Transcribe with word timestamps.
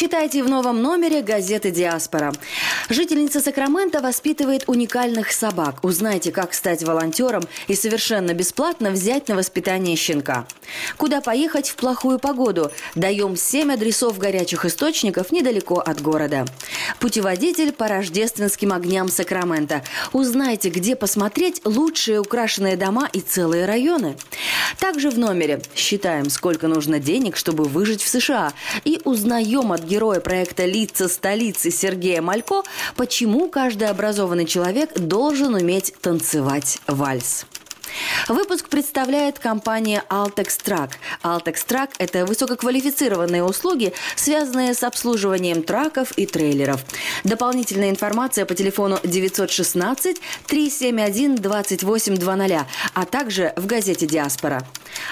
Читайте 0.00 0.42
в 0.42 0.48
новом 0.48 0.80
номере 0.80 1.20
газеты 1.20 1.70
«Диаспора». 1.70 2.32
Жительница 2.90 3.40
Сакрамента 3.40 4.00
воспитывает 4.00 4.64
уникальных 4.66 5.30
собак. 5.30 5.84
Узнайте, 5.84 6.32
как 6.32 6.52
стать 6.52 6.82
волонтером 6.82 7.44
и 7.68 7.76
совершенно 7.76 8.34
бесплатно 8.34 8.90
взять 8.90 9.28
на 9.28 9.36
воспитание 9.36 9.94
щенка. 9.94 10.44
Куда 10.96 11.20
поехать 11.20 11.68
в 11.68 11.76
плохую 11.76 12.18
погоду? 12.18 12.72
Даем 12.96 13.36
7 13.36 13.72
адресов 13.72 14.18
горячих 14.18 14.64
источников 14.64 15.30
недалеко 15.30 15.78
от 15.78 16.02
города. 16.02 16.44
Путеводитель 16.98 17.70
по 17.70 17.86
рождественским 17.86 18.72
огням 18.72 19.08
Сакрамента. 19.08 19.84
Узнайте, 20.12 20.68
где 20.68 20.96
посмотреть 20.96 21.60
лучшие 21.64 22.18
украшенные 22.18 22.76
дома 22.76 23.08
и 23.12 23.20
целые 23.20 23.66
районы. 23.66 24.16
Также 24.80 25.10
в 25.10 25.18
номере 25.18 25.62
считаем, 25.76 26.28
сколько 26.28 26.66
нужно 26.66 26.98
денег, 26.98 27.36
чтобы 27.36 27.64
выжить 27.64 28.02
в 28.02 28.08
США. 28.08 28.52
И 28.84 29.00
узнаем 29.04 29.70
от 29.70 29.84
героя 29.84 30.18
проекта 30.18 30.64
«Лица 30.64 31.08
столицы» 31.08 31.70
Сергея 31.70 32.20
Малько, 32.20 32.64
почему 32.96 33.48
каждый 33.48 33.88
образованный 33.88 34.46
человек 34.46 34.98
должен 34.98 35.54
уметь 35.54 35.94
танцевать 36.00 36.78
вальс. 36.86 37.46
Выпуск 38.28 38.68
представляет 38.68 39.38
компания 39.38 40.04
Altex 40.08 40.60
Track. 40.64 40.92
Altex 41.22 41.66
Track– 41.66 41.90
это 41.98 42.24
высококвалифицированные 42.26 43.42
услуги, 43.42 43.92
связанные 44.16 44.74
с 44.74 44.82
обслуживанием 44.82 45.62
траков 45.62 46.12
и 46.12 46.26
трейлеров. 46.26 46.84
Дополнительная 47.24 47.90
информация 47.90 48.44
по 48.44 48.54
телефону 48.54 48.98
916 49.02 50.20
371 50.46 51.36
2820, 51.36 52.66
а 52.94 53.04
также 53.04 53.52
в 53.56 53.66
газете 53.66 54.06
«Диаспора». 54.06 54.66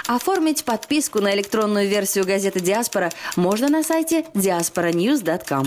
Оформить 0.07 0.65
подписку 0.65 1.21
на 1.21 1.35
электронную 1.35 1.89
версию 1.89 2.25
газеты 2.25 2.61
«Диаспора» 2.61 3.11
можно 3.37 3.69
на 3.69 3.83
сайте 3.83 4.25
diasporanews.com. 4.35 5.67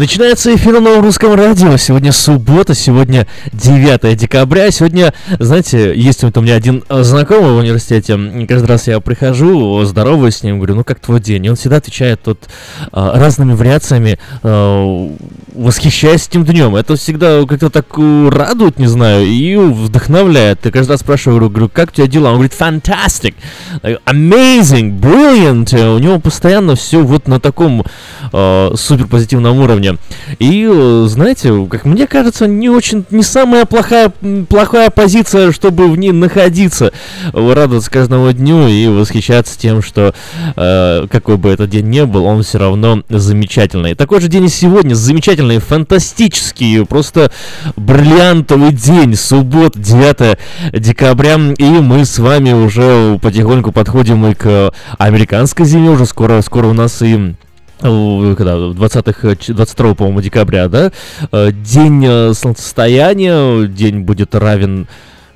Начинается 0.00 0.56
эфир 0.56 0.80
на 0.80 1.02
русском 1.02 1.34
радио. 1.34 1.76
Сегодня 1.76 2.10
суббота, 2.10 2.74
сегодня 2.74 3.26
9 3.52 4.16
декабря. 4.16 4.70
Сегодня, 4.70 5.12
знаете, 5.38 5.94
есть 5.94 6.24
вот 6.24 6.38
у 6.38 6.40
меня 6.40 6.54
один 6.54 6.82
э, 6.88 7.02
знакомый 7.02 7.52
в 7.52 7.58
университете. 7.58 8.18
Каждый 8.48 8.64
раз 8.64 8.86
я 8.86 8.98
прихожу, 9.00 9.84
здороваюсь 9.84 10.36
с 10.36 10.42
ним, 10.42 10.56
говорю, 10.56 10.76
ну 10.76 10.84
как 10.84 11.00
твой 11.00 11.20
день? 11.20 11.44
И 11.44 11.50
он 11.50 11.56
всегда 11.56 11.76
отвечает 11.76 12.22
тут 12.22 12.38
э, 12.44 12.88
разными 12.92 13.52
вариациями, 13.52 14.18
э, 14.42 15.08
восхищаясь 15.52 16.28
этим 16.28 16.46
днем. 16.46 16.76
Это 16.76 16.96
всегда 16.96 17.44
как-то 17.44 17.68
так 17.68 17.84
радует, 17.98 18.78
не 18.78 18.86
знаю, 18.86 19.26
и 19.26 19.54
вдохновляет. 19.54 20.64
Я 20.64 20.70
каждый 20.70 20.92
раз 20.92 21.00
спрашиваю, 21.00 21.50
говорю, 21.50 21.68
как 21.68 21.90
у 21.90 21.92
тебя 21.92 22.06
дела? 22.06 22.28
Он 22.28 22.36
говорит, 22.36 22.54
fantastic, 22.58 23.34
amazing, 23.82 24.98
brilliant. 24.98 25.94
У 25.94 25.98
него 25.98 26.18
постоянно 26.18 26.74
все 26.74 27.02
вот 27.02 27.28
на 27.28 27.38
таком 27.38 27.84
э, 28.32 28.72
супер 28.76 29.06
позитивном 29.06 29.60
уровне. 29.60 29.89
И, 30.38 30.68
э, 30.70 31.06
знаете, 31.08 31.66
как 31.70 31.84
мне 31.84 32.06
кажется, 32.06 32.46
не 32.46 32.68
очень, 32.68 33.04
не 33.10 33.22
самая 33.22 33.64
плохая, 33.64 34.12
плохая 34.48 34.90
позиция, 34.90 35.52
чтобы 35.52 35.90
в 35.90 35.96
ней 35.96 36.12
находиться. 36.12 36.92
Радоваться 37.32 37.90
каждому 37.90 38.30
дню 38.32 38.68
и 38.68 38.86
восхищаться 38.88 39.58
тем, 39.58 39.82
что 39.82 40.14
э, 40.56 41.06
какой 41.10 41.36
бы 41.36 41.50
этот 41.50 41.70
день 41.70 41.88
ни 41.88 42.02
был, 42.02 42.24
он 42.24 42.42
все 42.42 42.58
равно 42.58 43.02
замечательный. 43.08 43.94
Такой 43.94 44.20
же 44.20 44.28
день 44.28 44.44
и 44.44 44.48
сегодня, 44.48 44.94
замечательный, 44.94 45.58
фантастический, 45.58 46.84
просто 46.86 47.30
бриллиантовый 47.76 48.72
день, 48.72 49.14
суббота, 49.14 49.78
9 49.78 50.38
декабря, 50.72 51.38
и 51.56 51.64
мы 51.64 52.04
с 52.04 52.18
вами 52.18 52.52
уже 52.52 53.18
потихоньку 53.22 53.72
подходим 53.72 54.26
и 54.26 54.34
к 54.34 54.72
американской 54.98 55.66
зиме, 55.66 55.90
уже 55.90 56.06
скоро, 56.06 56.40
скоро 56.42 56.66
у 56.66 56.72
нас 56.72 57.02
и 57.02 57.34
когда, 57.80 58.72
20 58.72 59.54
22, 59.54 59.94
по-моему, 59.94 60.20
декабря, 60.20 60.68
да, 60.68 60.92
э, 61.32 61.52
день 61.52 62.04
э, 62.06 62.34
солнцестояния, 62.34 63.66
день 63.66 64.00
будет 64.00 64.34
равен, 64.34 64.86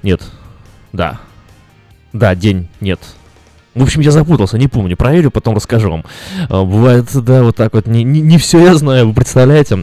нет, 0.03 0.23
да, 0.93 1.21
да, 2.13 2.35
день, 2.35 2.69
нет, 2.81 3.01
в 3.75 3.83
общем, 3.83 4.03
я 4.03 4.13
запутался, 4.13 4.57
не 4.57 4.69
помню, 4.69 4.97
проверю, 4.97 5.31
потом 5.31 5.57
расскажу 5.57 5.91
вам. 5.91 6.05
А, 6.49 6.65
бывает, 6.65 7.07
да, 7.13 7.43
вот 7.43 7.57
так 7.57 7.75
вот, 7.75 7.87
не, 7.87 8.05
не, 8.05 8.21
не 8.21 8.39
все 8.39 8.61
я 8.61 8.75
знаю, 8.75 9.09
вы 9.09 9.15
представляете. 9.15 9.83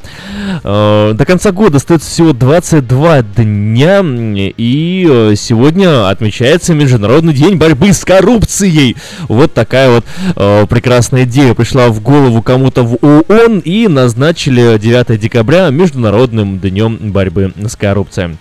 А, 0.63 1.13
до 1.13 1.25
конца 1.25 1.51
года 1.51 1.77
остается 1.77 2.09
всего 2.09 2.31
22 2.31 3.21
дня, 3.21 4.01
и 4.01 5.07
э, 5.09 5.35
сегодня 5.35 6.09
отмечается 6.09 6.73
Международный 6.73 7.33
день 7.33 7.55
борьбы 7.55 7.91
с 7.91 8.05
коррупцией. 8.05 8.95
Вот 9.27 9.53
такая 9.53 9.91
вот 9.91 10.05
э, 10.35 10.65
прекрасная 10.69 11.23
идея 11.23 11.53
пришла 11.53 11.89
в 11.89 12.01
голову 12.01 12.41
кому-то 12.41 12.83
в 12.83 12.97
ООН, 13.01 13.59
и 13.59 13.87
назначили 13.87 14.77
9 14.77 15.19
декабря 15.19 15.69
Международным 15.69 16.59
днем 16.59 16.97
борьбы 17.11 17.53
с 17.57 17.75
коррупцией. 17.75 18.37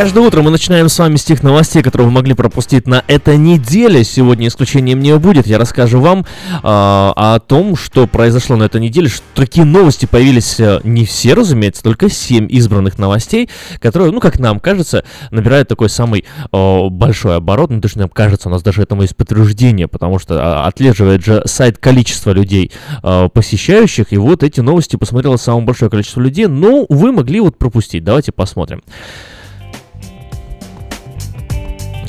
Каждое 0.00 0.20
утро 0.20 0.40
мы 0.40 0.50
начинаем 0.50 0.88
с 0.88 0.98
вами 0.98 1.16
с 1.16 1.24
тех 1.24 1.42
новостей, 1.42 1.82
которые 1.82 2.08
вы 2.08 2.14
могли 2.14 2.32
пропустить 2.32 2.86
на 2.86 3.04
этой 3.06 3.36
неделе. 3.36 4.02
Сегодня 4.02 4.48
исключением 4.48 5.00
не 5.00 5.14
будет. 5.18 5.46
Я 5.46 5.58
расскажу 5.58 6.00
вам 6.00 6.20
э, 6.20 6.24
о 6.62 7.38
том, 7.46 7.76
что 7.76 8.06
произошло 8.06 8.56
на 8.56 8.62
этой 8.62 8.80
неделе. 8.80 9.10
Что 9.10 9.22
такие 9.34 9.66
новости 9.66 10.06
появились 10.06 10.58
э, 10.58 10.80
не 10.84 11.04
все, 11.04 11.34
разумеется, 11.34 11.82
только 11.82 12.08
7 12.08 12.50
избранных 12.50 12.98
новостей, 12.98 13.50
которые, 13.78 14.10
ну, 14.10 14.20
как 14.20 14.38
нам 14.38 14.58
кажется, 14.58 15.04
набирают 15.30 15.68
такой 15.68 15.90
самый 15.90 16.24
э, 16.50 16.88
большой 16.88 17.36
оборот. 17.36 17.68
Ну, 17.68 17.82
точно 17.82 18.00
нам 18.00 18.08
кажется, 18.08 18.48
у 18.48 18.52
нас 18.52 18.62
даже 18.62 18.80
этому 18.80 19.02
есть 19.02 19.14
подтверждение, 19.14 19.86
потому 19.86 20.18
что 20.18 20.34
э, 20.36 20.66
отслеживает 20.66 21.22
же 21.22 21.42
сайт 21.44 21.76
количество 21.76 22.30
людей 22.30 22.72
э, 23.02 23.28
посещающих. 23.30 24.14
И 24.14 24.16
вот 24.16 24.44
эти 24.44 24.60
новости 24.60 24.96
посмотрело 24.96 25.36
самое 25.36 25.66
большое 25.66 25.90
количество 25.90 26.22
людей. 26.22 26.46
Но 26.46 26.86
вы 26.88 27.12
могли 27.12 27.40
вот 27.40 27.58
пропустить. 27.58 28.02
Давайте 28.02 28.32
посмотрим. 28.32 28.80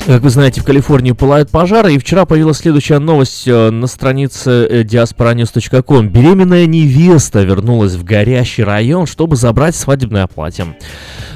Как 0.04 0.22
вы 0.22 0.30
знаете, 0.30 0.60
в 0.60 0.64
Калифорнии 0.64 1.12
пылают 1.12 1.50
пожары, 1.50 1.94
и 1.94 1.98
вчера 1.98 2.24
появилась 2.24 2.58
следующая 2.58 2.98
новость 2.98 3.46
э, 3.46 3.70
на 3.70 3.86
странице 3.86 4.50
э, 4.50 4.82
diasporanews.com. 4.82 6.08
Беременная 6.08 6.66
невеста 6.66 7.42
вернулась 7.42 7.94
в 7.94 8.02
горящий 8.02 8.64
район, 8.64 9.06
чтобы 9.06 9.36
забрать 9.36 9.76
свадебное 9.76 10.26
платье. 10.26 10.76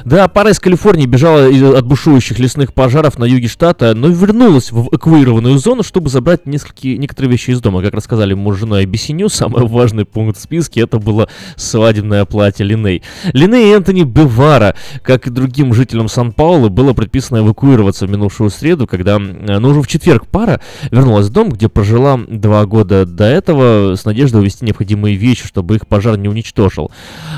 Да, 0.03 0.27
пара 0.27 0.51
из 0.51 0.59
Калифорнии 0.59 1.05
бежала 1.05 1.47
от 1.77 1.85
бушующих 1.85 2.39
лесных 2.39 2.73
пожаров 2.73 3.17
на 3.17 3.23
юге 3.23 3.47
штата, 3.47 3.93
но 3.93 4.09
вернулась 4.09 4.71
в 4.71 4.89
эвакуированную 4.89 5.57
зону, 5.59 5.83
чтобы 5.83 6.09
забрать 6.09 6.45
несколько, 6.45 6.87
некоторые 6.89 7.31
вещи 7.31 7.51
из 7.51 7.61
дома. 7.61 7.81
Как 7.81 7.93
рассказали 7.93 8.33
муж, 8.33 8.57
жена 8.57 8.81
и 8.81 8.85
Бесеню, 8.85 9.29
самый 9.29 9.65
важный 9.65 10.03
пункт 10.03 10.39
в 10.39 10.41
списке 10.41 10.81
это 10.81 10.99
было 10.99 11.29
свадебное 11.55 12.25
платье 12.25 12.65
Линей. 12.65 13.01
Линей 13.31 13.69
и 13.69 13.73
Энтони 13.73 14.03
Бевара, 14.03 14.75
как 15.03 15.27
и 15.27 15.29
другим 15.29 15.73
жителям 15.73 16.09
Сан-Паулу, 16.09 16.69
было 16.69 16.93
предписано 16.93 17.39
эвакуироваться 17.39 18.07
в 18.07 18.09
минувшую 18.09 18.49
среду, 18.57 18.87
когда, 18.87 19.19
ну 19.19 19.69
уже 19.69 19.81
в 19.81 19.87
четверг 19.87 20.27
пара 20.27 20.61
вернулась 20.91 21.27
в 21.27 21.31
дом, 21.31 21.49
где 21.49 21.69
прожила 21.69 22.19
два 22.27 22.65
года 22.65 23.05
до 23.05 23.25
этого 23.25 23.95
с 23.95 24.05
надеждой 24.05 24.41
увезти 24.41 24.65
необходимые 24.65 25.15
вещи, 25.15 25.47
чтобы 25.47 25.75
их 25.75 25.87
пожар 25.87 26.17
не 26.17 26.27
уничтожил. 26.27 26.91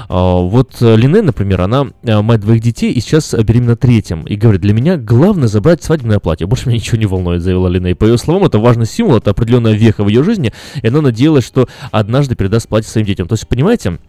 А, 0.08 0.38
вот 0.38 0.78
Линей, 0.82 1.22
например, 1.22 1.62
она 1.62 1.88
э, 2.04 2.22
мать 2.22 2.42
двоих 2.42 2.62
детей 2.62 2.92
и 2.92 3.00
сейчас 3.00 3.34
беременна 3.34 3.76
третьим. 3.76 4.24
И 4.24 4.36
говорит, 4.36 4.62
для 4.62 4.74
меня 4.74 4.98
главное 4.98 5.48
забрать 5.48 5.84
свадебное 5.84 6.20
платье. 6.20 6.48
Больше 6.48 6.68
меня 6.68 6.78
ничего 6.78 6.98
не 6.98 7.06
волнует, 7.06 7.42
заявила 7.42 7.68
Линей. 7.68 7.96
По 7.96 8.06
ее 8.06 8.18
словам, 8.18 8.46
это 8.46 8.60
важный 8.60 8.86
символ, 8.86 9.18
это 9.18 9.32
определенная 9.32 9.74
веха 9.74 10.04
в 10.04 10.08
ее 10.08 10.24
жизни, 10.24 10.54
и 10.82 10.88
она 10.88 11.02
надеялась, 11.02 11.46
что 11.46 11.68
однажды 11.92 12.36
передаст 12.36 12.68
платье 12.68 12.90
своим 12.90 13.08
детям. 13.08 13.28
То 13.28 13.34
есть, 13.34 13.48
понимаете, 13.48 14.00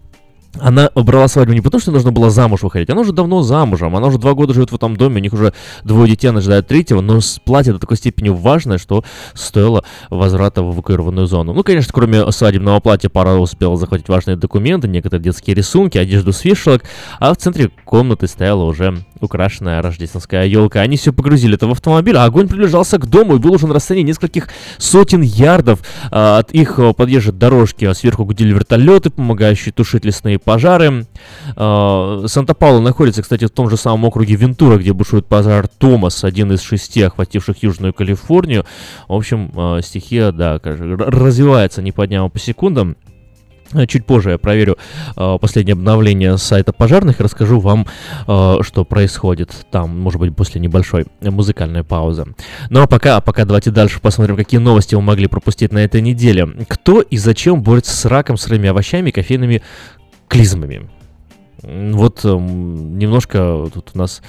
она 0.58 0.91
брала 0.94 1.29
свадьбу 1.29 1.52
не 1.52 1.61
потому, 1.61 1.81
что 1.81 1.93
нужно 1.93 2.12
было 2.12 2.31
замуж 2.31 2.62
выходить, 2.62 2.91
она 2.91 3.02
уже 3.02 3.12
давно 3.12 3.43
замужем, 3.43 3.94
она 3.97 4.08
уже 4.08 4.19
два 4.19 4.35
года 4.35 4.52
живет 4.52 4.73
в 4.73 4.75
этом 4.75 4.97
доме, 4.97 5.20
у 5.20 5.23
них 5.23 5.32
уже 5.32 5.52
двое 5.85 6.11
детей, 6.11 6.29
она 6.29 6.41
ждает 6.41 6.67
третьего, 6.67 7.00
но 7.00 7.20
платье 7.44 7.73
до 7.73 7.79
такой 7.79 7.97
степени 7.97 8.29
важное, 8.29 8.79
что 8.79 9.05
стоило 9.35 9.85
возврата 10.08 10.62
в 10.62 10.75
эвакуированную 10.75 11.26
зону. 11.26 11.52
Ну, 11.52 11.62
конечно, 11.62 11.93
кроме 11.93 12.31
свадебного 12.32 12.81
платья 12.81 13.08
пара 13.08 13.35
успела 13.35 13.76
захватить 13.76 14.08
важные 14.08 14.37
документы, 14.37 14.88
некоторые 14.88 15.23
детские 15.23 15.55
рисунки, 15.55 15.99
одежду 15.99 16.32
с 16.32 16.44
вешалок, 16.44 16.85
а 17.19 17.32
в 17.32 17.37
центре 17.37 17.70
комнаты 17.85 18.26
стояла 18.26 18.64
уже 18.64 19.05
украшенная 19.20 19.82
рождественская 19.82 20.47
елка. 20.47 20.81
Они 20.81 20.97
все 20.97 21.12
погрузили 21.12 21.55
это 21.55 21.67
в 21.67 21.73
автомобиль, 21.73 22.17
а 22.17 22.25
огонь 22.25 22.49
приближался 22.49 22.99
к 22.99 23.06
дому 23.06 23.37
и 23.37 23.38
был 23.38 23.52
уже 23.52 23.67
на 23.67 23.75
расстоянии 23.75 24.08
нескольких 24.08 24.49
сотен 24.79 25.23
ярдов 25.23 25.81
а, 26.11 26.38
от 26.38 26.52
их 26.52 26.81
подъезжа 26.97 27.32
дорожки. 27.32 27.85
А 27.85 27.94
сверху 27.94 28.25
гудели 28.25 28.52
вертолеты, 28.52 29.11
помогающие 29.11 29.73
тушить 29.73 30.05
лесные 30.05 30.38
пожары. 30.42 31.06
Э, 31.56 32.25
Санта-Паула 32.26 32.81
находится, 32.81 33.22
кстати, 33.22 33.46
в 33.46 33.50
том 33.50 33.70
же 33.70 33.76
самом 33.76 34.04
округе 34.04 34.34
Вентура, 34.34 34.76
где 34.78 34.92
бушует 34.92 35.26
пожар 35.26 35.69
Томас, 35.69 36.25
один 36.25 36.52
из 36.52 36.60
шести, 36.60 37.02
охвативших 37.02 37.62
Южную 37.62 37.92
Калифорнию. 37.94 38.64
В 39.08 39.14
общем, 39.14 39.52
э, 39.54 39.81
стихия, 39.82 40.32
да, 40.32 40.60
развивается 40.62 41.82
не 41.82 41.92
по 41.92 42.06
дням, 42.06 42.26
а 42.26 42.28
по 42.28 42.38
секундам. 42.38 42.96
Э, 43.72 43.87
чуть 43.87 44.04
позже 44.04 44.31
я 44.31 44.38
проверю 44.38 44.78
последнее 45.14 45.75
обновление 45.75 46.37
сайта 46.38 46.72
пожарных 46.72 47.20
и 47.20 47.22
расскажу 47.22 47.60
вам, 47.60 47.87
что 48.25 48.84
происходит 48.88 49.52
там, 49.70 49.96
может 50.00 50.19
быть, 50.19 50.34
после 50.34 50.60
небольшой 50.60 51.06
музыкальной 51.20 51.84
паузы. 51.84 52.25
Ну 52.69 52.82
а 52.82 52.87
пока, 52.88 53.20
пока 53.20 53.44
давайте 53.44 53.70
дальше 53.70 54.00
посмотрим, 54.00 54.37
какие 54.37 54.58
новости 54.58 54.96
вы 54.96 55.02
могли 55.02 55.28
пропустить 55.28 55.72
на 55.72 55.78
этой 55.78 56.00
неделе. 56.00 56.48
Кто 56.66 57.00
и 57.00 57.16
зачем 57.16 57.62
борется 57.62 57.94
с 57.94 58.04
раком, 58.06 58.37
сырыми 58.37 58.69
овощами 58.69 59.10
кофейными 59.12 59.62
клизмами? 60.30 60.88
Вот 61.62 62.20
э, 62.24 62.28
немножко 62.28 63.68
тут 63.74 63.90
у 63.92 63.98
нас 63.98 64.22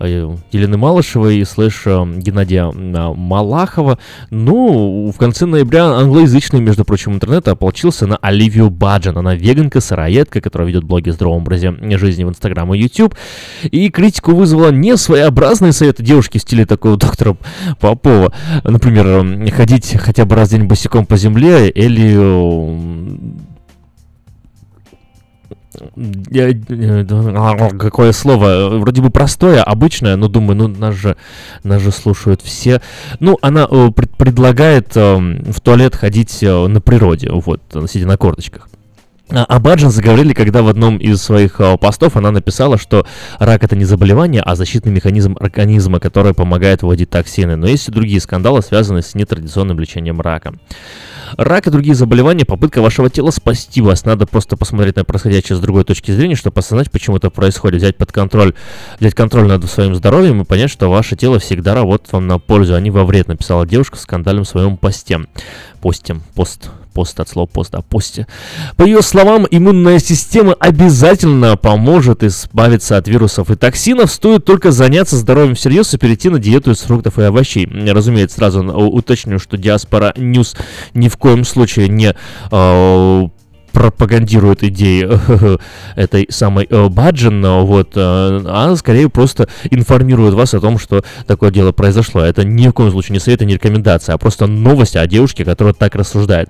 э, 0.00 0.36
Елены 0.52 0.76
Малышевой 0.76 1.42
слэш 1.46 1.84
э, 1.86 2.04
Геннадия 2.16 2.70
Малахова. 2.70 3.98
Ну, 4.28 5.10
в 5.10 5.16
конце 5.16 5.46
ноября 5.46 5.86
англоязычный, 5.86 6.60
между 6.60 6.84
прочим, 6.84 7.14
интернет 7.14 7.48
ополчился 7.48 8.06
на 8.06 8.16
Оливию 8.16 8.68
Баджан. 8.68 9.16
Она 9.16 9.34
веганка, 9.34 9.80
сыроедка, 9.80 10.42
которая 10.42 10.68
ведет 10.68 10.84
блоги 10.84 11.08
о 11.08 11.12
здоровом 11.12 11.42
образе 11.42 11.74
жизни 11.96 12.24
в 12.24 12.28
Инстаграм 12.28 12.74
и 12.74 12.78
YouTube. 12.78 13.14
И 13.62 13.88
критику 13.88 14.34
вызвала 14.34 14.70
не 14.70 14.98
своеобразные 14.98 15.72
советы 15.72 16.02
девушки 16.02 16.36
в 16.36 16.42
стиле 16.42 16.66
такого 16.66 16.96
доктора 16.98 17.38
Попова. 17.80 18.34
Например, 18.62 19.50
ходить 19.52 19.96
хотя 19.98 20.26
бы 20.26 20.36
раз 20.36 20.48
в 20.48 20.50
день 20.50 20.64
босиком 20.64 21.06
по 21.06 21.16
земле 21.16 21.70
или 21.70 23.53
какое 27.78 28.12
слово, 28.12 28.78
вроде 28.78 29.02
бы 29.02 29.10
простое, 29.10 29.62
обычное, 29.62 30.16
но 30.16 30.28
думаю, 30.28 30.56
ну 30.56 30.68
нас 30.68 30.94
же, 30.94 31.16
нас 31.62 31.82
же 31.82 31.90
слушают 31.90 32.42
все. 32.42 32.80
Ну, 33.20 33.38
она 33.42 33.66
э, 33.70 33.90
пред, 33.94 34.16
предлагает 34.16 34.96
э, 34.96 35.16
в 35.16 35.60
туалет 35.60 35.94
ходить 35.94 36.42
э, 36.42 36.66
на 36.66 36.80
природе, 36.80 37.30
вот, 37.30 37.60
сидя 37.88 38.06
на 38.06 38.16
корточках. 38.16 38.68
А, 39.30 39.44
а 39.44 39.58
Баджан 39.58 39.90
заговорили, 39.90 40.34
когда 40.34 40.62
в 40.62 40.68
одном 40.68 40.98
из 40.98 41.22
своих 41.22 41.60
э, 41.60 41.78
постов 41.78 42.16
она 42.16 42.30
написала, 42.30 42.76
что 42.76 43.06
рак 43.38 43.64
это 43.64 43.74
не 43.74 43.84
заболевание, 43.84 44.42
а 44.42 44.54
защитный 44.54 44.92
механизм 44.92 45.36
организма, 45.40 45.98
который 45.98 46.34
помогает 46.34 46.82
выводить 46.82 47.10
токсины. 47.10 47.56
Но 47.56 47.66
есть 47.66 47.88
и 47.88 47.92
другие 47.92 48.20
скандалы, 48.20 48.60
связанные 48.60 49.02
с 49.02 49.14
нетрадиционным 49.14 49.80
лечением 49.80 50.20
рака. 50.20 50.52
Рак 51.36 51.66
и 51.66 51.70
другие 51.70 51.94
заболевания– 51.94 52.44
попытка 52.46 52.82
вашего 52.82 53.08
тела 53.08 53.30
спасти 53.30 53.80
вас. 53.80 54.04
Надо 54.04 54.26
просто 54.26 54.56
посмотреть 54.56 54.96
на 54.96 55.04
происходящее 55.04 55.56
с 55.56 55.60
другой 55.60 55.84
точки 55.84 56.10
зрения, 56.10 56.36
чтобы 56.36 56.60
осознать, 56.60 56.90
почему 56.90 57.16
это 57.16 57.30
происходит. 57.30 57.80
Взять 57.80 57.96
под 57.96 58.12
контроль, 58.12 58.54
взять 59.00 59.14
контроль 59.14 59.46
над 59.46 59.64
своим 59.64 59.94
здоровьем 59.94 60.42
и 60.42 60.44
понять, 60.44 60.70
что 60.70 60.90
ваше 60.90 61.16
тело 61.16 61.38
всегда 61.38 61.74
работает 61.74 62.12
вам 62.12 62.26
на 62.26 62.38
пользу, 62.38 62.74
а 62.74 62.80
не 62.80 62.90
во 62.90 63.04
вред, 63.04 63.28
написала 63.28 63.66
девушка 63.66 63.96
в 63.96 64.00
скандальном 64.00 64.44
своем 64.44 64.76
посте. 64.76 65.20
Посте, 65.80 66.16
пост, 66.34 66.70
пост 66.94 67.20
от 67.20 67.28
слова 67.28 67.46
пост, 67.46 67.74
а 67.74 67.82
посте. 67.82 68.26
По 68.76 68.84
ее 68.84 69.02
словам, 69.02 69.46
иммунная 69.50 69.98
система 69.98 70.54
обязательно 70.54 71.56
поможет 71.56 72.22
избавиться 72.22 72.96
от 72.96 73.08
вирусов 73.08 73.50
и 73.50 73.56
токсинов, 73.56 74.10
стоит 74.10 74.44
только 74.44 74.70
заняться 74.70 75.16
здоровьем 75.16 75.56
всерьез 75.56 75.92
и 75.92 75.98
перейти 75.98 76.30
на 76.30 76.38
диету 76.38 76.70
из 76.70 76.78
фруктов 76.78 77.18
и 77.18 77.22
овощей. 77.22 77.66
Разумеется, 77.66 78.36
сразу 78.36 78.62
уточню, 78.62 79.38
что 79.38 79.56
Диаспора 79.56 80.14
News 80.16 80.56
ни 80.94 81.08
в 81.08 81.16
коем 81.16 81.44
случае 81.44 81.88
не 81.88 82.14
э, 82.50 83.28
пропагандирует 83.74 84.62
идеи 84.62 85.08
этой 85.96 86.26
самой 86.30 86.66
э, 86.70 86.88
Баджин, 86.88 87.44
вот, 87.44 87.92
э, 87.96 88.44
а 88.46 88.74
скорее 88.76 89.10
просто 89.10 89.48
информирует 89.70 90.34
вас 90.34 90.54
о 90.54 90.60
том, 90.60 90.78
что 90.78 91.04
такое 91.26 91.50
дело 91.50 91.72
произошло. 91.72 92.22
Это 92.22 92.44
ни 92.44 92.68
в 92.68 92.72
коем 92.72 92.92
случае 92.92 93.14
не 93.14 93.20
совет 93.20 93.42
и 93.42 93.46
не 93.46 93.54
рекомендация, 93.54 94.14
а 94.14 94.18
просто 94.18 94.46
новость 94.46 94.96
о 94.96 95.06
девушке, 95.06 95.44
которая 95.44 95.74
так 95.74 95.96
рассуждает. 95.96 96.48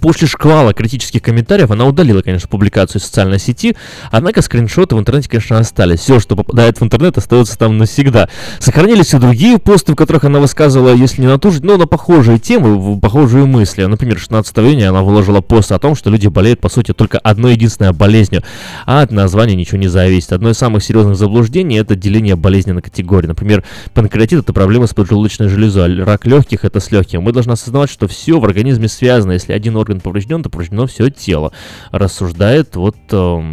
После 0.00 0.26
шквала 0.26 0.72
критических 0.72 1.22
комментариев 1.22 1.70
она 1.70 1.84
удалила, 1.84 2.22
конечно, 2.22 2.48
публикацию 2.48 3.00
из 3.00 3.04
социальной 3.04 3.38
сети, 3.38 3.76
однако 4.10 4.42
скриншоты 4.42 4.96
в 4.96 4.98
интернете, 4.98 5.28
конечно, 5.28 5.58
остались. 5.58 6.00
Все, 6.00 6.18
что 6.18 6.34
попадает 6.34 6.80
в 6.80 6.84
интернет, 6.84 7.18
остается 7.18 7.56
там 7.56 7.78
навсегда. 7.78 8.28
Сохранились 8.58 9.14
и 9.14 9.18
другие 9.18 9.58
посты, 9.58 9.92
в 9.92 9.96
которых 9.96 10.24
она 10.24 10.40
высказывала, 10.40 10.94
если 10.94 11.20
не 11.20 11.28
на 11.28 11.38
ту 11.38 11.52
же, 11.52 11.62
но 11.62 11.76
на 11.76 11.86
похожие 11.86 12.38
темы, 12.38 12.98
похожие 12.98 13.44
мысли. 13.44 13.84
Например, 13.84 14.18
16 14.18 14.58
июня 14.58 14.90
она 14.90 15.02
выложила 15.02 15.40
пост 15.40 15.70
о 15.72 15.78
том, 15.78 15.94
что 15.94 16.10
люди 16.10 16.26
болеют, 16.26 16.60
по 16.60 16.68
сути, 16.68 16.92
только 16.92 17.18
одной 17.18 17.52
единственной 17.52 17.92
болезнью, 17.92 18.42
а 18.86 19.02
от 19.02 19.12
названия 19.12 19.54
ничего 19.54 19.78
не 19.78 19.88
зависит. 19.88 20.32
Одно 20.32 20.50
из 20.50 20.58
самых 20.58 20.82
серьезных 20.82 21.16
заблуждений– 21.16 21.76
это 21.78 21.94
деление 21.94 22.36
болезни 22.36 22.72
на 22.72 22.82
категории. 22.82 23.26
Например, 23.26 23.62
панкреатит– 23.94 24.40
это 24.40 24.52
проблема 24.52 24.86
с 24.86 24.94
поджелудочной 24.94 25.48
железой, 25.48 26.02
а 26.02 26.04
рак 26.04 26.26
легких– 26.26 26.60
это 26.64 26.80
с 26.80 26.90
легким. 26.90 27.22
Мы 27.22 27.32
должны 27.32 27.52
осознавать, 27.52 27.90
что 27.90 28.08
все 28.08 28.40
в 28.40 28.44
организме 28.44 28.88
связано. 28.88 29.32
Если 29.32 29.52
один 29.52 29.71
орган 29.76 30.00
поврежден, 30.00 30.42
то 30.42 30.50
повреждено 30.50 30.86
все 30.86 31.10
тело. 31.10 31.52
Рассуждает 31.90 32.76
вот 32.76 32.96
э, 33.10 33.50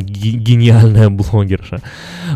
гениальная 0.00 1.08
блогерша. 1.10 1.80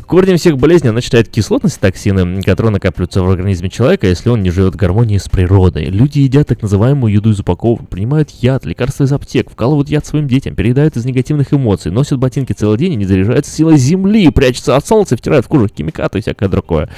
Корнем 0.06 0.36
всех 0.36 0.58
болезней 0.58 0.90
она 0.90 1.00
считает 1.00 1.28
кислотность 1.28 1.80
токсины, 1.80 2.42
которые 2.42 2.72
накапливаются 2.72 3.22
в 3.22 3.30
организме 3.30 3.70
человека, 3.70 4.06
если 4.06 4.28
он 4.28 4.42
не 4.42 4.50
живет 4.50 4.74
в 4.74 4.76
гармонии 4.76 5.18
с 5.18 5.28
природой. 5.28 5.86
Люди 5.86 6.20
едят 6.20 6.48
так 6.48 6.62
называемую 6.62 7.12
еду 7.12 7.30
из 7.30 7.40
упаковок, 7.40 7.88
принимают 7.88 8.30
яд, 8.30 8.64
лекарства 8.64 9.04
из 9.04 9.12
аптек, 9.12 9.50
вкалывают 9.50 9.88
яд 9.88 10.06
своим 10.06 10.28
детям, 10.28 10.54
переедают 10.54 10.96
из 10.96 11.04
негативных 11.04 11.52
эмоций, 11.52 11.92
носят 11.92 12.18
ботинки 12.18 12.52
целый 12.52 12.78
день 12.78 12.92
и 12.92 12.96
не 12.96 13.04
заряжаются 13.04 13.50
силой 13.50 13.76
земли, 13.76 14.30
прячутся 14.30 14.76
от 14.76 14.86
солнца, 14.86 15.16
втирают 15.16 15.46
в 15.46 15.48
кожу 15.48 15.68
химикаты 15.68 16.18
и 16.18 16.22
всякое 16.22 16.48
другое. 16.48 16.88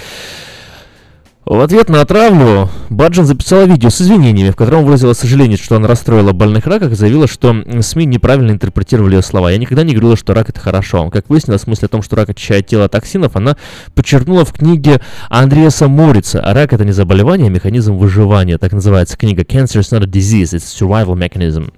В 1.49 1.61
ответ 1.63 1.89
на 1.89 2.03
отравлю 2.03 2.69
Баджан 2.91 3.25
записала 3.25 3.65
видео 3.65 3.89
с 3.89 4.03
извинениями, 4.03 4.51
в 4.51 4.57
котором 4.57 4.85
выразила 4.85 5.15
сожаление, 5.15 5.57
что 5.57 5.77
она 5.77 5.89
расстроила 5.89 6.33
больных 6.33 6.67
раках 6.67 6.93
и 6.93 6.95
заявила, 6.95 7.27
что 7.27 7.65
СМИ 7.81 8.05
неправильно 8.05 8.51
интерпретировали 8.51 9.15
ее 9.15 9.23
слова. 9.23 9.51
Я 9.51 9.57
никогда 9.57 9.83
не 9.83 9.95
говорила, 9.95 10.15
что 10.15 10.35
рак 10.35 10.51
это 10.51 10.61
хорошо. 10.61 11.09
Как 11.09 11.31
выяснилось, 11.31 11.63
в 11.63 11.65
смысле 11.65 11.87
о 11.87 11.89
том, 11.89 12.03
что 12.03 12.17
рак 12.17 12.29
очищает 12.29 12.67
тело 12.67 12.85
от 12.85 12.93
токсинов, 12.93 13.35
она 13.35 13.57
подчеркнула 13.95 14.45
в 14.45 14.53
книге 14.53 15.01
Андреаса 15.31 15.89
Морица 15.89 16.43
«А 16.43 16.53
рак 16.53 16.75
это 16.75 16.85
не 16.85 16.93
заболевание, 16.93 17.47
а 17.47 17.51
механизм 17.51 17.97
выживания». 17.97 18.59
Так 18.59 18.73
называется 18.73 19.17
книга 19.17 19.41
«Cancer 19.41 19.81
is 19.81 19.91
not 19.91 20.03
a 20.03 20.07
disease, 20.07 20.53
it's 20.53 20.57
a 20.57 20.87
survival 20.87 21.15
mechanism». 21.17 21.73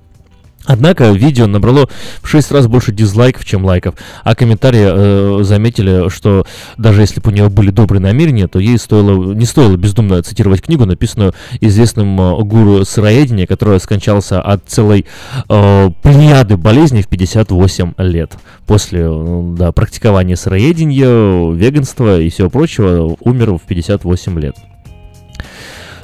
Однако 0.66 1.10
видео 1.10 1.46
набрало 1.46 1.88
в 2.22 2.28
6 2.28 2.52
раз 2.52 2.66
больше 2.66 2.92
дизлайков, 2.92 3.44
чем 3.44 3.64
лайков, 3.64 3.94
а 4.24 4.34
комментарии 4.34 5.40
э, 5.40 5.42
заметили, 5.42 6.10
что 6.10 6.46
даже 6.76 7.00
если 7.00 7.20
бы 7.20 7.30
у 7.30 7.34
нее 7.34 7.48
были 7.48 7.70
добрые 7.70 8.00
намерения, 8.02 8.46
то 8.46 8.58
ей 8.58 8.78
стоило, 8.78 9.32
не 9.32 9.46
стоило 9.46 9.76
бездумно 9.76 10.22
цитировать 10.22 10.62
книгу, 10.62 10.84
написанную 10.84 11.34
известным 11.60 12.20
э, 12.20 12.42
гуру 12.42 12.84
сыроедения, 12.84 13.46
который 13.46 13.80
скончался 13.80 14.42
от 14.42 14.62
целой 14.66 15.06
э, 15.48 15.90
плеяды 16.02 16.58
болезней 16.58 17.02
в 17.02 17.08
58 17.08 17.94
лет. 17.98 18.32
После 18.66 19.00
э, 19.04 19.42
да, 19.56 19.72
практикования 19.72 20.36
сыроедения, 20.36 21.52
веганства 21.54 22.20
и 22.20 22.28
всего 22.28 22.50
прочего 22.50 23.16
умер 23.20 23.54
в 23.54 23.62
58 23.62 24.38
лет. 24.38 24.56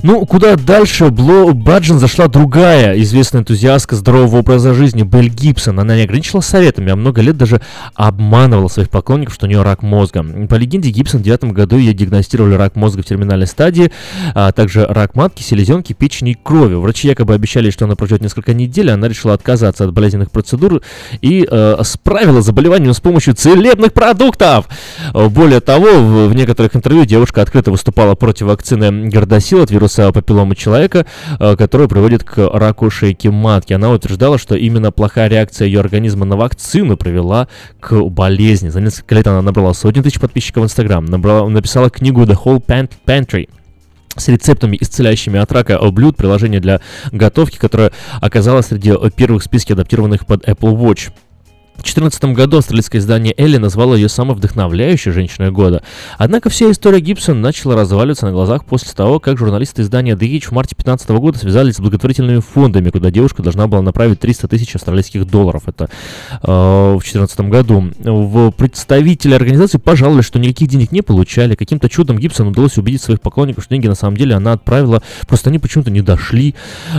Ну, 0.03 0.27
куда 0.27 0.57
дальше 0.57 1.09
Бло 1.11 1.53
Баджин 1.53 1.99
зашла 1.99 2.29
другая 2.29 3.01
известная 3.01 3.41
энтузиастка 3.41 3.97
здорового 3.97 4.39
образа 4.39 4.75
жизни 4.75 5.03
Белль 5.03 5.29
Гибсон. 5.29 5.81
Она 5.81 5.97
не 5.97 6.03
ограничилась 6.03 6.47
советами, 6.47 6.93
а 6.93 6.97
много 6.97 7.23
лет 7.23 7.37
даже 7.37 7.61
обманывала 7.95 8.69
своих 8.69 8.91
поклонников, 8.91 9.35
что 9.35 9.47
у 9.47 9.49
нее 9.49 9.63
рак 9.63 9.83
мозга. 9.83 10.25
По 10.49 10.57
легенде, 10.57 10.91
Гибсон 10.91 11.21
в 11.21 11.23
девятом 11.23 11.53
году 11.53 11.79
ей 11.79 11.95
диагностировали 11.95 12.55
рак 12.55 12.77
мозга 12.77 13.03
в 13.03 13.07
терминальной 13.07 13.47
стадии, 13.47 13.91
а 14.35 14.53
также 14.53 14.85
рак 14.87 15.15
матки, 15.15 15.43
селезенки, 15.43 15.93
печени 15.93 16.33
и 16.33 16.39
крови. 16.41 16.75
Врачи 16.75 17.09
якобы 17.09 17.35
обещали, 17.35 17.71
что 17.71 17.87
она 17.87 17.97
пройдет 17.97 18.21
несколько 18.21 18.53
недель, 18.55 18.91
она 18.91 19.09
решила 19.09 19.35
отказаться 19.35 19.85
от 19.85 19.93
болезненных 19.93 20.31
процедур 20.31 20.83
и 21.21 21.47
э, 21.51 21.77
справила 21.85 22.43
заболевание 22.43 22.93
с 22.93 23.01
помощью 23.01 23.35
целебных 23.35 23.93
продуктов. 23.93 24.67
Более 25.13 25.61
того, 25.61 25.87
в, 25.87 26.29
в 26.29 26.35
некоторых 26.35 26.77
интервью 26.77 27.05
девушка 27.05 27.43
открыто 27.43 27.71
выступала 27.71 28.15
против 28.15 28.47
вакцины 28.47 29.09
Гордосил 29.09 29.63
от 29.63 29.71
вируса 29.71 29.86
вируса 29.87 30.13
папилломы 30.13 30.57
человека, 30.57 31.07
э, 31.39 31.57
который 31.57 31.89
приводит 31.89 32.25
к 32.25 32.39
раку 32.53 32.91
шейки 32.91 33.29
матки. 33.29 33.73
Она 33.73 33.91
утверждала, 33.91 34.39
что 34.39 34.55
именно 34.57 34.91
плохая 34.93 35.29
реакция 35.29 35.67
ее 35.67 35.81
организма 35.81 36.27
на 36.27 36.37
вакцину 36.37 36.97
привела 36.97 37.49
к 37.81 37.95
болезни. 38.09 38.69
За 38.69 38.81
несколько 38.81 39.15
лет 39.15 39.27
она 39.27 39.43
набрала 39.43 39.75
сотни 39.75 40.01
тысяч 40.01 40.21
подписчиков 40.21 40.63
в 40.63 40.67
Инстаграм, 40.67 41.05
написала 41.05 41.91
книгу 41.91 42.23
The 42.23 42.37
Whole 42.43 42.65
Pantry 43.07 43.49
с 44.17 44.29
рецептами, 44.29 44.79
исцеляющими 44.81 45.39
от 45.39 45.53
рака 45.53 45.79
блюд, 45.91 46.17
приложение 46.17 46.61
для 46.61 46.81
готовки, 47.13 47.59
которое 47.59 47.93
оказалось 48.21 48.67
среди 48.67 48.93
первых 49.15 49.43
в 49.43 49.45
списке 49.45 49.75
адаптированных 49.75 50.27
под 50.27 50.49
Apple 50.49 50.75
Watch. 50.75 51.13
В 51.77 51.83
2014 51.83 52.25
году 52.35 52.59
австралийское 52.59 53.01
издание 53.01 53.35
Элли 53.37 53.59
назвало 53.59 53.95
ее 53.95 54.09
самой 54.09 54.35
вдохновляющей 54.37 55.13
женщиной 55.13 55.51
года. 55.51 55.83
Однако 56.19 56.49
вся 56.49 56.71
история 56.71 57.01
Гибсон 57.01 57.41
начала 57.41 57.77
разваливаться 57.77 58.27
на 58.27 58.33
глазах 58.33 58.65
после 58.65 58.93
того, 58.93 59.21
как 59.21 59.39
журналисты 59.39 59.83
издания 59.83 60.15
The 60.15 60.37
Age 60.37 60.47
в 60.49 60.53
марте 60.53 60.75
2015 60.75 61.09
года 61.11 61.39
связались 61.39 61.77
с 61.77 61.81
благотворительными 61.81 62.41
фондами, 62.41 62.91
куда 62.91 63.11
девушка 63.11 63.43
должна 63.43 63.67
была 63.67 63.83
направить 63.83 64.21
300 64.21 64.49
тысяч 64.49 64.75
австралийских 64.75 65.27
долларов. 65.27 65.65
Это 65.67 65.89
э, 66.43 66.47
в 66.47 66.99
2014 66.99 67.41
году. 67.41 67.93
В 67.99 68.51
представители 68.51 69.35
организации 69.35 69.79
пожаловались, 69.79 70.25
что 70.25 70.39
никаких 70.39 70.69
денег 70.69 70.93
не 70.93 71.03
получали. 71.03 71.55
Каким-то 71.55 71.89
чудом 71.89 72.19
Гибсон 72.19 72.49
удалось 72.49 72.79
убедить 72.79 73.03
своих 73.03 73.21
поклонников, 73.21 73.65
что 73.65 73.75
деньги 73.75 73.87
на 73.87 73.95
самом 73.95 74.17
деле 74.17 74.35
она 74.35 74.53
отправила, 74.53 75.03
просто 75.29 75.51
они 75.51 75.59
почему-то 75.59 75.91
не 75.91 76.01
дошли. 76.01 76.55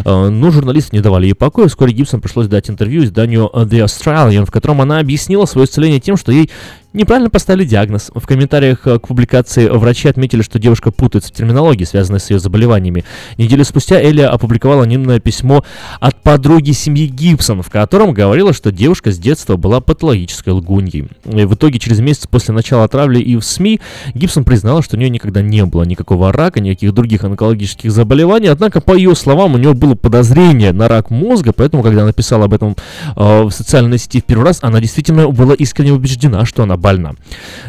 Э, 0.06 0.30
но 0.30 0.52
журналисты 0.52 0.96
не 0.96 1.02
давали 1.02 1.26
ей 1.26 1.34
покоя. 1.34 1.68
Вскоре 1.68 1.94
Гибсон 1.94 2.22
пришлось 2.22 2.48
дать 2.48 2.70
интервью 2.70 3.04
изданию 3.04 3.50
The 3.54 3.84
Australian, 3.84 4.46
в 4.46 4.52
котором 4.52 4.77
она 4.82 5.00
объяснила 5.00 5.46
свое 5.46 5.66
исцеление 5.66 6.00
тем, 6.00 6.18
что 6.18 6.32
ей 6.32 6.50
неправильно 6.94 7.30
поставили 7.30 7.66
диагноз. 7.66 8.12
В 8.14 8.26
комментариях 8.26 8.88
э, 8.88 9.00
к 9.00 9.08
публикации 9.08 9.68
врачи 9.68 10.08
отметили, 10.08 10.42
что 10.42 10.60
девушка 10.60 10.92
путается 10.92 11.32
в 11.32 11.36
терминологии, 11.36 11.84
связанной 11.84 12.20
с 12.20 12.30
ее 12.30 12.40
заболеваниями. 12.40 13.04
Неделю 13.38 13.66
спустя 13.66 14.02
Элия 14.02 14.30
опубликовала 14.30 14.84
анонимное 14.84 15.20
письмо 15.20 15.64
от 16.00 16.22
подруги 16.22 16.72
семьи 16.72 17.08
Гибсон, 17.08 17.62
в 17.62 17.70
котором 17.70 18.14
говорила, 18.14 18.54
что 18.54 18.72
девушка 18.72 19.12
с 19.12 19.18
детства 19.18 19.58
была 19.58 19.82
патологической 19.82 20.54
лгуньей. 20.54 21.10
И 21.26 21.46
в 21.46 21.56
итоге, 21.56 21.80
через 21.80 22.00
месяц 22.00 22.28
после 22.28 22.54
начала 22.54 22.86
отравли 22.86 23.20
и 23.20 23.36
в 23.36 23.44
СМИ, 23.44 23.82
Гибсон 24.14 24.44
признала, 24.44 24.82
что 24.82 24.96
у 24.96 25.00
нее 25.00 25.10
никогда 25.10 25.42
не 25.42 25.66
было 25.66 25.84
никакого 25.84 26.32
рака, 26.32 26.60
никаких 26.60 26.94
других 26.94 27.24
онкологических 27.24 27.92
заболеваний, 27.92 28.48
однако, 28.48 28.82
по 28.82 28.96
ее 28.96 29.16
словам, 29.16 29.56
у 29.56 29.58
нее 29.58 29.74
было 29.74 29.96
подозрение 29.96 30.72
на 30.72 30.88
рак 30.88 31.10
мозга, 31.10 31.52
поэтому, 31.52 31.84
когда 31.84 32.04
она 32.04 32.14
писала 32.14 32.46
об 32.46 32.54
этом 32.54 32.76
э, 33.16 33.44
в 33.44 33.52
социальной 33.52 33.98
сети 33.98 34.22
в 34.22 34.24
первый 34.24 34.46
раз, 34.46 34.60
она 34.62 34.80
действительно 34.80 35.28
была 35.28 35.54
искренне 35.54 35.94
убеждена, 35.94 36.46
что 36.46 36.64
она 36.64 36.77
больна. 36.78 37.16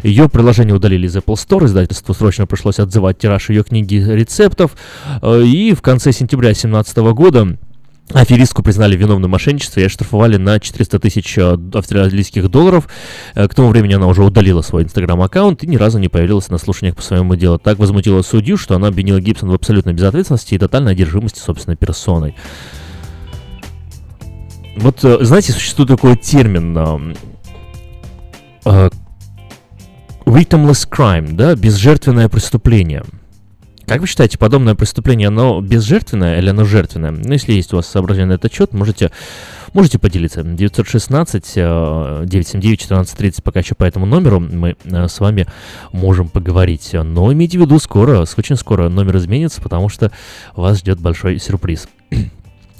Ее 0.03 0.29
приложение 0.29 0.75
удалили 0.75 1.07
из 1.07 1.17
Apple 1.17 1.35
Store, 1.35 1.65
издательству 1.67 2.15
срочно 2.15 2.47
пришлось 2.47 2.79
отзывать 2.79 3.19
тираж 3.19 3.51
ее 3.51 3.65
книги 3.65 3.97
рецептов, 3.97 4.77
э, 5.23 5.43
и 5.43 5.75
в 5.75 5.83
конце 5.83 6.13
сентября 6.13 6.49
2017 6.49 6.97
года 7.15 7.59
Аферистку 8.13 8.63
признали 8.63 8.97
виновным 8.97 9.31
в 9.31 9.33
мошенничестве 9.33 9.83
и 9.83 9.87
оштрафовали 9.87 10.39
на 10.39 10.59
400 10.59 10.99
тысяч 10.99 11.37
э, 11.37 11.59
австралийских 11.75 12.49
долларов. 12.49 12.89
Э, 13.35 13.47
к 13.49 13.55
тому 13.55 13.69
времени 13.69 13.95
она 13.95 14.07
уже 14.07 14.25
удалила 14.25 14.63
свой 14.63 14.85
инстаграм-аккаунт 14.85 15.63
и 15.63 15.67
ни 15.67 15.77
разу 15.77 15.99
не 15.99 16.09
появилась 16.09 16.49
на 16.49 16.57
слушаниях 16.57 16.97
по 16.97 17.03
своему 17.03 17.35
делу. 17.37 17.59
Так 17.59 17.79
возмутила 17.79 18.23
судью, 18.23 18.57
что 18.57 18.75
она 18.77 18.89
обвинила 18.89 19.21
Гибсон 19.21 19.51
в 19.51 19.55
абсолютной 19.55 19.93
безответственности 19.93 20.55
и 20.55 20.59
тотальной 20.59 20.93
одержимости 20.93 21.39
собственной 21.39 21.77
персоной. 21.77 22.35
Вот, 24.77 25.01
знаете, 25.01 25.53
существует 25.53 25.91
такой 25.91 26.17
термин 26.17 27.15
э, 28.69 28.91
victimless 30.25 30.89
crime, 30.89 31.33
да, 31.33 31.55
безжертвенное 31.55 32.29
преступление. 32.29 33.03
Как 33.89 34.01
вы 34.03 34.07
считаете, 34.07 34.37
подобное 34.37 34.75
преступление, 34.75 35.29
оно 35.29 35.63
безжертвенное 35.63 36.39
или 36.39 36.51
оно 36.51 36.65
жертвенное? 36.65 37.11
Ну, 37.11 37.33
если 37.33 37.55
есть 37.55 37.73
у 37.73 37.77
вас 37.77 37.87
соображение 37.87 38.27
на 38.27 38.35
этот 38.35 38.53
счет, 38.53 38.75
можете, 38.75 39.11
можете 39.73 39.99
поделиться. 39.99 40.43
916-979-1430, 40.43 43.39
э, 43.39 43.43
пока 43.43 43.61
еще 43.61 43.75
по 43.75 43.85
этому 43.85 44.05
номеру 44.05 44.41
мы 44.41 44.77
э, 44.85 45.09
с 45.09 45.21
вами 45.21 45.47
можем 45.93 46.29
поговорить. 46.29 46.91
Но 46.93 47.33
имейте 47.33 47.57
в 47.57 47.63
виду, 47.63 47.79
скоро, 47.79 48.27
очень 48.37 48.57
скоро 48.57 48.91
номер 48.91 49.17
изменится, 49.17 49.63
потому 49.63 49.89
что 49.89 50.13
вас 50.55 50.81
ждет 50.81 51.01
большой 51.01 51.39
сюрприз. 51.39 51.89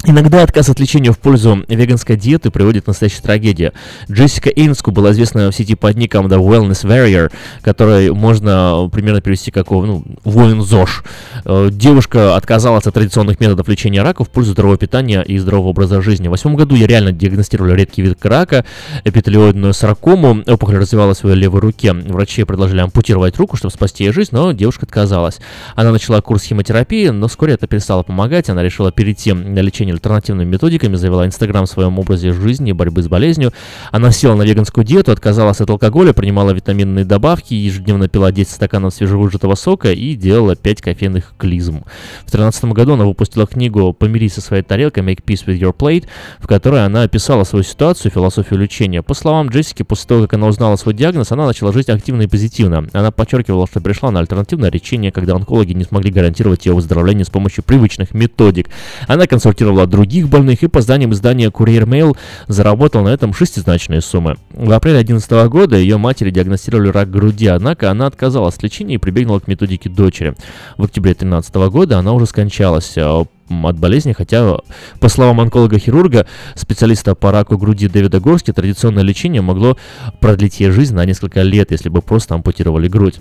Иногда 0.05 0.43
отказ 0.43 0.69
от 0.69 0.79
лечения 0.79 1.11
в 1.11 1.19
пользу 1.19 1.65
веганской 1.67 2.15
диеты 2.15 2.51
приводит 2.51 2.85
к 2.85 2.87
настоящей 2.87 3.21
трагедии. 3.21 3.73
Джессика 4.09 4.49
Эйнску 4.49 4.91
была 4.91 5.11
известна 5.11 5.51
в 5.51 5.55
сети 5.55 5.75
под 5.75 5.97
ником 5.97 6.27
The 6.27 6.39
Wellness 6.39 6.85
Warrior, 6.85 7.29
который 7.61 8.09
можно 8.11 8.89
примерно 8.93 9.19
перевести 9.19 9.51
как 9.51 9.69
ну, 9.69 10.05
воин 10.23 10.61
ЗОЖ. 10.61 11.03
Э, 11.43 11.67
девушка 11.69 12.37
отказалась 12.37 12.87
от 12.87 12.93
традиционных 12.93 13.41
методов 13.41 13.67
лечения 13.67 14.01
рака 14.01 14.23
в 14.23 14.29
пользу 14.29 14.53
здорового 14.53 14.77
питания 14.77 15.21
и 15.21 15.37
здорового 15.37 15.71
образа 15.71 16.01
жизни. 16.01 16.29
В 16.29 16.31
восьмом 16.31 16.55
году 16.55 16.75
я 16.75 16.87
реально 16.87 17.11
диагностировали 17.11 17.75
редкий 17.75 18.01
вид 18.01 18.25
рака, 18.25 18.63
эпителиоидную 19.03 19.73
саркому. 19.73 20.43
Опухоль 20.47 20.77
развивалась 20.77 21.17
в 21.17 21.21
своей 21.21 21.35
левой 21.35 21.59
руке. 21.59 21.91
Врачи 21.91 22.45
предложили 22.45 22.79
ампутировать 22.79 23.35
руку, 23.35 23.57
чтобы 23.57 23.73
спасти 23.73 24.05
ей 24.05 24.13
жизнь, 24.13 24.29
но 24.31 24.53
девушка 24.53 24.85
отказалась. 24.85 25.39
Она 25.75 25.91
начала 25.91 26.21
курс 26.21 26.43
химиотерапии, 26.43 27.09
но 27.09 27.27
вскоре 27.27 27.55
это 27.55 27.67
перестало 27.67 28.03
помогать. 28.03 28.49
Она 28.49 28.63
решила 28.63 28.93
перейти 28.93 29.33
на 29.33 29.59
лечение 29.59 29.88
лечения 29.89 29.93
альтернативными 29.93 30.49
методиками, 30.49 30.95
завела 30.95 31.25
Инстаграм 31.25 31.65
в 31.65 31.69
своем 31.69 31.99
образе 31.99 32.31
жизни 32.31 32.71
и 32.71 32.73
борьбы 32.73 33.01
с 33.03 33.07
болезнью. 33.07 33.53
Она 33.91 34.11
села 34.11 34.35
на 34.35 34.43
веганскую 34.43 34.85
диету, 34.85 35.11
отказалась 35.11 35.61
от 35.61 35.69
алкоголя, 35.69 36.13
принимала 36.13 36.51
витаминные 36.51 37.05
добавки, 37.05 37.53
ежедневно 37.53 38.07
пила 38.07 38.31
10 38.31 38.51
стаканов 38.51 38.93
свежевыжатого 38.93 39.55
сока 39.55 39.91
и 39.91 40.15
делала 40.15 40.55
5 40.55 40.81
кофейных 40.81 41.33
клизм. 41.37 41.83
В 42.25 42.31
2013 42.31 42.65
году 42.65 42.93
она 42.93 43.05
выпустила 43.05 43.45
книгу 43.45 43.93
«Помирись 43.93 44.33
со 44.33 44.41
своей 44.41 44.63
тарелкой. 44.63 45.03
Make 45.03 45.23
peace 45.23 45.45
with 45.45 45.59
your 45.59 45.75
plate», 45.75 46.05
в 46.39 46.47
которой 46.47 46.85
она 46.85 47.03
описала 47.03 47.43
свою 47.43 47.63
ситуацию, 47.63 48.11
философию 48.11 48.59
лечения. 48.59 49.01
По 49.01 49.13
словам 49.13 49.49
Джессики, 49.49 49.83
после 49.83 50.07
того, 50.07 50.21
как 50.23 50.33
она 50.33 50.47
узнала 50.47 50.75
свой 50.75 50.93
диагноз, 50.93 51.31
она 51.31 51.45
начала 51.45 51.71
жить 51.73 51.89
активно 51.89 52.23
и 52.23 52.27
позитивно. 52.27 52.87
Она 52.93 53.11
подчеркивала, 53.11 53.67
что 53.67 53.81
пришла 53.81 54.11
на 54.11 54.19
альтернативное 54.19 54.71
лечение, 54.71 55.11
когда 55.11 55.35
онкологи 55.35 55.73
не 55.73 55.83
смогли 55.83 56.11
гарантировать 56.11 56.65
ее 56.65 56.73
выздоровление 56.73 57.25
с 57.25 57.29
помощью 57.29 57.63
привычных 57.63 58.13
методик. 58.13 58.69
Она 59.07 59.27
консультировала 59.27 59.78
от 59.81 59.89
других 59.89 60.29
больных 60.29 60.63
и 60.63 60.67
по 60.67 60.81
зданиям 60.81 61.13
издания 61.13 61.47
Courier 61.49 61.85
Mail 61.85 62.17
заработал 62.47 63.03
на 63.03 63.09
этом 63.09 63.33
шестизначные 63.33 64.01
суммы. 64.01 64.37
В 64.51 64.71
апреле 64.71 65.03
2011 65.03 65.49
года 65.49 65.77
ее 65.77 65.97
матери 65.97 66.31
диагностировали 66.31 66.89
рак 66.89 67.09
груди, 67.09 67.47
однако 67.47 67.91
она 67.91 68.07
отказалась 68.07 68.55
от 68.55 68.63
лечения 68.63 68.95
и 68.95 68.97
прибегнула 68.97 69.39
к 69.39 69.47
методике 69.47 69.89
дочери. 69.89 70.35
В 70.77 70.83
октябре 70.83 71.13
2013 71.13 71.55
года 71.71 71.97
она 71.97 72.13
уже 72.13 72.25
скончалась 72.25 72.93
а, 72.97 73.25
от 73.49 73.79
болезни, 73.79 74.13
хотя, 74.13 74.57
по 74.99 75.09
словам 75.09 75.41
онколога-хирурга, 75.41 76.27
специалиста 76.55 77.15
по 77.15 77.31
раку 77.31 77.57
груди 77.57 77.87
Дэвида 77.87 78.19
Горски, 78.19 78.53
традиционное 78.53 79.03
лечение 79.03 79.41
могло 79.41 79.77
продлить 80.19 80.59
ей 80.59 80.71
жизнь 80.71 80.95
на 80.95 81.05
несколько 81.05 81.41
лет, 81.41 81.71
если 81.71 81.89
бы 81.89 82.01
просто 82.01 82.35
ампутировали 82.35 82.87
грудь. 82.87 83.19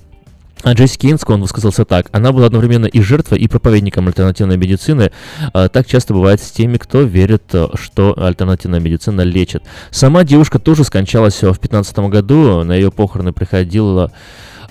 А 0.63 0.73
Джесси 0.73 0.99
Кинско, 0.99 1.33
он 1.33 1.43
высказался 1.43 1.85
так. 1.85 2.09
Она 2.13 2.33
была 2.33 2.47
одновременно 2.47 2.87
и 2.87 3.01
жертвой, 3.01 3.39
и 3.39 3.49
проповедником 3.49 4.09
альтернативной 4.09 4.57
медицины. 4.57 5.13
А, 5.53 5.69
так 5.69 5.87
часто 5.87 6.15
бывает 6.15 6.41
с 6.41 6.51
теми, 6.51 6.79
кто 6.79 7.03
верит, 7.03 7.45
э, 7.53 7.69
что 7.75 8.15
альтернативная 8.17 8.81
медицина 8.81 9.21
лечит. 9.21 9.63
Сама 9.91 10.25
девушка 10.25 10.59
тоже 10.59 10.85
скончалась 10.85 11.37
в 11.37 11.43
2015 11.43 11.99
году. 12.11 12.65
На 12.65 12.75
ее 12.75 12.91
похороны 12.91 13.33
приходила 13.33 14.11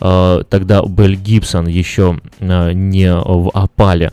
э, 0.01 0.43
тогда 0.49 0.81
Белль 0.83 1.15
Гибсон, 1.15 1.67
еще 1.67 2.19
э, 2.39 2.71
не 2.73 3.13
в 3.13 3.49
опале. 3.53 4.11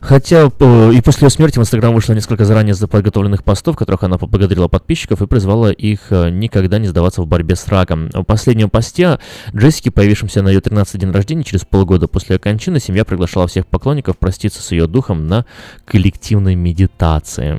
Хотя 0.00 0.50
э, 0.58 0.92
и 0.94 1.00
после 1.02 1.26
ее 1.26 1.30
смерти 1.30 1.58
в 1.58 1.62
Инстаграм 1.62 1.94
вышло 1.94 2.14
несколько 2.14 2.46
заранее 2.46 2.74
подготовленных 2.74 3.44
постов, 3.44 3.76
в 3.76 3.78
которых 3.78 4.02
она 4.02 4.16
поблагодарила 4.16 4.66
подписчиков 4.66 5.20
и 5.20 5.26
призвала 5.26 5.70
их 5.70 6.06
э, 6.10 6.30
никогда 6.30 6.78
не 6.78 6.88
сдаваться 6.88 7.20
в 7.20 7.26
борьбе 7.26 7.54
с 7.54 7.68
раком. 7.68 8.08
В 8.14 8.24
последнем 8.24 8.70
посте 8.70 9.18
Джессики, 9.54 9.90
появившемся 9.90 10.42
на 10.42 10.48
ее 10.48 10.62
13 10.62 10.98
день 10.98 11.10
рождения, 11.10 11.44
через 11.44 11.66
полгода 11.66 12.08
после 12.08 12.36
ее 12.36 12.40
кончины, 12.40 12.80
семья 12.80 13.04
приглашала 13.04 13.46
всех 13.46 13.66
поклонников 13.66 14.16
проститься 14.16 14.62
с 14.62 14.72
ее 14.72 14.86
духом 14.86 15.26
на 15.26 15.44
коллективной 15.84 16.54
медитации. 16.54 17.58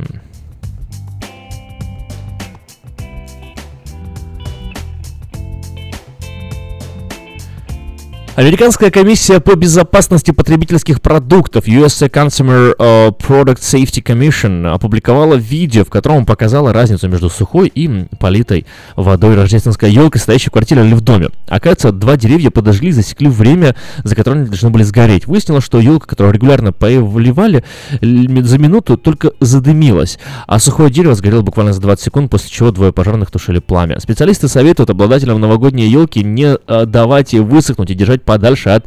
Американская 8.38 8.92
комиссия 8.92 9.42
по 9.42 9.56
безопасности 9.56 10.32
потребительских 10.32 11.02
продуктов 11.02 11.68
USA 11.68 12.10
Consumer 12.10 12.78
uh, 12.78 13.18
Product 13.18 13.60
Safety 13.60 14.02
Commission 14.02 14.68
опубликовала 14.68 15.36
видео, 15.36 15.84
в 15.84 15.90
котором 15.90 16.26
показала 16.26 16.72
разницу 16.72 17.10
между 17.10 17.30
сухой 17.30 17.68
и 17.68 18.06
политой 18.22 18.66
водой 18.96 19.36
рождественской 19.36 19.92
елкой, 19.92 20.22
стоящей 20.22 20.48
в 20.48 20.54
квартире 20.54 20.86
или 20.86 20.94
в 20.94 21.02
доме. 21.02 21.28
Оказывается, 21.50 21.92
два 21.92 22.16
деревья 22.16 22.52
подожгли 22.52 22.90
и 22.90 22.94
засекли 22.94 23.28
время, 23.28 23.76
за 24.06 24.16
которое 24.16 24.38
они 24.38 24.48
должны 24.48 24.70
были 24.70 24.84
сгореть. 24.84 25.28
Выяснилось, 25.28 25.66
что 25.66 25.82
елка, 25.82 26.08
которую 26.08 26.34
регулярно 26.34 26.72
поливали, 26.72 27.66
за 28.00 28.58
минуту 28.58 28.96
только 28.96 29.34
задымилась, 29.42 30.20
а 30.48 30.60
сухое 30.60 30.90
дерево 30.90 31.16
сгорело 31.16 31.42
буквально 31.42 31.74
за 31.74 31.82
20 31.82 32.06
секунд, 32.06 32.32
после 32.32 32.50
чего 32.50 32.72
двое 32.72 32.94
пожарных 32.94 33.30
тушили 33.30 33.60
пламя. 33.60 34.00
Специалисты 34.00 34.48
советуют 34.48 34.90
обладателям 34.90 35.42
новогодней 35.42 35.90
елки 35.90 36.24
не 36.24 36.56
uh, 36.56 36.86
давать 36.86 37.34
ей 37.34 37.42
высохнуть 37.42 37.92
и 37.92 37.94
держать 37.94 38.21
подальше 38.24 38.70
от, 38.70 38.86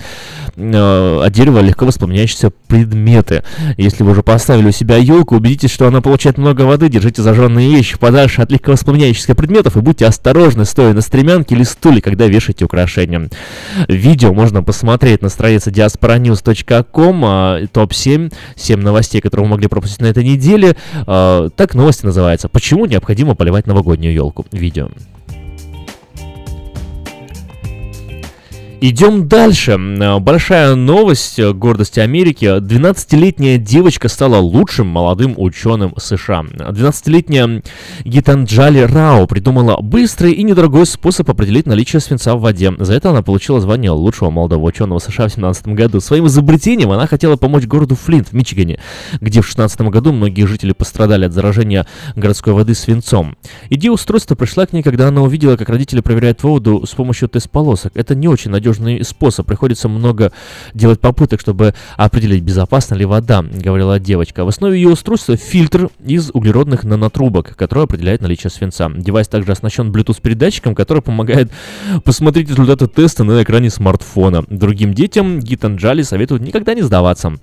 э, 0.57 1.21
от 1.25 1.33
дерева 1.33 1.61
легко 1.61 1.87
воспламеняющиеся 1.87 2.51
предметы. 2.69 3.43
Если 3.77 4.03
вы 4.05 4.13
уже 4.13 4.23
поставили 4.23 4.69
у 4.69 4.73
себя 4.73 4.97
елку, 4.97 5.37
убедитесь, 5.37 5.73
что 5.73 5.87
она 5.87 6.01
получает 6.01 6.39
много 6.39 6.63
воды, 6.63 6.89
держите 6.89 7.23
зажженные 7.23 7.71
вещи 7.71 7.99
подальше 7.99 8.43
от 8.43 8.51
легко 8.51 8.73
воспламеняющихся 8.73 9.35
предметов 9.35 9.77
и 9.77 9.81
будьте 9.81 10.07
осторожны, 10.07 10.65
стоя 10.65 10.93
на 10.93 11.01
стремянке 11.01 11.55
или 11.55 11.63
стуле, 11.63 12.01
когда 12.01 12.27
вешаете 12.27 12.65
украшения. 12.65 13.29
Видео 13.89 14.33
можно 14.33 14.63
посмотреть 14.63 15.23
на 15.23 15.29
странице 15.29 15.71
diasporanews.com, 15.71 17.69
топ-7, 17.73 18.33
7 18.57 18.81
новостей, 18.81 19.21
которые 19.21 19.47
вы 19.47 19.51
могли 19.51 19.69
пропустить 19.69 20.01
на 20.01 20.07
этой 20.07 20.25
неделе. 20.25 20.77
Э, 21.07 21.49
так 21.55 21.75
новости 21.75 22.05
называются. 22.05 22.49
Почему 22.49 22.87
необходимо 22.87 23.35
поливать 23.35 23.67
новогоднюю 23.67 24.15
елку? 24.15 24.47
Видео. 24.53 24.89
Идем 28.87 29.29
дальше. 29.29 29.79
Большая 30.21 30.75
новость 30.75 31.41
гордости 31.43 32.01
Америки. 32.01 32.45
12-летняя 32.45 33.57
девочка 33.57 34.11
стала 34.11 34.37
лучшим 34.37 34.89
молодым 34.89 35.33
ученым 35.39 35.95
США. 35.97 36.43
12-летняя 36.43 37.63
Гитанджали 38.05 38.81
Рао 38.81 39.27
придумала 39.27 39.81
быстрый 39.81 40.33
и 40.33 40.43
недорогой 40.43 40.85
способ 40.85 41.31
определить 41.31 41.65
наличие 41.65 42.01
свинца 42.01 42.37
в 42.37 42.43
воде. 42.43 42.75
За 42.77 42.93
это 42.93 43.09
она 43.09 43.23
получила 43.23 43.59
звание 43.59 43.91
лучшего 43.91 44.29
молодого 44.29 44.67
ученого 44.67 44.99
США 44.99 45.29
в 45.29 45.33
2017 45.33 45.69
году. 45.69 46.01
Своим 46.01 46.27
изобретением 46.27 46.91
она 46.91 47.07
хотела 47.07 47.37
помочь 47.37 47.65
городу 47.65 47.97
Флинт 47.97 48.29
в 48.29 48.33
Мичигане, 48.35 48.81
где 49.15 49.41
в 49.41 49.49
2016 49.49 49.81
году 49.81 50.13
многие 50.13 50.45
жители 50.45 50.73
пострадали 50.73 51.25
от 51.25 51.33
заражения 51.33 51.87
городской 52.17 52.53
воды 52.53 52.75
свинцом. 52.75 53.35
Идея 53.71 53.93
устройства 53.93 54.35
пришла 54.35 54.67
к 54.67 54.75
ней, 54.75 54.83
когда 54.83 55.09
она 55.09 55.23
увидела, 55.23 55.57
как 55.57 55.71
родители 55.71 56.01
проверяют 56.01 56.43
воду 56.43 56.85
с 56.87 56.91
помощью 56.91 57.31
тест-полосок. 57.31 57.93
Это 57.97 58.15
не 58.15 58.29
очень 58.29 58.51
надежно 58.51 58.74
надежный 58.79 59.05
способ. 59.05 59.47
Приходится 59.47 59.89
много 59.89 60.33
делать 60.73 61.01
попыток, 61.01 61.41
чтобы 61.41 61.75
определить, 61.97 62.43
безопасна 62.43 62.95
ли 62.95 63.05
вода, 63.05 63.43
говорила 63.43 63.99
девочка. 63.99 64.45
В 64.45 64.49
основе 64.49 64.77
ее 64.77 64.91
устройства 64.91 65.37
фильтр 65.37 65.91
из 66.05 66.31
углеродных 66.33 66.85
нанотрубок, 66.85 67.57
который 67.57 67.85
определяет 67.85 68.23
наличие 68.23 68.51
свинца. 68.51 68.91
Девайс 68.95 69.29
также 69.29 69.53
оснащен 69.53 69.91
Bluetooth-передатчиком, 69.91 70.75
который 70.75 71.03
помогает 71.03 71.51
посмотреть 72.05 72.51
результаты 72.51 72.87
теста 72.87 73.25
на 73.25 73.43
экране 73.43 73.71
смартфона. 73.71 74.45
Другим 74.49 74.95
детям 74.95 75.41
Гитанджали 75.41 76.03
советуют 76.03 76.43
никогда 76.43 76.75
не 76.75 76.83
сдаваться. 76.83 77.35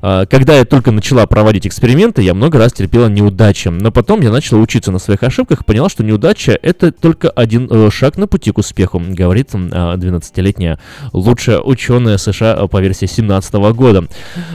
А, 0.00 0.26
когда 0.26 0.56
я 0.56 0.64
только 0.64 0.90
начала 0.90 1.26
проводить 1.26 1.66
эксперименты, 1.66 2.22
я 2.22 2.34
много 2.34 2.58
раз 2.58 2.72
терпела 2.72 3.08
неудачи. 3.08 3.68
Но 3.68 3.90
потом 3.90 4.20
я 4.20 4.30
начала 4.30 4.60
учиться 4.60 4.90
на 4.92 4.98
своих 4.98 5.22
ошибках, 5.22 5.64
поняла, 5.64 5.88
что 5.88 6.02
неудача— 6.02 6.58
это 6.62 6.92
только 6.92 7.30
один 7.30 7.68
э, 7.70 7.90
шаг 7.90 8.16
на 8.16 8.26
пути 8.26 8.52
к 8.52 8.58
успеху, 8.58 9.00
говорит 9.00 9.50
12-летняя 9.52 10.78
лучшая 11.12 11.60
ученая 11.60 12.16
США 12.18 12.66
по 12.68 12.80
версии 12.80 13.06
2017 13.06 13.54
года. 13.74 14.06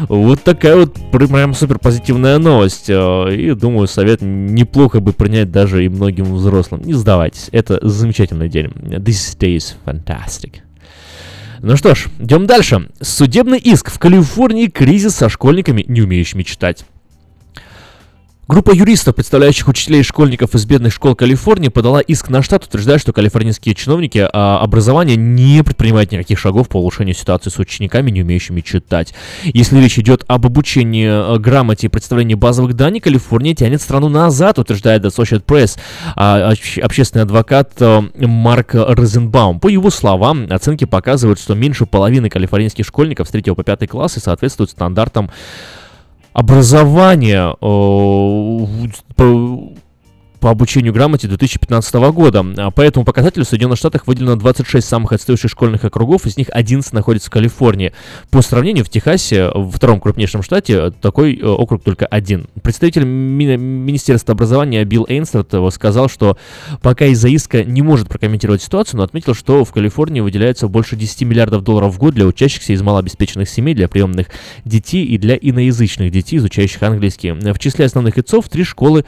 Вот 0.10 0.42
такая 0.44 0.76
вот 0.76 0.96
прям 1.12 1.54
супер 1.54 1.80
позитивная 1.80 2.38
новость. 2.38 2.90
Э, 2.90 3.34
и 3.34 3.54
думаю, 3.54 3.88
совет 3.88 4.22
неплохо 4.22 5.00
бы 5.00 5.14
принять 5.14 5.52
даже 5.52 5.86
и 5.86 5.90
многим 5.90 6.34
взрослым. 6.34 6.82
Не 6.82 6.94
сдавайтесь, 6.94 7.50
это 7.52 7.80
замечательный 7.82 8.50
день. 8.50 8.68
This 8.68 9.38
day 9.38 9.58
is 9.58 9.76
fantastic. 9.86 10.67
Ну 11.62 11.76
что 11.76 11.96
ж, 11.96 12.08
идем 12.20 12.46
дальше. 12.46 12.90
Судебный 13.02 13.58
иск 13.58 13.92
в 13.92 14.00
Калифорнии 14.00 14.68
кризис 14.68 15.16
со 15.16 15.30
школьниками, 15.30 15.84
не 15.88 16.02
умеющими 16.02 16.44
читать. 16.44 16.86
Группа 18.48 18.72
юристов, 18.72 19.16
представляющих 19.16 19.68
учителей 19.68 20.00
и 20.00 20.04
школьников 20.04 20.56
из 20.56 20.66
бедных 20.66 20.94
школ 20.94 21.16
Калифорнии, 21.16 21.68
подала 21.68 22.00
иск 22.00 22.30
на 22.30 22.42
штат, 22.42 22.64
утверждая, 22.64 22.98
что 22.98 23.12
калифорнийские 23.12 23.76
чиновники 23.76 24.26
а, 24.32 24.60
образования 24.60 25.18
не 25.18 25.62
предпринимают 25.66 26.14
никаких 26.14 26.40
шагов 26.40 26.70
по 26.70 26.78
улучшению 26.78 27.14
ситуации 27.14 27.50
с 27.50 27.60
учениками, 27.60 28.10
не 28.10 28.22
умеющими 28.22 28.62
читать. 28.62 29.14
Если 29.44 29.78
речь 29.82 30.00
идет 30.00 30.24
об 30.28 30.46
обучении 30.46 31.10
а, 31.10 31.38
грамоте 31.40 31.88
и 31.88 31.90
представлении 31.90 32.36
базовых 32.36 32.74
данных, 32.74 33.04
Калифорния 33.04 33.54
тянет 33.54 33.82
страну 33.82 34.08
назад, 34.08 34.60
утверждает 34.60 35.04
Associated 35.04 35.44
Press 35.44 35.78
а, 36.16 36.54
общественный 36.82 37.24
адвокат 37.24 37.74
а, 37.82 38.06
Марк 38.16 38.76
Розенбаум. 38.76 39.60
По 39.60 39.68
его 39.68 39.90
словам, 39.90 40.48
оценки 40.50 40.86
показывают, 40.86 41.42
что 41.42 41.54
меньше 41.54 41.86
половины 41.86 42.30
калифорнийских 42.30 42.86
школьников 42.86 43.28
с 43.28 43.32
3 43.32 43.42
по 43.56 43.64
5 43.64 43.90
классы 43.90 44.22
соответствуют 44.22 44.72
стандартам 44.72 45.32
образование 46.38 47.56
по 50.40 50.50
обучению 50.50 50.94
грамоте 50.94 51.28
2015 51.28 51.96
года. 52.12 52.46
А 52.58 52.72
по 52.72 52.82
этому 52.82 53.06
показателю 53.06 53.46
в 53.46 53.48
Соединенных 53.48 53.78
Штатах 53.78 54.08
выделено 54.08 54.36
26 54.36 54.88
самых 54.88 55.12
отстающих 55.12 55.50
школьных 55.50 55.84
округов, 55.84 56.26
из 56.26 56.38
них 56.38 56.48
11 56.52 56.94
находится 56.94 57.30
в 57.30 57.32
Калифорнии. 57.32 57.94
По 58.30 58.42
сравнению, 58.42 58.86
в 58.86 58.90
Техасе, 58.90 59.52
втором 59.74 60.00
крупнейшем 60.00 60.44
штате, 60.44 60.92
такой 61.02 61.38
э, 61.38 61.46
округ 61.46 61.84
только 61.84 62.06
один. 62.06 62.48
Представитель 62.62 63.04
ми- 63.04 63.58
Министерства 63.58 64.34
образования 64.34 64.84
Билл 64.86 65.06
Эйнстерт 65.10 65.54
сказал, 65.74 66.10
что 66.10 66.38
пока 66.82 67.06
из-за 67.06 67.30
иска 67.30 67.64
не 67.64 67.82
может 67.82 68.08
прокомментировать 68.08 68.62
ситуацию, 68.62 69.00
но 69.00 69.04
отметил, 69.04 69.34
что 69.34 69.66
в 69.66 69.72
Калифорнии 69.72 70.22
выделяется 70.22 70.68
больше 70.68 70.96
10 70.96 71.24
миллиардов 71.24 71.64
долларов 71.64 71.96
в 71.96 71.98
год 71.98 72.14
для 72.14 72.26
учащихся 72.26 72.74
из 72.74 72.82
малообеспеченных 72.82 73.50
семей, 73.50 73.74
для 73.74 73.88
приемных 73.88 74.28
детей 74.66 75.06
и 75.06 75.18
для 75.18 75.36
иноязычных 75.36 76.12
детей, 76.12 76.38
изучающих 76.38 76.82
английский. 76.84 77.32
В 77.32 77.60
числе 77.60 77.86
основных 77.86 78.18
истцов 78.18 78.50
три 78.50 78.64
школы, 78.64 79.06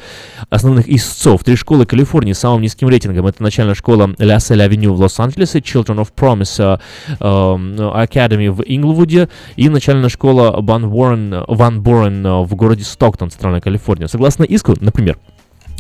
основных 0.49 0.89
истцов 0.89 1.18
образцов. 1.19 1.43
Три 1.43 1.55
школы 1.55 1.85
Калифорнии 1.85 2.33
с 2.33 2.39
самым 2.39 2.61
низким 2.61 2.87
рейтингом. 2.87 3.27
Это 3.27 3.43
начальная 3.43 3.75
школа 3.75 4.15
Ля 4.17 4.39
Сель 4.39 4.61
Авеню 4.61 4.93
в 4.93 4.99
Лос-Анджелесе, 4.99 5.59
Children 5.59 6.05
of 6.05 6.13
Promise 6.15 6.79
uh, 7.19 8.07
Academy 8.07 8.49
в 8.49 8.61
Инглвуде 8.65 9.29
и 9.55 9.69
начальная 9.69 10.09
школа 10.09 10.55
Ван 10.61 10.89
Борен, 10.89 11.43
Борен 11.81 12.43
в 12.43 12.55
городе 12.55 12.83
Стоктон, 12.83 13.31
страна 13.31 13.59
Калифорния. 13.59 14.07
Согласно 14.07 14.43
иску, 14.43 14.75
например, 14.79 15.17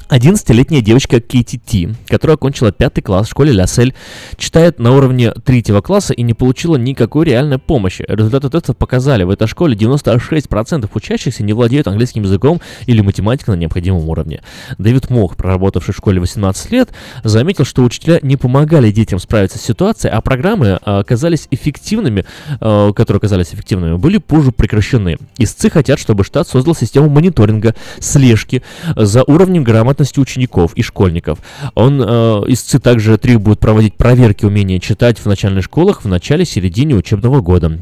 11-летняя 0.09 0.81
девочка 0.81 1.19
Кейти 1.19 1.59
Ти, 1.59 1.89
которая 2.07 2.35
окончила 2.35 2.71
пятый 2.71 3.01
класс 3.01 3.27
в 3.27 3.29
школе 3.29 3.51
Лясель, 3.51 3.93
читает 4.37 4.79
на 4.79 4.95
уровне 4.95 5.31
третьего 5.31 5.81
класса 5.81 6.13
и 6.13 6.23
не 6.23 6.33
получила 6.33 6.77
никакой 6.77 7.25
реальной 7.25 7.59
помощи. 7.59 8.03
Результаты 8.07 8.49
тестов 8.49 8.75
показали, 8.75 9.23
в 9.23 9.29
этой 9.29 9.47
школе 9.47 9.75
96% 9.77 10.89
учащихся 10.91 11.43
не 11.43 11.53
владеют 11.53 11.87
английским 11.87 12.23
языком 12.23 12.59
или 12.87 13.01
математикой 13.01 13.55
на 13.55 13.59
необходимом 13.59 14.09
уровне. 14.09 14.41
Дэвид 14.79 15.11
Мох, 15.11 15.37
проработавший 15.37 15.93
в 15.93 15.97
школе 15.97 16.19
18 16.19 16.71
лет, 16.71 16.89
заметил, 17.23 17.63
что 17.63 17.83
учителя 17.83 18.19
не 18.23 18.35
помогали 18.35 18.89
детям 18.89 19.19
справиться 19.19 19.59
с 19.59 19.61
ситуацией, 19.61 20.11
а 20.11 20.21
программы 20.21 20.79
а, 20.83 20.99
оказались 20.99 21.47
эффективными, 21.51 22.25
а, 22.59 22.93
которые 22.93 23.19
оказались 23.19 23.53
эффективными, 23.53 23.95
были 23.97 24.17
позже 24.17 24.51
прекращены. 24.51 25.17
Истцы 25.37 25.69
хотят, 25.69 25.99
чтобы 25.99 26.23
штат 26.23 26.47
создал 26.47 26.73
систему 26.73 27.09
мониторинга, 27.09 27.75
слежки 27.99 28.63
за 28.95 29.23
уровнем 29.23 29.63
грамотности 29.63 29.98
грамотности 29.99 30.19
учеников 30.19 30.73
и 30.75 30.81
школьников. 30.81 31.39
Он, 31.75 32.01
э, 32.01 32.79
также 32.79 33.17
требует 33.17 33.59
проводить 33.59 33.95
проверки 33.95 34.45
умения 34.45 34.79
читать 34.79 35.19
в 35.19 35.25
начальных 35.25 35.65
школах 35.65 36.03
в 36.03 36.07
начале-середине 36.07 36.95
учебного 36.95 37.41
года, 37.41 37.79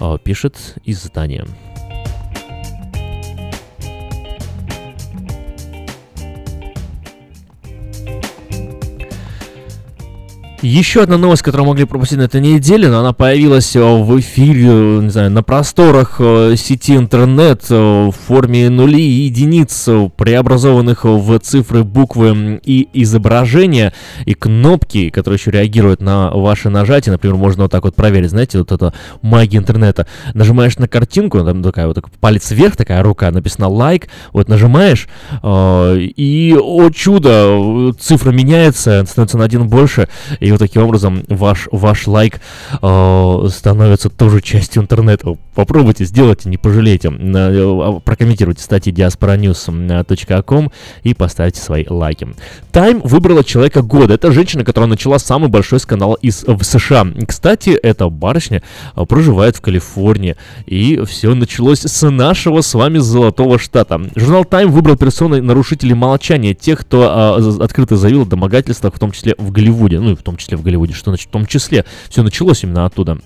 э, 0.00 0.18
пишет 0.22 0.54
издание. 0.84 1.44
Еще 10.60 11.04
одна 11.04 11.18
новость, 11.18 11.42
которую 11.42 11.68
могли 11.68 11.84
пропустить 11.84 12.18
на 12.18 12.22
этой 12.22 12.40
неделе, 12.40 12.88
но 12.88 12.98
она 12.98 13.12
появилась 13.12 13.76
э, 13.76 13.80
в 13.80 14.18
эфире, 14.18 14.64
не 15.02 15.08
знаю, 15.08 15.30
на 15.30 15.44
просторах 15.44 16.16
э, 16.18 16.56
сети 16.56 16.96
интернет 16.96 17.66
э, 17.70 17.76
в 17.76 18.12
форме 18.26 18.68
нулей 18.68 19.06
и 19.08 19.26
единиц, 19.26 19.88
преобразованных 20.16 21.04
в 21.04 21.38
цифры, 21.38 21.84
буквы 21.84 22.60
и 22.64 22.88
изображения, 22.92 23.92
и 24.24 24.34
кнопки, 24.34 25.10
которые 25.10 25.38
еще 25.38 25.52
реагируют 25.52 26.02
на 26.02 26.32
ваши 26.32 26.70
нажатия. 26.70 27.12
Например, 27.12 27.36
можно 27.36 27.62
вот 27.62 27.70
так 27.70 27.84
вот 27.84 27.94
проверить, 27.94 28.30
знаете, 28.30 28.58
вот 28.58 28.72
это 28.72 28.92
магия 29.22 29.58
интернета. 29.58 30.08
Нажимаешь 30.34 30.76
на 30.78 30.88
картинку, 30.88 31.38
там 31.44 31.62
такая 31.62 31.86
вот 31.86 31.94
так, 31.94 32.10
палец 32.10 32.50
вверх, 32.50 32.74
такая 32.74 33.04
рука, 33.04 33.30
написано 33.30 33.68
лайк, 33.68 34.08
вот 34.32 34.48
нажимаешь, 34.48 35.06
и, 35.40 36.58
о 36.60 36.90
чудо, 36.90 37.92
цифра 38.00 38.32
меняется, 38.32 39.04
становится 39.06 39.38
на 39.38 39.44
один 39.44 39.68
больше, 39.68 40.08
и 40.48 40.50
вот 40.50 40.60
таким 40.60 40.82
образом 40.82 41.24
ваш, 41.28 41.68
ваш 41.70 42.06
лайк 42.06 42.40
э, 42.80 43.48
становится 43.50 44.08
тоже 44.08 44.40
частью 44.40 44.82
интернета. 44.82 45.36
Попробуйте, 45.54 46.06
сделайте, 46.06 46.48
не 46.48 46.56
пожалейте. 46.56 47.10
Э, 47.10 48.00
прокомментируйте 48.02 48.62
статьи 48.62 48.90
diasporanews.com 48.90 50.72
и 51.02 51.12
поставьте 51.12 51.60
свои 51.60 51.84
лайки. 51.86 52.28
Time 52.72 53.06
выбрала 53.06 53.44
человека 53.44 53.82
года. 53.82 54.14
Это 54.14 54.32
женщина, 54.32 54.64
которая 54.64 54.88
начала 54.88 55.18
самый 55.18 55.50
большой 55.50 55.80
скандал 55.80 56.14
из, 56.14 56.44
в 56.44 56.62
США. 56.62 57.06
Кстати, 57.26 57.70
эта 57.70 58.08
барышня 58.08 58.62
э, 58.96 59.04
проживает 59.04 59.56
в 59.56 59.60
Калифорнии. 59.60 60.36
И 60.64 60.98
все 61.04 61.34
началось 61.34 61.80
с 61.80 62.08
нашего 62.08 62.62
с 62.62 62.72
вами 62.72 62.96
золотого 62.96 63.58
штата. 63.58 64.00
Журнал 64.16 64.44
Time 64.44 64.68
выбрал 64.68 64.96
персоной 64.96 65.42
нарушителей 65.42 65.94
молчания, 65.94 66.54
тех, 66.54 66.78
кто 66.78 67.36
э, 67.38 67.62
открыто 67.62 67.98
заявил 67.98 68.22
о 68.22 68.24
домогательствах, 68.24 68.94
в 68.94 68.98
том 68.98 69.10
числе 69.10 69.34
в 69.36 69.50
Голливуде. 69.50 70.00
Ну 70.00 70.12
и 70.12 70.16
в 70.16 70.22
том 70.22 70.37
числе 70.38 70.56
в 70.56 70.62
Голливуде, 70.62 70.94
что 70.94 71.10
значит 71.10 71.28
в 71.28 71.32
том 71.32 71.46
числе. 71.46 71.84
Все 72.08 72.22
началось 72.22 72.62
именно 72.64 72.86
оттуда. 72.86 73.18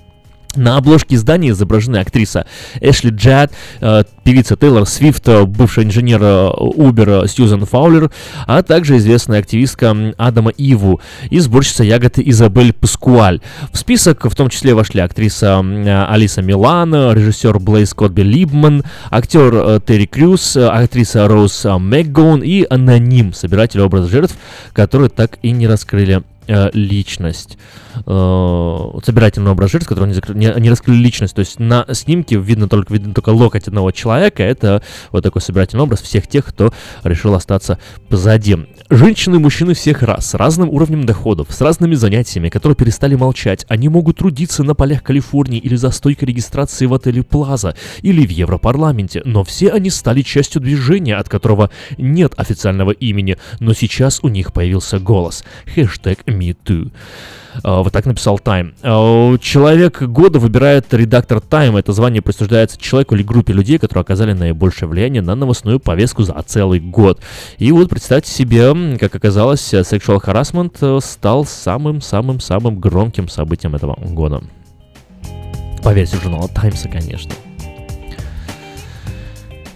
На 0.54 0.76
обложке 0.76 1.14
издания 1.14 1.50
изображены 1.50 1.96
актриса 1.96 2.46
Эшли 2.80 3.10
Джад, 3.10 3.52
э, 3.80 4.04
певица 4.22 4.54
Тейлор 4.54 4.84
Свифт, 4.86 5.26
э, 5.26 5.44
бывший 5.44 5.84
инженер 5.84 6.20
э, 6.22 6.50
Uber 6.76 7.26
Сьюзан 7.26 7.64
Фаулер, 7.64 8.10
а 8.46 8.62
также 8.62 8.98
известная 8.98 9.38
активистка 9.38 9.96
Адама 10.18 10.50
Иву 10.50 11.00
и 11.30 11.38
сборщица 11.38 11.84
ягоды 11.84 12.22
Изабель 12.26 12.74
Паскуаль. 12.74 13.40
В 13.72 13.78
список 13.78 14.26
в 14.26 14.34
том 14.36 14.50
числе 14.50 14.74
вошли 14.74 15.00
актриса 15.00 15.60
Алиса 16.08 16.42
Милана, 16.42 17.14
режиссер 17.14 17.58
Блейз 17.58 17.94
Котби 17.94 18.22
Либман, 18.22 18.84
актер 19.10 19.80
Терри 19.80 20.04
Крюс, 20.04 20.58
актриса 20.58 21.28
Роуз 21.28 21.64
Мэггоун 21.64 22.42
и 22.42 22.66
аноним, 22.68 23.32
собиратель 23.32 23.80
образа 23.80 24.08
жертв, 24.08 24.36
которые 24.74 25.08
так 25.08 25.38
и 25.40 25.50
не 25.50 25.66
раскрыли 25.66 26.22
личность 26.46 27.58
э, 28.06 29.00
собирательный 29.04 29.50
образ 29.50 29.70
жертв, 29.70 29.88
который 29.88 30.08
не, 30.08 30.14
закры... 30.14 30.70
раскрыли 30.70 30.98
личность. 30.98 31.34
То 31.34 31.40
есть 31.40 31.58
на 31.58 31.86
снимке 31.92 32.36
видно 32.36 32.68
только, 32.68 32.92
видно 32.92 33.14
только 33.14 33.30
локоть 33.30 33.68
одного 33.68 33.90
человека. 33.90 34.42
Это 34.42 34.82
вот 35.10 35.22
такой 35.22 35.42
собирательный 35.42 35.82
образ 35.82 36.00
всех 36.00 36.26
тех, 36.26 36.44
кто 36.46 36.72
решил 37.04 37.34
остаться 37.34 37.78
позади. 38.08 38.56
Женщины 38.90 39.36
и 39.36 39.38
мужчины 39.38 39.74
всех 39.74 40.02
рас, 40.02 40.30
с 40.30 40.34
разным 40.34 40.68
уровнем 40.68 41.04
доходов, 41.04 41.48
с 41.50 41.60
разными 41.60 41.94
занятиями, 41.94 42.48
которые 42.48 42.76
перестали 42.76 43.14
молчать. 43.14 43.64
Они 43.68 43.88
могут 43.88 44.18
трудиться 44.18 44.62
на 44.62 44.74
полях 44.74 45.02
Калифорнии 45.02 45.58
или 45.58 45.76
за 45.76 45.90
стойкой 45.90 46.28
регистрации 46.28 46.86
в 46.86 46.94
отеле 46.94 47.22
Плаза 47.22 47.74
или 48.02 48.26
в 48.26 48.30
Европарламенте, 48.30 49.22
но 49.24 49.44
все 49.44 49.70
они 49.70 49.90
стали 49.90 50.22
частью 50.22 50.60
движения, 50.60 51.16
от 51.16 51.28
которого 51.28 51.70
нет 51.98 52.34
официального 52.36 52.90
имени, 52.90 53.38
но 53.60 53.72
сейчас 53.74 54.20
у 54.22 54.28
них 54.28 54.52
появился 54.52 54.98
голос. 54.98 55.44
Хэштег 55.74 56.26
MeToo. 56.32 56.90
А, 57.62 57.82
вот 57.82 57.92
так 57.92 58.06
написал 58.06 58.38
Time. 58.38 58.74
А, 58.82 59.36
человек 59.38 60.02
года 60.02 60.38
выбирает 60.38 60.92
редактор 60.92 61.38
Time. 61.38 61.78
Это 61.78 61.92
звание 61.92 62.22
присуждается 62.22 62.80
человеку 62.80 63.14
или 63.14 63.22
группе 63.22 63.52
людей, 63.52 63.78
которые 63.78 64.02
оказали 64.02 64.32
наибольшее 64.32 64.88
влияние 64.88 65.22
на 65.22 65.34
новостную 65.34 65.80
повестку 65.80 66.22
за 66.22 66.40
целый 66.46 66.80
год. 66.80 67.20
И 67.58 67.70
вот 67.72 67.88
представьте 67.90 68.30
себе, 68.30 68.96
как 68.98 69.14
оказалось, 69.14 69.72
sexual 69.72 70.22
harassment 70.22 70.76
э, 70.80 71.00
стал 71.02 71.44
самым-самым-самым 71.44 72.78
громким 72.78 73.28
событием 73.28 73.74
этого 73.74 73.94
года. 74.00 74.42
По 75.82 75.92
версии 75.92 76.16
журнала 76.22 76.48
Таймса, 76.48 76.88
конечно. 76.88 77.32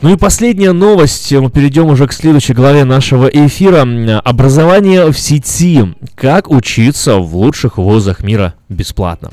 Ну 0.03 0.13
и 0.13 0.17
последняя 0.17 0.73
новость, 0.73 1.33
мы 1.33 1.51
перейдем 1.51 1.87
уже 1.87 2.07
к 2.07 2.13
следующей 2.13 2.53
главе 2.53 2.85
нашего 2.85 3.27
эфира. 3.27 3.87
Образование 4.25 5.11
в 5.11 5.19
сети. 5.19 5.95
Как 6.15 6.51
учиться 6.51 7.17
в 7.17 7.35
лучших 7.35 7.79
вузах 7.79 8.23
мира 8.23 8.55
бесплатно. 8.69 9.31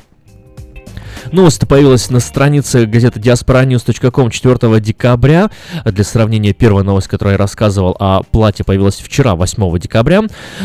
Новость 1.32 1.66
появилась 1.66 2.10
на 2.10 2.20
странице 2.20 2.86
газеты 2.86 3.20
diasporanews.com 3.20 4.30
4 4.30 4.80
декабря. 4.80 5.50
Для 5.84 6.04
сравнения, 6.04 6.52
первая 6.52 6.84
новость, 6.84 7.08
которую 7.08 7.32
я 7.32 7.38
рассказывал 7.38 7.96
о 7.98 8.22
плате, 8.22 8.64
появилась 8.64 8.96
вчера, 8.96 9.34
8 9.34 9.78
декабря. 9.78 10.22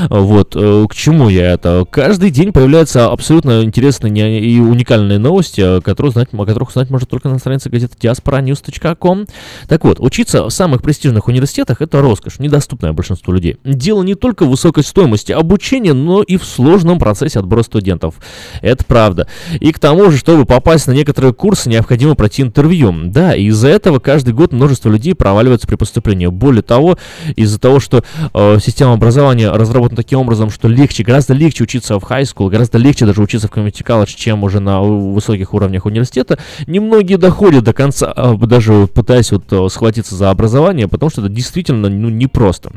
Вот, 0.10 0.56
э, 0.56 0.86
к 0.89 0.93
чему 0.95 1.30
я 1.30 1.52
это? 1.52 1.86
Каждый 1.89 2.30
день 2.30 2.52
появляются 2.52 3.08
абсолютно 3.08 3.63
интересные 3.63 4.41
и 4.41 4.60
уникальные 4.60 5.19
новости, 5.19 5.82
которые 5.82 6.12
знать, 6.12 6.30
о 6.34 6.45
которых 6.45 6.69
узнать 6.69 6.89
можно 6.89 7.08
только 7.08 7.30
на 7.30 7.39
странице 7.39 7.69
газеты 7.69 7.95
diasporanews.com. 8.00 9.28
Так 9.67 9.84
вот, 9.84 10.00
учиться 10.00 10.45
в 10.45 10.50
самых 10.50 10.82
престижных 10.82 11.28
университетах– 11.28 11.82
это 11.82 12.02
роскошь, 12.02 12.39
недоступная 12.39 12.93
большинству 12.93 13.34
людей. 13.34 13.58
Дело 13.63 14.04
не 14.04 14.15
только 14.15 14.45
в 14.45 14.50
высокой 14.50 14.84
стоимости 14.84 15.32
обучения, 15.32 15.93
но 15.93 16.22
и 16.22 16.38
в 16.38 16.43
сложном 16.43 17.00
процессе 17.00 17.39
отбора 17.39 17.63
студентов. 17.63 18.15
Это 18.62 18.84
правда. 18.84 19.28
И 19.60 19.72
к 19.72 19.80
тому 19.80 20.12
же, 20.12 20.17
чтобы 20.17 20.45
попасть 20.49 20.88
на 20.88 20.93
некоторые 20.93 21.31
курсы, 21.31 21.69
необходимо 21.69 22.15
пройти 22.15 22.41
интервью. 22.41 22.91
Да, 23.05 23.35
и 23.35 23.45
из-за 23.45 23.67
этого 23.67 23.99
каждый 23.99 24.33
год 24.33 24.51
множество 24.51 24.89
людей 24.89 25.13
проваливаются 25.13 25.67
при 25.67 25.75
поступлении. 25.75 26.25
Более 26.25 26.63
того, 26.63 26.97
из-за 27.35 27.59
того, 27.59 27.79
что 27.79 28.03
э, 28.33 28.57
система 28.59 28.93
образования 28.93 29.51
разработана 29.51 29.95
таким 29.95 30.19
образом, 30.19 30.49
что 30.49 30.67
легче, 30.67 31.03
гораздо 31.03 31.35
легче 31.35 31.63
учиться 31.63 31.99
в 31.99 32.03
high 32.03 32.23
school, 32.23 32.49
гораздо 32.49 32.79
легче 32.79 33.05
даже 33.05 33.21
учиться 33.21 33.47
в 33.47 33.51
community 33.51 33.85
college, 33.85 34.15
чем 34.15 34.43
уже 34.43 34.59
на 34.59 34.81
высоких 34.81 35.53
уровнях 35.53 35.85
университета, 35.85 36.39
немногие 36.65 37.19
доходят 37.19 37.63
до 37.63 37.73
конца, 37.73 38.12
э, 38.15 38.35
даже 38.41 38.88
пытаясь 38.88 39.31
вот 39.31 39.43
э, 39.51 39.67
схватиться 39.69 40.15
за 40.15 40.31
образование, 40.31 40.88
потому 40.88 41.12
что 41.12 41.21
это 41.21 41.29
действительно 41.29 41.89
ну, 41.89 42.09
непросто. 42.09 42.71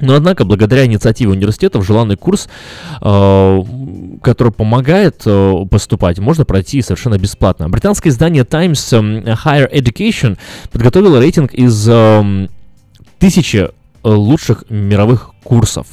Но, 0.00 0.14
однако, 0.14 0.44
благодаря 0.44 0.86
инициативе 0.86 1.30
университетов, 1.30 1.86
желанный 1.86 2.16
курс, 2.16 2.48
э, 3.00 3.62
который 4.22 4.52
помогает 4.52 5.22
э, 5.26 5.54
поступать, 5.70 6.18
можно 6.18 6.44
пройти 6.44 6.82
совершенно 6.82 7.18
бесплатно. 7.18 7.68
Британское 7.68 8.12
издание 8.12 8.44
Times 8.44 8.92
э, 8.92 8.96
Higher 8.98 9.72
Education 9.72 10.38
подготовило 10.70 11.20
рейтинг 11.20 11.52
из 11.54 11.88
э, 11.88 12.48
тысячи 13.18 13.68
лучших 14.04 14.64
мировых 14.70 15.30
курсов. 15.42 15.86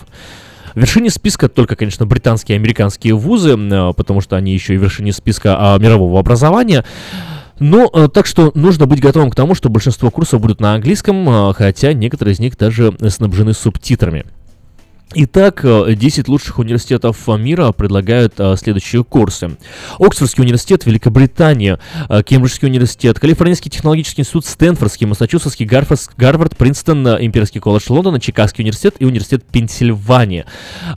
В 0.75 0.79
вершине 0.79 1.09
списка 1.09 1.47
только, 1.47 1.77
конечно, 1.77 2.05
британские 2.05 2.57
и 2.57 2.59
американские 2.59 3.15
вузы, 3.15 3.57
э, 3.57 3.93
потому 3.95 4.21
что 4.21 4.35
они 4.35 4.53
еще 4.53 4.73
и 4.73 4.77
в 4.77 4.81
вершине 4.81 5.13
списка 5.13 5.57
э, 5.57 5.81
мирового 5.81 6.19
образования. 6.19 6.83
Ну, 7.59 7.89
э, 7.93 8.09
так 8.09 8.25
что 8.25 8.51
нужно 8.53 8.85
быть 8.85 8.99
готовым 8.99 9.31
к 9.31 9.35
тому, 9.35 9.55
что 9.55 9.69
большинство 9.69 10.11
курсов 10.11 10.41
будут 10.41 10.59
на 10.59 10.73
английском, 10.73 11.27
э, 11.29 11.53
хотя 11.53 11.93
некоторые 11.93 12.33
из 12.33 12.39
них 12.39 12.57
даже 12.57 12.93
снабжены 13.09 13.53
субтитрами. 13.53 14.25
Итак, 15.13 15.63
10 15.63 16.27
э, 16.27 16.31
лучших 16.31 16.57
университетов 16.57 17.27
мира 17.27 17.71
предлагают 17.71 18.33
а, 18.39 18.55
следующие 18.57 19.03
курсы. 19.03 19.55
Оксфордский 19.99 20.43
университет, 20.43 20.85
Великобритания, 20.85 21.79
Кембриджский 22.25 22.67
университет, 22.67 23.19
Калифорнийский 23.19 23.69
технологический 23.69 24.21
институт, 24.21 24.45
Стэнфордский, 24.45 25.05
Массачусетский, 25.05 25.65
Гарвард, 25.65 26.09
Гарвард 26.17 26.57
Принстон, 26.57 27.07
Имперский 27.07 27.61
колледж 27.61 27.85
Лондона, 27.89 28.19
Чикагский 28.19 28.63
университет 28.63 28.95
и 28.99 29.05
университет 29.05 29.43
Пенсильвания. 29.45 30.47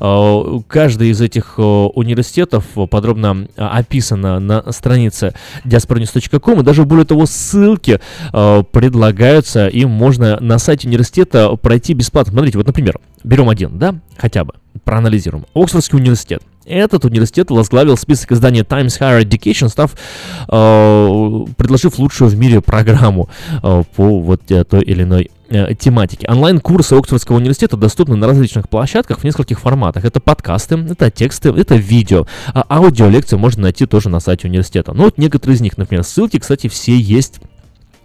Каждый 0.01 1.11
из 1.11 1.21
этих 1.21 1.59
университетов 1.59 2.64
подробно 2.90 3.47
описано 3.57 4.40
на 4.40 4.73
странице 4.73 5.35
diasporanews.com, 5.64 6.61
и 6.61 6.62
даже 6.64 6.85
более 6.85 7.05
того, 7.05 7.27
ссылки 7.27 8.01
предлагаются, 8.33 9.68
и 9.68 9.85
можно 9.85 10.38
на 10.40 10.59
сайте 10.59 10.88
университета 10.88 11.55
пройти 11.57 11.92
бесплатно. 11.92 12.33
Смотрите, 12.33 12.59
вот, 12.59 12.66
например, 12.66 12.99
берем 13.23 13.49
один, 13.49 13.79
да, 13.79 13.97
хотя 14.16 14.44
бы, 14.44 14.54
проанализируем. 14.84 15.46
Оксфордский 15.54 15.98
университет. 15.98 16.42
Этот 16.68 17.04
университет 17.06 17.50
возглавил 17.50 17.96
список 17.96 18.32
издания 18.32 18.62
Times 18.62 19.00
Higher 19.00 19.24
Education, 19.24 19.68
став, 19.68 19.92
э, 20.48 21.44
предложив 21.56 21.98
лучшую 21.98 22.30
в 22.30 22.37
мире 22.37 22.61
программу 22.61 23.30
э, 23.62 23.82
по 23.96 24.20
вот 24.20 24.42
той 24.44 24.82
или 24.82 25.02
иной 25.02 25.30
э, 25.48 25.74
тематике. 25.74 26.28
Онлайн-курсы 26.28 26.92
Оксфордского 26.94 27.37
университета 27.37 27.78
доступны 27.78 28.16
на 28.16 28.26
различных 28.26 28.68
площадках 28.68 29.20
в 29.20 29.24
нескольких 29.24 29.61
форматах. 29.61 30.04
Это 30.04 30.20
подкасты, 30.20 30.76
это 30.90 31.11
тексты, 31.11 31.48
это 31.50 31.76
видео. 31.76 32.26
А 32.52 32.64
аудиолекции 32.68 33.37
можно 33.37 33.62
найти 33.62 33.87
тоже 33.87 34.11
на 34.11 34.20
сайте 34.20 34.48
университета. 34.48 34.92
Ну 34.92 35.04
вот 35.04 35.16
некоторые 35.16 35.56
из 35.56 35.62
них, 35.62 35.78
например, 35.78 36.04
ссылки, 36.04 36.38
кстати, 36.38 36.68
все 36.68 36.98
есть 36.98 37.40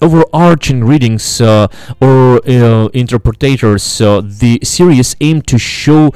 overarching 0.00 0.84
readings 0.84 1.40
uh, 1.40 1.68
or 2.00 2.40
uh, 2.48 2.86
interpreters, 2.88 4.00
uh, 4.00 4.20
the 4.24 4.60
series 4.62 5.16
aim 5.20 5.42
to 5.42 5.58
show 5.58 6.12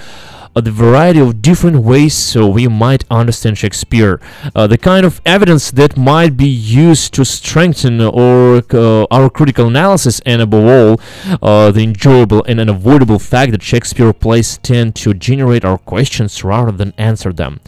uh, 0.57 0.61
the 0.61 0.70
variety 0.70 1.18
of 1.18 1.42
different 1.42 1.79
ways 1.79 2.14
so 2.14 2.47
we 2.47 2.68
might 2.68 3.05
understand 3.11 3.59
Shakespeare, 3.59 4.20
uh, 4.55 4.66
the 4.66 4.79
kind 4.79 5.05
of 5.05 5.20
evidence 5.27 5.70
that 5.73 5.97
might 5.97 6.37
be 6.37 6.47
used 6.47 7.12
to 7.14 7.25
strengthen 7.25 8.01
or 8.01 8.62
uh, 8.73 9.05
our 9.11 9.29
critical 9.29 9.66
analysis, 9.66 10.20
and 10.25 10.40
above 10.40 10.64
all, 10.64 11.70
the 11.73 11.83
enjoyable 11.83 12.44
and 12.44 12.61
unavoidable 12.61 13.18
fact 13.18 13.51
that 13.51 13.62
Shakespeare 13.62 14.12
plays 14.12 14.59
tend 14.59 14.94
to 14.97 15.12
generate 15.12 15.64
our 15.64 15.79
questions 15.79 16.44
rather 16.44 16.70
than 16.70 16.94
answer 16.97 17.33
them. 17.33 17.61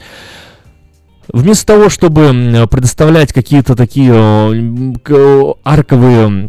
Вместо 1.33 1.67
того, 1.67 1.89
чтобы 1.89 2.67
предоставлять 2.71 3.33
какие-то 3.33 3.75
такие 3.75 4.12
арковые 5.65 6.49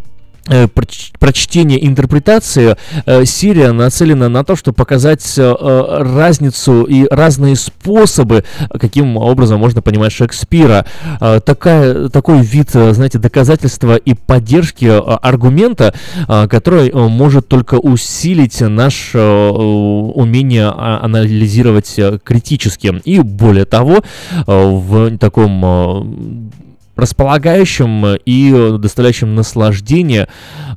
прочтение 1.18 1.84
интерпретации 1.86 2.76
э, 3.06 3.24
Сирия 3.24 3.72
нацелена 3.72 4.28
на 4.28 4.44
то, 4.44 4.56
чтобы 4.56 4.76
показать 4.76 5.34
э, 5.36 5.54
разницу 6.00 6.84
и 6.84 7.06
разные 7.10 7.56
способы, 7.56 8.44
каким 8.80 9.16
образом 9.16 9.60
можно 9.60 9.82
понимать 9.82 10.12
Шекспира. 10.12 10.86
Такая, 11.18 12.08
такой 12.08 12.40
вид, 12.40 12.70
знаете, 12.70 13.18
доказательства 13.18 13.96
и 13.96 14.14
поддержки 14.14 14.90
аргумента, 15.22 15.94
который 16.26 16.92
может 16.92 17.48
только 17.48 17.74
усилить 17.74 18.60
наше 18.60 19.18
умение 19.18 20.66
а, 20.68 21.00
анализировать 21.02 21.98
критически. 22.24 23.00
И 23.04 23.20
более 23.20 23.64
того, 23.64 24.02
в 24.46 25.16
таком 25.18 26.50
располагающим 26.98 28.16
и 28.26 28.76
доставляющим 28.78 29.34
наслаждение 29.34 30.28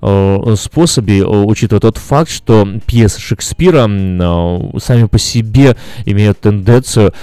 э, 0.02 0.56
способе, 0.58 1.20
э, 1.20 1.24
учитывая 1.24 1.82
тот 1.82 1.98
факт, 1.98 2.32
что 2.32 2.68
пьесы 2.86 3.20
Шекспира 3.20 3.88
э, 3.90 4.80
сами 4.80 5.06
по 5.06 5.20
себе 5.20 5.76
имеют 6.06 6.40
тенденцию 6.40 7.14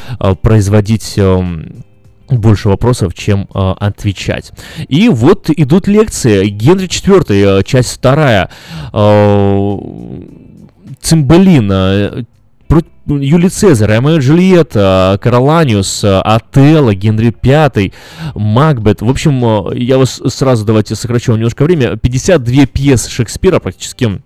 производить 0.42 1.18
больше 2.28 2.68
вопросов, 2.68 3.14
чем 3.14 3.48
э, 3.54 3.74
отвечать. 3.80 4.52
И 4.88 5.08
вот 5.08 5.50
идут 5.50 5.88
лекции. 5.88 6.48
Генри 6.48 6.86
IV, 6.86 7.64
часть 7.64 7.94
вторая. 7.94 8.50
Э, 8.92 9.78
Цимбелина, 11.00 12.26
Юлий 13.08 13.48
Цезарь, 13.48 13.88
Ромео 13.88 14.18
Джульетта, 14.18 15.18
Кароланиус, 15.22 16.04
Отелло, 16.04 16.94
Генри 16.94 17.34
V, 17.42 17.90
Макбет. 18.34 19.00
В 19.00 19.08
общем, 19.08 19.72
я 19.74 19.96
вас 19.98 20.20
сразу 20.26 20.64
давайте 20.66 20.94
сокращу 20.94 21.32
немножко 21.34 21.64
время. 21.64 21.96
52 21.96 22.66
пьесы 22.66 23.10
Шекспира 23.10 23.58
практически 23.60 24.20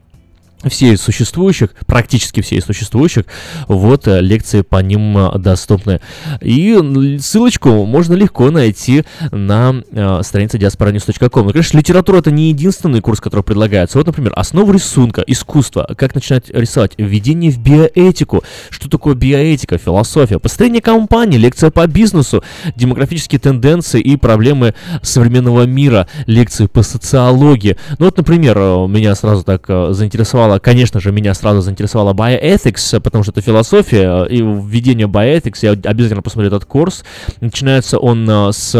все 0.68 0.92
из 0.92 1.00
существующих, 1.00 1.70
практически 1.86 2.40
все 2.40 2.56
из 2.56 2.64
существующих, 2.64 3.24
вот 3.68 4.06
э, 4.06 4.20
лекции 4.20 4.62
по 4.62 4.82
ним 4.82 5.16
э, 5.18 5.38
доступны. 5.38 6.00
И 6.40 7.18
ссылочку 7.20 7.84
можно 7.84 8.14
легко 8.14 8.50
найти 8.50 9.04
на 9.30 9.82
э, 9.90 10.20
странице 10.22 10.58
diasporanews.com. 10.58 11.46
Ну, 11.46 11.52
конечно, 11.52 11.78
литература 11.78 12.18
это 12.18 12.30
не 12.30 12.48
единственный 12.50 13.00
курс, 13.00 13.20
который 13.20 13.42
предлагается. 13.42 13.98
Вот, 13.98 14.06
например, 14.06 14.32
основы 14.36 14.74
рисунка, 14.74 15.22
искусство, 15.26 15.88
как 15.96 16.14
начинать 16.14 16.50
рисовать, 16.50 16.92
введение 16.96 17.50
в 17.50 17.58
биоэтику, 17.58 18.42
что 18.70 18.88
такое 18.88 19.14
биоэтика, 19.14 19.78
философия, 19.78 20.38
построение 20.38 20.82
компании, 20.82 21.38
лекция 21.38 21.70
по 21.70 21.86
бизнесу, 21.86 22.42
демографические 22.76 23.40
тенденции 23.40 24.00
и 24.00 24.16
проблемы 24.16 24.74
современного 25.02 25.64
мира, 25.64 26.06
лекции 26.26 26.66
по 26.66 26.82
социологии. 26.82 27.76
Ну 27.98 28.06
вот, 28.06 28.16
например, 28.16 28.56
меня 28.88 29.14
сразу 29.14 29.42
так 29.42 29.66
заинтересовало 29.68 30.51
заинтересовало, 30.52 30.58
конечно 30.60 31.00
же, 31.00 31.12
меня 31.12 31.34
сразу 31.34 31.60
заинтересовала 31.60 32.12
bioethics, 32.12 33.00
потому 33.00 33.22
что 33.22 33.32
это 33.32 33.40
философия, 33.40 34.24
и 34.24 34.42
введение 34.42 35.06
bioethics, 35.06 35.58
я 35.62 35.72
обязательно 35.72 36.22
посмотрю 36.22 36.48
этот 36.48 36.64
курс. 36.64 37.04
Начинается 37.40 37.98
он 37.98 38.28
э, 38.28 38.52
с 38.52 38.74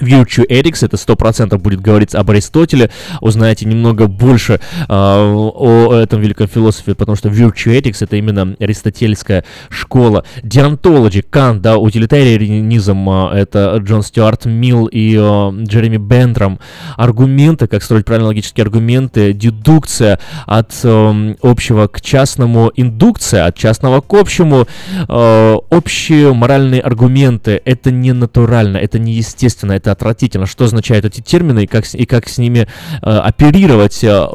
Virtue 0.00 0.46
Ethics, 0.48 0.84
это 0.84 0.96
сто 0.96 1.16
процентов 1.16 1.62
будет 1.62 1.80
говорить 1.80 2.14
об 2.14 2.30
Аристотеле, 2.30 2.90
узнаете 3.20 3.66
немного 3.66 4.06
больше 4.06 4.54
э, 4.54 4.60
о 4.88 5.94
этом 5.94 6.20
великом 6.20 6.48
философе, 6.48 6.94
потому 6.94 7.16
что 7.16 7.28
Virtue 7.28 7.78
Ethics 7.78 7.98
это 8.00 8.16
именно 8.16 8.56
аристотельская 8.58 9.44
школа. 9.68 10.24
Deontology, 10.42 11.24
Кант, 11.28 11.62
да, 11.62 11.78
утилитарианизм, 11.78 13.08
э, 13.08 13.28
это 13.34 13.76
Джон 13.78 14.02
Стюарт 14.02 14.46
Милл 14.46 14.86
и 14.86 15.14
э, 15.16 15.50
Джереми 15.64 15.96
Бендром. 15.96 16.58
Аргументы, 16.96 17.66
как 17.66 17.82
строить 17.82 18.04
правильно 18.04 18.28
логические 18.28 18.62
аргументы, 18.62 19.32
дедукция 19.32 20.18
от 20.46 20.72
э, 20.82 21.34
общего 21.42 21.86
к 21.86 22.00
частному, 22.00 22.72
индукция 22.74 23.46
от 23.46 23.56
частного 23.56 24.00
к 24.00 24.12
общему, 24.14 24.66
э, 25.08 25.56
общие 25.70 26.32
моральные 26.32 26.80
аргументы, 26.80 27.60
это 27.64 27.90
не 27.90 28.12
натурально, 28.12 28.76
это 28.76 28.98
не 28.98 29.12
естественно, 29.12 29.72
это 29.72 29.89
отвратительно. 29.92 30.46
Что 30.46 30.64
означают 30.64 31.04
эти 31.04 31.20
термины 31.20 31.64
и 31.64 31.66
как, 31.66 31.84
и 31.94 32.06
как 32.06 32.28
с 32.28 32.38
ними 32.38 32.66
э, 33.02 33.10
оперировать? 33.10 34.02
Э, 34.04 34.26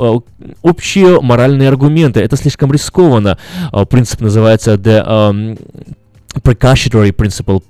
общие 0.62 1.22
моральные 1.22 1.70
аргументы. 1.70 2.22
Это 2.22 2.38
слишком 2.38 2.72
рискованно. 2.72 3.38
Э, 3.72 3.86
принцип 3.86 4.22
называется 4.22 4.74
the 4.74 5.06
um, 5.06 5.60
precautionary 6.42 7.12
principle, 7.12 7.62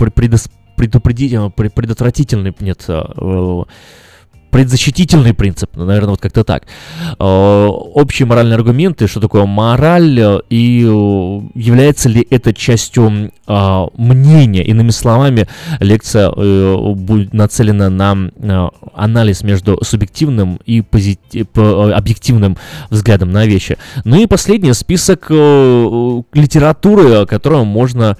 предупредительный, 0.75 1.51
предотвратительный, 1.51 2.55
нет, 2.59 2.85
э, 2.87 3.63
предзащитительный 4.55 5.33
принцип, 5.33 5.69
ну, 5.75 5.83
наверное, 5.83 6.11
вот 6.11 6.21
как-то 6.21 6.45
так. 6.45 6.63
Э, 7.19 7.67
общие 7.67 8.25
моральные 8.25 8.55
аргументы, 8.55 9.05
что 9.07 9.19
такое 9.19 9.45
мораль, 9.45 10.17
э, 10.17 10.39
и 10.49 10.81
э, 10.81 11.41
является 11.55 12.07
ли 12.07 12.25
это 12.29 12.53
частью 12.53 13.33
мнения. 13.47 14.63
Иными 14.63 14.89
словами, 14.89 15.47
лекция 15.79 16.31
будет 16.31 17.33
нацелена 17.33 17.89
на 17.89 18.71
анализ 18.93 19.43
между 19.43 19.79
субъективным 19.83 20.59
и 20.65 20.81
позитив... 20.81 21.47
объективным 21.55 22.57
взглядом 22.89 23.31
на 23.31 23.45
вещи. 23.45 23.77
Ну 24.03 24.15
и 24.17 24.25
последний 24.25 24.73
список 24.73 25.29
литературы, 25.29 27.25
которую 27.25 27.65
можно 27.65 28.17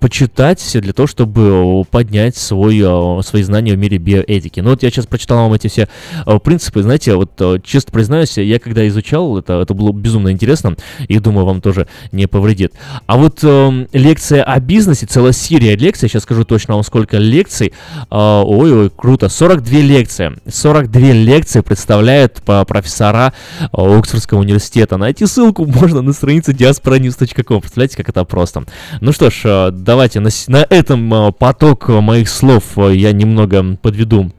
почитать 0.00 0.64
для 0.80 0.92
того, 0.92 1.06
чтобы 1.06 1.84
поднять 1.90 2.36
свой, 2.36 2.78
свои 3.22 3.42
знания 3.42 3.74
в 3.74 3.78
мире 3.78 3.98
биоэтики. 3.98 4.60
Ну 4.60 4.70
вот 4.70 4.82
я 4.82 4.90
сейчас 4.90 5.06
прочитал 5.06 5.38
вам 5.38 5.52
эти 5.52 5.68
все 5.68 5.88
э, 6.26 6.38
принципы. 6.38 6.82
Знаете, 6.82 7.14
вот 7.14 7.32
э, 7.40 7.58
честно 7.64 7.92
признаюсь, 7.92 8.38
я 8.38 8.58
когда 8.58 8.86
изучал 8.88 9.38
это, 9.38 9.60
это 9.60 9.74
было 9.74 9.92
безумно 9.92 10.30
интересно, 10.30 10.76
и 11.06 11.18
думаю, 11.18 11.46
вам 11.46 11.60
тоже 11.60 11.86
не 12.12 12.26
повредит. 12.26 12.72
А 13.06 13.16
вот 13.16 13.40
э, 13.42 13.86
лекция 13.92 14.37
о 14.42 14.60
бизнесе, 14.60 15.06
целая 15.06 15.32
серия 15.32 15.76
лекций, 15.76 16.08
сейчас 16.08 16.22
скажу 16.22 16.44
точно 16.44 16.74
вам 16.74 16.84
сколько 16.84 17.18
лекций. 17.18 17.72
Э, 18.10 18.42
ой-ой, 18.44 18.90
круто, 18.90 19.28
42 19.28 19.78
лекции. 19.80 20.32
42 20.48 21.00
лекции 21.12 21.60
представляют 21.60 22.42
по 22.42 22.64
профессора 22.64 23.32
э, 23.60 23.66
Оксфордского 23.72 24.40
университета. 24.40 24.96
Найти 24.96 25.26
ссылку 25.26 25.64
можно 25.66 26.02
на 26.02 26.12
странице 26.12 26.52
diasporanews.com. 26.52 27.60
Представляете, 27.60 27.96
как 27.96 28.08
это 28.08 28.24
просто. 28.24 28.64
Ну 29.00 29.12
что 29.12 29.30
ж, 29.30 29.70
давайте 29.72 30.20
на, 30.20 30.30
на 30.48 30.66
этом 30.68 31.32
поток 31.38 31.88
моих 31.88 32.28
слов 32.28 32.64
я 32.76 33.12
немного 33.12 33.76
подведу 33.76 34.32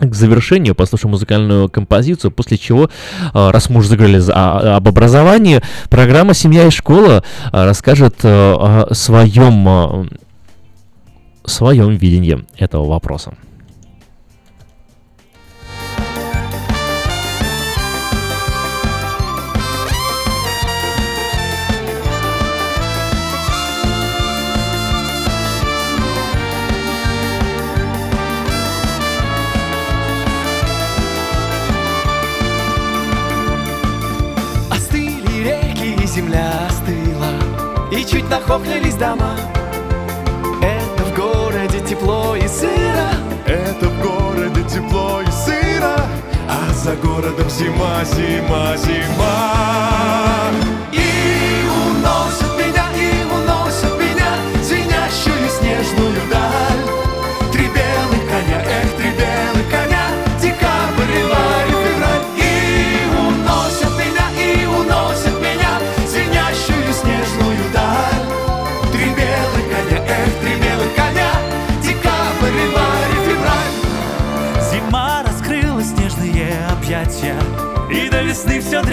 к 0.00 0.14
завершению 0.14 0.74
послушаем 0.74 1.12
музыкальную 1.12 1.68
композицию, 1.68 2.30
после 2.30 2.58
чего, 2.58 2.90
а, 3.32 3.52
раз 3.52 3.70
мы 3.70 3.78
уже 3.78 3.88
заговорили 3.88 4.22
а, 4.30 4.76
об 4.76 4.88
образовании, 4.88 5.60
программа 5.88 6.34
«Семья 6.34 6.66
и 6.66 6.70
школа» 6.70 7.22
а, 7.52 7.66
расскажет 7.66 8.16
о 8.24 8.88
своем, 8.92 10.10
своем 11.44 11.96
видении 11.96 12.44
этого 12.56 12.86
вопроса. 12.86 13.34
Нахохлились 38.30 38.94
дома. 38.94 39.36
Это 40.62 41.04
в 41.04 41.14
городе 41.16 41.80
тепло 41.80 42.36
и 42.36 42.46
сыро. 42.46 43.10
Это 43.44 43.88
в 43.88 44.00
городе 44.00 44.62
тепло 44.62 45.20
и 45.20 45.30
сыро. 45.30 45.96
А 46.48 46.72
за 46.72 46.94
городом 46.96 47.50
зима, 47.50 48.04
зима, 48.04 48.76
зима 48.76 49.80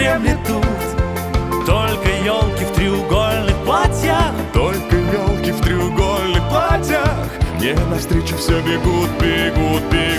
весны 0.08 0.36
все 0.38 0.38
дремлет 0.38 0.38
тут 0.46 1.66
Только 1.66 2.08
елки 2.24 2.64
в 2.64 2.72
треугольных 2.74 3.56
платьях. 3.64 4.32
Только 4.52 4.96
елки 4.96 5.52
в 5.52 5.60
треугольных 5.60 6.48
платьях. 6.48 7.28
Мне 7.56 7.74
навстречу 7.90 8.36
все 8.36 8.60
бегут, 8.60 9.10
бегут, 9.20 9.82
бегут 9.90 10.17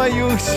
боюсь. 0.00 0.52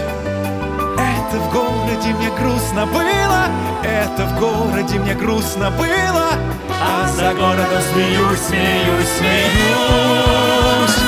Это 0.97 1.38
в 1.38 1.51
городе 1.51 2.13
мне 2.13 2.29
грустно 2.29 2.86
было 2.86 3.47
Это 3.84 4.25
в 4.27 4.39
городе 4.39 4.99
мне 4.99 5.15
грустно 5.15 5.69
было. 5.71 6.29
А 6.69 7.08
за 7.10 7.34
городом 7.34 7.82
смеюсь, 7.91 8.39
смеюсь, 8.39 9.10
смеюсь 9.17 11.03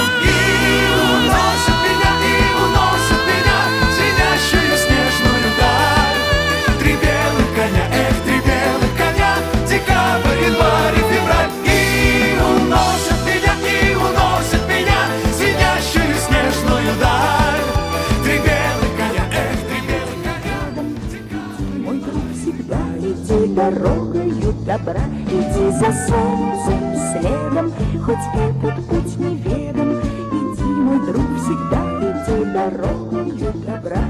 дорогою 23.71 24.54
добра, 24.65 25.01
иди 25.28 25.71
за 25.71 25.91
солнцем 26.08 26.80
следом, 27.12 27.73
хоть 28.04 28.17
этот 28.36 28.86
путь 28.88 29.17
неведом. 29.17 29.99
Иди, 30.32 30.63
мой 30.63 30.99
друг, 31.06 31.25
всегда 31.39 31.82
иди 32.01 32.45
дорогою 32.54 33.54
добра. 33.65 34.04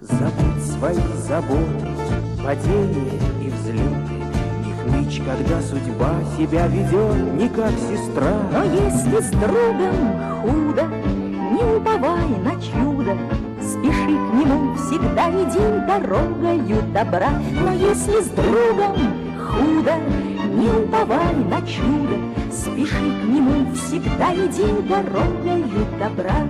Забыть 0.00 0.64
свои 0.72 0.96
заботы, 1.28 1.88
падения 2.42 3.20
и 3.42 3.50
взлеты 3.50 4.24
хнычь, 4.82 5.22
когда 5.24 5.60
судьба 5.62 6.14
тебя 6.36 6.66
ведет 6.66 7.32
не 7.34 7.48
как 7.48 7.72
сестра 7.72 8.34
Но 8.52 8.64
если 8.64 9.20
с 9.20 9.30
другом 9.30 10.42
худо, 10.42 10.88
всегда 14.94 15.28
иди 15.30 15.86
дорогою 15.86 16.82
добра. 16.92 17.30
Но 17.52 17.72
если 17.72 18.20
с 18.20 18.28
другом 18.28 18.94
худо, 19.36 19.94
не 20.54 20.68
уповай 20.68 21.34
на 21.34 21.60
чудо, 21.62 22.16
Спеши 22.52 22.94
к 22.94 23.24
нему, 23.24 23.74
всегда 23.74 24.32
иди 24.34 24.64
дорогою 24.88 25.86
добра. 25.98 26.48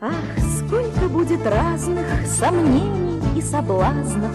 Ах, 0.00 0.12
сколько 0.58 1.08
будет 1.08 1.46
разных 1.46 2.26
сомнений 2.26 3.22
и 3.36 3.40
соблазнов, 3.40 4.32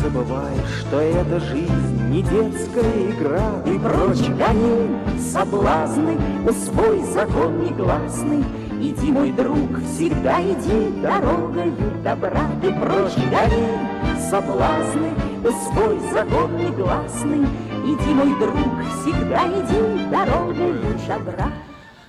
Забываешь, 0.00 0.80
что 0.80 0.98
эта 1.00 1.40
жизнь 1.40 2.08
не 2.08 2.22
детская 2.22 3.10
игра 3.10 3.62
И 3.66 3.78
прочь 3.78 4.28
гони 4.30 5.20
соблазны, 5.20 6.16
усвой 6.48 7.02
закон 7.12 7.64
негласный. 7.64 8.44
Иди, 9.00 9.12
мой 9.12 9.32
друг, 9.32 9.78
всегда 9.94 10.42
иди 10.42 11.00
дорогою 11.00 11.72
добра. 12.04 12.50
Ты 12.60 12.70
прочь 12.70 13.16
гони 13.16 14.20
соблазны, 14.28 15.12
усвой 15.42 15.98
закон 16.12 16.54
негласный. 16.58 17.46
Иди, 17.86 18.12
мой 18.12 18.38
друг, 18.38 18.54
всегда 19.00 19.46
иди 19.48 20.10
дорогою 20.10 20.98
добра. 21.08 21.50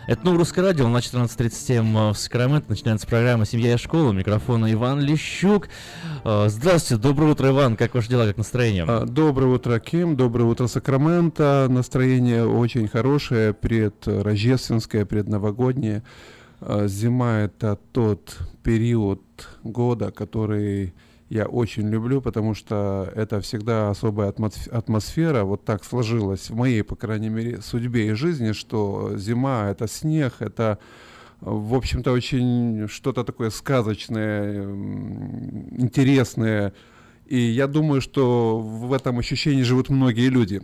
Это 0.07 0.25
новое 0.25 0.39
русское 0.39 0.61
радио 0.61 0.89
на 0.89 0.97
14.37 0.97 2.11
в 2.11 2.17
Сакраменто. 2.17 2.69
Начинается 2.69 3.07
программа 3.07 3.45
«Семья 3.45 3.75
и 3.75 3.77
школа». 3.77 4.09
У 4.09 4.13
микрофона 4.13 4.69
Иван 4.73 4.99
Лещук. 4.99 5.69
Э, 6.25 6.47
Здравствуйте, 6.49 7.01
доброе 7.01 7.31
утро, 7.31 7.47
Иван. 7.49 7.77
Как 7.77 7.93
ваши 7.93 8.09
дела, 8.09 8.25
как 8.27 8.35
настроение? 8.37 8.83
А, 8.85 9.05
Доброе 9.05 9.45
утро, 9.45 9.79
Ким. 9.79 10.17
Доброе 10.17 10.43
утро, 10.43 10.67
Сакраменто. 10.67 11.67
Настроение 11.69 12.45
очень 12.45 12.89
хорошее, 12.89 13.53
предрождественское, 13.53 15.05
предновогоднее. 15.05 16.03
А, 16.61 16.87
Зима— 16.87 17.39
это 17.41 17.77
тот 17.91 18.37
период 18.63 19.21
года, 19.63 20.11
который 20.11 20.93
я 21.29 21.47
очень 21.47 21.89
люблю, 21.89 22.21
потому 22.21 22.53
что 22.53 23.11
это 23.15 23.41
всегда 23.41 23.89
особая 23.89 24.29
атмосф- 24.29 24.69
атмосфера. 24.69 25.43
Вот 25.43 25.65
так 25.65 25.83
сложилось 25.83 26.49
в 26.49 26.55
моей, 26.55 26.83
по 26.83 26.95
крайней 26.95 27.29
мере, 27.29 27.61
судьбе 27.61 28.09
и 28.09 28.13
жизни, 28.13 28.51
что 28.51 29.17
зима— 29.17 29.69
это 29.71 29.87
снег, 29.87 30.35
это 30.39 30.77
в 31.39 31.73
общем-то, 31.73 32.11
очень 32.11 32.87
что-то 32.87 33.23
такое 33.23 33.49
сказочное, 33.49 34.61
интересное. 34.61 36.73
И 37.25 37.39
я 37.39 37.65
думаю, 37.65 38.01
что 38.01 38.59
в 38.59 38.93
этом 38.93 39.17
ощущении 39.17 39.63
живут 39.63 39.89
многие 39.89 40.29
люди. 40.29 40.61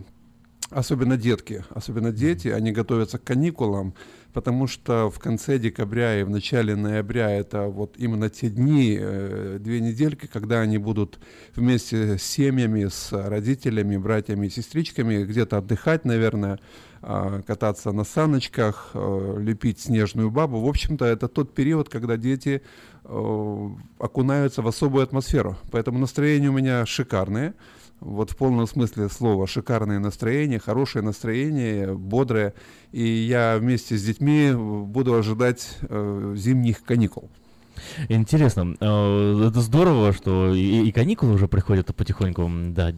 Особенно 0.70 1.16
детки, 1.16 1.64
особенно 1.70 2.12
дети, 2.12 2.48
они 2.48 2.70
готовятся 2.70 3.18
к 3.18 3.24
каникулам, 3.24 3.94
потому 4.38 4.68
что 4.68 5.10
в 5.10 5.18
конце 5.18 5.58
декабря 5.58 6.20
и 6.20 6.22
в 6.22 6.30
начале 6.30 6.76
ноября 6.76 7.28
это 7.28 7.62
вот 7.64 7.96
именно 7.96 8.30
те 8.30 8.48
дни, 8.48 8.96
э, 8.96 9.58
две 9.58 9.80
недельки, 9.80 10.28
когда 10.32 10.60
они 10.60 10.78
будут 10.78 11.18
вместе 11.56 12.18
с 12.18 12.22
семьями, 12.22 12.86
с 12.86 13.10
родителями, 13.10 13.96
братьями 13.96 14.46
и 14.46 14.50
сестричками 14.50 15.24
где-то 15.24 15.58
отдыхать, 15.58 16.04
наверное, 16.04 16.60
а, 17.02 17.42
кататься 17.42 17.90
на 17.90 18.04
саночках, 18.04 18.90
э, 18.94 19.36
лепить 19.40 19.80
снежную 19.80 20.30
бабу. 20.30 20.60
В 20.60 20.68
общем-то, 20.68 21.04
это 21.04 21.26
тот 21.26 21.52
период, 21.52 21.88
когда 21.88 22.16
дети 22.16 22.62
э, 23.02 23.68
окунаются 23.98 24.62
в 24.62 24.68
особую 24.68 25.02
атмосферу. 25.02 25.56
Поэтому 25.72 25.98
настроение 25.98 26.50
у 26.50 26.52
меня 26.52 26.86
шикарное. 26.86 27.54
Вот 28.00 28.30
в 28.30 28.36
полном 28.36 28.66
смысле 28.66 29.08
слова 29.08 29.46
шикарное 29.46 29.98
настроение, 29.98 30.60
хорошее 30.60 31.04
настроение, 31.04 31.94
бодрое. 31.94 32.54
И 32.92 33.02
я 33.04 33.56
вместе 33.58 33.96
с 33.96 34.04
детьми 34.04 34.52
буду 34.52 35.14
ожидать 35.14 35.78
э, 35.82 36.34
зимних 36.36 36.84
каникул. 36.84 37.28
Интересно. 38.08 38.74
Э, 38.80 39.48
это 39.48 39.60
здорово, 39.60 40.12
что 40.12 40.54
и, 40.54 40.88
и 40.88 40.92
каникулы 40.92 41.34
уже 41.34 41.48
приходят 41.48 41.94
потихоньку, 41.94 42.50
да, 42.70 42.92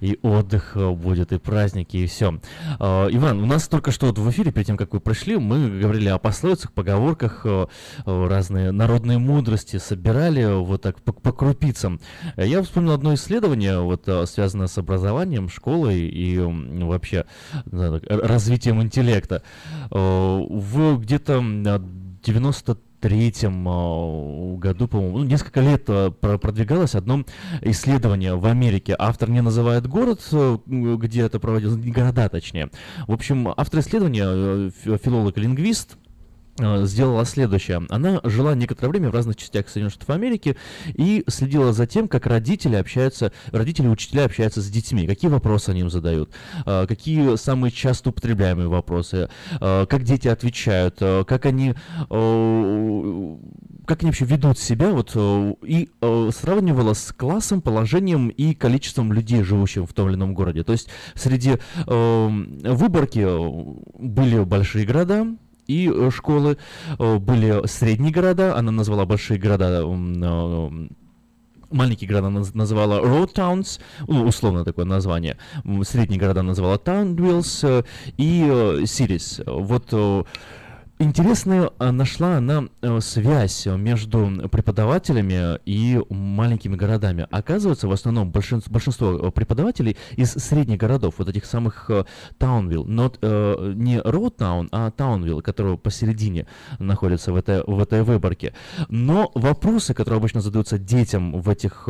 и 0.00 0.18
отдых 0.22 0.72
э, 0.76 0.90
будет, 0.90 1.32
и 1.32 1.38
праздники, 1.38 1.96
и 1.96 2.06
все. 2.06 2.40
Э, 2.78 3.08
Иван, 3.10 3.42
у 3.42 3.46
нас 3.46 3.68
только 3.68 3.90
что 3.90 4.06
вот 4.06 4.18
в 4.18 4.30
эфире, 4.30 4.52
перед 4.52 4.66
тем, 4.66 4.76
как 4.76 4.92
вы 4.92 5.00
пришли, 5.00 5.36
мы 5.36 5.80
говорили 5.80 6.08
о 6.08 6.18
пословицах, 6.18 6.72
поговорках, 6.72 7.46
разные 8.04 8.72
народные 8.72 9.18
мудрости 9.18 9.76
собирали 9.78 10.44
вот 10.60 10.82
так 10.82 11.00
по, 11.02 11.12
по 11.12 11.32
крупицам. 11.32 12.00
Я 12.36 12.62
вспомнил 12.62 12.92
одно 12.92 13.14
исследование, 13.14 13.80
вот 13.80 14.08
связанное 14.26 14.66
с 14.66 14.78
образованием, 14.78 15.48
школой 15.48 16.00
и 16.00 16.38
вообще 16.38 17.26
развитием 17.70 18.82
интеллекта. 18.82 19.42
В 19.90 20.98
где-то 20.98 21.42
93 22.24 22.87
третьем 23.00 23.68
э, 23.68 24.56
году, 24.56 24.88
по-моему, 24.88 25.18
ну, 25.18 25.24
несколько 25.24 25.60
лет 25.60 25.84
э, 25.88 26.10
продвигалось 26.10 26.94
одно 26.94 27.24
исследование 27.62 28.34
в 28.34 28.46
Америке. 28.46 28.94
Автор 28.98 29.30
не 29.30 29.40
называет 29.40 29.86
город, 29.86 30.20
э, 30.32 30.58
где 30.66 31.22
это 31.22 31.38
проводилось, 31.40 31.76
города 31.76 32.28
точнее. 32.28 32.70
В 33.06 33.12
общем, 33.12 33.48
автор 33.56 33.80
исследования, 33.80 34.70
филолог, 34.98 35.36
лингвист 35.38 35.96
сделала 36.84 37.24
следующее. 37.24 37.82
Она 37.88 38.20
жила 38.24 38.54
некоторое 38.54 38.90
время 38.90 39.10
в 39.10 39.14
разных 39.14 39.36
частях 39.36 39.68
Соединенных 39.68 39.94
Штатов 39.94 40.10
Америки 40.10 40.56
и 40.94 41.24
следила 41.28 41.72
за 41.72 41.86
тем, 41.86 42.08
как 42.08 42.26
родители 42.26 42.76
общаются, 42.76 43.32
родители 43.52 43.86
и 43.86 43.90
учителя 43.90 44.24
общаются 44.24 44.60
с 44.60 44.68
детьми, 44.68 45.06
какие 45.06 45.30
вопросы 45.30 45.70
они 45.70 45.80
им 45.80 45.90
задают, 45.90 46.30
э, 46.66 46.86
какие 46.86 47.36
самые 47.36 47.70
часто 47.70 48.10
употребляемые 48.10 48.68
вопросы, 48.68 49.28
э, 49.60 49.86
как 49.88 50.02
дети 50.02 50.28
отвечают, 50.28 50.96
э, 51.00 51.24
как 51.26 51.46
они 51.46 51.74
э, 52.10 53.36
как 53.86 54.02
они 54.02 54.10
вообще 54.10 54.26
ведут 54.26 54.58
себя, 54.58 54.90
вот, 54.90 55.12
э, 55.14 55.54
и 55.62 55.88
э, 56.00 56.30
сравнивала 56.32 56.92
с 56.92 57.12
классом, 57.12 57.62
положением 57.62 58.28
и 58.28 58.54
количеством 58.54 59.12
людей, 59.12 59.42
живущих 59.42 59.84
в 59.84 59.94
том 59.94 60.08
или 60.08 60.16
ином 60.16 60.34
городе. 60.34 60.62
То 60.62 60.72
есть 60.72 60.90
среди 61.14 61.56
э, 61.86 62.28
выборки 62.64 63.20
э, 63.20 63.98
были 63.98 64.44
большие 64.44 64.84
города, 64.84 65.26
и 65.68 65.88
э, 65.94 66.10
школы, 66.10 66.58
э, 66.98 67.18
были 67.18 67.66
средние 67.66 68.12
города, 68.12 68.56
она 68.56 68.72
назвала 68.72 69.04
большие 69.06 69.38
города 69.38 69.82
э, 69.84 70.88
Маленькие 71.70 72.08
города 72.08 72.28
наз- 72.28 72.52
называла 72.54 72.98
road 73.04 73.34
towns, 73.34 73.78
ну, 74.06 74.24
условно 74.24 74.64
такое 74.64 74.86
название. 74.86 75.36
Средние 75.82 76.18
города 76.18 76.40
называла 76.40 76.78
э, 77.62 77.82
и 78.16 78.40
cities. 78.84 79.42
Вот 79.44 80.26
интересную 80.98 81.72
э, 81.78 81.90
нашла 81.90 82.36
она 82.36 82.64
э, 82.82 83.00
связь 83.00 83.66
между 83.66 84.48
преподавателями 84.50 85.58
и 85.64 86.00
маленькими 86.10 86.76
городами. 86.76 87.26
Оказывается, 87.30 87.88
в 87.88 87.92
основном 87.92 88.30
большинство, 88.30 88.72
большинство 88.72 89.28
э, 89.28 89.30
преподавателей 89.30 89.96
из 90.16 90.32
средних 90.32 90.78
городов, 90.78 91.14
вот 91.18 91.28
этих 91.28 91.44
самых 91.44 91.90
э, 91.90 92.04
Townville, 92.38 92.84
но 92.84 93.08
не 93.22 93.98
Road 93.98 94.36
Town, 94.36 94.68
а 94.72 94.90
Townville, 94.90 95.40
который 95.40 95.78
посередине 95.78 96.46
находится 96.78 97.32
в 97.32 97.36
этой, 97.36 97.62
в 97.64 97.80
этой 97.80 98.02
выборке. 98.02 98.54
Но 98.88 99.30
вопросы, 99.34 99.94
которые 99.94 100.18
обычно 100.18 100.40
задаются 100.40 100.78
детям 100.78 101.40
в 101.40 101.48
этих 101.48 101.88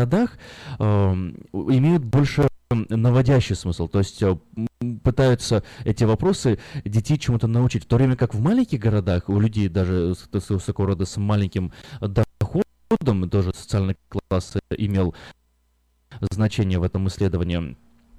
городах 0.00 0.38
э, 0.78 0.84
имеют 0.84 2.04
больше 2.04 2.48
наводящий 2.70 3.56
смысл, 3.56 3.88
то 3.88 3.98
есть 3.98 4.22
э, 4.22 4.36
пытаются 5.02 5.64
эти 5.84 6.04
вопросы 6.04 6.58
детей 6.84 7.18
чему-то 7.18 7.46
научить, 7.48 7.84
в 7.84 7.86
то 7.86 7.96
время 7.96 8.16
как 8.16 8.34
в 8.34 8.40
маленьких 8.40 8.78
городах 8.78 9.28
у 9.28 9.38
людей 9.40 9.68
даже 9.68 10.14
с, 10.14 10.28
с 10.32 10.50
высокого 10.50 10.88
рода 10.88 11.04
с 11.04 11.16
маленьким 11.16 11.72
доходом, 12.00 13.28
тоже 13.28 13.52
социальный 13.54 13.96
класс 14.08 14.54
имел 14.70 15.14
значение 16.30 16.78
в 16.78 16.84
этом 16.84 17.08
исследовании, 17.08 17.58
э, 17.58 17.74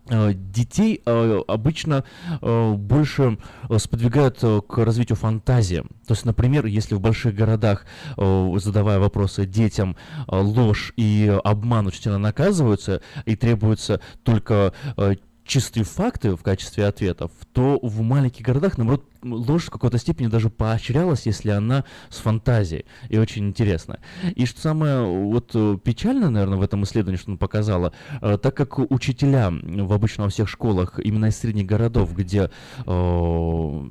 детей 0.07 1.01
э, 1.05 1.41
обычно 1.47 2.03
э, 2.41 2.73
больше 2.73 3.37
э, 3.69 3.77
сподвигают 3.77 4.39
э, 4.41 4.61
к 4.67 4.77
развитию 4.83 5.15
фантазии. 5.15 5.83
То 6.07 6.13
есть, 6.13 6.25
например, 6.25 6.65
если 6.65 6.95
в 6.95 6.99
больших 6.99 7.35
городах, 7.35 7.85
э, 8.17 8.51
задавая 8.57 8.99
вопросы 8.99 9.45
детям, 9.45 9.95
э, 10.27 10.35
ложь 10.35 10.93
и 10.97 11.39
обман 11.43 11.87
учителя 11.87 12.17
наказываются 12.17 13.01
и 13.25 13.35
требуются 13.35 14.01
только 14.23 14.73
э, 14.97 15.15
чистые 15.51 15.83
факты 15.83 16.33
в 16.37 16.43
качестве 16.43 16.85
ответов, 16.85 17.29
то 17.51 17.77
в 17.81 18.01
маленьких 18.01 18.45
городах, 18.45 18.77
наоборот, 18.77 19.03
ложь 19.21 19.65
в 19.65 19.69
какой-то 19.69 19.97
степени 19.97 20.27
даже 20.27 20.49
поощрялась, 20.49 21.25
если 21.25 21.49
она 21.49 21.83
с 22.09 22.19
фантазией, 22.19 22.85
и 23.09 23.17
очень 23.17 23.49
интересно. 23.49 23.99
И 24.33 24.45
что 24.45 24.61
самое 24.61 25.03
вот 25.03 25.51
э, 25.53 25.77
печальное, 25.83 26.29
наверное, 26.29 26.57
в 26.57 26.61
этом 26.61 26.85
исследовании, 26.85 27.19
что 27.19 27.31
он 27.31 27.37
показала, 27.37 27.91
э, 28.21 28.37
так 28.41 28.55
как 28.55 28.79
учителя 28.79 29.51
в 29.51 29.91
обычно 29.91 30.23
во 30.23 30.29
всех 30.29 30.47
школах 30.47 30.99
именно 31.03 31.25
из 31.25 31.37
средних 31.37 31.65
городов, 31.65 32.15
где 32.15 32.49
э, 32.85 33.89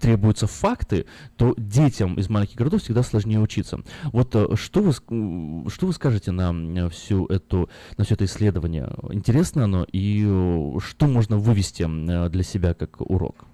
требуются 0.00 0.46
факты, 0.46 1.06
то 1.36 1.54
детям 1.56 2.14
из 2.18 2.28
маленьких 2.28 2.56
городов 2.56 2.82
всегда 2.82 3.02
сложнее 3.02 3.40
учиться. 3.40 3.80
Вот 4.12 4.34
э, 4.34 4.56
что 4.56 4.82
вы, 4.82 4.92
что 4.92 5.86
вы 5.86 5.92
скажете 5.92 6.32
на 6.32 6.50
м, 6.50 6.90
всю 6.90 7.26
эту, 7.26 7.68
на 7.96 8.04
все 8.04 8.14
это 8.14 8.24
исследование? 8.24 8.92
Интересно 9.10 9.64
оно 9.64 9.86
и 9.92 10.24
э, 10.26 10.78
что 10.80 11.06
можно 11.06 11.38
вывести 11.38 11.82
э, 11.82 12.28
для 12.28 12.42
себя 12.42 12.74
как 12.74 13.00
урок? 13.00 13.46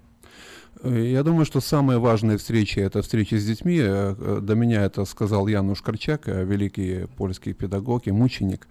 Э, 0.83 1.11
Я 1.11 1.23
думаю, 1.23 1.45
что 1.45 1.61
самые 1.61 1.99
важные 1.99 2.37
встречи– 2.37 2.79
это 2.81 3.01
встречи 3.01 3.35
с 3.35 3.45
детьми. 3.45 3.79
Э, 3.79 4.15
э, 4.17 4.39
До 4.41 4.55
меня 4.55 4.83
это 4.83 5.05
сказал 5.05 5.47
Януш 5.47 5.81
Корчак, 5.81 6.27
великий 6.27 7.07
польский 7.17 7.53
педагог 7.53 8.07
и 8.07 8.11
мученик, 8.11 8.67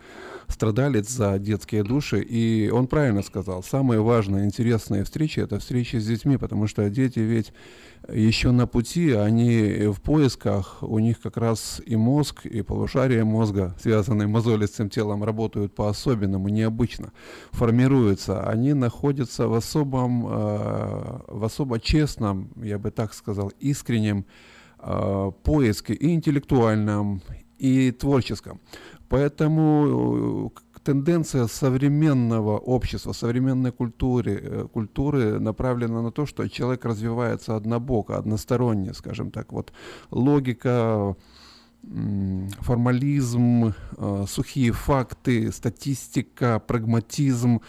страдалец 0.46 1.08
за 1.08 1.38
детские 1.38 1.82
души. 1.84 2.20
И 2.20 2.70
он 2.70 2.86
правильно 2.86 3.22
сказал, 3.22 3.62
самые 3.62 4.00
важные, 4.00 4.44
интересные 4.44 5.04
встречи– 5.04 5.40
это 5.40 5.58
встречи 5.58 5.96
с 5.96 6.06
детьми, 6.06 6.36
потому 6.36 6.66
что 6.66 6.88
дети 6.90 7.20
ведь 7.20 7.52
еще 8.08 8.50
на 8.50 8.66
пути, 8.66 9.12
они 9.12 9.86
в 9.86 10.00
поисках, 10.00 10.82
у 10.82 10.98
них 10.98 11.20
как 11.20 11.36
раз 11.36 11.80
и 11.84 11.96
мозг, 11.96 12.46
и 12.46 12.62
полушария 12.62 13.24
мозга, 13.24 13.76
связанные 13.80 14.26
мозолистым 14.26 14.90
телом, 14.90 15.22
работают 15.24 15.74
по-особенному, 15.74 16.48
необычно, 16.48 17.12
формируются. 17.52 18.48
Они 18.48 18.72
находятся 18.72 19.46
в 19.46 19.54
особом, 19.54 20.26
э, 20.26 21.20
в 21.28 21.44
особо 21.44 21.78
честном, 21.78 22.50
я 22.56 22.78
бы 22.78 22.90
так 22.90 23.14
сказал, 23.14 23.52
искреннем 23.60 24.26
э, 24.78 25.30
поиске 25.42 25.94
и 25.94 26.12
интеллектуальном, 26.12 27.22
и 27.58 27.92
творческом. 27.92 28.60
Поэтому 29.08 30.50
э, 30.54 30.71
тенденция 30.84 31.46
современного 31.46 32.58
общества, 32.58 33.12
современной 33.12 33.72
культуры, 33.72 34.40
э, 34.42 34.68
культуры 34.72 35.40
направлена 35.40 36.02
на 36.02 36.10
то, 36.10 36.26
что 36.26 36.48
человек 36.48 36.84
развивается 36.84 37.56
однобоко, 37.56 38.16
односторонне, 38.16 38.94
скажем 38.94 39.30
так. 39.30 39.52
Вот 39.52 39.72
логика, 40.10 41.16
формализм, 42.60 43.74
э, 43.98 44.24
сухие 44.28 44.72
факты, 44.72 45.50
статистика, 45.52 46.60
прагматизм. 46.60 47.56
э, 47.56 47.60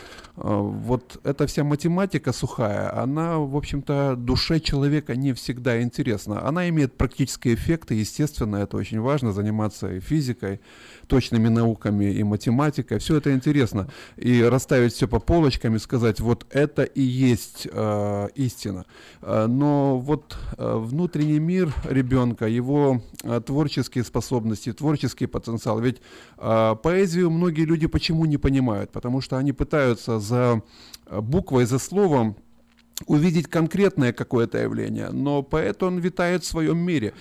Вот 0.44 1.20
эта 1.24 1.48
вся 1.48 1.64
математика 1.64 2.32
сухая, 2.34 3.04
она, 3.04 3.40
в 3.40 3.56
общем-то, 3.56 4.16
душе 4.16 4.60
человека 4.60 5.16
не 5.16 5.34
всегда 5.34 5.82
интересна. 5.82 6.48
Она 6.48 6.70
имеет 6.70 6.96
практические 6.96 7.56
эффекты, 7.56 7.96
естественно, 7.96 8.58
это 8.58 8.78
очень 8.78 9.00
важно, 9.02 9.32
заниматься 9.32 10.00
физикой, 10.00 10.60
точными 11.08 11.50
науками, 11.50 12.06
и 12.06 12.24
математикой. 12.24 13.00
Все 13.00 13.18
это 13.18 13.34
интересно. 13.34 13.88
И 14.18 14.42
расставить 14.42 14.94
все 14.94 15.08
по 15.08 15.20
полочкам 15.20 15.76
и 15.76 15.80
сказать, 15.80 16.20
вот 16.20 16.46
это 16.50 16.84
и 16.84 17.02
есть 17.02 17.68
э, 17.72 18.28
истина. 18.36 18.86
Э, 19.22 19.48
но 19.48 19.98
вот 20.00 20.38
э, 20.58 20.76
внутренний 20.78 21.40
мир 21.40 21.74
ребенка, 21.86 22.48
его 22.48 23.02
э, 23.24 23.42
творческие 23.46 24.04
способности, 24.04 24.74
творческий 24.74 25.28
потенциал. 25.28 25.80
Ведь 25.80 26.02
э, 26.38 26.76
поэзию 26.82 27.30
многие 27.32 27.66
люди 27.66 27.88
почему 27.88 28.26
не 28.26 28.38
понимают? 28.38 28.92
Потому 28.92 29.22
что 29.22 29.38
они 29.38 29.54
пытаются 29.54 30.20
за 30.20 30.62
буквой, 31.10 31.66
за 31.66 31.80
словом 31.80 32.36
увидеть 33.08 33.48
конкретное 33.48 34.14
какое-то 34.14 34.58
явление, 34.60 35.10
но 35.10 35.42
поэт 35.42 35.84
он 35.84 36.00
витает 36.00 36.44
в 36.44 36.48
своем 36.48 36.78
мире. 36.78 37.14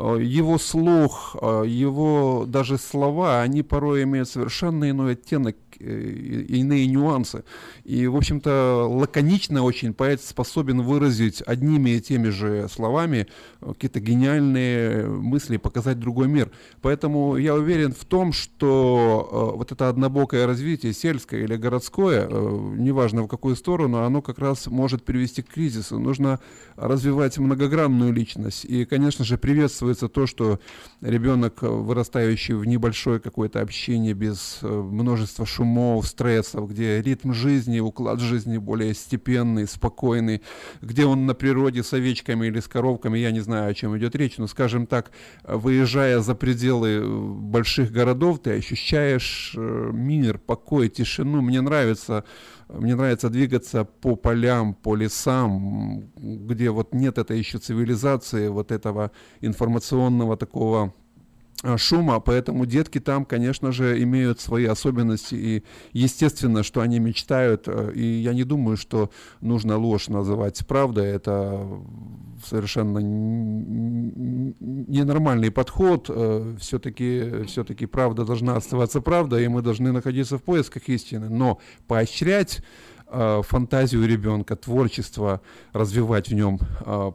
Э, 0.00 0.18
Его 0.20 0.58
слух, 0.58 1.36
э, 1.40 1.64
его 1.66 2.44
даже 2.46 2.78
слова, 2.78 3.42
они 3.42 3.62
порой 3.62 4.04
имеют 4.04 4.28
совершенно 4.28 4.88
иной 4.88 5.12
оттенок, 5.12 5.56
э, 5.78 6.44
иные 6.48 6.86
нюансы. 6.86 7.44
И, 7.84 8.06
в 8.06 8.16
общем-то, 8.16 8.86
лаконично 8.88 9.62
очень 9.62 9.92
поэт 9.92 10.22
способен 10.22 10.82
выразить 10.82 11.42
одними 11.46 11.90
и 11.90 12.00
теми 12.00 12.28
же 12.28 12.68
словами 12.68 13.26
какие-то 13.60 14.00
гениальные 14.00 15.06
мысли, 15.06 15.56
показать 15.58 15.98
другой 15.98 16.28
мир. 16.28 16.50
Поэтому 16.80 17.36
я 17.36 17.54
уверен 17.54 17.92
в 17.92 18.04
том, 18.04 18.32
что 18.32 19.54
вот 19.56 19.72
это 19.72 19.88
однобокое 19.88 20.46
развитие, 20.46 20.92
сельское 20.92 21.42
или 21.42 21.56
городское, 21.56 22.28
неважно 22.28 23.22
в 23.22 23.28
какую 23.28 23.56
сторону, 23.56 23.98
оно 24.04 24.22
как 24.22 24.38
раз 24.38 24.66
может 24.66 25.04
привести 25.04 25.42
к 25.42 25.48
кризису. 25.48 25.98
Нужно 25.98 26.40
развивать 26.76 27.38
многогранную 27.38 28.12
личность. 28.12 28.64
И, 28.64 28.84
конечно 28.84 29.24
же, 29.24 29.36
приветствуется 29.90 30.08
то, 30.08 30.26
что 30.26 30.60
ребенок, 31.00 31.62
э, 31.62 31.66
вырастающий 31.66 32.54
в 32.54 32.64
небольшое 32.64 33.18
какое-то 33.18 33.60
общение 33.60 34.14
без 34.14 34.58
э, 34.62 34.68
множества 34.68 35.46
шумов, 35.46 36.06
стрессов, 36.06 36.70
где 36.70 37.02
ритм 37.02 37.32
жизни, 37.32 37.80
уклад 37.80 38.20
жизни 38.20 38.58
более 38.58 38.94
степенный, 38.94 39.66
спокойный, 39.66 40.42
где 40.80 41.06
он 41.06 41.26
на 41.26 41.34
природе 41.34 41.82
с 41.82 41.92
овечками 41.92 42.46
или 42.46 42.60
с 42.60 42.68
коровками, 42.68 43.18
я 43.18 43.32
не 43.32 43.40
знаю, 43.40 43.70
о 43.70 43.74
чем 43.74 43.96
идет 43.98 44.14
речь, 44.14 44.38
но, 44.38 44.46
скажем 44.46 44.86
так, 44.86 45.10
выезжая 45.44 46.20
за 46.20 46.34
пределы 46.34 46.88
э, 46.88 47.04
больших 47.04 47.90
городов, 47.90 48.40
ты 48.40 48.52
ощущаешь 48.52 49.54
мир, 49.56 50.38
покой, 50.38 50.88
тишину. 50.88 51.40
Мне 51.40 51.60
нравится 51.60 52.24
мне 52.74 52.94
нравится 52.94 53.30
двигаться 53.30 53.84
по 53.84 54.16
полям, 54.16 54.74
по 54.74 54.94
лесам, 54.94 56.10
где 56.16 56.70
вот 56.70 56.94
нет 56.94 57.18
этой 57.18 57.38
еще 57.38 57.58
цивилизации, 57.58 58.48
вот 58.48 58.70
этого 58.72 59.10
информационного 59.40 60.36
такого 60.36 60.94
шума, 61.76 62.20
поэтому 62.20 62.64
детки 62.64 63.00
там, 63.00 63.24
конечно 63.24 63.70
же, 63.72 64.02
имеют 64.02 64.40
свои 64.40 64.64
особенности, 64.64 65.34
и 65.34 65.62
естественно, 65.92 66.62
что 66.62 66.80
они 66.80 66.98
мечтают, 66.98 67.64
э, 67.66 67.92
и 67.94 68.02
я 68.02 68.32
не 68.32 68.44
думаю, 68.44 68.76
что 68.76 69.10
нужно 69.40 69.76
ложь 69.76 70.08
называть. 70.08 70.66
Правдой, 70.66 71.08
это 71.08 71.66
совершенно 72.44 72.98
ненормальный 74.58 75.50
подход, 75.50 76.08
все-таки 76.58 77.44
все 77.46 77.64
правда 77.86 78.24
должна 78.24 78.56
оставаться 78.56 79.00
правдой, 79.00 79.44
и 79.44 79.48
мы 79.48 79.62
должны 79.62 79.92
находиться 79.92 80.38
в 80.38 80.42
поисках 80.42 80.88
истины, 80.88 81.28
но 81.28 81.60
поощрять 81.86 82.62
э, 83.06 83.42
фантазию 83.42 84.06
ребенка, 84.06 84.56
творчество, 84.56 85.42
развивать 85.72 86.28
в 86.28 86.34
нем 86.34 86.58
э, 86.86 87.12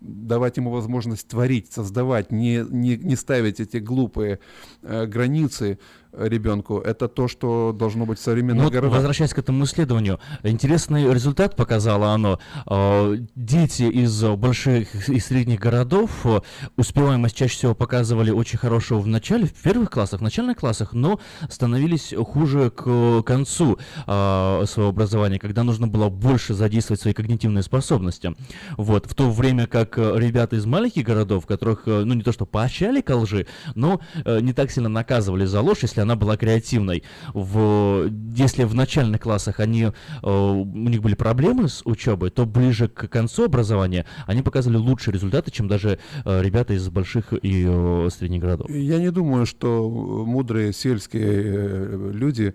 давать 0.00 0.56
ему 0.56 0.70
возможность 0.70 1.28
творить, 1.28 1.72
создавать, 1.72 2.30
не, 2.32 2.64
не, 2.68 2.96
не 2.96 3.16
ставить 3.16 3.60
эти 3.60 3.78
глупые 3.78 4.40
э, 4.82 5.06
границы, 5.06 5.78
ребенку, 6.12 6.78
это 6.78 7.08
то, 7.08 7.28
что 7.28 7.74
должно 7.76 8.06
быть 8.06 8.18
в 8.18 8.22
современных 8.22 8.70
городах. 8.70 8.96
Возвращаясь 8.96 9.34
к 9.34 9.38
этому 9.38 9.64
исследованию, 9.64 10.18
интересный 10.42 11.12
результат 11.12 11.56
показало 11.56 12.10
оно. 12.10 12.38
А, 12.66 13.14
дети 13.34 13.82
из 13.82 14.22
больших 14.22 15.08
и 15.08 15.20
средних 15.20 15.60
городов 15.60 16.10
э, 16.24 16.40
успеваемость 16.76 17.36
чаще 17.36 17.54
всего 17.54 17.74
показывали 17.74 18.30
очень 18.30 18.58
хорошую 18.58 19.00
в 19.00 19.06
начале, 19.06 19.46
в 19.46 19.54
первых 19.54 19.90
классах, 19.90 20.20
в 20.20 20.22
начальных 20.22 20.58
классах, 20.58 20.92
но 20.92 21.20
становились 21.48 22.14
хуже 22.16 22.70
к 22.70 23.22
концу 23.22 23.78
а, 24.06 24.64
своего 24.66 24.90
образования, 24.90 25.38
когда 25.38 25.62
нужно 25.62 25.86
было 25.86 26.08
больше 26.08 26.54
задействовать 26.54 27.00
свои 27.00 27.12
когнитивные 27.12 27.62
способности. 27.62 28.34
Вот, 28.76 29.06
в 29.06 29.14
то 29.14 29.30
время 29.30 29.66
как 29.66 29.98
э, 29.98 30.14
ребята 30.16 30.56
из 30.56 30.66
маленьких 30.66 31.04
городов, 31.04 31.46
которых, 31.46 31.82
э, 31.86 32.04
ну, 32.04 32.14
не 32.14 32.22
то 32.22 32.32
что 32.32 32.46
поощряли 32.46 33.00
к 33.00 33.14
лжи, 33.14 33.46
но 33.74 34.00
не 34.24 34.52
так 34.52 34.70
сильно 34.70 34.88
наказывали 34.88 35.44
за 35.44 35.60
ложь, 35.60 35.78
если 35.82 36.00
она 36.06 36.16
была 36.16 36.36
креативной. 36.36 37.02
В, 37.34 38.10
если 38.34 38.64
в 38.64 38.74
начальных 38.74 39.20
классах 39.20 39.60
они, 39.60 39.84
э, 39.84 39.90
у 40.22 40.64
них 40.64 41.02
были 41.02 41.14
проблемы 41.14 41.68
с 41.68 41.82
учебой, 41.84 42.30
то 42.30 42.46
ближе 42.46 42.88
к 42.88 43.08
концу 43.08 43.44
образования 43.44 44.06
они 44.26 44.42
показывали 44.42 44.78
лучшие 44.78 45.12
результаты, 45.12 45.50
чем 45.50 45.68
даже 45.68 45.98
э, 46.24 46.42
ребята 46.42 46.74
из 46.74 46.88
больших 46.88 47.32
и 47.32 47.64
э, 47.68 48.08
средних 48.16 48.40
городов. 48.40 48.70
Я 48.70 48.98
не 48.98 49.10
думаю, 49.10 49.46
что 49.46 49.88
мудрые 49.90 50.72
сельские 50.72 52.12
люди 52.12 52.54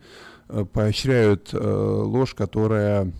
поощряют 0.73 1.49
ложь, 1.53 2.33
которая 2.33 3.11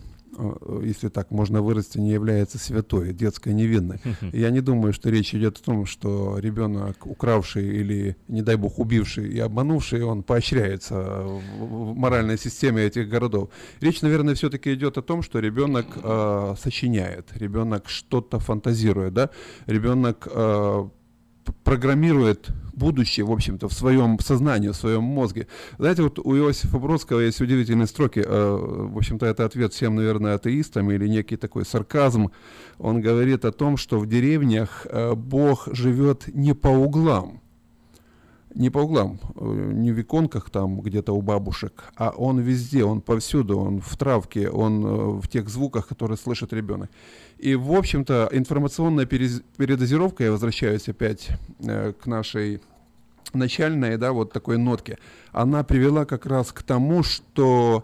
если 0.84 1.10
так 1.10 1.32
можно 1.32 1.62
выразиться, 1.62 2.00
не 2.00 2.12
является 2.12 2.58
святой, 2.58 3.14
детской 3.14 3.54
невинной. 3.54 4.00
Я 4.34 4.50
не 4.50 4.62
думаю, 4.62 4.94
что 4.94 5.10
речь 5.10 5.34
идет 5.34 5.58
о 5.58 5.64
том, 5.64 5.86
что 5.86 6.38
ребенок, 6.40 7.06
укравший 7.06 7.66
или, 7.68 8.16
не 8.28 8.42
дай 8.42 8.56
бог, 8.56 8.80
убивший 8.80 9.30
и 9.30 9.40
обманувший, 9.40 10.04
он 10.04 10.24
поощряется 10.24 10.96
в 11.60 11.96
моральной 11.96 12.38
системе 12.38 12.84
этих 12.84 13.10
городов. 13.10 13.50
Речь, 13.82 14.02
наверное, 14.02 14.36
все-таки 14.36 14.74
идет 14.74 14.98
о 14.98 15.02
том, 15.02 15.22
что 15.22 15.40
ребенок 15.40 15.88
э, 15.96 16.56
сочиняет, 16.62 17.28
ребенок 17.36 17.90
что-то 17.90 18.40
фантазирует, 18.40 19.14
да, 19.14 19.30
ребенок 19.68 20.28
э, 20.32 20.90
программирует 21.64 22.52
будущее, 22.74 23.26
в 23.26 23.32
общем-то, 23.32 23.68
в 23.68 23.74
своем 23.74 24.20
сознании, 24.20 24.70
в 24.70 24.76
своем 24.76 25.04
мозге. 25.04 25.48
Знаете, 25.78 26.04
вот 26.04 26.20
у 26.20 26.36
Иосифа 26.36 26.80
Бродского 26.80 27.20
есть 27.20 27.42
удивительные 27.42 27.88
строки, 27.88 28.24
э, 28.26 28.88
в 28.94 28.98
общем-то, 28.98 29.26
это 29.26 29.46
ответ 29.46 29.74
всем, 29.74 29.96
наверное, 29.96 30.36
атеистам 30.36 30.92
или 30.92 31.08
некий 31.08 31.38
такой 31.38 31.66
сарказм. 31.66 32.32
Он 32.80 33.02
говорит 33.02 33.46
о 33.46 33.52
том, 33.52 33.78
что 33.78 34.00
в 34.00 34.08
деревнях 34.08 34.88
э, 34.90 35.14
Бог 35.16 35.68
живет 35.72 36.28
не 36.34 36.54
по 36.54 36.70
углам, 36.70 37.42
не 38.56 38.70
по 38.70 38.80
углам, 38.80 39.20
э, 39.36 39.72
не 39.74 39.92
в 39.92 40.02
иконках 40.02 40.50
там 40.50 40.82
где-то 40.82 41.14
у 41.14 41.22
бабушек, 41.22 41.84
а 41.96 42.10
он 42.10 42.40
везде, 42.40 42.84
он 42.84 43.02
повсюду, 43.02 43.60
он 43.60 43.80
в 43.80 43.96
травке, 43.98 44.50
он 44.50 45.20
в 45.20 45.28
тех 45.28 45.50
звуках, 45.50 45.88
которые 45.88 46.18
слышит 46.18 46.54
ребенок. 46.54 46.90
И, 47.42 47.56
в 47.56 47.74
общем-то, 47.74 48.30
информационная 48.34 49.08
передозировка, 49.08 50.26
я 50.26 50.32
возвращаюсь 50.32 50.88
опять 50.88 51.30
э, 51.60 51.92
к 52.00 52.06
нашей 52.06 52.62
начальной, 53.34 53.98
да, 53.98 54.12
вот 54.12 54.32
такой 54.32 54.60
нотке, 54.60 55.00
она 55.32 55.64
привела 55.64 56.06
как 56.06 56.28
раз 56.28 56.52
к 56.52 56.62
тому, 56.62 57.02
что 57.02 57.84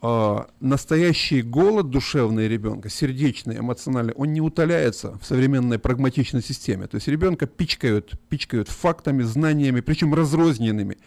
э, 0.00 0.36
настоящий 0.60 1.42
голод 1.42 1.90
душевный 1.90 2.46
ребенка, 2.46 2.88
сердечный, 2.88 3.58
эмоциональный, 3.58 4.14
он 4.14 4.32
не 4.32 4.40
утоляется 4.40 5.18
в 5.18 5.26
современной 5.26 5.80
прагматичной 5.80 6.42
системе. 6.42 6.86
То 6.86 6.94
есть 6.94 7.08
ребенка 7.08 7.46
пичкают, 7.46 8.12
пичкают 8.28 8.68
фактами, 8.68 9.24
знаниями, 9.24 9.80
причем 9.80 10.14
разрозненными. 10.14 10.98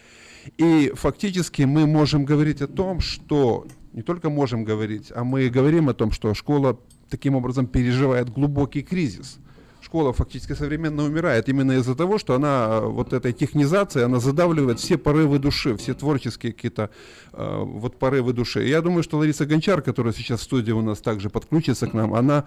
И 0.58 0.92
фактически 0.94 1.62
мы 1.62 1.86
можем 1.86 2.26
говорить 2.26 2.60
о 2.60 2.66
том, 2.66 3.00
что 3.00 3.66
не 3.94 4.02
только 4.02 4.28
можем 4.28 4.64
говорить, 4.64 5.10
а 5.14 5.24
мы 5.24 5.48
говорим 5.48 5.88
о 5.88 5.94
том, 5.94 6.10
что 6.12 6.34
школа 6.34 6.78
таким 7.10 7.34
образом 7.34 7.66
переживает 7.66 8.30
глубокий 8.30 8.82
кризис– 8.82 9.38
школа 9.88 10.12
фактически 10.12 10.52
современно 10.52 11.02
умирает 11.04 11.48
именно 11.48 11.72
из-за 11.72 11.94
того, 11.94 12.18
что 12.18 12.34
она, 12.34 12.80
вот 12.80 13.14
этой 13.14 13.32
технизации, 13.32 14.02
она 14.02 14.20
задавливает 14.20 14.80
все 14.80 14.98
порывы 14.98 15.38
души, 15.38 15.76
все 15.76 15.94
творческие 15.94 16.52
какие-то 16.52 16.90
э, 17.32 17.62
вот 17.64 17.98
порывы 17.98 18.34
души. 18.34 18.66
И 18.66 18.68
я 18.68 18.82
думаю, 18.82 19.02
что 19.02 19.16
Лариса 19.16 19.46
Гончар, 19.46 19.80
которая 19.80 20.12
сейчас 20.12 20.40
в 20.40 20.42
студии 20.42 20.72
у 20.72 20.82
нас 20.82 21.00
также 21.00 21.30
подключится 21.30 21.86
к 21.86 21.94
нам, 21.94 22.12
она 22.12 22.44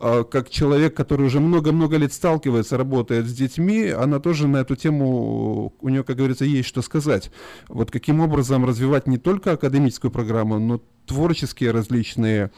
э, 0.00 0.24
как 0.30 0.50
человек, 0.50 0.94
который 0.94 1.26
уже 1.26 1.40
много-много 1.40 1.96
лет 1.96 2.12
сталкивается, 2.12 2.76
работает 2.76 3.26
с 3.26 3.32
детьми, 3.32 3.88
она 3.88 4.18
тоже 4.18 4.46
на 4.46 4.58
эту 4.58 4.76
тему, 4.76 5.72
у 5.80 5.88
нее, 5.88 6.04
как 6.04 6.16
говорится, 6.16 6.44
есть 6.44 6.68
что 6.68 6.82
сказать. 6.82 7.30
Вот 7.68 7.90
каким 7.90 8.20
образом 8.20 8.66
развивать 8.66 9.06
не 9.06 9.16
только 9.16 9.52
академическую 9.52 10.10
программу, 10.10 10.58
но 10.58 10.82
творческие 11.06 11.70
различные 11.70 12.50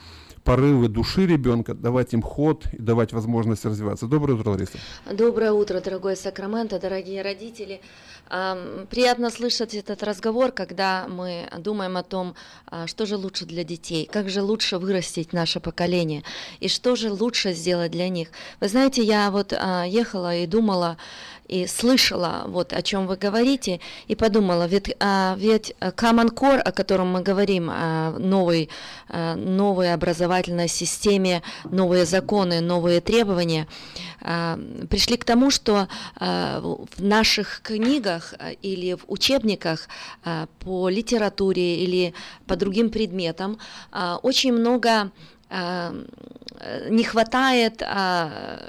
порывы 0.45 0.87
души 0.87 1.25
ребенка, 1.25 1.73
давать 1.73 2.13
им 2.13 2.21
ход 2.21 2.65
и 2.71 2.77
давать 2.77 3.11
возможность 3.11 3.65
развиваться. 3.65 4.05
Доброе 4.05 4.35
утро, 4.35 4.51
Лариса. 4.51 4.77
Доброе 5.11 5.51
утро, 5.51 5.81
дорогой 5.81 6.15
Сакраменто, 6.15 6.79
дорогие 6.79 7.23
родители. 7.23 7.81
Приятно 8.89 9.29
слышать 9.29 9.73
этот 9.73 10.03
разговор, 10.03 10.51
когда 10.51 11.07
мы 11.07 11.49
думаем 11.59 11.97
о 11.97 12.03
том, 12.03 12.35
а, 12.65 12.87
что 12.87 13.05
же 13.05 13.17
лучше 13.17 13.45
для 13.45 13.63
детей, 13.63 14.09
как 14.11 14.29
же 14.29 14.41
лучше 14.41 14.79
вырастить 14.79 15.31
наше 15.31 15.59
поколение 15.59 16.23
и 16.59 16.67
что 16.67 16.95
же 16.95 17.11
лучше 17.11 17.53
сделать 17.53 17.91
для 17.91 18.09
них. 18.09 18.29
Вы 18.59 18.67
знаете, 18.67 19.03
я 19.03 19.29
вот 19.29 19.53
а, 19.53 19.83
ехала 19.83 20.35
и 20.35 20.47
думала, 20.47 20.97
и 21.47 21.67
слышала, 21.67 22.45
вот 22.47 22.73
о 22.73 22.81
чем 22.81 23.07
вы 23.07 23.17
говорите, 23.17 23.79
и 24.07 24.15
подумала, 24.15 24.67
ведь, 24.67 24.95
а, 24.99 25.35
ведь 25.37 25.73
Common 25.79 26.33
Core, 26.33 26.59
о 26.59 26.71
котором 26.71 27.11
мы 27.11 27.21
говорим, 27.21 27.69
а, 27.71 28.15
новый, 28.17 28.69
а, 29.09 29.35
новой 29.35 29.93
образовательной 29.93 30.67
системе, 30.67 31.43
новые 31.65 32.05
законы, 32.05 32.61
новые 32.61 33.01
требования, 33.01 33.67
а, 34.21 34.59
пришли 34.89 35.17
к 35.17 35.23
тому, 35.23 35.51
что 35.51 35.87
а, 36.15 36.59
в 36.61 37.03
наших 37.03 37.61
книгах 37.61 38.33
а, 38.39 38.51
или 38.51 38.93
в 38.93 39.05
учебниках 39.07 39.87
по 40.59 40.89
литературе 40.89 41.83
или 41.83 42.13
по 42.47 42.55
другим 42.55 42.89
предметам 42.89 43.59
очень 44.23 44.53
много 44.53 45.11
не 45.49 47.03
хватает 47.03 47.81
а, 47.83 48.59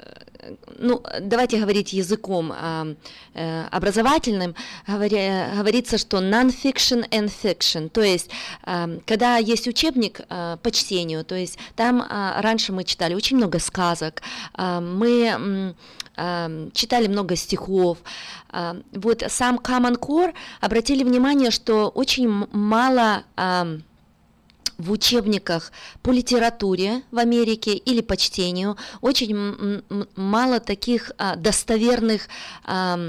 ну, 0.77 1.01
давайте 1.21 1.59
говорить 1.59 1.93
языком 1.93 2.53
э, 2.53 2.95
э, 3.33 3.63
образовательным, 3.71 4.55
говорится, 4.87 5.97
что 5.97 6.17
non-fiction 6.17 7.07
and 7.09 7.31
fiction, 7.43 7.89
то 7.89 8.01
есть, 8.01 8.29
э, 8.65 8.99
когда 9.05 9.37
есть 9.37 9.67
учебник 9.67 10.21
э, 10.29 10.57
по 10.61 10.71
чтению, 10.71 11.23
то 11.23 11.35
есть 11.35 11.57
там 11.75 12.01
э, 12.01 12.41
раньше 12.41 12.73
мы 12.73 12.83
читали 12.83 13.13
очень 13.15 13.37
много 13.37 13.59
сказок, 13.59 14.21
э, 14.57 14.79
мы 14.79 15.75
э, 16.15 16.69
читали 16.73 17.07
много 17.07 17.35
стихов, 17.35 17.97
э, 18.51 18.81
вот 18.93 19.23
сам 19.27 19.57
Common 19.57 19.97
Core 19.99 20.33
обратили 20.61 21.03
внимание, 21.03 21.51
что 21.51 21.89
очень 21.89 22.29
мало 22.51 23.23
э, 23.35 23.79
в 24.77 24.91
учебниках 24.91 25.71
по 26.01 26.11
литературе 26.11 27.01
в 27.11 27.17
Америке 27.17 27.73
или 27.73 28.01
по 28.01 28.15
чтению 28.17 28.77
очень 29.01 29.83
мало 30.15 30.59
таких 30.59 31.11
а, 31.17 31.35
достоверных 31.35 32.27
а, 32.63 32.99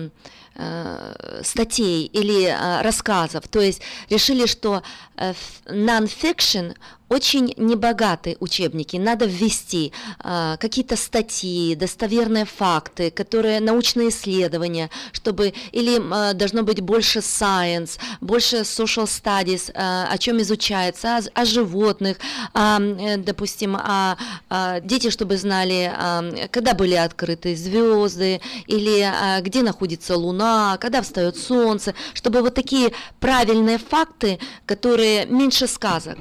а, 0.54 1.40
статей 1.42 2.06
или 2.06 2.46
а, 2.46 2.82
рассказов. 2.82 3.46
То 3.48 3.60
есть 3.60 3.80
решили, 4.10 4.46
что 4.46 4.82
э, 5.16 5.34
non-fiction 5.66 6.74
очень 7.08 7.54
небогатые 7.56 8.36
учебники, 8.40 8.96
надо 8.96 9.24
ввести 9.24 9.92
а, 10.18 10.56
какие-то 10.58 10.96
статьи, 10.96 11.74
достоверные 11.74 12.44
факты, 12.44 13.10
которые 13.10 13.60
научные 13.60 14.10
исследования, 14.10 14.90
чтобы 15.12 15.54
или 15.72 16.00
а, 16.10 16.34
должно 16.34 16.62
быть 16.62 16.80
больше 16.80 17.20
science, 17.20 17.98
больше 18.20 18.58
social 18.58 19.04
studies, 19.06 19.70
а, 19.74 20.08
о 20.10 20.18
чем 20.18 20.40
изучается, 20.42 21.16
о, 21.16 21.20
о 21.34 21.44
животных, 21.44 22.18
э, 22.54 23.16
допустим, 23.18 23.76
а, 23.76 24.16
а, 24.50 24.80
дети, 24.80 25.10
чтобы 25.10 25.36
знали, 25.36 25.90
а, 25.94 26.48
когда 26.50 26.74
были 26.74 26.94
открыты 26.94 27.56
звезды, 27.56 28.40
или 28.66 29.00
а, 29.00 29.40
где 29.40 29.62
находится 29.62 30.16
Луна, 30.16 30.76
когда 30.80 31.02
встает 31.02 31.36
Солнце, 31.36 31.94
чтобы 32.14 32.42
вот 32.42 32.54
такие 32.54 32.92
правильные 33.20 33.78
факты, 33.78 34.38
которые 34.66 35.26
меньше 35.26 35.66
сказок. 35.66 36.18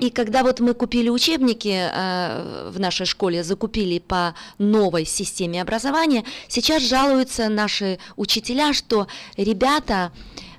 И 0.00 0.10
когда 0.10 0.42
вот 0.42 0.60
мы 0.60 0.74
купили 0.74 1.08
учебники 1.08 1.90
э, 1.92 2.70
в 2.70 2.78
нашей 2.78 3.06
школе, 3.06 3.42
закупили 3.42 3.98
по 3.98 4.34
новой 4.58 5.04
системе 5.04 5.62
образования, 5.62 6.24
сейчас 6.48 6.82
жалуются 6.82 7.48
наши 7.48 7.98
учителя, 8.16 8.72
что 8.72 9.08
ребята 9.36 10.12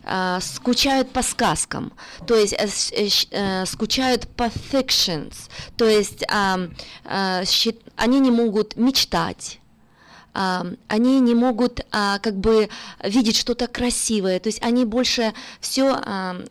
э, 0.03 0.39
скучают 0.41 1.11
по 1.11 1.21
сказкам, 1.21 1.93
то 2.27 2.35
есть 2.35 2.53
э, 2.53 2.67
э, 2.91 3.07
э, 3.31 3.65
скучают 3.65 4.27
по 4.27 4.47
fictions, 4.71 5.49
то 5.77 5.87
есть 5.87 6.23
э, 6.23 7.43
они 7.95 8.19
не 8.19 8.31
могут 8.31 8.75
мечтать 8.75 9.60
они 10.33 11.19
не 11.19 11.35
могут 11.35 11.81
а, 11.91 12.19
как 12.19 12.35
бы 12.35 12.69
видеть 13.03 13.37
что-то 13.37 13.67
красивое, 13.67 14.39
то 14.39 14.47
есть 14.47 14.61
они 14.61 14.85
больше 14.85 15.33
все 15.59 15.91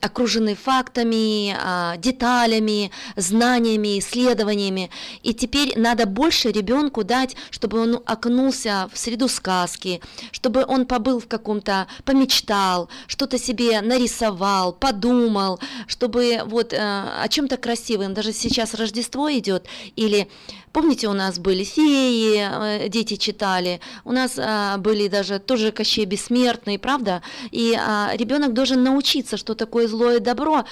окружены 0.00 0.54
фактами, 0.54 1.56
а, 1.58 1.96
деталями, 1.96 2.90
знаниями, 3.16 3.98
исследованиями, 3.98 4.90
и 5.22 5.34
теперь 5.34 5.78
надо 5.78 6.06
больше 6.06 6.50
ребенку 6.50 7.04
дать, 7.04 7.36
чтобы 7.50 7.80
он 7.80 8.00
окунулся 8.04 8.88
в 8.92 8.98
среду 8.98 9.28
сказки, 9.28 10.00
чтобы 10.32 10.64
он 10.66 10.86
побыл 10.86 11.20
в 11.20 11.26
каком-то, 11.26 11.86
помечтал, 12.04 12.88
что-то 13.06 13.38
себе 13.38 13.80
нарисовал, 13.80 14.72
подумал, 14.72 15.60
чтобы 15.86 16.40
вот 16.46 16.72
э, 16.72 16.78
о 16.78 17.26
чем-то 17.28 17.56
красивом, 17.56 18.14
даже 18.14 18.32
сейчас 18.32 18.74
Рождество 18.74 19.30
идет, 19.32 19.66
или 19.96 20.28
Помните, 20.72 21.08
у 21.08 21.12
нас 21.12 21.38
были 21.38 21.64
феи, 21.64 22.36
э, 22.38 22.88
дети 22.88 23.16
читали, 23.16 23.80
у 24.04 24.12
нас 24.12 24.38
а, 24.38 24.78
были 24.78 25.08
даже 25.08 25.40
тоже 25.40 25.72
Кощей 25.72 26.04
Бессмертный, 26.04 26.78
правда? 26.78 27.22
И 27.50 27.74
а, 27.76 28.12
ребенок 28.14 28.54
должен 28.54 28.84
научиться, 28.84 29.36
что 29.36 29.54
такое 29.54 29.88
зло 29.88 30.12
и 30.12 30.20
добро, 30.20 30.64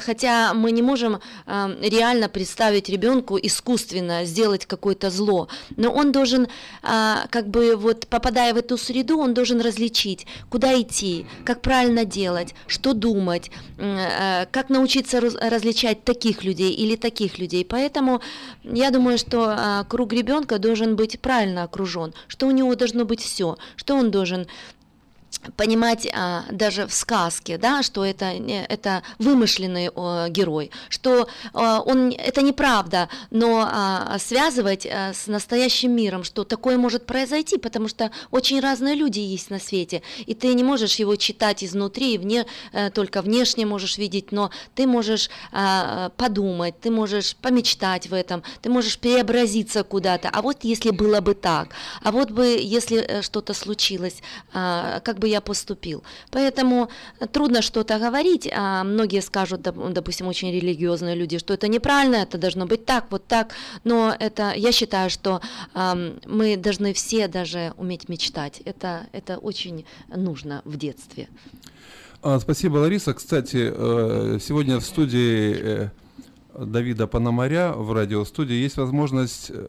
хотя 0.00 0.54
мы 0.54 0.72
не 0.72 0.82
можем 0.82 1.20
а, 1.46 1.70
реально 1.80 2.28
представить 2.28 2.88
ребенку 2.88 3.38
искусственно 3.40 4.24
сделать 4.24 4.66
какое-то 4.66 5.10
зло, 5.10 5.48
но 5.76 5.90
он 5.90 6.12
должен, 6.12 6.48
а, 6.82 7.26
как 7.30 7.48
бы 7.48 7.76
вот 7.76 8.06
попадая 8.06 8.54
в 8.54 8.56
эту 8.56 8.76
среду, 8.78 9.18
он 9.18 9.34
должен 9.34 9.60
различить, 9.60 10.26
куда 10.48 10.80
идти, 10.80 11.26
как 11.44 11.62
правильно 11.62 12.04
делать, 12.04 12.54
что 12.66 12.94
думать, 12.94 13.50
э, 13.78 14.46
как 14.50 14.70
научиться 14.70 15.20
раз- 15.20 15.36
различать 15.36 16.04
таких 16.04 16.44
людей 16.44 16.72
или 16.72 16.96
таких 16.96 17.38
людей. 17.38 17.64
Поэтому 17.64 18.20
я 18.64 18.90
думаю, 18.90 19.18
что 19.18 19.84
круг 19.88 20.12
ребенка 20.12 20.58
должен 20.58 20.96
быть 20.96 21.20
правильно 21.20 21.62
окружен, 21.64 22.14
что 22.28 22.46
у 22.46 22.50
него 22.50 22.74
должно 22.74 23.04
быть 23.04 23.20
все, 23.20 23.56
что 23.76 23.94
он 23.94 24.10
должен 24.10 24.46
понимать 25.56 26.08
а, 26.12 26.44
даже 26.50 26.86
в 26.86 26.92
сказке, 26.92 27.58
да, 27.58 27.82
что 27.82 28.04
это, 28.04 28.26
это 28.26 29.02
вымышленный 29.18 29.90
о, 29.94 30.28
герой, 30.28 30.70
что 30.88 31.28
а, 31.52 31.80
он, 31.80 32.10
это 32.10 32.42
неправда, 32.42 33.08
но 33.30 33.68
а, 33.70 34.18
связывать 34.18 34.86
а, 34.86 35.12
с 35.12 35.26
настоящим 35.26 35.92
миром, 35.92 36.24
что 36.24 36.44
такое 36.44 36.78
может 36.78 37.06
произойти, 37.06 37.58
потому 37.58 37.88
что 37.88 38.10
очень 38.30 38.60
разные 38.60 38.94
люди 38.94 39.20
есть 39.20 39.50
на 39.50 39.58
свете, 39.58 40.02
и 40.26 40.34
ты 40.34 40.54
не 40.54 40.64
можешь 40.64 40.96
его 40.96 41.16
читать 41.16 41.64
изнутри, 41.64 42.14
и 42.14 42.18
вне, 42.18 42.46
э, 42.72 42.90
только 42.90 43.22
внешне 43.22 43.66
можешь 43.66 43.98
видеть, 43.98 44.32
но 44.32 44.50
ты 44.74 44.86
можешь 44.86 45.30
а, 45.52 46.10
подумать, 46.16 46.80
ты 46.80 46.90
можешь 46.90 47.36
помечтать 47.36 48.08
в 48.08 48.14
этом, 48.14 48.42
ты 48.62 48.70
можешь 48.70 48.98
преобразиться 48.98 49.84
куда-то, 49.84 50.28
а 50.32 50.42
вот 50.42 50.64
если 50.64 50.90
было 50.90 51.20
бы 51.20 51.34
так, 51.34 51.68
а 52.02 52.12
вот 52.12 52.30
бы, 52.30 52.58
если 52.60 52.98
э, 52.98 53.22
что-то 53.22 53.54
случилось, 53.54 54.22
а, 54.52 55.00
как 55.00 55.18
бы 55.18 55.25
я 55.26 55.40
поступил. 55.40 56.02
Поэтому 56.30 56.88
э, 57.20 57.26
трудно 57.26 57.62
что-то 57.62 57.98
говорить, 57.98 58.48
а 58.52 58.84
многие 58.84 59.20
скажут, 59.20 59.60
доп- 59.60 59.92
допустим, 59.92 60.26
очень 60.28 60.52
религиозные 60.52 61.14
люди, 61.14 61.38
что 61.38 61.54
это 61.54 61.68
неправильно, 61.68 62.16
это 62.16 62.38
должно 62.38 62.66
быть 62.66 62.84
так, 62.84 63.06
вот 63.10 63.26
так, 63.26 63.52
но 63.84 64.14
это, 64.18 64.52
я 64.56 64.72
считаю, 64.72 65.10
что 65.10 65.40
ам, 65.74 66.14
мы 66.26 66.56
должны 66.56 66.92
все 66.92 67.28
даже 67.28 67.72
уметь 67.76 68.08
мечтать, 68.08 68.62
это, 68.64 69.06
это 69.12 69.38
очень 69.38 69.84
нужно 70.14 70.62
в 70.64 70.76
детстве. 70.76 71.28
А, 72.22 72.40
Спасибо, 72.40 72.78
Лариса. 72.78 73.14
Кстати, 73.14 73.72
э, 73.72 74.38
сегодня 74.40 74.78
в 74.78 74.84
студии 74.84 75.56
э, 75.58 75.90
Давида 76.58 77.06
Пономаря 77.06 77.72
в 77.72 77.92
радиостудии 77.92 78.54
есть 78.54 78.76
возможность 78.76 79.50
э, 79.50 79.68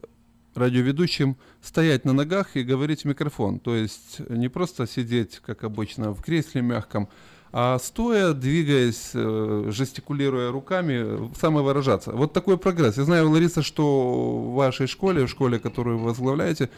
радиоведущим 0.58 1.36
стоять 1.62 2.04
на 2.04 2.12
ногах 2.12 2.56
и 2.56 2.62
говорить 2.62 3.02
в 3.02 3.04
микрофон. 3.06 3.58
То 3.58 3.74
есть 3.74 4.20
не 4.28 4.48
просто 4.48 4.86
сидеть, 4.86 5.40
как 5.44 5.64
обычно, 5.64 6.12
в 6.12 6.22
кресле 6.22 6.62
мягком, 6.62 7.08
а 7.50 7.78
стоя, 7.78 8.34
двигаясь, 8.34 9.10
э, 9.14 9.70
жестикулируя 9.70 10.52
руками, 10.52 11.32
самовыражаться. 11.34 12.12
Вот 12.12 12.32
такой 12.32 12.58
прогресс. 12.58 12.98
Я 12.98 13.04
знаю, 13.04 13.30
Лариса, 13.30 13.62
что 13.62 14.38
в 14.38 14.54
вашей 14.54 14.86
школе, 14.86 15.24
в 15.24 15.30
школе, 15.30 15.58
которую 15.58 15.98
вы 15.98 16.06
возглавляете, 16.06 16.68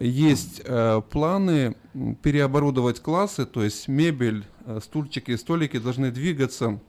есть 0.00 0.62
э, 0.64 1.02
планы 1.10 1.76
переоборудовать 2.22 3.00
классы, 3.00 3.44
то 3.44 3.62
есть 3.62 3.88
мебель, 3.88 4.44
э, 4.66 4.80
стульчики, 4.82 5.36
столики 5.36 5.78
должны 5.78 6.10
двигаться, 6.10 6.80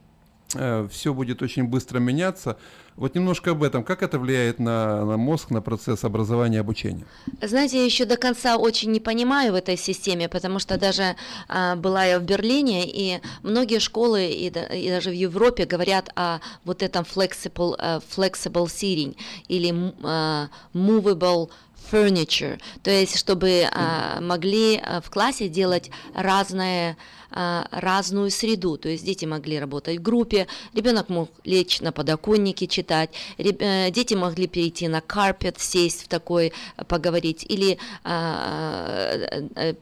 все 0.89 1.13
будет 1.13 1.41
очень 1.41 1.65
быстро 1.65 1.99
меняться. 1.99 2.57
Вот 2.95 3.13
немножко 3.13 3.51
об 3.51 3.63
этом. 3.63 3.83
Как 3.83 4.03
это 4.03 4.17
влияет 4.17 4.57
на, 4.59 5.03
на 5.03 5.17
мозг, 5.17 5.49
на 5.49 5.61
процесс 5.61 6.05
образования 6.05 6.57
и 6.57 6.59
обучения? 6.61 7.05
Знаете, 7.41 7.79
я 7.79 7.85
еще 7.85 8.05
до 8.05 8.15
конца 8.15 8.55
очень 8.55 8.91
не 8.91 9.01
понимаю 9.01 9.51
в 9.51 9.55
этой 9.55 9.75
системе, 9.75 10.29
потому 10.29 10.59
что 10.59 10.77
даже 10.77 11.17
а, 11.49 11.75
была 11.75 12.05
я 12.05 12.19
в 12.19 12.23
Берлине, 12.23 12.85
и 12.87 13.19
многие 13.43 13.79
школы 13.79 14.27
и, 14.27 14.47
и 14.47 14.89
даже 14.89 15.09
в 15.09 15.13
Европе 15.13 15.65
говорят 15.65 16.09
о 16.15 16.39
вот 16.63 16.81
этом 16.81 17.03
flexible, 17.03 17.75
э, 17.77 17.99
flexible 18.15 18.67
seating 18.67 19.17
или 19.49 19.73
а, 20.03 20.47
movable 20.73 21.49
furniture, 21.91 22.59
то 22.83 22.91
есть 22.91 23.17
чтобы 23.17 23.67
а, 23.71 24.19
могли 24.21 24.77
а, 24.77 25.01
в 25.01 25.09
классе 25.09 25.49
делать 25.49 25.91
разные 26.13 26.97
разную 27.31 28.31
среду, 28.31 28.77
то 28.77 28.89
есть 28.89 29.05
дети 29.05 29.25
могли 29.25 29.59
работать 29.59 29.97
в 29.99 30.01
группе, 30.01 30.47
ребенок 30.73 31.09
мог 31.09 31.29
лечь 31.43 31.81
на 31.81 31.91
подоконнике 31.91 32.67
читать, 32.67 33.09
э, 33.37 33.91
дети 33.91 34.13
могли 34.13 34.47
перейти 34.47 34.87
на 34.87 35.01
карпет, 35.01 35.59
сесть 35.59 36.03
в 36.03 36.07
такой, 36.07 36.53
э, 36.77 36.83
поговорить, 36.85 37.45
или 37.47 37.77
а, 38.03 39.11
э, 39.55 39.73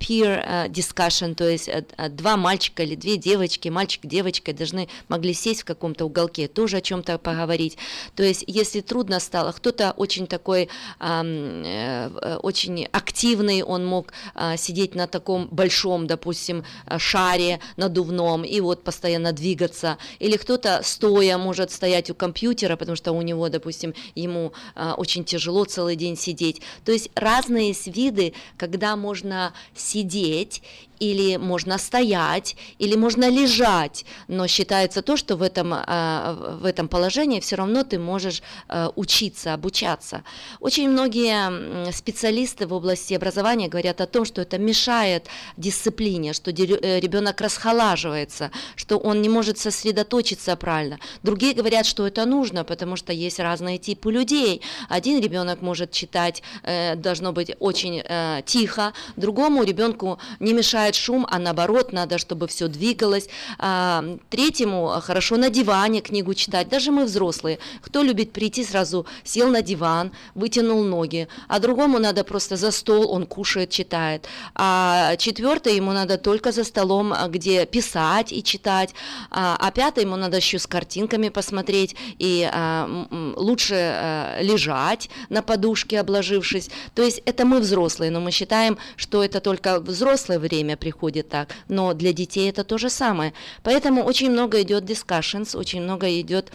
peer 0.00 0.68
discussion, 0.70 1.34
то 1.34 1.48
есть 1.48 1.70
два 2.10 2.36
мальчика 2.36 2.82
или 2.82 2.96
две 2.96 3.16
девочки, 3.16 3.68
мальчик 3.68 4.06
девочка 4.06 4.52
должны 4.52 4.88
могли 5.08 5.32
сесть 5.34 5.62
в 5.62 5.64
каком-то 5.64 6.04
уголке, 6.04 6.48
тоже 6.48 6.78
о 6.78 6.80
чем-то 6.80 7.18
поговорить. 7.18 7.78
То 8.16 8.24
есть, 8.24 8.42
если 8.48 8.80
трудно 8.80 9.20
стало, 9.20 9.52
кто-то 9.52 9.92
очень 9.92 10.26
такой, 10.26 10.68
очень 10.98 12.88
активный, 12.90 13.62
он 13.62 13.86
мог 13.86 14.12
а, 14.34 14.56
сидеть 14.56 14.94
на 14.94 15.06
таком 15.06 15.48
большом, 15.50 16.06
допустим, 16.06 16.64
а, 16.86 16.87
шаре 16.96 17.60
надувном 17.76 18.44
и 18.44 18.60
вот 18.60 18.84
постоянно 18.84 19.32
двигаться, 19.32 19.98
или 20.18 20.36
кто-то 20.36 20.80
стоя 20.82 21.38
может 21.38 21.70
стоять 21.70 22.10
у 22.10 22.14
компьютера, 22.14 22.76
потому 22.76 22.96
что 22.96 23.12
у 23.12 23.22
него, 23.22 23.48
допустим, 23.48 23.94
ему 24.14 24.52
а, 24.74 24.94
очень 24.94 25.24
тяжело 25.24 25.64
целый 25.64 25.96
день 25.96 26.16
сидеть. 26.16 26.62
То 26.84 26.92
есть 26.92 27.10
разные 27.14 27.74
виды, 27.86 28.32
когда 28.56 28.96
можно 28.96 29.52
сидеть 29.74 30.62
или 31.00 31.36
можно 31.36 31.78
стоять, 31.78 32.56
или 32.78 32.96
можно 32.96 33.28
лежать, 33.28 34.04
но 34.28 34.46
считается 34.46 35.02
то, 35.02 35.16
что 35.16 35.36
в 35.36 35.42
этом, 35.42 35.72
а, 35.72 36.58
в 36.60 36.64
этом 36.64 36.88
положении 36.88 37.40
все 37.40 37.56
равно 37.56 37.84
ты 37.84 37.98
можешь 37.98 38.42
а, 38.68 38.92
учиться, 38.96 39.54
обучаться. 39.54 40.22
Очень 40.60 40.90
многие 40.90 41.92
специалисты 41.92 42.66
в 42.66 42.72
области 42.72 43.14
образования 43.14 43.68
говорят 43.68 44.00
о 44.00 44.06
том, 44.06 44.24
что 44.24 44.42
это 44.42 44.58
мешает 44.58 45.26
дисциплине, 45.56 46.32
что 46.32 46.50
э, 46.50 47.00
ребенок 47.00 47.40
расхолаживается, 47.40 48.50
что 48.76 48.98
он 48.98 49.22
не 49.22 49.28
может 49.28 49.58
сосредоточиться 49.58 50.56
правильно. 50.56 50.98
Другие 51.22 51.54
говорят, 51.54 51.86
что 51.86 52.06
это 52.06 52.24
нужно, 52.24 52.64
потому 52.64 52.96
что 52.96 53.12
есть 53.12 53.38
разные 53.38 53.78
типы 53.78 54.12
людей. 54.12 54.62
Один 54.88 55.20
ребенок 55.20 55.62
может 55.62 55.92
читать, 55.92 56.42
э, 56.62 56.94
должно 56.96 57.32
быть 57.32 57.52
очень 57.58 58.02
э, 58.04 58.42
тихо, 58.44 58.92
другому 59.16 59.62
ребенку 59.64 60.18
не 60.40 60.52
мешает 60.52 60.87
мешает 60.88 60.94
шум, 60.94 61.26
а 61.30 61.38
наоборот, 61.38 61.92
надо, 61.92 62.18
чтобы 62.18 62.46
все 62.46 62.68
двигалось. 62.68 63.28
А, 63.58 64.04
третьему 64.30 65.00
хорошо 65.00 65.36
на 65.36 65.50
диване 65.50 66.00
книгу 66.00 66.34
читать, 66.34 66.68
даже 66.68 66.90
мы 66.90 67.04
взрослые. 67.04 67.58
Кто 67.82 68.02
любит 68.02 68.32
прийти 68.32 68.64
сразу, 68.64 69.06
сел 69.24 69.50
на 69.50 69.62
диван, 69.62 70.10
вытянул 70.34 70.84
ноги, 70.84 71.28
а 71.48 71.58
другому 71.58 71.98
надо 71.98 72.24
просто 72.24 72.56
за 72.56 72.70
стол, 72.70 73.10
он 73.12 73.26
кушает, 73.26 73.70
читает. 73.70 74.26
А 74.54 75.16
четвертый 75.16 75.76
ему 75.76 75.92
надо 75.92 76.16
только 76.16 76.52
за 76.52 76.64
столом, 76.64 77.14
где 77.28 77.66
писать 77.66 78.32
и 78.32 78.42
читать, 78.42 78.94
а, 79.30 79.56
а 79.60 79.70
пятый 79.70 80.04
ему 80.04 80.16
надо 80.16 80.36
еще 80.36 80.58
с 80.58 80.66
картинками 80.66 81.30
посмотреть 81.30 81.96
и 82.20 82.48
а, 82.50 82.88
лучше 83.36 83.74
а, 83.74 84.42
лежать 84.42 85.10
на 85.30 85.42
подушке, 85.42 86.00
обложившись. 86.00 86.70
То 86.94 87.02
есть 87.02 87.22
это 87.26 87.44
мы 87.44 87.60
взрослые, 87.60 88.10
но 88.10 88.20
мы 88.20 88.30
считаем, 88.30 88.78
что 88.96 89.22
это 89.22 89.40
только 89.40 89.80
взрослое 89.80 90.38
время 90.38 90.77
приходит 90.78 91.28
так, 91.28 91.54
но 91.68 91.94
для 91.94 92.12
детей 92.12 92.48
это 92.48 92.64
то 92.64 92.78
же 92.78 92.90
самое. 92.90 93.32
Поэтому 93.62 94.04
очень 94.04 94.30
много 94.30 94.62
идет 94.62 94.84
discussions, 94.84 95.56
очень 95.56 95.82
много 95.82 96.20
идет 96.20 96.52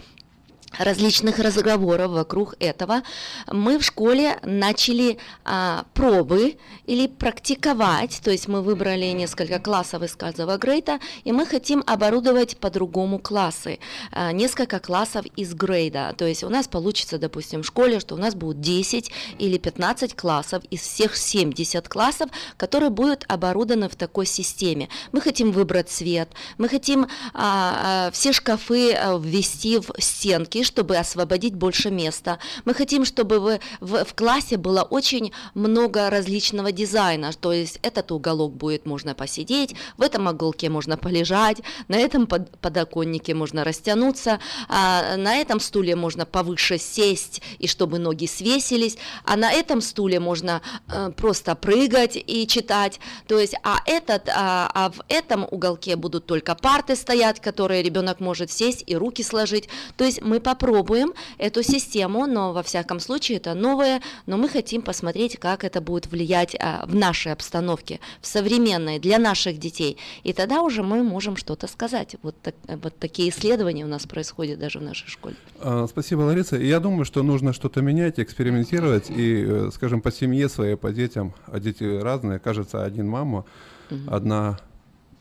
различных 0.78 1.38
разговоров 1.38 2.12
вокруг 2.12 2.54
этого, 2.58 3.02
мы 3.50 3.78
в 3.78 3.84
школе 3.84 4.38
начали 4.42 5.18
а, 5.44 5.84
пробы 5.94 6.56
или 6.86 7.06
практиковать, 7.06 8.20
то 8.22 8.30
есть 8.30 8.48
мы 8.48 8.62
выбрали 8.62 9.06
несколько 9.06 9.58
классов 9.58 10.02
из 10.02 10.16
каждого 10.16 10.56
грейда, 10.56 10.98
и 11.24 11.32
мы 11.32 11.46
хотим 11.46 11.82
оборудовать 11.86 12.56
по-другому 12.56 13.18
классы, 13.18 13.78
а, 14.12 14.32
несколько 14.32 14.80
классов 14.80 15.26
из 15.36 15.54
грейда, 15.54 16.14
то 16.16 16.26
есть 16.26 16.44
у 16.44 16.48
нас 16.48 16.68
получится, 16.68 17.18
допустим, 17.18 17.62
в 17.62 17.66
школе, 17.66 18.00
что 18.00 18.14
у 18.14 18.18
нас 18.18 18.34
будет 18.34 18.60
10 18.60 19.10
или 19.38 19.58
15 19.58 20.14
классов 20.14 20.62
из 20.70 20.80
всех 20.80 21.16
70 21.16 21.88
классов, 21.88 22.30
которые 22.56 22.90
будут 22.90 23.24
оборудованы 23.28 23.88
в 23.88 23.96
такой 23.96 24.26
системе. 24.26 24.88
Мы 25.12 25.20
хотим 25.20 25.52
выбрать 25.52 25.88
цвет, 25.88 26.28
мы 26.58 26.68
хотим 26.68 27.06
а, 27.32 28.06
а, 28.06 28.10
все 28.10 28.32
шкафы 28.32 28.92
а, 28.92 29.18
ввести 29.18 29.78
в 29.78 29.92
стенки, 29.98 30.62
чтобы 30.64 30.96
освободить 30.96 31.54
больше 31.54 31.90
места. 31.90 32.38
Мы 32.64 32.74
хотим, 32.74 33.04
чтобы 33.04 33.38
в, 33.38 33.58
в, 33.80 34.04
в 34.04 34.14
классе 34.14 34.56
было 34.56 34.82
очень 34.82 35.32
много 35.54 36.10
различного 36.10 36.72
дизайна, 36.72 37.32
то 37.32 37.52
есть 37.52 37.78
этот 37.82 38.10
уголок 38.12 38.54
будет 38.54 38.86
можно 38.86 39.14
посидеть, 39.14 39.74
в 39.96 40.02
этом 40.02 40.26
уголке 40.26 40.68
можно 40.68 40.96
полежать, 40.96 41.58
на 41.88 41.96
этом 41.96 42.26
под, 42.26 42.58
подоконнике 42.58 43.34
можно 43.34 43.64
растянуться, 43.64 44.40
а 44.68 45.16
на 45.16 45.36
этом 45.36 45.60
стуле 45.60 45.96
можно 45.96 46.26
повыше 46.26 46.78
сесть 46.78 47.42
и 47.58 47.66
чтобы 47.66 47.98
ноги 47.98 48.26
свесились, 48.26 48.96
а 49.24 49.36
на 49.36 49.52
этом 49.52 49.80
стуле 49.80 50.20
можно 50.20 50.62
э, 50.88 51.10
просто 51.16 51.54
прыгать 51.54 52.16
и 52.16 52.46
читать, 52.46 53.00
то 53.26 53.38
есть, 53.38 53.54
а 53.62 53.78
этот, 53.86 54.28
а, 54.28 54.70
а 54.74 54.90
в 54.90 55.02
этом 55.08 55.46
уголке 55.50 55.96
будут 55.96 56.26
только 56.26 56.54
парты 56.54 56.96
стоять, 56.96 57.40
которые 57.40 57.82
ребенок 57.82 58.20
может 58.20 58.50
сесть 58.50 58.84
и 58.86 58.96
руки 58.96 59.22
сложить, 59.22 59.68
то 59.96 60.04
есть 60.04 60.22
мы 60.22 60.40
по 60.40 60.53
попробуем 60.54 61.12
эту 61.38 61.62
систему, 61.62 62.26
но 62.26 62.52
во 62.52 62.62
всяком 62.62 63.00
случае 63.00 63.38
это 63.38 63.54
новое, 63.54 64.00
но 64.26 64.36
мы 64.36 64.48
хотим 64.48 64.82
посмотреть, 64.82 65.36
как 65.38 65.64
это 65.64 65.80
будет 65.80 66.06
влиять 66.06 66.56
а, 66.60 66.84
в 66.86 66.94
нашей 66.94 67.32
обстановке, 67.32 67.98
в 68.20 68.26
современной, 68.26 68.98
для 69.00 69.18
наших 69.18 69.58
детей. 69.58 69.96
И 70.22 70.32
тогда 70.32 70.62
уже 70.62 70.82
мы 70.82 71.02
можем 71.02 71.36
что-то 71.36 71.66
сказать. 71.66 72.16
Вот, 72.22 72.36
так, 72.40 72.54
вот 72.82 72.96
такие 72.98 73.28
исследования 73.30 73.84
у 73.84 73.88
нас 73.88 74.06
происходят 74.06 74.58
даже 74.58 74.78
в 74.78 74.82
нашей 74.82 75.08
школе. 75.08 75.34
А, 75.58 75.86
спасибо, 75.88 76.20
Лариса. 76.20 76.56
Я 76.56 76.80
думаю, 76.80 77.04
что 77.04 77.22
нужно 77.22 77.52
что-то 77.52 77.82
менять, 77.82 78.20
экспериментировать 78.20 79.10
и, 79.10 79.44
э, 79.46 79.70
скажем, 79.74 80.00
по 80.00 80.12
семье 80.12 80.48
своей, 80.48 80.76
по 80.76 80.92
детям, 80.92 81.32
а 81.46 81.58
дети 81.58 81.84
разные, 81.84 82.38
кажется, 82.38 82.84
один 82.84 83.08
мама, 83.08 83.44
угу. 83.90 84.00
одна 84.06 84.58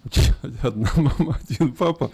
одна 0.64 0.90
мама, 0.96 1.40
один 1.44 1.74
папа, 1.74 2.12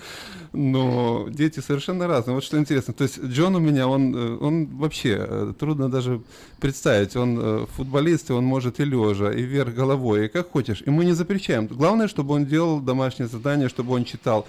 но 0.51 1.27
дети 1.29 1.59
совершенно 1.59 2.07
разные. 2.07 2.35
Вот 2.35 2.43
что 2.43 2.57
интересно. 2.57 2.93
То 2.93 3.03
есть 3.03 3.23
Джон 3.23 3.55
у 3.55 3.59
меня, 3.59 3.87
он, 3.87 4.15
э, 4.15 4.37
он 4.39 4.65
вообще 4.65 5.17
э, 5.19 5.53
трудно 5.57 5.89
даже 5.89 6.21
представить. 6.59 7.15
Он 7.15 7.39
э, 7.39 7.65
футболист, 7.75 8.29
и 8.29 8.33
он 8.33 8.45
может 8.45 8.79
и 8.79 8.85
лежа, 8.85 9.31
и 9.31 9.41
вверх 9.43 9.73
головой, 9.73 10.25
и 10.25 10.27
как 10.27 10.49
хочешь. 10.51 10.81
И 10.85 10.89
мы 10.89 11.05
не 11.05 11.13
запрещаем. 11.13 11.67
Главное, 11.67 12.07
чтобы 12.07 12.33
он 12.33 12.45
делал 12.45 12.79
домашнее 12.79 13.27
задание, 13.27 13.69
чтобы 13.69 13.93
он 13.93 14.05
читал. 14.05 14.47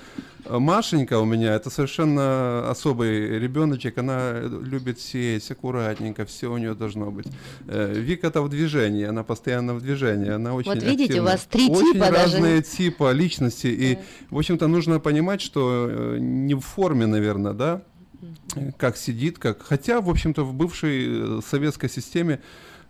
Машенька 0.49 1.19
у 1.19 1.27
меня, 1.27 1.55
это 1.55 1.69
совершенно 1.69 2.71
особый 2.71 3.39
ребеночек. 3.39 3.99
Она 3.99 4.41
любит 4.41 4.99
сеять 4.99 5.49
аккуратненько, 5.51 6.25
все 6.25 6.51
у 6.51 6.57
нее 6.57 6.75
должно 6.75 7.11
быть. 7.11 7.27
Вика-то 7.67 8.41
в 8.41 8.49
движении, 8.49 9.05
она 9.05 9.23
постоянно 9.23 9.75
в 9.75 9.83
движении. 9.83 10.31
Она 10.31 10.55
очень 10.55 10.73
Вот 10.73 10.83
видите, 10.83 11.05
активна. 11.13 11.23
у 11.23 11.33
вас 11.33 11.45
три 11.45 11.69
очень 11.69 11.93
типа 11.93 12.09
разные 12.11 12.61
даже. 12.61 12.77
типа 12.77 13.13
личности. 13.13 13.67
И, 13.67 13.99
в 14.31 14.39
общем-то, 14.39 14.67
нужно 14.67 14.99
понимать, 14.99 15.43
что 15.43 15.90
э, 15.91 16.19
не 16.19 16.55
в 16.55 16.61
форме, 16.61 17.07
наверное, 17.07 17.53
да, 17.53 17.83
как 18.77 18.97
сидит, 18.97 19.39
как... 19.39 19.63
Хотя, 19.63 20.01
в 20.01 20.11
общем-то, 20.11 20.45
в 20.45 20.55
бывшей 20.55 21.39
э, 21.39 21.41
советской 21.47 21.89
системе 21.89 22.41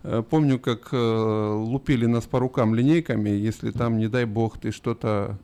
э, 0.03 0.23
помню, 0.29 0.59
как 0.59 0.89
лупили 0.91 2.05
нас 2.05 2.25
по 2.25 2.39
рукам 2.39 2.75
линейками, 2.75 3.29
если 3.29 3.71
там, 3.71 3.97
не 3.97 4.07
дай 4.07 4.25
бог, 4.25 4.59
ты 4.59 4.71
что-то 4.71 5.37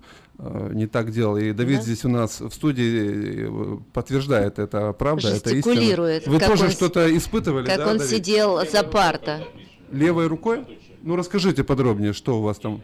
не 0.71 0.85
так 0.85 1.11
делал. 1.11 1.37
И 1.37 1.51
Давид 1.51 1.77
да. 1.77 1.81
здесь 1.83 2.05
у 2.05 2.09
нас 2.09 2.41
в 2.41 2.51
студии 2.51 3.49
подтверждает 3.91 4.59
это, 4.59 4.93
правда, 4.93 5.29
это 5.29 5.49
истина. 5.49 6.21
Вы 6.27 6.39
тоже 6.39 6.65
он, 6.65 6.69
что-то 6.69 7.17
испытывали, 7.17 7.65
Как 7.65 7.77
да, 7.77 7.89
он 7.89 7.97
Давид? 7.97 8.11
сидел 8.11 8.63
за 8.71 8.83
парта. 8.83 9.43
Левой 9.91 10.27
рукой? 10.27 10.63
Ну, 11.01 11.15
расскажите 11.15 11.63
подробнее, 11.63 12.13
что 12.13 12.37
у 12.37 12.41
вас 12.41 12.57
там... 12.59 12.81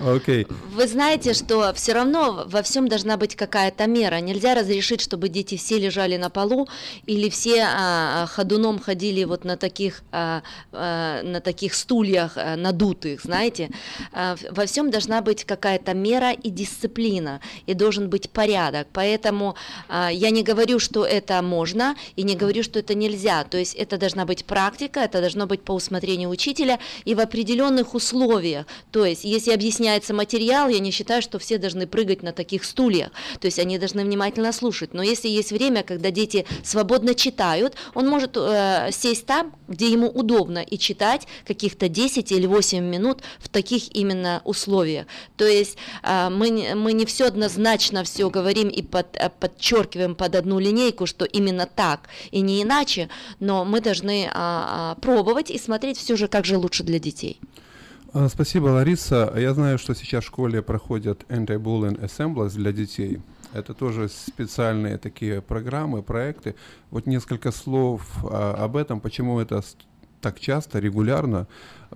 Okay. 0.00 0.46
Вы 0.70 0.88
знаете, 0.88 1.34
что 1.34 1.72
все 1.72 1.92
равно 1.92 2.44
во 2.46 2.62
всем 2.62 2.88
должна 2.88 3.16
быть 3.16 3.36
какая-то 3.36 3.86
мера. 3.86 4.16
Нельзя 4.16 4.54
разрешить, 4.54 5.00
чтобы 5.00 5.28
дети 5.28 5.56
все 5.56 5.78
лежали 5.78 6.16
на 6.16 6.30
полу 6.30 6.66
или 7.06 7.28
все 7.28 7.62
а, 7.62 8.26
ходуном 8.26 8.80
ходили 8.80 9.22
вот 9.22 9.44
на 9.44 9.56
таких, 9.56 10.02
а, 10.10 10.42
а, 10.72 11.22
на 11.22 11.40
таких 11.40 11.74
стульях 11.74 12.32
а, 12.36 12.56
надутых, 12.56 13.22
знаете. 13.22 13.70
А, 14.12 14.36
во 14.50 14.66
всем 14.66 14.90
должна 14.90 15.20
быть 15.20 15.44
какая-то 15.44 15.94
мера 15.94 16.32
и 16.32 16.50
дисциплина, 16.50 17.40
и 17.66 17.74
должен 17.74 18.10
быть 18.10 18.30
порядок. 18.30 18.88
Поэтому 18.92 19.54
а, 19.88 20.10
я 20.10 20.30
не 20.30 20.42
говорю, 20.42 20.80
что 20.80 21.04
это 21.06 21.40
можно, 21.40 21.94
и 22.16 22.24
не 22.24 22.34
говорю, 22.34 22.64
что 22.64 22.80
это 22.80 22.94
нельзя. 22.94 23.44
То 23.44 23.58
есть 23.58 23.74
это 23.74 23.96
должна 23.96 24.24
быть 24.24 24.44
практика, 24.44 25.00
это 25.00 25.20
должно 25.20 25.46
быть 25.46 25.62
по 25.62 25.72
усмотрению 25.72 26.30
учителя 26.30 26.80
и 27.04 27.14
в 27.14 27.20
определенных 27.20 27.94
условиях. 27.94 28.66
То 28.90 29.04
есть 29.04 29.22
если 29.22 29.52
объяснять 29.52 29.83
объясняется 29.84 30.14
материал, 30.14 30.68
я 30.68 30.78
не 30.78 30.90
считаю, 30.90 31.20
что 31.20 31.38
все 31.38 31.58
должны 31.58 31.86
прыгать 31.86 32.22
на 32.22 32.32
таких 32.32 32.64
стульях. 32.64 33.10
То 33.40 33.46
есть 33.46 33.58
они 33.58 33.78
должны 33.78 34.02
внимательно 34.02 34.52
слушать. 34.52 34.94
Но 34.94 35.02
если 35.02 35.28
есть 35.28 35.52
время, 35.52 35.82
когда 35.82 36.10
дети 36.10 36.46
свободно 36.62 37.14
читают, 37.14 37.74
он 37.94 38.08
может 38.08 38.36
э, 38.36 38.88
сесть 38.92 39.26
там, 39.26 39.54
где 39.68 39.90
ему 39.90 40.08
удобно, 40.08 40.60
и 40.60 40.78
читать 40.78 41.26
каких-то 41.46 41.88
10 41.88 42.32
или 42.32 42.46
8 42.46 42.82
минут 42.82 43.22
в 43.38 43.48
таких 43.48 43.94
именно 43.94 44.40
условиях. 44.44 45.06
То 45.36 45.44
есть 45.44 45.76
э, 46.02 46.30
мы, 46.30 46.74
мы 46.74 46.92
не 46.94 47.04
все 47.04 47.26
однозначно 47.26 48.04
все 48.04 48.30
говорим 48.30 48.68
и 48.68 48.82
под, 48.82 49.16
э, 49.16 49.30
подчеркиваем 49.38 50.14
под 50.14 50.34
одну 50.34 50.58
линейку, 50.58 51.06
что 51.06 51.26
именно 51.26 51.66
так 51.66 52.08
и 52.30 52.40
не 52.40 52.62
иначе, 52.62 53.08
но 53.38 53.64
мы 53.66 53.80
должны 53.82 54.30
э, 54.32 54.94
пробовать 55.02 55.50
и 55.50 55.58
смотреть 55.58 55.98
все 55.98 56.16
же, 56.16 56.26
как 56.28 56.46
же 56.46 56.56
лучше 56.56 56.84
для 56.84 56.98
детей. 56.98 57.38
А, 58.16 58.28
спасибо, 58.28 58.68
Лариса. 58.68 59.32
Я 59.36 59.54
знаю, 59.54 59.76
что 59.76 59.92
сейчас 59.92 60.22
в 60.22 60.28
школе 60.28 60.62
проходят 60.62 61.24
anti-bullying 61.28 62.00
assemblies 62.00 62.54
для 62.54 62.70
детей. 62.70 63.20
Это 63.52 63.74
тоже 63.74 64.08
специальные 64.08 64.98
такие 64.98 65.42
программы, 65.42 66.00
проекты. 66.00 66.54
Вот 66.92 67.06
несколько 67.08 67.50
слов 67.50 68.02
а, 68.22 68.54
об 68.54 68.76
этом, 68.76 69.00
почему 69.00 69.40
это 69.40 69.62
так 70.20 70.38
часто, 70.38 70.78
регулярно, 70.78 71.48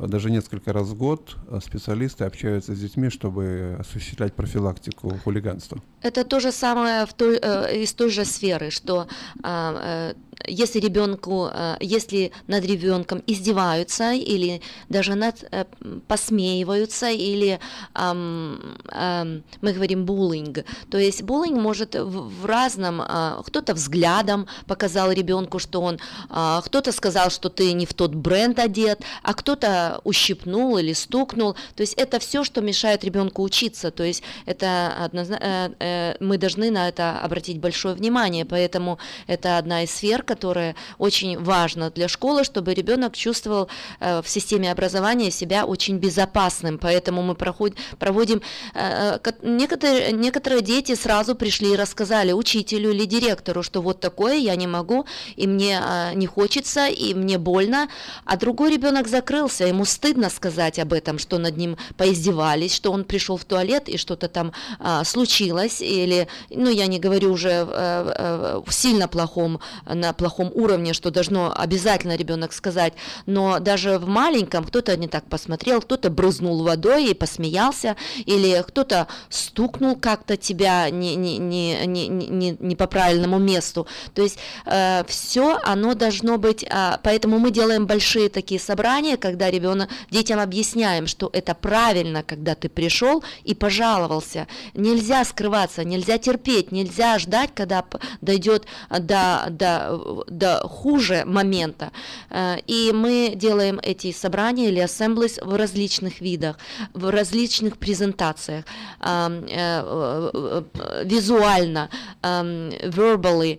даже 0.06 0.30
несколько 0.30 0.72
раз 0.72 0.88
в 0.88 0.96
год 0.96 1.36
специалисты 1.64 2.24
общаются 2.24 2.74
с 2.74 2.78
детьми, 2.78 3.10
чтобы 3.10 3.76
осуществлять 3.78 4.34
профилактику 4.34 5.18
хулиганства. 5.24 5.80
Это 6.02 6.24
то 6.24 6.40
же 6.40 6.52
самое 6.52 7.06
в 7.06 7.12
той, 7.12 7.38
э, 7.42 7.82
из 7.82 7.92
той 7.92 8.10
же 8.10 8.24
сферы, 8.24 8.70
что 8.70 9.08
э, 9.42 10.14
если 10.46 10.78
ребенку, 10.80 11.48
э, 11.52 11.76
если 11.80 12.32
над 12.46 12.64
ребенком 12.64 13.22
издеваются 13.26 14.12
или 14.12 14.60
даже 14.88 15.14
над 15.14 15.44
э, 15.50 15.64
посмеиваются 16.06 17.10
или 17.10 17.58
эм, 17.94 18.78
эм, 18.90 19.44
мы 19.60 19.72
говорим 19.72 20.04
буллинг, 20.04 20.64
то 20.90 20.98
есть 20.98 21.22
буллинг 21.22 21.58
может 21.58 21.94
в, 21.94 22.42
в 22.42 22.46
разном, 22.46 23.00
э, 23.00 23.42
кто-то 23.46 23.74
взглядом 23.74 24.46
показал 24.66 25.12
ребенку, 25.12 25.58
что 25.58 25.80
он, 25.80 25.98
кто-то 26.28 26.92
сказал, 26.92 27.30
что 27.30 27.48
ты 27.48 27.72
не 27.72 27.86
в 27.86 27.94
тот 27.94 28.14
бренд 28.14 28.58
одет, 28.58 29.00
а 29.22 29.34
кто-то 29.34 29.87
ущипнул 30.04 30.78
или 30.78 30.92
стукнул, 30.92 31.54
то 31.74 31.82
есть 31.82 31.94
это 31.94 32.18
все, 32.18 32.44
что 32.44 32.60
мешает 32.60 33.04
ребенку 33.04 33.42
учиться, 33.42 33.90
то 33.90 34.02
есть 34.02 34.22
это 34.46 34.94
однозначно, 35.04 36.16
мы 36.20 36.38
должны 36.38 36.70
на 36.70 36.88
это 36.88 37.20
обратить 37.20 37.58
большое 37.58 37.94
внимание, 37.94 38.44
поэтому 38.44 38.98
это 39.26 39.58
одна 39.58 39.82
из 39.82 39.90
сфер, 39.90 40.22
которое 40.22 40.76
очень 40.98 41.38
важно 41.38 41.90
для 41.90 42.08
школы, 42.08 42.44
чтобы 42.44 42.74
ребенок 42.74 43.16
чувствовал 43.16 43.68
э, 44.00 44.22
в 44.22 44.28
системе 44.28 44.70
образования 44.70 45.30
себя 45.30 45.64
очень 45.64 45.98
безопасным. 45.98 46.78
Поэтому 46.78 47.22
мы 47.22 47.34
проводим... 47.34 48.42
Э, 48.74 49.18
э 49.24 49.32
некоторые, 49.42 50.12
некоторые 50.12 50.62
дети 50.62 50.94
сразу 50.94 51.34
пришли 51.34 51.72
и 51.72 51.76
рассказали 51.76 52.32
учителю 52.32 52.90
или 52.90 53.04
директору, 53.04 53.62
что 53.62 53.82
вот 53.82 54.00
такое 54.00 54.36
я 54.36 54.56
не 54.56 54.66
могу, 54.66 55.06
и 55.36 55.46
мне 55.46 55.80
э, 55.82 56.14
не 56.14 56.26
хочется, 56.26 56.86
и 56.86 57.14
мне 57.14 57.38
больно. 57.38 57.88
А 58.24 58.36
другой 58.36 58.72
ребенок 58.72 59.08
закрылся, 59.08 59.64
ему 59.64 59.77
стыдно 59.84 60.30
сказать 60.30 60.78
об 60.78 60.92
этом, 60.92 61.18
что 61.18 61.38
над 61.38 61.56
ним 61.56 61.76
поиздевались, 61.96 62.74
что 62.74 62.92
он 62.92 63.04
пришел 63.04 63.36
в 63.36 63.44
туалет 63.44 63.88
и 63.88 63.96
что-то 63.96 64.28
там 64.28 64.52
э, 64.80 65.02
случилось, 65.04 65.80
или, 65.80 66.28
ну, 66.50 66.70
я 66.70 66.86
не 66.86 66.98
говорю 66.98 67.32
уже 67.32 67.66
э, 67.68 68.62
в 68.64 68.72
сильно 68.72 69.08
плохом, 69.08 69.60
на 69.86 70.12
плохом 70.12 70.50
уровне, 70.54 70.92
что 70.92 71.10
должно 71.10 71.54
обязательно 71.56 72.16
ребенок 72.16 72.52
сказать, 72.52 72.94
но 73.26 73.58
даже 73.58 73.98
в 73.98 74.06
маленьком 74.06 74.64
кто-то 74.64 74.96
не 74.96 75.08
так 75.08 75.24
посмотрел, 75.28 75.80
кто-то 75.80 76.10
брызнул 76.10 76.62
водой 76.62 77.10
и 77.10 77.14
посмеялся, 77.14 77.96
или 78.26 78.62
кто-то 78.66 79.06
стукнул 79.28 79.96
как-то 79.96 80.36
тебя 80.36 80.90
не, 80.90 81.16
не, 81.16 81.38
не, 81.38 81.86
не, 81.86 82.08
не, 82.08 82.56
не 82.58 82.76
по 82.76 82.86
правильному 82.86 83.38
месту. 83.38 83.86
То 84.14 84.22
есть 84.22 84.38
э, 84.66 85.04
все 85.06 85.58
оно 85.64 85.94
должно 85.94 86.38
быть, 86.38 86.62
э, 86.62 86.98
поэтому 87.02 87.38
мы 87.38 87.50
делаем 87.50 87.86
большие 87.86 88.28
такие 88.28 88.60
собрания, 88.60 89.16
когда 89.16 89.50
ребенок, 89.50 89.57
детям 90.10 90.40
объясняем, 90.40 91.06
что 91.06 91.30
это 91.32 91.54
правильно, 91.54 92.22
когда 92.22 92.54
ты 92.54 92.68
пришел 92.68 93.22
и 93.44 93.54
пожаловался. 93.54 94.46
Нельзя 94.74 95.24
скрываться, 95.24 95.84
нельзя 95.84 96.18
терпеть, 96.18 96.72
нельзя 96.72 97.18
ждать, 97.18 97.50
когда 97.54 97.84
дойдет 98.20 98.66
до, 98.90 99.46
до, 99.50 100.24
до 100.28 100.60
хуже 100.68 101.24
момента. 101.24 101.90
Э, 102.30 102.56
и 102.66 102.92
мы 102.92 103.32
делаем 103.34 103.80
эти 103.82 104.12
собрания 104.12 104.68
или 104.68 104.82
assemblies 104.82 105.44
в 105.44 105.54
различных 105.54 106.20
видах, 106.20 106.58
в 106.94 107.10
различных 107.10 107.78
презентациях, 107.78 108.64
э, 109.00 109.44
э, 109.48 110.62
визуально, 111.04 111.88
verbally, 112.22 113.58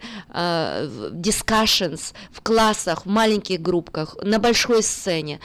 discussions 1.12 2.14
в 2.32 2.41
классах, 2.41 3.06
в 3.06 3.10
маленьких 3.10 3.62
группках, 3.62 4.16
на 4.24 4.39
большой 4.39 4.84
сцене, 4.84 5.39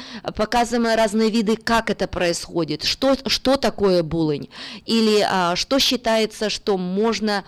показываем 0.45 0.95
разные 0.95 1.31
виды, 1.31 1.57
как 1.57 1.89
это 1.89 2.07
происходит, 2.07 2.85
что, 2.85 3.17
что 3.27 3.57
такое 3.57 4.03
булынь, 4.03 4.51
или 4.85 5.27
а, 5.27 5.57
что 5.57 5.79
считается, 5.79 6.51
что 6.51 6.77
можно 6.77 7.45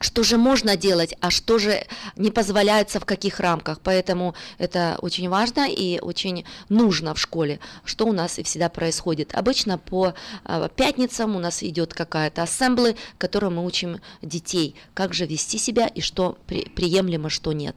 что 0.00 0.22
же 0.22 0.38
можно 0.38 0.76
делать, 0.76 1.14
а 1.20 1.28
что 1.30 1.58
же 1.58 1.84
не 2.16 2.30
позволяется 2.30 3.00
в 3.00 3.04
каких 3.04 3.40
рамках. 3.40 3.80
Поэтому 3.82 4.34
это 4.56 4.96
очень 5.02 5.28
важно 5.28 5.68
и 5.68 5.98
очень 5.98 6.44
нужно 6.68 7.14
в 7.14 7.20
школе, 7.20 7.58
что 7.84 8.06
у 8.06 8.12
нас 8.12 8.38
и 8.38 8.42
всегда 8.42 8.68
происходит. 8.68 9.34
Обычно 9.34 9.76
по 9.76 10.14
а, 10.44 10.68
пятницам 10.68 11.36
у 11.36 11.40
нас 11.40 11.62
идет 11.62 11.92
какая-то 11.92 12.44
ассемблы, 12.44 12.96
которой 13.18 13.50
мы 13.50 13.66
учим 13.66 14.00
детей, 14.22 14.76
как 14.94 15.12
же 15.12 15.26
вести 15.26 15.58
себя 15.58 15.88
и 15.88 16.00
что 16.00 16.38
при, 16.46 16.70
приемлемо, 16.70 17.28
что 17.28 17.52
нет. 17.52 17.76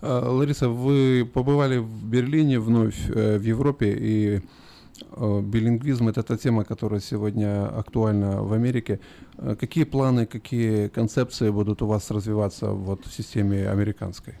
А, 0.00 0.30
Лариса, 0.30 0.68
вы 0.68 1.28
побывали 1.32 1.78
в 1.78 2.04
Берлине 2.04 2.58
вновь, 2.58 3.10
э, 3.10 3.38
в 3.38 3.42
Европе, 3.42 3.96
и 3.98 4.40
Э, 5.12 5.40
билингвизм– 5.42 6.08
это 6.10 6.22
та 6.22 6.36
тема, 6.36 6.64
которая 6.64 7.00
сегодня 7.00 7.66
актуальна 7.66 8.42
в 8.42 8.52
Америке. 8.52 9.00
Э, 9.38 9.56
какие 9.56 9.84
планы, 9.84 10.26
какие 10.26 10.88
концепции 10.88 11.50
будут 11.50 11.82
у 11.82 11.86
вас 11.86 12.10
развиваться 12.10 12.66
вот 12.66 13.06
в 13.06 13.12
системе 13.12 13.70
американской? 13.70 14.34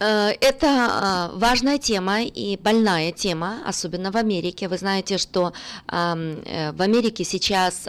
Это 0.00 1.30
важная 1.34 1.78
тема 1.78 2.22
и 2.22 2.56
больная 2.56 3.12
тема, 3.12 3.58
особенно 3.66 4.10
в 4.10 4.16
Америке. 4.16 4.66
Вы 4.68 4.78
знаете, 4.78 5.18
что 5.18 5.52
в 5.86 6.82
Америке 6.82 7.24
сейчас 7.24 7.86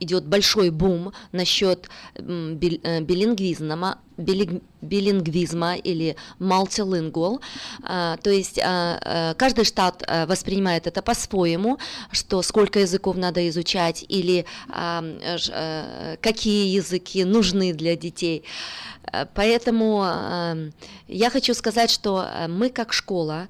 идет 0.00 0.26
большой 0.26 0.70
бум 0.70 1.12
насчет 1.32 1.88
билингвизма, 2.18 3.98
билингвизма 4.20 5.76
или 5.76 6.16
multilingual, 6.38 7.40
а, 7.82 8.16
то 8.18 8.30
есть 8.30 8.58
а, 8.58 8.98
а, 9.02 9.34
каждый 9.34 9.64
штат 9.64 10.02
воспринимает 10.26 10.86
это 10.86 11.02
по-своему, 11.02 11.78
что 12.10 12.42
сколько 12.42 12.80
языков 12.80 13.16
надо 13.16 13.48
изучать 13.48 14.04
или 14.08 14.44
какие 16.20 16.74
языки 16.74 17.24
нужны 17.24 17.72
для 17.72 17.96
детей. 17.96 18.44
Поэтому 19.34 20.04
я 21.08 21.30
хочу 21.30 21.54
сказать, 21.54 21.90
что 21.90 22.26
мы 22.48 22.70
как 22.70 22.92
школа, 22.92 23.48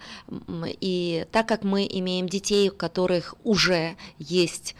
и 0.80 1.26
так 1.32 1.46
как 1.48 1.64
мы 1.64 1.86
имеем 1.90 2.28
детей, 2.28 2.70
у 2.70 2.74
которых 2.74 3.34
уже 3.44 3.96
есть 4.18 4.74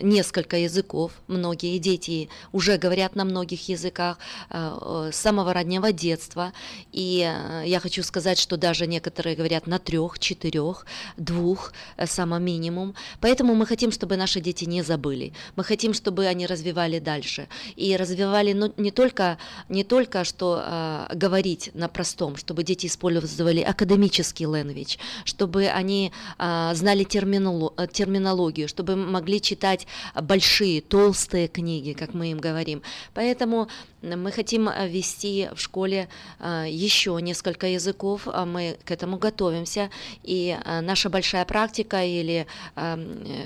несколько 0.00 0.56
языков, 0.56 1.12
многие 1.26 1.78
дети 1.78 2.28
уже 2.52 2.78
говорят 2.78 3.16
на 3.16 3.24
многих 3.24 3.68
языках, 3.68 4.18
Э, 4.50 5.10
с 5.12 5.16
самого 5.16 5.52
раннего 5.52 5.92
детства. 5.92 6.52
И 6.92 7.22
э, 7.22 7.62
я 7.66 7.80
хочу 7.80 8.02
сказать, 8.02 8.38
что 8.38 8.56
даже 8.56 8.86
некоторые 8.86 9.36
говорят 9.36 9.66
на 9.66 9.78
трех, 9.78 10.18
четырех, 10.18 10.86
двух, 11.16 11.72
э, 11.96 12.06
само 12.06 12.38
минимум. 12.38 12.94
Поэтому 13.20 13.54
мы 13.54 13.66
хотим, 13.66 13.92
чтобы 13.92 14.16
наши 14.16 14.40
дети 14.40 14.64
не 14.64 14.82
забыли. 14.82 15.32
Мы 15.56 15.64
хотим, 15.64 15.94
чтобы 15.94 16.26
они 16.26 16.46
развивали 16.46 16.98
дальше. 16.98 17.48
И 17.76 17.96
развивали 17.96 18.52
ну, 18.52 18.72
не, 18.76 18.90
только, 18.90 19.38
не 19.68 19.84
только, 19.84 20.24
что 20.24 20.62
э, 20.64 21.06
говорить 21.14 21.70
на 21.74 21.88
простом, 21.88 22.36
чтобы 22.36 22.62
дети 22.62 22.86
использовали 22.86 23.60
академический 23.60 24.46
language, 24.46 24.98
чтобы 25.24 25.66
они 25.66 26.12
э, 26.38 26.70
знали 26.74 27.04
терминолог, 27.04 27.90
терминологию, 27.92 28.68
чтобы 28.68 28.96
могли 29.10 29.40
читать 29.40 29.86
большие, 30.14 30.80
толстые 30.80 31.48
книги, 31.48 31.92
как 31.92 32.14
мы 32.14 32.30
им 32.30 32.38
говорим. 32.38 32.82
Поэтому 33.14 33.68
мы 34.02 34.32
хотим 34.32 34.68
э, 34.68 34.88
вести 34.88 35.48
в 35.54 35.60
школе 35.60 36.08
э, 36.38 36.64
еще 36.68 37.18
несколько 37.20 37.66
языков, 37.66 38.22
а 38.26 38.46
мы 38.46 38.78
к 38.84 38.90
этому 38.90 39.18
готовимся, 39.18 39.90
и 40.22 40.58
э, 40.64 40.80
наша 40.80 41.10
большая 41.10 41.44
практика 41.44 42.02
или 42.02 42.46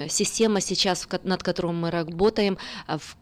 система 0.09 0.61
сейчас, 0.61 1.07
над 1.25 1.43
которой 1.43 1.73
мы 1.73 1.91
работаем, 1.91 2.59
в 2.87 3.17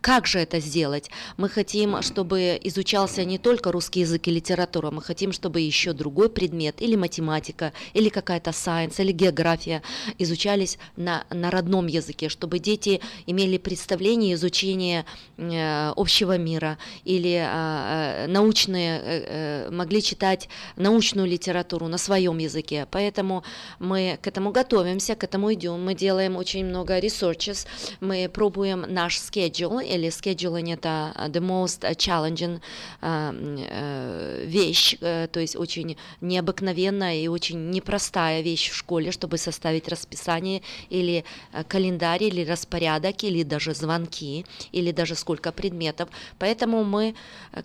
как 0.00 0.26
же 0.26 0.38
это 0.38 0.60
сделать? 0.60 1.10
Мы 1.36 1.48
хотим, 1.48 2.02
чтобы 2.02 2.58
изучался 2.62 3.24
не 3.24 3.38
только 3.38 3.72
русский 3.72 4.00
язык 4.00 4.26
и 4.28 4.30
литература, 4.30 4.90
мы 4.90 5.02
хотим, 5.02 5.32
чтобы 5.32 5.60
еще 5.60 5.92
другой 5.92 6.30
предмет, 6.30 6.80
или 6.80 6.96
математика, 6.96 7.72
или 7.92 8.08
какая-то 8.08 8.52
сайенс, 8.52 8.98
или 9.00 9.12
география 9.12 9.82
изучались 10.18 10.78
на, 10.96 11.24
на 11.30 11.50
родном 11.50 11.86
языке, 11.86 12.28
чтобы 12.28 12.58
дети 12.58 13.00
имели 13.26 13.58
представление 13.58 14.34
изучения 14.34 15.04
э, 15.36 15.92
общего 15.96 16.38
мира, 16.38 16.75
или 17.04 17.34
э, 17.34 18.24
э 18.24 18.26
научные, 18.26 19.00
э, 19.00 19.24
э, 19.26 19.70
могли 19.70 20.02
читать 20.02 20.48
научную 20.76 21.28
литературу 21.28 21.88
на 21.88 21.98
своем 21.98 22.38
языке. 22.38 22.86
Поэтому 22.90 23.42
мы 23.78 24.18
к 24.22 24.26
этому 24.26 24.52
готовимся, 24.52 25.14
к 25.14 25.24
этому 25.24 25.52
идем, 25.52 25.84
мы 25.84 25.94
делаем 25.94 26.36
очень 26.36 26.64
много 26.64 26.98
researches, 26.98 27.66
мы 28.00 28.28
пробуем 28.32 28.84
наш 28.88 29.18
schedule, 29.18 29.84
или 29.84 30.08
scheduling 30.08 30.72
это 30.74 31.12
the 31.28 31.40
most 31.40 31.80
challenging 31.96 32.60
uh, 33.02 34.46
вещь, 34.46 34.96
то 35.00 35.40
есть 35.40 35.56
очень 35.56 35.96
необыкновенная 36.20 37.16
и 37.16 37.28
очень 37.28 37.70
непростая 37.70 38.42
вещь 38.42 38.70
в 38.70 38.74
школе, 38.74 39.12
чтобы 39.12 39.38
составить 39.38 39.88
расписание 39.88 40.62
или 40.90 41.24
календарь, 41.68 42.24
или 42.24 42.44
распорядок, 42.44 43.24
или 43.24 43.42
даже 43.42 43.74
звонки, 43.74 44.44
или 44.72 44.92
даже 44.92 45.14
сколько 45.14 45.52
предметов. 45.52 46.08
Поэтому 46.38 46.65
мы, 46.66 47.14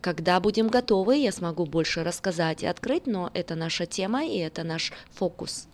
когда 0.01 0.39
будем 0.39 0.67
готовы, 0.67 1.17
я 1.17 1.31
смогу 1.31 1.65
больше 1.65 2.03
рассказать 2.03 2.63
и 2.63 2.67
открыть, 2.67 3.07
но 3.07 3.29
это 3.33 3.55
наша 3.55 3.85
тема 3.85 4.25
и 4.25 4.37
это 4.37 4.63
наш 4.63 4.91
фокус. 5.11 5.67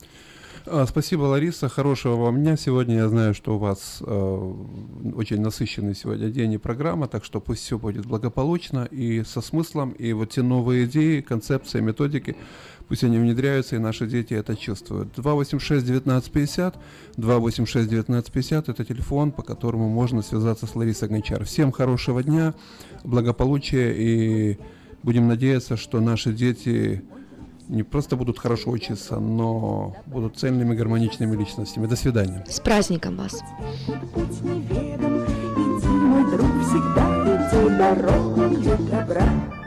А, 0.69 0.85
спасибо, 0.85 1.23
Лариса. 1.23 1.69
Хорошего 1.69 2.17
вам 2.17 2.41
дня. 2.41 2.57
Сегодня 2.57 2.97
я 2.97 3.07
знаю, 3.07 3.33
что 3.33 3.55
у 3.55 3.57
вас 3.57 4.03
э, 4.05 4.53
очень 5.15 5.39
насыщенный 5.39 5.95
сегодня 5.95 6.27
день 6.27 6.53
и 6.53 6.57
программа, 6.57 7.07
так 7.07 7.23
что 7.23 7.39
пусть 7.39 7.63
все 7.63 7.77
будет 7.77 8.05
благополучно 8.05 8.85
и 8.91 9.23
со 9.23 9.39
смыслом. 9.39 9.91
И 9.91 10.11
вот 10.11 10.31
те 10.31 10.41
новые 10.41 10.83
идеи, 10.85 11.21
концепции, 11.21 11.79
методики, 11.79 12.35
пусть 12.87 13.03
они 13.03 13.17
внедряются, 13.17 13.75
и 13.75 13.79
наши 13.79 14.07
дети 14.07 14.33
это 14.33 14.55
чувствуют. 14.55 15.17
286-1950, 15.17 16.75
286-1950 17.17 18.71
это 18.71 18.85
телефон, 18.85 19.31
по 19.31 19.43
которому 19.43 19.89
можно 19.89 20.21
связаться 20.21 20.67
с 20.67 20.75
Ларисой 20.75 21.09
Гончар. 21.09 21.43
Всем 21.43 21.71
хорошего 21.71 22.23
дня, 22.23 22.53
благополучия 23.03 23.93
и 23.93 24.57
будем 25.03 25.27
надеяться, 25.27 25.77
что 25.77 25.99
наши 25.99 26.33
дети 26.33 27.03
не 27.67 27.83
просто 27.83 28.15
будут 28.15 28.39
хорошо 28.39 28.71
учиться, 28.71 29.19
но 29.19 29.95
будут 30.05 30.37
цельными, 30.37 30.73
гармоничными 30.75 31.35
личностями. 31.35 31.85
До 31.85 31.95
свидания. 31.95 32.45
С 32.47 32.59
праздником 32.59 33.17
вас. 33.17 33.41
Мой 35.83 36.23
друг, 36.31 36.49
всегда 36.63 37.07
иди 37.27 37.77
дорогою 37.77 38.77
добра. 38.89 39.66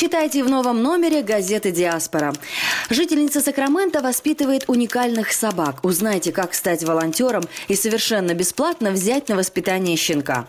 Читайте 0.00 0.44
в 0.44 0.48
новом 0.48 0.80
номере 0.80 1.22
газеты 1.22 1.72
«Диаспора». 1.72 2.32
Жительница 2.88 3.40
Сакрамента 3.40 4.00
воспитывает 4.00 4.62
уникальных 4.68 5.32
собак. 5.32 5.84
Узнайте, 5.84 6.30
как 6.30 6.54
стать 6.54 6.84
волонтером 6.84 7.42
и 7.66 7.74
совершенно 7.74 8.32
бесплатно 8.32 8.92
взять 8.92 9.28
на 9.28 9.34
воспитание 9.34 9.96
щенка. 9.96 10.46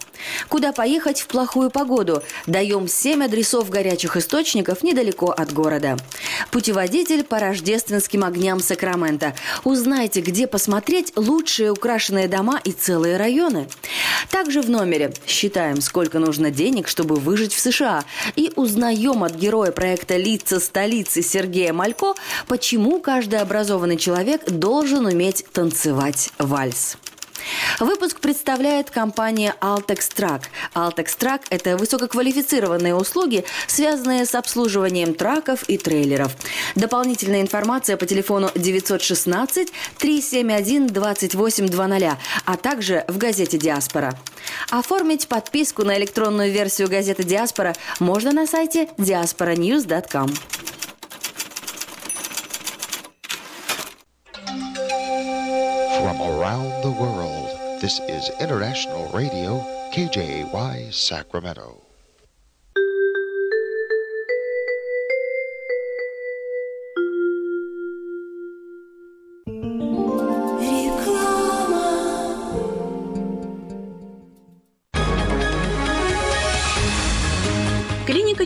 Куда 0.50 0.72
поехать 0.72 1.22
в 1.22 1.26
плохую 1.26 1.72
погоду? 1.72 2.22
Даем 2.45 2.88
7 2.88 3.24
адресов 3.24 3.72
горячих 3.72 4.18
источников 4.18 4.84
недалеко 4.84 5.32
от 5.32 5.52
города. 5.52 5.97
Путеводитель 6.52 7.24
по 7.24 7.39
рождественским 7.39 8.24
огням 8.24 8.60
Сакрамента. 8.60 9.34
Узнайте, 9.64 10.22
где 10.22 10.45
посмотреть 10.45 11.12
лучшие 11.16 11.72
украшенные 11.72 12.28
дома 12.28 12.62
и 12.64 12.72
целые 12.72 13.18
районы. 13.18 13.68
Также 14.30 14.62
в 14.62 14.70
номере 14.70 15.12
считаем, 15.26 15.82
сколько 15.82 16.20
нужно 16.20 16.52
денег, 16.52 16.88
чтобы 16.88 17.16
выжить 17.16 17.54
в 17.54 17.60
США. 17.60 18.04
И 18.36 18.54
узнаем 18.56 19.24
от 19.24 19.39
героя 19.40 19.72
проекта 19.72 20.18
«Лица 20.18 20.60
столицы» 20.60 21.24
Сергея 21.24 21.74
Малько, 21.74 22.14
почему 22.48 23.00
каждый 23.00 23.40
образованный 23.40 23.98
человек 23.98 24.50
должен 24.50 25.06
уметь 25.06 25.46
танцевать 25.52 26.30
вальс. 26.38 26.98
Выпуск 27.80 28.20
представляет 28.20 28.89
компания 28.91 29.56
Altex 29.62 30.12
Track. 30.16 30.43
Altex 30.74 31.18
Track– 31.18 31.41
это 31.50 31.78
высококвалифицированные 31.78 32.95
услуги, 32.95 33.45
связанные 33.68 34.26
с 34.26 34.36
обслуживанием 34.36 35.14
траков 35.14 35.64
и 35.68 35.78
трейлеров. 35.78 36.36
Дополнительная 36.76 37.41
информация 37.41 37.97
по 37.97 38.06
телефону 38.06 38.52
916 38.56 39.72
371 39.97 40.88
2820, 40.88 42.18
а 42.45 42.58
также 42.58 43.06
в 43.08 43.18
газете 43.18 43.58
«Диаспора». 43.58 44.18
Оформить 44.70 45.28
подписку 45.28 45.84
на 45.84 45.97
электронную 45.97 46.52
версию 46.52 46.89
газеты 46.89 47.24
«Диаспора» 47.24 47.74
можно 48.00 48.32
на 48.32 48.47
сайте 48.47 48.89
diasporanews.com. 48.97 50.34
From 56.00 56.22
around 56.22 56.82
the 56.82 56.91
world, 56.91 57.39
this 57.80 58.00
is 58.10 58.30
International 58.42 59.10
Radio, 59.14 59.60
KJY 59.94 60.92
Sacramento. 60.92 61.79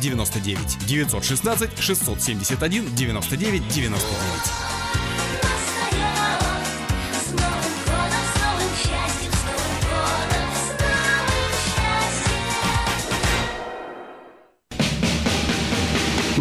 99 0.00 0.78
916 0.86 1.68
671 1.76 2.94
99 2.94 3.60
99. 3.68 5.13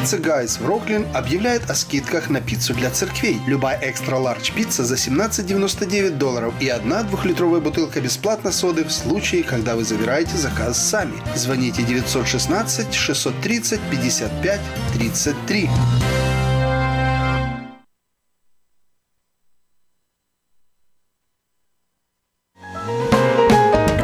Pizza 0.00 0.16
Guys 0.16 0.58
в 0.58 0.66
Роклин 0.66 1.06
объявляет 1.14 1.68
о 1.68 1.74
скидках 1.74 2.30
на 2.30 2.40
пиццу 2.40 2.72
для 2.72 2.90
церквей. 2.90 3.38
Любая 3.46 3.78
extra-large 3.82 4.50
пицца 4.52 4.82
за 4.82 4.94
17,99 4.94 6.16
долларов 6.16 6.54
и 6.58 6.70
одна 6.70 7.02
двухлитровая 7.02 7.60
бутылка 7.60 8.00
бесплатно 8.00 8.50
соды 8.50 8.84
в 8.84 8.92
случае, 8.92 9.42
когда 9.42 9.76
вы 9.76 9.84
забираете 9.84 10.38
заказ 10.38 10.78
сами. 10.78 11.12
Звоните 11.36 11.82
916 11.82 12.94
630 12.94 13.78
55 13.90 14.60
33. 14.94 15.70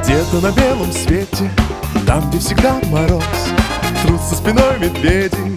Где-то 0.03 0.41
на 0.43 0.53
белом 0.53 0.93
свете, 0.93 1.51
там, 2.07 2.29
где 2.29 2.39
всегда 2.39 2.79
мороз, 2.91 3.25
Трутся 4.03 4.37
спиной 4.37 4.79
медведи, 4.79 5.57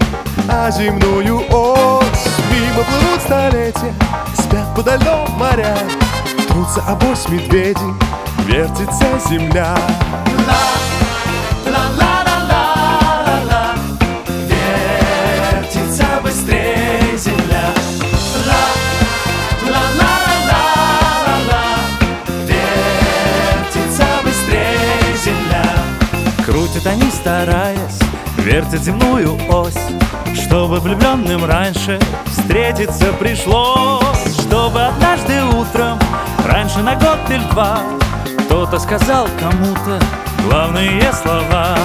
а 0.51 0.71
земную 0.71 1.43
ось 1.49 1.99
Мимо 2.51 2.83
плывут 2.83 3.21
столетия, 3.21 3.93
спят 4.33 4.75
подо 4.75 4.95
льдом 4.95 5.29
моря. 5.37 5.77
Трутся 6.47 6.81
обось 6.87 7.27
медведи, 7.29 7.79
вертится 8.45 9.05
земля. 9.29 9.75
Крутят 26.45 26.87
они, 26.87 27.11
стараясь, 27.11 27.99
вертят 28.37 28.83
земную 28.83 29.37
ось. 29.49 29.98
Чтобы 30.33 30.79
влюбленным 30.79 31.45
раньше 31.45 31.99
встретиться 32.25 33.13
пришлось. 33.13 34.35
Чтобы 34.41 34.81
однажды 34.81 35.43
утром, 35.43 35.99
раньше 36.45 36.79
на 36.79 36.95
год 36.95 37.19
или 37.29 37.43
два 37.51 37.79
Кто-то 38.45 38.79
сказал 38.79 39.27
кому-то 39.39 39.99
главные 40.47 41.13
слова. 41.13 41.77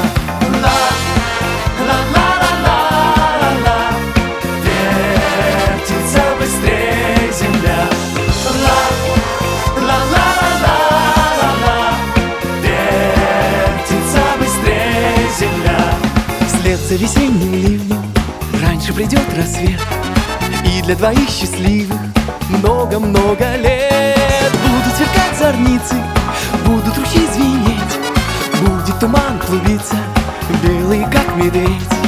Вертится 5.42 6.22
быстрее 6.38 7.30
земля 15.38 15.78
Вслед 16.46 16.78
за 16.78 16.94
весенним 16.94 17.73
придет 18.94 19.26
рассвет. 19.36 19.80
И 20.64 20.82
для 20.82 20.94
двоих 20.94 21.28
счастливых 21.28 22.00
Много-много 22.48 23.56
лет. 23.56 24.52
Будут 24.66 24.96
сверкать 24.96 25.38
зорницы 25.38 25.94
Будут 26.64 26.96
ручьи 26.96 27.26
звенеть 27.32 27.98
Будет 28.60 28.98
туман 28.98 29.38
клубиться 29.46 29.96
Белый, 30.62 31.04
как 31.12 31.36
медведь 31.36 32.03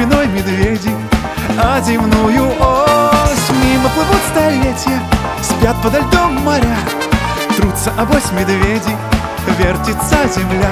спиной 0.00 0.26
медведи 0.28 0.90
А 1.62 1.80
земную 1.80 2.48
ось 2.58 3.50
Мимо 3.62 3.88
плывут 3.90 4.22
столетия 4.30 4.98
Спят 5.42 5.76
подо 5.82 5.98
льдом 5.98 6.36
моря 6.36 6.76
Трутся 7.56 7.92
авось 7.98 8.32
медведи 8.32 8.96
Вертится 9.58 10.16
земля. 10.34 10.70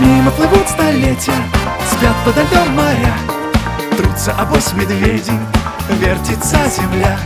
Мимо 0.00 0.30
плывут 0.32 0.68
столетия 0.68 1.32
Спят 1.88 2.16
подо 2.24 2.42
льдом 2.42 2.74
моря 2.74 3.14
Трутся 3.96 4.32
авось 4.32 4.72
медведи 4.72 5.32
Вертится 6.00 6.58
земля 6.68 7.18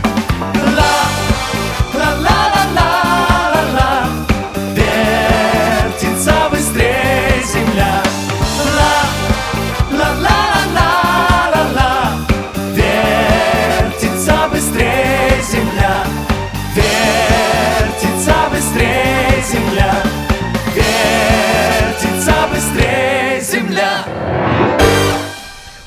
быстрее 22.67 23.41
земля 23.41 24.03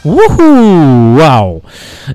Уху! 0.02 1.14
Вау! 1.14 1.59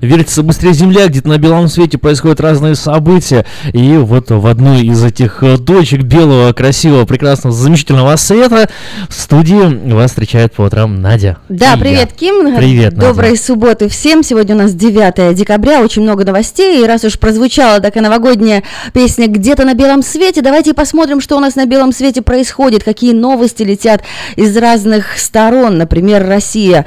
Вертится 0.00 0.42
быстрее 0.42 0.72
Земля, 0.72 1.08
где-то 1.08 1.28
на 1.28 1.38
белом 1.38 1.68
свете 1.68 1.98
происходят 1.98 2.40
разные 2.40 2.74
события. 2.74 3.44
И 3.72 3.96
вот 3.96 4.30
в 4.30 4.46
одной 4.46 4.82
из 4.82 5.02
этих 5.02 5.42
э, 5.42 5.58
точек 5.58 6.02
белого, 6.02 6.52
красивого, 6.52 7.04
прекрасного, 7.06 7.54
замечательного 7.54 8.16
света 8.16 8.68
в 9.08 9.14
студии 9.14 9.92
вас 9.92 10.10
встречает 10.10 10.52
по 10.52 10.62
утрам 10.62 11.00
Надя. 11.00 11.38
Да, 11.48 11.76
привет, 11.76 12.10
я. 12.10 12.16
Ким. 12.16 12.56
Привет, 12.56 12.92
Надя. 12.92 13.08
Доброй 13.08 13.36
субботы 13.36 13.88
всем. 13.88 14.22
Сегодня 14.22 14.54
у 14.54 14.58
нас 14.58 14.74
9 14.74 15.34
декабря, 15.34 15.80
очень 15.80 16.02
много 16.02 16.24
новостей. 16.24 16.82
И 16.82 16.86
раз 16.86 17.04
уж 17.04 17.18
прозвучала 17.18 17.80
такая 17.80 18.02
новогодняя 18.02 18.62
песня 18.92 19.28
«Где-то 19.28 19.64
на 19.64 19.74
белом 19.74 20.02
свете», 20.02 20.42
давайте 20.42 20.74
посмотрим, 20.74 21.20
что 21.20 21.36
у 21.36 21.40
нас 21.40 21.56
на 21.56 21.66
белом 21.66 21.92
свете 21.92 22.22
происходит, 22.22 22.84
какие 22.84 23.12
новости 23.12 23.62
летят 23.62 24.02
из 24.36 24.56
разных 24.56 25.18
сторон. 25.18 25.78
Например, 25.78 26.26
Россия. 26.26 26.86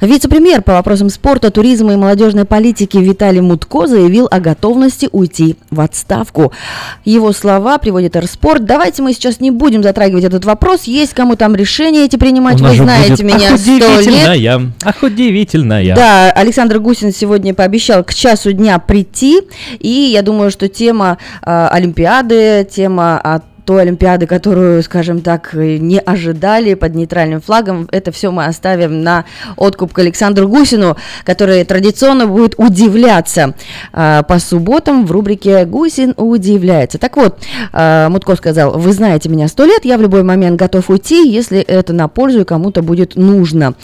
Вице-премьер 0.00 0.62
по 0.62 0.72
вопросам 0.72 1.10
спорта, 1.10 1.50
туризма 1.50 1.92
и 1.92 1.96
молодежной 1.96 2.44
политики 2.50 2.98
Виталий 2.98 3.40
Мутко 3.40 3.86
заявил 3.86 4.28
о 4.30 4.40
готовности 4.40 5.08
уйти 5.12 5.56
в 5.70 5.80
отставку. 5.80 6.52
Его 7.04 7.32
слова 7.32 7.78
приводит 7.78 8.16
Эрспорт. 8.16 8.64
Давайте 8.64 9.02
мы 9.02 9.14
сейчас 9.14 9.40
не 9.40 9.52
будем 9.52 9.84
затрагивать 9.84 10.24
этот 10.24 10.44
вопрос. 10.44 10.84
Есть 10.84 11.14
кому 11.14 11.36
там 11.36 11.54
решения 11.54 12.04
эти 12.04 12.16
принимать. 12.16 12.60
Вы 12.60 12.74
знаете 12.74 13.22
будет 13.22 13.36
меня 13.36 13.56
сто 13.56 13.70
лет. 13.70 13.88
Охудивительная, 13.88 14.72
охудивительная. 14.82 15.94
Да, 15.94 16.32
Александр 16.32 16.80
Гусин 16.80 17.12
сегодня 17.12 17.54
пообещал 17.54 18.02
к 18.02 18.12
часу 18.12 18.52
дня 18.52 18.80
прийти, 18.80 19.42
и 19.78 19.88
я 19.88 20.22
думаю, 20.22 20.50
что 20.50 20.68
тема 20.68 21.18
э, 21.46 21.68
Олимпиады, 21.70 22.68
тема 22.68 23.20
о 23.22 23.40
той 23.70 23.82
Олимпиады, 23.82 24.26
которую, 24.26 24.82
скажем 24.82 25.20
так, 25.20 25.54
не 25.54 26.00
ожидали 26.00 26.74
под 26.74 26.96
нейтральным 26.96 27.40
флагом, 27.40 27.88
это 27.92 28.10
все 28.10 28.32
мы 28.32 28.46
оставим 28.46 29.04
на 29.04 29.26
откуп 29.54 29.92
к 29.92 29.98
Александру 30.00 30.48
Гусину, 30.48 30.96
который 31.22 31.62
традиционно 31.62 32.26
будет 32.26 32.56
удивляться 32.56 33.54
э, 33.92 34.22
по 34.26 34.40
субботам 34.40 35.06
в 35.06 35.12
рубрике 35.12 35.64
«Гусин 35.66 36.14
удивляется». 36.16 36.98
Так 36.98 37.16
вот, 37.16 37.38
э, 37.72 38.08
Мутко 38.08 38.34
сказал, 38.34 38.76
вы 38.76 38.92
знаете 38.92 39.28
меня 39.28 39.46
сто 39.46 39.64
лет, 39.64 39.84
я 39.84 39.98
в 39.98 40.02
любой 40.02 40.24
момент 40.24 40.58
готов 40.58 40.90
уйти, 40.90 41.30
если 41.30 41.60
это 41.60 41.92
на 41.92 42.08
пользу 42.08 42.40
и 42.40 42.44
кому-то 42.44 42.82
будет 42.82 43.14
нужно. 43.14 43.76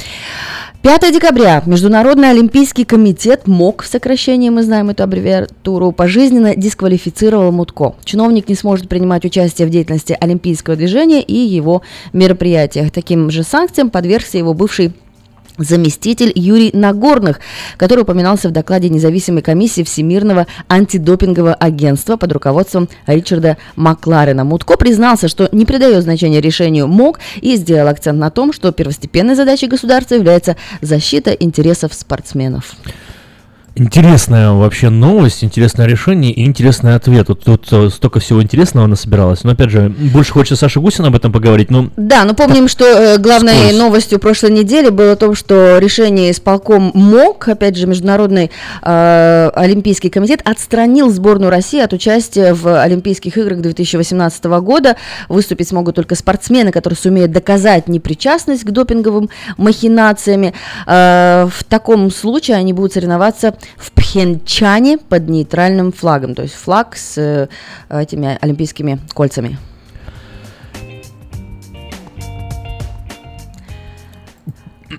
5 0.87 1.13
декабря 1.13 1.65
Международный 1.67 2.31
Олимпийский 2.31 2.85
комитет 2.85 3.49
МОК, 3.49 3.83
в 3.83 3.89
сокращении 3.89 4.51
мы 4.51 4.63
знаем 4.63 4.89
эту 4.89 5.03
аббревиатуру, 5.03 5.91
пожизненно 5.91 6.55
дисквалифицировал 6.55 7.51
Мутко. 7.51 7.97
Чиновник 8.05 8.49
не 8.49 8.55
сможет 8.55 8.89
принимать 8.89 9.25
участие 9.25 9.67
в 9.67 9.71
деятельности 9.77 10.17
Олимпийского 10.19 10.77
движения 10.77 11.23
и 11.23 11.37
его 11.37 11.83
мероприятиях. 12.13 12.91
Таким 12.91 13.31
же 13.31 13.43
санкциям 13.43 13.91
подвергся 13.91 14.39
его 14.39 14.55
бывший 14.55 14.93
заместитель 15.59 16.33
Юрий 16.35 16.71
Нагорных, 16.73 17.41
который 17.77 18.01
упоминался 18.03 18.49
в 18.49 18.53
докладе 18.53 18.89
независимой 18.89 19.43
комиссии 19.43 19.83
Всемирного 19.83 20.47
антидопингового 20.69 21.55
агентства 21.55 22.17
под 22.17 22.33
руководством 22.33 22.89
Ричарда 23.07 23.57
Макларена. 23.75 24.45
Мутко 24.45 24.77
признался, 24.77 25.29
что 25.29 25.49
не 25.53 25.65
придает 25.65 26.03
значения 26.03 26.41
решению 26.41 26.89
МОК 26.89 27.21
и 27.41 27.57
сделал 27.57 27.89
акцент 27.89 28.19
на 28.19 28.31
том, 28.31 28.53
что 28.53 28.73
первостепенной 28.73 29.35
задачей 29.35 29.67
государства 29.67 30.15
является 30.15 30.57
защита 30.81 31.31
интересов 31.33 31.95
спортсменов. 31.95 32.77
Интересная 33.79 34.53
вообще 34.53 34.89
новость, 34.89 35.45
интересное 35.45 35.87
решение 35.87 36.33
и 36.33 36.47
интересный 36.47 36.95
ответ. 36.95 37.29
Вот 37.29 37.45
тут 37.45 37.67
э, 37.71 37.91
столько 37.91 38.21
всего 38.21 38.43
интересного 38.43 38.87
насобиралось. 38.87 39.45
Но 39.45 39.51
опять 39.51 39.69
же, 39.69 39.91
больше 40.15 40.33
хочется 40.33 40.57
Саша 40.57 40.81
Гусина 40.81 41.09
об 41.09 41.15
этом 41.15 41.31
поговорить. 41.31 41.71
Ну, 41.71 41.91
Да, 41.99 42.25
но 42.25 42.33
помним, 42.33 42.69
что 42.69 42.87
э, 42.87 43.19
главной 43.19 43.53
Вскользь. 43.53 43.79
новостью 43.79 44.19
прошлой 44.19 44.53
недели 44.53 44.89
было 44.89 45.15
то, 45.15 45.35
что 45.35 45.77
решение 45.77 46.31
исполком 46.31 46.91
МОК, 46.95 47.49
опять 47.49 47.77
же, 47.77 47.87
Международный 47.87 48.51
э, 48.81 49.51
Олимпийский 49.55 50.09
комитет, 50.09 50.41
отстранил 50.47 51.11
сборную 51.11 51.51
России 51.51 51.81
от 51.81 51.93
участия 51.93 52.55
в 52.55 52.81
Олимпийских 52.81 53.37
играх 53.37 53.61
2018 53.61 54.43
года. 54.45 54.97
Выступить 55.29 55.69
смогут 55.69 55.97
только 55.97 56.15
спортсмены, 56.15 56.73
которые 56.73 56.97
сумеют 56.97 57.31
доказать 57.31 57.89
непричастность 57.89 58.65
к 58.65 58.71
допинговым 58.71 59.29
махинациями. 59.59 60.55
Э, 60.87 61.47
в 61.55 61.63
таком 61.65 62.11
случае 62.11 62.57
они 62.57 62.73
будут 62.73 62.95
соревноваться 62.95 63.55
в 63.77 63.93
Пхенчане 63.93 64.99
под 64.99 65.29
нейтральным 65.29 65.93
флагом, 65.93 66.35
то 66.35 66.43
есть 66.43 66.55
флаг 66.55 66.97
с 66.97 67.19
э, 67.19 67.49
этими 67.91 68.39
олимпийскими 68.41 68.99
кольцами. 69.15 69.59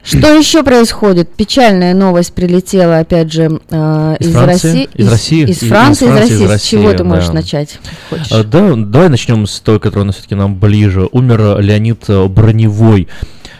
Что 0.04 0.34
еще 0.34 0.64
происходит? 0.64 1.34
Печальная 1.34 1.94
новость 1.94 2.34
прилетела, 2.34 3.00
опять 3.00 3.32
же, 3.32 3.60
э, 3.70 4.16
Из 4.20 4.28
из, 4.28 4.34
Франции? 4.34 4.68
России. 4.68 4.90
Из 4.94 5.12
России? 5.12 5.44
Из, 5.44 5.64
Из 5.64 5.70
Франции, 5.70 6.06
из, 6.06 6.12
из 6.12 6.16
России. 6.18 6.46
С 6.46 6.50
России, 6.50 6.70
чего 6.78 6.94
ты 6.94 7.04
можешь 7.04 7.28
да. 7.28 7.34
начать? 7.34 7.80
Хочешь? 8.10 8.32
А, 8.32 8.44
Да, 8.44 8.74
давай 8.76 9.10
начнем 9.10 9.46
с 9.46 9.60
той, 9.60 9.82
которая 9.82 10.12
все-таки 10.14 10.36
нам 10.36 10.58
ближе. 10.58 11.10
Умер 11.12 11.60
Леонид 11.60 12.06
Броневой. 12.30 13.10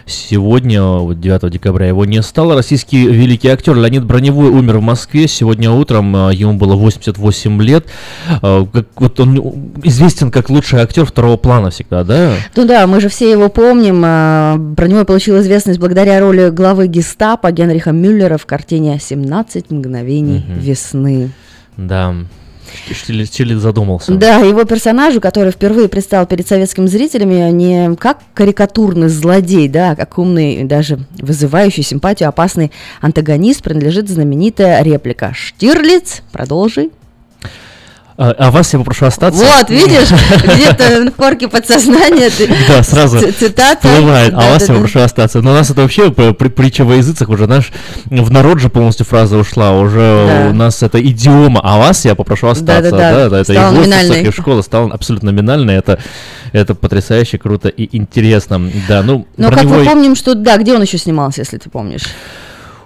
Сегодня, 0.08 0.82
вот 0.82 1.20
9 1.20 1.50
декабря, 1.50 1.86
его 1.88 2.04
не 2.04 2.22
стало. 2.22 2.54
Российский 2.54 3.06
великий 3.06 3.48
актер 3.48 3.74
Леонид 3.76 4.04
Броневой 4.04 4.48
умер 4.48 4.78
в 4.78 4.82
Москве. 4.82 5.28
Сегодня 5.28 5.70
утром 5.70 6.14
э, 6.16 6.34
ему 6.34 6.54
было 6.54 6.74
88 6.74 7.62
лет. 7.62 7.86
Э, 8.42 8.64
как- 8.72 8.86
вот 8.96 9.20
он 9.20 9.38
известен 9.84 10.30
как 10.30 10.48
лучший 10.50 10.80
актер 10.80 11.04
второго 11.04 11.36
плана 11.36 11.70
всегда, 11.70 12.04
да? 12.04 12.32
Ну 12.56 12.66
да, 12.66 12.86
мы 12.86 13.00
же 13.00 13.08
все 13.08 13.30
его 13.30 13.48
помним. 13.50 14.00
Про 14.74 14.88
него 14.88 15.04
получил 15.04 15.38
известность 15.40 15.78
благодаря 15.78 16.20
роли 16.20 16.48
главы 16.50 16.86
гестапо 16.88 17.52
Генриха 17.52 17.92
Мюллера 17.92 18.38
в 18.38 18.46
картине 18.46 18.96
«17 18.98 19.66
мгновений 19.70 20.44
Мгм. 20.48 20.58
весны». 20.58 21.30
Да. 21.76 22.14
Чили, 23.06 23.24
Чили 23.24 23.54
задумался. 23.54 24.12
Да, 24.14 24.36
его 24.38 24.64
персонажу, 24.64 25.20
который 25.20 25.52
впервые 25.52 25.88
предстал 25.88 26.26
перед 26.26 26.46
советскими 26.46 26.86
зрителями 26.86 27.50
не 27.50 27.96
как 27.96 28.18
карикатурный 28.34 29.08
злодей, 29.08 29.68
да, 29.68 29.92
а 29.92 29.96
как 29.96 30.18
умный, 30.18 30.64
даже 30.64 31.00
вызывающий 31.18 31.82
симпатию 31.82 32.28
опасный 32.28 32.72
антагонист, 33.00 33.62
принадлежит 33.62 34.08
знаменитая 34.08 34.82
реплика 34.82 35.32
«Штирлиц, 35.34 36.22
продолжи». 36.32 36.90
А, 38.20 38.34
а 38.36 38.50
вас 38.50 38.72
я 38.72 38.80
попрошу 38.80 39.06
остаться. 39.06 39.44
Вот, 39.44 39.70
видишь, 39.70 40.08
где-то 40.42 41.08
в 41.08 41.14
корке 41.14 41.46
подсознания 41.46 42.28
Да, 42.68 42.82
сразу 42.82 43.20
цитата. 43.30 43.78
всплывает. 43.88 44.34
А 44.34 44.38
Да, 44.40 44.48
вас 44.50 44.58
да, 44.58 44.64
я 44.64 44.66
да. 44.66 44.74
попрошу 44.74 44.98
остаться. 44.98 45.40
Но 45.40 45.52
у 45.52 45.54
нас 45.54 45.70
это 45.70 45.82
вообще 45.82 46.10
притча 46.10 46.84
во 46.84 46.96
языцах 46.96 47.28
уже, 47.28 47.44
знаешь, 47.44 47.70
в 48.06 48.30
народ 48.32 48.58
же 48.58 48.70
полностью 48.70 49.06
фраза 49.06 49.36
ушла. 49.36 49.70
Уже 49.78 50.26
Да. 50.44 50.50
у 50.50 50.52
нас 50.52 50.82
это 50.82 51.00
идиома. 51.00 51.60
А 51.62 51.78
вас 51.78 52.04
я 52.04 52.16
попрошу 52.16 52.48
остаться. 52.48 52.90
Да-да-да, 52.90 53.40
это 53.40 53.52
стала 53.52 53.70
и 53.70 53.74
в 53.76 53.78
номинальной. 53.78 54.22
и 54.24 54.30
в 54.30 54.34
школах 54.34 54.64
стало 54.64 54.92
абсолютно 54.92 55.30
номинально. 55.30 55.70
Это, 55.70 56.00
это 56.52 56.74
потрясающе, 56.74 57.38
круто 57.38 57.68
и 57.68 57.88
интересно. 57.96 58.68
Да, 58.88 59.02
ну, 59.02 59.28
Но 59.36 59.52
как 59.52 59.62
мы 59.62 59.84
помним, 59.84 60.16
что 60.16 60.34
да, 60.34 60.56
где 60.56 60.74
он 60.74 60.82
еще 60.82 60.98
снимался, 60.98 61.42
если 61.42 61.58
ты 61.58 61.70
помнишь? 61.70 62.02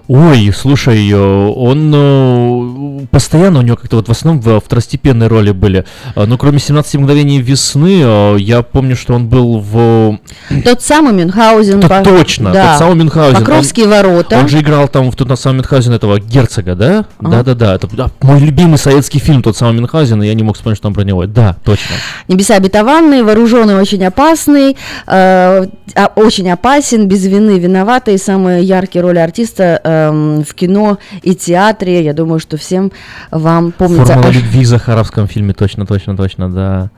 Ой, 0.08 0.52
слушай, 0.54 1.08
э, 1.10 1.16
он 1.16 1.92
э, 1.94 3.06
постоянно 3.10 3.60
у 3.60 3.62
него 3.62 3.76
как-то 3.76 3.96
вот 3.96 4.08
в 4.08 4.10
основном 4.10 4.42
в 4.42 4.60
второстепенной 4.60 5.28
роли 5.28 5.52
были. 5.52 5.84
Э, 6.16 6.24
Ну, 6.26 6.36
кроме 6.36 6.58
17 6.58 6.96
мгновений 6.96 7.40
весны, 7.40 8.00
э, 8.04 8.36
я 8.40 8.62
помню, 8.62 8.96
что 8.96 9.14
он 9.14 9.28
был 9.28 9.58
в... 9.60 10.18
Тот 10.64 10.82
самый 10.82 11.12
Мюнхгаузен. 11.14 11.80
Да, 11.80 11.88
по- 11.88 12.02
точно, 12.04 12.52
да. 12.52 12.70
тот 12.72 12.78
самый 12.80 12.96
Мюнхгаузен. 12.96 13.36
Он- 13.36 13.42
Покровские 13.44 13.86
ворота. 13.86 14.38
Он 14.38 14.48
же 14.48 14.60
играл 14.60 14.88
там 14.88 15.10
в 15.10 15.16
тот 15.16 15.28
на 15.28 15.36
самом 15.36 15.58
Мюнхгаузен 15.58 15.92
этого 15.92 16.18
герцога, 16.20 16.74
да? 16.74 17.04
Ага. 17.20 17.30
Да-да-да, 17.30 17.74
это 17.76 17.88
да, 17.96 18.10
мой 18.20 18.40
любимый 18.40 18.78
советский 18.78 19.20
фильм, 19.20 19.42
тот 19.42 19.56
самый 19.56 19.74
Мюнхгаузен, 19.76 20.22
и 20.22 20.26
я 20.26 20.34
не 20.34 20.42
мог 20.42 20.56
вспомнить, 20.56 20.78
что 20.78 20.84
там 20.84 20.94
про 20.94 21.04
него. 21.04 21.26
Да, 21.26 21.56
точно. 21.64 21.94
Небеса 22.28 22.56
обетованные, 22.56 23.22
вооруженный, 23.22 23.76
очень 23.76 24.04
опасный, 24.04 24.76
э, 25.06 25.66
а- 25.94 26.12
очень 26.16 26.50
опасен, 26.50 27.06
без 27.06 27.24
вины 27.24 27.58
виноватый. 27.58 28.18
Самые 28.18 28.64
яркие 28.64 29.02
роли 29.02 29.18
артиста 29.18 29.80
эм, 30.08 30.44
в 30.44 30.54
кино 30.54 30.98
и 31.22 31.34
театре. 31.34 32.04
Я 32.04 32.12
думаю, 32.14 32.38
что 32.38 32.56
всем 32.56 32.92
вам 33.30 33.72
помнится. 33.72 34.06
Формула 34.06 34.28
Аж- 34.30 34.36
любви 34.36 34.60
в 34.64 34.66
Захаровском 34.66 35.26
фильме, 35.28 35.52
точно, 35.54 35.86
точно, 35.86 36.16
точно, 36.16 36.50
да. 36.50 36.90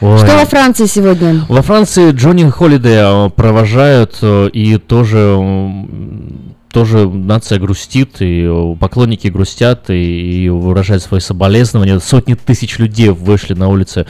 Ой. 0.00 0.18
Что 0.18 0.36
во 0.36 0.44
Франции 0.44 0.84
сегодня? 0.86 1.44
Во 1.48 1.62
Франции 1.62 2.10
Джонни 2.12 2.48
Холидея 2.50 3.30
провожают, 3.30 4.18
э, 4.20 4.48
и 4.52 4.76
тоже, 4.76 5.16
м, 5.18 6.54
тоже 6.70 7.08
нация 7.08 7.58
грустит, 7.58 8.20
и 8.20 8.42
э, 8.46 8.76
поклонники 8.78 9.28
грустят, 9.28 9.88
и, 9.88 10.44
и 10.44 10.48
выражают 10.50 11.02
свои 11.02 11.20
соболезнования. 11.20 11.98
Сотни 11.98 12.34
тысяч 12.34 12.78
людей 12.78 13.08
вышли 13.08 13.54
на 13.54 13.68
улицы 13.68 14.04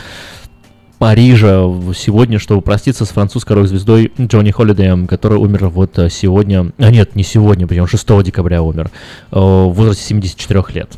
Парижа 0.98 1.64
сегодня, 1.94 2.38
чтобы 2.38 2.62
проститься 2.62 3.04
с 3.04 3.08
французской 3.08 3.52
рок-звездой 3.52 4.12
Джонни 4.18 4.50
Холидеем, 4.50 5.06
который 5.06 5.36
умер 5.36 5.68
вот 5.68 5.98
э, 5.98 6.08
сегодня, 6.08 6.72
а 6.78 6.90
нет, 6.90 7.14
не 7.14 7.22
сегодня, 7.22 7.66
причем 7.66 7.86
6 7.86 8.22
декабря 8.22 8.62
умер, 8.62 8.90
э, 9.30 9.38
в 9.38 9.72
возрасте 9.72 10.04
74 10.04 10.64
лет. 10.72 10.96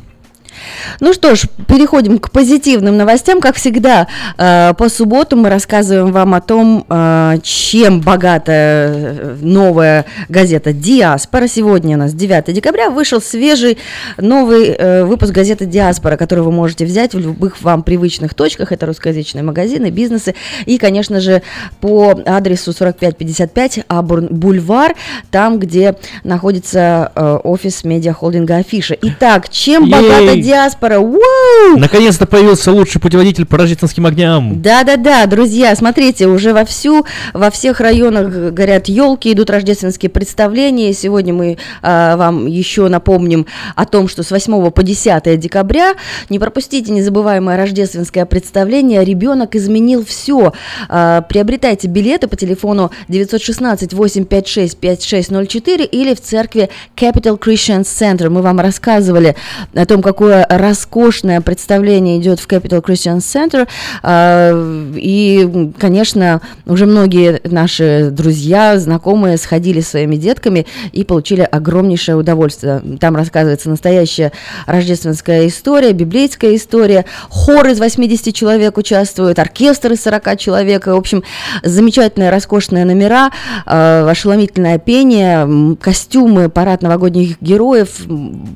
Ну 1.00 1.12
что 1.12 1.34
ж, 1.34 1.44
переходим 1.66 2.18
к 2.18 2.30
позитивным 2.30 2.96
новостям. 2.96 3.40
Как 3.40 3.56
всегда, 3.56 4.08
э, 4.36 4.74
по 4.76 4.88
субботам 4.88 5.40
мы 5.40 5.50
рассказываем 5.50 6.12
вам 6.12 6.34
о 6.34 6.40
том, 6.40 6.84
э, 6.88 7.38
чем 7.42 8.00
богата 8.00 8.52
э, 8.52 9.36
новая 9.40 10.04
газета 10.28 10.72
«Диаспора». 10.72 11.46
Сегодня 11.48 11.96
у 11.96 11.98
нас 12.00 12.14
9 12.14 12.52
декабря 12.52 12.90
вышел 12.90 13.20
свежий 13.20 13.78
новый 14.16 15.04
выпуск 15.04 15.32
газеты 15.32 15.66
«Диаспора», 15.66 16.16
который 16.16 16.44
вы 16.44 16.52
можете 16.52 16.84
взять 16.84 17.14
в 17.14 17.18
любых 17.18 17.62
вам 17.62 17.82
привычных 17.82 18.34
точках. 18.34 18.72
Это 18.72 18.86
русскоязычные 18.86 19.42
магазины, 19.42 19.90
бизнесы. 19.90 20.34
И, 20.66 20.78
конечно 20.78 21.20
же, 21.20 21.42
по 21.80 22.18
адресу 22.26 22.72
4555 22.72 23.80
Абурн 23.88 24.28
Бульвар, 24.30 24.94
там, 25.30 25.58
где 25.58 25.96
находится 26.24 27.12
офис 27.44 27.84
медиахолдинга 27.84 28.56
Афиша. 28.56 28.96
Итак, 29.00 29.48
чем 29.48 29.88
богата 29.88 30.36
диаспора? 30.48 30.98
Ууу! 30.98 31.76
Наконец-то 31.76 32.26
появился 32.26 32.72
лучший 32.72 33.02
путеводитель 33.02 33.44
по 33.44 33.58
рождественским 33.58 34.06
огням. 34.06 34.62
Да-да-да, 34.62 35.26
друзья, 35.26 35.76
смотрите, 35.76 36.26
уже 36.26 36.54
вовсю 36.54 37.04
во 37.34 37.50
всех 37.50 37.80
районах 37.80 38.54
горят 38.54 38.88
елки, 38.88 39.30
идут 39.32 39.50
рождественские 39.50 40.08
представления. 40.08 40.94
Сегодня 40.94 41.34
мы 41.34 41.58
а, 41.82 42.16
вам 42.16 42.46
еще 42.46 42.88
напомним 42.88 43.44
о 43.76 43.84
том, 43.84 44.08
что 44.08 44.22
с 44.22 44.30
8 44.30 44.70
по 44.70 44.82
10 44.82 45.38
декабря 45.38 45.92
не 46.30 46.38
пропустите 46.38 46.92
незабываемое 46.92 47.58
рождественское 47.58 48.24
представление. 48.24 49.04
Ребенок 49.04 49.54
изменил 49.54 50.02
все. 50.04 50.54
приобретайте 50.88 51.88
билеты 51.88 52.26
по 52.26 52.36
телефону 52.36 52.90
916-856-5604 53.08 55.84
или 55.84 56.14
в 56.14 56.22
церкви 56.22 56.70
Capital 56.96 57.38
Christian 57.38 57.82
Center. 57.82 58.30
Мы 58.30 58.40
вам 58.40 58.60
рассказывали 58.60 59.36
о 59.74 59.84
том, 59.84 60.00
какое 60.00 60.37
роскошное 60.48 61.40
представление 61.40 62.18
идет 62.18 62.40
в 62.40 62.48
Capital 62.48 62.82
Christian 62.82 63.18
Center. 63.18 63.68
А, 64.02 64.52
И, 64.96 65.72
конечно, 65.78 66.40
уже 66.66 66.86
многие 66.86 67.40
наши 67.44 68.08
друзья, 68.10 68.78
знакомые 68.78 69.38
сходили 69.38 69.80
с 69.80 69.88
своими 69.88 70.16
детками 70.16 70.66
и 70.92 71.04
получили 71.04 71.42
огромнейшее 71.42 72.16
удовольствие. 72.16 72.82
Там 73.00 73.16
рассказывается 73.16 73.70
настоящая 73.70 74.32
рождественская 74.66 75.46
история, 75.46 75.92
библейская 75.92 76.54
история. 76.54 77.04
Хор 77.28 77.68
из 77.68 77.78
80 77.78 78.34
человек 78.34 78.76
участвует, 78.78 79.38
оркестр 79.38 79.92
из 79.92 80.02
40 80.02 80.38
человек. 80.38 80.86
В 80.86 80.94
общем, 80.94 81.22
замечательные, 81.62 82.30
роскошные 82.30 82.84
номера, 82.84 83.30
э, 83.66 84.08
ошеломительное 84.08 84.78
пение, 84.78 85.76
костюмы, 85.80 86.48
парад 86.48 86.82
новогодних 86.82 87.40
героев. 87.40 87.88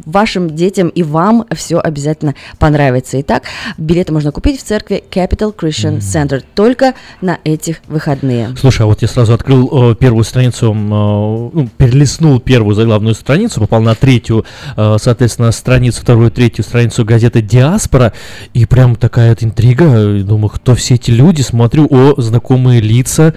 Вашим 0.04 0.50
детям 0.50 0.88
и 0.88 1.02
вам 1.02 1.46
все 1.54 1.72
обязательно 1.81 2.35
понравится. 2.59 3.20
Итак, 3.20 3.44
билеты 3.78 4.12
можно 4.12 4.32
купить 4.32 4.61
в 4.61 4.65
церкви 4.65 5.03
Capital 5.11 5.55
Christian 5.55 5.99
Center 5.99 6.43
только 6.55 6.94
на 7.20 7.39
этих 7.44 7.77
выходные. 7.89 8.55
Слушай, 8.59 8.82
а 8.82 8.86
вот 8.86 9.03
я 9.03 9.09
сразу 9.09 9.32
открыл 9.32 9.93
э, 9.93 9.94
первую 9.94 10.24
страницу, 10.24 10.73
э, 10.73 10.74
ну, 10.74 11.69
перелистнул 11.77 12.40
первую 12.40 12.74
заглавную 12.74 13.15
страницу, 13.15 13.61
попал 13.61 13.81
на 13.81 13.94
третью, 13.94 14.44
э, 14.77 14.97
соответственно, 15.01 15.53
страницу, 15.53 16.01
вторую, 16.03 16.31
третью 16.31 16.65
страницу 16.65 17.05
газеты 17.05 17.43
«Диаспора», 17.43 18.12
и 18.55 18.66
прям 18.66 18.97
такая 18.97 19.31
вот 19.31 19.43
интрига, 19.43 20.23
думаю, 20.23 20.51
кто 20.51 20.74
все 20.74 20.94
эти 20.94 21.11
люди, 21.11 21.43
смотрю, 21.43 21.86
о, 21.90 22.20
знакомые 22.20 22.81
лица, 22.81 23.35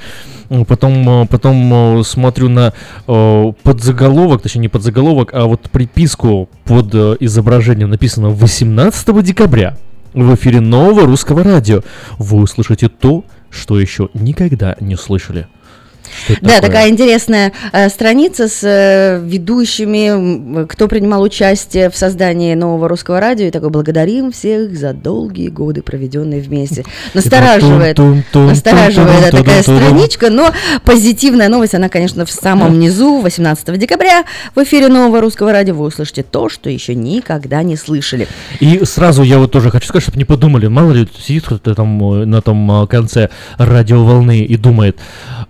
потом, 0.67 1.23
э, 1.23 1.27
потом 1.27 1.99
э, 1.99 2.03
смотрю 2.03 2.49
на 2.49 2.73
э, 3.07 3.53
подзаголовок, 3.63 4.41
точнее 4.41 4.61
не 4.61 4.69
подзаголовок, 4.69 5.33
а 5.33 5.45
вот 5.45 5.69
приписку 5.69 6.49
под 6.63 6.93
изображением 6.95 7.89
написано 7.89 8.14
18 8.17 9.23
декабря. 9.23 9.77
В 10.13 10.33
эфире 10.35 10.61
нового 10.61 11.05
русского 11.05 11.43
радио 11.43 11.81
вы 12.17 12.37
услышите 12.41 12.87
то, 12.87 13.25
что 13.49 13.79
еще 13.79 14.09
никогда 14.13 14.75
не 14.79 14.95
слышали. 14.95 15.47
Что 16.25 16.35
Да, 16.41 16.55
такое? 16.55 16.61
такая 16.61 16.89
интересная 16.89 17.51
э, 17.71 17.89
страница 17.89 18.47
с 18.47 18.61
э, 18.63 19.21
ведущими, 19.23 20.65
кто 20.65 20.87
принимал 20.87 21.21
участие 21.21 21.89
в 21.89 21.97
создании 21.97 22.53
нового 22.55 22.87
русского 22.87 23.19
радио. 23.19 23.47
И 23.47 23.51
такой 23.51 23.69
благодарим 23.69 24.31
всех 24.31 24.75
за 24.77 24.93
долгие 24.93 25.49
годы, 25.49 25.81
проведенные 25.81 26.41
вместе. 26.41 26.83
Настораживает, 27.13 27.95
Тум-тум-тум, 27.95 28.47
настораживает 28.47 29.31
да, 29.31 29.37
такая 29.37 29.61
страничка, 29.61 30.29
но 30.29 30.51
позитивная 30.83 31.49
новость, 31.49 31.75
она, 31.75 31.89
конечно, 31.89 32.25
в 32.25 32.31
самом 32.31 32.79
низу, 32.79 33.19
18 33.19 33.77
декабря 33.77 34.23
в 34.53 34.63
эфире 34.63 34.87
нового 34.87 35.21
русского 35.21 35.51
радио 35.51 35.75
вы 35.75 35.85
услышите 35.85 36.23
то, 36.23 36.49
что 36.49 36.69
еще 36.69 36.95
никогда 36.95 37.63
не 37.63 37.75
слышали. 37.75 38.27
И 38.59 38.81
сразу 38.85 39.23
я 39.23 39.39
вот 39.39 39.51
тоже 39.51 39.69
хочу 39.71 39.87
сказать, 39.87 40.03
чтобы 40.03 40.17
не 40.17 40.25
подумали, 40.25 40.67
мало 40.67 40.91
ли 40.91 41.07
сидит 41.19 41.45
кто-то 41.45 41.75
там 41.75 42.13
э, 42.13 42.25
на 42.25 42.41
том 42.41 42.83
э, 42.83 42.87
конце 42.87 43.29
радиоволны 43.57 44.39
и 44.39 44.57
думает, 44.57 44.97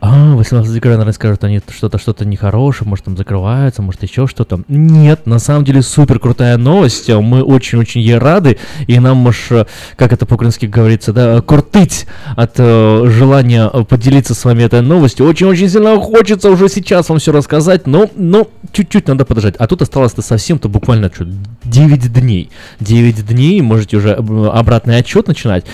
а, 0.01 0.35
18 0.45 0.73
декабря, 0.73 0.97
наверное, 0.97 1.13
скажут 1.13 1.43
они 1.43 1.59
что-то, 1.75 1.97
что-то 1.97 2.23
нехорошее, 2.23 2.87
может 2.87 3.05
там 3.05 3.17
закрывается, 3.17 3.81
может 3.81 4.03
еще 4.03 4.27
что-то. 4.27 4.61
Нет, 4.67 5.25
на 5.25 5.39
самом 5.39 5.65
деле 5.65 5.81
супер 5.81 6.19
крутая 6.19 6.57
новость, 6.57 7.09
э, 7.09 7.19
мы 7.19 7.41
очень-очень 7.41 8.01
ей 8.01 8.19
рады, 8.19 8.59
и 8.85 8.99
нам 8.99 9.25
уж, 9.25 9.47
э, 9.49 9.65
как 9.95 10.13
это 10.13 10.27
по-украински 10.27 10.67
говорится, 10.67 11.13
да, 11.13 11.41
куртыть 11.41 12.05
от 12.35 12.53
э, 12.57 13.05
желания 13.07 13.69
э, 13.73 13.83
поделиться 13.85 14.35
с 14.35 14.45
вами 14.45 14.61
этой 14.61 14.81
новостью. 14.81 15.25
Очень-очень 15.25 15.67
сильно 15.67 15.99
хочется 15.99 16.51
уже 16.51 16.69
сейчас 16.69 17.09
вам 17.09 17.17
все 17.17 17.31
рассказать, 17.31 17.87
но, 17.87 18.07
но 18.15 18.47
чуть-чуть 18.71 19.07
надо 19.07 19.25
подождать. 19.25 19.55
А 19.57 19.65
тут 19.65 19.81
осталось-то 19.81 20.21
совсем-то 20.21 20.69
буквально 20.69 21.11
что, 21.11 21.25
9 21.63 22.13
дней. 22.13 22.51
9 22.79 23.25
дней, 23.25 23.61
можете 23.61 23.97
уже 23.97 24.13
об- 24.13 24.31
обратный 24.31 24.97
отчет 24.97 25.27
начинать. 25.27 25.65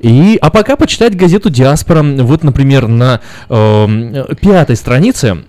И, 0.00 0.38
а 0.40 0.48
пока 0.48 0.76
почитать 0.76 1.14
газету 1.14 1.50
«Диаспора». 1.50 2.02
Вот, 2.02 2.42
например, 2.44 2.88
на 2.88 3.20
эм, 3.50 4.05
пятой 4.40 4.76
странице 4.76 5.44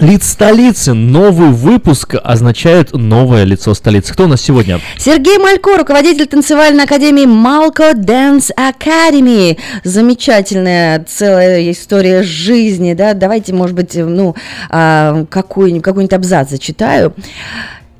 Лиц 0.00 0.26
столицы. 0.26 0.92
Новый 0.92 1.50
выпуск 1.50 2.16
означает 2.20 2.92
новое 2.92 3.44
лицо 3.44 3.74
столицы. 3.74 4.12
Кто 4.12 4.24
у 4.24 4.26
нас 4.26 4.40
сегодня? 4.40 4.80
Сергей 4.98 5.38
Малько, 5.38 5.76
руководитель 5.76 6.26
танцевальной 6.26 6.82
академии 6.82 7.26
Малко 7.26 7.92
Dance 7.92 8.50
Academy. 8.58 9.56
Замечательная 9.84 11.04
целая 11.08 11.70
история 11.70 12.24
жизни, 12.24 12.94
да. 12.94 13.14
Давайте, 13.14 13.54
может 13.54 13.76
быть, 13.76 13.94
ну, 13.94 14.34
а, 14.68 15.26
какой-нибудь, 15.30 15.84
какой-нибудь 15.84 16.14
абзац 16.14 16.50
зачитаю. 16.50 17.14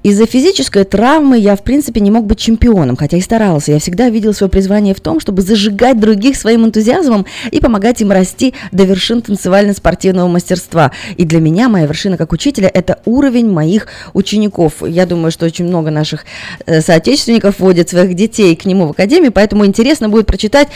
Из-за 0.05 0.27
физической 0.27 0.85
травмы 0.85 1.39
я, 1.39 1.57
в 1.57 1.63
принципе, 1.63 1.99
не 1.99 2.11
мог 2.11 2.27
быть 2.27 2.39
чемпионом, 2.39 2.95
хотя 2.95 3.17
и 3.17 3.23
старался. 3.23 3.73
Я 3.73 3.79
всегда 3.79 4.11
видел 4.11 4.35
свое 4.35 4.51
призвание 4.51 4.95
в 4.95 5.01
том, 5.01 5.19
чтобы 5.19 5.41
зажигать 5.41 5.99
других 5.99 6.37
своим 6.37 6.67
энтузиазмом 6.67 7.25
и 7.51 7.59
помогать 7.59 8.03
им 8.03 8.13
расти 8.13 8.53
до 8.71 8.85
вершин 8.85 9.23
танцевально-спортивного 9.23 10.29
мастерства. 10.29 10.93
И 11.17 11.25
для 11.25 11.41
меня 11.41 11.71
моя 11.71 11.87
вершина 11.87 12.19
как 12.19 12.33
учителя– 12.33 12.71
это 12.75 13.01
уровень 13.07 13.51
моих 13.51 13.87
учеников. 14.13 14.83
Я 14.87 15.07
думаю, 15.07 15.31
что 15.31 15.47
очень 15.47 15.65
много 15.65 15.91
наших 15.91 16.27
э, 16.67 16.83
соотечественников 16.83 17.59
водят 17.61 17.89
своих 17.89 18.13
детей 18.13 18.55
к 18.57 18.67
нему 18.67 18.89
в 18.89 18.91
академию, 18.91 19.33
поэтому 19.33 19.65
интересно 19.65 20.11
будет 20.11 20.27
прочитать 20.27 20.69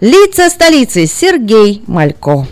«Лица 0.00 0.48
столицы» 0.48 1.06
Сергей 1.06 1.82
Малько. 1.88 2.46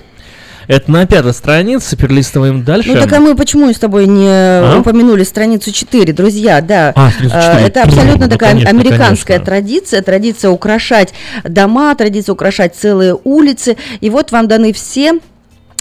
Это 0.68 0.90
на 0.90 1.06
пятой 1.06 1.34
странице, 1.34 1.96
перелистываем 1.96 2.64
дальше. 2.64 2.90
Ну 2.92 3.00
так 3.00 3.12
а 3.12 3.20
мы 3.20 3.34
почему 3.34 3.72
с 3.72 3.78
тобой 3.78 4.06
не 4.06 4.28
А? 4.28 4.78
упомянули 4.80 5.22
страницу 5.24 5.72
4, 5.72 6.12
друзья, 6.12 6.60
да. 6.60 6.92
А, 6.96 7.10
страницу 7.10 7.36
Э, 7.36 7.42
4. 7.52 7.66
Это 7.66 7.82
абсолютно 7.82 8.24
Ну, 8.26 8.30
такая 8.30 8.50
конечно, 8.52 8.70
американская 8.70 9.36
конечно. 9.38 9.44
традиция, 9.44 10.02
традиция 10.02 10.50
украшать 10.50 11.12
дома, 11.44 11.94
традиция 11.94 12.32
украшать 12.32 12.74
целые 12.74 13.16
улицы. 13.24 13.76
И 14.00 14.10
вот 14.10 14.32
вам 14.32 14.48
даны 14.48 14.72
все 14.72 15.18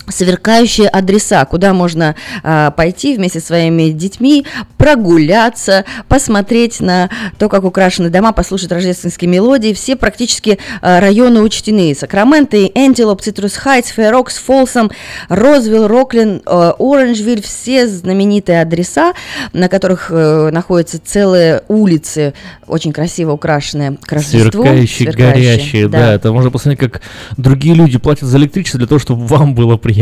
сверкающие 0.07 0.87
адреса, 0.87 1.45
куда 1.45 1.73
можно 1.73 2.15
а, 2.43 2.71
пойти 2.71 3.15
вместе 3.15 3.39
со 3.39 3.47
своими 3.47 3.89
детьми, 3.89 4.45
прогуляться, 4.77 5.85
посмотреть 6.07 6.81
на 6.81 7.09
то, 7.37 7.49
как 7.49 7.63
украшены 7.63 8.09
дома, 8.09 8.33
послушать 8.33 8.71
рождественские 8.71 9.29
мелодии. 9.29 9.73
Все 9.73 9.95
практически 9.95 10.59
а, 10.81 10.99
районы 10.99 11.41
учтены. 11.41 11.95
Сакраменто, 11.95 12.57
Энтилоп, 12.57 13.21
Цитрус 13.21 13.55
Хайтс, 13.55 13.89
Фэр 13.91 14.11
Окс, 14.11 14.37
Фолсом, 14.37 14.91
Розвилл, 15.29 15.87
Роклин, 15.87 16.41
э, 16.45 16.71
Оранжвиль. 16.77 17.41
Все 17.41 17.87
знаменитые 17.87 18.61
адреса, 18.61 19.13
на 19.53 19.69
которых 19.69 20.07
э, 20.09 20.49
находятся 20.51 20.99
целые 21.03 21.63
улицы, 21.67 22.33
очень 22.67 22.91
красиво 22.91 23.31
украшенные 23.31 23.97
к 24.01 24.11
Рождеству. 24.11 24.63
Сверкающие, 24.63 25.11
горящие, 25.11 25.87
да. 25.87 26.13
Это 26.13 26.31
можно 26.31 26.51
посмотреть, 26.51 26.79
как 26.79 27.01
другие 27.37 27.75
люди 27.75 27.97
платят 27.97 28.27
за 28.27 28.37
электричество 28.37 28.77
для 28.77 28.87
того, 28.87 28.99
чтобы 28.99 29.25
вам 29.25 29.55
было 29.55 29.77
приятно. 29.77 29.92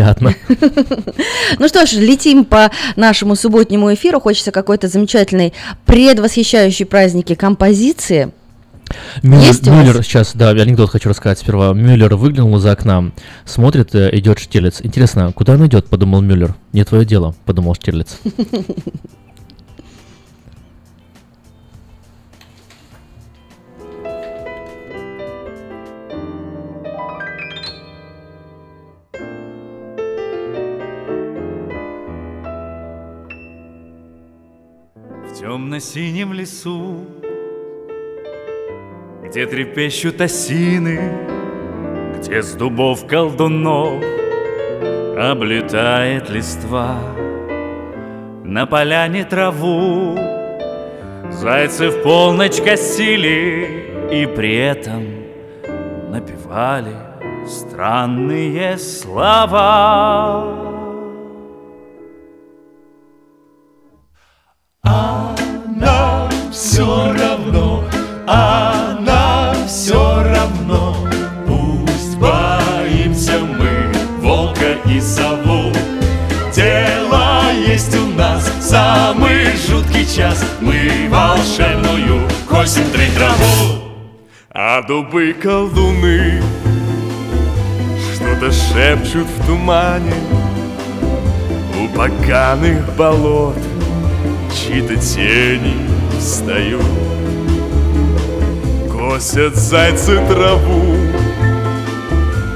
Ну 1.59 1.67
что 1.67 1.85
ж, 1.85 1.93
летим 1.93 2.45
по 2.45 2.71
нашему 2.95 3.35
субботнему 3.35 3.93
эфиру. 3.93 4.19
Хочется 4.19 4.51
какой-то 4.51 4.87
замечательной, 4.87 5.53
предвосхищающей 5.85 6.85
праздники 6.85 7.35
композиции. 7.35 8.31
Мюллер, 9.23 9.47
Есть? 9.47 9.67
Мюллер 9.67 10.03
сейчас, 10.03 10.33
да, 10.35 10.49
анекдот 10.49 10.89
хочу 10.89 11.09
рассказать 11.09 11.39
сперва. 11.39 11.73
Мюллер 11.73 12.15
выглянул 12.15 12.57
из 12.57 12.65
окна, 12.65 13.11
смотрит, 13.45 13.93
э, 13.95 14.09
идет 14.17 14.39
Штирлиц. 14.39 14.81
Интересно, 14.81 15.31
куда 15.33 15.53
он 15.53 15.65
идет, 15.67 15.87
подумал 15.87 16.21
Мюллер. 16.21 16.55
Не 16.73 16.83
твое 16.83 17.05
дело, 17.05 17.35
подумал 17.45 17.75
Штирлиц. 17.75 18.19
темно-синем 35.91 36.33
лесу, 36.33 37.05
где 39.23 39.45
трепещут 39.45 40.21
осины, 40.21 40.99
где 42.17 42.41
с 42.41 42.53
дубов 42.53 43.05
колдунов 43.07 44.03
облетает 45.17 46.29
листва, 46.29 46.97
на 48.43 48.65
поляне 48.65 49.25
траву 49.25 50.17
зайцы 51.29 51.89
в 51.89 52.03
полночь 52.03 52.61
косили 52.61 54.09
и 54.11 54.25
при 54.25 54.55
этом 54.55 55.03
напевали 56.09 56.95
странные 57.47 58.77
слова. 58.77 60.60
Дубы 84.91 85.33
колдуны. 85.41 86.41
Что-то 88.13 88.51
шепчут 88.51 89.25
в 89.25 89.45
тумане 89.47 90.13
У 91.81 91.87
поганых 91.95 92.93
болот. 92.97 93.55
Чьи-то 94.53 94.97
тени 94.97 95.77
встают 96.19 96.83
Косят 98.91 99.55
зайцы 99.55 100.17
траву. 100.27 100.97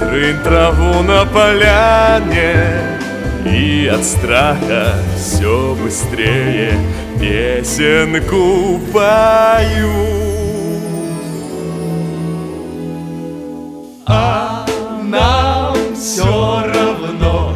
Трынь 0.02 0.44
траву 0.44 1.04
на 1.04 1.24
поляне 1.24 2.54
И 3.46 3.88
от 3.88 4.04
страха 4.04 4.96
все 5.18 5.74
быстрее 5.82 6.74
Песенку 7.18 8.82
пою 8.92 10.25
А 14.08 14.68
нам 15.02 15.96
все 15.96 16.24
равно, 16.24 17.55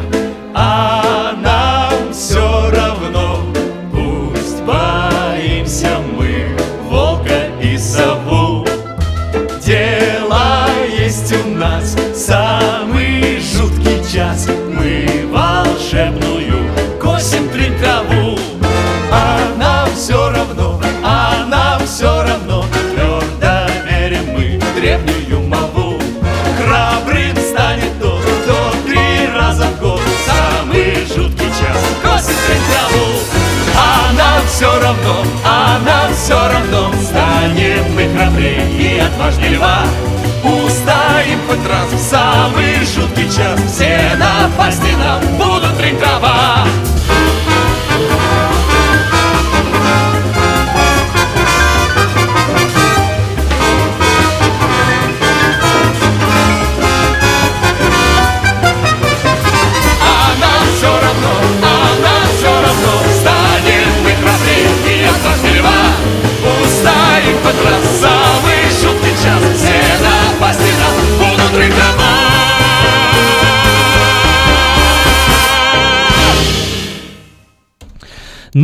все 34.60 34.78
равно, 34.78 35.24
а 35.42 35.78
нам 35.86 36.12
все 36.12 36.34
равно. 36.34 36.92
Станем 37.02 37.94
мы 37.94 38.06
храбрее 38.14 38.70
и 38.78 38.98
отважнее 38.98 39.52
льва. 39.52 39.84
Устоим 40.44 41.38
хоть 41.48 41.66
раз 41.66 41.90
в 41.90 41.98
самый 41.98 42.74
жуткий 42.84 43.24
час. 43.24 43.58
Все 43.72 44.14
напасти 44.18 44.94
нам 44.98 45.22
будут 45.38 45.78
трава 45.98 46.66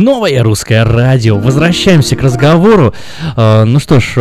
Новое 0.07 0.41
русское 0.41 0.85
радио. 0.85 1.37
Возвращаемся 1.37 2.15
к 2.15 2.21
разговору. 2.21 2.93
Э, 3.35 3.65
Ну 3.65 3.77
что 3.77 3.99
ж, 3.99 4.13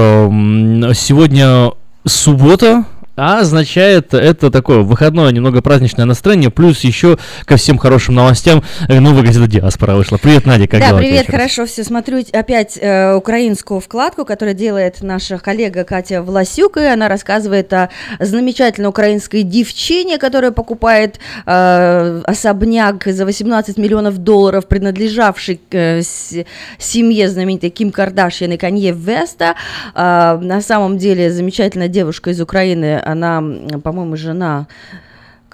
сегодня 0.96 1.70
суббота, 2.04 2.86
а 3.16 3.40
означает 3.40 4.12
это 4.14 4.50
такое 4.50 4.80
выходное, 4.80 5.30
немного 5.30 5.62
праздничное 5.62 6.04
настроение, 6.04 6.50
плюс 6.50 6.80
еще 6.80 7.18
ко 7.44 7.56
всем 7.56 7.78
хорошим 7.78 8.14
новостям 8.14 8.62
э, 8.88 9.00
новая 9.00 9.22
газета 9.22 9.46
«Диаспора» 9.46 9.94
вышла. 9.94 10.18
Привет, 10.18 10.46
Надя, 10.46 10.68
как 10.68 10.80
да, 10.80 10.88
дела? 10.88 10.98
привет, 10.98 11.26
хорошо, 11.26 11.66
все. 11.66 11.82
Смотрю 11.82 12.22
опять 12.32 12.78
э, 12.80 13.14
украинскую 13.14 13.80
вкладку, 13.80 14.24
которую 14.24 14.54
делает 14.54 15.02
наша 15.02 15.38
коллега 15.38 15.84
Катя 15.84 16.22
Власюк, 16.22 16.76
и 16.76 16.84
она 16.84 17.08
рассказывает 17.08 17.72
о 17.72 17.88
замечательной 18.20 18.88
украинской 18.88 19.42
девчине, 19.42 20.18
которая 20.18 20.50
покупает 20.50 21.18
э, 21.46 22.22
особняк 22.24 23.04
за 23.06 23.24
18 23.24 23.78
миллионов 23.78 24.18
долларов, 24.18 24.66
принадлежавший 24.66 25.60
э, 25.70 26.02
с- 26.02 26.44
семье 26.78 27.28
знаменитой 27.28 27.70
Ким 27.70 27.90
Кардашьян 27.92 28.52
и 28.52 28.56
Канье 28.56 28.92
Веста. 28.92 29.54
Э, 29.94 30.38
на 30.40 30.60
самом 30.60 30.98
деле 30.98 31.30
замечательная 31.30 31.88
девушка 31.88 32.30
из 32.30 32.40
Украины, 32.40 33.00
она, 33.06 33.40
по-моему, 33.82 34.16
жена 34.16 34.66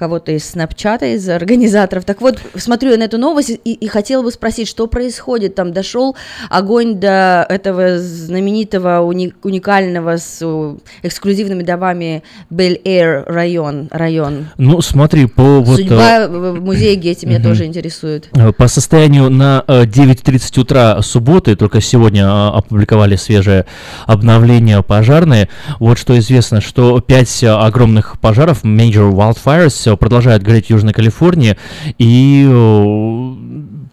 кого-то 0.02 0.32
из 0.32 0.44
Снапчата, 0.50 1.14
из 1.14 1.28
организаторов. 1.28 2.04
Так 2.04 2.20
вот, 2.20 2.40
смотрю 2.56 2.90
я 2.90 2.96
на 2.98 3.04
эту 3.04 3.18
новость 3.18 3.50
и, 3.50 3.72
и 3.72 3.86
хотела 3.86 4.24
бы 4.24 4.32
спросить, 4.32 4.66
что 4.66 4.88
происходит. 4.88 5.54
Там 5.54 5.72
дошел 5.72 6.16
огонь 6.50 6.96
до 6.96 7.46
этого 7.48 8.00
знаменитого, 8.00 9.00
уни- 9.08 9.32
уникального 9.44 10.16
с 10.16 10.38
э, 10.40 10.74
эксклюзивными 11.04 11.62
домами 11.62 12.24
Бель-Эйр 12.50 13.26
район. 13.28 13.86
район. 13.92 14.48
Ну, 14.56 14.80
смотри, 14.82 15.26
по 15.26 15.60
вот... 15.60 15.78
э, 15.78 15.82
Судьба 15.82 16.26
в 16.26 16.60
музея 16.60 16.96
Гетти 16.96 17.24
меня 17.24 17.40
тоже 17.40 17.64
интересует. 17.64 18.28
Э, 18.32 18.50
По 18.50 18.66
состоянию 18.66 19.30
на 19.30 19.62
э, 19.68 19.84
9.30 19.84 20.60
утра 20.60 21.00
субботы, 21.02 21.54
только 21.54 21.80
сегодня 21.80 22.24
э, 22.24 22.48
опубликовали 22.56 23.14
свежее 23.14 23.66
обновление 24.06 24.82
пожарные, 24.82 25.48
вот 25.78 25.96
что 25.96 26.18
известно, 26.18 26.60
что 26.60 27.00
5 27.00 27.44
огромных 27.44 28.18
пожаров, 28.20 28.64
major 28.64 29.12
wildfires, 29.12 29.91
продолжают 29.96 30.42
гореть 30.42 30.66
в 30.66 30.70
Южной 30.70 30.92
Калифорнии, 30.92 31.56
и, 31.98 32.46
э, 32.48 33.34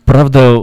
правда, 0.05 0.61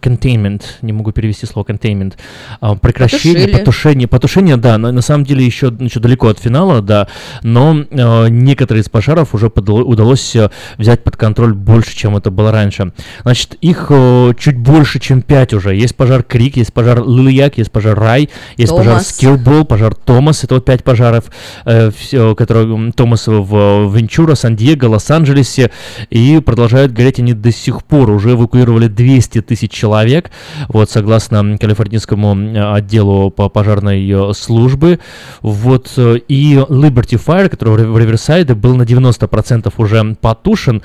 containment, 0.00 0.62
не 0.82 0.92
могу 0.92 1.12
перевести 1.12 1.46
слово 1.46 1.66
containment, 1.66 2.14
а, 2.60 2.74
прекращение, 2.74 3.44
Потушили. 3.46 3.58
потушение, 3.58 4.08
потушение, 4.08 4.56
да, 4.56 4.78
на, 4.78 4.92
на 4.92 5.02
самом 5.02 5.24
деле 5.24 5.44
еще, 5.44 5.72
еще 5.78 6.00
далеко 6.00 6.28
от 6.28 6.38
финала, 6.38 6.82
да, 6.82 7.08
но 7.42 7.84
э, 7.90 8.28
некоторые 8.28 8.82
из 8.82 8.88
пожаров 8.88 9.34
уже 9.34 9.46
подало- 9.46 9.82
удалось 9.82 10.36
э, 10.36 10.50
взять 10.76 11.02
под 11.04 11.16
контроль 11.16 11.54
больше, 11.54 11.96
чем 11.96 12.16
это 12.16 12.30
было 12.30 12.52
раньше. 12.52 12.92
Значит, 13.22 13.54
их 13.60 13.86
э, 13.90 14.32
чуть 14.38 14.58
больше, 14.58 15.00
чем 15.00 15.22
5 15.22 15.54
уже. 15.54 15.74
Есть 15.74 15.96
пожар 15.96 16.22
Крик, 16.22 16.56
есть 16.56 16.72
пожар 16.72 17.02
Лилияк, 17.06 17.58
есть 17.58 17.72
пожар 17.72 17.98
Рай, 17.98 18.28
есть 18.56 18.72
пожар 18.72 18.94
Томас. 18.94 19.08
Скиллбол, 19.08 19.64
пожар 19.64 19.94
Томас, 19.94 20.44
это 20.44 20.54
вот 20.54 20.64
5 20.64 20.84
пожаров, 20.84 21.24
э, 21.64 21.90
всё, 21.96 22.34
которые 22.34 22.92
Томас 22.92 23.26
в 23.26 23.94
Венчура, 23.94 24.34
Сан-Диего, 24.34 24.88
Лос-Анджелесе, 24.88 25.70
и 26.10 26.40
продолжают 26.44 26.92
гореть 26.92 27.18
они 27.18 27.32
до 27.32 27.50
сих 27.52 27.84
пор. 27.84 28.10
Уже 28.10 28.33
эвакуировали 28.34 28.88
200 28.88 29.40
тысяч 29.42 29.70
человек, 29.70 30.30
вот, 30.68 30.90
согласно 30.90 31.56
калифорнийскому 31.58 32.32
м, 32.32 32.74
отделу 32.74 33.30
по 33.30 33.48
пожарной 33.48 34.08
э, 34.08 34.32
службы. 34.34 34.98
Вот, 35.42 35.92
э, 35.96 36.18
и 36.28 36.54
Liberty 36.56 37.20
Fire, 37.24 37.48
который 37.48 37.74
в 37.74 37.78
Ри- 37.78 37.84
в 37.86 37.98
Риверсайде 37.98 38.54
был 38.54 38.76
на 38.76 38.82
90% 38.82 39.72
уже 39.78 40.16
потушен 40.20 40.82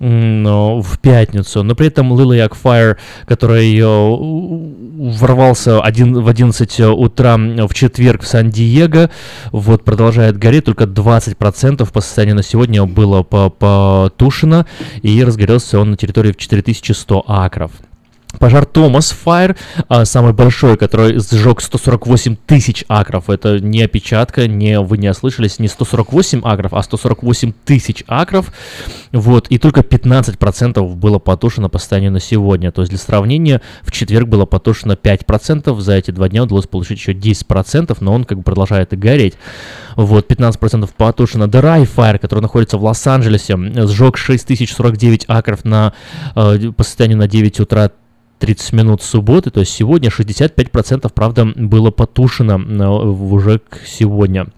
в 0.00 0.98
пятницу, 0.98 1.62
но 1.62 1.74
при 1.74 1.88
этом 1.88 2.14
Lilac 2.14 2.56
Fire, 2.62 2.96
который 3.26 3.78
э, 3.78 5.18
ворвался 5.18 5.82
один, 5.82 6.14
в 6.14 6.26
11 6.26 6.80
утра 6.80 7.36
в 7.36 7.74
четверг 7.74 8.22
в 8.22 8.26
Сан-Диего, 8.26 9.10
вот 9.52 9.84
продолжает 9.84 10.38
гореть, 10.38 10.64
только 10.64 10.84
20% 10.84 11.92
по 11.92 12.00
состоянию 12.00 12.36
на 12.36 12.42
сегодня 12.42 12.84
было 12.86 13.22
по- 13.22 13.50
потушено, 13.50 14.64
и 15.02 15.22
разгорелся 15.22 15.78
он 15.78 15.90
на 15.90 15.96
территории 15.98 16.32
в 16.32 16.38
4100 16.38 17.24
акров. 17.26 17.72
Пожар 18.38 18.64
Томас 18.64 19.10
Файр, 19.10 19.56
а, 19.88 20.04
самый 20.04 20.32
большой, 20.32 20.76
который 20.76 21.18
сжег 21.18 21.60
148 21.60 22.36
тысяч 22.46 22.84
акров. 22.88 23.28
Это 23.28 23.60
не 23.60 23.82
опечатка, 23.82 24.46
не 24.46 24.80
вы 24.80 24.98
не 24.98 25.10
ослышались, 25.10 25.58
не 25.58 25.68
148 25.68 26.40
акров, 26.44 26.74
а 26.74 26.82
148 26.82 27.52
тысяч 27.64 28.04
акров. 28.06 28.52
Вот, 29.12 29.48
и 29.48 29.58
только 29.58 29.80
15% 29.80 30.94
было 30.94 31.18
потушено 31.18 31.68
по 31.68 31.78
состоянию 31.78 32.12
на 32.12 32.20
сегодня. 32.20 32.70
То 32.70 32.82
есть 32.82 32.90
для 32.90 32.98
сравнения, 32.98 33.60
в 33.82 33.90
четверг 33.90 34.28
было 34.28 34.46
потушено 34.46 34.94
5%, 34.94 35.78
за 35.80 35.94
эти 35.94 36.10
два 36.10 36.28
дня 36.28 36.44
удалось 36.44 36.66
получить 36.66 36.98
еще 36.98 37.12
10%, 37.12 37.96
но 38.00 38.12
он 38.12 38.24
как 38.24 38.38
бы 38.38 38.44
продолжает 38.44 38.96
гореть. 38.98 39.34
Вот, 39.96 40.30
15% 40.30 40.88
потушено. 40.96 41.46
Дерай 41.46 41.82
Fire, 41.82 42.18
который 42.18 42.40
находится 42.40 42.78
в 42.78 42.84
Лос-Анджелесе, 42.84 43.56
сжег 43.86 44.16
6049 44.16 45.24
акров 45.28 45.64
на, 45.64 45.92
э, 46.34 46.72
по 46.76 46.84
состоянию 46.84 47.18
на 47.18 47.28
9 47.28 47.60
утра 47.60 47.90
30 48.40 48.72
минут 48.72 49.02
субботы, 49.02 49.50
то 49.50 49.60
есть 49.60 49.72
сегодня 49.72 50.08
65%, 50.08 51.10
правда, 51.14 51.44
было 51.44 51.90
потушено 51.90 52.58
э, 52.58 52.88
уже 52.88 53.58
к 53.60 53.80
сегодня. 53.86 54.48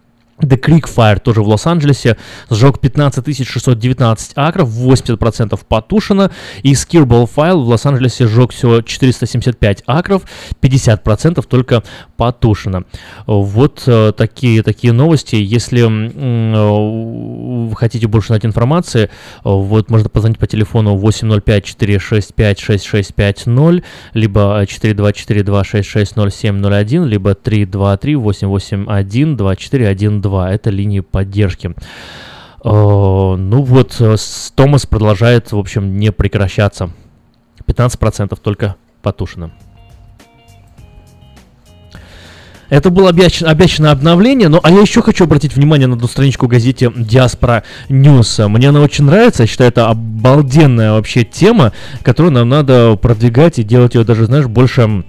The 0.43 0.61
Creek 0.61 0.85
Fire 0.95 1.19
тоже 1.21 1.43
в 1.43 1.49
Лос-Анджелесе 1.49 2.19
сжег 2.51 2.81
15 2.81 3.47
619 3.47 4.33
акров, 4.35 4.69
80% 4.69 5.59
потушено. 5.69 6.31
И 6.63 6.73
Skirball 6.73 7.31
Fire 7.35 7.55
в 7.55 7.69
Лос-Анджелесе 7.69 8.27
сжег 8.27 8.53
всего 8.53 8.83
475 8.83 9.85
акров, 9.87 10.25
50% 10.61 11.47
только 11.47 11.83
потушено. 12.17 12.83
Вот 13.27 13.85
э, 13.87 14.13
такие, 14.17 14.63
такие 14.63 14.93
новости. 14.93 15.37
Если 15.37 15.83
э, 15.83 17.69
вы 17.69 17.77
хотите 17.77 18.09
больше 18.09 18.29
знать 18.29 18.45
информации, 18.45 19.05
э, 19.05 19.09
вот 19.45 19.91
можно 19.91 20.09
позвонить 20.09 20.39
по 20.39 20.47
телефону 20.47 20.97
805-465-6650, 20.97 23.83
либо 24.15 24.63
424-266-0701, 24.65 27.07
либо 27.07 27.33
323-881-2412. 27.33 30.32
Это 30.41 30.71
линии 30.71 31.01
поддержки. 31.01 31.75
Э, 32.65 32.71
Ну 33.37 33.63
вот, 33.63 33.97
э, 34.01 34.17
Томас 34.55 34.87
продолжает, 34.87 35.53
в 35.53 35.59
общем, 35.59 35.97
не 35.99 36.13
прекращаться. 36.13 36.91
15% 37.67 38.39
только 38.41 38.77
потушено. 39.03 39.51
Это 42.73 42.89
было 42.89 43.11
обещанное 43.11 43.91
обновление, 43.91 44.49
но 44.49 44.59
а 44.63 44.71
я 44.71 44.81
еще 44.81 45.03
хочу 45.03 45.25
обратить 45.25 45.55
внимание 45.55 45.87
на 45.87 45.95
одну 45.97 46.09
страничку 46.09 46.47
в 46.47 46.49
газете 46.49 46.91
Диаспора 46.97 47.65
News. 47.91 48.49
Мне 48.49 48.71
она 48.71 48.81
очень 48.81 49.05
нравится, 49.05 49.43
я 49.43 49.47
считаю, 49.47 49.69
это 49.69 49.91
обалденная 49.91 50.93
вообще 50.93 51.23
тема, 51.23 51.75
которую 52.03 52.33
нам 52.33 52.49
надо 52.49 52.97
продвигать 52.97 53.59
и 53.59 53.63
делать 53.63 53.95
ее 53.95 54.05
даже, 54.05 54.25
знаешь, 54.25 54.47
больше 54.47 55.05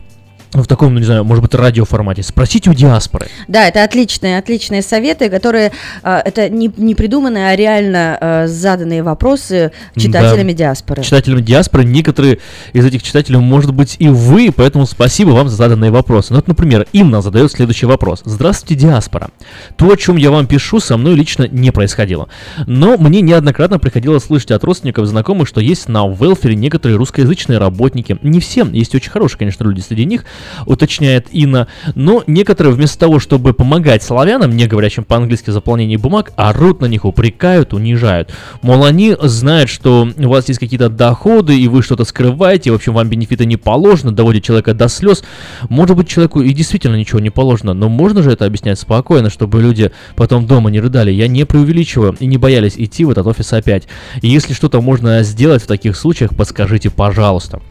м, 0.55 0.63
в 0.63 0.67
таком, 0.67 0.93
ну 0.93 0.99
не 0.99 1.05
знаю, 1.05 1.23
может 1.23 1.41
быть, 1.43 1.53
радиоформате. 1.53 2.23
Спросите 2.23 2.69
у 2.69 2.73
диаспоры. 2.73 3.27
Да, 3.47 3.67
это 3.67 3.83
отличные, 3.83 4.37
отличные 4.37 4.81
советы, 4.81 5.29
которые 5.29 5.71
а, 6.03 6.21
это 6.23 6.49
не, 6.49 6.71
не 6.77 6.95
придуманные, 6.95 7.49
а 7.49 7.55
реально 7.55 8.17
а, 8.19 8.47
заданные 8.47 9.03
вопросы 9.03 9.71
читателями 9.95 10.51
Да. 10.51 10.57
диаспоры. 10.59 11.03
Читателями 11.03 11.41
диаспоры, 11.41 11.83
некоторые 11.83 12.39
из 12.73 12.85
этих 12.85 13.03
читателей, 13.03 13.39
может 13.39 13.73
быть, 13.73 13.95
и 13.99 14.07
вы, 14.09 14.51
поэтому 14.55 14.85
спасибо 14.85 15.31
вам 15.31 15.49
за 15.49 15.55
заданные 15.55 15.91
вопросы. 15.91 16.33
Ну, 16.33 16.37
вот, 16.37 16.47
например, 16.47 16.87
Инна 16.93 17.21
задает 17.21 17.51
следующий 17.51 17.85
вопрос. 17.85 18.21
Здравствуйте, 18.25 18.75
диаспора. 18.75 19.29
То, 19.75 19.91
о 19.91 19.97
чем 19.97 20.17
я 20.17 20.31
вам 20.31 20.47
пишу, 20.47 20.79
со 20.79 20.97
мной 20.97 21.15
лично 21.15 21.47
не 21.49 21.71
происходило. 21.71 22.29
Но 22.67 22.97
мне 22.97 23.21
неоднократно 23.21 23.79
приходилось 23.79 24.23
слышать 24.25 24.51
от 24.51 24.63
родственников, 24.63 25.05
знакомых, 25.07 25.47
что 25.47 25.61
есть 25.61 25.87
на 25.87 26.07
Велфере 26.07 26.55
некоторые 26.55 26.97
русскоязычные 26.97 27.57
работники. 27.59 28.17
Не 28.21 28.39
все, 28.39 28.65
есть 28.65 28.95
очень 28.95 29.11
хорошие, 29.11 29.39
конечно, 29.39 29.63
люди 29.63 29.81
среди 29.81 30.05
них, 30.05 30.25
уточняет 30.65 31.27
Инна, 31.31 31.67
но 31.95 32.23
некоторые 32.27 32.73
вместо 32.73 32.99
того, 32.99 33.19
чтобы 33.19 33.53
помогать 33.53 34.03
славянам, 34.03 34.55
не 34.55 34.67
говорящим 34.67 35.03
по-английски 35.03 35.49
в 35.49 35.53
заполнении 35.53 35.97
бумаг, 35.97 36.31
орут 36.35 36.81
на 36.81 36.85
них, 36.85 37.05
упрекают, 37.05 37.73
унижают. 37.73 38.33
Мол, 38.61 38.85
они 38.85 39.15
знают, 39.21 39.69
что 39.69 40.07
у 40.17 40.27
вас 40.29 40.47
есть 40.47 40.59
какие-то 40.59 40.89
доходы, 40.89 41.57
и 41.57 41.67
вы 41.67 41.81
что-то 41.81 42.05
скрываете, 42.05 42.71
в 42.71 42.75
общем, 42.75 42.93
вам 42.93 43.09
бенефиты 43.09 43.45
не 43.45 43.57
положено, 43.57 44.11
доводят 44.11 44.43
человека 44.43 44.73
до 44.73 44.87
слез. 44.87 45.23
Может 45.69 45.95
быть, 45.95 46.07
человеку 46.07 46.41
и 46.41 46.53
действительно 46.53 46.95
ничего 46.95 47.19
не 47.19 47.29
положено, 47.29 47.73
но 47.73 47.89
можно 47.89 48.23
же 48.23 48.31
это 48.31 48.45
объяснять 48.45 48.79
спокойно, 48.79 49.29
чтобы 49.29 49.61
люди 49.61 49.91
потом 50.15 50.45
дома 50.45 50.69
не 50.69 50.79
рыдали. 50.79 51.11
Я 51.11 51.27
не 51.27 51.45
преувеличиваю 51.45 52.15
и 52.19 52.25
не 52.25 52.37
боялись 52.37 52.73
идти 52.77 53.05
в 53.05 53.09
этот 53.09 53.27
офис 53.27 53.53
опять. 53.53 53.87
И 54.21 54.27
если 54.27 54.53
что-то 54.53 54.81
можно 54.81 55.23
сделать 55.23 55.63
в 55.63 55.67
таких 55.67 55.95
случаях, 55.95 56.35
подскажите, 56.35 56.89
пожалуйста. 56.89 57.61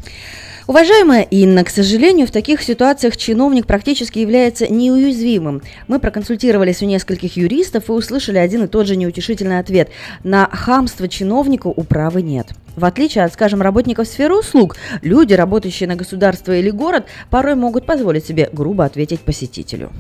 Уважаемая 0.69 1.23
Инна, 1.23 1.65
к 1.65 1.71
сожалению, 1.71 2.29
в 2.29 2.31
таких 2.31 2.63
ситуациях 2.63 3.17
чиновник 3.17 3.67
практически 3.67 4.21
является 4.21 4.69
неуязвимым. 4.73 5.61
Мы 5.89 5.99
проконсультировались 5.99 6.83
у 6.83 6.87
нескольких 6.87 7.37
юристов 7.37 7.89
и 7.89 7.93
услышали 7.93 8.39
один 8.39 8.65
и 8.65 8.69
тот 8.69 8.87
же 8.87 8.95
неутешительный 8.95 9.59
ответ. 9.59 9.91
На 10.23 10.49
хамство 10.53 11.09
чиновнику 11.09 11.71
управы 11.71 12.23
нет. 12.23 12.49
В 12.77 12.85
отличие 12.85 13.25
от, 13.25 13.33
скажем, 13.33 13.61
работников 13.61 14.07
сферы 14.07 14.37
услуг, 14.39 14.77
люди, 15.03 15.35
работающие 15.35 15.89
на 15.89 15.97
государство 15.97 16.57
или 16.57 16.71
город, 16.71 17.07
порой 17.29 17.57
могут 17.57 17.85
позволить 17.85 18.25
себе 18.25 18.49
грубо 18.53 18.85
ответить 18.85 19.21
посетителю. 19.21 19.91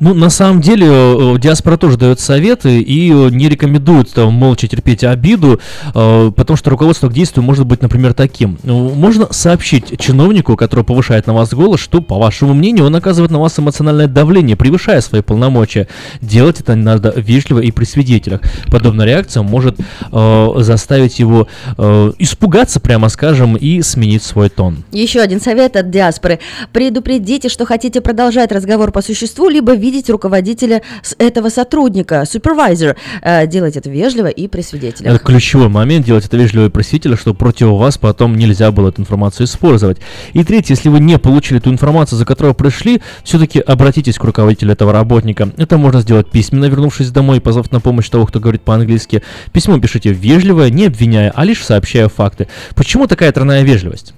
Ну, 0.00 0.14
на 0.14 0.30
самом 0.30 0.60
деле, 0.60 0.86
э, 0.86 1.34
э, 1.36 1.38
диаспора 1.38 1.76
тоже 1.76 1.96
дает 1.96 2.20
советы 2.20 2.80
и 2.80 3.10
э, 3.10 3.28
не 3.30 3.48
рекомендует 3.48 4.12
там, 4.12 4.32
молча 4.32 4.66
терпеть 4.68 5.04
обиду, 5.04 5.60
потому 5.92 6.56
что 6.56 6.70
руководство 6.70 7.08
к 7.08 7.12
действию 7.12 7.44
может 7.44 7.66
быть, 7.66 7.82
например, 7.82 8.14
таким. 8.14 8.58
Можно 8.64 9.28
сообщить 9.32 9.98
чиновнику, 9.98 10.56
который 10.56 10.84
повышает 10.84 11.26
на 11.26 11.34
вас 11.34 11.52
голос, 11.52 11.80
что, 11.80 12.00
по 12.00 12.18
вашему 12.18 12.54
мнению, 12.54 12.86
он 12.86 12.96
оказывает 12.96 13.30
на 13.30 13.38
вас 13.38 13.58
эмоциональное 13.58 14.06
давление, 14.06 14.56
превышая 14.56 15.00
свои 15.00 15.22
полномочия. 15.22 15.88
Делать 16.20 16.60
это 16.60 16.74
надо 16.74 17.12
вежливо 17.16 17.60
и 17.60 17.70
при 17.70 17.84
свидетелях. 17.84 18.40
Подобная 18.70 19.06
реакция 19.06 19.42
может 19.42 19.78
э, 20.12 20.52
заставить 20.58 21.18
его 21.18 21.48
э, 21.76 22.12
испугаться, 22.18 22.80
прямо 22.80 23.08
скажем, 23.08 23.56
и 23.56 23.82
сменить 23.82 24.22
свой 24.22 24.48
тон. 24.48 24.84
Еще 24.92 25.20
один 25.20 25.40
совет 25.40 25.76
от 25.76 25.90
диаспоры. 25.90 26.40
Предупредите, 26.72 27.48
что 27.48 27.64
хотите 27.64 28.00
продолжать 28.00 28.52
разговор 28.52 28.92
по 28.92 29.02
существу, 29.02 29.48
либо 29.56 29.74
видеть 29.74 30.10
руководителя 30.10 30.82
этого 31.18 31.48
сотрудника, 31.48 32.24
супервайзер. 32.26 32.96
Э, 33.22 33.46
делать 33.46 33.76
это 33.76 33.88
вежливо 33.88 34.26
и 34.26 34.48
при 34.48 34.60
свидетелях. 34.60 35.14
Это 35.14 35.24
ключевой 35.24 35.68
момент, 35.68 36.04
делать 36.04 36.26
это 36.26 36.36
вежливо 36.36 36.66
и 36.66 36.68
при 36.68 36.82
свидетелях, 36.82 37.20
чтобы 37.20 37.38
против 37.38 37.68
вас 37.68 37.96
потом 37.96 38.36
нельзя 38.36 38.70
было 38.70 38.90
эту 38.90 39.00
информацию 39.00 39.46
использовать. 39.46 39.96
И 40.34 40.44
третье, 40.44 40.74
если 40.74 40.90
вы 40.90 41.00
не 41.00 41.18
получили 41.18 41.58
ту 41.58 41.70
информацию, 41.70 42.18
за 42.18 42.26
которую 42.26 42.54
пришли, 42.54 43.00
все-таки 43.24 43.60
обратитесь 43.60 44.18
к 44.18 44.24
руководителю 44.24 44.72
этого 44.72 44.92
работника. 44.92 45.48
Это 45.56 45.78
можно 45.78 46.02
сделать 46.02 46.30
письменно, 46.30 46.66
вернувшись 46.66 47.10
домой 47.10 47.40
позвав 47.40 47.72
на 47.72 47.80
помощь 47.80 48.10
того, 48.10 48.26
кто 48.26 48.40
говорит 48.40 48.60
по-английски. 48.60 49.22
Письмо 49.52 49.80
пишите 49.80 50.12
вежливо, 50.12 50.68
не 50.68 50.86
обвиняя, 50.86 51.32
а 51.34 51.44
лишь 51.44 51.64
сообщая 51.64 52.08
факты. 52.08 52.46
Почему 52.74 53.06
такая 53.06 53.32
тройная 53.32 53.62
вежливость? 53.62 54.12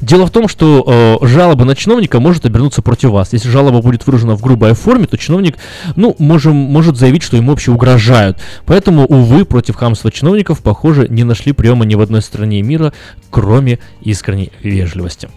Дело 0.00 0.26
в 0.26 0.30
том, 0.30 0.48
что 0.48 1.18
э, 1.22 1.26
жалоба 1.26 1.64
на 1.64 1.74
чиновника 1.74 2.20
может 2.20 2.44
обернуться 2.44 2.82
против 2.82 3.10
вас. 3.10 3.32
Если 3.32 3.48
жалоба 3.48 3.80
будет 3.80 4.06
выражена 4.06 4.36
в 4.36 4.42
грубой 4.42 4.74
форме, 4.74 5.06
то 5.06 5.16
чиновник, 5.16 5.56
ну, 5.96 6.14
можем, 6.18 6.54
может 6.54 6.96
заявить, 6.96 7.22
что 7.22 7.36
ему 7.36 7.50
вообще 7.50 7.72
угрожают. 7.72 8.38
Поэтому, 8.66 9.06
увы, 9.06 9.44
против 9.44 9.76
хамства 9.76 10.10
чиновников, 10.10 10.60
похоже, 10.60 11.08
не 11.08 11.24
нашли 11.24 11.52
приема 11.52 11.84
ни 11.84 11.94
в 11.94 12.00
одной 12.00 12.22
стране 12.22 12.62
мира, 12.62 12.92
кроме 13.30 13.78
искренней 14.02 14.52
вежливости. 14.62 15.28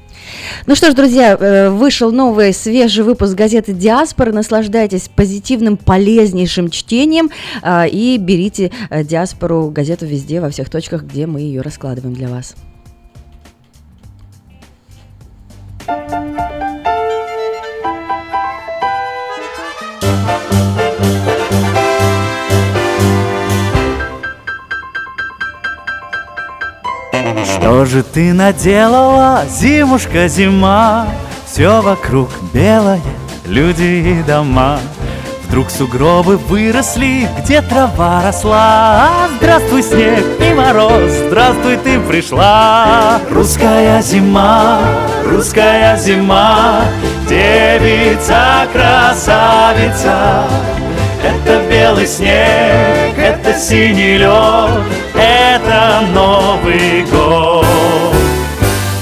Ну 0.65 0.75
что 0.75 0.91
ж, 0.91 0.95
друзья, 0.95 1.37
э, 1.39 1.69
вышел 1.69 2.11
новый 2.11 2.53
свежий 2.53 3.03
выпуск 3.03 3.35
газеты 3.35 3.73
«Диаспора». 3.73 4.31
Наслаждайтесь 4.31 5.09
позитивным, 5.15 5.77
полезнейшим 5.77 6.69
чтением 6.69 7.29
э, 7.61 7.87
и 7.89 8.17
берите 8.17 8.71
э, 8.89 9.03
«Диаспору» 9.03 9.69
газету 9.69 10.05
везде, 10.05 10.41
во 10.41 10.49
всех 10.49 10.69
точках, 10.69 11.03
где 11.03 11.27
мы 11.27 11.41
ее 11.41 11.61
раскладываем 11.61 12.15
для 12.15 12.27
вас. 12.27 12.55
Что 15.85 15.93
же 27.85 28.01
ты 28.01 28.33
наделала, 28.33 29.43
зимушка, 29.47 30.27
зима? 30.27 31.07
Все 31.45 31.81
вокруг 31.81 32.29
белое, 32.51 33.01
люди 33.45 33.83
и 33.83 34.23
дома. 34.23 34.79
Вдруг 35.47 35.69
сугробы 35.69 36.37
выросли, 36.37 37.29
где 37.39 37.61
трава 37.61 38.23
росла. 38.23 39.29
Здравствуй, 39.37 39.83
снег 39.83 40.25
и 40.39 40.53
мороз, 40.53 41.11
здравствуй, 41.27 41.77
ты 41.77 41.99
пришла. 41.99 43.19
Русская 43.29 44.01
зима, 44.01 44.79
русская 45.23 45.97
зима 45.97 46.81
Девица, 47.29 48.67
красавица. 48.73 50.45
Это 51.23 51.61
белый 51.69 52.07
снег, 52.07 53.17
это 53.17 53.53
синий 53.57 54.17
лед 54.17 54.83
Это 55.15 56.01
Новый 56.13 57.05
год. 57.11 57.65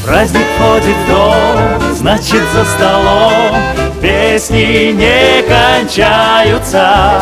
Праздник 0.05 0.45
входит 0.57 0.95
в 0.95 1.09
дом, 1.09 1.95
значит 1.95 2.43
за 2.53 2.65
столом 2.65 3.82
Песни 4.03 4.91
не 4.91 5.41
кончаются, 5.43 7.21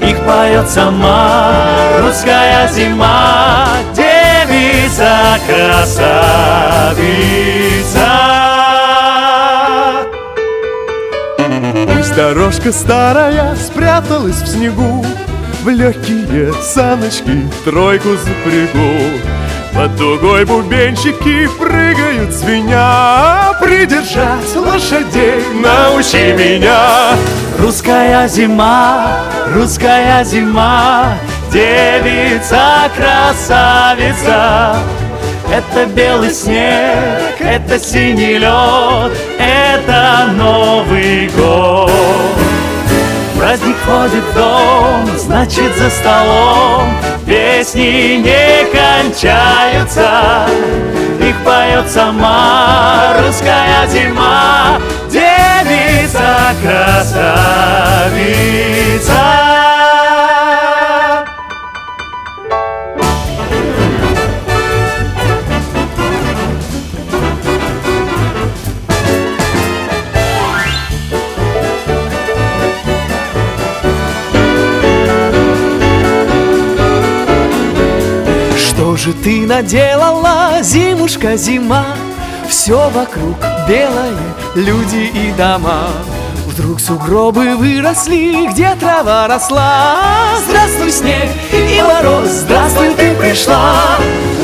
их 0.00 0.16
поет 0.24 0.70
сама 0.70 1.98
русская 2.00 2.68
зима, 2.68 3.66
девица 3.92 5.40
красавица. 5.44 6.94
Пусть 11.92 12.14
дорожка 12.14 12.70
старая 12.70 13.56
спряталась 13.56 14.40
в 14.40 14.46
снегу, 14.46 15.04
в 15.64 15.68
легкие 15.68 16.52
саночки 16.62 17.50
тройку 17.64 18.10
запрягу. 18.10 19.33
Под 19.74 19.96
дугой 19.96 20.44
бубенчики 20.44 21.48
прыгают 21.58 22.30
звеня 22.30 23.54
Придержать 23.60 24.54
лошадей. 24.54 25.42
Научи 25.54 26.32
меня. 26.32 27.16
Русская 27.58 28.28
зима, 28.28 29.20
русская 29.52 30.22
зима 30.24 31.14
Девица 31.52 32.88
красавица. 32.96 34.76
Это 35.50 35.86
белый 35.86 36.30
снег, 36.30 37.40
это 37.40 37.78
синий 37.78 38.38
лед 38.38 39.12
Это 39.38 40.30
Новый 40.36 41.28
год 41.36 42.43
Праздник 43.44 43.76
входит 43.76 44.24
в 44.24 44.34
дом, 44.34 45.06
значит 45.18 45.76
за 45.76 45.90
столом 45.90 46.88
Песни 47.26 48.16
не 48.16 48.64
кончаются, 48.72 50.48
их 51.20 51.36
поет 51.44 51.90
сама 51.90 53.12
русская 53.18 53.86
зима 53.86 54.80
Девица 55.10 56.54
красавица 56.62 57.34
же 79.04 79.12
ты 79.12 79.46
наделала, 79.46 80.62
зимушка, 80.62 81.36
зима? 81.36 81.84
Все 82.48 82.88
вокруг 82.88 83.36
белое, 83.68 84.16
люди 84.54 85.10
и 85.14 85.30
дома. 85.36 85.90
Вдруг 86.56 86.78
сугробы 86.78 87.56
выросли, 87.56 88.46
где 88.46 88.76
трава 88.76 89.26
росла. 89.26 89.96
Здравствуй, 90.46 90.92
снег 90.92 91.28
и 91.50 91.82
мороз, 91.82 92.30
здравствуй, 92.30 92.94
ты 92.94 93.12
пришла. 93.16 93.98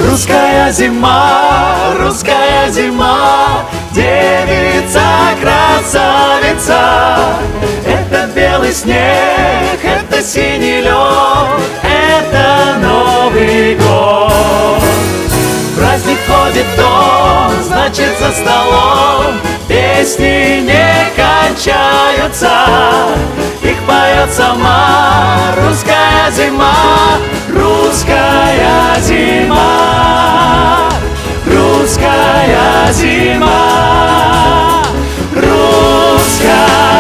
Русская 0.08 0.72
зима, 0.72 1.94
русская 2.00 2.68
зима, 2.68 3.64
девица, 3.92 5.00
красавица. 5.40 6.80
Это 7.86 8.28
белый 8.34 8.72
снег, 8.72 9.78
это 9.84 10.20
синий 10.20 10.80
лед, 10.80 11.62
это 11.84 12.76
Новый 12.82 13.76
год. 13.76 14.82
Праздник 15.78 16.18
входит 16.26 16.66
в 16.74 16.76
дом, 16.76 17.62
значит 17.62 18.18
за 18.18 18.32
столом 18.32 19.59
Песни 19.70 20.62
не 20.62 21.12
кончаются, 21.14 22.50
их 23.62 23.76
поет 23.86 24.32
сама 24.32 25.54
Русская 25.56 26.28
зима, 26.32 26.74
русская 27.48 29.00
зима 29.00 30.88
Русская 31.46 32.92
зима 32.92 34.82
Русская 35.36 36.90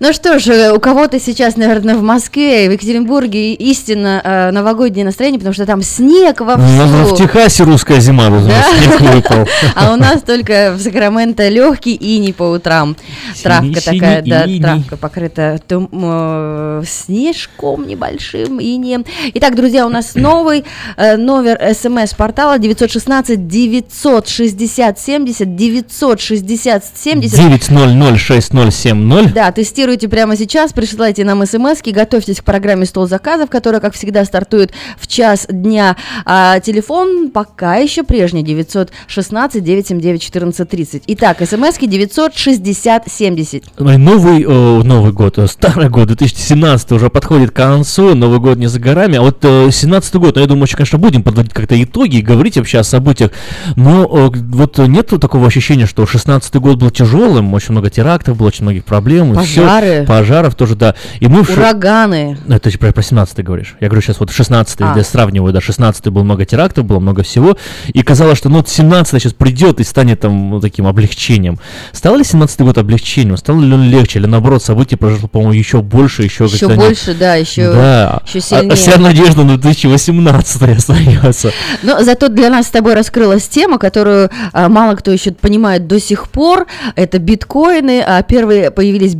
Ну 0.00 0.12
что 0.12 0.38
ж, 0.38 0.46
э, 0.46 0.72
у 0.72 0.78
кого-то 0.78 1.18
сейчас, 1.18 1.56
наверное, 1.56 1.96
в 1.96 2.02
Москве, 2.02 2.68
в 2.68 2.72
Екатеринбурге 2.72 3.54
истинно 3.54 4.20
э, 4.22 4.50
новогоднее 4.52 5.04
настроение, 5.04 5.40
потому 5.40 5.54
что 5.54 5.66
там 5.66 5.82
снег 5.82 6.40
вовсю. 6.40 6.62
Ну, 6.62 7.04
в 7.04 7.16
Техасе 7.16 7.64
русская 7.64 7.98
зима, 7.98 8.28
нас 8.28 8.64
снег 8.78 9.00
выпал. 9.00 9.48
А 9.74 9.92
у 9.92 9.96
нас 9.96 10.22
только 10.22 10.74
в 10.76 10.80
Сакраменто 10.80 11.48
легкий 11.48 11.94
иней 11.94 12.32
по 12.32 12.44
утрам. 12.44 12.96
Травка 13.42 13.80
такая, 13.84 14.22
да, 14.22 14.46
травка 14.60 14.96
покрыта 14.96 15.60
э, 15.68 16.82
снежком 16.86 17.86
небольшим, 17.86 18.60
инеем. 18.60 19.04
Итак, 19.34 19.56
друзья, 19.56 19.84
у 19.84 19.90
нас 19.90 20.14
новый 20.14 20.64
номер 20.96 21.58
смс-портала 21.74 22.58
916 22.58 23.48
960 23.48 25.00
70 25.00 25.56
960 25.56 26.84
70 26.94 27.38
9006070. 27.38 29.32
да, 29.34 29.50
тестируйте 29.88 30.08
прямо 30.08 30.36
сейчас, 30.36 30.74
присылайте 30.74 31.24
нам 31.24 31.46
смс 31.46 31.80
готовьтесь 31.82 32.40
к 32.40 32.44
программе 32.44 32.84
«Стол 32.84 33.06
заказов», 33.06 33.48
которая, 33.48 33.80
как 33.80 33.94
всегда, 33.94 34.24
стартует 34.26 34.72
в 34.98 35.06
час 35.06 35.46
дня. 35.48 35.96
А 36.26 36.60
телефон 36.60 37.30
пока 37.30 37.76
еще 37.76 38.02
прежний, 38.02 38.42
916 38.42 39.64
979 39.64 40.28
1430. 40.28 41.02
Итак, 41.06 41.38
смс 41.40 41.78
960 41.80 43.04
70. 43.10 43.64
Ой, 43.78 43.96
Новый, 43.96 44.42
э, 44.42 44.82
Новый 44.82 45.12
год, 45.12 45.38
э, 45.38 45.46
старый 45.46 45.88
год, 45.88 46.08
2017 46.08 46.92
уже 46.92 47.08
подходит 47.08 47.52
к 47.52 47.54
концу, 47.54 48.14
Новый 48.14 48.40
год 48.40 48.58
не 48.58 48.66
за 48.66 48.80
горами, 48.80 49.16
а 49.16 49.22
вот 49.22 49.38
э, 49.42 49.70
17 49.70 50.14
год, 50.16 50.34
ну, 50.34 50.42
я 50.42 50.46
думаю, 50.46 50.64
еще, 50.64 50.76
конечно, 50.76 50.98
будем 50.98 51.22
подводить 51.22 51.54
как-то 51.54 51.82
итоги 51.82 52.16
и 52.16 52.22
говорить 52.22 52.58
вообще 52.58 52.80
о 52.80 52.84
событиях, 52.84 53.30
но 53.76 54.04
э, 54.04 54.38
вот 54.50 54.76
нету 54.78 55.18
такого 55.18 55.46
ощущения, 55.46 55.86
что 55.86 56.04
16 56.04 56.54
год 56.56 56.76
был 56.76 56.90
тяжелым, 56.90 57.54
очень 57.54 57.72
много 57.72 57.88
терактов 57.88 58.36
было, 58.36 58.48
очень 58.48 58.64
многих 58.64 58.84
проблем, 58.84 59.32
и 59.32 59.44
всё. 59.46 59.77
Пожары. 59.80 60.06
пожаров 60.06 60.54
тоже, 60.54 60.74
да, 60.76 60.94
и 61.20 61.26
мы 61.28 61.42
в 61.44 61.48
ш- 61.48 61.52
Ураганы. 61.54 62.38
Ну, 62.46 62.54
это 62.56 62.70
же 62.70 62.78
про, 62.78 62.92
про 62.92 63.02
17 63.02 63.36
ты 63.36 63.42
говоришь. 63.42 63.76
Я 63.80 63.88
говорю 63.88 64.02
сейчас 64.02 64.20
вот 64.20 64.30
16 64.30 64.80
А. 64.80 64.94
я 64.96 65.04
сравниваю, 65.04 65.52
да, 65.52 65.60
16 65.60 66.08
был 66.08 66.24
много 66.24 66.44
терактов, 66.44 66.84
было 66.84 66.98
много 66.98 67.22
всего, 67.22 67.56
и 67.92 68.02
казалось, 68.02 68.38
что 68.38 68.48
ну 68.48 68.56
вот 68.58 68.68
17 68.68 69.20
сейчас 69.22 69.32
придет 69.32 69.80
и 69.80 69.84
станет 69.84 70.20
там 70.20 70.50
ну, 70.50 70.60
таким 70.60 70.86
облегчением. 70.86 71.58
Стал 71.92 72.16
ли 72.16 72.24
17 72.24 72.60
год 72.62 72.78
облегчением? 72.78 73.36
Стало 73.36 73.60
ли 73.60 73.72
он 73.72 73.88
легче? 73.90 74.18
Или 74.18 74.26
наоборот, 74.26 74.62
событий 74.62 74.96
произошло, 74.96 75.28
по-моему, 75.28 75.52
еще 75.52 75.80
больше, 75.82 76.22
еще 76.22 76.44
Еще 76.44 76.58
как-то 76.66 76.74
они- 76.74 76.82
больше, 76.82 77.14
да, 77.14 77.34
еще, 77.34 77.72
Да. 77.72 78.22
еще 78.26 78.38
А- 78.38 78.42
сильнее. 78.42 78.72
А, 78.72 78.74
вся 78.76 78.98
надежда 78.98 79.44
на 79.44 79.56
2018 79.58 80.62
остается. 80.76 81.50
Но 81.82 82.02
зато 82.02 82.28
для 82.28 82.50
нас 82.50 82.66
с 82.66 82.70
тобой 82.70 82.94
раскрылась 82.94 83.48
тема, 83.48 83.78
которую 83.78 84.30
а, 84.52 84.68
мало 84.68 84.94
кто 84.94 85.10
еще 85.12 85.32
понимает 85.32 85.86
до 85.86 86.00
сих 86.00 86.28
пор. 86.28 86.66
Это 86.96 87.18
биткоины. 87.18 88.02
А, 88.06 88.22
первые 88.22 88.70
появились 88.70 89.14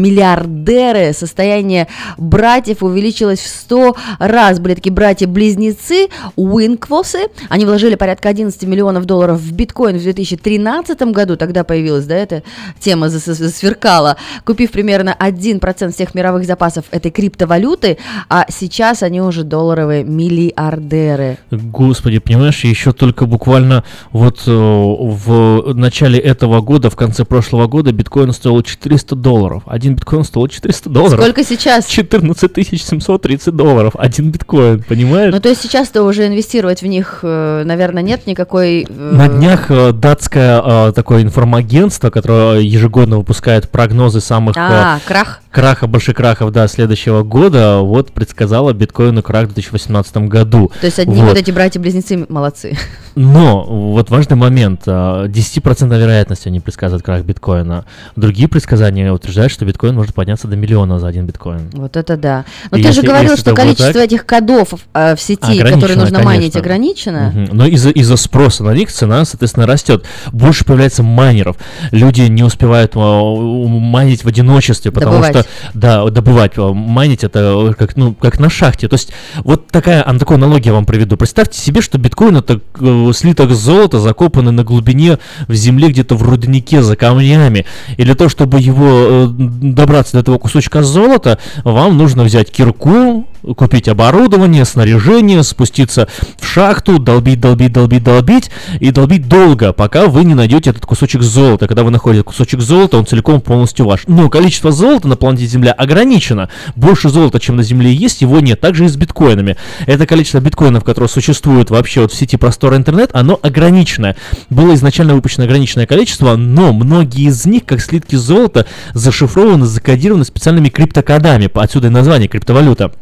биткоин-миллиардеры. 0.00 1.12
Состояние 1.12 1.88
братьев 2.18 2.82
увеличилось 2.82 3.40
в 3.40 3.46
100 3.46 3.96
раз. 4.18 4.60
Были 4.60 4.74
такие 4.74 4.92
братья-близнецы 4.92 6.08
Уинквосы. 6.36 7.28
Они 7.48 7.64
вложили 7.64 7.94
порядка 7.94 8.28
11 8.28 8.62
миллионов 8.64 9.04
долларов 9.04 9.38
в 9.40 9.52
биткоин 9.52 9.98
в 9.98 10.02
2013 10.02 11.00
году. 11.12 11.36
Тогда 11.36 11.64
появилась, 11.64 12.06
да, 12.06 12.16
эта 12.16 12.42
тема 12.78 13.06
зас- 13.06 13.34
засверкала. 13.34 14.16
Купив 14.44 14.70
примерно 14.70 15.16
1% 15.18 15.92
всех 15.92 16.14
мировых 16.14 16.46
запасов 16.46 16.84
этой 16.90 17.10
криптовалюты, 17.10 17.98
а 18.28 18.46
сейчас 18.48 19.02
они 19.02 19.20
уже 19.20 19.44
долларовые 19.44 20.04
миллиардеры. 20.04 21.38
Господи, 21.50 22.18
понимаешь, 22.18 22.64
еще 22.64 22.92
только 22.92 23.26
буквально 23.26 23.84
вот 24.12 24.42
э, 24.46 24.50
в 24.50 25.74
начале 25.74 26.18
этого 26.18 26.60
года, 26.60 26.90
в 26.90 26.96
конце 26.96 27.24
прошлого 27.24 27.66
года 27.66 27.92
биткоин 27.92 28.32
стоил 28.32 28.62
400 28.62 29.16
долларов. 29.16 29.62
Один 29.90 29.96
биткоин 29.96 30.22
стоил 30.24 30.46
400 30.46 30.88
долларов. 30.88 31.20
Сколько 31.20 31.42
сейчас? 31.42 31.86
14 31.86 32.68
730 32.80 33.56
долларов. 33.56 33.94
Один 33.98 34.30
биткоин, 34.30 34.84
понимаешь? 34.88 35.32
Ну, 35.34 35.40
то 35.40 35.48
есть 35.48 35.62
сейчас-то 35.62 36.04
уже 36.04 36.28
инвестировать 36.28 36.82
в 36.82 36.86
них, 36.86 37.20
э, 37.22 37.62
наверное, 37.64 38.02
нет 38.02 38.26
никакой... 38.26 38.86
э, 38.88 39.10
На 39.12 39.28
днях 39.28 39.70
э, 39.70 39.92
датское 39.92 40.92
такое 40.92 41.22
информагентство, 41.22 42.10
которое 42.10 42.60
ежегодно 42.60 43.18
выпускает 43.18 43.68
прогнозы 43.68 44.20
самых 44.20 44.56
А, 44.56 45.00
крах? 45.06 45.40
краха, 45.50 45.86
больших 45.86 46.16
крахов, 46.16 46.52
да, 46.52 46.68
следующего 46.68 47.22
года, 47.22 47.78
вот 47.78 48.12
предсказала 48.12 48.72
биткоину 48.72 49.22
крах 49.22 49.46
в 49.48 49.54
2018 49.54 50.16
году. 50.28 50.70
То 50.80 50.86
есть 50.86 50.98
одни 50.98 51.22
вот, 51.22 51.36
эти 51.36 51.50
братья-близнецы 51.50 52.26
молодцы. 52.28 52.76
Но 53.16 53.64
вот 53.64 54.10
важный 54.10 54.36
момент. 54.36 54.82
а, 54.86 55.26
10% 55.26 55.98
вероятности 55.98 56.48
они 56.48 56.60
предсказывают 56.60 57.04
крах 57.04 57.22
биткоина. 57.24 57.84
Другие 58.16 58.48
предсказания 58.48 59.12
утверждают, 59.12 59.50
что 59.52 59.64
биткоин 59.64 59.79
может 59.82 60.14
подняться 60.14 60.46
до 60.48 60.56
миллиона 60.56 60.98
за 60.98 61.08
один 61.08 61.26
биткоин. 61.26 61.70
Вот 61.72 61.96
это 61.96 62.16
да. 62.16 62.44
Но 62.70 62.78
И 62.78 62.82
ты 62.82 62.88
если- 62.88 63.00
же 63.02 63.06
говорил, 63.06 63.36
что 63.36 63.54
количество 63.54 63.92
так- 63.92 64.04
этих 64.04 64.26
кодов 64.26 64.74
э, 64.94 65.16
в 65.16 65.20
сети, 65.20 65.58
которые 65.62 65.96
нужно 65.98 66.22
майнить, 66.22 66.52
конечно. 66.52 66.60
ограничено. 66.60 67.32
Мгм. 67.34 67.48
Но 67.56 67.66
из-за 67.66 67.90
из 67.90 68.10
спроса 68.20 68.64
на 68.64 68.74
них 68.74 68.92
цена, 68.92 69.24
соответственно, 69.24 69.66
растет. 69.66 70.04
Больше 70.32 70.64
появляется 70.64 71.02
майнеров. 71.02 71.56
Люди 71.90 72.22
не 72.22 72.42
успевают 72.42 72.94
у- 72.96 73.66
майнить 73.68 74.24
в 74.24 74.28
одиночестве, 74.28 74.90
потому 74.92 75.12
Добывать. 75.16 75.36
что 75.36 75.46
да, 75.74 76.04
добывать, 76.10 76.52
а, 76.56 76.72
майнить 76.72 77.24
это 77.24 77.74
как 77.78 77.96
ну 77.96 78.14
как 78.14 78.38
на 78.38 78.50
шахте. 78.50 78.88
То 78.88 78.94
есть 78.94 79.12
вот 79.44 79.68
такая, 79.68 80.02
а, 80.02 80.18
такую 80.18 80.36
аналогию 80.36 80.66
я 80.68 80.72
вам 80.74 80.86
приведу. 80.86 81.16
Представьте 81.16 81.58
себе, 81.60 81.80
что 81.80 81.98
биткоин 81.98 82.36
это 82.36 82.60
э, 82.80 83.12
слиток 83.14 83.50
золота, 83.52 83.98
закопанный 84.00 84.52
на 84.52 84.64
глубине 84.64 85.18
в 85.48 85.54
земле 85.54 85.88
где-то 85.88 86.14
в 86.16 86.22
руднике 86.22 86.82
за 86.82 86.96
камнями. 86.96 87.64
И 87.96 88.04
для 88.04 88.14
того, 88.14 88.28
чтобы 88.28 88.60
его 88.60 88.86
э, 88.88 89.26
добраться 89.74 90.12
до 90.12 90.18
этого 90.20 90.38
кусочка 90.38 90.82
золота, 90.82 91.38
вам 91.64 91.96
нужно 91.96 92.24
взять 92.24 92.50
кирку, 92.50 93.26
купить 93.56 93.88
оборудование, 93.88 94.64
снаряжение, 94.64 95.42
спуститься 95.42 96.08
в 96.38 96.46
шахту, 96.46 96.98
долбить, 96.98 97.40
долбить, 97.40 97.72
долбить, 97.72 98.04
долбить 98.04 98.50
и 98.80 98.90
долбить 98.90 99.28
долго, 99.28 99.72
пока 99.72 100.06
вы 100.06 100.24
не 100.24 100.34
найдете 100.34 100.70
этот 100.70 100.86
кусочек 100.86 101.22
золота. 101.22 101.66
Когда 101.66 101.82
вы 101.82 101.90
находите 101.90 102.22
кусочек 102.22 102.60
золота, 102.60 102.98
он 102.98 103.06
целиком 103.06 103.40
полностью 103.40 103.86
ваш. 103.86 104.02
Но 104.06 104.28
количество 104.28 104.72
золота 104.72 105.08
на 105.08 105.16
планете 105.16 105.46
Земля 105.46 105.72
ограничено. 105.72 106.48
Больше 106.76 107.08
золота, 107.08 107.40
чем 107.40 107.56
на 107.56 107.62
Земле 107.62 107.92
есть, 107.92 108.20
его 108.20 108.40
нет. 108.40 108.60
Также 108.60 108.84
и 108.84 108.88
с 108.88 108.96
биткоинами. 108.96 109.56
Это 109.86 110.06
количество 110.06 110.40
биткоинов, 110.40 110.84
которые 110.84 111.08
существуют 111.08 111.70
вообще 111.70 112.02
вот 112.02 112.12
в 112.12 112.16
сети 112.16 112.36
простора 112.36 112.76
интернет, 112.76 113.10
оно 113.12 113.38
ограниченное. 113.42 114.16
Было 114.48 114.74
изначально 114.74 115.14
выпущено 115.14 115.44
ограниченное 115.44 115.86
количество, 115.86 116.36
но 116.36 116.72
многие 116.72 117.28
из 117.28 117.46
них, 117.46 117.64
как 117.64 117.80
слитки 117.80 118.16
золота, 118.16 118.66
зашифрованы, 118.94 119.66
закодированы 119.66 120.24
специальными 120.24 120.68
криптокодами. 120.68 121.50
Отсюда 121.54 121.88
и 121.88 121.90
название 121.90 122.28
криптовалюта. 122.28 122.92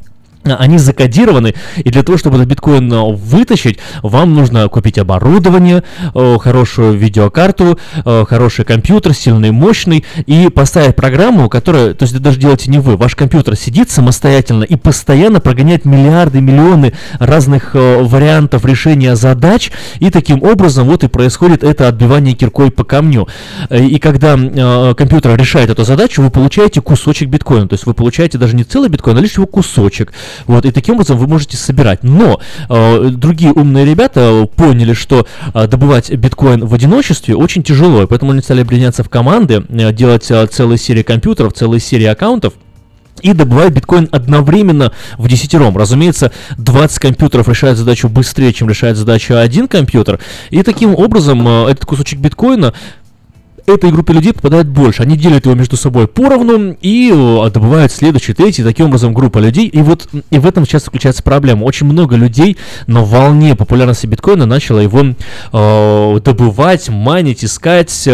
Они 0.45 0.79
закодированы, 0.79 1.55
и 1.77 1.91
для 1.91 2.03
того, 2.03 2.17
чтобы 2.17 2.37
этот 2.37 2.49
биткоин 2.49 2.93
э, 2.93 3.13
вытащить, 3.13 3.79
вам 4.03 4.35
нужно 4.35 4.69
купить 4.69 4.99
оборудование, 4.99 5.83
э, 6.15 6.39
хорошую 6.41 6.97
видеокарту, 6.97 7.79
э, 8.05 8.25
хороший 8.27 8.65
компьютер, 8.65 9.15
сильный, 9.15 9.51
мощный, 9.51 10.05
и 10.27 10.49
поставить 10.49 10.97
программу, 10.97 11.49
которая, 11.49 11.93
то 11.95 12.05
есть 12.05 12.15
это 12.15 12.23
даже 12.23 12.39
делаете 12.39 12.71
не 12.71 12.79
вы, 12.79 12.97
ваш 12.97 13.15
компьютер 13.15 13.57
сидит 13.57 13.91
самостоятельно 13.91 14.65
и 14.65 14.77
постоянно 14.77 15.41
прогоняет 15.41 15.85
миллиарды, 15.85 16.41
миллионы 16.41 16.95
разных 17.19 17.75
вариантов 17.75 18.65
решения 18.65 19.17
задач, 19.17 19.71
и 19.99 20.11
таким 20.11 20.43
образом 20.43 20.87
вот 20.87 21.05
и 21.05 21.09
происходит 21.09 21.65
это 21.65 21.89
отбивание 21.89 22.35
киркой 22.35 22.71
по 22.71 22.85
камню. 22.85 23.29
И 23.71 23.99
когда 23.99 24.35
компьютер 24.95 25.37
решает 25.37 25.71
эту 25.71 25.85
задачу, 25.85 26.23
вы 26.23 26.31
получаете 26.31 26.81
кусочек 26.81 27.29
биткоина, 27.29 27.69
то 27.69 27.75
есть 27.75 27.87
вы 27.87 27.95
получаете 27.95 28.39
даже 28.39 28.57
не 28.57 28.65
целый 28.65 28.89
биткоин, 28.89 29.17
а 29.17 29.21
лишь 29.21 29.35
его 29.35 29.47
кусочек. 29.47 30.13
Вот, 30.47 30.65
и 30.65 30.71
таким 30.71 30.95
образом 30.95 31.19
вы 31.19 31.27
можете 31.27 31.57
собирать. 31.57 32.03
Но 32.03 32.41
э, 32.69 33.09
другие 33.11 33.53
умные 33.53 33.85
ребята 33.85 34.49
поняли, 34.57 34.93
что 34.93 35.27
э, 35.55 35.67
добывать 35.67 36.11
биткоин 36.11 36.65
в 36.65 36.75
одиночестве 36.75 37.35
очень 37.35 37.63
тяжело, 37.63 38.03
и 38.03 38.07
поэтому 38.07 38.33
они 38.33 38.43
стали 38.43 38.63
объединяться 38.63 39.05
в 39.05 39.09
команды, 39.09 39.65
э, 39.69 39.93
делать 39.93 40.31
э, 40.31 40.47
целые 40.47 40.79
серии 40.79 41.03
компьютеров, 41.03 41.55
целые 41.55 41.81
серии 41.81 42.07
аккаунтов, 42.07 42.55
и 43.23 43.33
добывают 43.33 43.75
биткоин 43.75 44.09
одновременно 44.13 44.93
в 45.17 45.29
десятером. 45.29 45.77
Разумеется, 45.77 46.33
20 46.57 46.99
компьютеров 46.99 47.49
решают 47.49 47.79
задачу 47.79 48.09
быстрее, 48.09 48.53
чем 48.53 48.69
решает 48.69 48.97
задачу 48.97 49.37
один 49.37 49.69
компьютер. 49.69 50.21
И 50.51 50.63
таким 50.63 50.95
образом 50.95 51.47
э, 51.47 51.71
этот 51.71 51.85
кусочек 51.85 52.21
биткоина 52.21 52.75
этой 53.69 53.91
группе 53.91 54.13
людей 54.13 54.33
попадает 54.33 54.69
больше. 54.69 55.03
Они 55.03 55.17
делят 55.17 55.45
его 55.45 55.55
между 55.55 55.77
собой 55.77 56.09
поровну 56.09 56.77
и 56.81 57.11
э, 57.13 57.51
добывают 57.51 57.93
следующий, 57.93 58.35
третий. 58.35 58.63
Таким 58.63 58.87
образом, 58.87 59.15
группа 59.15 59.39
людей. 59.39 59.67
И 59.67 59.81
вот 59.83 60.09
и 60.31 60.39
в 60.39 60.47
этом 60.47 60.67
сейчас 60.67 60.85
заключается 60.85 61.23
проблема. 61.23 61.65
Очень 61.65 61.87
много 61.87 62.17
людей 62.17 62.57
на 62.87 63.03
волне 63.03 63.55
популярности 63.55 64.07
биткоина 64.07 64.47
начало 64.47 64.81
его 64.81 65.15
э, 65.53 66.21
добывать, 66.21 66.89
майнить, 66.89 67.45
искать. 67.45 68.09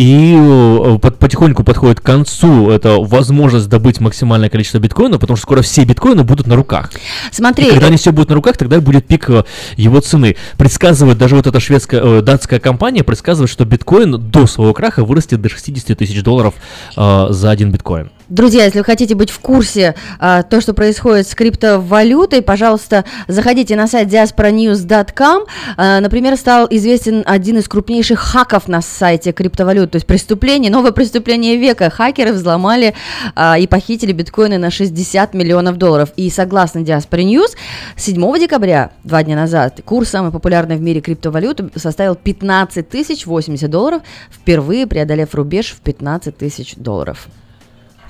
Э, 0.00 0.02
И 0.02 0.34
э, 0.36 0.98
под- 0.98 1.18
потихоньку 1.18 1.62
подходит 1.64 2.00
к 2.00 2.02
концу 2.02 2.70
эта 2.70 2.96
возможность 2.98 3.68
добыть 3.68 4.00
максимальное 4.00 4.48
количество 4.48 4.78
биткоина, 4.78 5.18
потому 5.18 5.36
что 5.36 5.42
скоро 5.42 5.62
все 5.62 5.84
биткоины 5.84 6.24
будут 6.24 6.46
на 6.46 6.56
руках. 6.56 6.90
Смотри, 7.30 7.66
И 7.66 7.70
когда 7.70 7.86
они 7.88 7.96
все 7.96 8.12
будут 8.12 8.30
на 8.30 8.34
руках, 8.34 8.56
тогда 8.56 8.80
будет 8.80 9.06
пик 9.06 9.28
э, 9.30 9.44
его 9.76 10.00
цены. 10.00 10.36
Предсказывает 10.56 11.18
даже 11.18 11.36
вот 11.36 11.46
эта 11.46 11.60
шведская, 11.60 12.00
э, 12.02 12.22
датская 12.22 12.60
компания, 12.60 13.04
предсказывает, 13.04 13.50
что 13.50 13.64
биткоин 13.64 14.30
до 14.30 14.46
своего 14.46 14.72
краха 14.74 15.04
вырастет 15.04 15.40
до 15.40 15.48
60 15.48 15.96
тысяч 15.98 16.22
долларов 16.22 16.54
э, 16.96 17.26
за 17.30 17.50
один 17.50 17.70
биткоин. 17.70 18.10
Друзья, 18.30 18.64
если 18.64 18.78
вы 18.78 18.84
хотите 18.84 19.16
быть 19.16 19.28
в 19.28 19.40
курсе 19.40 19.96
а, 20.20 20.44
то, 20.44 20.60
что 20.60 20.72
происходит 20.72 21.26
с 21.26 21.34
криптовалютой, 21.34 22.42
пожалуйста, 22.42 23.04
заходите 23.26 23.74
на 23.74 23.88
сайт 23.88 24.06
diasporanews.com. 24.06 25.46
А, 25.76 25.98
например, 25.98 26.36
стал 26.36 26.68
известен 26.70 27.24
один 27.26 27.58
из 27.58 27.66
крупнейших 27.66 28.20
хаков 28.20 28.68
на 28.68 28.82
сайте 28.82 29.32
криптовалют, 29.32 29.90
то 29.90 29.96
есть 29.96 30.06
преступление, 30.06 30.70
новое 30.70 30.92
преступление 30.92 31.56
века. 31.56 31.90
Хакеры 31.90 32.32
взломали 32.32 32.94
а, 33.34 33.58
и 33.58 33.66
похитили 33.66 34.12
биткоины 34.12 34.58
на 34.58 34.70
60 34.70 35.34
миллионов 35.34 35.76
долларов. 35.76 36.10
И 36.14 36.30
согласно 36.30 36.78
Diaspora 36.78 37.24
News, 37.24 37.56
7 37.96 38.38
декабря, 38.38 38.92
два 39.02 39.24
дня 39.24 39.34
назад, 39.34 39.80
курс 39.84 40.08
самой 40.08 40.30
популярной 40.30 40.76
в 40.76 40.80
мире 40.80 41.00
криптовалюты 41.00 41.68
составил 41.74 42.14
15 42.14 42.88
тысяч 42.88 43.26
80 43.26 43.68
долларов, 43.68 44.02
впервые 44.30 44.86
преодолев 44.86 45.34
рубеж 45.34 45.72
в 45.72 45.80
15 45.80 46.38
тысяч 46.38 46.76
долларов. 46.76 47.26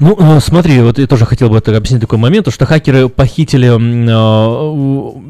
Ну, 0.01 0.17
э, 0.19 0.41
смотри, 0.41 0.81
вот 0.81 0.99
я 0.99 1.07
тоже 1.07 1.27
хотел 1.27 1.51
бы 1.51 1.59
это 1.59 1.77
объяснить 1.77 2.01
такой 2.01 2.19
момент, 2.19 2.47
то, 2.47 2.51
что 2.51 2.65
хакеры 2.65 3.11
похитили 3.11 3.69
э, 3.69 5.21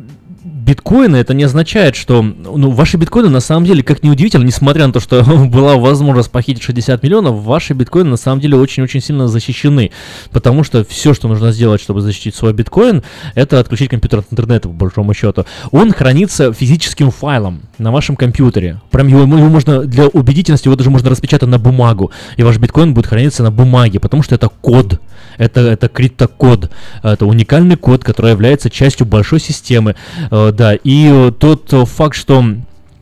биткоины, 0.45 1.17
это 1.17 1.35
не 1.35 1.43
означает, 1.43 1.97
что 1.97 2.23
ну, 2.23 2.71
ваши 2.71 2.97
биткоины 2.97 3.29
на 3.29 3.41
самом 3.41 3.67
деле, 3.67 3.83
как 3.83 4.05
ни 4.05 4.11
удивительно, 4.11 4.45
несмотря 4.45 4.87
на 4.87 4.93
то, 4.93 5.01
что 5.01 5.25
была 5.47 5.77
возможность 5.77 6.31
похитить 6.31 6.63
60 6.63 7.03
миллионов, 7.03 7.43
ваши 7.43 7.75
биткоины 7.75 8.11
на 8.11 8.17
самом 8.17 8.41
деле 8.41 8.57
очень-очень 8.57 9.01
сильно 9.01 9.27
защищены, 9.27 9.91
потому 10.31 10.63
что 10.63 10.85
все, 10.85 11.15
что 11.15 11.27
нужно 11.27 11.51
сделать, 11.51 11.81
чтобы 11.81 12.01
защитить 12.01 12.37
свой 12.37 12.53
биткоин, 12.53 13.03
это 13.35 13.59
отключить 13.59 13.91
компьютер 13.91 14.21
от 14.21 14.27
интернета, 14.31 14.69
по 14.69 14.75
большому 14.75 15.15
счету. 15.15 15.47
Он 15.73 15.93
хранится 15.93 16.53
физическим 16.53 17.11
файлом 17.11 17.63
на 17.81 17.91
вашем 17.91 18.17
компьютере. 18.17 18.81
Прям 18.91 19.09
его, 19.09 19.23
его 19.23 19.49
можно 19.49 19.85
для 19.85 20.07
убедительности, 20.07 20.69
его 20.69 20.77
даже 20.77 20.91
можно 20.91 21.11
распечатать 21.11 21.49
на 21.49 21.59
бумагу, 21.59 22.11
и 22.37 22.43
ваш 22.43 22.59
биткоин 22.59 22.95
будет 22.95 23.07
храниться 23.07 23.43
на 23.43 23.51
бумаге, 23.51 23.99
потому 23.99 24.23
что 24.23 24.35
это 24.35 24.49
код, 24.49 25.01
это, 25.39 25.61
это 25.61 25.89
криптокод, 25.89 26.71
это 27.03 27.27
уникальный 27.27 27.77
код, 27.77 28.05
который 28.05 28.33
является 28.33 28.71
частью 28.71 29.07
большой 29.07 29.41
системы, 29.41 29.97
э, 30.31 30.53
да, 30.53 30.75
и 30.75 31.09
э, 31.11 31.33
тот 31.39 31.73
э, 31.73 31.85
факт, 31.85 32.17
что 32.17 32.45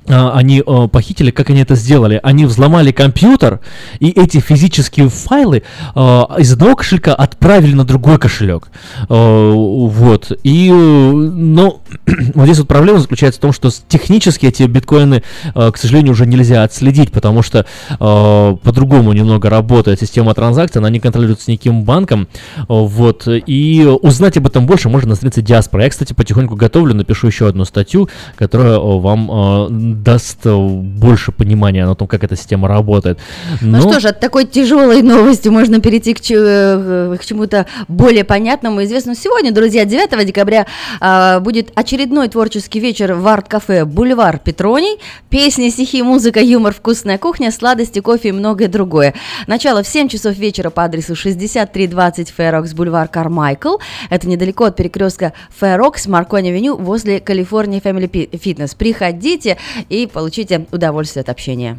они 0.09 0.63
э, 0.67 0.89
похитили, 0.91 1.31
как 1.31 1.51
они 1.51 1.61
это 1.61 1.75
сделали? 1.75 2.21
Они 2.23 2.47
взломали 2.47 2.93
компьютер, 2.93 3.61
и 4.01 4.11
эти 4.11 4.41
физические 4.41 5.09
файлы 5.09 5.63
э, 5.95 6.01
из 6.39 6.53
одного 6.53 6.77
кошелька 6.77 7.15
отправили 7.15 7.75
на 7.75 7.85
другой 7.85 8.19
кошелек. 8.19 8.69
Э, 9.09 9.53
вот. 9.53 10.33
И, 10.43 10.71
но 10.71 11.81
вот 12.35 12.45
здесь 12.45 12.59
вот 12.59 12.69
проблема 12.69 13.01
заключается 13.01 13.39
в 13.39 13.43
том, 13.43 13.53
что 13.53 13.71
технически 13.89 14.47
эти 14.47 14.63
биткоины, 14.65 15.23
к 15.55 15.77
сожалению, 15.77 16.13
уже 16.13 16.27
нельзя 16.27 16.63
отследить, 16.63 17.13
потому 17.13 17.43
что 17.43 17.67
по-другому 17.99 19.13
немного 19.13 19.51
работает 19.51 20.01
система 20.01 20.35
транзакций, 20.35 20.81
она 20.81 20.91
не 20.91 21.01
контролируется 21.01 21.51
никаким 21.51 21.85
банком. 21.85 22.29
Вот. 22.69 23.25
И 23.27 23.85
узнать 24.03 24.37
об 24.37 24.47
этом 24.47 24.67
больше 24.67 24.89
можно 24.89 25.11
на 25.11 25.15
странице 25.15 25.43
Диаспора. 25.43 25.85
Я, 25.85 25.91
кстати, 25.91 26.13
потихоньку 26.13 26.57
готовлю, 26.57 26.95
напишу 26.95 27.27
еще 27.27 27.49
одну 27.49 27.65
статью, 27.65 28.09
которая 28.37 28.79
вам 28.79 29.98
даст 30.03 30.47
э, 30.47 30.57
больше 30.57 31.33
понимания 31.33 31.87
на 31.87 31.95
том, 31.95 32.09
как 32.09 32.25
эта 32.25 32.37
система 32.37 32.69
работает. 32.69 33.19
Ну 33.61 33.81
что 33.81 34.01
же, 34.01 34.09
от 34.09 34.21
такой 34.21 34.45
тяжелой 34.45 35.03
новости 35.03 35.49
можно 35.49 35.81
перейти 35.81 36.15
к, 36.15 36.21
ч- 36.21 36.35
э, 36.37 37.17
к 37.21 37.25
чему-то 37.25 37.67
более 37.89 38.25
понятному 38.25 38.81
и 38.81 38.85
известному. 38.85 39.17
Сегодня, 39.17 39.53
друзья, 39.53 39.85
9 39.85 40.27
декабря 40.27 40.67
а, 41.01 41.41
будет 41.41 41.71
очередной 41.75 42.29
творческий 42.29 42.81
вечер 42.81 43.15
в 43.15 43.27
арт-кафе 43.27 43.85
«Бульвар 43.85 44.39
Петроний». 44.39 44.99
Песни, 45.31 45.69
стихи, 45.69 46.03
музыка, 46.03 46.41
юмор, 46.41 46.75
вкусная 46.75 47.19
кухня, 47.19 47.51
сладости, 47.51 48.01
кофе 48.01 48.29
и 48.29 48.33
многое 48.33 48.69
другое. 48.69 49.15
Начало 49.47 49.83
в 49.83 49.89
7 49.89 50.09
часов 50.09 50.37
вечера 50.37 50.71
по 50.71 50.85
адресу 50.85 51.15
6320 51.15 52.31
Fair 52.31 52.52
Oaks 52.52 52.73
бульвар, 52.75 53.09
Кармайкл. 53.09 53.77
Это 54.11 54.29
недалеко 54.29 54.65
от 54.65 54.77
перекрестка 54.77 55.33
Fair 55.59 55.80
Oaks, 55.80 56.07
Маркони-авеню, 56.07 56.77
возле 56.77 57.21
California 57.21 57.81
Family 57.81 58.09
Fitness. 58.11 58.77
Приходите 58.77 59.59
и 59.89 60.07
получите 60.07 60.67
удовольствие 60.73 61.23
от 61.23 61.29
общения. 61.29 61.79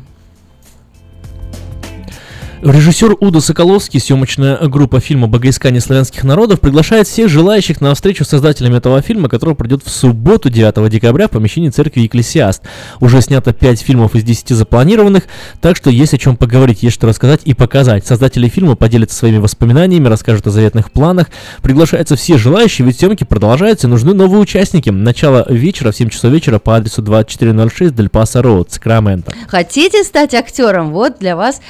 Режиссер 2.61 3.15
Уда 3.21 3.39
Соколовский, 3.39 4.01
съемочная 4.01 4.57
группа 4.67 4.99
фильма 4.99 5.27
«Богоискание 5.27 5.79
славянских 5.79 6.25
народов» 6.25 6.59
приглашает 6.59 7.07
всех 7.07 7.29
желающих 7.29 7.79
на 7.79 7.95
встречу 7.95 8.25
с 8.25 8.27
создателями 8.27 8.75
этого 8.75 9.01
фильма, 9.01 9.29
который 9.29 9.55
пройдет 9.55 9.81
в 9.85 9.89
субботу 9.89 10.49
9 10.49 10.89
декабря 10.91 11.29
в 11.29 11.31
помещении 11.31 11.69
церкви 11.69 12.01
Екклесиаст. 12.01 12.63
Уже 12.99 13.21
снято 13.21 13.53
5 13.53 13.79
фильмов 13.79 14.13
из 14.13 14.23
10 14.23 14.49
запланированных, 14.49 15.23
так 15.61 15.77
что 15.77 15.89
есть 15.89 16.13
о 16.13 16.17
чем 16.17 16.35
поговорить, 16.35 16.83
есть 16.83 16.95
что 16.95 17.07
рассказать 17.07 17.39
и 17.45 17.53
показать. 17.53 18.05
Создатели 18.05 18.49
фильма 18.49 18.75
поделятся 18.75 19.17
своими 19.17 19.37
воспоминаниями, 19.37 20.09
расскажут 20.09 20.45
о 20.47 20.51
заветных 20.51 20.91
планах. 20.91 21.27
Приглашаются 21.61 22.17
все 22.17 22.37
желающие, 22.37 22.85
ведь 22.85 22.99
съемки 22.99 23.23
продолжаются, 23.23 23.87
нужны 23.87 24.13
новые 24.13 24.41
участники. 24.41 24.89
Начало 24.89 25.45
вечера 25.47 25.93
в 25.93 25.95
7 25.95 26.09
часов 26.09 26.33
вечера 26.33 26.59
по 26.59 26.75
адресу 26.75 27.01
2406 27.01 27.95
Дель 27.95 28.09
Паса 28.09 28.41
Роуд, 28.41 28.69
Сакраменто. 28.69 29.31
Хотите 29.47 30.03
стать 30.03 30.33
актером? 30.33 30.91
Вот 30.91 31.19
для 31.19 31.37
вас 31.37 31.61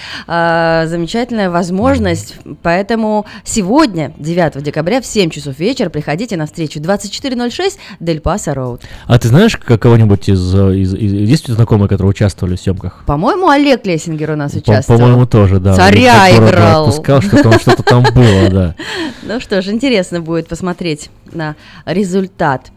а, 0.82 0.88
замечательная 0.88 1.50
возможность. 1.50 2.36
Поэтому 2.64 3.26
сегодня, 3.44 4.14
9 4.18 4.62
декабря, 4.64 5.02
в 5.02 5.06
7 5.06 5.30
часов 5.30 5.60
вечера, 5.60 5.90
приходите 5.90 6.38
на 6.38 6.46
встречу 6.46 6.80
2406 6.80 7.78
Дель 8.00 8.20
Паса 8.22 8.54
Роуд. 8.54 8.82
А 9.06 9.20
ты 9.20 9.28
знаешь 9.28 9.58
к- 9.58 9.78
кого-нибудь 9.78 10.30
из, 10.30 10.56
э, 10.56 10.76
из, 10.78 10.94
из- 10.94 11.14
есть 11.30 11.48
знакомые, 11.48 11.88
которые 11.90 12.12
участвовали 12.12 12.56
в 12.56 12.62
съемках? 12.62 13.04
По-моему, 13.06 13.50
Олег 13.50 13.86
Лессингер 13.86 14.32
у 14.32 14.36
нас 14.36 14.54
участвовал. 14.54 15.00
По-моему, 15.00 15.26
тоже, 15.26 15.60
да. 15.60 15.74
Царя 15.76 16.30
играл. 16.30 16.88
Отпускал, 16.90 17.22
что 17.22 17.44
там, 17.44 17.60
что-то 17.60 17.84
там 17.84 18.04
было, 18.14 18.50
да. 18.50 18.76
Ну 19.24 19.40
что 19.40 19.62
ж, 19.62 19.68
интересно 19.68 20.22
будет 20.22 20.48
посмотреть 20.48 21.10
на 21.32 21.56
результат. 21.86 22.72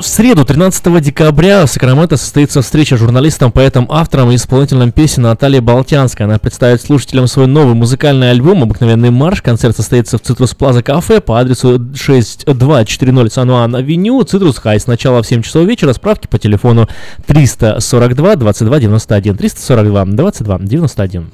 В 0.00 0.06
среду, 0.06 0.46
13 0.46 1.02
декабря, 1.02 1.66
в 1.66 1.70
Сакраменто 1.70 2.16
состоится 2.16 2.62
встреча 2.62 2.96
с 2.96 3.00
журналистом, 3.00 3.52
поэтом, 3.52 3.86
автором 3.90 4.30
и 4.30 4.36
исполнителем 4.36 4.92
песен 4.92 5.24
Натальей 5.24 5.60
Болтянской. 5.60 6.24
Она 6.24 6.38
представит 6.38 6.80
слушателям 6.80 7.26
свой 7.26 7.46
новый 7.46 7.74
музыкальный 7.74 8.30
альбом 8.30 8.62
«Обыкновенный 8.62 9.10
марш». 9.10 9.42
Концерт 9.42 9.76
состоится 9.76 10.16
в 10.16 10.22
Citrus 10.22 10.54
Plaza 10.54 10.82
кафе 10.82 11.20
по 11.20 11.38
адресу 11.38 11.78
6240 11.94 13.30
San 13.30 13.76
Juan 13.76 13.93
Avenue, 13.93 14.22
Citrus 14.22 14.80
Heights. 14.80 15.02
Начало 15.02 15.22
в 15.22 15.26
7 15.26 15.42
часов 15.42 15.66
вечера. 15.66 15.92
Справки 15.92 16.26
по 16.28 16.38
телефону 16.38 16.88
342 17.26 18.36
22 18.36 18.78
91. 18.78 19.36
342 19.36 20.04
22 20.06 20.58
91. 20.60 21.30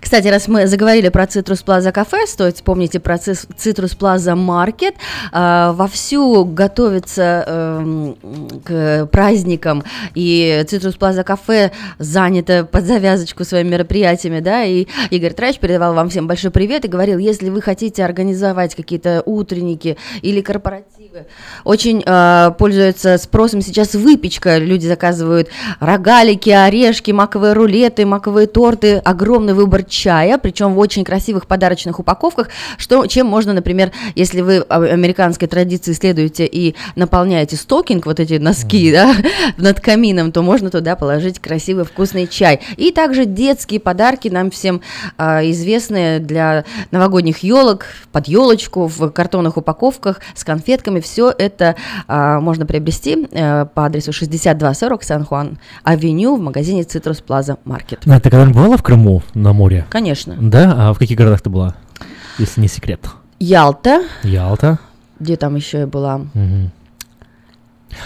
Кстати, 0.00 0.28
раз 0.28 0.48
мы 0.48 0.66
заговорили 0.66 1.10
про 1.10 1.26
Citrus 1.26 1.60
Plaza 1.60 1.92
кафе, 1.92 2.26
стоит 2.26 2.56
вспомнить 2.56 2.94
и 2.94 2.98
про 2.98 3.18
Citrus 3.18 3.94
Plaza 3.94 4.36
Market. 4.36 4.94
А, 5.32 5.72
Вовсю 5.72 6.44
готовится 6.46 7.44
эм, 7.46 8.05
к 8.64 9.06
праздникам, 9.06 9.82
и 10.14 10.64
Цитрус 10.68 10.94
Плаза 10.94 11.24
кафе 11.24 11.72
занято 11.98 12.64
под 12.70 12.84
завязочку 12.84 13.44
своими 13.44 13.68
мероприятиями, 13.68 14.40
да, 14.40 14.64
и 14.64 14.86
Игорь 15.10 15.32
Трач 15.32 15.58
передавал 15.58 15.94
вам 15.94 16.08
всем 16.08 16.26
большой 16.26 16.50
привет 16.50 16.84
и 16.84 16.88
говорил, 16.88 17.18
если 17.18 17.50
вы 17.50 17.60
хотите 17.60 18.04
организовать 18.04 18.74
какие-то 18.74 19.22
утренники 19.26 19.96
или 20.22 20.40
корпоративы, 20.40 20.95
очень 21.64 22.02
э, 22.04 22.50
пользуется 22.58 23.18
спросом 23.18 23.60
сейчас 23.62 23.94
выпечка, 23.94 24.58
люди 24.58 24.86
заказывают 24.86 25.48
рогалики, 25.80 26.50
орешки, 26.50 27.10
маковые 27.10 27.52
рулеты, 27.52 28.06
маковые 28.06 28.46
торты, 28.46 28.96
огромный 28.96 29.54
выбор 29.54 29.84
чая, 29.84 30.38
причем 30.38 30.74
в 30.74 30.78
очень 30.78 31.04
красивых 31.04 31.46
подарочных 31.46 31.98
упаковках, 31.98 32.48
что, 32.78 33.06
чем 33.06 33.26
можно, 33.26 33.52
например, 33.52 33.92
если 34.14 34.40
вы 34.40 34.58
американской 34.60 35.48
традиции 35.48 35.92
следуете 35.92 36.46
и 36.46 36.74
наполняете 36.94 37.56
стокинг, 37.56 38.06
вот 38.06 38.20
эти 38.20 38.34
носки, 38.34 38.92
да, 38.92 39.14
над 39.56 39.80
камином, 39.80 40.32
то 40.32 40.42
можно 40.42 40.70
туда 40.70 40.96
положить 40.96 41.38
красивый 41.38 41.84
вкусный 41.84 42.26
чай. 42.26 42.60
И 42.76 42.90
также 42.90 43.24
детские 43.24 43.80
подарки 43.80 44.28
нам 44.28 44.50
всем 44.50 44.80
а, 45.16 45.42
известные 45.50 46.18
для 46.18 46.64
новогодних 46.90 47.38
елок, 47.38 47.86
под 48.12 48.28
елочку 48.28 48.86
в 48.86 49.10
картонных 49.10 49.56
упаковках 49.56 50.20
с 50.34 50.44
конфетками. 50.44 51.00
Все 51.06 51.32
это 51.38 51.76
а, 52.08 52.40
можно 52.40 52.66
приобрести 52.66 53.28
э, 53.30 53.64
по 53.66 53.86
адресу 53.86 54.12
6240 54.12 55.04
Сан-Хуан 55.04 55.58
Авеню 55.84 56.34
в 56.36 56.40
магазине 56.40 56.80
Citrus 56.82 57.22
Plaza 57.24 57.56
Market. 57.64 58.00
Надя, 58.04 58.24
ты 58.24 58.30
когда-нибудь 58.30 58.56
бывала 58.56 58.76
в 58.76 58.82
Крыму 58.82 59.22
на 59.34 59.52
море? 59.52 59.86
Конечно. 59.88 60.36
Да? 60.40 60.74
А 60.76 60.92
в 60.92 60.98
каких 60.98 61.16
городах 61.16 61.42
ты 61.42 61.48
была? 61.48 61.76
Если 62.38 62.60
не 62.60 62.66
секрет. 62.66 63.00
Ялта, 63.38 64.02
Ялта. 64.24 64.80
где 65.20 65.36
там 65.36 65.54
еще 65.54 65.78
я 65.78 65.86
была? 65.86 66.22
Мгм. 66.34 66.72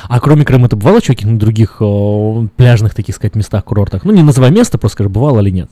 А 0.09 0.21
кроме 0.21 0.45
Крыма 0.45 0.69
ты 0.69 0.77
бывала 0.77 0.97
еще 0.97 1.07
в 1.15 1.17
каких-нибудь 1.17 1.41
других 1.41 1.81
о, 1.81 2.47
пляжных, 2.57 2.95
таких 2.95 3.15
сказать, 3.15 3.35
местах, 3.35 3.65
курортах? 3.65 4.05
Ну, 4.05 4.13
не 4.13 4.23
называй 4.23 4.51
место, 4.51 4.77
просто 4.77 4.97
скажи, 4.97 5.09
бывала 5.09 5.41
или 5.41 5.51
нет? 5.51 5.71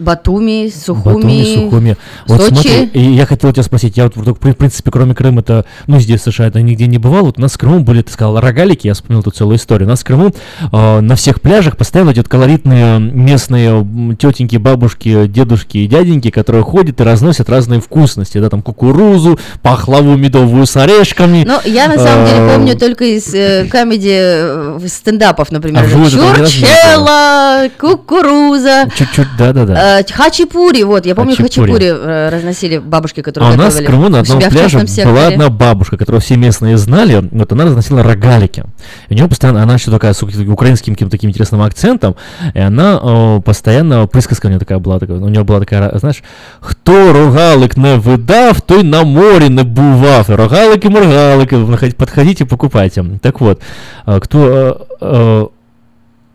Батуми, 0.00 0.68
Сухуми, 0.74 1.14
Батуми, 1.14 1.54
Сухуми. 1.54 1.96
Вот 2.26 2.40
Сочи. 2.40 2.54
смотри, 2.54 2.84
и 2.94 3.00
я 3.12 3.26
хотел 3.26 3.52
тебя 3.52 3.62
спросить, 3.62 3.96
я 3.96 4.04
вот 4.04 4.16
вдруг, 4.16 4.38
в 4.38 4.54
принципе, 4.54 4.90
кроме 4.90 5.14
Крыма, 5.14 5.40
это, 5.40 5.64
ну, 5.86 6.00
здесь, 6.00 6.22
в 6.22 6.32
США, 6.32 6.48
это 6.48 6.60
нигде 6.60 6.86
не 6.86 6.98
бывало. 6.98 7.26
Вот 7.26 7.38
у 7.38 7.40
нас 7.40 7.52
в 7.52 7.58
Крыму 7.58 7.80
были, 7.80 8.02
ты 8.02 8.12
сказал, 8.12 8.40
рогалики, 8.40 8.88
я 8.88 8.94
вспомнил 8.94 9.22
тут 9.22 9.36
целую 9.36 9.56
историю. 9.56 9.86
У 9.86 9.90
нас 9.90 10.00
в 10.00 10.04
Крыму 10.04 10.32
э, 10.72 11.00
на 11.00 11.14
всех 11.14 11.40
пляжах 11.40 11.76
постоянно 11.76 12.10
идут 12.12 12.28
колоритные 12.28 12.98
местные 12.98 13.86
тетеньки, 14.18 14.56
бабушки, 14.56 15.26
дедушки 15.26 15.78
и 15.78 15.86
дяденьки, 15.86 16.30
которые 16.30 16.64
ходят 16.64 17.00
и 17.00 17.04
разносят 17.04 17.48
разные 17.48 17.80
вкусности, 17.80 18.38
да, 18.38 18.48
там 18.48 18.62
кукурузу, 18.62 19.38
пахлаву 19.62 20.16
медовую 20.16 20.66
с 20.66 20.76
орешками. 20.76 21.44
Ну, 21.46 21.60
я 21.64 21.86
на 21.86 21.98
самом 21.98 22.26
деле 22.26 22.40
Э, 22.40 22.54
помню 22.54 22.76
только 22.76 23.04
из 23.04 23.32
э, 23.34 23.66
комедии 23.70 24.78
э, 24.82 24.86
стендапов, 24.86 25.50
например. 25.52 25.84
А 25.84 25.88
Чурчхела, 25.88 27.68
кукуруза. 27.78 28.88
Чуть-чуть, 28.94 29.28
да-да-да. 29.38 29.89
Э, 29.90 30.04
Хачапури, 30.04 30.82
вот, 30.84 31.06
я 31.06 31.14
помню, 31.14 31.34
Хачапури. 31.36 31.72
хачапури 31.72 31.86
э, 31.86 32.28
разносили 32.28 32.78
бабушки, 32.78 33.22
которые 33.22 33.50
А 33.50 33.54
у 33.54 33.56
нас 33.56 33.78
в 33.78 33.84
Крыму 33.84 34.08
на 34.08 34.20
одном 34.20 34.38
пляже 34.38 34.78
была 35.04 35.26
одна 35.26 35.48
бабушка, 35.48 35.96
которую 35.96 36.20
все 36.20 36.36
местные 36.36 36.76
знали, 36.76 37.28
вот 37.30 37.52
она 37.52 37.64
разносила 37.64 38.02
рогалики. 38.02 38.64
И 39.08 39.14
у 39.14 39.16
нее 39.16 39.28
постоянно, 39.28 39.62
она 39.62 39.74
еще 39.74 39.90
такая 39.90 40.12
с 40.12 40.22
украинским 40.22 40.94
каким-то 40.94 41.12
таким 41.12 41.30
интересным 41.30 41.62
акцентом, 41.62 42.16
и 42.54 42.58
она 42.58 43.00
э, 43.02 43.40
постоянно, 43.44 44.06
присказка 44.06 44.46
у 44.46 44.48
нее 44.48 44.58
такая 44.58 44.78
была, 44.78 44.98
такая, 44.98 45.18
у 45.18 45.28
нее 45.28 45.44
была 45.44 45.60
такая, 45.60 45.96
знаешь, 45.98 46.22
«Хто 46.60 47.12
рогалик 47.12 47.76
не 47.76 47.96
видав, 47.98 48.60
той 48.62 48.82
на 48.82 49.02
море 49.04 49.48
не 49.48 49.62
бував». 49.62 50.28
Рогалики, 50.28 50.86
моргалики, 50.86 51.54
находи- 51.54 51.94
подходите, 51.94 52.44
покупайте. 52.44 53.04
Так 53.22 53.40
вот, 53.40 53.60
э, 54.06 54.20
кто... 54.20 55.52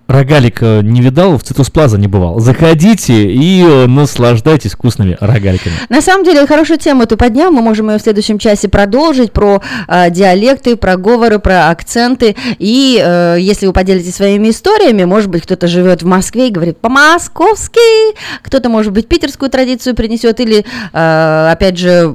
рогалик 0.08 0.62
э, 0.62 0.82
не 0.82 1.02
видал, 1.02 1.38
в 1.38 1.44
Цитрус 1.44 1.70
Плаза 1.70 1.98
не 1.98 2.08
бывал. 2.08 2.40
Заходите 2.40 3.32
и 3.32 3.64
э, 3.64 3.86
наслаждайтесь 3.88 4.72
вкусными 4.72 5.18
рогаликами. 5.20 5.76
На 5.90 6.02
самом 6.02 6.24
деле, 6.24 6.46
хорошую 6.48 6.80
тему 6.80 7.06
ты 7.06 7.18
поднял, 7.18 7.52
мы 7.52 7.62
можем 7.62 7.90
ее 7.90 7.98
в 7.98 8.02
следующем 8.02 8.38
часе 8.40 8.68
продолжить, 8.68 9.32
про 9.32 9.62
э, 9.88 10.10
диалекты, 10.12 10.76
про 10.76 10.98
говоры, 10.98 11.40
про 11.40 11.70
акценты, 11.70 12.36
и 12.60 13.02
э, 13.04 13.38
если 13.40 13.68
вы 13.68 13.74
поделитесь 13.74 14.16
своими 14.16 14.50
историями, 14.50 15.04
может 15.06 15.30
быть, 15.30 15.44
кто-то 15.44 15.68
живет 15.68 16.04
в 16.04 16.06
Москве 16.06 16.50
и 16.50 16.52
говорит 16.52 16.78
по-московски, 16.78 18.16
кто-то, 18.42 18.70
может 18.70 18.94
быть, 18.94 19.08
питерскую 19.08 19.50
традицию 19.50 19.96
принесет, 19.96 20.40
или, 20.40 20.66
э, 20.94 21.50
опять 21.52 21.78
же, 21.78 22.08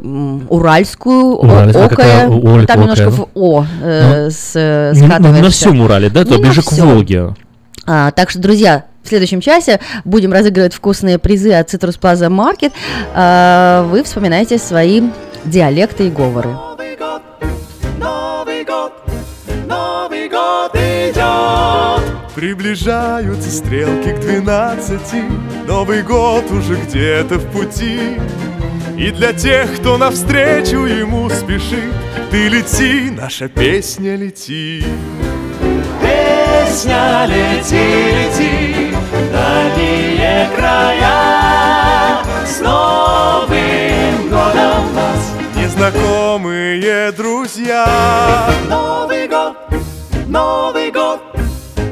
уральскую, 0.49 1.39
какая? 1.39 1.69
окая, 1.71 2.29
там 2.29 2.63
окая, 2.63 2.77
немножко 2.77 3.05
ну. 3.05 3.11
в 3.11 3.29
«о» 3.35 3.67
э, 3.83 4.25
Ну, 4.25 4.31
с, 4.31 4.53
э, 4.55 4.93
не 4.95 5.07
скатываешься. 5.07 5.43
на 5.43 5.51
всем 5.51 5.81
Урале, 5.81 6.09
да, 6.11 6.25
то 6.25 6.39
ближе 6.39 6.63
к. 6.63 6.71
Волге. 6.81 7.35
А, 7.87 8.11
так 8.13 8.31
что, 8.31 8.41
друзья, 8.41 8.87
в 9.03 9.09
следующем 9.09 9.41
часе 9.41 9.81
будем 10.05 10.33
разыгрывать 10.33 10.75
вкусные 10.75 11.19
призы 11.19 11.53
от 11.53 11.73
Citrus 11.73 11.99
Plaza 12.01 12.29
Market. 12.29 12.73
А, 13.15 13.85
вы 13.85 14.03
вспоминаете 14.03 14.59
свои 14.59 15.03
диалекты 15.45 16.09
и 16.09 16.11
говоры. 16.11 16.51
Новый 16.51 16.97
год, 18.65 18.93
Новый 19.67 20.29
год 20.29 20.75
идет. 20.75 22.05
Приближаются 22.35 23.51
стрелки 23.51 24.13
к 24.13 24.21
двенадцати 24.21 25.23
Новый 25.67 26.03
год 26.03 26.51
уже 26.51 26.77
где-то 26.77 27.39
в 27.39 27.53
пути 27.53 28.19
И 28.97 29.11
для 29.11 29.33
тех, 29.33 29.77
кто 29.77 29.99
навстречу 29.99 30.87
ему 30.87 31.29
спешит 31.29 31.93
Ты 32.31 32.49
лети, 32.49 33.11
наша 33.11 33.49
песня 33.49 34.17
лети 34.17 34.85
Песня 36.71 37.27
лети, 37.27 37.75
лети, 37.75 38.95
в 39.11 39.33
дальние 39.33 40.49
края. 40.57 42.23
С 42.47 42.61
Новым 42.61 44.29
годом 44.31 44.95
вас! 44.95 45.33
Незнакомые 45.57 47.11
друзья 47.11 48.49
Новый 48.69 49.27
год, 49.27 49.57
Новый 50.29 50.93
год, 50.93 51.21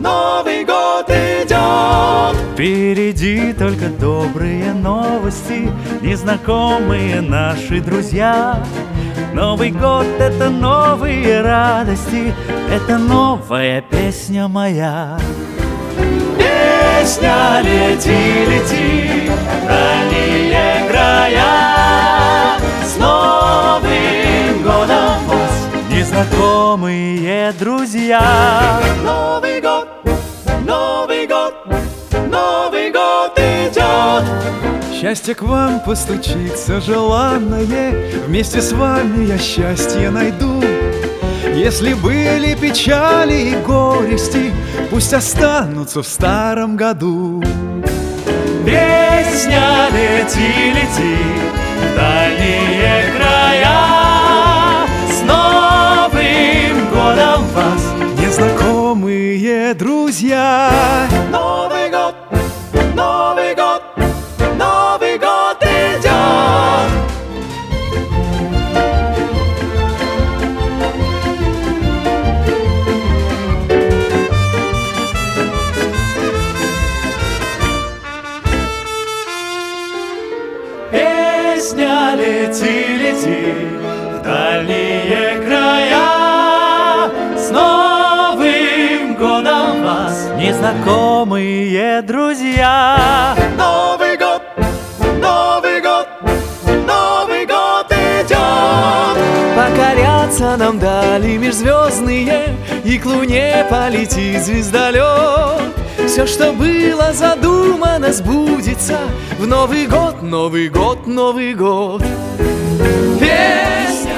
Новый 0.00 0.64
год 0.64 1.08
идет. 1.10 2.36
Впереди 2.52 3.52
только 3.52 3.88
добрые 3.88 4.72
новости, 4.72 5.70
незнакомые 6.00 7.20
наши 7.20 7.80
друзья. 7.80 8.62
Новый 9.32 9.70
год— 9.70 10.06
это 10.18 10.50
новые 10.50 11.42
радости, 11.42 12.34
это 12.70 12.98
новая 12.98 13.80
песня 13.82 14.48
моя. 14.48 15.18
Песня 16.36 17.60
лети, 17.62 18.46
лети, 18.46 19.30
дальние 19.66 20.88
края. 20.90 22.58
С 22.84 22.96
Новым 22.98 24.62
годом 24.62 25.26
вас! 25.28 25.68
Незнакомые 25.90 27.52
друзья. 27.52 28.80
Новый 29.58 29.60
год, 29.60 29.88
Новый 30.66 31.26
год, 31.26 31.54
Новый 32.30 32.92
год 32.92 33.36
идет. 33.38 34.24
Счастье 34.94 35.34
к 35.34 35.42
вам 35.42 35.80
постучится 35.80 36.80
желанное 36.80 37.92
Вместе 38.26 38.60
с 38.60 38.72
вами 38.72 39.26
я 39.26 39.38
счастье 39.38 40.10
найду 40.10 40.62
Если 41.54 41.94
были 41.94 42.54
печали 42.54 43.34
и 43.34 43.56
горести 43.56 44.52
Пусть 44.90 45.12
останутся 45.12 46.02
в 46.02 46.06
старом 46.06 46.76
году 46.76 47.42
Песня 48.64 49.88
лети, 49.92 50.72
лети, 50.72 51.16
дальние 51.96 53.12
края. 53.16 53.27
Друзья 59.74 60.70
Новый 61.30 61.90
год, 61.90 62.14
Новый 62.94 63.54
год, 63.54 63.82
Новый 64.56 65.18
год 65.18 65.62
идет. 65.62 66.08
Песня 80.90 82.14
лети, 82.16 82.96
лети 82.96 83.54
в 84.14 84.22
дальние 84.22 85.36
края. 85.42 85.47
Вас! 90.68 90.78
Незнакомые 90.78 92.02
друзья. 92.02 93.34
Новый 93.56 94.16
год, 94.16 94.42
Новый 95.20 95.80
год, 95.80 96.08
Новый 96.86 97.46
год 97.46 97.86
идет. 97.90 98.38
Покоряться 99.56 100.56
нам 100.56 100.78
дали 100.78 101.36
межзвездные 101.36 102.54
И 102.84 102.98
к 102.98 103.06
луне 103.06 103.66
полетит 103.68 104.42
звездолет 104.44 105.74
Все, 106.06 106.26
что 106.26 106.52
было 106.52 107.12
задумано, 107.12 108.12
сбудется 108.12 108.98
В 109.38 109.46
Новый 109.46 109.86
год, 109.86 110.22
Новый 110.22 110.68
год, 110.68 111.06
Новый 111.06 111.54
год 111.54 112.02
Песня. 113.18 114.17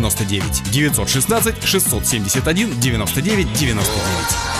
99 0.00 0.40
916 0.40 2.24
671 2.24 2.80
99 2.80 2.98
99. 2.98 4.54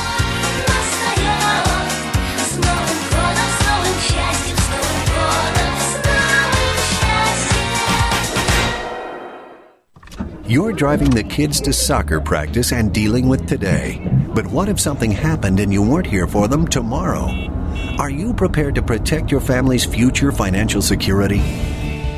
You're 10.47 10.75
driving 10.75 11.09
the 11.09 11.25
kids 11.25 11.59
to 11.63 11.73
soccer 11.73 12.21
practice 12.21 12.71
and 12.71 12.93
dealing 12.93 13.29
with 13.29 13.49
today. 13.49 13.99
But 14.35 14.47
what 14.47 14.69
if 14.69 14.79
something 14.79 15.11
happened 15.11 15.59
and 15.59 15.73
you 15.73 15.83
weren't 15.83 16.07
here 16.07 16.27
for 16.27 16.49
them 16.49 16.69
tomorrow? 16.69 17.31
Are 17.99 18.11
you 18.11 18.35
prepared 18.35 18.75
to 18.75 18.83
protect 18.83 19.31
your 19.31 19.41
family's 19.41 19.87
future 19.87 20.33
financial 20.33 20.83
security? 20.83 21.41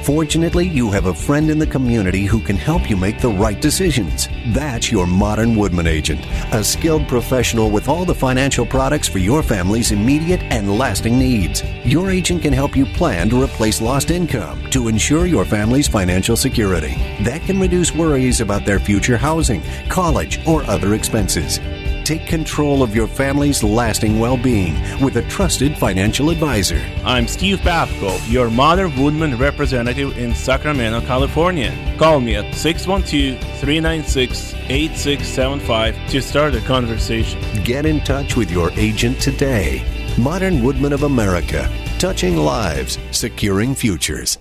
Fortunately, 0.07 0.69
you 0.69 0.93
have 0.93 1.07
a 1.07 1.13
friend 1.13 1.51
in 1.51 1.59
the 1.59 1.67
community 1.67 2.27
who 2.27 2.39
can 2.39 2.55
help 2.55 2.89
you 2.89 2.97
make 2.97 3.21
the 3.21 3.29
right 3.29 3.61
decisions. 3.61 4.29
That's 4.55 4.93
your 4.93 5.05
modern 5.05 5.57
Woodman 5.57 5.89
agent, 5.89 6.25
a 6.53 6.63
skilled 6.63 7.09
professional 7.09 7.71
with 7.73 7.89
all 7.89 8.05
the 8.05 8.15
financial 8.15 8.65
products 8.65 9.09
for 9.09 9.19
your 9.19 9.43
family's 9.43 9.91
immediate 9.91 10.45
and 10.45 10.79
lasting 10.79 11.19
needs. 11.19 11.65
Your 11.85 12.09
agent 12.09 12.43
can 12.43 12.53
help 12.53 12.77
you 12.77 12.87
plan 12.87 13.29
to 13.31 13.43
replace 13.43 13.81
lost 13.81 14.13
income 14.13 14.71
to 14.71 14.87
ensure 14.87 15.27
your 15.27 15.45
family's 15.45 15.89
financial 15.89 16.37
security. 16.37 16.95
That 17.25 17.43
can 17.43 17.59
reduce 17.59 17.93
worries 17.93 18.41
about 18.41 18.65
their 18.65 18.79
future 18.79 19.17
housing, 19.17 19.61
college, 19.89 20.39
or 20.47 20.63
other 20.71 20.95
expenses. 20.95 21.59
Take 22.06 22.26
control 22.26 22.84
of 22.84 22.96
your 22.96 23.08
family's 23.08 23.64
lasting 23.64 24.20
well 24.20 24.38
being 24.38 24.76
with 25.02 25.18
a 25.18 25.22
trusted 25.30 25.78
financial 25.78 26.30
advisor. 26.30 26.82
I'm 27.06 27.28
Steve 27.28 27.60
Babko, 27.60 28.20
your 28.32 28.50
Mother 28.50 28.90
Woodman 28.90 29.38
representative 29.38 30.18
in 30.18 30.36
Sacramento, 30.36 31.02
California. 31.02 31.74
Call 31.98 32.20
me 32.20 32.36
at 32.36 32.54
612 32.56 33.40
396 33.60 34.54
8675 34.70 36.10
to 36.10 36.22
start 36.22 36.56
a 36.56 36.62
conversation. 36.62 37.40
Get 37.64 37.86
in 37.86 38.00
touch 38.02 38.36
with 38.36 38.52
your 38.52 38.72
agent 38.78 39.22
today. 39.22 39.84
Modern 40.18 40.62
Woodman 40.64 40.94
of 40.94 41.04
America, 41.04 41.72
touching 41.98 42.36
lives, 42.38 42.98
securing 43.12 43.76
futures. 43.76 44.38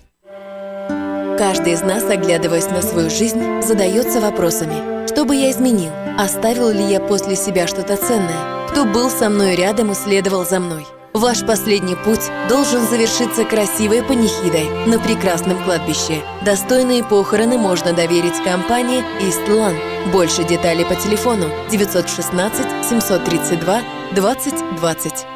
Каждый 1.37 1.73
из 1.73 1.81
нас, 1.81 2.03
оглядываясь 2.03 2.69
на 2.69 2.83
свою 2.83 3.09
жизнь, 3.09 3.61
задается 3.63 4.21
вопросами. 4.21 4.94
Что 5.16 5.24
бы 5.24 5.34
я 5.34 5.50
изменил? 5.50 5.92
Оставил 6.18 6.68
ли 6.68 6.84
я 6.84 7.00
после 7.00 7.36
себя 7.36 7.66
что-то 7.66 7.96
ценное? 7.96 8.68
Кто 8.68 8.84
был 8.84 9.08
со 9.08 9.30
мной 9.30 9.56
рядом 9.56 9.92
и 9.92 9.94
следовал 9.94 10.44
за 10.44 10.60
мной? 10.60 10.86
Ваш 11.14 11.40
последний 11.46 11.94
путь 11.94 12.30
должен 12.50 12.86
завершиться 12.86 13.46
красивой 13.46 14.02
панихидой 14.02 14.68
на 14.84 14.98
прекрасном 14.98 15.64
кладбище. 15.64 16.20
Достойные 16.44 17.02
похороны 17.02 17.56
можно 17.56 17.94
доверить 17.94 18.44
компании 18.44 19.02
Истлан. 19.26 19.76
Больше 20.12 20.44
деталей 20.44 20.84
по 20.84 20.94
телефону 20.94 21.46
916 21.70 22.84
732 22.86 23.80
2020. 24.12 25.35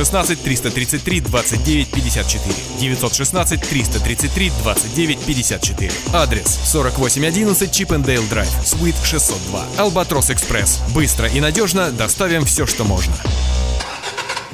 916 0.01 0.43
333 0.43 1.21
29 1.21 1.89
54. 1.91 2.55
916 2.79 3.61
333 3.61 4.51
29 4.63 5.19
54. 5.19 5.91
Адрес 6.13 6.59
4811 6.71 7.71
Чипендейл 7.71 8.23
Драйв, 8.27 8.49
Суит 8.65 8.95
602. 9.03 9.65
Албатрос 9.77 10.31
Экспресс. 10.31 10.79
Быстро 10.93 11.27
и 11.27 11.39
надежно 11.39 11.91
доставим 11.91 12.45
все, 12.45 12.65
что 12.65 12.83
можно. 12.83 13.13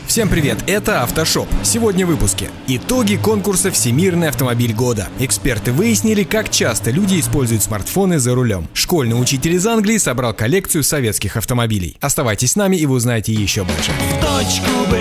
Всем 0.08 0.30
привет, 0.30 0.58
это 0.68 1.04
Автошоп. 1.04 1.50
Сегодня 1.64 2.06
в 2.06 2.10
выпуске. 2.10 2.50
Итоги 2.66 3.18
конкурса 3.18 3.72
«Всемирный 3.72 4.30
автомобиль 4.30 4.74
года». 4.74 5.10
Эксперты 5.20 5.74
выяснили, 5.74 6.24
как 6.24 6.50
часто 6.50 6.92
люди 6.92 7.20
используют 7.20 7.62
смартфоны 7.62 8.18
за 8.18 8.34
рулем. 8.34 8.70
Школьный 8.74 9.20
учитель 9.20 9.56
из 9.56 9.68
Англии 9.68 9.98
собрал 9.98 10.34
коллекцию 10.34 10.84
советских 10.84 11.36
автомобилей. 11.36 11.98
Оставайтесь 12.00 12.54
с 12.54 12.56
нами 12.56 12.78
и 12.78 12.86
вы 12.86 12.96
узнаете 12.96 13.34
еще 13.34 13.66
больше. 13.66 13.92
В 13.92 14.22
точку 14.22 14.90
Б 14.90 14.98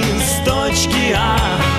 из 0.00 0.44
точки 0.44 1.14
А 1.14 1.69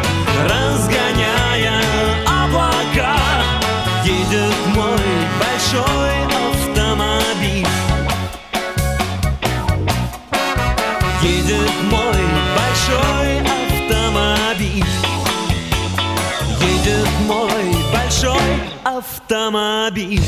автомобиль 19.32 20.20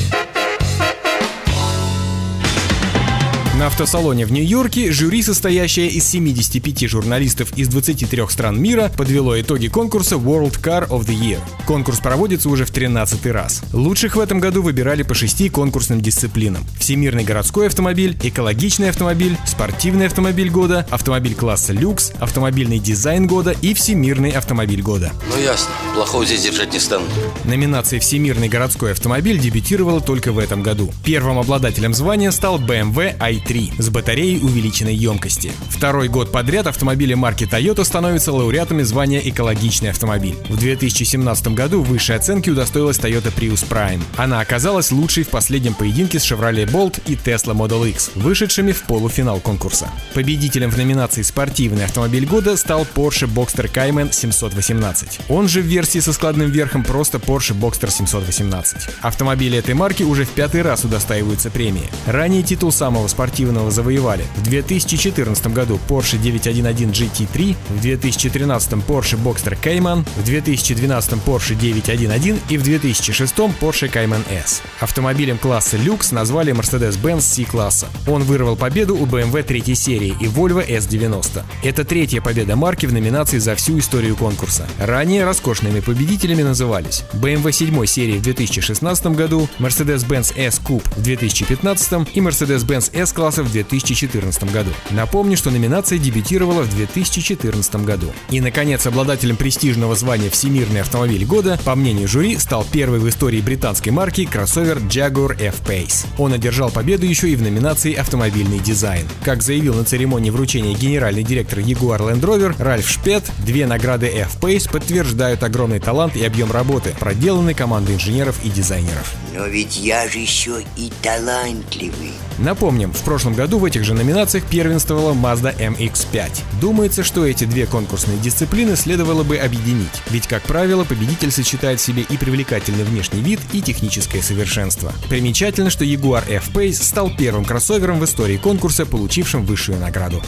На 3.63 3.67
автосалоне 3.67 4.25
в 4.25 4.31
Нью-Йорке 4.33 4.91
жюри, 4.91 5.23
состоящее 5.23 5.87
из 5.87 6.05
75 6.09 6.89
журналистов 6.89 7.57
из 7.57 7.69
23 7.69 8.27
стран 8.27 8.61
мира, 8.61 8.91
подвело 8.97 9.39
итоги 9.39 9.69
конкурса 9.69 10.15
World 10.15 10.61
Car 10.61 10.85
of 10.89 11.05
the 11.05 11.17
Year. 11.17 11.39
Конкурс 11.65 11.99
проводится 11.99 12.49
уже 12.49 12.65
в 12.65 12.71
13 12.71 13.25
раз. 13.27 13.61
Лучших 13.71 14.17
в 14.17 14.19
этом 14.19 14.41
году 14.41 14.61
выбирали 14.61 15.03
по 15.03 15.13
шести 15.13 15.47
конкурсным 15.47 16.01
дисциплинам. 16.01 16.65
Всемирный 16.77 17.23
городской 17.23 17.67
автомобиль, 17.67 18.17
экологичный 18.21 18.89
автомобиль, 18.89 19.37
спортивный 19.45 20.07
автомобиль 20.07 20.49
года, 20.49 20.85
автомобиль 20.89 21.33
класса 21.33 21.71
люкс, 21.71 22.11
автомобильный 22.19 22.79
дизайн 22.79 23.27
года 23.27 23.55
и 23.61 23.73
всемирный 23.73 24.31
автомобиль 24.31 24.81
года. 24.81 25.13
Ну 25.29 25.41
ясно, 25.41 25.69
плохого 25.95 26.25
здесь 26.25 26.43
держать 26.43 26.73
не 26.73 26.79
стану. 26.81 27.05
Номинация 27.45 28.01
«Всемирный 28.01 28.49
городской 28.49 28.91
автомобиль» 28.91 29.39
дебютировала 29.39 30.01
только 30.01 30.33
в 30.33 30.37
этом 30.37 30.63
году. 30.63 30.91
Первым 31.05 31.39
обладателем 31.39 31.93
звания 31.93 32.31
стал 32.31 32.59
BMW 32.59 33.17
i3 33.17 33.52
с 33.77 33.89
батареей 33.89 34.39
увеличенной 34.41 34.95
емкости. 34.95 35.51
Второй 35.69 36.07
год 36.07 36.31
подряд 36.31 36.65
автомобили 36.65 37.13
марки 37.13 37.43
Toyota 37.43 37.83
становятся 37.83 38.33
лауреатами 38.33 38.81
звания 38.81 39.21
«Экологичный 39.23 39.91
автомобиль». 39.91 40.35
В 40.49 40.57
2017 40.57 41.49
году 41.49 41.83
высшей 41.83 42.15
оценки 42.15 42.49
удостоилась 42.49 42.97
Toyota 42.97 43.33
Prius 43.33 43.67
Prime. 43.67 44.01
Она 44.17 44.39
оказалась 44.39 44.91
лучшей 44.91 45.23
в 45.23 45.29
последнем 45.29 45.75
поединке 45.75 46.19
с 46.19 46.23
Chevrolet 46.23 46.65
Bolt 46.65 47.01
и 47.05 47.13
Tesla 47.13 47.53
Model 47.53 47.87
X, 47.89 48.11
вышедшими 48.15 48.71
в 48.71 48.83
полуфинал 48.83 49.39
конкурса. 49.39 49.89
Победителем 50.13 50.71
в 50.71 50.77
номинации 50.77 51.21
«Спортивный 51.21 51.85
автомобиль 51.85 52.25
года» 52.25 52.57
стал 52.57 52.87
Porsche 52.95 53.31
Boxster 53.31 53.71
Cayman 53.71 54.11
718. 54.11 55.19
Он 55.29 55.47
же 55.47 55.61
в 55.61 55.65
версии 55.65 55.99
со 55.99 56.13
складным 56.13 56.49
верхом 56.49 56.83
просто 56.83 57.19
Porsche 57.19 57.53
Boxster 57.53 57.91
718. 57.91 58.89
Автомобили 59.01 59.59
этой 59.59 59.75
марки 59.75 60.03
уже 60.03 60.25
в 60.25 60.29
пятый 60.29 60.63
раз 60.63 60.85
удостаиваются 60.85 61.51
премии. 61.51 61.89
Ранее 62.07 62.41
титул 62.41 62.71
самого 62.71 63.07
спортивного 63.07 63.32
спортивного 63.33 63.71
завоевали. 63.71 64.23
В 64.35 64.43
2014 64.43 65.47
году 65.47 65.79
Porsche 65.89 66.19
911 66.19 66.87
GT3, 66.89 67.55
в 67.69 67.81
2013 67.81 68.73
Porsche 68.87 69.17
Boxster 69.17 69.57
Cayman, 69.59 70.05
в 70.17 70.23
2012 70.23 71.13
Porsche 71.25 71.55
911 71.55 72.35
и 72.49 72.57
в 72.57 72.63
2006 72.63 73.33
Porsche 73.59 73.91
Cayman 73.91 74.21
S. 74.29 74.61
Автомобилем 74.79 75.39
класса 75.39 75.77
люкс 75.77 76.11
назвали 76.11 76.53
Mercedes-Benz 76.53 77.21
C-класса. 77.21 77.87
Он 78.07 78.21
вырвал 78.21 78.55
победу 78.55 78.95
у 78.95 79.07
BMW 79.07 79.41
третьей 79.41 79.75
серии 79.75 80.15
и 80.21 80.25
Volvo 80.25 80.63
S90. 80.67 81.43
Это 81.63 81.83
третья 81.83 82.21
победа 82.21 82.55
марки 82.55 82.85
в 82.85 82.93
номинации 82.93 83.39
за 83.39 83.55
всю 83.55 83.79
историю 83.79 84.15
конкурса. 84.15 84.67
Ранее 84.77 85.25
роскошными 85.25 85.79
победителями 85.79 86.43
назывались 86.43 87.03
BMW 87.13 87.51
7 87.51 87.85
серии 87.87 88.19
в 88.19 88.21
2016 88.21 89.07
году, 89.07 89.49
Mercedes-Benz 89.57 90.37
S-Coupe 90.37 90.83
в 90.95 91.01
2015 91.01 92.15
и 92.15 92.19
Mercedes-Benz 92.19 92.91
S-класса 93.23 93.43
в 93.43 93.51
2014 93.51 94.51
году. 94.51 94.71
Напомню, 94.89 95.37
что 95.37 95.49
номинация 95.49 95.97
дебютировала 95.97 96.63
в 96.63 96.69
2014 96.75 97.75
году. 97.77 98.11
И, 98.29 98.41
наконец, 98.41 98.85
обладателем 98.85 99.37
престижного 99.37 99.95
звания 99.95 100.29
«Всемирный 100.29 100.81
автомобиль 100.81 101.25
года», 101.25 101.57
по 101.63 101.75
мнению 101.75 102.07
жюри, 102.07 102.37
стал 102.37 102.65
первый 102.69 102.99
в 102.99 103.07
истории 103.07 103.39
британской 103.39 103.91
марки 103.91 104.25
кроссовер 104.25 104.79
Jaguar 104.79 105.39
F-Pace. 105.39 106.05
Он 106.17 106.33
одержал 106.33 106.69
победу 106.69 107.05
еще 107.05 107.29
и 107.29 107.35
в 107.35 107.41
номинации 107.41 107.93
«Автомобильный 107.93 108.59
дизайн». 108.59 109.07
Как 109.23 109.41
заявил 109.41 109.75
на 109.75 109.85
церемонии 109.85 110.29
вручения 110.29 110.75
генеральный 110.75 111.23
директор 111.23 111.59
Jaguar 111.59 111.99
Land 111.99 112.21
Rover 112.21 112.55
Ральф 112.61 112.89
Шпет, 112.89 113.23
две 113.39 113.67
награды 113.67 114.07
F-Pace 114.07 114.69
подтверждают 114.69 115.43
огромный 115.43 115.79
талант 115.79 116.17
и 116.17 116.25
объем 116.25 116.51
работы, 116.51 116.93
проделанный 116.99 117.53
командой 117.53 117.95
инженеров 117.95 118.37
и 118.43 118.49
дизайнеров. 118.49 119.13
Но 119.33 119.45
ведь 119.45 119.77
я 119.77 120.07
же 120.09 120.19
еще 120.19 120.63
и 120.75 120.91
талантливый. 121.01 122.11
Напомним, 122.37 122.91
в 122.91 123.01
прошлом 123.13 123.35
году 123.35 123.59
в 123.59 123.65
этих 123.65 123.83
же 123.83 123.93
номинациях 123.93 124.43
первенствовала 124.45 125.13
Mazda 125.13 125.55
MX-5. 125.55 126.31
Думается, 126.59 127.03
что 127.03 127.27
эти 127.27 127.43
две 127.43 127.67
конкурсные 127.67 128.17
дисциплины 128.17 128.75
следовало 128.75 129.21
бы 129.21 129.37
объединить, 129.37 130.01
ведь, 130.09 130.25
как 130.25 130.41
правило, 130.41 130.83
победитель 130.83 131.29
сочетает 131.29 131.79
в 131.79 131.83
себе 131.83 132.01
и 132.01 132.17
привлекательный 132.17 132.83
внешний 132.83 133.21
вид, 133.21 133.39
и 133.51 133.61
техническое 133.61 134.23
совершенство. 134.23 134.91
Примечательно, 135.09 135.69
что 135.69 135.85
Jaguar 135.85 136.27
F-Pace 136.27 136.81
стал 136.81 137.15
первым 137.15 137.45
кроссовером 137.45 137.99
в 137.99 138.05
истории 138.05 138.37
конкурса, 138.37 138.87
получившим 138.87 139.45
высшую 139.45 139.77
награду. 139.77 140.19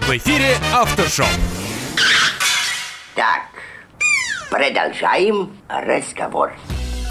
В 0.00 0.10
эфире 0.10 0.56
Автошоу. 0.72 1.26
Так, 3.14 3.42
продолжаем 4.50 5.52
разговор. 5.68 6.54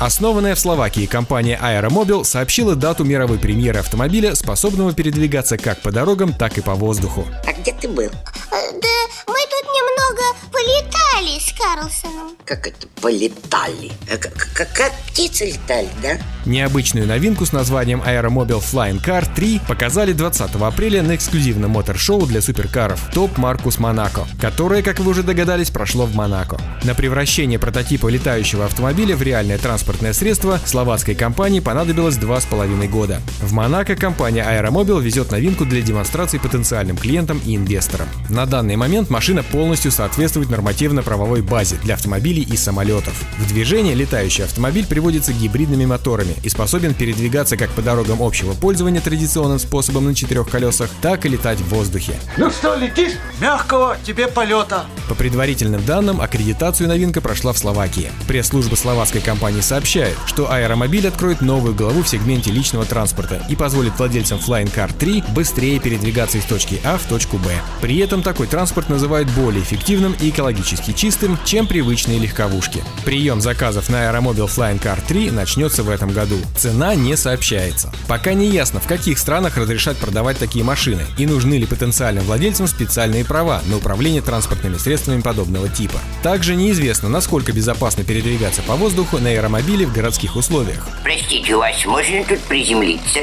Основанная 0.01 0.55
в 0.55 0.59
Словакии 0.59 1.05
компания 1.05 1.59
Aeromobil 1.61 2.23
сообщила 2.23 2.75
дату 2.75 3.03
мировой 3.03 3.37
премьеры 3.37 3.81
автомобиля, 3.81 4.33
способного 4.33 4.93
передвигаться 4.93 5.59
как 5.59 5.79
по 5.81 5.91
дорогам, 5.91 6.33
так 6.33 6.57
и 6.57 6.61
по 6.61 6.73
воздуху. 6.73 7.27
А 7.45 7.53
где 7.53 7.71
ты 7.71 7.87
был? 7.87 8.09
Да 8.49 8.89
мы 9.27 9.37
немного 9.81 10.21
полетали 10.51 11.39
с 11.39 11.53
Карлсоном. 11.57 12.35
Как 12.45 12.67
это 12.67 12.87
полетали? 13.01 13.91
А 14.11 14.17
Как, 14.17 14.33
как, 14.53 14.73
как 14.73 14.91
птицы 15.07 15.45
летали, 15.45 15.89
да? 16.01 16.17
Необычную 16.45 17.07
новинку 17.07 17.45
с 17.45 17.51
названием 17.51 18.01
Aeromobil 18.01 18.59
Flying 18.61 19.03
Car 19.03 19.27
3 19.35 19.61
показали 19.67 20.13
20 20.13 20.55
апреля 20.55 21.03
на 21.03 21.15
эксклюзивном 21.15 21.71
мотор-шоу 21.71 22.25
для 22.25 22.41
суперкаров 22.41 22.99
Топ 23.13 23.37
Маркус 23.37 23.79
Монако, 23.79 24.27
которое, 24.39 24.81
как 24.81 24.99
вы 24.99 25.11
уже 25.11 25.23
догадались, 25.23 25.69
прошло 25.69 26.05
в 26.05 26.15
Монако. 26.15 26.59
На 26.83 26.95
превращение 26.95 27.59
прототипа 27.59 28.07
летающего 28.07 28.65
автомобиля 28.65 29.15
в 29.15 29.21
реальное 29.21 29.57
транспортное 29.57 30.13
средство 30.13 30.59
словацкой 30.65 31.15
компании 31.15 31.59
понадобилось 31.59 32.17
два 32.17 32.41
с 32.41 32.45
половиной 32.45 32.87
года. 32.87 33.21
В 33.41 33.53
Монако 33.53 33.95
компания 33.95 34.43
Aeromobil 34.43 35.01
везет 35.01 35.31
новинку 35.31 35.65
для 35.65 35.81
демонстрации 35.81 36.37
потенциальным 36.39 36.97
клиентам 36.97 37.39
и 37.45 37.55
инвесторам. 37.55 38.07
На 38.29 38.45
данный 38.45 38.75
момент 38.75 39.09
машина 39.09 39.43
полностью 39.43 39.70
соответствует 39.75 40.49
нормативно-правовой 40.49 41.41
базе 41.41 41.77
для 41.83 41.93
автомобилей 41.95 42.43
и 42.43 42.57
самолетов. 42.57 43.13
В 43.37 43.47
движение 43.47 43.95
летающий 43.95 44.43
автомобиль 44.43 44.85
приводится 44.85 45.33
гибридными 45.33 45.85
моторами 45.85 46.35
и 46.43 46.49
способен 46.49 46.93
передвигаться 46.93 47.57
как 47.57 47.69
по 47.71 47.81
дорогам 47.81 48.21
общего 48.21 48.53
пользования 48.53 49.01
традиционным 49.01 49.59
способом 49.59 50.05
на 50.05 50.15
четырех 50.15 50.49
колесах, 50.49 50.89
так 51.01 51.25
и 51.25 51.29
летать 51.29 51.59
в 51.59 51.69
воздухе. 51.69 52.13
Ну 52.37 52.49
что, 52.49 52.75
летишь? 52.75 53.13
Мягкого 53.39 53.97
тебе 54.03 54.27
полета. 54.27 54.85
По 55.07 55.15
предварительным 55.15 55.85
данным, 55.85 56.21
аккредитацию 56.21 56.87
новинка 56.87 57.21
прошла 57.21 57.53
в 57.53 57.57
Словакии. 57.57 58.11
Пресс-служба 58.27 58.75
словацкой 58.75 59.21
компании 59.21 59.61
сообщает, 59.61 60.17
что 60.25 60.51
аэромобиль 60.51 61.07
откроет 61.07 61.41
новую 61.41 61.75
главу 61.75 62.03
в 62.03 62.07
сегменте 62.07 62.51
личного 62.51 62.85
транспорта 62.85 63.43
и 63.49 63.55
позволит 63.55 63.97
владельцам 63.97 64.39
Flying 64.39 64.73
Car 64.73 64.91
3 64.97 65.23
быстрее 65.35 65.79
передвигаться 65.79 66.37
из 66.37 66.45
точки 66.45 66.79
А 66.83 66.97
в 66.97 67.03
точку 67.03 67.37
Б. 67.37 67.51
При 67.81 67.97
этом 67.97 68.23
такой 68.23 68.47
транспорт 68.47 68.89
называют 68.89 69.29
более 69.31 69.60
эффективным 69.61 70.15
и 70.19 70.29
экологически 70.29 70.91
чистым, 70.91 71.37
чем 71.45 71.67
привычные 71.67 72.19
легковушки. 72.19 72.83
Прием 73.05 73.41
заказов 73.41 73.89
на 73.89 74.09
аэромобиль 74.09 74.43
Flying 74.43 74.81
Car 74.81 74.99
3 75.07 75.31
начнется 75.31 75.83
в 75.83 75.89
этом 75.89 76.11
году. 76.11 76.37
Цена 76.57 76.95
не 76.95 77.15
сообщается. 77.15 77.91
Пока 78.07 78.33
не 78.33 78.47
ясно, 78.47 78.79
в 78.79 78.87
каких 78.87 79.19
странах 79.19 79.57
разрешат 79.57 79.97
продавать 79.97 80.37
такие 80.37 80.63
машины 80.63 81.03
и 81.17 81.25
нужны 81.25 81.55
ли 81.55 81.65
потенциальным 81.65 82.23
владельцам 82.25 82.67
специальные 82.67 83.25
права 83.25 83.61
на 83.65 83.77
управление 83.77 84.21
транспортными 84.21 84.77
средствами 84.77 85.21
подобного 85.21 85.69
типа. 85.69 85.99
Также 86.23 86.55
неизвестно, 86.55 87.09
насколько 87.09 87.51
безопасно 87.51 88.03
передвигаться 88.03 88.61
по 88.61 88.75
воздуху 88.75 89.17
на 89.19 89.29
аэромобиле 89.29 89.85
в 89.85 89.93
городских 89.93 90.35
условиях. 90.35 90.87
Простите, 91.03 91.55
у 91.55 91.59
вас 91.59 91.85
можно 91.85 92.23
тут 92.23 92.39
приземлиться? 92.41 93.19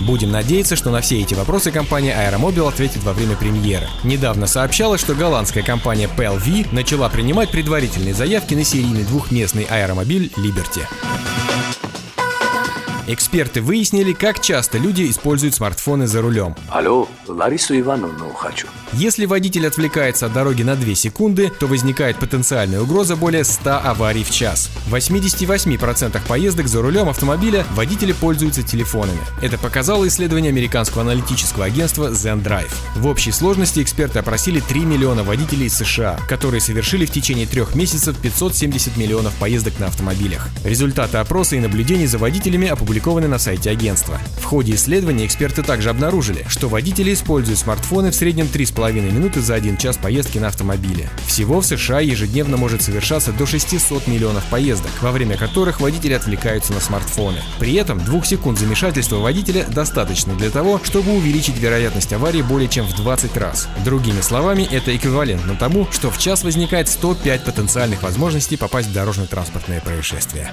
Будем 0.00 0.30
надеяться, 0.30 0.76
что 0.76 0.90
на 0.90 1.00
все 1.00 1.20
эти 1.20 1.34
вопросы 1.34 1.70
компания 1.70 2.14
Aeromobil 2.14 2.68
ответит 2.68 3.02
во 3.04 3.12
время 3.12 3.36
премьеры. 3.36 3.88
Недавно 4.04 4.46
сообщалось, 4.46 5.00
что 5.00 5.14
голландская 5.14 5.62
компания 5.62 6.08
PLV 6.16 6.68
начала 6.72 7.08
принимать 7.08 7.50
предварительные 7.50 8.14
заявки 8.14 8.54
на 8.54 8.64
серийный 8.64 9.04
двухместный 9.04 9.64
аэромобиль 9.64 10.32
Liberty. 10.36 10.82
Эксперты 13.08 13.60
выяснили, 13.60 14.12
как 14.12 14.40
часто 14.40 14.78
люди 14.78 15.10
используют 15.10 15.56
смартфоны 15.56 16.06
за 16.06 16.22
рулем. 16.22 16.54
Алло, 16.70 17.08
Ларису 17.26 17.78
Ивановну 17.78 18.32
хочу. 18.32 18.68
Если 18.92 19.26
водитель 19.26 19.66
отвлекается 19.66 20.26
от 20.26 20.32
дороги 20.32 20.62
на 20.62 20.76
2 20.76 20.94
секунды, 20.94 21.50
то 21.58 21.66
возникает 21.66 22.16
потенциальная 22.18 22.80
угроза 22.80 23.16
более 23.16 23.42
100 23.42 23.80
аварий 23.82 24.22
в 24.22 24.30
час. 24.30 24.70
В 24.86 24.94
88% 24.94 26.20
поездок 26.28 26.68
за 26.68 26.80
рулем 26.80 27.08
автомобиля 27.08 27.66
водители 27.74 28.12
пользуются 28.12 28.62
телефонами. 28.62 29.18
Это 29.40 29.58
показало 29.58 30.06
исследование 30.06 30.50
американского 30.50 31.02
аналитического 31.02 31.64
агентства 31.64 32.10
ZenDrive. 32.10 32.72
В 32.94 33.08
общей 33.08 33.32
сложности 33.32 33.82
эксперты 33.82 34.20
опросили 34.20 34.60
3 34.60 34.80
миллиона 34.82 35.24
водителей 35.24 35.66
из 35.66 35.74
США, 35.74 36.20
которые 36.28 36.60
совершили 36.60 37.04
в 37.04 37.10
течение 37.10 37.46
трех 37.46 37.74
месяцев 37.74 38.16
570 38.16 38.96
миллионов 38.96 39.34
поездок 39.34 39.80
на 39.80 39.86
автомобилях. 39.86 40.48
Результаты 40.64 41.16
опроса 41.16 41.56
и 41.56 41.60
наблюдений 41.60 42.06
за 42.06 42.18
водителями 42.18 42.68
опубликованы 42.68 42.91
на 43.00 43.38
сайте 43.38 43.70
агентства. 43.70 44.18
В 44.38 44.44
ходе 44.44 44.74
исследования 44.74 45.26
эксперты 45.26 45.62
также 45.62 45.90
обнаружили, 45.90 46.44
что 46.48 46.68
водители 46.68 47.12
используют 47.12 47.58
смартфоны 47.58 48.10
в 48.10 48.14
среднем 48.14 48.46
3,5 48.46 48.92
минуты 49.12 49.40
за 49.40 49.54
один 49.54 49.76
час 49.76 49.96
поездки 49.96 50.38
на 50.38 50.48
автомобиле. 50.48 51.08
Всего 51.26 51.60
в 51.60 51.66
США 51.66 52.00
ежедневно 52.00 52.56
может 52.56 52.82
совершаться 52.82 53.32
до 53.32 53.46
600 53.46 54.06
миллионов 54.06 54.44
поездок, 54.46 54.90
во 55.00 55.12
время 55.12 55.36
которых 55.36 55.80
водители 55.80 56.12
отвлекаются 56.12 56.72
на 56.72 56.80
смартфоны. 56.80 57.38
При 57.58 57.74
этом 57.74 57.98
двух 57.98 58.26
секунд 58.26 58.58
замешательства 58.58 59.16
водителя 59.16 59.64
достаточно 59.64 60.34
для 60.34 60.50
того, 60.50 60.80
чтобы 60.82 61.12
увеличить 61.12 61.58
вероятность 61.58 62.12
аварии 62.12 62.42
более 62.42 62.68
чем 62.68 62.86
в 62.86 62.94
20 62.96 63.36
раз. 63.36 63.68
Другими 63.84 64.20
словами, 64.20 64.68
это 64.70 64.94
эквивалентно 64.94 65.56
тому, 65.56 65.86
что 65.90 66.10
в 66.10 66.18
час 66.18 66.44
возникает 66.44 66.88
105 66.88 67.44
потенциальных 67.44 68.02
возможностей 68.02 68.56
попасть 68.56 68.88
в 68.88 68.92
дорожно-транспортное 68.92 69.80
происшествие. 69.80 70.52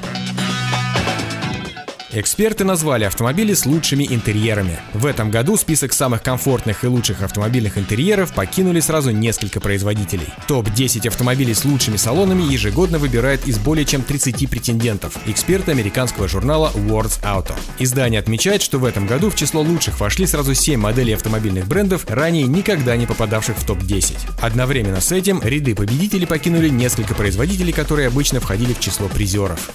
Эксперты 2.11 2.64
назвали 2.64 3.03
автомобили 3.03 3.53
с 3.53 3.68
лучшими 3.68 4.03
интерьерами. 4.10 4.80
В 4.94 5.06
этом 5.06 5.30
году 5.30 5.56
список 5.57 5.94
самых 5.94 6.23
комфортных 6.23 6.84
и 6.84 6.88
лучших 6.88 7.22
автомобильных 7.22 7.77
интерьеров 7.77 8.34
покинули 8.34 8.80
сразу 8.80 9.11
несколько 9.11 9.60
производителей. 9.60 10.26
Топ-10 10.48 11.07
автомобилей 11.07 11.53
с 11.53 11.65
лучшими 11.65 11.98
салонами 11.98 12.52
ежегодно 12.52 12.98
выбирает 12.98 13.48
из 13.48 13.60
более 13.60 13.86
чем 13.86 14.02
30 14.02 14.49
претендентов, 14.49 15.18
эксперты 15.27 15.69
американского 15.69 16.27
журнала 16.27 16.72
Words 16.73 17.22
Auto. 17.22 17.53
Издание 17.77 18.19
отмечает, 18.19 18.64
что 18.64 18.80
в 18.80 18.86
этом 18.86 19.06
году 19.06 19.30
в 19.30 19.36
число 19.36 19.61
лучших 19.61 19.99
вошли 19.99 20.26
сразу 20.26 20.56
7 20.56 20.80
моделей 20.80 21.14
автомобильных 21.14 21.68
брендов, 21.68 22.06
ранее 22.10 22.48
никогда 22.48 22.98
не 22.98 23.06
попадавших 23.06 23.56
в 23.56 23.68
топ-10. 23.68 24.18
Одновременно 24.41 24.99
с 24.99 25.11
этим 25.11 25.44
ряды 25.44 25.76
победителей 25.76 26.26
покинули 26.26 26.69
несколько 26.69 27.14
производителей, 27.14 27.72
которые 27.72 28.07
обычно 28.07 28.40
входили 28.40 28.73
в 28.73 28.80
число 28.80 29.07
призеров. 29.10 29.69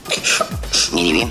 Не 0.93 1.12
реви. 1.12 1.28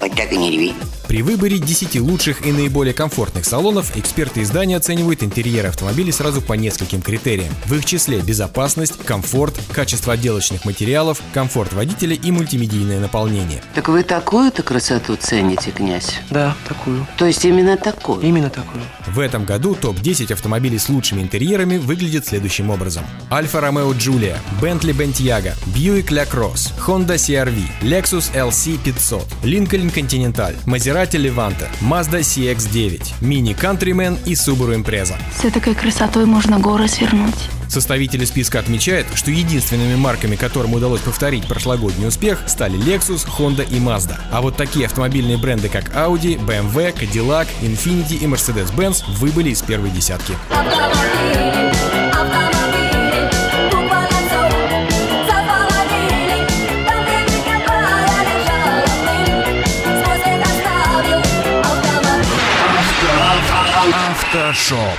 Вот 0.00 0.14
так 0.14 0.32
и 0.32 0.36
не 0.36 0.50
реви. 0.50 0.74
При 1.10 1.22
выборе 1.22 1.58
10 1.58 2.00
лучших 2.00 2.46
и 2.46 2.52
наиболее 2.52 2.94
комфортных 2.94 3.44
салонов 3.44 3.96
эксперты 3.96 4.42
издания 4.42 4.76
оценивают 4.76 5.24
интерьеры 5.24 5.66
автомобилей 5.66 6.12
сразу 6.12 6.40
по 6.40 6.52
нескольким 6.52 7.02
критериям. 7.02 7.52
В 7.66 7.74
их 7.74 7.84
числе 7.84 8.20
безопасность, 8.20 8.96
комфорт, 9.04 9.58
качество 9.72 10.12
отделочных 10.12 10.64
материалов, 10.64 11.20
комфорт 11.34 11.72
водителя 11.72 12.14
и 12.14 12.30
мультимедийное 12.30 13.00
наполнение. 13.00 13.60
Так 13.74 13.88
вы 13.88 14.04
такую-то 14.04 14.62
красоту 14.62 15.16
цените, 15.16 15.72
князь? 15.72 16.20
Да, 16.30 16.56
такую. 16.68 17.04
То 17.18 17.26
есть 17.26 17.44
именно 17.44 17.76
такую? 17.76 18.20
Именно 18.20 18.48
такую. 18.48 18.84
В 19.08 19.18
этом 19.18 19.44
году 19.44 19.74
топ-10 19.74 20.32
автомобилей 20.32 20.78
с 20.78 20.88
лучшими 20.88 21.22
интерьерами 21.22 21.76
выглядит 21.78 22.24
следующим 22.24 22.70
образом. 22.70 23.04
Альфа 23.32 23.60
Ромео 23.60 23.92
Джулия, 23.94 24.38
Бентли 24.62 24.92
Бентьяга, 24.92 25.56
Бьюик 25.74 26.12
Ля 26.12 26.24
Кросс, 26.24 26.72
Honda 26.86 27.16
CR-V, 27.16 27.58
Lexus 27.82 28.32
LC 28.32 28.78
500, 28.84 29.24
Lincoln 29.42 29.89
Continental, 29.90 30.54
Maserati 30.66 31.18
Levante, 31.18 31.68
Mazda 31.80 32.20
CX-9, 32.20 33.20
Mini 33.20 33.54
Countryman 33.54 34.18
и 34.24 34.34
Subaru 34.34 34.74
Impreza. 34.74 35.16
С 35.36 35.50
такой 35.50 35.74
красотой 35.74 36.26
можно 36.26 36.58
горы 36.58 36.88
свернуть. 36.88 37.34
Составители 37.68 38.24
списка 38.24 38.58
отмечают, 38.58 39.06
что 39.14 39.30
единственными 39.30 39.94
марками, 39.94 40.34
которым 40.34 40.74
удалось 40.74 41.02
повторить 41.02 41.46
прошлогодний 41.46 42.08
успех, 42.08 42.40
стали 42.48 42.76
Lexus, 42.76 43.26
Honda 43.38 43.64
и 43.64 43.78
Mazda. 43.78 44.18
А 44.32 44.40
вот 44.42 44.56
такие 44.56 44.86
автомобильные 44.86 45.38
бренды, 45.38 45.68
как 45.68 45.94
Audi, 45.94 46.36
BMW, 46.36 46.92
Cadillac, 46.92 47.46
Infiniti 47.62 48.16
и 48.16 48.26
Mercedes-Benz 48.26 49.04
выбыли 49.18 49.50
из 49.50 49.62
первой 49.62 49.90
десятки. 49.90 50.34
Автошоп. 64.50 64.98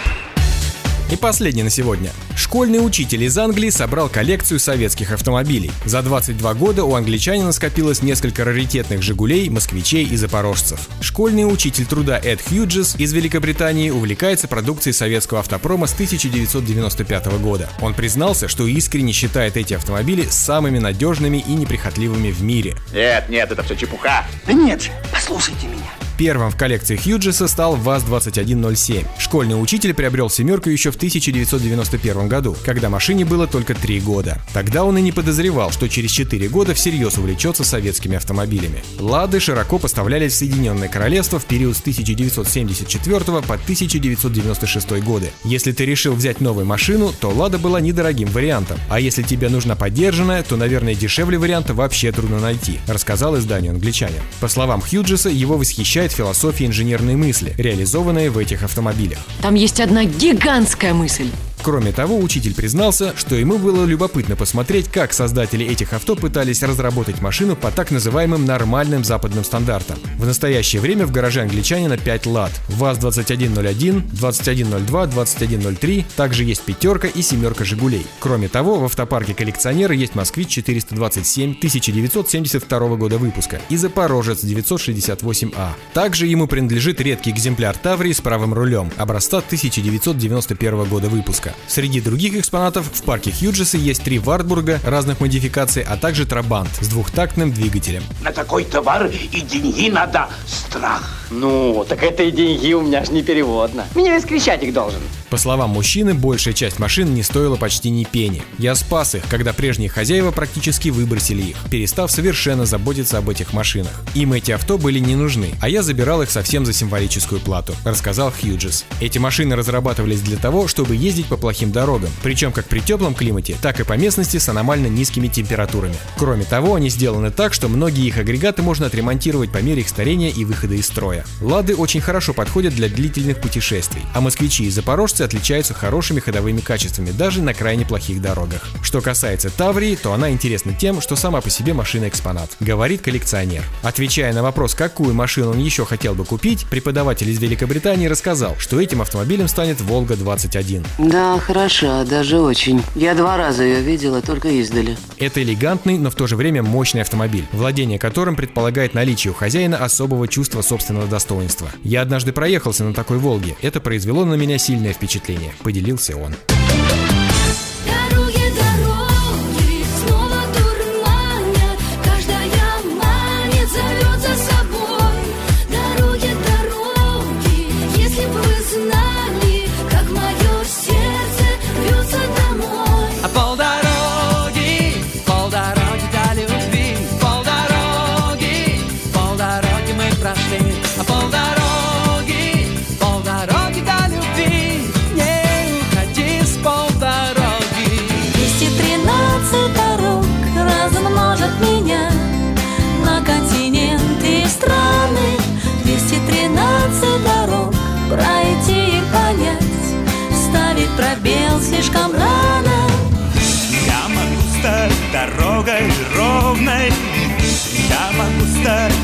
И 1.12 1.18
последний 1.18 1.62
на 1.62 1.70
сегодня. 1.70 2.10
Школьный 2.38 2.78
учитель 2.78 3.24
из 3.24 3.38
Англии 3.38 3.70
собрал 3.70 4.08
коллекцию 4.08 4.62
советских 4.62 5.12
автомобилей. 5.12 5.72
За 5.84 6.02
22 6.02 6.54
года 6.54 6.86
у 6.86 6.96
англичанина 6.96 7.52
скопилось 7.52 8.02
несколько 8.02 8.46
раритетных 8.46 9.02
«Жигулей», 9.02 9.50
«Москвичей» 9.50 10.06
и 10.06 10.16
«Запорожцев». 10.16 10.88
Школьный 11.02 11.44
учитель 11.44 11.86
труда 11.86 12.18
Эд 12.18 12.40
Хьюджес 12.42 12.96
из 12.96 13.12
Великобритании 13.12 13.90
увлекается 13.90 14.48
продукцией 14.48 14.94
советского 14.94 15.42
автопрома 15.42 15.86
с 15.86 15.94
1995 15.96 17.26
года. 17.42 17.70
Он 17.82 17.94
признался, 17.94 18.48
что 18.48 18.66
искренне 18.66 19.12
считает 19.12 19.58
эти 19.58 19.74
автомобили 19.74 20.26
самыми 20.30 20.80
надежными 20.80 21.44
и 21.46 21.52
неприхотливыми 21.56 22.32
в 22.32 22.42
мире. 22.42 22.76
Нет, 22.94 23.28
нет, 23.28 23.52
это 23.52 23.64
все 23.64 23.76
чепуха. 23.76 24.26
Да 24.48 24.54
нет 24.54 24.82
же, 24.82 24.92
послушайте 25.12 25.68
меня. 25.68 26.01
Первым 26.22 26.52
в 26.52 26.56
коллекции 26.56 26.98
Хьюджеса 26.98 27.48
стал 27.48 27.76
ВАЗ-2107. 27.78 29.08
Школьный 29.18 29.60
учитель 29.60 29.96
приобрел 29.96 30.30
семерку 30.30 30.70
еще 30.70 30.92
в 30.92 30.96
1991 30.96 32.28
году, 32.28 32.56
когда 32.64 32.90
машине 32.90 33.26
было 33.26 33.48
только 33.48 33.74
3 33.74 34.02
года. 34.02 34.40
Тогда 34.54 34.84
он 34.84 35.00
и 35.00 35.02
не 35.02 35.12
подозревал, 35.12 35.72
что 35.72 35.90
через 35.90 36.12
4 36.12 36.48
года 36.50 36.76
всерьез 36.76 37.18
увлечется 37.18 37.64
советскими 37.64 38.18
автомобилями. 38.18 38.84
«Лады» 39.00 39.40
широко 39.40 39.80
поставлялись 39.80 40.34
в 40.34 40.36
Соединенное 40.36 40.90
Королевство 40.90 41.40
в 41.40 41.46
период 41.46 41.76
с 41.76 41.82
1974 41.82 43.20
по 43.20 43.56
1996 43.56 44.92
годы. 45.04 45.32
Если 45.44 45.72
ты 45.72 45.86
решил 45.86 46.14
взять 46.14 46.40
новую 46.40 46.68
машину, 46.68 47.12
то 47.20 47.32
«Лада» 47.32 47.58
была 47.58 47.82
недорогим 47.82 48.28
вариантом. 48.28 48.78
А 48.90 49.00
если 49.00 49.24
тебе 49.24 49.50
нужна 49.50 49.76
поддержанная, 49.76 50.44
то, 50.44 50.56
наверное, 50.56 50.94
дешевле 50.94 51.40
варианта 51.40 51.74
вообще 51.74 52.12
трудно 52.12 52.40
найти, 52.40 52.80
рассказал 52.86 53.40
изданию 53.40 53.72
англичанин. 53.72 54.22
По 54.40 54.48
словам 54.48 54.82
Хьюджеса, 54.82 55.30
его 55.30 55.58
восхищает 55.58 56.11
философия 56.12 56.66
инженерной 56.66 57.16
мысли, 57.16 57.54
реализованная 57.58 58.32
в 58.32 58.38
этих 58.38 58.64
автомобилях. 58.64 59.20
Там 59.42 59.56
есть 59.56 59.80
одна 59.80 60.06
гигантская 60.06 60.94
мысль. 60.94 61.30
Кроме 61.64 61.92
того, 61.92 62.18
учитель 62.18 62.56
признался, 62.56 63.14
что 63.16 63.36
ему 63.36 63.60
было 63.60 63.86
любопытно 63.86 64.36
посмотреть, 64.36 64.88
как 64.88 65.14
создатели 65.14 65.64
этих 65.64 65.94
авто 65.94 66.16
пытались 66.16 66.64
разработать 66.64 67.22
машину 67.22 67.56
по 67.56 67.70
так 67.70 67.92
называемым 67.92 68.46
нормальным 68.46 69.04
западным 69.04 69.44
стандартам. 69.44 70.00
В 70.18 70.26
настоящее 70.26 70.82
время 70.82 71.06
в 71.06 71.12
гараже 71.12 71.42
англичанина 71.42 71.98
5 71.98 72.26
лад. 72.26 72.52
ВАЗ-2101, 72.70 74.10
2102, 74.12 75.06
2103, 75.06 76.06
также 76.16 76.46
есть 76.46 76.64
пятерка 76.64 77.08
и 77.08 77.22
семерка 77.22 77.64
«Жигулей». 77.64 78.08
Кроме 78.20 78.48
того, 78.48 78.80
в 78.80 78.86
автопарке 78.86 79.36
коллекционера 79.36 79.94
есть 79.94 80.16
«Москвич-427» 80.16 81.58
1972 81.58 82.96
года 82.96 83.20
выпуска 83.20 83.62
и 83.70 83.78
«Запорожец» 83.78 84.44
968А. 84.44 85.70
Также 85.94 86.26
ему 86.26 86.48
принадлежит 86.48 87.00
редкий 87.02 87.30
экземпляр 87.30 87.78
«Таврии» 87.78 88.14
с 88.14 88.22
правым 88.22 88.56
рулем, 88.56 88.90
образца 88.98 89.38
1991 89.38 90.86
года 90.86 91.08
выпуска. 91.08 91.51
Среди 91.68 92.02
других 92.02 92.36
экспонатов 92.36 92.90
в 92.94 93.04
парке 93.04 93.32
Хьюджеса 93.32 93.78
есть 93.78 94.04
три 94.04 94.20
Вартбурга 94.20 94.80
разных 94.84 95.20
модификаций, 95.20 95.84
а 95.84 95.98
также 95.98 96.26
Трабант 96.26 96.72
с 96.82 96.88
двухтактным 96.88 97.52
двигателем. 97.52 98.04
На 98.22 98.32
такой 98.32 98.66
товар 98.66 99.08
и 99.08 99.42
деньги 99.42 99.90
надо 99.90 100.30
страх. 100.46 101.22
Ну, 101.32 101.86
так 101.88 102.04
это 102.04 102.24
и 102.24 102.32
деньги 102.32 102.74
у 102.74 102.82
меня 102.82 103.06
ж 103.06 103.10
не 103.10 103.24
переводно. 103.24 103.86
Меня 103.96 104.14
весь 104.14 104.26
Крещатик 104.26 104.74
должен. 104.74 105.00
По 105.30 105.38
словам 105.38 105.70
мужчины, 105.70 106.14
большая 106.14 106.54
часть 106.54 106.78
машин 106.78 107.14
не 107.14 107.24
стоила 107.24 107.56
почти 107.56 107.90
ни 107.90 108.04
пени. 108.04 108.44
Я 108.58 108.76
спас 108.76 109.16
их, 109.16 109.24
когда 109.30 109.54
прежние 109.54 109.88
хозяева 109.88 110.32
практически 110.32 110.90
выбросили 110.90 111.42
их, 111.42 111.58
перестав 111.70 112.12
совершенно 112.12 112.66
заботиться 112.66 113.18
об 113.18 113.30
этих 113.30 113.54
машинах. 113.54 113.94
Им 114.14 114.34
эти 114.34 114.52
авто 114.52 114.78
были 114.78 115.00
не 115.00 115.16
нужны, 115.16 115.52
а 115.62 115.70
я 115.70 115.84
забирал 115.84 116.22
их 116.22 116.30
совсем 116.30 116.66
за 116.66 116.74
символическую 116.74 117.40
плату, 117.40 117.74
рассказал 117.86 118.30
Хьюджес. 118.32 118.84
Эти 119.00 119.20
машины 119.20 119.56
разрабатывались 119.56 120.20
для 120.20 120.36
того, 120.36 120.68
чтобы 120.68 120.98
ездить 120.98 121.28
по 121.28 121.38
плохим 121.42 121.74
дорогам, 121.74 122.10
причем 122.24 122.54
как 122.54 122.66
при 122.66 122.80
теплом 122.80 123.14
климате, 123.14 123.58
так 123.62 123.82
и 123.82 123.84
по 123.84 123.98
местности 123.98 124.38
с 124.38 124.48
аномально 124.48 124.88
низкими 124.88 125.28
температурами. 125.28 125.96
Кроме 126.18 126.46
того, 126.46 126.76
они 126.76 126.90
сделаны 126.90 127.32
так, 127.32 127.54
что 127.54 127.68
многие 127.68 128.08
их 128.08 128.18
агрегаты 128.18 128.62
можно 128.62 128.86
отремонтировать 128.86 129.52
по 129.52 129.58
мере 129.58 129.82
их 129.82 129.90
старения 129.90 130.30
и 130.30 130.46
выхода 130.46 130.76
из 130.76 130.86
строя. 130.86 131.26
Лады 131.42 131.76
очень 131.76 132.00
хорошо 132.00 132.34
подходят 132.34 132.74
для 132.74 132.88
длительных 132.88 133.42
путешествий, 133.42 134.04
а 134.14 134.22
москвичи 134.22 134.66
и 134.66 134.70
запорожцы 134.70 135.24
отличаются 135.24 135.74
хорошими 135.74 136.20
ходовыми 136.20 136.62
качествами 136.62 137.12
даже 137.12 137.42
на 137.42 137.54
крайне 137.54 137.86
плохих 137.86 138.22
дорогах. 138.22 138.70
Что 138.82 139.02
касается 139.02 139.50
Таврии, 139.50 139.96
то 139.96 140.14
она 140.14 140.30
интересна 140.30 140.74
тем, 140.74 141.02
что 141.02 141.16
сама 141.16 141.42
по 141.42 141.50
себе 141.50 141.74
машина 141.74 142.08
экспонат, 142.08 142.52
говорит 142.60 143.02
коллекционер. 143.02 143.64
Отвечая 143.82 144.34
на 144.34 144.44
вопрос, 144.44 144.76
какую 144.76 145.14
машину 145.14 145.52
он 145.52 145.60
еще 145.60 145.86
хотел 145.86 146.14
бы 146.14 146.26
купить, 146.26 146.66
преподаватель 146.68 147.30
из 147.30 147.40
Великобритании 147.40 148.08
рассказал, 148.08 148.56
что 148.58 148.80
этим 148.80 149.02
автомобилем 149.02 149.48
станет 149.48 149.82
Волга-21. 149.82 150.86
Да, 151.00 151.31
хороша, 151.40 152.04
даже 152.06 152.40
очень. 152.40 152.82
Я 152.96 153.16
два 153.16 153.38
раза 153.38 153.64
ее 153.64 153.82
видела, 153.82 154.22
только 154.22 154.50
издали. 154.50 154.98
Это 155.18 155.42
элегантный, 155.42 155.98
но 155.98 156.10
в 156.10 156.16
то 156.16 156.28
же 156.28 156.36
время 156.36 156.64
мощный 156.64 157.02
автомобиль, 157.02 157.48
владение 157.52 158.00
которым 158.00 158.36
предполагает 158.36 158.94
наличие 158.94 159.32
у 159.32 159.34
хозяина 159.34 159.78
особого 159.78 160.28
чувства 160.28 160.62
собственного 160.62 161.08
достоинства. 161.08 161.70
Я 161.84 162.02
однажды 162.02 162.32
проехался 162.32 162.84
на 162.84 162.94
такой 162.94 163.18
Волге, 163.18 163.56
это 163.62 163.80
произвело 163.80 164.26
на 164.26 164.36
меня 164.36 164.58
сильное 164.58 164.94
впечатление, 164.94 165.54
поделился 165.64 166.16
он. 166.18 166.36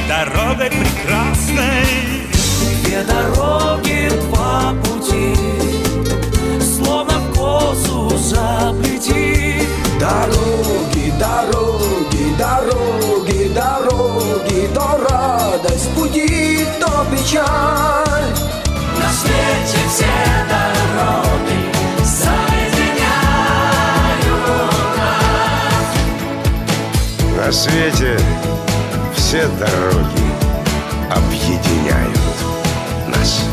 Дорогой 0.07 0.69
прекрасной. 0.69 1.85
Две 2.83 3.03
дороги, 3.03 4.09
два 4.21 4.73
пути 4.83 5.35
Словно 6.61 7.19
в 7.19 7.33
косу 7.37 8.17
заплети. 8.17 9.61
Дороги, 9.99 11.11
дороги, 11.19 12.33
дороги, 12.37 13.51
дороги, 13.53 14.69
то 14.73 14.97
радость 15.09 15.89
будит, 15.95 16.67
то 16.79 17.05
печаль. 17.11 18.29
На 18.99 19.09
свете 19.11 19.79
все 19.89 20.15
дороги 20.49 21.59
соединяют 22.05 23.07
нас. 24.97 25.87
На 27.35 27.51
свете 27.51 28.17
все 29.27 29.45
дороги 29.59 30.23
объединяют 31.11 32.17
нас. 33.07 33.43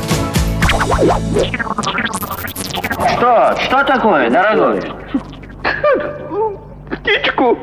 Что? 3.16 3.56
Что 3.60 3.82
такое, 3.82 4.30
дорогой? 4.30 4.80
Птичку 6.92 7.58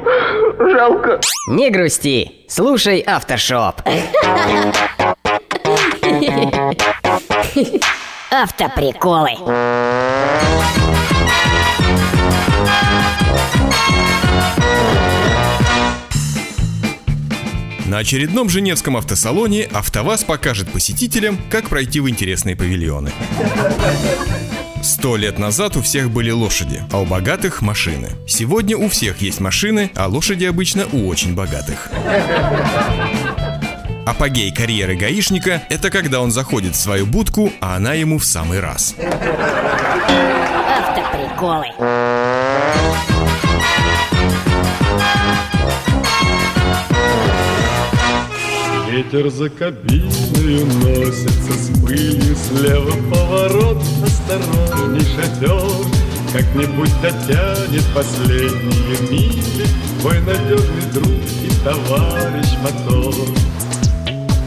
жалко. 0.60 1.22
Не 1.48 1.70
грусти, 1.70 2.46
слушай 2.50 3.00
Автошоп. 3.00 3.82
Автоприколы. 8.30 9.38
На 17.86 17.98
очередном 18.00 18.50
Женевском 18.50 18.98
автосалоне 18.98 19.64
АвтоВАЗ 19.72 20.24
покажет 20.24 20.72
посетителям, 20.72 21.38
как 21.50 21.70
пройти 21.70 22.00
в 22.00 22.10
интересные 22.10 22.56
павильоны. 22.56 23.12
Сто 24.84 25.16
лет 25.16 25.38
назад 25.38 25.78
у 25.78 25.82
всех 25.82 26.10
были 26.10 26.32
лошади, 26.32 26.84
а 26.92 27.00
у 27.00 27.06
богатых– 27.06 27.62
машины. 27.64 28.10
Сегодня 28.28 28.78
у 28.78 28.90
всех 28.90 29.22
есть 29.22 29.40
машины, 29.40 29.92
а 29.96 30.08
лошади 30.08 30.46
обычно 30.46 30.88
у 30.92 31.08
очень 31.08 31.36
богатых. 31.36 31.90
Апогей 34.06 34.52
карьеры 34.52 34.96
гаишника– 34.96 35.62
это 35.70 35.92
когда 35.92 36.22
он 36.22 36.32
заходит 36.32 36.74
в 36.76 36.80
свою 36.80 37.06
будку, 37.06 37.52
а 37.62 37.76
она 37.76 37.94
ему 37.94 38.18
в 38.18 38.26
самый 38.26 38.60
раз. 38.60 38.96
Автоприколы. 40.80 41.68
Ветер 48.92 49.30
за 49.30 49.50
кабиной 49.50 50.64
уносится 50.64 51.54
с 51.54 51.80
пылью 51.80 52.36
Слева 52.36 52.92
поворот, 53.10 53.82
осторожней 54.04 55.06
шатер 55.16 55.88
Как-нибудь 56.34 56.92
дотянет 57.02 57.86
последние 57.96 59.10
мили 59.10 59.66
Твой 60.02 60.20
надежный 60.20 60.92
друг 60.94 61.08
и 61.08 61.64
товарищ 61.64 62.50
мотор 62.62 63.16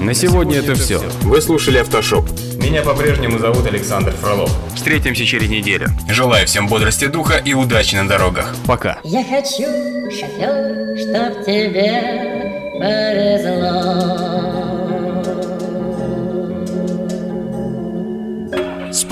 На 0.03 0.13
сегодня 0.13 0.59
это 0.59 0.75
все. 0.75 0.99
Вы 1.23 1.41
слушали 1.41 1.79
Автошоп. 1.79 2.29
Меня 2.59 2.83
по-прежнему 2.83 3.39
зовут 3.39 3.67
Александр 3.67 4.13
Фролов. 4.13 4.51
Встретимся 4.75 5.25
через 5.25 5.49
неделю. 5.49 5.87
Желаю 6.11 6.47
всем 6.47 6.69
бодрости 6.69 7.07
духа 7.07 7.39
и 7.39 7.55
удачи 7.55 7.95
на 7.95 8.07
дорогах. 8.07 8.55
Пока. 8.67 8.99
Я 9.05 9.25
хочу, 9.25 9.65
шофер, 10.11 10.99
чтоб 10.99 11.47
тебе 11.47 12.54
but 12.85 13.17
as 13.17 13.45
long 13.47 14.64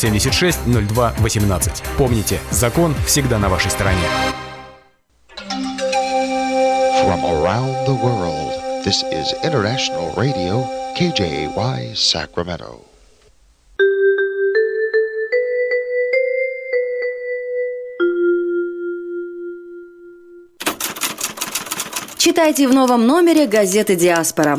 02 0.00 1.12
18. 1.18 1.82
Помните, 1.98 2.40
закон 2.50 2.94
всегда 3.06 3.38
на 3.38 3.48
вашей 3.48 3.70
стороне. 3.70 3.98
From 7.04 7.24
around 7.24 7.86
the 7.86 7.94
world, 8.02 8.52
this 8.84 9.02
is 9.12 9.34
International 9.42 10.14
Radio, 10.16 10.66
KJY 10.96 11.94
Sacramento. 11.94 12.90
Читайте 22.16 22.68
в 22.68 22.74
новом 22.74 23.06
номере 23.06 23.46
газеты 23.46 23.96
«Диаспора». 23.96 24.56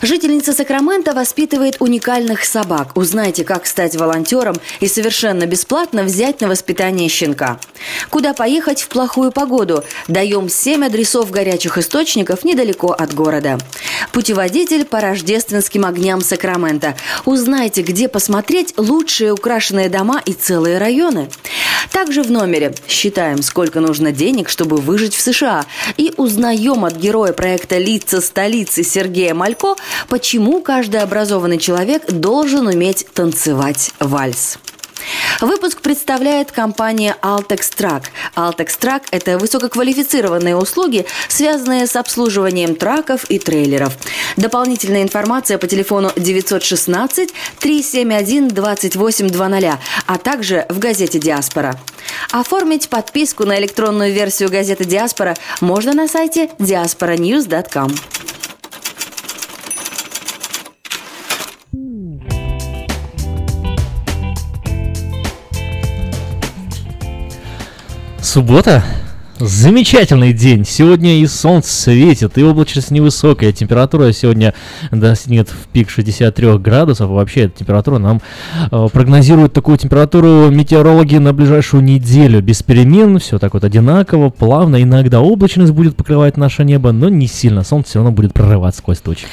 Жительница 0.00 0.52
Сакрамента 0.52 1.12
воспитывает 1.12 1.76
уникальных 1.80 2.44
собак. 2.44 2.96
Узнайте, 2.96 3.42
как 3.42 3.66
стать 3.66 3.96
волонтером 3.96 4.54
и 4.78 4.86
совершенно 4.86 5.44
бесплатно 5.46 6.04
взять 6.04 6.40
на 6.40 6.46
воспитание 6.46 7.08
щенка. 7.08 7.58
Куда 8.08 8.32
поехать 8.32 8.80
в 8.80 8.88
плохую 8.88 9.32
погоду? 9.32 9.82
Даем 10.06 10.48
7 10.48 10.84
адресов 10.84 11.30
горячих 11.32 11.78
источников 11.78 12.44
недалеко 12.44 12.92
от 12.92 13.12
города. 13.12 13.58
Путеводитель 14.12 14.84
по 14.84 15.00
рождественским 15.00 15.84
огням 15.84 16.20
Сакрамента. 16.20 16.96
Узнайте, 17.24 17.82
где 17.82 18.08
посмотреть 18.08 18.74
лучшие 18.76 19.32
украшенные 19.32 19.88
дома 19.88 20.22
и 20.24 20.32
целые 20.32 20.78
районы. 20.78 21.28
Также 21.90 22.22
в 22.22 22.30
номере 22.30 22.74
считаем, 22.88 23.42
сколько 23.42 23.80
нужно 23.80 24.12
денег, 24.12 24.48
чтобы 24.48 24.76
выжить 24.76 25.14
в 25.14 25.20
США. 25.20 25.64
И 25.96 26.12
узнаем 26.16 26.84
от 26.84 26.96
героя 26.96 27.32
проекта 27.32 27.78
«Лица 27.78 28.20
столицы» 28.20 28.84
Сергея 28.84 29.34
Малько, 29.34 29.74
почему 30.08 30.60
каждый 30.60 31.00
образованный 31.00 31.58
человек 31.58 32.06
должен 32.10 32.66
уметь 32.66 33.06
танцевать 33.12 33.90
вальс. 34.00 34.58
Выпуск 35.40 35.80
представляет 35.80 36.52
компания 36.52 37.16
Altex 37.22 37.72
Track. 37.76 38.04
Altex 38.34 38.78
Track– 38.78 39.02
это 39.10 39.38
высококвалифицированные 39.38 40.56
услуги, 40.56 41.06
связанные 41.28 41.86
с 41.86 41.96
обслуживанием 41.96 42.74
траков 42.74 43.24
и 43.30 43.38
трейлеров. 43.38 43.96
Дополнительная 44.36 45.02
информация 45.02 45.58
по 45.58 45.66
телефону 45.66 46.10
916 46.16 47.32
371 47.60 48.48
2820, 48.48 49.78
а 50.06 50.18
также 50.18 50.66
в 50.68 50.78
газете 50.78 51.18
«Диаспора». 51.18 51.78
Оформить 52.32 52.88
подписку 52.88 53.44
на 53.44 53.58
электронную 53.58 54.12
версию 54.12 54.50
газеты 54.50 54.84
«Диаспора» 54.84 55.36
можно 55.60 55.92
на 55.92 56.08
сайте 56.08 56.50
diasporanews.com. 56.58 57.94
Суббота. 68.28 68.84
Замечательный 69.40 70.32
день. 70.32 70.64
Сегодня 70.64 71.20
и 71.20 71.26
солнце 71.28 71.72
светит, 71.72 72.36
и 72.36 72.42
облачность 72.42 72.90
невысокая. 72.90 73.52
Температура 73.52 74.10
сегодня 74.10 74.52
достигнет 74.90 75.48
в 75.48 75.68
пик 75.68 75.90
63 75.90 76.58
градусов. 76.58 77.08
Вообще, 77.08 77.42
эта 77.42 77.60
температура 77.60 77.98
нам 77.98 78.20
э, 78.72 78.88
прогнозирует 78.92 79.52
такую 79.52 79.78
температуру 79.78 80.50
метеорологи 80.50 81.18
на 81.18 81.32
ближайшую 81.32 81.84
неделю. 81.84 82.42
Без 82.42 82.64
перемен, 82.64 83.20
все 83.20 83.38
так 83.38 83.54
вот 83.54 83.62
одинаково, 83.62 84.30
плавно. 84.30 84.82
Иногда 84.82 85.20
облачность 85.20 85.70
будет 85.70 85.94
покрывать 85.94 86.36
наше 86.36 86.64
небо, 86.64 86.90
но 86.90 87.08
не 87.08 87.28
сильно. 87.28 87.62
Солнце 87.62 87.90
все 87.90 87.98
равно 88.00 88.10
будет 88.10 88.34
прорываться 88.34 88.80
сквозь 88.80 88.98
тучи. 88.98 89.24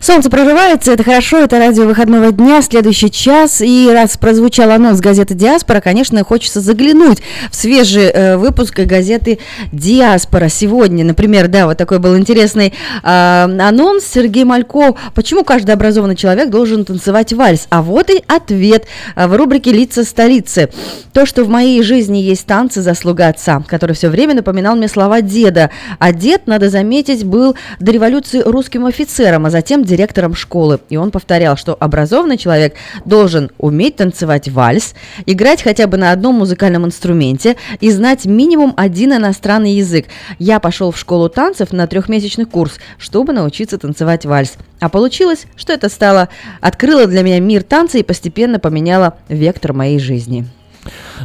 Солнце 0.00 0.30
прорывается, 0.30 0.92
это 0.92 1.02
хорошо, 1.02 1.38
это 1.38 1.58
радио 1.58 1.84
выходного 1.84 2.30
дня, 2.30 2.62
следующий 2.62 3.10
час. 3.10 3.60
И 3.60 3.90
раз 3.92 4.18
прозвучал 4.18 4.70
анонс 4.70 5.00
газеты 5.00 5.34
«Диаспора», 5.34 5.80
конечно, 5.80 6.22
хочется 6.22 6.60
заглянуть 6.60 7.18
в 7.50 7.56
свежий 7.56 8.04
э, 8.04 8.36
выпуск 8.36 8.78
газеты 8.78 9.40
«Диаспора». 9.72 10.48
Сегодня, 10.48 11.04
например, 11.04 11.48
да, 11.48 11.66
вот 11.66 11.76
такой 11.76 11.98
был 11.98 12.16
интересный 12.16 12.72
э, 13.02 13.08
анонс. 13.08 14.04
Сергей 14.04 14.44
Малько, 14.44 14.94
почему 15.14 15.44
каждый 15.44 15.72
образованный 15.72 16.16
человек 16.16 16.50
должен 16.50 16.84
танцевать 16.84 17.32
вальс? 17.32 17.66
А 17.70 17.82
вот 17.82 18.10
и 18.10 18.22
ответ 18.26 18.86
э, 19.16 19.26
в 19.26 19.36
рубрике 19.36 19.72
«Лица 19.72 20.04
столицы». 20.04 20.70
То, 21.12 21.26
что 21.26 21.44
в 21.44 21.48
моей 21.48 21.82
жизни 21.82 22.18
есть 22.18 22.46
танцы, 22.46 22.82
заслуга 22.82 23.28
отца, 23.28 23.62
который 23.66 23.94
все 23.94 24.08
время 24.08 24.34
напоминал 24.34 24.76
мне 24.76 24.88
слова 24.88 25.20
деда. 25.20 25.70
А 25.98 26.12
дед, 26.12 26.46
надо 26.46 26.70
заметить, 26.70 27.24
был 27.24 27.56
до 27.80 27.92
революции 27.92 28.42
русским 28.44 28.86
офицером, 28.86 29.46
а 29.46 29.50
затем 29.50 29.84
директором 29.84 30.34
школы. 30.34 30.80
И 30.88 30.96
он 30.96 31.10
повторял, 31.10 31.56
что 31.56 31.76
образованный 31.78 32.38
человек 32.38 32.74
должен 33.04 33.50
уметь 33.58 33.96
танцевать 33.96 34.48
вальс, 34.48 34.94
играть 35.26 35.62
хотя 35.62 35.86
бы 35.86 35.96
на 35.96 36.12
одном 36.12 36.36
музыкальном 36.36 36.86
инструменте 36.86 37.56
и 37.80 37.90
знать 37.90 38.26
минимум 38.26 38.74
один 38.76 39.12
иностранный 39.12 39.37
иностранный 39.38 39.74
язык. 39.74 40.06
Я 40.38 40.58
пошел 40.58 40.90
в 40.90 40.98
школу 40.98 41.28
танцев 41.28 41.72
на 41.72 41.86
трехмесячный 41.86 42.44
курс, 42.44 42.78
чтобы 42.98 43.32
научиться 43.32 43.78
танцевать 43.78 44.26
вальс. 44.26 44.54
А 44.80 44.88
получилось, 44.88 45.46
что 45.56 45.72
это 45.72 45.88
стало, 45.88 46.28
открыло 46.60 47.06
для 47.06 47.22
меня 47.22 47.38
мир 47.40 47.62
танца 47.62 47.98
и 47.98 48.02
постепенно 48.02 48.58
поменяло 48.58 49.14
вектор 49.28 49.72
моей 49.72 50.00
жизни. 50.00 50.46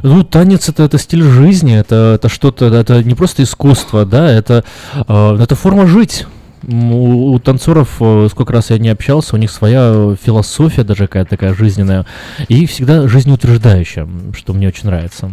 Ну, 0.03 0.23
танец 0.23 0.69
это, 0.69 0.83
это 0.83 0.97
стиль 0.97 1.23
жизни, 1.23 1.75
это, 1.75 2.13
это 2.15 2.29
что-то, 2.29 2.65
это 2.65 3.03
не 3.03 3.15
просто 3.15 3.43
искусство, 3.43 4.05
да, 4.05 4.31
это, 4.31 4.63
э, 4.95 5.37
это 5.41 5.55
форма 5.55 5.87
жить. 5.87 6.25
У, 6.67 7.33
у 7.33 7.39
танцоров, 7.39 7.97
э, 7.99 8.27
сколько 8.31 8.53
раз 8.53 8.69
я 8.71 8.77
не 8.77 8.89
общался, 8.89 9.35
у 9.35 9.39
них 9.39 9.51
своя 9.51 10.15
философия 10.21 10.83
даже 10.83 11.07
какая-то 11.07 11.31
такая 11.31 11.53
жизненная, 11.53 12.05
и 12.47 12.65
всегда 12.65 13.07
жизнеутверждающая, 13.07 14.07
что 14.35 14.53
мне 14.53 14.67
очень 14.67 14.87
нравится. 14.87 15.31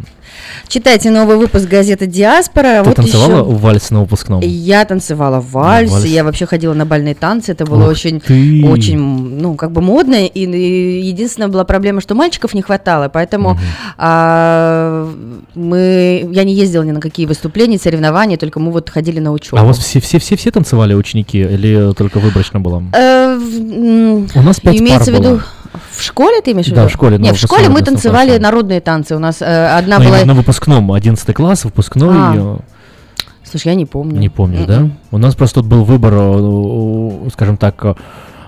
Читайте 0.69 1.11
новый 1.11 1.37
выпуск 1.37 1.69
газеты 1.69 2.07
«Диаспора». 2.07 2.83
Ты 2.83 2.89
вот 2.91 2.97
танцевала 2.97 3.31
еще... 3.31 3.57
вальс 3.57 3.91
на 3.91 4.01
выпускном? 4.01 4.41
Я 4.43 4.85
танцевала 4.85 5.41
вальс, 5.41 5.91
вальс. 5.91 6.05
я 6.05 6.23
вообще 6.25 6.47
ходила 6.47 6.75
на 6.75 6.87
бальные 6.87 7.15
танцы, 7.15 7.53
это 7.53 7.65
было 7.67 7.85
Ух 7.85 7.91
очень, 7.91 8.21
ты. 8.21 8.65
очень, 8.67 8.99
ну, 8.99 9.55
как 9.55 9.73
бы 9.73 9.81
модно, 9.81 10.27
и, 10.27 10.29
и 10.29 11.01
единственная 11.07 11.49
была 11.49 11.65
проблема, 11.65 12.01
что 12.01 12.15
мальчиков 12.15 12.55
не 12.55 12.63
хватало, 12.63 13.09
поэтому 13.09 13.59
а, 13.99 15.09
мы, 15.55 16.29
я 16.31 16.45
не 16.45 16.55
ездила 16.55 16.83
ни 16.83 16.93
на 16.93 17.01
какие 17.01 17.27
выступления, 17.27 17.79
соревнования, 17.79 18.37
только 18.37 18.61
мы 18.61 18.71
вот 18.71 18.91
ходили 18.91 19.21
на 19.21 19.33
учебу. 19.33 19.57
А 19.59 19.65
у 19.65 19.67
вас 19.67 19.79
все-все-все 19.79 20.51
танцевали 20.51 20.95
ученики 20.95 21.39
или 21.41 21.93
только 21.95 22.19
выборочно 22.19 22.61
было? 22.61 22.83
Э, 22.93 23.37
У 24.35 24.43
нас 24.43 24.61
пять 24.61 24.77
Имеется 24.81 25.13
в 25.13 25.17
пар 25.17 25.23
виду... 25.23 25.43
В 25.73 26.03
школе 26.03 26.41
ты 26.41 26.53
имеешь 26.53 26.67
в 26.67 26.71
виду? 26.71 26.83
Да, 26.83 26.89
в 26.89 26.91
школе, 26.93 27.19
Нет, 27.19 27.37
в 27.37 27.41
школе 27.41 27.69
мы 27.69 27.83
танцевали 27.83 28.39
народные 28.39 28.81
танцы. 28.81 29.15
У 29.15 29.19
нас 29.19 29.41
э, 29.41 29.67
одна 29.79 29.99
Ну, 29.99 30.05
была... 30.07 30.19
именно 30.19 30.35
на 30.35 30.41
выпускном, 30.41 30.91
11 30.93 31.35
класс, 31.35 31.65
выпускной. 31.65 32.09
А, 32.17 32.59
Слушай, 33.45 33.69
я 33.69 33.75
не 33.75 33.87
помню. 33.87 34.19
Не 34.19 34.29
М-м. 34.29 34.67
да? 34.67 34.89
У 35.11 35.19
нас 35.19 35.35
просто 35.35 35.61
тут 35.61 35.69
был 35.69 35.85
выбор, 35.85 36.13
э, 36.15 37.29
скажем 37.33 37.57
так, 37.57 37.85
э, 37.85 37.95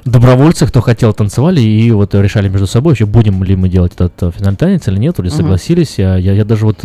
добровольцев, 0.05 0.69
кто 0.70 0.81
хотел, 0.81 1.12
танцевали, 1.12 1.61
и 1.61 1.90
вот 1.93 2.15
решали 2.15 2.49
между 2.49 2.66
собой, 2.66 2.93
вообще 2.93 3.07
будем 3.07 3.43
ли 3.44 3.55
мы 3.57 3.69
делать 3.69 3.93
этот 3.94 4.20
э, 4.23 4.31
финальный 4.36 4.57
танец 4.57 4.89
или 4.89 4.99
нет, 4.99 5.19
или 5.19 5.28
согласились. 5.28 5.99
Я, 5.99 6.16
я, 6.16 6.32
я 6.32 6.44
даже 6.44 6.66
вот 6.66 6.85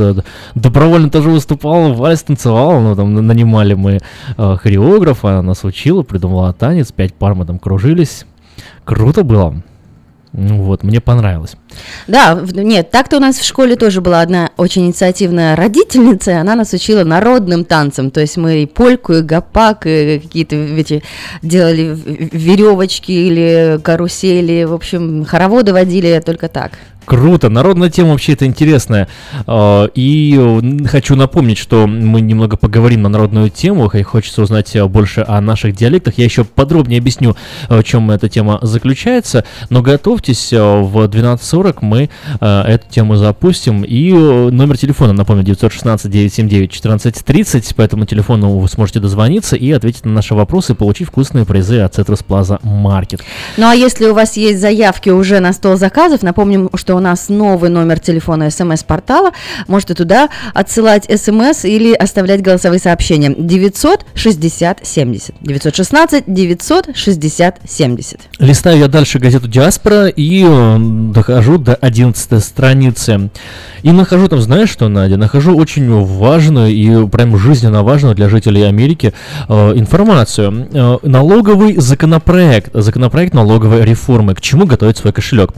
добровольно 0.55 1.09
тоже 1.09 1.29
выступал, 1.29 1.93
вальс 1.93 2.23
танцевал, 2.23 2.79
ну, 2.81 2.95
там 2.95 3.13
нанимали 3.13 3.73
мы 3.73 3.99
э, 4.37 4.57
хореографа, 4.61 5.33
она 5.33 5.41
нас 5.41 5.63
учила, 5.63 6.03
придумала 6.03 6.53
танец, 6.53 6.91
пять 6.91 7.13
пар 7.13 7.33
мы 7.35 7.45
там 7.45 7.59
кружились. 7.59 8.25
Круто 8.83 9.23
было. 9.23 9.61
Ну 10.33 10.61
вот, 10.61 10.83
мне 10.83 11.01
понравилось. 11.01 11.55
Да, 12.07 12.39
нет, 12.53 12.91
так-то 12.91 13.17
у 13.17 13.19
нас 13.19 13.37
в 13.37 13.45
школе 13.45 13.75
тоже 13.75 14.01
была 14.01 14.21
одна 14.21 14.51
очень 14.57 14.85
инициативная 14.85 15.55
родительница, 15.55 16.31
и 16.31 16.35
она 16.35 16.55
нас 16.55 16.73
учила 16.73 17.03
народным 17.03 17.65
танцам, 17.65 18.11
то 18.11 18.19
есть 18.19 18.37
мы 18.37 18.63
и 18.63 18.65
польку, 18.65 19.13
и 19.13 19.21
гопак, 19.21 19.85
и 19.85 20.19
какие-то 20.19 20.55
эти 20.55 21.03
делали 21.41 21.97
веревочки 22.05 23.11
или 23.11 23.79
карусели, 23.83 24.63
в 24.65 24.73
общем, 24.73 25.25
хороводы 25.25 25.73
водили 25.73 26.21
только 26.25 26.47
так. 26.49 26.71
Круто, 27.07 27.47
народная 27.47 27.89
тема 27.89 28.09
вообще 28.09 28.33
это 28.33 28.45
интересная. 28.45 29.07
Э, 29.47 29.87
И 29.95 30.35
э, 30.37 30.59
хочу 30.87 31.15
напомнить, 31.15 31.57
что 31.57 31.87
мы 31.87 32.19
немного 32.19 32.57
поговорим 32.57 33.03
на 33.03 33.09
народную 33.09 33.49
тему, 33.49 33.89
и 33.93 34.03
хочется 34.03 34.41
узнать 34.41 34.75
э, 34.75 34.85
больше 34.85 35.23
о 35.25 35.39
наших 35.39 35.73
диалектах. 35.73 36.17
Я 36.17 36.25
еще 36.25 36.43
подробнее 36.43 36.99
объясню, 36.99 37.37
э, 37.69 37.79
в 37.79 37.83
чем 37.85 38.11
эта 38.11 38.27
тема 38.27 38.59
заключается, 38.61 39.45
но 39.69 39.81
готовьтесь, 39.81 40.51
в 40.51 41.07
12.40 41.07 41.77
мы 41.79 42.09
эту 42.41 42.89
тему 42.89 43.15
запустим. 43.15 43.83
И 43.83 44.11
номер 44.11 44.77
телефона, 44.77 45.13
напомню, 45.13 45.45
916-979-1430, 45.45 47.73
по 47.73 47.83
этому 47.83 48.05
телефону 48.05 48.57
вы 48.57 48.67
сможете 48.67 48.99
дозвониться 48.99 49.55
и 49.55 49.71
ответить 49.71 50.03
на 50.03 50.11
наши 50.11 50.35
вопросы 50.35 50.73
и 50.73 50.75
получить 50.75 51.07
вкусные 51.07 51.45
призы 51.45 51.79
от 51.79 51.97
Citrus 51.97 52.25
Plaza 52.27 52.61
Market. 52.63 53.21
Ну 53.55 53.69
а 53.69 53.73
если 53.73 54.07
у 54.07 54.13
вас 54.13 54.35
есть 54.35 54.59
заявки 54.59 55.09
уже 55.09 55.39
на 55.39 55.53
стол 55.53 55.77
заказов, 55.77 56.21
напомним, 56.21 56.69
что 56.73 56.96
у 56.97 56.99
нас 56.99 57.29
новый 57.29 57.69
номер 57.69 57.99
телефона 57.99 58.49
смс-портала, 58.49 59.31
можете 59.67 59.93
туда 59.93 60.29
отсылать 60.53 61.05
смс 61.05 61.63
или 61.65 61.93
оставлять 61.93 62.41
голосовые 62.41 62.79
сообщения. 62.79 63.33
960 63.37 64.79
70. 64.83 65.35
916 65.41 66.23
960 66.27 67.59
70. 67.67 68.19
Листаю 68.39 68.79
я 68.79 68.87
дальше 68.87 69.19
газету 69.19 69.47
«Диаспора» 69.47 70.07
и 70.07 70.43
э, 70.47 70.77
дохожу 71.13 71.57
до 71.57 71.75
11 71.75 72.43
страницы. 72.43 73.29
И 73.83 73.91
нахожу 73.91 74.27
там, 74.27 74.41
знаешь 74.41 74.69
что, 74.69 74.87
Надя? 74.89 75.17
Нахожу 75.17 75.55
очень 75.55 75.89
важную 75.89 76.71
и 76.71 77.07
прям 77.07 77.37
жизненно 77.37 77.83
важную 77.83 78.15
для 78.15 78.27
жителей 78.27 78.63
Америки 78.63 79.13
э, 79.47 79.73
информацию. 79.75 80.67
Э, 80.73 80.97
налоговый 81.03 81.77
законопроект, 81.77 82.71
законопроект 82.73 83.33
налоговой 83.33 83.85
реформы. 83.85 84.33
К 84.35 84.41
чему 84.41 84.65
готовить 84.65 84.97
свой 84.97 85.13
кошелек? 85.13 85.51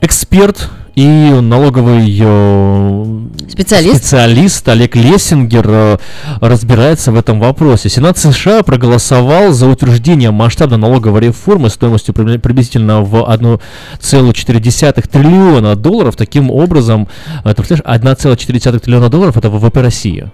Эксперт 0.00 0.68
и 0.94 1.04
налоговый 1.42 2.18
э, 2.22 3.18
Специалист. 3.50 3.96
специалист 3.96 4.68
Олег 4.68 4.94
Лессингер 4.96 5.66
э, 5.68 5.96
разбирается 6.40 7.12
в 7.12 7.16
этом 7.16 7.40
вопросе. 7.40 7.88
Сенат 7.88 8.16
США 8.18 8.62
проголосовал 8.62 9.52
за 9.52 9.66
утверждение 9.68 10.30
масштабной 10.30 10.78
налоговой 10.78 11.20
реформы 11.20 11.68
стоимостью 11.70 12.14
при- 12.14 12.38
приблизительно 12.38 13.00
в 13.02 13.14
1,4 13.30 15.08
триллиона 15.08 15.76
долларов. 15.76 16.16
Таким 16.16 16.50
образом, 16.50 17.08
э, 17.44 17.54
представляешь, 17.54 17.84
1,4 17.84 18.78
триллиона 18.78 19.08
долларов 19.10 19.36
это 19.36 19.50
ВВП 19.50 19.82
России. 19.82 20.30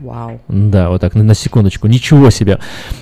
Вау. 0.00 0.40
Да, 0.48 0.90
вот 0.90 1.00
так, 1.00 1.14
на, 1.14 1.34
секундочку. 1.34 1.88
Ничего 1.88 2.30
себе. 2.30 2.58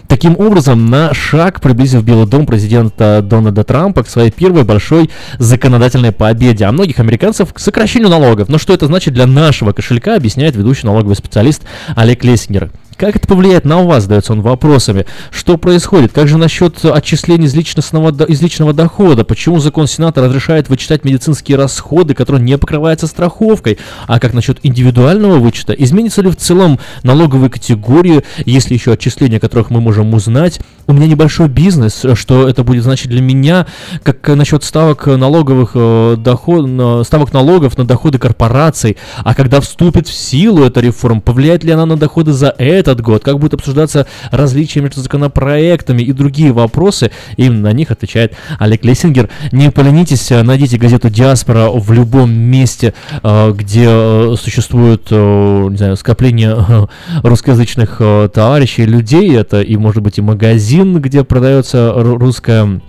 Таким 0.07 0.39
образом, 0.39 0.91
на 0.91 1.12
шаг 1.12 1.61
приблизив 1.61 2.05
Белый 2.05 2.27
дом 2.27 2.47
президента 2.47 3.21
Дональда 3.23 3.65
Трампа 3.65 4.05
к 4.05 4.09
своей 4.09 4.31
первой 4.31 4.62
большой 4.62 5.11
законодательной 5.39 6.12
победе. 6.12 6.65
А 6.65 6.73
многих 6.73 7.01
американцев 7.01 7.53
к 7.53 7.59
сокращению 7.59 8.11
налогов. 8.11 8.49
Но 8.49 8.59
что 8.59 8.73
это 8.73 8.87
значит 8.87 9.12
для 9.12 9.27
нашего 9.27 9.73
кошелька, 9.73 10.15
объясняет 10.15 10.55
ведущий 10.55 10.87
налоговый 10.87 11.16
специалист 11.16 11.62
Олег 11.97 12.23
Лессингер. 12.23 12.71
Как 12.97 13.16
это 13.16 13.27
повлияет 13.27 13.65
на 13.65 13.83
вас, 13.83 14.05
задается 14.05 14.33
он 14.33 14.41
вопросами. 14.41 15.07
Что 15.31 15.59
происходит? 15.59 16.12
Как 16.12 16.29
же 16.29 16.39
насчет 16.39 16.85
отчислений 16.85 17.47
из 17.47 17.55
личностного, 17.55 18.15
из 18.27 18.41
личного 18.41 18.73
дохода? 18.73 19.25
Почему 19.25 19.59
закон 19.59 19.87
Сената 19.87 20.23
разрешает 20.23 20.69
вычитать 20.69 21.05
медицинские 21.05 21.59
расходы, 21.59 22.15
которые 22.15 22.43
не 22.43 22.57
покрываются 22.57 23.07
страховкой? 23.07 23.79
А 24.07 24.21
как 24.21 24.33
насчет 24.33 24.59
индивидуального 24.62 25.39
вычета? 25.39 25.73
Изменится 25.73 26.23
ли 26.23 26.31
в 26.31 26.37
целом 26.37 26.79
налоговые 27.03 27.51
категории, 27.51 28.23
если 28.45 28.75
еще 28.75 28.93
отчисления, 28.93 29.39
о 29.39 29.41
которых 29.41 29.71
мы 29.71 29.81
можем 29.81 30.15
узнать? 30.15 30.61
У 30.87 30.93
меня 30.93 31.07
небольшой 31.07 31.49
бизнес, 31.49 32.05
что 32.15 32.49
это 32.49 32.62
будет 32.62 32.85
значить 32.85 33.09
для 33.09 33.21
меня? 33.21 33.66
Как 34.03 34.29
насчет 34.29 34.62
ставок 34.62 35.07
налоговых 35.07 35.73
э, 35.75 36.16
доход, 36.19 37.07
ставок 37.07 37.33
налогов 37.33 37.77
на 37.77 37.85
доходы 37.85 38.19
корпораций? 38.19 38.97
А 39.19 39.35
когда 39.35 39.61
вступит 39.61 40.07
в 40.07 40.12
силу 40.12 40.62
эта 40.62 40.81
реформа, 40.81 41.21
повлияет 41.21 41.65
ли 41.65 41.73
она 41.73 41.87
на 41.87 41.97
доходы 41.97 42.33
за 42.33 42.55
этот 42.89 43.01
год? 43.01 43.24
Как 43.24 43.39
будет 43.39 43.55
обсуждаться 43.55 44.06
различия 44.31 44.81
между 44.81 45.01
законопроектами 45.01 46.02
и 46.02 46.12
другие 46.12 46.52
вопросы? 46.52 47.11
Именно 47.36 47.62
на 47.62 47.73
них 47.73 47.90
отвечает 47.90 48.35
Олег 48.59 48.85
Лессингер. 48.85 49.31
Не 49.52 49.70
поленитесь, 49.70 50.31
э, 50.31 50.43
найдите 50.43 50.77
газету 50.77 51.11
«Диаспора» 51.11 51.70
в 51.70 51.93
любом 51.93 52.32
месте, 52.32 52.94
э, 53.23 53.52
где 53.56 53.86
э, 53.86 54.35
существует, 54.39 55.11
не 55.11 55.77
знаю, 55.77 55.97
скопление 55.97 56.89
русскоязычных 57.23 58.01
товарищей, 58.32 58.85
людей. 58.85 59.35
Это 59.36 59.62
и, 59.62 59.77
может 59.77 60.02
быть, 60.02 60.19
и 60.19 60.23
магазин, 60.23 61.01
где 61.01 61.24
продается 61.24 61.93
ру- 61.97 62.19
русская 62.19 62.81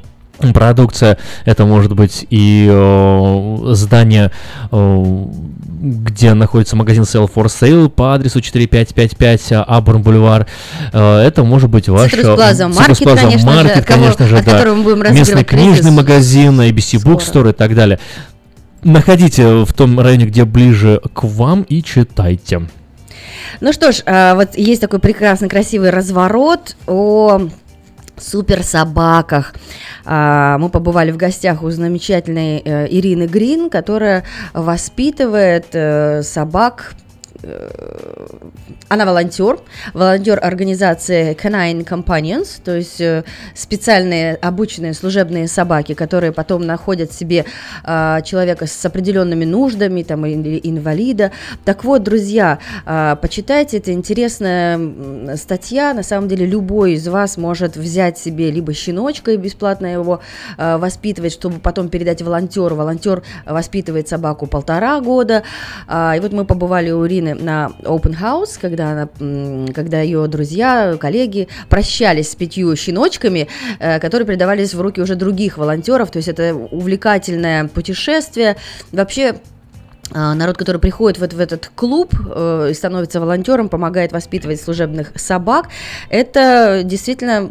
продукция, 0.53 1.17
это 1.45 1.65
может 1.65 1.93
быть 1.93 2.25
и 2.29 2.67
э, 2.69 3.57
здание, 3.73 4.31
э, 4.71 5.25
где 5.81 6.33
находится 6.33 6.75
магазин 6.75 7.03
Sell 7.03 7.29
for 7.33 7.45
Sale 7.45 7.89
по 7.89 8.13
адресу 8.13 8.41
4555 8.41 9.65
Абурн 9.67 10.01
Бульвар. 10.01 10.47
Э, 10.93 11.19
это 11.19 11.43
может 11.43 11.69
быть 11.69 11.87
ваш... 11.87 12.13
Citrus 12.13 12.33
э, 12.33 12.35
Plaza 12.35 12.75
конечно 13.15 13.61
же, 13.61 13.69
от 13.69 13.85
кого- 13.85 14.01
конечно 14.01 14.27
же, 14.27 14.37
от 14.37 14.45
да. 14.45 14.51
которого 14.51 14.75
мы 14.75 14.83
будем 14.83 15.13
Местный 15.13 15.43
книжный 15.43 15.91
с- 15.91 15.95
магазин, 15.95 16.59
ABC 16.59 17.03
Bookstore 17.03 17.51
и 17.51 17.53
так 17.53 17.75
далее. 17.75 17.99
Находите 18.83 19.63
в 19.65 19.73
том 19.73 19.99
районе, 19.99 20.25
где 20.25 20.45
ближе 20.45 21.01
к 21.13 21.23
вам 21.23 21.63
и 21.63 21.81
читайте. 21.81 22.67
Ну 23.61 23.73
что 23.73 23.91
ж, 23.91 24.01
а, 24.05 24.35
вот 24.35 24.55
есть 24.55 24.81
такой 24.81 24.99
прекрасный, 24.99 25.49
красивый 25.49 25.89
разворот 25.89 26.75
о 26.87 27.47
супер 28.17 28.63
собаках. 28.63 29.53
А, 30.05 30.57
Мы 30.57 30.69
побывали 30.69 31.11
в 31.11 31.17
гостях 31.17 31.63
у 31.63 31.69
замечательной 31.69 32.61
э, 32.63 32.87
Ирины 32.89 33.27
Грин, 33.27 33.69
которая 33.69 34.23
воспитывает 34.53 35.67
э, 35.73 36.21
собак 36.23 36.93
она 38.87 39.05
волонтер, 39.05 39.59
волонтер 39.93 40.39
организации 40.41 41.35
Canine 41.35 41.85
Companions, 41.85 42.59
то 42.63 42.75
есть 42.75 43.01
э, 43.01 43.23
специальные 43.53 44.35
обученные 44.35 44.93
служебные 44.93 45.47
собаки, 45.47 45.93
которые 45.93 46.31
потом 46.31 46.65
находят 46.65 47.11
себе 47.11 47.45
э, 47.83 48.19
человека 48.23 48.67
с 48.67 48.85
определенными 48.85 49.45
нуждами, 49.45 50.03
там, 50.03 50.25
или 50.25 50.59
инвалида. 50.63 51.31
Так 51.63 51.83
вот, 51.83 52.03
друзья, 52.03 52.59
э, 52.85 53.15
почитайте, 53.21 53.77
это 53.77 53.91
интересная 53.91 55.35
статья. 55.35 55.93
На 55.93 56.03
самом 56.03 56.27
деле, 56.27 56.45
любой 56.45 56.93
из 56.93 57.07
вас 57.07 57.37
может 57.37 57.77
взять 57.77 58.17
себе 58.17 58.51
либо 58.51 58.73
щеночка 58.73 59.31
и 59.31 59.37
бесплатно 59.37 59.87
его 59.87 60.21
э, 60.57 60.77
воспитывать, 60.77 61.33
чтобы 61.33 61.59
потом 61.59 61.89
передать 61.89 62.21
волонтеру. 62.21 62.75
Волонтер 62.75 63.23
воспитывает 63.45 64.07
собаку 64.07 64.47
полтора 64.47 64.99
года. 65.01 65.43
А, 65.87 66.15
и 66.15 66.19
вот 66.19 66.33
мы 66.33 66.45
побывали 66.45 66.91
у 66.91 67.05
Ирины 67.05 67.34
на 67.39 67.71
open 67.83 68.19
house, 68.19 68.57
когда, 68.59 68.91
она, 68.91 69.09
когда 69.73 70.01
ее 70.01 70.27
друзья, 70.27 70.97
коллеги 70.99 71.47
прощались 71.69 72.31
с 72.31 72.35
пятью 72.35 72.75
щеночками, 72.75 73.47
э, 73.79 73.99
которые 73.99 74.27
передавались 74.27 74.73
в 74.73 74.81
руки 74.81 75.01
уже 75.01 75.15
других 75.15 75.57
волонтеров. 75.57 76.11
То 76.11 76.17
есть 76.17 76.27
это 76.27 76.53
увлекательное 76.55 77.67
путешествие. 77.67 78.57
Вообще 78.91 79.35
а, 80.13 80.35
Народ, 80.35 80.57
который 80.57 80.77
приходит 80.77 81.19
вот 81.19 81.33
в 81.33 81.39
этот 81.39 81.71
клуб 81.73 82.13
э, 82.13 82.71
становится 82.75 83.19
волонтером, 83.19 83.69
помогает 83.69 84.11
воспитывать 84.11 84.61
служебных 84.61 85.11
собак, 85.15 85.69
это 86.09 86.81
действительно 86.83 87.49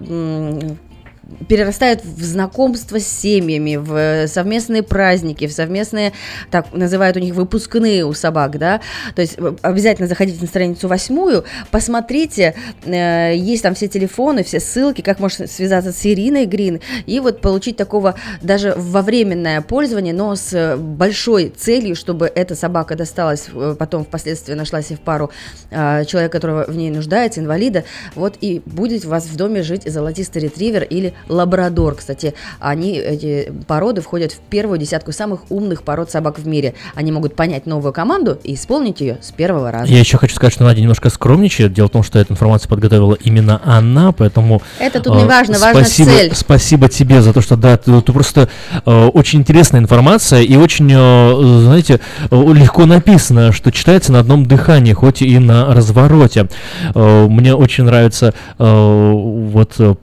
перерастает 1.49 2.05
в 2.05 2.23
знакомство 2.25 2.99
с 2.99 3.07
семьями, 3.07 3.77
в 3.77 3.95
э, 3.95 4.27
совместные 4.29 4.83
праздники, 4.83 5.47
в 5.47 5.53
совместные, 5.53 6.13
так 6.51 6.73
называют 6.73 7.17
у 7.17 7.21
них 7.21 7.35
выпускные 7.35 8.05
у 8.05 8.13
собак, 8.13 8.59
да, 8.59 8.81
то 9.15 9.23
есть 9.23 9.35
э, 9.39 9.55
обязательно 9.63 10.09
заходите 10.09 10.41
на 10.41 10.47
страницу 10.47 10.89
восьмую, 10.89 11.45
посмотрите, 11.71 12.55
э, 12.85 13.35
есть 13.37 13.63
там 13.63 13.75
все 13.75 13.89
телефоны, 13.89 14.45
все 14.45 14.61
ссылки, 14.61 15.01
как 15.01 15.21
можно 15.21 15.47
связаться 15.47 15.93
с 15.93 16.07
Ириной 16.07 16.47
Грин, 16.47 16.81
и 17.07 17.21
вот 17.21 17.41
получить 17.41 17.77
такого 17.77 18.15
даже 18.43 18.75
во 18.77 19.03
временное 19.03 19.61
пользование, 19.61 20.15
но 20.15 20.35
с 20.37 20.53
э, 20.53 20.77
большой 20.77 21.53
целью, 21.57 21.97
чтобы 21.97 22.31
эта 22.35 22.55
собака 22.55 22.97
досталась, 22.97 23.49
потом 23.79 24.05
впоследствии 24.05 24.55
нашлась 24.55 24.91
и 24.91 24.95
в 24.95 25.01
пару 25.01 25.31
э, 25.71 26.05
человека, 26.05 26.33
которого 26.33 26.65
в 26.69 26.77
ней 26.77 26.91
нуждается, 26.91 27.41
инвалида, 27.41 27.85
вот 28.15 28.37
и 28.41 28.63
будет 28.65 29.05
у 29.05 29.09
вас 29.09 29.27
в 29.27 29.37
доме 29.37 29.63
жить 29.63 29.91
золотистый 29.91 30.43
ретривер 30.43 30.85
или 30.85 31.15
лабрадор. 31.29 31.95
Кстати, 31.95 32.35
они, 32.61 32.99
эти 32.99 33.53
породы 33.67 34.01
входят 34.01 34.33
в 34.33 34.39
первую 34.39 34.79
десятку 34.79 35.13
самых 35.13 35.51
умных 35.51 35.83
пород 35.83 36.11
собак 36.11 36.39
в 36.39 36.47
мире. 36.47 36.75
Они 36.95 37.13
могут 37.13 37.37
понять 37.37 37.67
новую 37.67 37.93
команду 37.93 38.39
и 38.43 38.55
исполнить 38.55 39.01
ее 39.01 39.19
с 39.21 39.33
первого 39.33 39.71
раза. 39.71 39.93
Я 39.93 39.99
еще 39.99 40.19
хочу 40.19 40.35
сказать, 40.35 40.53
что 40.53 40.65
Надя 40.65 40.81
немножко 40.81 41.11
скромничает. 41.11 41.73
Дело 41.73 41.89
в 41.89 41.91
том, 41.91 42.03
что 42.03 42.19
эту 42.19 42.33
информацию 42.33 42.69
подготовила 42.69 43.15
именно 43.15 43.61
она, 43.65 44.13
поэтому... 44.13 44.63
Это 44.79 45.01
тут 45.01 45.17
не 45.17 45.25
важно, 45.25 45.59
важна 45.59 45.85
спасибо, 45.85 46.11
цель. 46.11 46.35
Спасибо 46.35 46.89
тебе 46.89 47.23
за 47.23 47.33
то, 47.33 47.41
что 47.41 47.57
да, 47.57 47.77
ты, 47.77 48.01
ты 48.01 48.13
просто 48.13 48.49
э, 48.85 49.07
очень 49.07 49.41
интересная 49.41 49.81
информация 49.81 50.43
и 50.43 50.57
очень, 50.57 50.91
э, 50.93 51.61
знаете, 51.63 52.01
легко 52.31 52.87
написано, 52.87 53.53
что 53.53 53.73
читается 53.73 54.13
на 54.13 54.21
одном 54.21 54.47
дыхании, 54.47 54.93
хоть 54.93 55.23
и 55.23 55.39
на 55.39 55.75
развороте. 55.75 56.49
Э, 56.95 57.27
мне 57.29 57.55
очень 57.55 57.85
нравится 57.85 58.35
э, 58.59 59.13
вот 59.13 59.99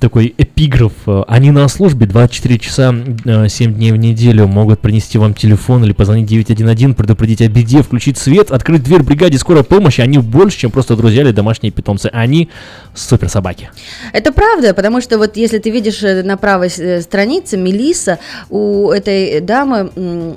такой 0.00 0.34
эпиграф. 0.36 0.92
э, 1.06 1.22
Они 1.28 1.50
на 1.50 1.68
службе 1.68 2.06
24 2.06 2.58
часа, 2.58 2.94
э, 3.24 3.48
7 3.48 3.74
дней 3.74 3.92
в 3.92 3.96
неделю 3.96 4.46
могут 4.46 4.80
принести 4.80 5.18
вам 5.18 5.34
телефон 5.34 5.84
или 5.84 5.92
позвонить 5.92 6.26
911, 6.26 6.96
предупредить 6.96 7.40
о 7.42 7.48
беде, 7.48 7.82
включить 7.82 8.18
свет, 8.18 8.50
открыть 8.50 8.82
дверь 8.82 9.02
бригаде 9.02 9.38
скорой 9.38 9.64
помощи. 9.64 10.00
Они 10.00 10.18
больше, 10.18 10.58
чем 10.58 10.70
просто 10.70 10.96
друзья 10.96 11.22
или 11.22 11.32
домашние 11.32 11.70
питомцы. 11.70 12.10
Они 12.12 12.48
супер 12.94 13.28
собаки. 13.28 13.70
Это 14.12 14.32
правда, 14.32 14.74
потому 14.74 15.00
что 15.00 15.18
вот 15.18 15.36
если 15.36 15.58
ты 15.58 15.70
видишь 15.70 16.02
э, 16.02 16.22
на 16.22 16.36
правой 16.36 16.70
э, 16.76 17.00
странице 17.02 17.56
Мелиса, 17.56 18.18
у 18.48 18.90
этой 18.90 19.40
дамы 19.40 19.90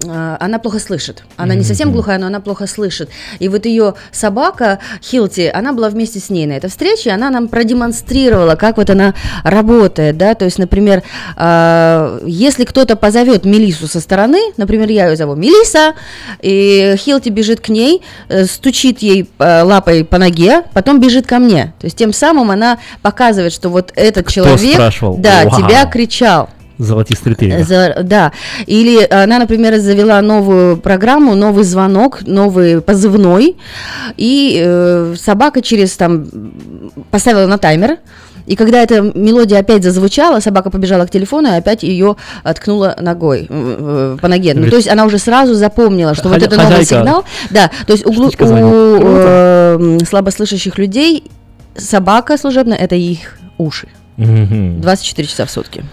а, 0.09 0.37
она 0.39 0.59
плохо 0.59 0.79
слышит. 0.79 1.23
Она 1.37 1.55
не 1.55 1.63
совсем 1.63 1.91
глухая, 1.91 2.19
но 2.19 2.27
она 2.27 2.39
плохо 2.39 2.67
слышит. 2.67 3.09
И 3.39 3.47
вот 3.47 3.65
ее 3.65 3.95
собака 4.11 4.79
Хилти, 5.01 5.51
она 5.53 5.73
была 5.73 5.89
вместе 5.89 6.19
с 6.19 6.29
ней 6.29 6.45
на 6.45 6.53
этой 6.53 6.69
встрече, 6.69 7.11
она 7.11 7.29
нам 7.29 7.47
продемонстрировала, 7.47 8.55
как 8.55 8.77
вот 8.77 8.89
она 8.89 9.13
работает, 9.53 10.17
да, 10.17 10.35
то 10.35 10.45
есть, 10.45 10.59
например, 10.59 11.03
а, 11.35 12.19
если 12.25 12.65
кто-то 12.65 12.95
позовет 12.95 13.45
Мелису 13.45 13.87
со 13.87 13.99
стороны, 13.99 14.39
например, 14.57 14.89
я 14.89 15.09
ее 15.09 15.15
зову 15.15 15.35
Мелиса, 15.35 15.93
и 16.41 16.95
Хилти 16.97 17.29
бежит 17.29 17.59
к 17.59 17.69
ней, 17.69 18.01
э, 18.29 18.45
стучит 18.45 18.99
ей 18.99 19.29
э, 19.39 19.61
лапой 19.63 20.03
по 20.05 20.17
ноге, 20.17 20.63
потом 20.73 20.99
бежит 20.99 21.27
ко 21.27 21.39
мне. 21.39 21.73
То 21.79 21.85
есть 21.85 21.97
тем 21.97 22.13
самым 22.13 22.51
она 22.51 22.79
показывает, 23.01 23.53
что 23.53 23.69
вот 23.69 23.91
этот 23.95 24.27
человек, 24.27 24.73
спрашивал? 24.73 25.17
да, 25.17 25.43
Вау. 25.45 25.61
тебя 25.61 25.85
кричал. 25.85 26.49
Золотистый 26.79 27.31
ретривер. 27.33 27.63
За- 27.63 28.01
да. 28.03 28.31
Или 28.65 29.05
она, 29.09 29.39
например, 29.39 29.77
завела 29.77 30.21
новую 30.21 30.77
программу, 30.77 31.35
новый 31.35 31.63
звонок, 31.63 32.21
новый 32.25 32.81
позывной, 32.81 33.57
и 34.17 34.59
э, 34.63 35.15
собака 35.17 35.61
через 35.61 35.95
там 35.95 36.25
поставила 37.11 37.47
на 37.47 37.57
таймер. 37.57 37.97
И 38.45 38.55
когда 38.55 38.81
эта 38.81 39.01
мелодия 39.01 39.59
опять 39.59 39.83
зазвучала, 39.83 40.39
собака 40.41 40.69
побежала 40.69 41.05
к 41.05 41.09
телефону 41.11 41.47
и 41.49 41.55
опять 41.55 41.83
ее 41.83 42.15
откнула 42.43 42.95
ногой 42.99 43.47
э, 43.49 44.15
э, 44.15 44.17
по 44.21 44.27
ноге. 44.27 44.53
Ну, 44.53 44.69
то 44.69 44.75
есть 44.75 44.87
она 44.89 45.05
уже 45.05 45.17
сразу 45.17 45.53
запомнила, 45.53 46.13
что 46.13 46.27
вот 46.29 46.37
«Хозя- 46.37 46.45
это 46.47 46.55
новый 46.57 46.71
хозяйка». 46.77 46.95
сигнал. 46.95 47.23
Да, 47.51 47.71
то 47.87 47.93
есть 47.93 48.05
у, 48.05 48.11
глу- 48.11 48.27
Птичка 48.27 48.47
звонит. 48.47 48.65
у 48.65 48.97
э, 49.01 49.77
м, 49.79 50.05
слабослышащих 50.05 50.77
людей 50.77 51.23
собака 51.77 52.37
служебная 52.37 52.77
это 52.77 52.95
их 52.95 53.37
уши. 53.57 53.87
Мгм. 54.17 54.81
24 54.81 55.27
часа 55.27 55.45
в 55.45 55.49
сутки. 55.51 55.83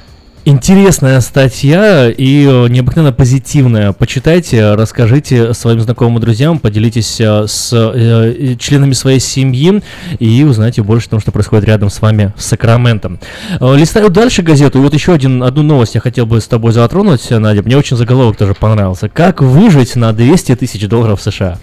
Интересная 0.51 1.20
статья 1.20 2.10
и 2.10 2.44
э, 2.44 2.66
необыкновенно 2.68 3.12
позитивная. 3.12 3.93
Почитайте, 3.93 4.74
расскажите 4.74 5.55
своим 5.55 5.81
знакомым 5.81 6.18
и 6.18 6.20
друзьям, 6.20 6.59
поделитесь 6.59 7.20
э, 7.20 7.47
с 7.47 7.70
э, 7.72 8.56
членами 8.59 8.93
своей 8.94 9.20
семьи 9.20 9.81
и 10.18 10.43
узнайте 10.43 10.82
больше 10.82 11.06
о 11.06 11.10
том, 11.10 11.20
что 11.20 11.31
происходит 11.31 11.66
рядом 11.66 11.89
с 11.89 12.02
вами 12.02 12.35
в 12.36 12.43
Сакраменто. 12.43 13.18
Э, 13.60 13.77
Листаю 13.77 14.10
дальше 14.10 14.43
газету, 14.43 14.81
и 14.81 14.82
вот 14.82 14.93
еще 14.93 15.12
один, 15.12 15.44
одну 15.44 15.62
новость 15.62 15.94
я 15.94 16.01
хотел 16.01 16.27
бы 16.27 16.40
с 16.40 16.48
тобой 16.48 16.72
затронуть, 16.72 17.31
Надя. 17.31 17.62
Мне 17.62 17.77
очень 17.77 17.97
заголовок 17.97 18.36
тоже 18.36 18.55
понравился. 18.55 19.09
Как 19.09 19.43
выжить 19.43 19.94
на 19.94 20.12
200 20.12 20.56
тысяч 20.56 20.85
долларов 20.89 21.22
США? 21.22 21.59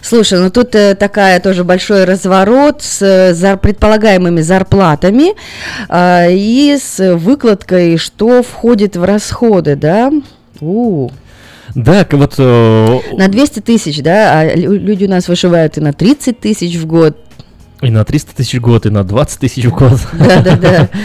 Слушай, 0.00 0.40
ну 0.40 0.48
тут 0.48 0.74
э, 0.74 0.94
такая 0.94 1.38
тоже 1.38 1.64
большой 1.64 2.06
разворот 2.06 2.80
с 2.80 3.02
э, 3.02 3.32
зар- 3.34 3.58
предполагаемыми 3.58 4.40
зарплатами 4.40 5.34
а, 5.90 6.28
и 6.30 6.78
с 6.80 7.14
выкладкой, 7.14 7.98
что 7.98 8.21
входит 8.42 8.96
в 8.96 9.04
расходы, 9.04 9.76
да? 9.76 10.12
У. 10.60 11.10
Да, 11.74 12.04
к- 12.04 12.12
вот... 12.14 12.34
э, 12.38 12.98
На 13.16 13.28
200 13.28 13.60
тысяч, 13.60 14.02
да, 14.02 14.40
а 14.40 14.54
лю- 14.54 14.72
люди 14.78 15.04
у 15.06 15.08
нас 15.10 15.28
вышивают 15.28 15.78
и 15.78 15.80
на 15.80 15.92
30 15.92 16.38
тысяч 16.38 16.76
в 16.76 16.86
год. 16.86 17.16
И 17.80 17.90
на 17.90 18.04
300 18.04 18.36
тысяч 18.36 18.58
в 18.58 18.60
год, 18.60 18.86
и 18.86 18.90
на 18.90 19.04
20 19.04 19.40
тысяч 19.40 19.64
в 19.64 19.70
год. 19.74 19.98
Да-да-да. 20.12 20.88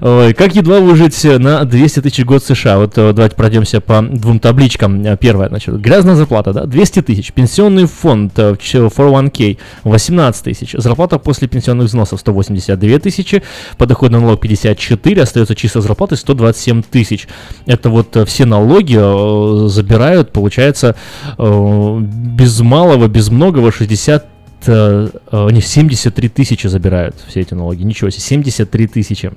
Ой, 0.00 0.34
как 0.34 0.54
едва 0.54 0.80
выжить 0.80 1.22
на 1.24 1.64
200 1.64 2.00
тысяч 2.02 2.24
год 2.24 2.42
США? 2.44 2.78
Вот 2.78 2.98
э, 2.98 3.12
давайте 3.12 3.36
пройдемся 3.36 3.80
по 3.80 4.02
двум 4.02 4.38
табличкам. 4.40 5.04
Э, 5.04 5.16
Первая, 5.16 5.48
значит, 5.48 5.80
грязная 5.80 6.14
зарплата, 6.14 6.52
да, 6.52 6.64
200 6.66 7.02
тысяч. 7.02 7.32
Пенсионный 7.32 7.86
фонд 7.86 8.32
э, 8.38 8.56
ч- 8.60 8.78
401k 8.78 9.58
18 9.84 10.44
тысяч. 10.44 10.74
Зарплата 10.76 11.18
после 11.18 11.48
пенсионных 11.48 11.86
взносов 11.86 12.20
182 12.20 12.98
тысячи. 12.98 13.42
Подоходный 13.78 14.20
налог 14.20 14.40
54, 14.40 15.22
остается 15.22 15.54
чистая 15.54 15.82
зарплата 15.82 16.16
127 16.16 16.82
тысяч. 16.82 17.26
Это 17.66 17.88
вот 17.90 18.16
э, 18.16 18.24
все 18.24 18.44
налоги 18.44 18.96
э, 18.98 19.68
забирают, 19.68 20.32
получается, 20.32 20.96
э, 21.38 21.98
без 22.00 22.60
малого, 22.60 23.06
без 23.08 23.30
многого 23.30 23.72
60 23.72 24.26
э, 24.66 25.08
э, 25.32 25.48
не, 25.52 25.60
73 25.60 26.28
тысячи 26.28 26.66
забирают 26.66 27.16
все 27.28 27.40
эти 27.40 27.54
налоги. 27.54 27.82
Ничего 27.82 28.10
себе, 28.10 28.20
73 28.22 28.86
тысячи. 28.88 29.32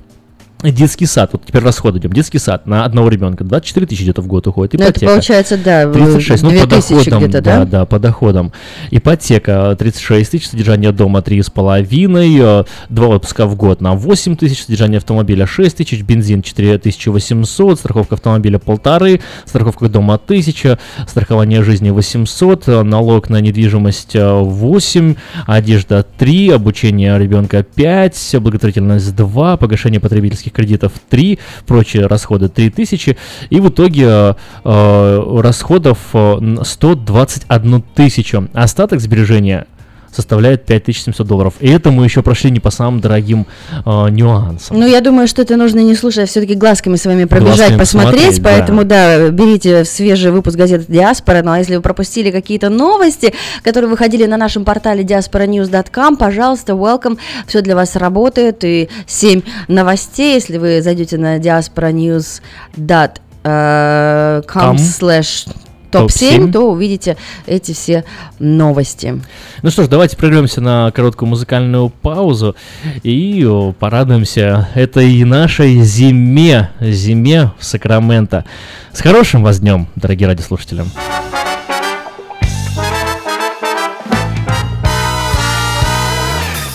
Детский 0.61 1.05
сад, 1.05 1.29
вот 1.31 1.45
теперь 1.45 1.63
расход 1.63 1.95
идем. 1.95 2.11
Детский 2.11 2.37
сад 2.37 2.67
на 2.67 2.83
одного 2.83 3.07
ребенка 3.07 3.45
24 3.45 3.87
тысячи 3.87 4.01
где-то 4.01 4.21
в 4.21 4.27
год 4.27 4.45
уходит. 4.45 4.73
Ну, 4.73 4.79
это 4.81 4.91
Ипотека. 4.91 5.11
получается, 5.13 5.57
да, 5.57 5.87
в 5.87 5.93
36, 5.93 6.43
ну, 6.43 6.49
по 6.49 6.67
2000 6.67 6.89
доходам, 6.89 7.19
где-то, 7.19 7.41
да, 7.41 7.57
да? 7.59 7.65
да, 7.65 7.85
по 7.85 7.97
доходам. 7.97 8.51
Ипотека 8.91 9.73
36 9.79 10.31
тысяч, 10.31 10.49
содержание 10.49 10.91
дома 10.91 11.19
3,5, 11.19 12.67
два 12.89 13.07
отпуска 13.07 13.45
в 13.45 13.55
год 13.55 13.79
на 13.79 13.93
8 13.93 14.35
тысяч, 14.35 14.63
содержание 14.63 14.97
автомобиля 14.97 15.47
6 15.47 15.77
тысяч, 15.77 16.01
бензин 16.01 16.41
4800, 16.41 17.79
страховка 17.79 18.15
автомобиля 18.15 18.59
полторы, 18.59 19.21
страховка 19.45 19.87
дома 19.87 20.15
1000, 20.15 20.77
страхование 21.07 21.63
жизни 21.63 21.89
800, 21.89 22.67
э, 22.67 22.83
налог 22.83 23.29
на 23.29 23.39
недвижимость 23.39 24.13
э, 24.13 24.29
8, 24.29 25.15
одежда 25.47 26.05
3, 26.17 26.49
обучение 26.49 27.17
ребенка 27.17 27.63
5, 27.63 28.35
благотворительность 28.41 29.15
2, 29.15 29.55
погашение 29.55 30.01
потребительских 30.01 30.48
кредитов 30.49 30.93
3, 31.09 31.39
прочие 31.65 32.07
расходы 32.07 32.49
3000, 32.49 33.17
и 33.49 33.59
в 33.59 33.69
итоге 33.69 34.05
э, 34.05 34.33
э, 34.63 35.39
расходов 35.41 35.99
э, 36.13 36.17
н- 36.17 36.63
121 36.63 37.81
тысячу. 37.95 38.47
Остаток 38.53 38.99
сбережения 39.01 39.67
составляет 40.11 40.65
5700 40.65 41.27
долларов. 41.27 41.53
И 41.59 41.69
это 41.69 41.91
мы 41.91 42.03
еще 42.05 42.21
прошли 42.21 42.51
не 42.51 42.59
по 42.59 42.71
самым 42.71 42.99
дорогим 42.99 43.45
э, 43.85 44.09
нюансам. 44.09 44.79
Ну, 44.79 44.87
я 44.87 45.01
думаю, 45.01 45.27
что 45.27 45.41
это 45.41 45.55
нужно 45.55 45.79
не 45.79 45.95
слушать, 45.95 46.23
а 46.23 46.25
все-таки 46.25 46.55
глазками 46.55 46.95
с 46.95 47.05
вами 47.05 47.25
пробежать, 47.25 47.57
Глазками 47.57 47.79
посмотреть. 47.79 48.27
посмотреть, 48.27 48.41
да. 48.41 48.49
поэтому, 48.49 48.83
да. 48.83 49.29
берите 49.29 49.85
свежий 49.85 50.31
выпуск 50.31 50.57
газеты 50.57 50.85
«Диаспора». 50.87 51.41
Ну, 51.43 51.51
а 51.51 51.59
если 51.59 51.75
вы 51.75 51.81
пропустили 51.81 52.31
какие-то 52.31 52.69
новости, 52.69 53.33
которые 53.63 53.89
выходили 53.89 54.25
на 54.25 54.37
нашем 54.37 54.65
портале 54.65 55.03
diasporanews.com, 55.03 56.17
пожалуйста, 56.17 56.73
welcome. 56.73 57.17
Все 57.47 57.61
для 57.61 57.75
вас 57.75 57.95
работает. 57.95 58.63
И 58.63 58.89
7 59.07 59.41
новостей, 59.67 60.35
если 60.35 60.57
вы 60.57 60.81
зайдете 60.81 61.17
на 61.17 61.37
diasporanews.com 61.37 63.09
Ком. 63.43 64.75
slash 64.75 65.47
Топ-семь. 65.91 66.43
топ-7, 66.43 66.51
то 66.51 66.71
увидите 66.71 67.17
эти 67.45 67.73
все 67.73 68.03
новости. 68.37 69.21
Ну 69.61 69.71
что 69.71 69.83
ж, 69.83 69.87
давайте 69.87 70.17
прервемся 70.17 70.61
на 70.61 70.91
короткую 70.91 71.29
музыкальную 71.29 71.89
паузу 71.89 72.55
и 73.03 73.47
порадуемся 73.79 74.69
этой 74.75 75.23
нашей 75.23 75.81
зиме, 75.81 76.69
зиме 76.79 77.51
в 77.57 77.65
Сакраменто. 77.65 78.45
С 78.93 79.01
хорошим 79.01 79.43
вас 79.43 79.59
днем, 79.59 79.87
дорогие 79.95 80.27
радиослушатели. 80.27 80.83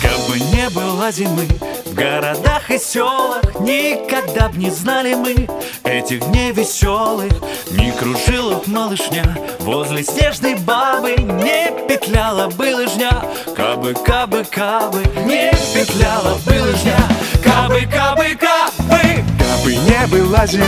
Как 0.01 0.17
бы 0.27 0.39
не 0.39 0.69
было 0.69 1.11
зимы 1.11 1.47
В 1.95 1.97
городах 1.97 2.69
и 2.69 2.77
селах 2.77 3.57
Никогда 3.61 4.49
б 4.49 4.57
не 4.57 4.69
знали 4.69 5.13
мы 5.13 5.47
Этих 5.85 6.29
дней 6.29 6.51
веселых. 6.51 7.31
Не 7.71 7.93
кружила 7.93 8.55
б 8.55 8.63
малышня 8.67 9.23
Возле 9.59 10.03
снежной 10.03 10.55
бабы 10.55 11.15
Не 11.15 11.87
петляла 11.87 12.49
бы 12.49 12.75
лыжня 12.75 13.11
Кабы, 13.55 13.93
кабы, 13.93 14.43
кабы 14.43 15.03
Не 15.23 15.53
петляла 15.73 16.37
бы 16.45 16.61
лыжня 16.63 16.97
Кабы, 17.41 17.87
кабы, 17.89 18.35
кабы. 18.35 19.23
Кабы 19.39 19.75
не 19.75 20.07
было 20.07 20.45
зимы, 20.45 20.65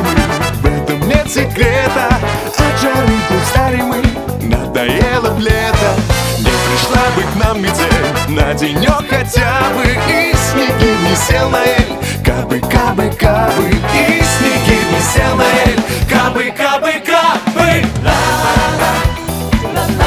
в 0.61 0.65
этом 0.65 1.09
нет 1.09 1.29
секрета. 1.29 2.07
От 2.57 2.79
жары 2.79 3.13
устали 3.41 3.81
мы, 3.81 4.01
надоело 4.47 5.31
б 5.31 5.41
лето. 5.41 5.91
Не 6.39 6.56
пришла 6.77 7.09
бы 7.15 7.23
к 7.23 7.35
нам 7.43 7.61
метель 7.61 8.13
на 8.29 8.53
денек 8.53 9.09
хотя 9.09 9.63
бы 9.75 9.85
И 9.85 10.33
снеги 10.35 10.95
не 11.07 11.15
сел 11.15 11.49
на 11.49 11.63
эль, 11.63 11.95
кабы, 12.23 12.59
кабы, 12.59 13.09
кабы 13.17 13.69
И 13.93 14.21
снеги 14.21 14.79
не 14.91 15.01
сел 15.01 15.35
на 15.35 15.45
эль 15.65 15.81
Кабы, 16.09 16.53
кабы, 16.55 16.93
кабы 17.05 17.83
Кабы 18.03 20.06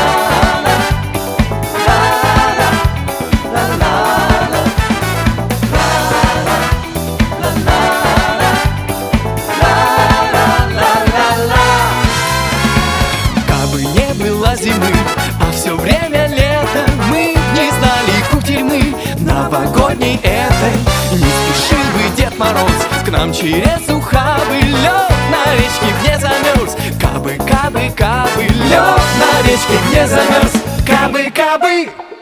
Мороз. 22.41 22.87
К 23.05 23.11
нам 23.11 23.35
через 23.35 23.87
ухабы 23.91 24.55
Лед 24.63 25.13
на 25.31 25.53
речке 25.57 25.93
где 26.01 26.19
замерз 26.19 26.75
Кабы, 26.99 27.37
кабы, 27.37 27.93
кабы 27.95 28.45
Лед 28.45 29.01
на 29.21 29.47
речке 29.47 29.77
где 29.91 30.07
замерз 30.07 30.53
Кабы, 30.87 31.31
кабы. 31.37 31.91
Кабы 31.91 32.21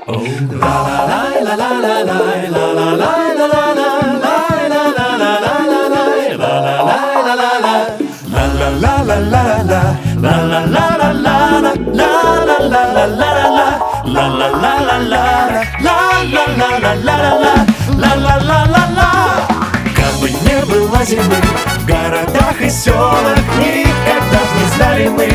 зимы 21.05 21.37
В 21.81 21.87
городах 21.87 22.61
и 22.61 22.71
селах 22.71 23.39
Никогда 23.59 24.41
не 24.57 24.75
знали 24.77 25.09
мы 25.09 25.29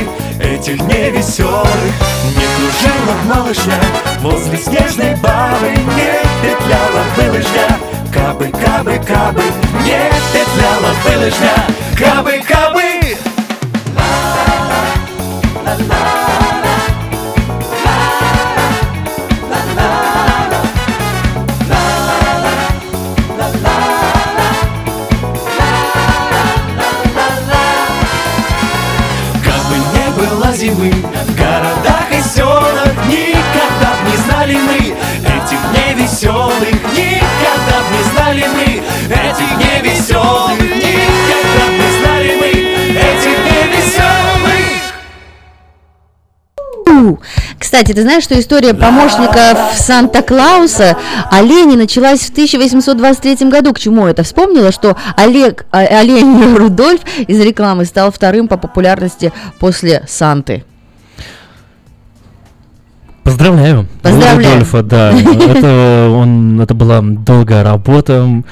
Этих 0.44 0.78
дней 0.86 1.12
веселых 1.12 1.68
Не 2.26 2.46
кружила 2.56 3.36
малышня 3.36 3.80
Возле 4.20 4.58
снежной 4.58 5.16
бабы 5.16 5.70
Не 5.70 6.22
петляла 6.42 7.04
бы 7.16 7.32
лыжня 7.32 7.78
Кабы, 8.14 8.48
кабы, 8.48 9.00
кабы 9.06 9.44
Не 9.84 10.12
петляла 10.34 10.94
Кабы, 11.04 11.32
кабы 11.98 12.44
Кабы 12.48 12.73
зимы. 30.64 30.92
В 30.92 31.36
городах 31.36 32.08
и 32.12 32.22
селах 32.22 32.88
Никогда 33.08 33.92
б 33.96 34.10
не 34.10 34.18
знали 34.18 34.56
мы 34.56 34.96
Этих 35.26 35.60
дней 35.72 35.94
веселых 35.96 36.74
Никогда 36.96 37.78
б 37.82 37.88
не 37.96 38.04
знали 38.12 38.46
мы 38.56 38.84
Этих 39.14 39.58
дней 39.58 39.94
Кстати, 47.60 47.94
ты 47.94 48.02
знаешь, 48.02 48.24
что 48.24 48.40
история 48.40 48.74
помощников 48.74 49.58
Санта-Клауса 49.78 50.98
оленей 51.32 51.76
началась 51.76 52.22
в 52.22 52.32
1823 52.32 53.50
году. 53.50 53.74
К 53.74 53.80
чему 53.80 54.08
это? 54.08 54.24
Вспомнила, 54.24 54.72
что 54.72 54.98
Олег, 55.18 55.66
а- 55.72 55.80
олень 55.80 56.56
Рудольф 56.58 57.02
из 57.28 57.40
рекламы 57.40 57.86
стал 57.86 58.12
вторым 58.12 58.48
по 58.48 58.58
популярности 58.58 59.32
после 59.60 60.04
Санты. 60.08 60.64
Поздравляю. 63.24 63.88
Поздравляю. 64.02 64.60
Рудольфа, 64.60 64.84
да. 64.84 65.12
Это, 65.48 66.10
он, 66.12 66.60
это 66.60 66.74
была 66.74 67.00
долгая 67.02 67.64
работа. 67.64 68.44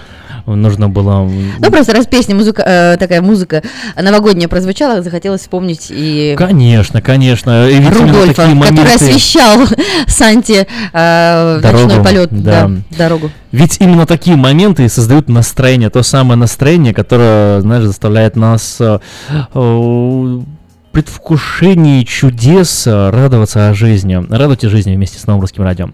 Нужно 0.46 0.90
было... 0.90 1.30
Ну, 1.60 1.72
просто 1.72 1.94
раз 1.94 2.08
песня, 2.08 2.36
музыка, 2.36 2.64
э, 2.66 2.98
такая 2.98 3.22
музыка 3.22 3.64
новогодняя 3.96 4.48
прозвучала, 4.48 5.02
захотелось 5.02 5.42
вспомнить 5.42 5.88
и 5.90 6.36
Конечно, 6.38 7.02
конечно. 7.02 7.70
И 7.70 7.84
Рудольфа, 7.84 8.36
такие 8.36 8.56
моменты... 8.56 8.84
который 8.84 8.96
освещал 8.96 9.60
Санте 10.08 10.68
э, 10.94 11.60
Дорогу, 11.62 11.84
ночной 11.84 12.04
полет, 12.04 12.30
да. 12.32 12.68
да, 12.68 12.98
дорогу. 12.98 13.32
Ведь 13.52 13.78
именно 13.80 14.06
такие 14.06 14.36
моменты 14.36 14.88
создают 14.88 15.28
настроение, 15.30 15.90
то 15.90 16.04
самое 16.04 16.38
настроение, 16.38 16.94
которое, 16.94 17.62
знаешь, 17.62 17.84
заставляет 17.84 18.36
нас 18.36 18.78
э, 18.80 19.00
э, 19.54 20.40
предвкушении 20.92 22.04
чудес 22.04 22.86
э, 22.88 23.10
радоваться 23.10 23.70
о 23.70 23.74
жизни. 23.74 24.26
Радуйте 24.30 24.70
жизни 24.70 24.96
вместе 24.96 25.20
с 25.20 25.28
новым 25.28 25.42
русским 25.42 25.64
радио. 25.64 25.90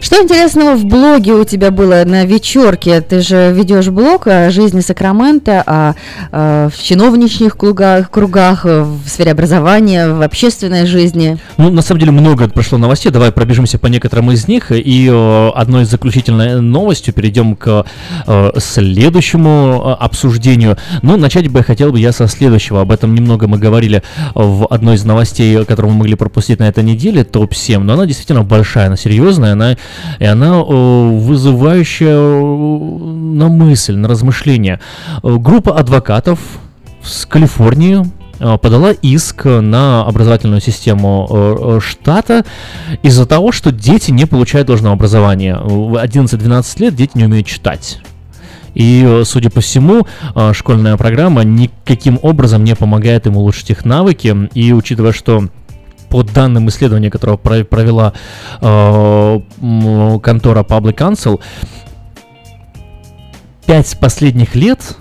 Что 0.00 0.22
интересного 0.22 0.76
в 0.76 0.84
блоге 0.84 1.32
у 1.32 1.44
тебя 1.44 1.70
было 1.70 2.02
на 2.04 2.24
вечерке? 2.24 3.00
Ты 3.00 3.20
же 3.20 3.52
ведешь 3.52 3.88
блог 3.88 4.26
о 4.26 4.50
жизни 4.50 4.80
Сакрамента, 4.80 5.62
о, 5.66 5.94
э, 6.32 6.68
в 6.72 6.82
чиновничьих 6.82 7.56
кругах, 7.56 8.10
кругах, 8.10 8.64
в 8.64 9.08
сфере 9.08 9.32
образования, 9.32 10.08
в 10.08 10.22
общественной 10.22 10.86
жизни. 10.86 11.38
Ну, 11.56 11.70
на 11.70 11.82
самом 11.82 12.00
деле, 12.00 12.12
много 12.12 12.48
прошло 12.48 12.78
новостей. 12.78 13.10
Давай 13.10 13.32
пробежимся 13.32 13.78
по 13.78 13.86
некоторым 13.86 14.30
из 14.30 14.48
них. 14.48 14.70
И 14.70 15.08
э, 15.10 15.48
одной 15.54 15.84
из 15.84 15.90
заключительной 15.90 16.60
новостью 16.60 17.14
перейдем 17.14 17.56
к 17.56 17.86
э, 18.26 18.50
следующему 18.58 19.96
э, 19.98 20.04
обсуждению. 20.04 20.76
Ну, 21.02 21.16
начать 21.16 21.48
бы 21.48 21.62
хотел 21.62 21.92
бы 21.92 21.98
я 21.98 22.12
со 22.12 22.28
следующего. 22.28 22.82
Об 22.82 22.92
этом 22.92 23.14
немного 23.14 23.46
мы 23.46 23.58
говорили 23.58 24.02
в 24.34 24.66
одной 24.66 24.96
из 24.96 25.04
новостей, 25.04 25.64
которую 25.64 25.92
мы 25.92 25.98
могли 26.00 26.14
пропустить 26.14 26.58
на 26.58 26.68
этой 26.68 26.84
неделе, 26.84 27.24
топ-7. 27.24 27.78
Но 27.78 27.94
она 27.94 28.06
действительно 28.06 28.42
большая, 28.42 28.86
она 28.86 28.96
серьезная, 28.96 29.52
она, 29.52 29.76
и 30.18 30.24
она 30.24 30.56
э, 30.56 31.18
вызывающая 31.18 32.16
э, 32.16 32.40
на 32.40 33.48
мысль, 33.48 33.96
на 33.96 34.08
размышления. 34.08 34.80
Э, 35.22 35.36
Группа 35.36 35.78
адвокатов 35.78 36.38
с 37.02 37.26
Калифорнии 37.26 38.04
подала 38.38 38.90
иск 38.90 39.46
на 39.46 40.04
образовательную 40.04 40.60
систему 40.60 41.80
штата 41.80 42.44
из-за 43.02 43.24
того, 43.24 43.50
что 43.50 43.72
дети 43.72 44.10
не 44.10 44.26
получают 44.26 44.66
должного 44.66 44.94
образования. 44.94 45.58
В 45.62 45.94
11-12 46.02 46.82
лет 46.82 46.94
дети 46.94 47.12
не 47.14 47.24
умеют 47.24 47.46
читать. 47.46 47.98
И, 48.74 49.22
судя 49.24 49.48
по 49.48 49.62
всему, 49.62 50.06
школьная 50.52 50.98
программа 50.98 51.44
никаким 51.44 52.18
образом 52.20 52.62
не 52.62 52.74
помогает 52.74 53.26
им 53.26 53.38
улучшить 53.38 53.70
их 53.70 53.86
навыки. 53.86 54.36
И 54.52 54.74
учитывая, 54.74 55.12
что 55.12 55.48
по 56.16 56.22
данным 56.22 56.70
исследования, 56.70 57.10
которое 57.10 57.36
провела 57.36 58.14
э, 58.62 59.40
контора 60.22 60.62
Public 60.62 60.94
Council, 60.94 61.40
пять 63.66 63.98
последних 64.00 64.54
лет 64.54 64.96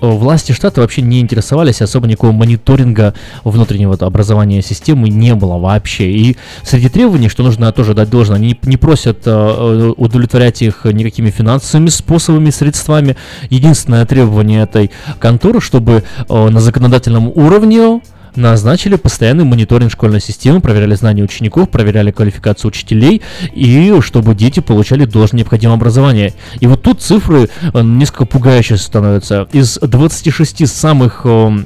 Э, 0.00 0.10
власти 0.10 0.52
штата 0.52 0.80
вообще 0.80 1.02
не 1.02 1.20
интересовались, 1.20 1.82
особо 1.82 2.06
никакого 2.06 2.32
мониторинга 2.32 3.14
внутреннего 3.44 3.94
образования 3.94 4.62
системы 4.62 5.08
не 5.08 5.34
было 5.34 5.58
вообще. 5.58 6.10
И 6.10 6.36
среди 6.62 6.88
требований, 6.88 7.28
что 7.28 7.42
нужно 7.42 7.72
тоже 7.72 7.94
дать 7.94 8.10
должное, 8.10 8.36
они 8.36 8.58
не 8.62 8.76
просят 8.76 9.26
э, 9.26 9.30
э, 9.30 9.92
удовлетворять 9.96 10.62
их 10.62 10.84
никакими 10.84 11.30
финансовыми 11.30 11.88
способами, 11.88 12.50
средствами. 12.50 13.16
Единственное 13.50 14.06
требование 14.06 14.62
этой 14.62 14.90
конторы, 15.18 15.60
чтобы 15.60 16.04
на 16.28 16.60
законодательном 16.60 17.28
уровне 17.28 18.00
назначили 18.38 18.96
постоянный 18.96 19.44
мониторинг 19.44 19.90
школьной 19.90 20.20
системы, 20.20 20.60
проверяли 20.60 20.94
знания 20.94 21.22
учеников, 21.22 21.68
проверяли 21.68 22.10
квалификацию 22.10 22.70
учителей, 22.70 23.20
и 23.52 23.94
чтобы 24.00 24.34
дети 24.34 24.60
получали 24.60 25.04
должное 25.04 25.38
необходимое 25.38 25.76
образование. 25.76 26.32
И 26.60 26.66
вот 26.66 26.82
тут 26.82 27.02
цифры 27.02 27.50
э, 27.60 27.82
несколько 27.82 28.24
пугающие 28.24 28.78
становятся. 28.78 29.48
Из 29.52 29.78
26 29.78 30.66
самых 30.68 31.22
э, 31.24 31.58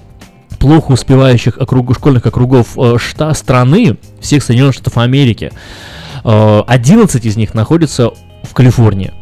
плохо 0.58 0.92
успевающих 0.92 1.58
округ, 1.58 1.94
школьных 1.94 2.26
округов 2.26 2.78
э, 2.78 2.96
шта, 2.98 3.32
страны, 3.34 3.96
всех 4.20 4.42
Соединенных 4.42 4.74
Штатов 4.74 4.98
Америки, 4.98 5.52
11 6.24 7.26
из 7.26 7.36
них 7.36 7.52
находятся 7.52 8.12
в 8.44 8.54
Калифорнии. 8.54 9.12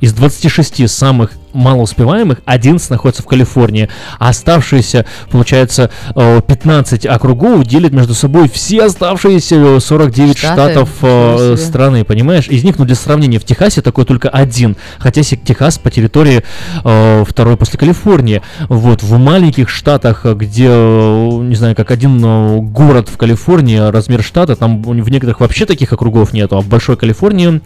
Из 0.00 0.12
26 0.12 0.88
самых 0.88 1.32
малоуспеваемых 1.54 2.40
11 2.44 2.90
находится 2.90 3.22
в 3.22 3.26
Калифорнии, 3.26 3.88
а 4.18 4.28
оставшиеся, 4.28 5.06
получается, 5.30 5.90
15 6.14 7.06
округов 7.06 7.64
делят 7.64 7.92
между 7.92 8.14
собой 8.14 8.48
все 8.48 8.84
оставшиеся 8.84 9.80
49 9.80 10.36
Штаты, 10.36 10.54
штатов 10.54 10.90
э, 11.02 11.56
страны, 11.56 12.04
понимаешь? 12.04 12.48
Из 12.48 12.64
них, 12.64 12.78
ну, 12.78 12.84
для 12.84 12.94
сравнения, 12.94 13.38
в 13.38 13.44
Техасе 13.44 13.82
такой 13.82 14.04
только 14.04 14.28
один, 14.28 14.76
хотя 14.98 15.22
Техас 15.22 15.78
по 15.78 15.90
территории 15.90 16.42
э, 16.84 17.24
второй 17.26 17.56
после 17.56 17.78
Калифорнии. 17.78 18.42
Вот, 18.68 19.02
в 19.02 19.16
маленьких 19.18 19.68
штатах, 19.68 20.24
где, 20.24 20.68
не 20.68 21.54
знаю, 21.54 21.74
как 21.76 21.90
один 21.90 22.22
э, 22.24 22.58
город 22.60 23.08
в 23.08 23.16
Калифорнии, 23.16 23.78
размер 23.78 24.22
штата, 24.22 24.56
там 24.56 24.82
в 24.82 25.08
некоторых 25.08 25.40
вообще 25.40 25.66
таких 25.66 25.92
округов 25.92 26.32
нету, 26.32 26.56
а 26.56 26.60
в 26.60 26.68
Большой 26.68 26.96
Калифорнии 26.96 27.60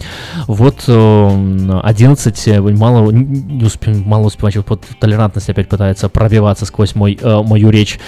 вот 0.46 0.84
11 0.86 2.60
мало 2.76 3.10
не 3.10 3.64
успе, 3.64 3.77
мало 3.86 4.26
успевающих, 4.26 4.64
вот 4.68 4.84
толерантность 5.00 5.48
опять 5.48 5.68
пытается 5.68 6.08
пробиваться 6.08 6.66
сквозь 6.66 6.94
мой, 6.94 7.18
э, 7.20 7.42
мою 7.42 7.70
речь. 7.70 7.98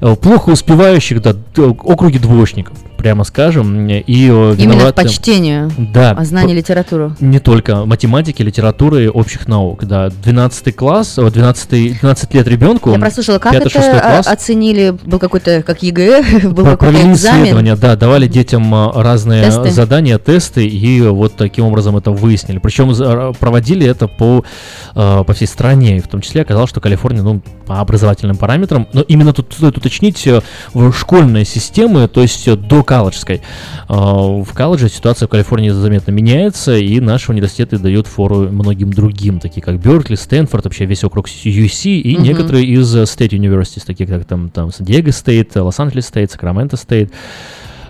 Э, 0.00 0.16
плохо 0.16 0.50
успевающих, 0.50 1.22
да, 1.22 1.34
округи 1.56 2.18
двоечников 2.18 2.78
прямо 3.04 3.24
скажем. 3.24 3.86
И 3.86 4.00
Именно 4.06 4.54
виноваты... 4.54 4.92
к 4.92 5.04
почтению, 5.04 5.70
да, 5.76 6.12
а 6.12 6.24
знание 6.24 6.56
литературы. 6.56 7.12
Не 7.20 7.38
только 7.38 7.84
математики, 7.84 8.40
литературы, 8.40 9.10
общих 9.10 9.46
наук, 9.46 9.84
да. 9.84 10.08
12 10.08 10.74
класс, 10.74 11.16
12, 11.16 12.00
12 12.00 12.34
лет 12.34 12.48
ребенку. 12.48 12.92
Я 12.92 12.98
прослушала, 12.98 13.38
как 13.38 13.52
5, 13.52 13.66
это 13.66 14.00
класс, 14.00 14.26
оценили, 14.26 14.96
был 15.04 15.18
какой-то, 15.18 15.62
как 15.62 15.82
ЕГЭ, 15.82 16.48
был 16.48 16.64
какой-то 16.64 16.96
экзамен. 17.12 17.42
исследования, 17.42 17.76
да, 17.76 17.94
давали 17.94 18.26
детям 18.26 18.74
а, 18.74 18.90
разные 18.94 19.44
тесты. 19.44 19.70
задания, 19.70 20.16
тесты, 20.16 20.66
и 20.66 21.02
вот 21.02 21.36
таким 21.36 21.66
образом 21.66 21.98
это 21.98 22.10
выяснили. 22.10 22.56
Причем 22.56 23.34
проводили 23.34 23.86
это 23.86 24.08
по, 24.08 24.46
по 24.94 25.32
всей 25.34 25.46
стране, 25.46 25.98
и 25.98 26.00
в 26.00 26.08
том 26.08 26.22
числе 26.22 26.40
оказалось, 26.40 26.70
что 26.70 26.80
Калифорния, 26.80 27.20
ну, 27.22 27.42
по 27.66 27.80
образовательным 27.80 28.36
параметрам, 28.36 28.86
но 28.94 29.02
именно 29.02 29.34
тут 29.34 29.52
стоит 29.52 29.76
уточнить 29.76 30.26
э, 30.26 30.40
в 30.72 30.92
школьные 30.92 31.44
системы, 31.44 32.08
то 32.08 32.22
есть 32.22 32.50
до 32.54 32.82
колледжской. 32.94 33.42
А, 33.88 34.42
в 34.42 34.52
колледже 34.54 34.88
ситуация 34.88 35.26
в 35.26 35.30
Калифорнии 35.30 35.70
заметно 35.70 36.12
меняется, 36.12 36.76
и 36.76 37.00
наши 37.00 37.32
университеты 37.32 37.78
дают 37.78 38.06
фору 38.06 38.48
многим 38.50 38.92
другим, 38.92 39.40
такие 39.40 39.62
как 39.62 39.80
Беркли, 39.80 40.14
Стэнфорд, 40.14 40.64
вообще 40.64 40.84
весь 40.84 41.02
округ 41.02 41.26
UC, 41.26 41.90
и 41.90 42.16
угу. 42.16 42.22
некоторые 42.22 42.66
из 42.66 42.94
State 42.94 43.30
Universities, 43.30 43.82
такие 43.86 44.08
как 44.08 44.24
там, 44.24 44.48
там 44.48 44.72
Сан-Диего 44.72 45.10
State, 45.10 45.56
Лос-Анджелес 45.56 46.06
State, 46.06 46.30
Сакраменто 46.30 46.76
State. 46.76 47.12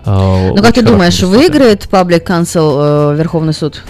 Ну, 0.05 0.55
как 0.57 0.75
ты 0.75 0.83
думаешь, 0.83 1.19
выиграет 1.23 1.87
Public 1.91 2.25
Council 2.25 3.13
э, 3.13 3.15
Верховный 3.17 3.53
суд? 3.53 3.83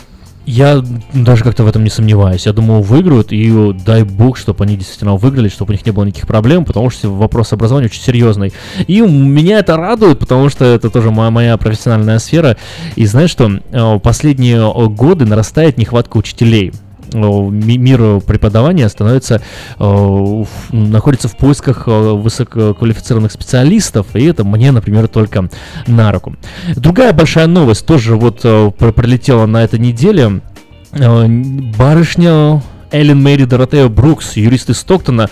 Я 0.46 0.84
даже 1.14 1.44
как-то 1.44 1.64
в 1.64 1.68
этом 1.68 1.84
не 1.84 1.90
сомневаюсь. 1.90 2.46
Я 2.46 2.54
думаю, 2.54 2.82
выиграют, 2.82 3.32
и 3.32 3.74
дай 3.86 4.04
бог, 4.04 4.38
чтобы 4.38 4.64
они 4.64 4.78
действительно 4.78 5.16
выиграли, 5.16 5.50
чтобы 5.50 5.72
у 5.72 5.74
них 5.74 5.86
не 5.86 5.92
было 5.92 6.04
никаких 6.04 6.28
проблем, 6.28 6.66
потому 6.66 6.90
что 6.90 7.10
вопрос 7.10 7.52
образования 7.54 7.88
очень 7.88 8.02
серьезный. 8.02 8.54
И 8.88 9.02
меня 9.02 9.60
это 9.60 9.76
радует, 9.76 10.20
потому 10.20 10.50
что 10.50 10.66
это 10.66 10.90
тоже 10.90 11.12
моя, 11.12 11.32
моя 11.32 11.58
профессиональная 11.58 12.20
сфера. 12.20 12.58
И 12.96 13.06
знаешь 13.06 13.32
что, 13.32 13.50
э, 13.72 14.00
последние 14.00 14.72
годы 14.90 15.26
нарастает 15.26 15.78
нехватка 15.78 16.18
учителей 16.18 16.72
мир 17.14 18.19
преподавания 18.22 18.90
становится, 18.90 19.42
э, 19.80 20.43
находится 20.72 21.27
в 21.27 21.38
поисках 21.38 21.88
э, 21.88 21.92
высококвалифицированных 21.92 23.32
специалистов, 23.32 24.08
и 24.16 24.25
это 24.25 24.43
мне, 24.43 24.72
например, 24.72 25.08
только 25.08 25.50
на 25.88 26.11
руку. 26.11 26.35
Другая 26.75 27.14
большая 27.14 27.48
новость 27.48 27.85
тоже 27.85 28.16
вот 28.16 28.42
э, 28.43 28.72
пролетела 28.72 29.45
на 29.45 29.64
этой 29.64 29.80
неделе. 29.80 30.42
Барышня 31.77 32.61
Эллен 32.96 33.22
Мэри 33.22 33.44
Доротея 33.44 33.90
Брукс, 33.90 34.38
юрист 34.38 34.70
из 34.70 34.78
Стоктона, 34.78 35.30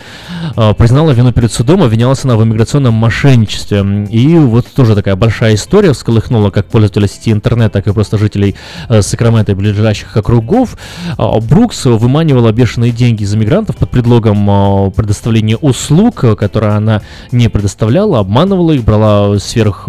а, 0.58 0.74
признала 0.74 1.12
вину 1.12 1.32
перед 1.32 1.50
судом, 1.50 1.82
обвинялась 1.82 2.26
она 2.26 2.36
в 2.36 2.44
иммиграционном 2.44 2.94
мошенничестве. 2.94 4.06
И 4.10 4.38
вот 4.38 4.68
тоже 4.68 4.96
такая 4.96 5.16
большая 5.16 5.56
история 5.56 5.94
всколыхнула 5.94 6.50
как 6.50 6.66
пользователя 6.66 7.08
сети 7.08 7.32
интернет, 7.32 7.72
так 7.72 7.88
и 7.88 7.94
просто 7.94 8.18
жителей 8.18 8.56
э, 8.90 9.02
Сакрамента 9.02 9.54
и 9.54 9.56
ближайших 9.56 10.18
округов. 10.18 10.76
А, 11.18 11.40
Брукс 11.40 11.86
выманивала 11.86 12.52
бешеные 12.52 12.92
деньги 12.92 13.24
из 13.24 13.34
иммигрантов 13.34 13.78
под 13.78 13.90
предлогом 13.90 14.46
а, 14.50 14.90
предоставления 14.90 15.56
услуг, 15.56 16.26
которые 16.38 16.74
она 16.74 17.02
не 17.32 17.48
предоставляла, 17.48 18.20
обманывала 18.20 18.74
их, 18.74 18.84
брала 18.84 19.40
сверх 19.40 19.86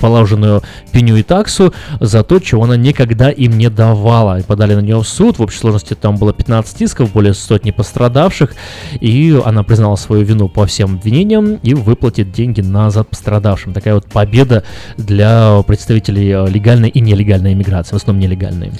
положенную 0.00 0.62
пеню 0.90 1.16
и 1.16 1.22
таксу 1.22 1.72
за 2.00 2.24
то, 2.24 2.40
чего 2.40 2.64
она 2.64 2.76
никогда 2.76 3.30
им 3.30 3.56
не 3.56 3.70
давала. 3.70 4.40
И 4.40 4.42
подали 4.42 4.74
на 4.74 4.80
нее 4.80 4.98
в 4.98 5.06
суд. 5.06 5.38
В 5.38 5.42
общей 5.42 5.58
сложности 5.58 5.94
там 5.94 6.16
было 6.16 6.32
15 6.40 6.82
исков, 6.82 7.12
более 7.12 7.34
сотни 7.34 7.70
пострадавших, 7.70 8.54
и 8.98 9.38
она 9.44 9.62
признала 9.62 9.96
свою 9.96 10.24
вину 10.24 10.48
по 10.48 10.64
всем 10.64 10.94
обвинениям 10.94 11.56
и 11.56 11.74
выплатит 11.74 12.32
деньги 12.32 12.62
назад 12.62 13.08
пострадавшим. 13.10 13.74
Такая 13.74 13.94
вот 13.94 14.06
победа 14.06 14.64
для 14.96 15.62
представителей 15.66 16.50
легальной 16.50 16.88
и 16.88 17.00
нелегальной 17.00 17.52
иммиграции, 17.52 17.92
в 17.92 17.96
основном 17.96 18.22
нелегальной. 18.22 18.72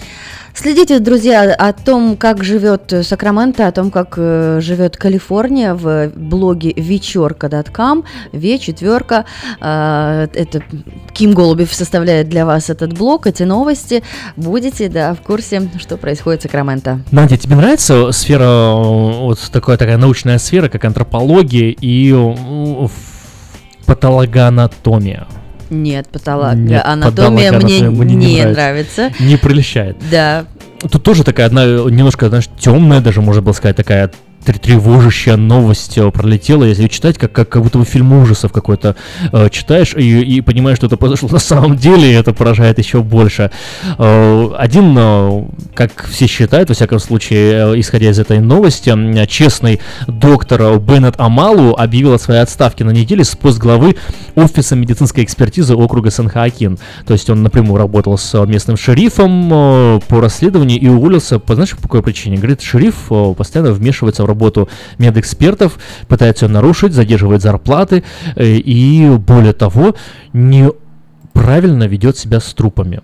Следите, 0.55 0.99
друзья, 0.99 1.55
о 1.55 1.73
том, 1.73 2.17
как 2.17 2.45
живет 2.45 2.93
Сакраменто, 3.03 3.67
о 3.67 3.73
том, 3.73 3.91
как 3.91 4.15
э, 4.17 4.59
живет 4.61 4.97
Калифорния 4.97 5.75
в 5.75 6.11
блоге 6.15 6.73
вечерка.com, 6.77 8.05
В 8.33 8.59
четверка. 8.59 9.25
Э, 9.61 10.27
это 10.35 10.63
Ким 11.13 11.33
Голубев 11.33 11.73
составляет 11.73 12.29
для 12.29 12.45
вас 12.45 12.69
этот 12.69 12.93
блог, 12.93 13.27
эти 13.27 13.45
новости. 13.45 14.03
Будете, 14.37 14.89
да, 14.89 15.15
в 15.15 15.23
курсе, 15.23 15.71
что 15.79 15.97
происходит 15.97 16.41
в 16.41 16.43
Сакраменто. 16.45 17.01
Надя, 17.11 17.37
тебе 17.37 17.57
нравится 17.57 18.13
сфера, 18.13 18.43
э, 18.43 19.21
вот 19.21 19.39
такая, 19.53 19.77
такая 19.77 19.97
научная 19.97 20.39
сфера, 20.39 20.69
как 20.69 20.85
антропология 20.85 21.75
и 21.81 22.13
э, 22.13 22.89
патологоанатомия? 23.87 25.27
Нет, 25.71 26.09
патологоанатомия 26.09 27.53
мне, 27.53 27.89
мне 27.91 28.15
не, 28.17 28.27
не 28.27 28.43
нравится. 28.43 29.03
нравится. 29.03 29.25
Не 29.25 29.37
прельщает. 29.37 29.97
Да. 30.11 30.45
Тут 30.91 31.03
тоже 31.03 31.25
такая 31.25 31.47
одна 31.47 31.65
немножко, 31.65 32.29
знаешь, 32.29 32.49
темная 32.59 33.01
даже, 33.01 33.21
можно 33.21 33.43
было 33.43 33.53
сказать, 33.53 33.77
такая 33.77 34.11
тревожащая 34.45 35.37
новость 35.37 35.99
э, 35.99 36.11
пролетела, 36.11 36.65
если 36.65 36.89
читать, 36.89 37.19
как, 37.19 37.33
как, 37.33 37.49
как 37.49 37.63
будто 37.63 37.79
бы 37.79 37.85
фильм 37.85 38.13
ужасов 38.13 38.53
какой-то 38.53 38.97
э, 39.33 39.49
читаешь 39.51 39.95
и, 39.95 40.21
и 40.21 40.41
понимаешь, 40.41 40.79
что 40.79 40.87
это 40.87 40.97
произошло 40.97 41.29
на 41.29 41.39
самом 41.39 41.77
деле, 41.77 42.11
и 42.11 42.15
это 42.15 42.33
поражает 42.33 42.79
еще 42.79 43.03
больше. 43.03 43.51
Э, 43.99 44.51
один, 44.59 44.95
э, 44.97 45.45
как 45.75 46.07
все 46.09 46.27
считают, 46.27 46.69
во 46.69 46.75
всяком 46.75 46.99
случае, 46.99 47.75
э, 47.75 47.81
исходя 47.81 48.11
из 48.11 48.19
этой 48.19 48.41
новости, 48.41 48.91
э, 48.91 49.27
честный 49.27 49.81
доктор 50.07 50.79
Беннет 50.79 51.15
Амалу 51.19 51.75
объявил 51.77 52.15
о 52.15 52.19
своей 52.19 52.41
отставке 52.41 52.85
на 52.85 52.91
неделе 52.91 53.25
с 53.25 53.37
пост 53.37 53.59
главы 53.59 53.97
Офиса 54.35 54.77
медицинской 54.77 55.25
экспертизы 55.25 55.75
округа 55.75 56.11
Сан-Хоакин. 56.11 56.79
То 57.07 57.13
есть 57.13 57.29
он 57.31 57.43
напрямую 57.43 57.79
работал 57.79 58.17
с 58.17 58.45
местным 58.47 58.77
шерифом 58.77 59.51
э, 59.53 60.01
по 60.09 60.21
расследованию 60.21 60.81
и 60.81 60.89
уволился, 60.89 61.39
по, 61.39 61.55
знаешь, 61.55 61.77
по 61.77 61.83
какой 61.83 62.03
причине? 62.03 62.37
Говорит, 62.37 62.63
шериф 62.63 63.07
э, 63.11 63.35
постоянно 63.37 63.73
вмешивается 63.73 64.25
в 64.25 64.27
работу 64.31 64.69
медэкспертов, 64.99 65.79
пытается 66.09 66.47
ее 66.47 66.53
нарушить, 66.53 66.93
задерживает 66.95 67.43
зарплаты 67.43 68.03
э, 68.37 68.47
и, 68.55 69.09
более 69.11 69.53
того, 69.53 69.95
неправильно 70.33 71.85
ведет 71.85 72.17
себя 72.17 72.41
с 72.41 72.53
трупами 72.55 73.01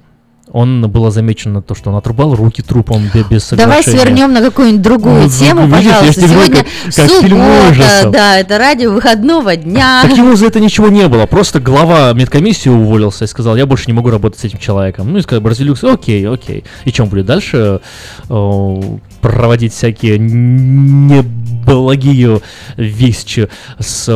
он 0.53 0.89
было 0.91 1.11
замечено 1.11 1.61
то, 1.61 1.75
что 1.75 1.91
он 1.91 1.97
отрубал 1.97 2.35
руки 2.35 2.63
трупом 2.63 3.03
бе- 3.13 3.25
без 3.29 3.51
Давай 3.51 3.83
соглашения. 3.83 3.99
свернем 3.99 4.33
на 4.33 4.41
какую-нибудь 4.41 4.81
другую 4.81 5.23
Ну, 5.25 5.29
тему, 5.29 5.67
видишь, 5.67 5.85
я 5.85 5.95
пожалуйста. 5.97 6.21
говорю, 6.23 6.35
Сегодня 6.41 6.57
как- 6.57 6.95
как 6.95 7.11
суббота, 7.11 8.11
да, 8.11 8.39
это 8.39 8.57
радио 8.59 8.93
выходного 8.93 9.57
дня. 9.57 10.01
Так 10.03 10.17
ему 10.17 10.35
за 10.37 10.47
это 10.47 10.61
ничего 10.61 10.89
не 10.89 11.09
было. 11.09 11.27
Просто 11.27 11.59
глава 11.61 12.13
медкомиссии 12.15 12.71
уволился 12.71 13.25
и 13.25 13.27
сказал, 13.27 13.57
я 13.57 13.67
больше 13.67 13.85
не 13.89 13.93
могу 13.93 14.09
работать 14.09 14.39
с 14.41 14.45
этим 14.45 14.59
человеком. 14.59 15.13
Ну 15.13 15.19
и 15.19 15.23
сказал, 15.23 15.43
Бразилюкс, 15.43 15.83
окей, 15.85 16.27
окей. 16.27 16.65
И 16.85 16.93
чем 16.93 17.09
будет 17.09 17.27
дальше 17.27 17.81
э, 18.31 18.81
проводить 19.21 19.73
всякие 19.73 20.19
неблагие 20.19 21.27
вещи 22.77 23.49
с 23.79 24.09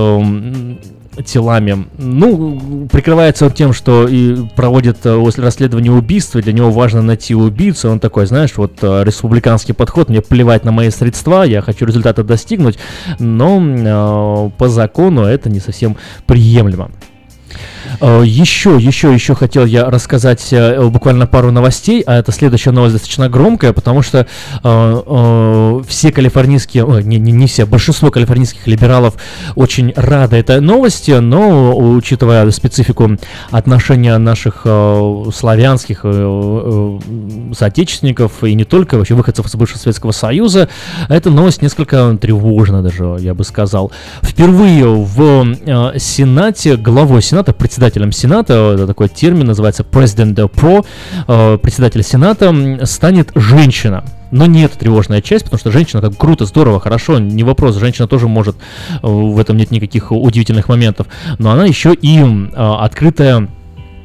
телами. 1.25 1.87
Ну, 1.99 2.89
прикрывается 2.91 3.47
он 3.47 3.53
тем, 3.53 3.73
что 3.73 4.07
и 4.09 4.37
проводит 4.57 5.05
э, 5.05 5.19
после 5.19 5.45
расследования 5.45 5.91
убийства, 5.91 6.41
для 6.41 6.53
него 6.53 6.71
важно 6.71 7.03
найти 7.03 7.35
убийцу. 7.35 7.91
Он 7.91 8.01
такой, 8.01 8.27
знаешь, 8.27 8.57
вот 8.57 8.79
э, 8.83 9.03
республиканский 9.05 9.75
подход, 9.75 10.09
мне 10.09 10.21
плевать 10.21 10.65
на 10.65 10.73
мои 10.73 10.91
средства, 10.91 11.43
я 11.43 11.61
хочу 11.63 11.85
результата 11.85 12.23
достигнуть, 12.23 12.79
но 13.19 13.61
э, 13.61 14.51
по 14.57 14.69
закону 14.69 15.23
это 15.23 15.51
не 15.51 15.61
совсем 15.61 15.97
приемлемо. 16.27 16.91
Э, 18.01 18.23
Еще, 18.25 18.77
еще, 18.77 19.13
еще 19.13 19.35
хотел 19.35 19.65
я 19.65 19.91
рассказать 19.91 20.53
э, 20.53 20.89
буквально 20.89 21.27
пару 21.27 21.51
новостей, 21.51 22.03
а 22.07 22.19
это 22.19 22.33
следующая 22.33 22.71
новость 22.71 22.95
достаточно 22.95 23.29
громкая, 23.29 23.73
потому 23.73 24.03
что 24.03 24.27
э, 24.63 25.83
все 25.89 26.13
калифорнийские, 26.13 26.87
не, 27.03 27.19
не, 27.19 27.33
не 27.33 27.47
все, 27.47 27.67
большинство 27.67 28.11
калифорнийских 28.11 28.67
либералов 28.67 29.15
очень 29.55 29.93
рады 29.97 30.37
этой 30.37 30.61
новости, 30.61 31.13
но 31.13 31.77
учитывая 31.77 32.51
специфику 32.51 33.19
отношения 33.51 34.17
наших 34.19 34.67
славянских 35.35 36.05
соотечественников 37.57 38.45
и 38.45 38.55
не 38.55 38.65
только, 38.65 38.97
вообще 38.97 39.15
выходцев 39.15 39.47
из 39.47 39.55
бывшего 39.55 39.79
Советского 39.79 40.13
Союза, 40.13 40.69
эта 41.09 41.31
новость 41.31 41.63
несколько 41.63 42.17
тревожна 42.21 42.83
даже, 42.83 43.17
я 43.21 43.35
бы 43.35 43.45
сказал. 43.45 43.93
Впервые 44.23 44.87
в 44.87 45.47
Сенате, 45.99 46.77
главой 46.77 47.23
Сената, 47.23 47.53
председателем 47.81 48.13
Сената, 48.13 48.73
это 48.75 48.87
такой 48.87 49.09
термин 49.09 49.47
называется 49.47 49.87
President 49.91 50.35
Pro, 50.35 50.85
э, 51.27 51.57
председатель 51.57 52.03
Сената 52.03 52.55
станет 52.85 53.31
женщина. 53.35 54.05
Но 54.31 54.45
не 54.45 54.65
это 54.65 54.79
тревожная 54.79 55.23
часть, 55.23 55.45
потому 55.45 55.61
что 55.61 55.73
женщина 55.73 56.03
как 56.03 56.15
круто, 56.15 56.45
здорово, 56.45 56.79
хорошо, 56.79 57.19
не 57.19 57.43
вопрос, 57.43 57.77
женщина 57.77 58.07
тоже 58.07 58.29
может, 58.29 58.57
э, 58.57 58.99
в 59.03 59.39
этом 59.39 59.57
нет 59.57 59.71
никаких 59.71 60.13
удивительных 60.13 60.69
моментов, 60.69 61.07
но 61.39 61.53
она 61.53 61.65
еще 61.65 61.95
и 61.95 62.19
э, 62.19 62.51
открытая 62.55 63.49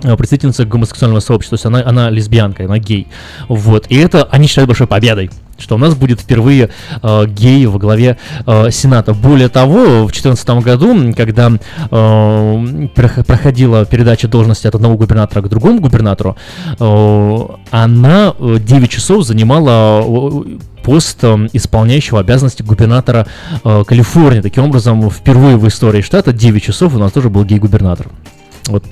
э, 0.03 0.15
представительница 0.15 0.63
гомосексуального 0.63 1.19
сообщества, 1.19 1.57
то 1.57 1.59
есть 1.59 1.65
она, 1.65 1.83
она 1.85 2.09
лесбиянка, 2.09 2.63
она 2.63 2.79
гей. 2.79 3.07
Вот. 3.49 3.87
И 3.89 3.97
это 3.97 4.23
они 4.23 4.47
считают 4.47 4.69
большой 4.69 4.87
победой 4.87 5.31
что 5.57 5.75
у 5.75 5.77
нас 5.77 5.95
будет 5.95 6.19
впервые 6.21 6.69
э, 7.01 7.25
гей 7.27 7.65
во 7.65 7.79
главе 7.79 8.17
э, 8.45 8.71
Сената. 8.71 9.13
Более 9.13 9.49
того, 9.49 10.05
в 10.05 10.11
2014 10.11 10.49
году, 10.63 11.13
когда 11.15 11.49
э, 11.49 11.55
прох- 11.91 13.23
проходила 13.23 13.85
передача 13.85 14.27
должности 14.27 14.67
от 14.67 14.75
одного 14.75 14.97
губернатора 14.97 15.41
к 15.41 15.49
другому 15.49 15.79
губернатору, 15.79 16.35
э, 16.79 17.37
она 17.71 18.33
э, 18.37 18.57
9 18.59 18.89
часов 18.89 19.25
занимала 19.25 20.03
э, 20.03 20.57
пост 20.83 21.19
э, 21.23 21.47
исполняющего 21.53 22.19
обязанности 22.19 22.61
губернатора 22.61 23.27
э, 23.63 23.83
Калифорнии. 23.87 24.41
Таким 24.41 24.65
образом, 24.65 25.09
впервые 25.09 25.57
в 25.57 25.67
истории 25.67 26.01
штата 26.01 26.33
9 26.33 26.63
часов 26.63 26.95
у 26.95 26.99
нас 26.99 27.11
тоже 27.11 27.29
был 27.29 27.43
гей-губернатор. 27.43 28.07
Вот 28.67 28.83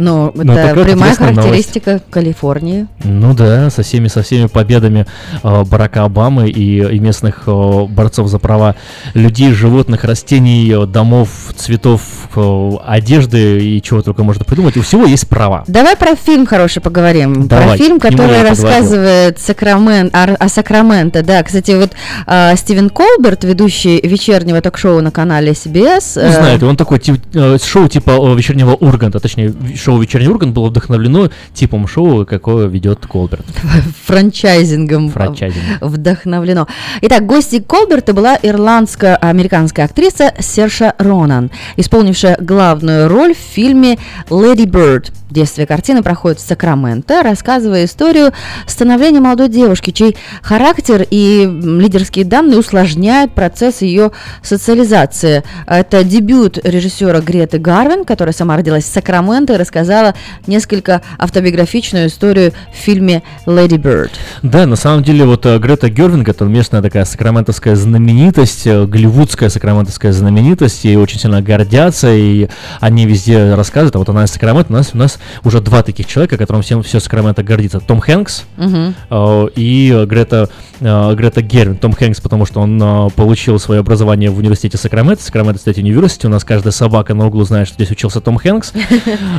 Ну, 0.00 0.32
Ну, 0.34 0.42
это 0.42 0.54
такая 0.54 0.74
вот 0.74 0.84
прямая 0.86 1.10
интересная 1.10 1.28
новость. 1.28 1.42
характеристика 1.44 2.00
Калифорнии. 2.10 2.86
Ну 3.04 3.34
да, 3.34 3.68
со 3.70 3.82
всеми, 3.82 4.08
со 4.08 4.22
всеми 4.22 4.46
победами 4.46 5.06
э, 5.42 5.64
Барака 5.64 6.04
Обамы 6.04 6.48
и, 6.48 6.78
и 6.80 6.98
местных 6.98 7.42
э, 7.46 7.84
борцов 7.88 8.28
за 8.28 8.38
права 8.38 8.76
людей, 9.14 9.52
животных, 9.52 10.04
растений, 10.04 10.72
э, 10.72 10.86
домов, 10.86 11.28
цветов, 11.56 12.00
э, 12.34 12.70
одежды 12.86 13.58
и 13.58 13.82
чего 13.82 14.02
только 14.02 14.24
можно 14.24 14.44
придумать. 14.44 14.76
У 14.76 14.82
всего 14.82 15.04
есть 15.04 15.28
права. 15.28 15.64
Давай 15.66 15.96
про 15.96 16.14
фильм 16.16 16.46
хороший 16.46 16.80
поговорим. 16.80 17.46
Давай, 17.46 17.68
про 17.68 17.76
фильм, 17.76 18.00
который 18.00 18.42
рассказывает 18.42 19.38
Сакрамен, 19.38 20.10
о, 20.12 20.34
о 20.34 20.48
Сакраменто. 20.48 21.22
Да, 21.22 21.42
кстати, 21.42 21.72
вот 21.72 21.90
а, 22.26 22.56
Стивен 22.56 22.88
Колберт, 22.90 23.44
ведущий 23.44 24.00
вечернего 24.02 24.60
ток-шоу 24.60 25.00
на 25.00 25.10
канале 25.10 25.52
CBS. 25.52 26.16
Э, 26.20 26.32
знаю, 26.32 26.68
он 26.68 26.76
такой 26.76 26.98
тип- 26.98 27.20
э, 27.34 27.58
шоу 27.62 27.88
типа 27.88 28.10
э, 28.12 28.34
вечернего 28.36 28.74
Урганта, 28.74 29.20
точнее, 29.20 29.48
ви- 29.48 29.76
шоу 29.90 29.98
вечерний 29.98 30.28
Ургант 30.28 30.54
было 30.54 30.68
вдохновлено 30.68 31.30
типом 31.52 31.88
шоу, 31.88 32.24
какое 32.24 32.68
ведет 32.68 33.06
Колберт. 33.08 33.44
франчайзингом 34.06 35.10
Франчайзинг. 35.10 35.64
вдохновлено. 35.80 36.68
Итак, 37.02 37.26
гостьей 37.26 37.60
Колберта 37.60 38.14
была 38.14 38.38
ирландско-американская 38.40 39.86
актриса 39.86 40.32
Серша 40.38 40.94
Ронан, 40.98 41.50
исполнившая 41.76 42.36
главную 42.40 43.08
роль 43.08 43.34
в 43.34 43.38
фильме 43.38 43.98
«Леди 44.30 44.64
Бирд». 44.64 45.10
Действие 45.30 45.66
картины 45.66 46.02
проходит 46.02 46.40
в 46.40 46.46
Сакраменто, 46.46 47.22
рассказывая 47.22 47.84
историю 47.84 48.32
становления 48.66 49.20
молодой 49.20 49.48
девушки, 49.48 49.92
чей 49.92 50.16
характер 50.42 51.06
и 51.08 51.48
лидерские 51.62 52.24
данные 52.24 52.58
усложняют 52.58 53.32
процесс 53.32 53.82
ее 53.82 54.10
социализации. 54.42 55.44
Это 55.66 56.02
дебют 56.02 56.58
режиссера 56.64 57.20
Греты 57.20 57.58
Гарвин, 57.58 58.04
которая 58.04 58.32
сама 58.32 58.56
родилась 58.56 58.84
в 58.84 58.88
Сакраменто 58.88 59.54
и 59.54 59.56
рассказала 59.56 60.14
несколько 60.48 61.02
автобиографичную 61.16 62.08
историю 62.08 62.52
в 62.72 62.76
фильме 62.76 63.22
«Lady 63.46 63.76
Bird». 63.76 64.10
Да, 64.42 64.66
на 64.66 64.76
самом 64.76 65.04
деле, 65.04 65.24
вот 65.24 65.46
э, 65.46 65.58
Грета 65.58 65.88
Гервиг, 65.88 66.28
это 66.28 66.44
местная 66.44 66.82
такая 66.82 67.04
сакраментовская 67.04 67.76
знаменитость, 67.76 68.66
э, 68.66 68.84
голливудская 68.84 69.48
сакраментовская 69.48 70.12
знаменитость, 70.12 70.84
ей 70.84 70.96
очень 70.96 71.20
сильно 71.20 71.40
гордятся, 71.40 72.12
и 72.12 72.48
они 72.80 73.06
везде 73.06 73.54
рассказывают, 73.54 73.94
а 73.94 73.98
вот 73.98 74.08
она 74.08 74.24
из 74.24 74.30
Сакрамента, 74.30 74.72
у 74.72 74.76
нас, 74.76 74.90
у 74.92 74.96
нас 74.96 75.19
уже 75.44 75.60
два 75.60 75.82
таких 75.82 76.06
человека, 76.06 76.36
которым 76.36 76.62
всем 76.62 76.82
все 76.82 77.00
Сакраменто 77.00 77.42
гордится. 77.42 77.80
Том 77.80 78.00
Хэнкс 78.00 78.44
Мгм. 78.56 78.94
э, 79.10 79.46
и 79.56 79.92
э, 79.94 80.06
Грета, 80.06 80.48
э, 80.80 81.14
Грета 81.14 81.42
Гервиг. 81.42 81.80
Том 81.80 81.92
Хэнкс, 81.92 82.20
потому 82.20 82.46
что 82.46 82.60
он 82.60 82.80
э, 82.82 83.08
получил 83.16 83.58
свое 83.58 83.80
образование 83.80 84.30
в 84.30 84.38
университете 84.38 84.76
Сакраменто, 84.78 85.22
Sacramento 85.22 85.60
State 85.60 85.78
University, 85.78 86.26
у 86.26 86.30
нас 86.30 86.44
каждая 86.44 86.72
собака 86.72 87.14
на 87.14 87.26
углу 87.26 87.44
знает, 87.44 87.66
что 87.68 87.74
здесь 87.76 87.90
учился 87.90 88.20
Том 88.20 88.36
Хэнкс. 88.38 88.72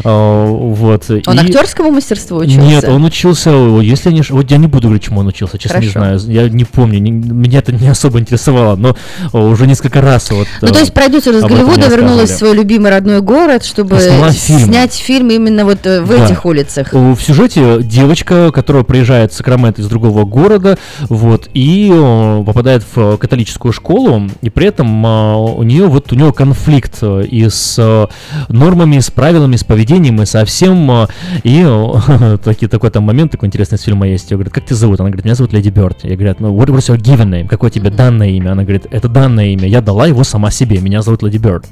Э, 0.04 0.48
Вот. 0.50 1.10
Он 1.10 1.36
и- 1.36 1.40
актерскому 1.44 1.92
мастерству 1.92 2.38
учился? 2.38 2.60
нет, 2.60 2.84
он 2.86 3.04
учился, 3.06 3.50
если 3.82 4.10
я 4.10 4.16
не 4.16 4.22
вот 4.30 4.50
я 4.52 4.58
не 4.58 4.68
буду 4.68 4.88
говорить, 4.88 5.04
чему 5.04 5.20
он 5.20 5.28
учился, 5.28 5.58
честно 5.58 5.80
не 5.80 5.88
знаю, 5.90 6.20
я 6.28 6.50
не 6.50 6.64
помню, 6.66 7.00
меня 7.02 7.60
это 7.60 7.72
не 7.72 7.88
особо 7.88 8.20
интересовало, 8.20 8.76
но 8.76 8.96
уже 9.34 9.68
несколько 9.68 10.02
раз 10.02 10.32
вот. 10.32 10.48
Ну, 10.62 10.68
то 10.70 10.80
есть 10.80 10.94
продюсер 10.94 11.34
из 11.36 11.42
Голливуда 11.44 11.88
вернулась 11.88 12.32
в 12.32 12.38
свой 12.38 12.54
любимый 12.56 12.92
родной 12.92 13.22
город, 13.22 13.64
чтобы 13.66 14.00
снять 14.32 14.94
фильм 14.94 15.30
именно 15.32 15.66
вот 15.72 15.86
э, 15.86 16.02
в 16.02 16.10
Да. 16.10 16.26
этих 16.26 16.46
улицах. 16.46 16.94
В 16.94 17.18
сюжете 17.20 17.82
девочка, 17.82 18.52
которая 18.52 18.84
приезжает 18.84 19.32
в 19.32 19.36
Сакраменто 19.36 19.82
из 19.82 19.88
другого 19.88 20.26
города, 20.26 20.78
вот, 21.10 21.50
и 21.54 21.90
о, 21.94 22.44
попадает 22.46 22.84
в 22.96 23.18
католическую 23.18 23.72
школу, 23.72 24.30
и 24.42 24.50
при 24.50 24.68
этом 24.68 25.06
у 25.06 25.64
нее 25.64 25.88
вот 25.88 26.12
у 26.12 26.16
нее 26.16 26.34
конфликт 26.34 26.98
э, 27.02 27.24
и 27.24 27.50
с 27.50 27.76
э, 27.80 28.08
нормами, 28.50 29.00
с 29.00 29.10
правилами, 29.12 29.56
с 29.56 29.64
поведением, 29.64 30.22
и 30.22 30.26
со 30.26 30.46
всем, 30.46 31.08
и 31.44 31.66
такие, 32.44 32.68
такой 32.68 32.90
там 32.92 33.04
момент, 33.04 33.32
такой 33.32 33.48
интересный 33.48 33.78
из 33.78 33.82
фильма 33.82 34.08
есть, 34.08 34.30
я 34.32 34.38
говорю, 34.38 34.52
как 34.52 34.66
тебя 34.66 34.76
зовут? 34.76 35.00
Она 35.00 35.10
говорит, 35.10 35.26
меня 35.26 35.36
зовут 35.36 35.54
Леди 35.54 35.70
Бёрд. 35.70 36.04
Я 36.04 36.16
говорю, 36.16 36.36
ну, 36.40 36.56
what 36.56 36.68
was 36.68 36.94
your 36.94 36.98
given 36.98 37.30
name? 37.30 37.48
Какое 37.48 37.70
тебе 37.70 37.90
данное 37.90 38.30
имя? 38.30 38.52
Она 38.52 38.64
говорит, 38.64 38.86
это 38.92 39.08
данное 39.08 39.48
имя, 39.48 39.68
я 39.68 39.82
дала 39.82 40.08
его 40.08 40.24
сама 40.24 40.52
себе, 40.52 40.80
меня 40.80 41.02
зовут 41.02 41.24
Леди 41.24 41.38
Бёрд. 41.38 41.66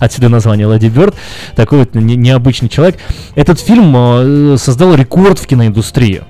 Отсюда 0.00 0.28
название 0.28 0.70
Леди 0.72 0.86
Бёрд. 0.86 1.14
Такой 1.56 1.80
вот 1.80 1.94
не- 1.94 2.16
необычный 2.16 2.68
человек. 2.68 2.98
Этот 3.34 3.60
фильм 3.60 3.94
э, 3.96 4.56
создал 4.58 4.94
рекорд 4.94 5.38
в 5.38 5.46
киноиндустрии. 5.46 6.22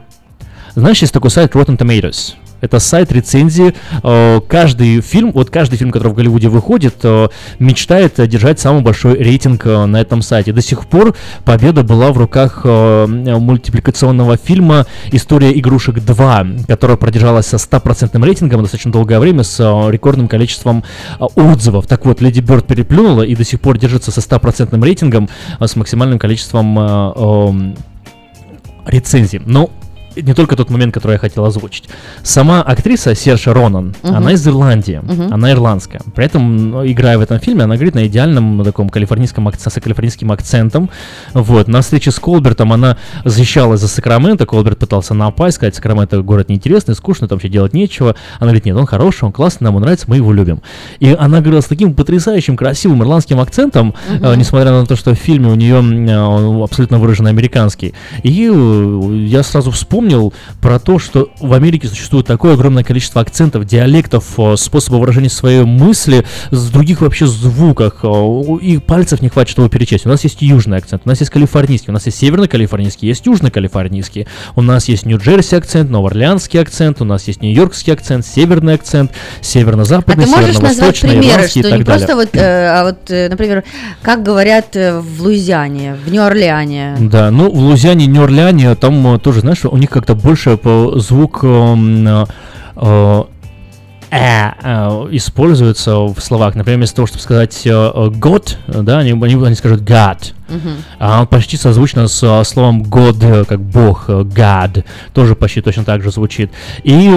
Знаешь, 0.74 1.00
есть 1.02 1.12
такой 1.12 1.30
сайт 1.30 1.54
Rotten 1.54 1.76
Tomatoes. 1.78 2.34
Это 2.64 2.78
сайт 2.78 3.12
рецензии. 3.12 3.74
Э, 4.02 4.40
Каждый 4.48 5.02
фильм, 5.02 5.32
вот 5.32 5.50
каждый 5.50 5.76
фильм, 5.76 5.90
который 5.90 6.08
в 6.08 6.14
Голливуде 6.14 6.48
выходит, 6.48 6.94
э, 7.02 7.28
мечтает 7.58 8.14
держать 8.26 8.58
самый 8.58 8.80
большой 8.80 9.18
рейтинг 9.18 9.66
э, 9.66 9.84
на 9.84 10.00
этом 10.00 10.22
сайте. 10.22 10.52
До 10.52 10.62
сих 10.62 10.86
пор 10.86 11.14
победа 11.44 11.82
была 11.82 12.10
в 12.10 12.16
руках 12.16 12.64
мультипликационного 12.64 14.38
фильма 14.38 14.86
«История 15.12 15.52
игрушек 15.58 15.96
2», 15.96 16.66
которая 16.66 16.96
продержалась 16.96 17.46
со 17.46 17.56
100% 17.56 18.24
рейтингом 18.24 18.62
достаточно 18.62 18.90
долгое 18.90 19.20
время 19.20 19.42
с 19.42 19.58
рекордным 19.90 20.28
количеством 20.28 20.84
отзывов. 21.18 21.86
Так 21.86 22.06
вот, 22.06 22.22
Леди 22.22 22.40
Бёрд 22.40 22.66
переплюнула 22.66 23.22
и 23.22 23.36
до 23.36 23.44
сих 23.44 23.60
пор 23.60 23.76
держится 23.76 24.10
со 24.10 24.20
100% 24.20 24.82
рейтингом 24.82 25.28
с 25.60 25.76
максимальным 25.76 26.18
количеством 26.18 27.76
рецензий. 28.86 29.42
Но 29.44 29.70
не 30.16 30.34
только 30.34 30.56
тот 30.56 30.70
момент, 30.70 30.94
который 30.94 31.12
я 31.12 31.18
хотел 31.18 31.44
озвучить. 31.44 31.84
Сама 32.22 32.62
актриса 32.62 33.14
Серша 33.14 33.52
Ронан, 33.54 33.94
Мгм. 34.02 34.14
она 34.16 34.32
из 34.32 34.46
Ирландии, 34.46 35.00
Мгм. 35.02 35.32
она 35.34 35.50
ирландская. 35.52 36.00
При 36.14 36.24
этом, 36.26 36.70
ну, 36.70 36.86
играя 36.86 37.18
в 37.18 37.20
этом 37.20 37.38
фильме, 37.40 37.64
она 37.64 37.74
говорит 37.74 37.94
на 37.94 38.06
идеальном 38.06 38.62
таком 38.64 38.88
калифорнийском 38.88 39.46
акценте, 39.48 39.80
с 39.80 39.82
калифорнийским 39.82 40.30
акцентом. 40.32 40.90
Вот. 41.32 41.68
На 41.68 41.80
встрече 41.82 42.10
с 42.10 42.18
Колбертом 42.18 42.72
она 42.72 42.96
защищалась 43.24 43.80
за 43.80 43.88
Сакраменто, 43.88 44.46
Колберт 44.46 44.78
пытался 44.78 45.14
напасть, 45.14 45.56
сказать, 45.56 45.74
Сакраменто 45.74 46.20
город 46.22 46.48
неинтересный, 46.48 46.94
скучный, 46.94 47.28
там 47.28 47.36
вообще 47.36 47.48
делать 47.48 47.72
нечего. 47.72 48.14
Она 48.38 48.46
говорит, 48.48 48.64
нет, 48.66 48.76
он 48.76 48.86
хороший, 48.86 49.24
он 49.24 49.32
классный, 49.32 49.64
нам 49.64 49.76
он 49.76 49.82
нравится, 49.82 50.06
мы 50.08 50.16
его 50.16 50.32
любим. 50.32 50.60
И 51.00 51.16
она 51.18 51.40
говорила 51.40 51.60
с 51.60 51.66
таким 51.66 51.94
потрясающим, 51.94 52.56
красивым 52.56 53.02
ирландским 53.02 53.40
акцентом, 53.40 53.94
Мгм. 54.10 54.24
э, 54.24 54.36
несмотря 54.36 54.70
на 54.70 54.86
то, 54.86 54.96
что 54.96 55.12
в 55.14 55.18
фильме 55.18 55.48
у 55.48 55.54
нее 55.54 55.76
э, 55.76 56.18
он 56.18 56.62
абсолютно 56.62 56.98
выраженный 56.98 57.30
американский. 57.30 57.94
И 58.22 58.50
э, 58.52 59.14
я 59.26 59.42
сразу 59.42 59.70
вспомнил 59.70 60.03
про 60.60 60.78
то, 60.78 60.98
что 60.98 61.28
в 61.40 61.52
Америке 61.52 61.88
существует 61.88 62.26
такое 62.26 62.54
огромное 62.54 62.84
количество 62.84 63.20
акцентов, 63.20 63.64
диалектов, 63.64 64.24
э, 64.38 64.56
способов 64.56 65.00
выражения 65.00 65.28
своей 65.28 65.64
мысли, 65.64 66.24
с 66.50 66.70
других 66.70 67.00
вообще 67.00 67.26
звуках. 67.26 68.00
э, 68.02 68.08
И 68.62 68.78
пальцев 68.78 69.20
не 69.22 69.28
хватит, 69.28 69.50
чтобы 69.50 69.68
перечесть. 69.68 70.06
У 70.06 70.08
нас 70.08 70.24
есть 70.24 70.42
южный 70.42 70.78
акцент, 70.78 71.02
у 71.04 71.08
нас 71.08 71.20
есть 71.20 71.30
калифорнийский, 71.30 71.90
у 71.90 71.92
нас 71.92 72.06
есть 72.06 72.18
северно-калифорнийский, 72.18 73.08
есть 73.08 73.26
южно-калифорнийский, 73.26 74.26
у 74.56 74.62
нас 74.62 74.88
есть 74.88 75.06
Нью-Джерси 75.06 75.54
акцент, 75.56 75.90
Новоорлеанский 75.90 76.60
акцент, 76.60 77.00
у 77.00 77.04
нас 77.04 77.26
есть 77.28 77.42
нью-йоркский 77.42 77.92
акцент, 77.92 78.26
северный 78.26 78.74
акцент, 78.74 79.10
А 79.12 79.44
северно-западный, 79.44 80.24
назвать 80.26 80.46
северно-восточный, 80.46 81.10
примеры, 81.10 81.48
что 81.48 81.58
и 81.58 81.62
так 81.62 81.78
не 81.78 81.84
далее. 81.84 82.06
просто 82.06 82.16
вот, 82.16 82.28
э, 82.34 82.66
а 82.68 82.84
вот, 82.84 83.10
э, 83.10 83.28
например, 83.28 83.64
как 84.02 84.22
говорят 84.22 84.76
э, 84.76 84.98
в 84.98 85.22
Луизиане, 85.22 85.96
в 86.04 86.10
Нью-Орлеане? 86.10 86.96
Да, 87.00 87.30
ну 87.30 87.50
в 87.50 87.58
Лузиане, 87.58 88.06
Нью-Орлеане, 88.06 88.74
там 88.74 89.18
тоже, 89.20 89.40
знаешь, 89.40 89.64
у 89.64 89.76
них 89.76 89.93
как-то 89.94 90.16
больше 90.16 90.56
по 90.56 90.98
звук 90.98 91.44
эм, 91.44 92.26
э, 94.14 94.52
э, 94.62 95.08
используется 95.12 95.96
в 95.96 96.18
словах. 96.20 96.54
Например, 96.54 96.78
вместо 96.78 96.96
того, 96.96 97.06
чтобы 97.06 97.22
сказать 97.22 97.66
э, 97.66 97.70
э, 97.70 98.08
God, 98.08 98.56
э, 98.68 98.82
да, 98.82 98.98
они, 98.98 99.12
они, 99.12 99.44
они 99.44 99.54
скажут 99.54 99.82
God. 99.82 100.32
Мгм. 100.48 100.76
А 100.98 101.20
он 101.22 101.26
почти 101.26 101.56
созвучно 101.56 102.06
с 102.06 102.44
словом 102.44 102.82
God, 102.82 103.46
как 103.46 103.60
Бог, 103.60 104.08
God, 104.08 104.84
тоже 105.14 105.34
почти 105.34 105.62
точно 105.62 105.84
так 105.84 106.02
же 106.02 106.10
звучит. 106.10 106.50
И 106.82 107.10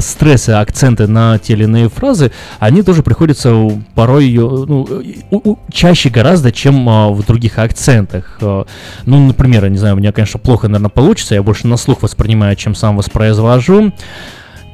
стрессы, 0.00 0.50
акценты 0.50 1.08
на 1.08 1.38
те 1.38 1.54
или 1.54 1.64
иные 1.64 1.88
фразы, 1.88 2.30
они 2.60 2.82
тоже 2.82 3.02
приходятся 3.02 3.52
порой 3.96 4.32
ну, 4.32 5.58
чаще 5.72 6.08
гораздо, 6.08 6.52
чем 6.52 6.86
в 7.12 7.26
других 7.26 7.58
акцентах. 7.58 8.38
Ну, 8.40 9.26
например, 9.26 9.64
я 9.64 9.70
не 9.70 9.78
знаю, 9.78 9.96
у 9.96 9.98
меня, 9.98 10.12
конечно, 10.12 10.38
плохо, 10.38 10.68
наверное, 10.68 10.88
получится, 10.88 11.34
я 11.34 11.42
больше 11.42 11.66
на 11.66 11.76
слух 11.76 12.02
воспринимаю, 12.02 12.54
чем 12.54 12.76
сам 12.76 12.96
воспроизвожу. 12.96 13.92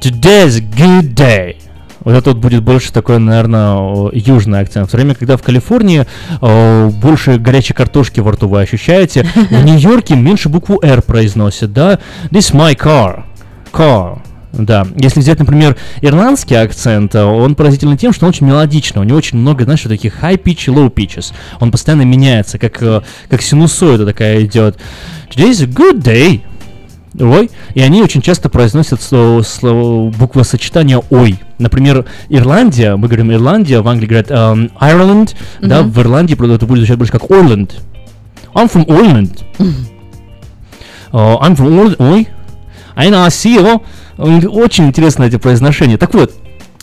Today's 0.03 0.59
good 0.59 1.13
day. 1.13 1.55
Вот 2.01 2.13
это 2.13 2.31
вот 2.31 2.39
будет 2.39 2.61
больше 2.61 2.91
такой, 2.91 3.19
наверное, 3.19 4.09
южный 4.11 4.59
акцент. 4.59 4.89
В 4.89 4.91
то 4.91 4.97
время, 4.97 5.15
когда 5.15 5.37
в 5.37 5.41
Калифорнии 5.41 6.05
э, 6.41 6.89
больше 6.89 7.37
горячей 7.37 7.73
картошки 7.73 8.19
во 8.19 8.33
рту 8.33 8.49
вы 8.49 8.59
ощущаете, 8.59 9.23
в 9.23 9.63
Нью-Йорке 9.63 10.17
меньше 10.17 10.49
букву 10.49 10.77
R 10.83 11.01
произносят, 11.03 11.71
да? 11.71 11.99
This 12.31 12.53
my 12.53 12.75
car. 12.75 13.23
Car. 13.71 14.19
Да, 14.51 14.85
если 14.97 15.21
взять, 15.21 15.39
например, 15.39 15.77
ирландский 16.01 16.55
акцент, 16.55 17.15
он 17.15 17.55
поразительный 17.55 17.95
тем, 17.95 18.11
что 18.11 18.25
он 18.25 18.29
очень 18.31 18.45
мелодичный, 18.45 19.01
у 19.01 19.05
него 19.05 19.17
очень 19.17 19.37
много, 19.39 19.63
знаешь, 19.63 19.83
вот 19.85 19.89
таких 19.89 20.21
high 20.21 20.37
pitch 20.37 20.65
и 20.67 20.75
low 20.75 20.93
pitches. 20.93 21.33
Он 21.61 21.71
постоянно 21.71 22.01
меняется, 22.01 22.59
как, 22.59 22.77
как 23.29 23.41
синусоида 23.41 24.05
такая 24.05 24.43
идет. 24.43 24.77
Today's 25.29 25.63
a 25.63 25.67
good 25.67 26.03
day. 26.03 26.41
Ой, 27.19 27.51
и 27.75 27.81
они 27.81 28.01
очень 28.01 28.21
часто 28.21 28.49
произносят 28.49 29.01
слово, 29.01 29.43
слово, 29.43 30.09
буквосочетание 30.09 30.99
ой. 31.11 31.39
Например, 31.59 32.05
Ирландия, 32.29 32.95
мы 32.95 33.07
говорим 33.07 33.31
Ирландия, 33.31 33.81
в 33.81 33.87
Англии 33.87 34.07
говорят 34.07 34.31
эм, 34.31 34.71
Ireland, 34.81 35.35
да, 35.61 35.81
Мгм. 35.81 35.91
в 35.91 35.99
Ирландии 35.99 36.33
это 36.55 36.65
будет 36.65 36.79
звучать 36.79 36.97
больше 36.97 37.13
как 37.13 37.23
Ireland. 37.23 37.71
I'm 38.55 38.71
from 38.71 38.85
Ireland. 38.87 39.43
Uh, 41.11 41.39
I'm 41.41 41.55
from 41.55 41.69
Ireland. 41.69 41.95
Ой. 41.99 42.27
I 42.95 43.09
know, 43.09 43.23
I 43.23 43.29
see 43.29 43.55
you. 43.57 43.81
М, 44.17 44.41
Очень 44.55 44.85
интересно 44.87 45.23
эти 45.23 45.37
произношения. 45.37 45.97
Так 45.97 46.13
вот, 46.13 46.31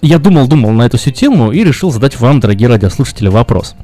я 0.03 0.19
думал-думал 0.19 0.71
на 0.71 0.83
эту 0.83 0.97
всю 0.99 1.11
тему 1.11 1.51
и 1.53 1.63
решил 1.65 1.91
задать 1.91 2.19
вам, 2.21 2.41
дорогие 2.41 2.69
радиослушатели, 2.69 3.29
вопрос. 3.29 3.75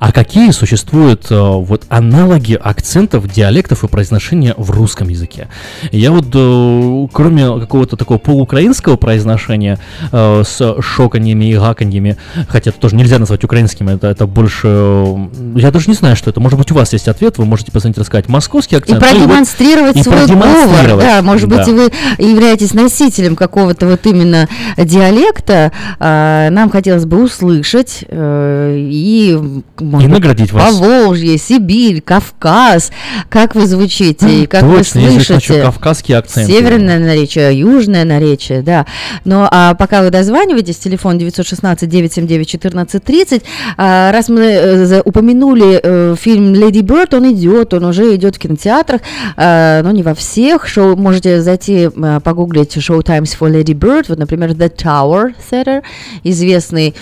А 0.00 0.12
какие 0.12 0.50
существуют 0.50 1.26
э, 1.30 1.38
вот 1.38 1.84
аналоги 1.88 2.58
акцентов, 2.60 3.28
диалектов 3.32 3.84
и 3.84 3.88
произношения 3.88 4.54
в 4.56 4.70
русском 4.70 5.08
языке? 5.08 5.48
Я 5.92 6.10
вот, 6.12 6.26
э, 6.34 7.06
кроме 7.12 7.60
какого-то 7.60 7.96
такого 7.96 8.18
полуукраинского 8.18 8.96
произношения 8.96 9.78
э, 10.12 10.42
с 10.46 10.76
шоканьями 10.80 11.46
и 11.46 11.56
гаканьями, 11.56 12.16
хотя 12.48 12.70
это 12.70 12.78
тоже 12.80 12.96
нельзя 12.96 13.18
назвать 13.18 13.44
украинским, 13.44 13.88
это, 13.88 14.06
это 14.08 14.26
больше... 14.26 14.68
э, 14.68 15.28
я 15.56 15.70
даже 15.70 15.88
не 15.90 15.94
знаю, 15.94 16.16
что 16.16 16.30
это. 16.30 16.40
Может 16.40 16.58
быть, 16.58 16.70
у 16.72 16.74
вас 16.74 16.92
есть 16.92 17.08
ответ, 17.08 17.38
вы 17.38 17.44
можете 17.44 17.72
позвонить 17.72 17.98
рассказать 17.98 18.28
московский 18.28 18.76
И 18.76 18.78
акцент. 18.78 19.00
ну 19.00 19.06
вот- 19.06 19.16
продемонстрировать 19.16 19.96
и 19.96 20.02
свой 20.02 20.14
говор. 20.26 20.28
продемонстрировать, 20.28 21.04
Да, 21.04 21.22
может 21.22 21.48
быть, 21.48 21.58
да. 21.58 21.70
и 21.70 21.72
вы 21.74 21.92
являетесь 22.18 22.74
носителем 22.74 23.36
какого-то 23.36 23.86
вот 23.86 24.06
именно 24.06 24.48
диалекта. 24.76 25.72
А, 25.98 26.50
Нам 26.50 26.70
хотелось 26.70 27.04
бы 27.04 27.22
услышать 27.22 28.04
э, 28.08 28.76
и, 28.78 29.38
может 29.80 30.08
И 30.08 30.12
наградить 30.12 30.52
вас. 30.52 30.74
Поволжье, 30.74 31.38
Сибирь, 31.38 32.00
Кавказ. 32.00 32.90
Как 33.28 33.54
вы 33.54 33.66
звучите 33.66 34.42
и 34.42 34.46
как 34.46 34.62
вы 34.62 34.78
Точно, 34.78 35.00
я 35.00 35.10
здесь 35.10 35.26
слышите. 35.26 35.52
хочу 35.52 35.62
кавказский 35.62 36.16
акцент. 36.16 36.46
Северное 36.46 36.98
наречие, 36.98 37.58
южное 37.58 38.04
наречие, 38.04 38.62
да. 38.62 38.86
Но 39.24 39.48
а 39.50 39.74
пока 39.74 40.02
вы 40.02 40.10
дозваниваетесь, 40.10 40.78
телефон 40.78 41.18
916-979-1430, 41.18 43.42
а, 43.76 44.12
раз 44.12 44.28
мы 44.28 44.40
э, 44.40 45.02
упомянули 45.04 45.80
э, 45.82 46.14
фильм 46.18 46.54
«Леди 46.54 46.80
Бёрд», 46.80 47.14
он 47.14 47.32
идет, 47.32 47.74
он 47.74 47.84
уже 47.84 48.14
идет 48.14 48.36
в 48.36 48.38
кинотеатрах, 48.38 49.00
а, 49.36 49.82
но 49.82 49.90
не 49.90 50.02
во 50.02 50.14
всех. 50.14 50.68
Шоу, 50.68 50.96
можете 50.96 51.42
зайти, 51.42 51.90
а, 51.96 52.20
погуглить 52.20 52.76
«Show 52.76 53.02
Times 53.02 53.36
for 53.38 53.50
Lady 53.50 53.74
Bird», 53.74 54.06
вот, 54.08 54.18
например, 54.18 54.50
«The 54.50 54.74
Tower 54.74 55.32
Theater», 55.50 55.82
известный 56.24 56.94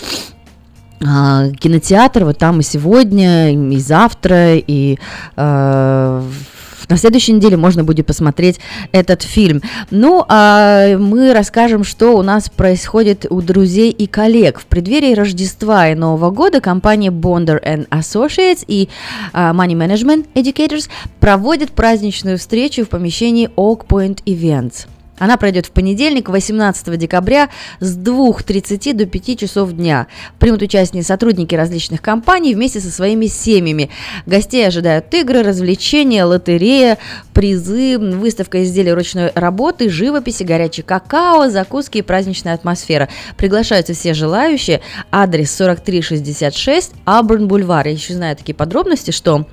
кинотеатр, 1.01 2.25
вот 2.25 2.39
там 2.39 2.61
и 2.61 2.63
сегодня, 2.63 3.53
и 3.53 3.79
завтра, 3.79 4.57
и 4.57 4.99
а, 5.37 6.21
в- 6.23 6.89
на 6.89 6.97
следующей 6.97 7.33
неделе 7.33 7.57
можно 7.57 7.83
будет 7.83 8.07
посмотреть 8.07 8.61
этот 8.93 9.23
фильм. 9.23 9.61
Ну, 9.91 10.25
а 10.29 10.97
мы 10.97 11.33
расскажем, 11.35 11.83
что 11.83 12.17
у 12.17 12.23
нас 12.23 12.49
происходит 12.49 13.27
у 13.29 13.43
друзей 13.43 13.91
и 13.91 14.07
коллег. 14.07 14.61
В 14.61 14.67
преддверии 14.67 15.15
Рождества 15.15 15.89
и 15.89 15.95
Нового 15.95 16.31
года 16.31 16.61
компания 16.61 17.11
Bonder 17.11 17.61
and 17.63 17.89
Associates 17.89 18.65
и 18.69 18.89
а, 19.33 19.53
Money 19.53 19.75
Management 19.75 20.27
Educators 20.35 20.89
проводят 21.21 21.73
праздничную 21.73 22.39
встречу 22.39 22.85
в 22.85 22.89
помещении 22.89 23.51
Oak 23.57 23.87
Point 23.89 24.23
Events. 24.25 24.87
Она 25.19 25.37
пройдет 25.37 25.67
в 25.67 25.71
понедельник, 25.71 26.29
18 26.29 26.99
декабря 26.99 27.49
с 27.81 27.97
2.30 27.97 28.93
до 28.93 29.07
5 29.07 29.39
часов 29.39 29.73
дня. 29.73 30.07
Примут 30.39 30.63
участие 30.63 31.03
сотрудники 31.03 31.55
различных 31.55 32.03
компаний 32.03 32.55
вместе 32.55 32.81
со 32.81 32.91
своими 32.91 33.27
семьями. 33.27 33.91
Гостей 34.27 34.67
ожидают 34.67 35.13
игры, 35.15 35.43
развлечения, 35.43 36.25
лотерея, 36.25 36.99
призы, 37.33 37.99
выставка 37.99 38.63
изделий 38.65 38.93
ручной 38.93 39.33
работы, 39.35 39.89
живописи, 39.89 40.43
горячий 40.43 40.83
какао, 40.83 41.49
закуски 41.49 41.99
и 41.99 42.03
праздничная 42.03 42.55
атмосфера. 42.55 43.09
Приглашаются 43.37 43.95
все 43.95 44.15
желающие. 44.15 44.81
Адрес 45.11 45.57
4366 45.57 46.93
Абрн 47.05 47.49
Бульвар. 47.49 47.87
Я 47.87 47.93
еще 47.93 48.15
знаю 48.15 48.37
такие 48.37 48.55
подробности, 48.55 49.11
что 49.11 49.47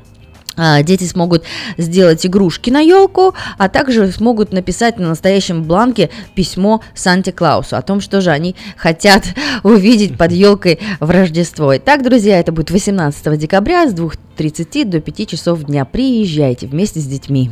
Дети 0.57 1.05
смогут 1.05 1.43
сделать 1.77 2.25
игрушки 2.25 2.69
на 2.69 2.79
елку, 2.79 3.33
а 3.57 3.69
также 3.69 4.11
смогут 4.11 4.51
написать 4.51 4.99
на 4.99 5.09
настоящем 5.09 5.63
бланке 5.63 6.09
письмо 6.35 6.81
Санте-Клаусу 6.95 7.75
о 7.75 7.81
том, 7.81 8.01
что 8.01 8.21
же 8.21 8.29
они 8.29 8.55
хотят 8.77 9.23
увидеть 9.63 10.17
под 10.17 10.31
елкой 10.31 10.79
в 10.99 11.09
Рождество. 11.09 11.75
Итак, 11.77 12.03
друзья, 12.03 12.39
это 12.39 12.51
будет 12.51 12.71
18 12.71 13.37
декабря 13.39 13.87
с 13.87 13.93
2.30 13.93 14.85
до 14.85 14.99
5 14.99 15.29
часов 15.29 15.63
дня. 15.63 15.85
Приезжайте 15.85 16.67
вместе 16.67 16.99
с 16.99 17.05
детьми. 17.05 17.51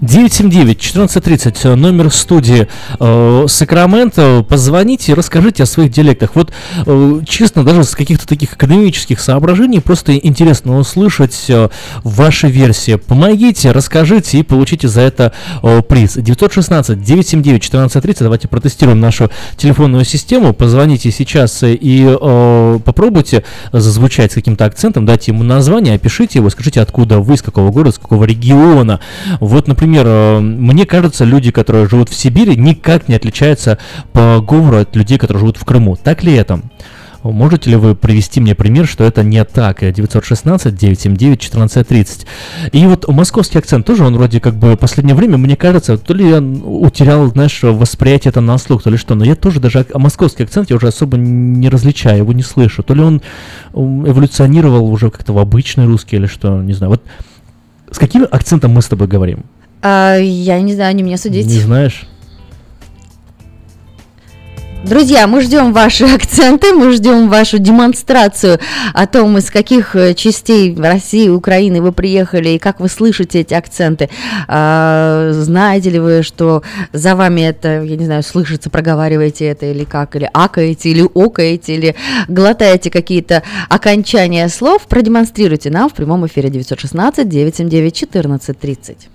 979-1430, 0.00 1.74
номер 1.74 2.10
студии 2.12 2.68
э, 2.98 3.44
Сакраменто. 3.48 4.44
Позвоните 4.48 5.12
и 5.12 5.14
расскажите 5.14 5.62
о 5.62 5.66
своих 5.66 5.92
диалектах. 5.92 6.30
Вот, 6.34 6.52
э, 6.86 7.20
честно, 7.26 7.64
даже 7.64 7.84
с 7.84 7.94
каких-то 7.94 8.26
таких 8.26 8.54
академических 8.54 9.20
соображений, 9.20 9.80
просто 9.80 10.16
интересно 10.16 10.78
услышать 10.78 11.44
э, 11.48 11.68
ваши 12.02 12.48
версии. 12.48 12.96
Помогите, 12.96 13.72
расскажите 13.72 14.38
и 14.38 14.42
получите 14.42 14.88
за 14.88 15.02
это 15.02 15.32
э, 15.62 15.82
приз. 15.82 16.16
916-979-1430. 16.16 18.16
Давайте 18.20 18.48
протестируем 18.48 19.00
нашу 19.00 19.30
телефонную 19.56 20.04
систему. 20.04 20.52
Позвоните 20.52 21.10
сейчас 21.10 21.62
и 21.62 22.04
э, 22.06 22.78
попробуйте 22.84 23.44
зазвучать 23.72 24.32
с 24.32 24.34
каким-то 24.34 24.64
акцентом, 24.64 25.06
дайте 25.06 25.32
ему 25.32 25.42
название, 25.42 25.94
опишите 25.94 26.38
его, 26.38 26.50
скажите, 26.50 26.80
откуда 26.80 27.20
вы, 27.20 27.34
из 27.34 27.42
какого 27.42 27.70
города, 27.70 27.92
с 27.92 27.98
какого 27.98 28.24
региона. 28.24 29.00
Вот, 29.40 29.68
например, 29.68 29.95
э, 30.04 30.40
мне 30.40 30.86
кажется, 30.86 31.24
люди, 31.24 31.50
которые 31.50 31.88
живут 31.88 32.08
в 32.08 32.14
Сибири, 32.14 32.56
никак 32.56 33.08
не 33.08 33.14
отличаются 33.14 33.78
по 34.12 34.40
говору 34.40 34.78
от 34.78 34.96
людей, 34.96 35.18
которые 35.18 35.40
живут 35.40 35.56
в 35.56 35.64
Крыму. 35.64 35.96
Так 35.96 36.22
ли 36.22 36.34
это? 36.34 36.60
Можете 37.32 37.70
ли 37.70 37.76
вы 37.76 37.94
привести 37.94 38.40
мне 38.40 38.54
пример, 38.54 38.86
что 38.86 39.04
это 39.04 39.22
не 39.22 39.44
так? 39.44 39.82
916-979-1430. 39.82 42.26
И 42.72 42.86
вот 42.86 43.06
московский 43.08 43.58
акцент 43.58 43.86
тоже, 43.86 44.04
он 44.04 44.16
вроде 44.16 44.40
как 44.40 44.56
бы 44.56 44.74
в 44.74 44.76
последнее 44.76 45.14
время, 45.14 45.38
мне 45.38 45.56
кажется, 45.56 45.96
то 45.98 46.14
ли 46.14 46.28
я 46.28 46.40
утерял, 46.40 47.26
знаешь, 47.28 47.62
восприятие 47.62 48.30
это 48.30 48.40
на 48.40 48.58
слух, 48.58 48.82
то 48.82 48.90
ли 48.90 48.96
что, 48.96 49.14
но 49.14 49.24
я 49.24 49.34
тоже 49.34 49.60
даже 49.60 49.86
московский 49.94 50.44
акцент 50.44 50.70
я 50.70 50.76
уже 50.76 50.88
особо 50.88 51.16
не 51.16 51.68
различаю, 51.68 52.18
его 52.18 52.32
не 52.32 52.42
слышу. 52.42 52.82
То 52.82 52.94
ли 52.94 53.02
он 53.02 53.22
эволюционировал 53.74 54.90
уже 54.90 55.10
как-то 55.10 55.32
в 55.32 55.38
обычный 55.38 55.86
русский 55.86 56.16
или 56.16 56.26
что, 56.26 56.60
не 56.62 56.72
знаю. 56.72 56.90
Вот 56.90 57.02
с 57.90 57.98
каким 57.98 58.26
акцентом 58.30 58.72
мы 58.72 58.82
с 58.82 58.86
тобой 58.86 59.08
говорим? 59.08 59.44
А, 59.88 60.16
я 60.18 60.60
не 60.60 60.74
знаю, 60.74 60.96
не 60.96 61.04
мне 61.04 61.16
судить. 61.16 61.46
Не 61.46 61.60
знаешь? 61.60 62.08
Друзья, 64.84 65.28
мы 65.28 65.42
ждем 65.42 65.72
ваши 65.72 66.04
акценты, 66.14 66.72
мы 66.72 66.90
ждем 66.90 67.28
вашу 67.28 67.58
демонстрацию 67.58 68.58
о 68.94 69.06
том, 69.06 69.38
из 69.38 69.48
каких 69.48 69.94
э, 69.94 70.14
частей 70.14 70.76
России, 70.76 71.28
Украины 71.28 71.80
вы 71.80 71.92
приехали 71.92 72.48
и 72.50 72.58
как 72.58 72.80
вы 72.80 72.88
слышите 72.88 73.40
эти 73.40 73.54
акценты. 73.54 74.10
А, 74.48 75.30
знаете 75.32 75.90
ли 75.90 76.00
вы, 76.00 76.24
что 76.24 76.64
за 76.92 77.14
вами 77.14 77.42
это, 77.42 77.82
я 77.84 77.96
не 77.96 78.06
знаю, 78.06 78.24
слышится, 78.24 78.70
проговариваете 78.70 79.46
это 79.46 79.66
или 79.66 79.84
как, 79.84 80.16
или 80.16 80.28
акаете, 80.32 80.90
или 80.90 81.08
окаете, 81.14 81.76
или 81.76 81.94
глотаете 82.26 82.90
какие-то 82.90 83.44
окончания 83.68 84.48
слов, 84.48 84.88
продемонстрируйте 84.88 85.70
нам 85.70 85.88
в 85.88 85.94
прямом 85.94 86.26
эфире 86.26 86.50
916 86.50 87.28
979 87.28 88.02
1430. 88.02 89.10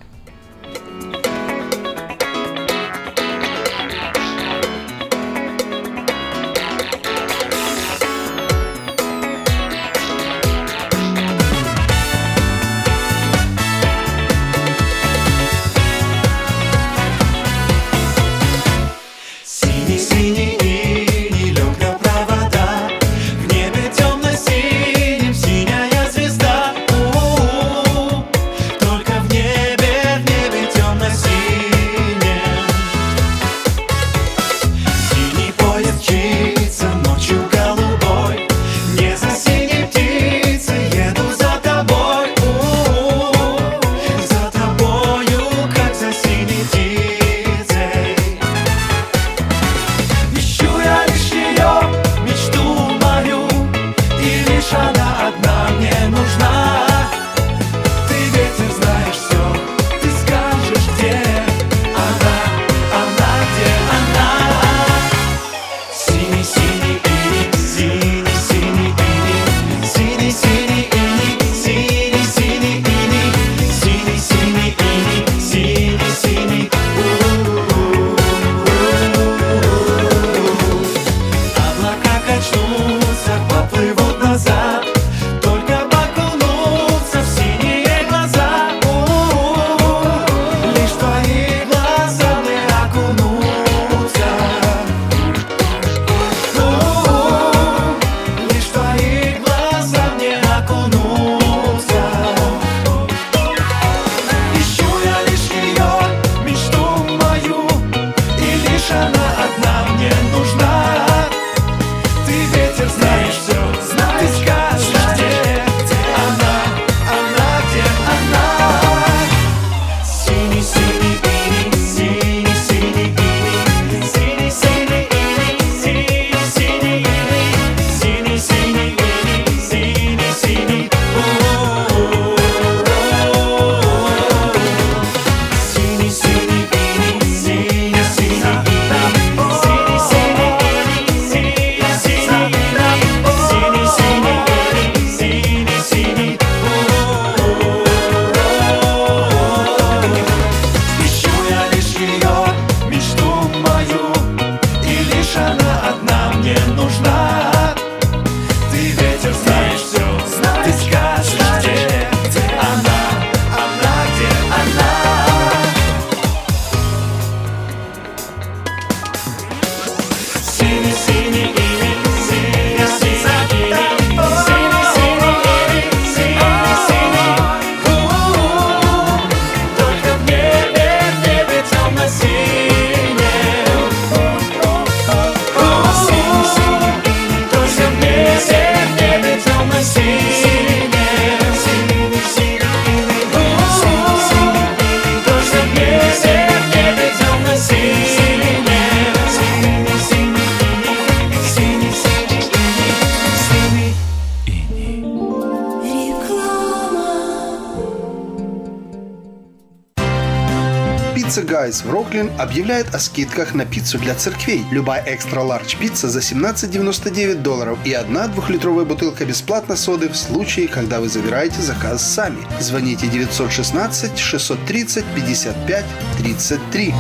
Объявляет 212.52 212.94
о 212.94 213.00
скидках 213.00 213.54
на 213.54 213.66
пиццу 213.66 213.98
для 213.98 214.14
церквей. 214.14 214.66
Любая 214.72 215.02
экстра 215.08 215.40
ларч 215.40 215.78
пицца 215.78 216.10
за 216.10 216.20
17,99 216.20 217.36
долларов 217.36 217.80
и 217.86 217.94
одна 217.94 218.28
двухлитровая 218.28 218.84
бутылка 218.84 219.24
бесплатно 219.24 219.78
соды 219.78 220.10
в 220.10 220.18
случае, 220.18 220.68
когда 220.68 221.00
вы 221.00 221.08
забираете 221.08 221.62
заказ 221.62 222.06
сами. 222.06 222.40
Звоните 222.60 223.08
916 223.08 224.20
630 224.20 225.06
55 225.16 225.86
33. 226.18 226.94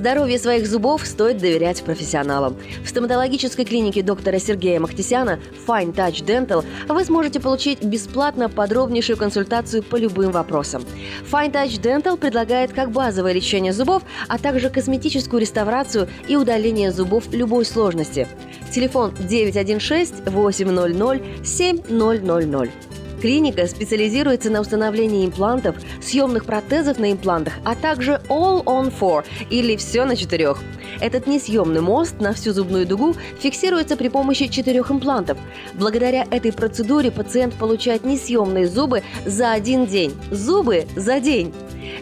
Здоровье 0.00 0.38
своих 0.38 0.66
зубов 0.66 1.06
стоит 1.06 1.38
доверять 1.38 1.82
профессионалам. 1.82 2.56
В 2.82 2.88
стоматологической 2.88 3.66
клинике 3.66 4.02
доктора 4.02 4.38
Сергея 4.38 4.80
Махтисяна 4.80 5.38
Fine 5.66 5.94
Touch 5.94 6.24
Dental 6.24 6.64
вы 6.88 7.04
сможете 7.04 7.38
получить 7.38 7.82
бесплатно 7.82 8.48
подробнейшую 8.48 9.18
консультацию 9.18 9.82
по 9.82 9.96
любым 9.96 10.30
вопросам. 10.30 10.84
Fine 11.30 11.52
Touch 11.52 11.80
Dental 11.80 12.16
предлагает 12.16 12.72
как 12.72 12.90
базовое 12.90 13.32
лечение 13.32 13.72
зубов, 13.72 14.02
а 14.26 14.36
также 14.36 14.68
косметическую 14.68 15.40
реставрацию 15.40 16.08
и 16.26 16.34
удаление 16.34 16.90
зубов 16.90 17.32
любой 17.32 17.64
сложности. 17.64 18.26
Телефон 18.72 19.14
916 19.20 20.28
800 20.28 21.46
7000. 21.46 22.70
Клиника 23.20 23.66
специализируется 23.66 24.50
на 24.50 24.60
установлении 24.60 25.26
имплантов, 25.26 25.76
съемных 26.02 26.46
протезов 26.46 26.98
на 26.98 27.12
имплантах, 27.12 27.52
а 27.64 27.76
также 27.76 28.20
All 28.28 28.64
on 28.64 28.92
Four 28.98 29.24
или 29.50 29.76
все 29.76 30.06
на 30.06 30.16
четырех. 30.16 30.58
Этот 31.00 31.26
несъемный 31.26 31.82
мост 31.82 32.18
на 32.18 32.32
всю 32.32 32.52
зубную 32.52 32.86
дугу 32.86 33.14
фиксируется 33.38 33.96
при 33.96 34.08
помощи 34.08 34.48
четырех 34.48 34.90
имплантов. 34.90 35.38
Благодаря 35.80 36.26
этой 36.30 36.52
процедуре 36.52 37.10
пациент 37.10 37.54
получает 37.54 38.04
несъемные 38.04 38.68
зубы 38.68 39.02
за 39.24 39.52
один 39.52 39.86
день. 39.86 40.14
Зубы 40.30 40.86
за 40.94 41.20
день! 41.20 41.54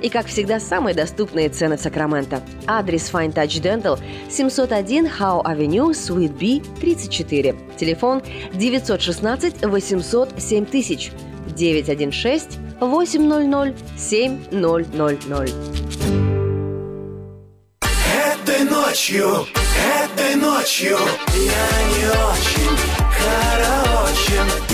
И, 0.03 0.09
как 0.09 0.27
всегда, 0.27 0.59
самые 0.59 0.97
доступные 0.97 1.49
цены 1.49 1.77
в 1.77 1.81
Сакраменто. 1.81 2.43
Адрес 2.67 3.09
Fine 3.13 3.33
Touch 3.33 3.63
Dental 3.63 3.97
701 4.29 5.07
Howe 5.07 5.45
Avenue, 5.45 5.91
Suite 5.91 6.37
B, 6.37 6.61
34. 6.81 7.55
Телефон 7.77 8.21
916 8.53 9.65
800 9.65 10.41
7000 10.41 11.13
916 11.57 12.59
800 12.81 13.75
7000. 13.97 15.53
Этой 18.43 18.65
ночью, 18.65 19.47
этой 20.03 20.35
ночью 20.35 20.99
я 21.37 21.79
не 21.95 22.07
очень 22.09 23.08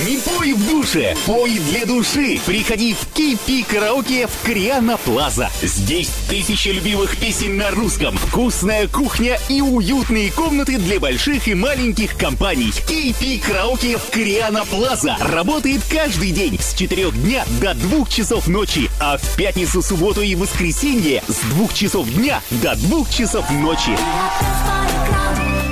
Не 0.06 0.18
пой 0.18 0.52
в 0.52 0.68
душе, 0.68 1.16
пой 1.24 1.58
для 1.58 1.86
души. 1.86 2.38
Приходи 2.44 2.94
в 2.94 3.06
Кипи 3.14 3.62
Караоке 3.62 4.26
в 4.26 4.44
Криана 4.44 4.98
Плаза. 4.98 5.50
Здесь 5.62 6.10
тысячи 6.28 6.68
любимых 6.68 7.16
песен 7.16 7.56
на 7.56 7.70
русском, 7.70 8.18
вкусная 8.18 8.86
кухня 8.86 9.38
и 9.48 9.62
уютные 9.62 10.30
комнаты 10.30 10.76
для 10.76 11.00
больших 11.00 11.48
и 11.48 11.54
маленьких 11.54 12.18
компаний. 12.18 12.70
Кипи 12.86 13.38
Караоке 13.38 13.96
в 13.96 14.10
Криана 14.10 14.66
Плаза 14.66 15.16
работает 15.20 15.80
каждый 15.90 16.32
день 16.32 16.58
с 16.60 16.74
4 16.74 17.12
дня 17.12 17.44
до 17.62 17.72
2 17.74 18.06
часов 18.06 18.46
ночи, 18.46 18.90
а 19.00 19.16
в 19.16 19.36
пятницу, 19.36 19.80
субботу 19.80 20.20
и 20.20 20.34
воскресенье 20.34 21.22
с 21.28 21.38
2 21.54 21.68
часов 21.68 22.06
дня 22.10 22.42
до 22.50 22.76
2 22.76 23.04
часов 23.10 23.50
ночи. 23.50 23.96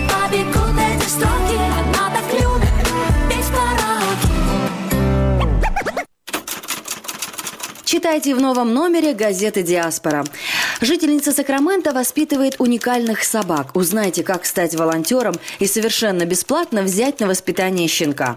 Побегут 0.08 0.72
Читайте 7.92 8.34
в 8.34 8.40
новом 8.40 8.72
номере 8.72 9.12
газеты 9.12 9.62
«Диаспора». 9.62 10.24
Жительница 10.82 11.30
Сакрамента 11.30 11.92
воспитывает 11.92 12.56
уникальных 12.58 13.22
собак. 13.22 13.76
Узнайте, 13.76 14.24
как 14.24 14.44
стать 14.44 14.74
волонтером 14.74 15.36
и 15.60 15.68
совершенно 15.68 16.24
бесплатно 16.24 16.82
взять 16.82 17.20
на 17.20 17.28
воспитание 17.28 17.86
щенка. 17.86 18.36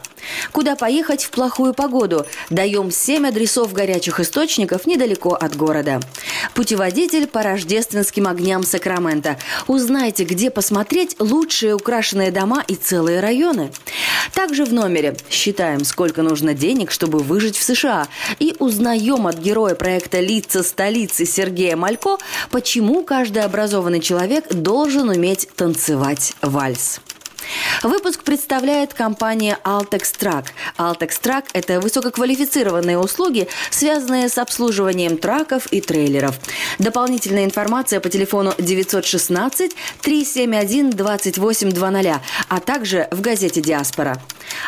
Куда 0.52 0.76
поехать 0.76 1.24
в 1.24 1.32
плохую 1.32 1.74
погоду? 1.74 2.28
Даем 2.52 2.92
7 2.92 3.28
адресов 3.28 3.74
горячих 3.74 4.20
источников 4.20 4.86
недалеко 4.86 5.34
от 5.34 5.56
города. 5.56 6.00
Путеводитель 6.54 7.26
по 7.26 7.42
рождественским 7.42 8.28
огням 8.28 8.62
Сакрамента. 8.62 9.40
Узнайте, 9.66 10.24
где 10.24 10.52
посмотреть 10.52 11.16
лучшие 11.18 11.74
украшенные 11.74 12.30
дома 12.30 12.64
и 12.68 12.76
целые 12.76 13.22
районы. 13.22 13.72
Также 14.36 14.66
в 14.66 14.74
номере 14.74 15.18
считаем, 15.32 15.84
сколько 15.84 16.22
нужно 16.22 16.54
денег, 16.54 16.92
чтобы 16.92 17.20
выжить 17.20 17.58
в 17.58 17.64
США. 17.64 18.08
И 18.38 18.56
узнаем 18.60 19.26
от 19.26 19.40
героя 19.40 19.74
проекта 19.74 20.20
«Лица 20.20 20.62
столицы» 20.62 21.26
Сергея 21.26 21.76
Малько, 21.76 22.18
почему 22.52 23.04
каждый 23.04 23.44
образованный 23.44 24.00
человек 24.00 24.54
должен 24.54 25.10
уметь 25.10 25.50
танцевать 25.56 26.34
вальс. 26.42 27.02
Выпуск 27.84 28.24
представляет 28.24 28.94
компания 28.94 29.58
Altex 29.64 30.18
Track. 30.18 30.46
Altex 30.78 31.22
Track– 31.22 31.46
это 31.54 31.80
высококвалифицированные 31.80 32.98
услуги, 32.98 33.48
связанные 33.70 34.30
с 34.30 34.38
обслуживанием 34.38 35.18
траков 35.18 35.68
и 35.68 35.82
трейлеров. 35.82 36.40
Дополнительная 36.80 37.46
информация 37.46 38.00
по 38.00 38.10
телефону 38.10 38.54
916 38.58 39.76
371 40.02 40.92
2820, 40.92 42.22
а 42.50 42.60
также 42.60 43.08
в 43.12 43.22
газете 43.22 43.62
«Диаспора». 43.62 44.22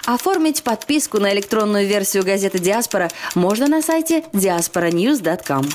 Оформить 0.05 0.63
подписку 0.63 1.19
на 1.19 1.33
электронную 1.33 1.87
версию 1.87 2.23
газеты 2.23 2.59
«Диаспора» 2.59 3.09
можно 3.35 3.67
на 3.67 3.81
сайте 3.81 4.23
diasporanews.com. 4.33 5.65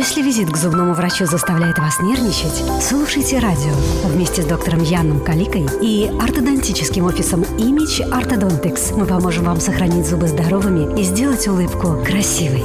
Если 0.00 0.22
визит 0.22 0.48
к 0.50 0.56
зубному 0.56 0.94
врачу 0.94 1.26
заставляет 1.26 1.78
вас 1.78 2.00
нервничать, 2.00 2.64
слушайте 2.80 3.38
радио 3.38 3.74
вместе 4.06 4.40
с 4.40 4.46
доктором 4.46 4.82
Яном 4.82 5.22
Каликой 5.22 5.66
и 5.82 6.10
ортодонтическим 6.18 7.04
офисом 7.04 7.42
Image 7.42 8.08
Orthodontics. 8.08 8.96
Мы 8.96 9.04
поможем 9.04 9.44
вам 9.44 9.60
сохранить 9.60 10.06
зубы 10.06 10.26
здоровыми 10.26 10.98
и 10.98 11.04
сделать 11.04 11.46
улыбку 11.46 12.02
красивой. 12.02 12.62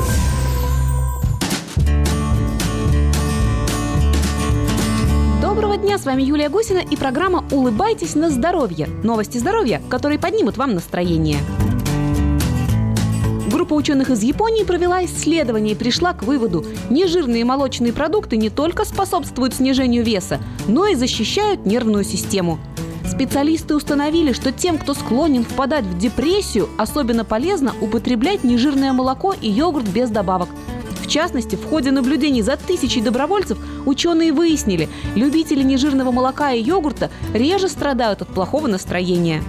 Доброго 5.42 5.76
дня, 5.76 5.98
с 5.98 6.06
вами 6.06 6.24
Юлия 6.24 6.48
Гусина 6.48 6.80
и 6.80 6.96
программа 6.96 7.44
«Улыбайтесь 7.52 8.16
на 8.16 8.30
здоровье». 8.30 8.88
Новости 9.04 9.40
здоровья, 9.40 9.82
которые 9.90 10.20
поднимут 10.20 10.56
вам 10.56 10.74
настроение. 10.74 11.40
Группа 13.66 13.80
ученых 13.80 14.12
из 14.12 14.22
Японии 14.22 14.64
провела 14.64 15.04
исследование 15.06 15.74
и 15.74 15.76
пришла 15.76 16.14
к 16.14 16.22
выводу, 16.22 16.64
нежирные 16.92 17.44
молочные 17.44 17.94
продукты 17.94 18.38
не 18.38 18.52
только 18.52 18.86
способствуют 18.86 19.56
снижению 19.56 20.04
веса, 20.04 20.40
но 20.68 20.86
и 20.86 20.94
защищают 20.94 21.66
нервную 21.66 22.04
систему. 22.04 22.60
Специалисты 23.10 23.76
установили, 23.76 24.34
что 24.34 24.52
тем, 24.52 24.78
кто 24.78 24.94
склонен 24.94 25.44
впадать 25.44 25.84
в 25.84 25.98
депрессию, 25.98 26.70
особенно 26.78 27.26
полезно 27.26 27.74
употреблять 27.82 28.44
нежирное 28.44 28.94
молоко 28.94 29.34
и 29.34 29.50
йогурт 29.50 29.88
без 29.88 30.12
добавок. 30.12 30.50
В 31.02 31.08
частности, 31.08 31.56
в 31.56 31.68
ходе 31.68 31.90
наблюдений 31.90 32.44
за 32.44 32.58
тысячей 32.58 33.02
добровольцев 33.02 33.58
ученые 33.88 34.32
выяснили, 34.32 34.90
любители 35.16 35.64
нежирного 35.64 36.12
молока 36.12 36.52
и 36.52 36.62
йогурта 36.62 37.10
реже 37.34 37.68
страдают 37.68 38.22
от 38.22 38.28
плохого 38.28 38.68
настроения. 38.68 39.42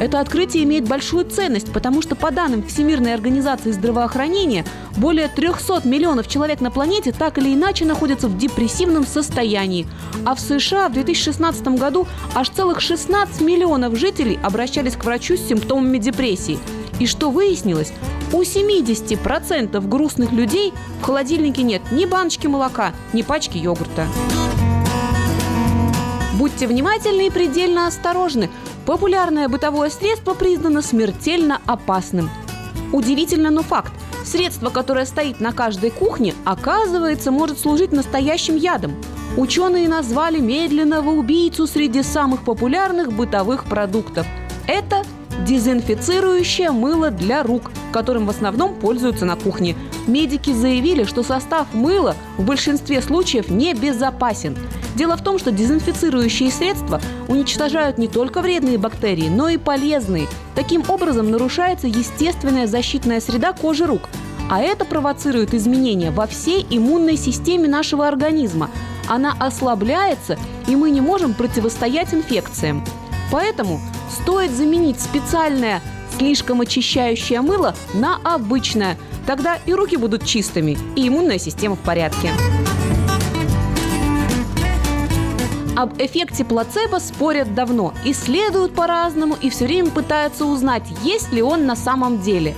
Это 0.00 0.20
открытие 0.20 0.62
имеет 0.62 0.86
большую 0.86 1.28
ценность, 1.28 1.72
потому 1.72 2.02
что 2.02 2.14
по 2.14 2.30
данным 2.30 2.62
Всемирной 2.62 3.14
организации 3.14 3.72
здравоохранения, 3.72 4.64
более 4.96 5.26
300 5.28 5.82
миллионов 5.88 6.28
человек 6.28 6.60
на 6.60 6.70
планете 6.70 7.10
так 7.10 7.38
или 7.38 7.52
иначе 7.52 7.84
находятся 7.84 8.28
в 8.28 8.38
депрессивном 8.38 9.06
состоянии. 9.06 9.88
А 10.24 10.36
в 10.36 10.40
США 10.40 10.88
в 10.88 10.92
2016 10.92 11.68
году 11.78 12.06
аж 12.34 12.48
целых 12.50 12.80
16 12.80 13.40
миллионов 13.40 13.96
жителей 13.96 14.38
обращались 14.42 14.94
к 14.94 15.04
врачу 15.04 15.36
с 15.36 15.48
симптомами 15.48 15.98
депрессии. 15.98 16.60
И 17.00 17.06
что 17.06 17.30
выяснилось? 17.30 17.92
У 18.32 18.42
70% 18.42 19.88
грустных 19.88 20.32
людей 20.32 20.72
в 21.00 21.04
холодильнике 21.04 21.62
нет 21.62 21.82
ни 21.90 22.04
баночки 22.04 22.46
молока, 22.46 22.92
ни 23.12 23.22
пачки 23.22 23.58
йогурта. 23.58 24.06
Будьте 26.38 26.68
внимательны 26.68 27.26
и 27.26 27.30
предельно 27.30 27.88
осторожны. 27.88 28.48
Популярное 28.88 29.50
бытовое 29.50 29.90
средство 29.90 30.32
признано 30.32 30.80
смертельно 30.80 31.60
опасным. 31.66 32.30
Удивительно, 32.90 33.50
но 33.50 33.62
факт. 33.62 33.92
Средство, 34.24 34.70
которое 34.70 35.04
стоит 35.04 35.40
на 35.40 35.52
каждой 35.52 35.90
кухне, 35.90 36.34
оказывается, 36.46 37.30
может 37.30 37.58
служить 37.58 37.92
настоящим 37.92 38.56
ядом. 38.56 38.94
Ученые 39.36 39.90
назвали 39.90 40.40
медленного 40.40 41.10
убийцу 41.10 41.66
среди 41.66 42.02
самых 42.02 42.46
популярных 42.46 43.12
бытовых 43.12 43.66
продуктов. 43.66 44.26
Это 44.66 45.02
дезинфицирующее 45.44 46.70
мыло 46.70 47.10
для 47.10 47.42
рук, 47.42 47.70
которым 47.92 48.26
в 48.26 48.30
основном 48.30 48.74
пользуются 48.74 49.24
на 49.24 49.36
кухне. 49.36 49.76
Медики 50.06 50.52
заявили, 50.52 51.04
что 51.04 51.22
состав 51.22 51.72
мыла 51.72 52.16
в 52.36 52.44
большинстве 52.44 53.02
случаев 53.02 53.48
небезопасен. 53.48 54.56
Дело 54.94 55.16
в 55.16 55.22
том, 55.22 55.38
что 55.38 55.52
дезинфицирующие 55.52 56.50
средства 56.50 57.00
уничтожают 57.28 57.98
не 57.98 58.08
только 58.08 58.40
вредные 58.40 58.78
бактерии, 58.78 59.28
но 59.28 59.48
и 59.48 59.56
полезные. 59.56 60.26
Таким 60.54 60.82
образом 60.88 61.30
нарушается 61.30 61.86
естественная 61.86 62.66
защитная 62.66 63.20
среда 63.20 63.52
кожи 63.52 63.86
рук, 63.86 64.08
а 64.50 64.60
это 64.60 64.84
провоцирует 64.84 65.54
изменения 65.54 66.10
во 66.10 66.26
всей 66.26 66.66
иммунной 66.68 67.16
системе 67.16 67.68
нашего 67.68 68.08
организма. 68.08 68.70
Она 69.06 69.34
ослабляется, 69.38 70.36
и 70.66 70.74
мы 70.74 70.90
не 70.90 71.00
можем 71.00 71.34
противостоять 71.34 72.12
инфекциям. 72.12 72.84
Поэтому 73.30 73.80
стоит 74.10 74.50
заменить 74.50 75.00
специальное 75.00 75.82
слишком 76.18 76.60
очищающее 76.60 77.40
мыло 77.40 77.74
на 77.94 78.16
обычное. 78.24 78.98
Тогда 79.26 79.58
и 79.66 79.72
руки 79.72 79.96
будут 79.96 80.24
чистыми, 80.24 80.76
и 80.96 81.08
иммунная 81.08 81.38
система 81.38 81.76
в 81.76 81.80
порядке. 81.80 82.30
Об 85.76 85.94
эффекте 86.02 86.44
плацебо 86.44 86.98
спорят 86.98 87.54
давно, 87.54 87.94
исследуют 88.04 88.74
по-разному 88.74 89.36
и 89.40 89.48
все 89.48 89.66
время 89.66 89.90
пытаются 89.90 90.44
узнать, 90.44 90.82
есть 91.04 91.32
ли 91.32 91.40
он 91.40 91.66
на 91.66 91.76
самом 91.76 92.20
деле. 92.20 92.56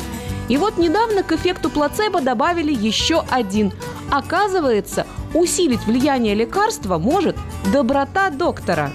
И 0.48 0.56
вот 0.56 0.78
недавно 0.78 1.22
к 1.22 1.32
эффекту 1.32 1.68
плацебо 1.68 2.22
добавили 2.22 2.72
еще 2.72 3.22
один. 3.28 3.72
Оказывается, 4.10 5.06
усилить 5.34 5.84
влияние 5.84 6.34
лекарства 6.34 6.96
может 6.96 7.36
доброта 7.72 8.30
доктора. 8.30 8.90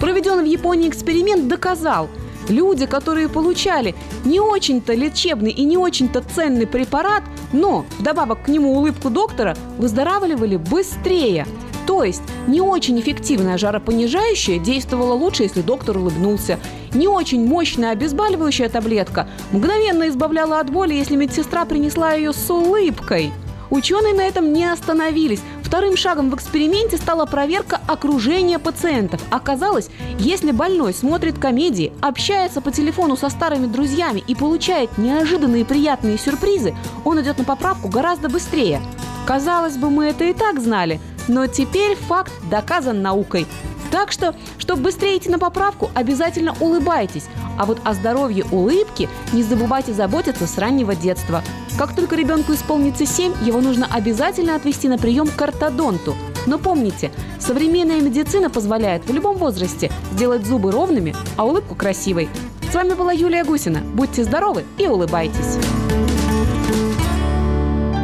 Проведенный 0.00 0.44
в 0.44 0.46
Японии 0.46 0.88
эксперимент 0.88 1.48
доказал, 1.48 2.08
люди, 2.48 2.86
которые 2.86 3.28
получали 3.28 3.94
не 4.24 4.40
очень-то 4.40 4.94
лечебный 4.94 5.50
и 5.50 5.64
не 5.64 5.76
очень-то 5.76 6.22
ценный 6.22 6.66
препарат, 6.66 7.22
но 7.52 7.84
вдобавок 7.98 8.44
к 8.44 8.48
нему 8.48 8.76
улыбку 8.76 9.10
доктора, 9.10 9.56
выздоравливали 9.78 10.56
быстрее– 10.56 11.46
то 11.86 12.02
есть 12.02 12.22
не 12.48 12.60
очень 12.60 12.98
эффективное 12.98 13.58
жаропонижающее 13.58 14.58
действовало 14.58 15.14
лучше, 15.14 15.44
если 15.44 15.62
доктор 15.62 15.98
улыбнулся. 15.98 16.58
Не 16.92 17.06
очень 17.06 17.46
мощная 17.46 17.92
обезболивающая 17.92 18.68
таблетка 18.68 19.28
мгновенно 19.52 20.08
избавляла 20.08 20.58
от 20.58 20.70
боли, 20.70 20.94
если 20.94 21.16
медсестра 21.16 21.64
принесла 21.64 22.14
ее 22.14 22.32
с 22.32 22.50
улыбкой. 22.50 23.32
Ученые 23.70 24.14
на 24.14 24.22
этом 24.22 24.52
не 24.52 24.64
остановились. 24.64 25.40
Вторым 25.62 25.96
шагом 25.96 26.30
в 26.30 26.34
эксперименте 26.34 26.96
стала 26.96 27.26
проверка 27.26 27.80
окружения 27.86 28.58
пациентов. 28.58 29.20
Оказалось, 29.30 29.90
если 30.18 30.52
больной 30.52 30.94
смотрит 30.94 31.38
комедии, 31.38 31.92
общается 32.00 32.60
по 32.60 32.70
телефону 32.70 33.16
со 33.16 33.28
старыми 33.28 33.66
друзьями 33.66 34.22
и 34.26 34.34
получает 34.34 34.96
неожиданные 34.98 35.64
приятные 35.64 36.18
сюрпризы, 36.18 36.74
он 37.04 37.20
идет 37.20 37.38
на 37.38 37.44
поправку 37.44 37.88
гораздо 37.88 38.28
быстрее. 38.28 38.80
Казалось 39.26 39.76
бы, 39.76 39.90
мы 39.90 40.06
это 40.06 40.24
и 40.24 40.32
так 40.32 40.60
знали– 40.60 41.00
но 41.28 41.46
теперь 41.46 41.96
факт 41.96 42.32
доказан 42.50 43.02
наукой. 43.02 43.46
Так 43.90 44.12
что, 44.12 44.34
чтобы 44.58 44.82
быстрее 44.82 45.16
идти 45.16 45.28
на 45.28 45.38
поправку, 45.38 45.90
обязательно 45.94 46.54
улыбайтесь. 46.60 47.24
А 47.58 47.64
вот 47.64 47.78
о 47.84 47.94
здоровье 47.94 48.44
улыбки 48.50 49.08
не 49.32 49.42
забывайте 49.42 49.92
заботиться 49.92 50.46
с 50.46 50.58
раннего 50.58 50.94
детства. 50.94 51.42
Как 51.78 51.94
только 51.94 52.16
ребенку 52.16 52.54
исполнится 52.54 53.06
7, 53.06 53.34
его 53.42 53.60
нужно 53.60 53.86
обязательно 53.86 54.54
отвести 54.54 54.88
на 54.88 54.98
прием 54.98 55.28
к 55.28 55.40
ортодонту. 55.40 56.14
Но 56.46 56.58
помните, 56.58 57.10
современная 57.38 58.00
медицина 58.00 58.50
позволяет 58.50 59.06
в 59.06 59.12
любом 59.12 59.36
возрасте 59.36 59.90
сделать 60.12 60.46
зубы 60.46 60.70
ровными, 60.70 61.14
а 61.36 61.44
улыбку 61.44 61.74
красивой. 61.74 62.28
С 62.70 62.74
вами 62.74 62.94
была 62.94 63.12
Юлия 63.12 63.44
Гусина. 63.44 63.80
Будьте 63.80 64.24
здоровы 64.24 64.64
и 64.78 64.86
улыбайтесь. 64.86 65.58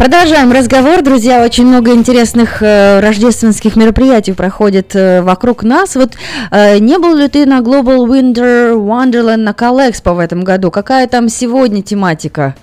Продолжаем 0.00 0.50
разговор, 0.50 1.02
друзья. 1.02 1.44
Очень 1.44 1.66
много 1.66 1.92
интересных 1.92 2.62
э, 2.62 3.00
рождественских 3.00 3.76
мероприятий 3.76 4.32
проходит 4.32 4.96
э, 4.96 5.20
вокруг 5.20 5.62
нас. 5.62 5.94
Вот 5.94 6.14
э, 6.50 6.78
не 6.78 6.96
был 6.98 7.14
ли 7.14 7.28
ты 7.28 7.44
на 7.44 7.58
Global 7.58 8.06
Winter 8.06 8.72
Wonderland 8.72 9.42
на 9.42 9.52
Калэкспо 9.52 10.14
в 10.14 10.18
этом 10.18 10.42
году? 10.42 10.70
Какая 10.70 11.06
там 11.06 11.28
сегодня 11.28 11.82
тематика? 11.82 12.54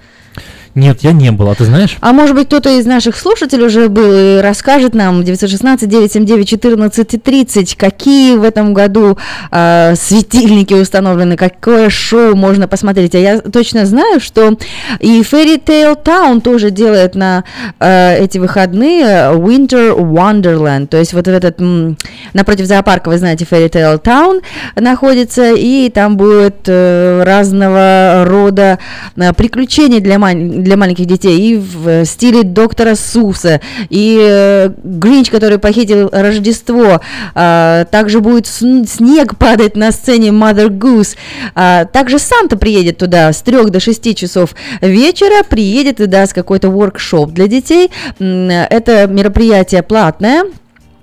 Нет, 0.77 0.99
я 1.01 1.11
не 1.11 1.31
был, 1.31 1.49
а 1.49 1.56
ты 1.56 1.65
знаешь? 1.65 1.97
А 2.01 2.14
может 2.14 2.35
быть, 2.35 2.45
кто-то 2.45 2.69
из 2.69 2.85
наших 2.85 3.17
слушателей 3.17 3.65
уже 3.65 3.89
был 3.89 4.14
и 4.14 4.39
расскажет 4.41 4.93
нам 4.93 5.22
916-979-1430, 5.22 7.75
какие 7.75 8.35
в 8.35 8.43
этом 8.43 8.75
году 8.75 9.17
э, 9.49 9.95
светильники 9.95 10.75
установлены, 10.75 11.35
какое 11.35 11.89
шоу 11.89 12.35
можно 12.35 12.67
посмотреть. 12.67 13.15
А 13.15 13.17
я 13.17 13.39
точно 13.39 13.88
знаю, 13.88 14.19
что 14.19 14.56
и 14.99 15.22
Fairy 15.22 15.59
Tale 15.59 15.99
Town 15.99 16.41
тоже 16.41 16.69
делает 16.69 17.15
на 17.15 17.43
э, 17.80 18.23
эти 18.23 18.38
выходные 18.38 19.33
Winter 19.33 19.97
Wonderland. 19.97 20.85
То 20.85 20.97
есть 20.97 21.14
вот 21.14 21.25
в 21.25 21.31
этот, 21.31 21.59
м, 21.59 21.97
напротив 22.33 22.67
зоопарка, 22.67 23.09
вы 23.09 23.17
знаете, 23.17 23.47
Fairy 23.49 23.72
Tale 23.72 23.99
Town 23.99 24.43
находится, 24.75 25.56
и 25.56 25.89
там 25.89 26.17
будет 26.17 26.67
э, 26.67 27.23
разного 27.23 28.25
рода 28.27 28.77
э, 29.15 29.33
приключения 29.33 30.01
для, 30.01 30.19
мань 30.19 30.66
для 30.67 30.77
маленьких 30.77 31.05
детей, 31.05 31.39
и 31.39 31.57
в 31.57 32.05
стиле 32.05 32.43
доктора 32.43 32.95
Суса, 32.95 33.61
и 33.89 34.19
э, 34.21 34.69
Гринч, 34.83 35.29
который 35.29 35.57
похитил 35.57 36.09
Рождество, 36.11 37.01
а, 37.33 37.85
также 37.85 38.19
будет 38.19 38.47
снег 38.47 39.37
падать 39.37 39.75
на 39.75 39.91
сцене 39.91 40.29
Mother 40.29 40.67
Goose, 40.67 41.15
а, 41.55 41.85
также 41.85 42.19
Санта 42.19 42.57
приедет 42.57 42.97
туда 42.97 43.31
с 43.31 43.41
3 43.41 43.69
до 43.69 43.79
6 43.79 44.15
часов 44.15 44.55
вечера, 44.81 45.43
приедет 45.43 45.99
и 45.99 46.05
даст 46.05 46.33
какой-то 46.33 46.69
воркшоп 46.69 47.31
для 47.31 47.47
детей, 47.47 47.89
это 48.19 49.07
мероприятие 49.07 49.83
платное, 49.83 50.43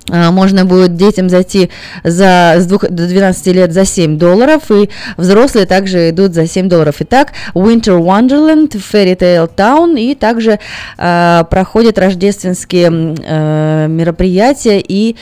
можно 0.09 0.65
будет 0.65 0.97
детям 0.97 1.29
зайти 1.29 1.71
за, 2.03 2.57
с 2.59 2.67
2 2.67 2.79
до 2.91 3.09
12 3.09 3.47
лет 3.49 3.73
за 3.73 3.85
7 3.85 4.19
долларов, 4.19 4.71
и 4.71 4.91
взрослые 5.17 5.67
также 5.67 6.11
идут 6.11 6.35
за 6.35 6.47
7 6.47 6.69
долларов. 6.69 6.97
Итак, 7.01 7.33
Winter 7.55 7.99
Wonderland, 7.99 8.71
Fairy 8.73 9.17
Tale 9.17 9.51
Town, 9.55 9.99
и 9.99 10.15
также 10.15 10.59
э, 10.99 11.45
проходят 11.49 11.99
рождественские 11.99 13.15
э, 13.19 13.87
мероприятия, 13.89 14.81
и 14.81 15.17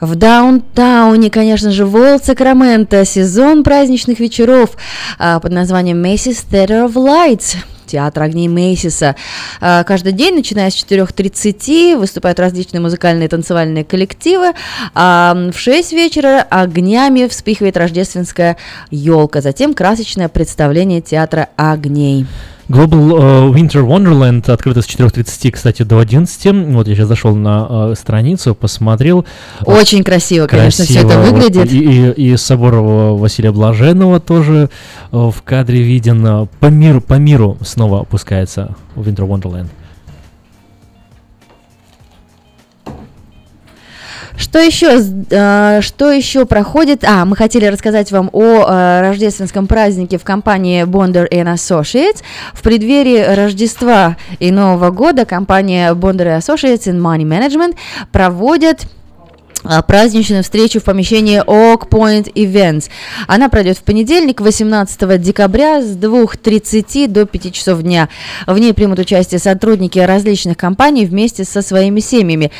в 0.00 0.16
даунтауне, 0.16 1.30
конечно 1.30 1.70
же, 1.70 1.84
Волт 1.84 2.24
Сакраменто, 2.24 3.04
сезон 3.04 3.62
праздничных 3.62 4.18
вечеров 4.18 4.70
э, 5.18 5.38
под 5.40 5.52
названием 5.52 6.02
Macy's 6.02 6.44
Theater 6.50 6.88
of 6.88 6.94
Lights– 6.94 7.56
театр 7.92 8.22
огней 8.22 8.48
Мейсиса. 8.48 9.16
А, 9.60 9.84
каждый 9.84 10.12
день, 10.12 10.34
начиная 10.34 10.70
с 10.70 10.74
4.30, 10.74 11.96
выступают 11.96 12.40
различные 12.40 12.80
музыкальные 12.80 13.26
и 13.26 13.28
танцевальные 13.28 13.84
коллективы. 13.84 14.52
А 14.94 15.34
в 15.52 15.58
6 15.58 15.92
вечера 15.92 16.46
огнями 16.48 17.28
вспыхивает 17.28 17.76
рождественская 17.76 18.56
елка. 18.90 19.40
Затем 19.40 19.74
красочное 19.74 20.28
представление 20.28 21.00
театра 21.00 21.48
огней. 21.56 22.26
Global 22.68 23.52
э, 23.52 23.58
Winter 23.58 23.86
Wonderland 23.86 24.50
открыто 24.50 24.82
с 24.82 24.86
4.30, 24.86 25.50
кстати, 25.50 25.82
до 25.82 25.98
11. 25.98 26.72
Вот 26.72 26.88
я 26.88 26.94
сейчас 26.94 27.08
зашел 27.08 27.34
на 27.34 27.90
э, 27.90 27.94
страницу, 27.96 28.54
посмотрел. 28.54 29.26
Очень 29.64 30.04
красиво, 30.04 30.46
конечно, 30.46 30.84
все 30.84 31.00
это 31.00 31.18
Вот, 31.18 31.32
выглядит. 31.32 31.72
И, 31.72 31.78
и, 31.78 32.32
и 32.32 32.36
собор 32.36 32.74
э, 32.74 32.78
Василия 33.16 33.52
Блаженного 33.52 34.20
тоже 34.20 34.70
в 35.10 35.34
кадре 35.44 35.82
виден. 35.82 36.48
По 36.60 36.66
миру, 36.66 37.00
по 37.00 37.14
миру 37.14 37.58
снова 37.62 38.00
опускается 38.00 38.74
Winter 38.96 39.26
Wonderland. 39.26 39.68
Что 44.36 44.58
еще, 44.58 45.00
э, 45.30 45.80
что 45.82 46.10
еще 46.10 46.46
проходит? 46.46 47.04
А, 47.04 47.24
мы 47.24 47.36
хотели 47.36 47.66
рассказать 47.66 48.10
вам 48.12 48.30
о 48.32 48.64
э, 48.66 49.00
рождественском 49.00 49.66
празднике 49.66 50.18
в 50.18 50.24
компании 50.24 50.84
Bonder 50.84 51.28
Associates. 51.28 52.22
В 52.52 52.62
преддверии 52.62 53.34
Рождества 53.34 54.16
и 54.38 54.50
Нового 54.50 54.90
года 54.90 55.24
компания 55.24 55.92
Bonder 55.94 56.38
Associates 56.38 56.84
in 56.86 56.98
Money 56.98 57.24
Management 57.24 57.76
проводит 58.10 58.86
праздничную 59.86 60.42
встречу 60.42 60.80
в 60.80 60.84
помещении 60.84 61.42
Oak 61.44 61.88
Point 61.88 62.32
Events. 62.34 62.88
Она 63.26 63.48
пройдет 63.48 63.78
в 63.78 63.82
понедельник, 63.82 64.40
18 64.40 65.20
декабря 65.20 65.82
с 65.82 65.96
2.30 65.96 67.08
до 67.08 67.26
5 67.26 67.52
часов 67.52 67.82
дня. 67.82 68.08
В 68.46 68.58
ней 68.58 68.72
примут 68.72 68.98
участие 68.98 69.38
сотрудники 69.38 69.98
различных 69.98 70.56
компаний 70.56 71.06
вместе 71.06 71.44
со 71.44 71.62
своими 71.62 72.00
семьями. 72.00 72.50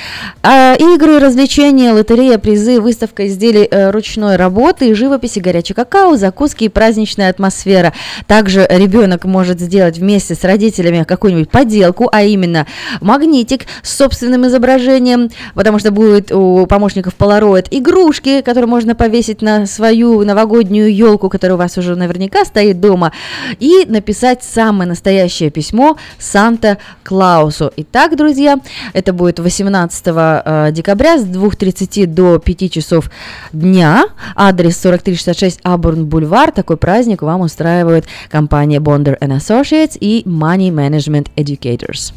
А, 0.43 0.75
игры, 0.75 1.19
развлечения, 1.19 1.93
лотерея, 1.93 2.39
призы, 2.39 2.81
выставка 2.81 3.27
изделий 3.27 3.67
э, 3.71 3.91
ручной 3.91 4.37
работы, 4.37 4.95
живописи, 4.95 5.39
горячий 5.39 5.75
какао, 5.75 6.17
закуски 6.17 6.65
и 6.65 6.69
праздничная 6.69 7.31
атмосфера. 7.31 7.93
Также 8.27 8.67
ребенок 8.69 9.25
может 9.25 9.61
сделать 9.61 9.99
вместе 9.99 10.35
с 10.35 10.45
родителями 10.45 11.05
какую-нибудь 11.05 11.51
поделку, 11.51 12.09
а 12.13 12.23
именно 12.23 12.67
магнитик 13.01 13.67
с 13.83 13.97
собственным 13.97 14.47
изображением, 14.47 15.31
потому 15.55 15.79
что 15.79 15.91
будет 15.91 16.33
у 16.33 16.67
помощников 16.93 17.15
Polaroid 17.19 17.69
игрушки, 17.71 18.43
которые 18.43 18.69
можно 18.69 18.95
повесить 18.95 19.41
на 19.41 19.67
свою 19.67 20.25
новогоднюю 20.25 20.95
елку, 20.95 21.29
которая 21.29 21.57
у 21.57 21.59
вас 21.59 21.79
уже 21.79 21.97
наверняка 21.97 22.45
стоит 22.45 22.81
дома, 22.81 23.13
и 23.59 23.87
написать 23.89 24.43
самое 24.43 24.89
настоящее 24.89 25.51
письмо 25.51 25.97
Санта-Клаусу. 26.19 27.73
Итак, 27.77 28.17
друзья, 28.17 28.59
это 28.93 29.13
будет 29.13 29.39
18 29.39 30.05
э, 30.07 30.69
декабря 30.73 31.19
с 31.19 31.25
2.30 31.25 32.07
до 32.07 32.39
5 32.39 32.73
часов 32.73 33.11
дня. 33.53 34.05
Адрес 34.37 34.77
4366 34.77 35.61
Абурн 35.63 36.07
Бульвар. 36.07 36.53
Такой 36.53 36.77
праздник 36.77 37.23
вам 37.23 37.41
устраивает 37.41 38.05
компания 38.31 38.81
Bonder 38.81 39.19
Associates 39.19 39.97
и 39.99 40.23
Money 40.27 40.71
Management 40.71 41.29
Educators. 41.37 42.13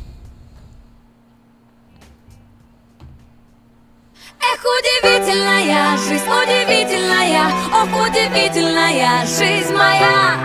Эх, 4.54 4.62
удивительная 4.78 5.98
жизнь, 5.98 6.28
удивительная, 6.28 7.48
ох, 7.72 8.08
удивительная 8.08 9.26
жизнь 9.26 9.74
моя. 9.74 10.38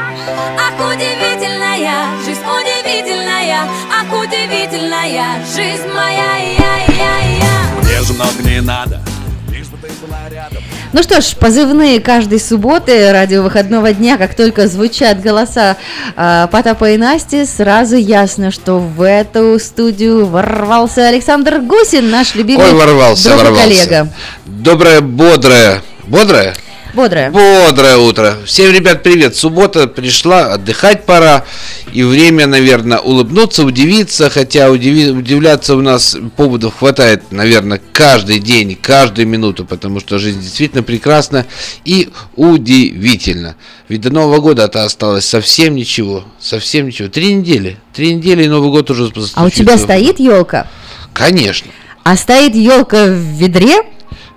Ах, 0.59 0.75
удивительная 0.91 2.17
жизнь, 2.25 2.41
удивительная, 2.41 3.69
ах, 3.93 4.13
удивительная 4.13 5.45
жизнь 5.45 5.89
моя. 5.93 6.37
Я, 6.39 6.77
я, 6.95 7.19
я. 7.41 7.83
Мне 7.83 8.01
же 8.03 8.13
много 8.15 8.43
не 8.43 8.61
надо, 8.63 9.03
лишь 9.51 9.69
бы 9.69 9.77
ты 9.77 9.93
была 10.07 10.29
рядом. 10.31 10.63
Ну 10.93 11.05
что 11.05 11.21
ж, 11.21 11.37
позывные 11.37 12.01
каждой 12.01 12.41
субботы 12.41 13.13
радио 13.13 13.43
выходного 13.43 13.93
дня, 13.93 14.19
как 14.19 14.35
только 14.35 14.67
звучат 14.67 15.23
голоса 15.23 15.77
э, 16.17 16.49
Потапа 16.51 16.91
и 16.91 16.97
Насти, 16.97 17.45
сразу 17.45 17.95
ясно, 17.95 18.51
что 18.51 18.79
в 18.81 19.01
эту 19.07 19.61
студию 19.61 20.27
ворвался 20.27 21.07
Александр 21.07 21.61
Гусин, 21.61 22.11
наш 22.11 22.35
любимый 22.35 22.67
Ой, 22.67 22.73
ворвался, 22.75 23.29
друг 23.29 23.43
ворвался. 23.43 23.63
коллега. 23.63 24.09
Доброе, 24.47 25.01
бодрое, 25.01 25.81
бодрое? 26.09 26.55
Бодрое. 26.95 27.31
Бодрое 27.31 27.97
утро. 27.97 28.37
Всем, 28.45 28.73
ребят, 28.73 29.03
привет. 29.03 29.37
Суббота 29.37 29.87
пришла, 29.87 30.55
отдыхать 30.55 31.07
пора. 31.07 31.45
И 31.93 32.03
время, 32.03 32.47
наверное, 32.47 32.99
улыбнуться, 32.99 33.65
удивиться. 33.65 34.29
Хотя 34.31 34.69
удиви- 34.69 35.11
удивляться 35.11 35.77
у 35.77 35.81
нас 35.81 36.17
поводов 36.37 36.79
хватает, 36.79 37.31
наверное, 37.31 37.81
каждый 37.93 38.39
день, 38.39 38.77
каждую 38.81 39.29
минуту. 39.29 39.65
Потому 39.65 40.01
что 40.01 40.19
жизнь 40.19 40.41
действительно 40.41 40.83
прекрасна 40.83 41.47
и 41.85 42.09
удивительна. 42.37 43.57
Ведь 43.89 44.01
до 44.01 44.11
Нового 44.11 44.41
года 44.41 44.65
это 44.65 44.85
осталось 44.85 45.27
совсем 45.27 45.75
ничего. 45.75 46.25
Совсем 46.41 46.87
ничего. 46.87 47.09
Три 47.09 47.35
недели. 47.35 47.77
Три 47.93 48.15
недели 48.15 48.45
и 48.45 48.49
Новый 48.49 48.71
год 48.71 48.91
уже 48.91 49.11
А 49.35 49.45
у 49.45 49.51
тебя 49.51 49.79
стоит 49.79 50.19
елка? 50.21 50.69
Конечно. 51.13 51.71
А 52.03 52.17
стоит 52.17 52.55
елка 52.55 53.07
в 53.07 53.15
ведре? 53.15 53.83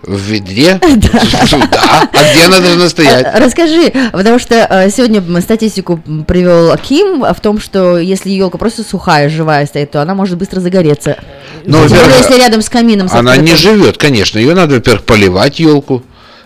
В 0.03 0.17
ведре? 0.17 0.79
Да. 1.63 2.09
А 2.11 2.33
где 2.33 2.45
она 2.45 2.59
должна 2.59 2.89
стоять? 2.89 3.25
А, 3.25 3.39
Расскажи, 3.39 3.91
потому 4.11 4.39
что 4.39 4.55
э, 4.55 4.89
сегодня 4.89 5.21
статистику 5.41 5.97
привел 6.27 6.75
Ким 6.77 7.23
в 7.23 7.39
том, 7.41 7.59
что 7.59 7.97
если 7.97 8.29
елка 8.29 8.57
просто 8.57 8.83
сухая, 8.83 9.29
живая 9.29 9.65
стоит, 9.65 9.91
то 9.91 10.01
она 10.01 10.13
может 10.13 10.37
быстро 10.37 10.59
загореться. 10.59 11.17
Ну, 11.65 11.83
если 11.83 12.37
рядом 12.37 12.61
с 12.61 12.69
камином. 12.69 13.07
Она 13.11 13.37
не 13.37 13.55
живет, 13.55 13.97
конечно. 13.97 14.39
Ее 14.39 14.53
надо, 14.53 14.75
во-первых, 14.75 15.03
поливать 15.03 15.59
елку. 15.59 16.03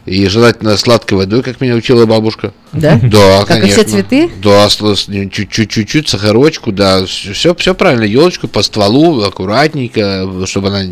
И 0.07 0.25
желательно 0.29 0.77
сладкой 0.77 1.17
водой, 1.17 1.43
как 1.43 1.59
меня 1.59 1.75
учила 1.75 2.05
бабушка. 2.05 2.53
Да? 2.71 2.97
Да, 3.03 3.43
Как 3.45 3.57
и 3.57 3.61
конечно. 3.61 3.83
все 3.83 3.91
цветы? 3.91 4.31
Да, 4.41 4.69
с- 4.69 4.77
с- 4.79 5.05
чуть-чуть, 5.31 5.69
чуть-чуть, 5.69 6.07
сахарочку, 6.07 6.71
да, 6.71 7.05
все, 7.05 7.53
все 7.55 7.73
правильно, 7.75 8.03
елочку 8.05 8.47
по 8.47 8.61
стволу, 8.63 9.21
аккуратненько, 9.23 10.25
чтобы 10.45 10.69
она 10.69 10.83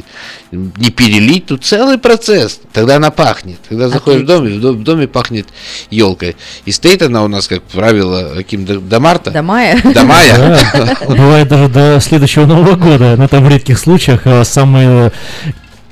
не 0.52 0.90
перелить, 0.92 1.46
тут 1.46 1.64
целый 1.64 1.98
процесс, 1.98 2.60
тогда 2.74 2.98
она 2.98 3.10
пахнет, 3.10 3.58
когда 3.70 3.88
заходишь 3.90 4.24
в 4.24 4.26
дом, 4.26 4.46
и 4.48 4.52
в 4.58 4.62
дом- 4.62 4.78
в 4.78 4.84
доме 4.84 5.08
пахнет 5.08 5.48
елкой, 5.92 6.36
и 6.66 6.72
стоит 6.74 7.02
она 7.02 7.24
у 7.24 7.28
нас, 7.30 7.48
как 7.48 7.64
правило, 7.64 8.34
каким 8.36 8.66
до, 8.66 8.80
до 8.80 9.00
марта, 9.00 9.32
До 9.32 9.42
мая. 9.42 9.82
до 9.82 10.04
мая, 10.04 10.58
бывает 11.08 11.48
даже 11.48 11.70
до 11.70 12.00
следующего 12.02 12.46
Нового 12.46 12.76
года. 12.76 13.16
Но 13.18 13.28
там 13.30 13.46
в 13.46 13.50
редких 13.50 13.80
случаях 13.80 14.22
э, 14.26 14.44
самые 14.44 15.12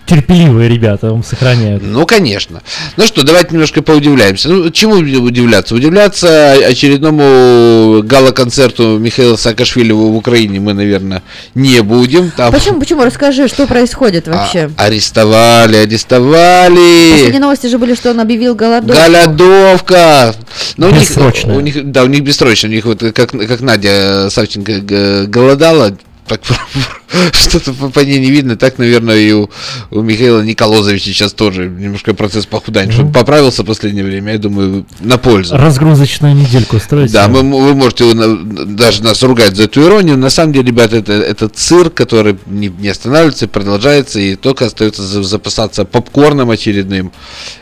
терпеливые 0.05 0.69
ребята 0.69 1.07
м, 1.07 1.23
сохраняют. 1.23 1.83
Ну, 1.83 2.05
конечно. 2.05 2.61
Ну 2.97 3.05
что, 3.07 3.23
давайте 3.23 3.51
немножко 3.53 3.81
поудивляемся. 3.81 4.49
Ну, 4.49 4.69
чему 4.69 4.95
удивляться? 4.95 5.75
Удивляться 5.75 6.53
очередному 6.53 8.01
гала-концерту 8.03 8.97
Михаила 8.99 9.35
Саакашвили 9.35 9.91
в 9.91 10.15
Украине 10.15 10.59
мы, 10.59 10.73
наверное, 10.73 11.23
не 11.55 11.81
будем. 11.81 12.31
Там 12.31 12.51
Почему, 12.51 12.79
почему? 12.79 13.03
Расскажи, 13.03 13.47
что 13.47 13.65
происходит 13.67 14.27
а- 14.27 14.31
вообще? 14.31 14.69
арестовали, 14.77 15.77
арестовали. 15.77 17.11
Последние 17.11 17.39
новости 17.41 17.67
же 17.67 17.77
были, 17.77 17.95
что 17.95 18.11
он 18.11 18.19
объявил 18.19 18.55
голодовку. 18.55 19.01
Голодовка. 19.01 20.35
Ну, 20.77 20.87
у 20.87 20.91
них, 20.91 21.01
Бессрочная. 21.01 21.55
у 21.55 21.59
них, 21.59 21.91
да, 21.91 22.03
у 22.03 22.07
них 22.07 22.21
бессрочно. 22.21 22.69
У 22.69 22.71
них 22.71 22.85
вот 22.85 22.99
как, 22.99 23.31
как 23.31 23.61
Надя 23.61 24.29
Савченко 24.29 25.25
голодала, 25.27 25.95
так, 26.27 26.41
что-то 27.33 27.73
по, 27.73 27.99
ней 27.99 28.19
не 28.19 28.31
видно. 28.31 28.55
Так, 28.55 28.77
наверное, 28.77 29.17
и 29.17 29.31
у, 29.31 29.49
у 29.91 30.01
Михаила 30.01 30.41
Николозовича 30.41 31.05
сейчас 31.05 31.33
тоже 31.33 31.67
немножко 31.67 32.13
процесс 32.13 32.45
похудания. 32.45 32.91
Что-то 32.91 33.11
поправился 33.11 33.63
в 33.63 33.65
последнее 33.65 34.03
время, 34.03 34.33
я 34.33 34.37
думаю, 34.39 34.85
на 34.99 35.17
пользу. 35.17 35.55
Разгрузочную 35.55 36.35
недельку 36.35 36.77
устроить. 36.77 37.11
Да, 37.11 37.27
мы, 37.27 37.41
вы 37.41 37.73
можете 37.75 38.05
даже 38.13 39.03
нас 39.03 39.21
ругать 39.23 39.55
за 39.55 39.63
эту 39.63 39.83
иронию. 39.83 40.17
На 40.17 40.29
самом 40.29 40.53
деле, 40.53 40.67
ребята, 40.67 40.97
это, 40.97 41.13
это 41.13 41.49
цирк, 41.49 41.93
который 41.93 42.37
не, 42.45 42.67
не 42.67 42.89
останавливается 42.89 43.47
продолжается, 43.47 44.19
и 44.19 44.35
только 44.35 44.65
остается 44.65 45.03
за- 45.03 45.23
запасаться 45.23 45.85
попкорном 45.85 46.49
очередным, 46.49 47.11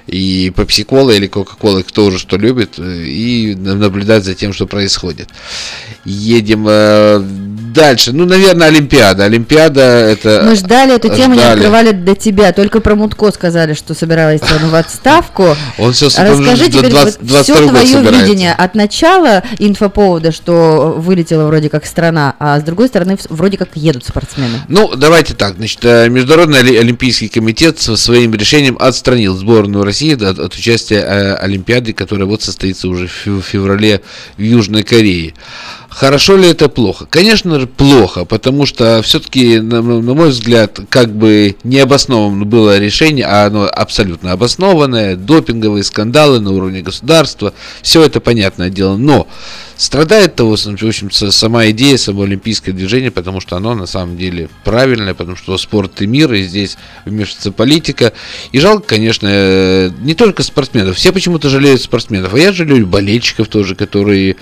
и 0.08 0.52
пепси-колой 0.56 1.18
или 1.18 1.28
кока-колой, 1.28 1.84
кто 1.84 2.06
уже 2.06 2.18
что 2.18 2.38
любит, 2.38 2.76
э, 2.78 3.04
и 3.06 3.56
на- 3.56 3.76
наблюдать 3.76 4.24
за 4.26 4.34
тем, 4.36 4.54
что 4.54 4.68
происходит. 4.68 5.30
Едем 6.06 6.66
э, 6.68 7.20
дальше. 7.74 8.12
Ну, 8.12 8.26
наверное, 8.26 8.68
Олимпиада. 8.68 9.26
Олимпиада 9.26 9.82
это... 9.82 10.44
Мы 10.46 10.56
ждали 10.56 10.96
эту 10.96 11.10
тему, 11.10 11.34
не 11.34 11.40
ждали. 11.40 11.58
открывали 11.60 11.92
до 11.92 12.16
тебя. 12.16 12.52
Только 12.54 12.80
про 12.82 12.96
Мутко 12.96 13.32
сказали, 13.32 13.74
что 13.74 13.94
собирается 13.94 14.56
он 14.62 14.70
в 14.70 14.76
отставку. 14.76 15.56
Он 15.78 15.94
сейчас 15.94 16.18
Расскажи 16.20 16.66
до 16.66 16.72
теперь 16.78 16.92
20 16.92 17.20
вот 17.20 17.28
22 17.28 17.44
все 17.44 17.54
твое 17.70 17.88
собирается. 17.88 18.26
видение 18.26 18.54
от 18.54 18.76
начала 18.76 19.44
инфоповода, 19.60 20.32
что 20.32 20.96
вылетела 20.98 21.48
вроде 21.48 21.70
как 21.70 21.86
страна, 21.86 22.36
а 22.40 22.60
с 22.60 22.64
другой 22.64 22.88
стороны 22.88 23.18
вроде 23.30 23.58
как 23.58 23.70
едут 23.76 24.06
спортсмены. 24.06 24.62
Ну, 24.68 24.94
давайте 24.96 25.34
так. 25.34 25.56
Значит, 25.56 25.80
э, 25.84 26.10
Международный 26.10 26.60
оли- 26.60 26.78
Олимпийский 26.78 27.30
комитет 27.30 27.80
своим 27.80 28.34
решением 28.36 28.78
отстранил 28.80 29.36
сборную 29.36 29.84
России 29.84 30.14
от, 30.14 30.40
от 30.40 30.54
участия 30.56 31.00
э, 31.00 31.36
Олимпиады, 31.36 31.94
которая 31.94 32.26
вот 32.26 32.42
состоится 32.42 32.88
уже 32.88 33.08
в 33.08 33.12
фев- 33.12 33.46
феврале 33.46 34.02
в 34.38 34.42
Южной 34.42 34.84
Корее. 34.84 35.34
Хорошо 35.92 36.38
ли 36.38 36.48
это 36.50 36.70
плохо? 36.70 37.06
Конечно 37.06 37.60
же, 37.60 37.68
плохо, 37.68 38.24
потому 38.24 38.66
что 38.66 39.02
все-таки, 39.04 39.60
на, 39.60 39.82
на 39.82 40.14
мой 40.14 40.30
взгляд, 40.30 40.80
как 40.90 41.14
бы 41.14 41.58
необоснованно 41.66 42.46
было 42.46 42.80
решение, 42.80 43.26
а 43.26 43.46
оно 43.46 43.70
абсолютно 43.70 44.32
обоснованное, 44.32 45.18
допинговые 45.18 45.84
скандалы 45.84 46.40
на 46.40 46.52
уровне 46.52 46.82
государства, 46.82 47.54
все 47.82 48.04
это 48.04 48.22
понятное 48.22 48.70
дело, 48.70 48.96
но 48.96 49.28
страдает 49.76 50.36
того, 50.36 50.56
в 50.56 50.84
общем, 50.84 51.12
сама 51.12 51.70
идея, 51.72 51.98
само 51.98 52.22
олимпийское 52.22 52.74
движение, 52.74 53.12
потому 53.12 53.42
что 53.42 53.58
оно 53.58 53.76
на 53.76 53.86
самом 53.86 54.16
деле 54.16 54.48
правильное, 54.64 55.14
потому 55.14 55.36
что 55.36 55.58
спорт 55.58 56.02
и 56.02 56.08
мир, 56.08 56.32
и 56.34 56.44
здесь 56.44 56.78
вмешивается 57.04 57.52
политика. 57.52 58.14
И 58.54 58.60
жалко, 58.60 58.88
конечно, 58.88 59.28
э, 59.30 59.90
не 60.02 60.14
только 60.14 60.44
спортсменов, 60.44 60.96
все 60.96 61.12
почему-то 61.12 61.50
жалеют 61.50 61.82
спортсменов, 61.82 62.34
а 62.34 62.40
я 62.40 62.54
жалею 62.54 62.88
болельщиков 62.88 63.50
тоже, 63.50 63.76
которые 63.76 64.38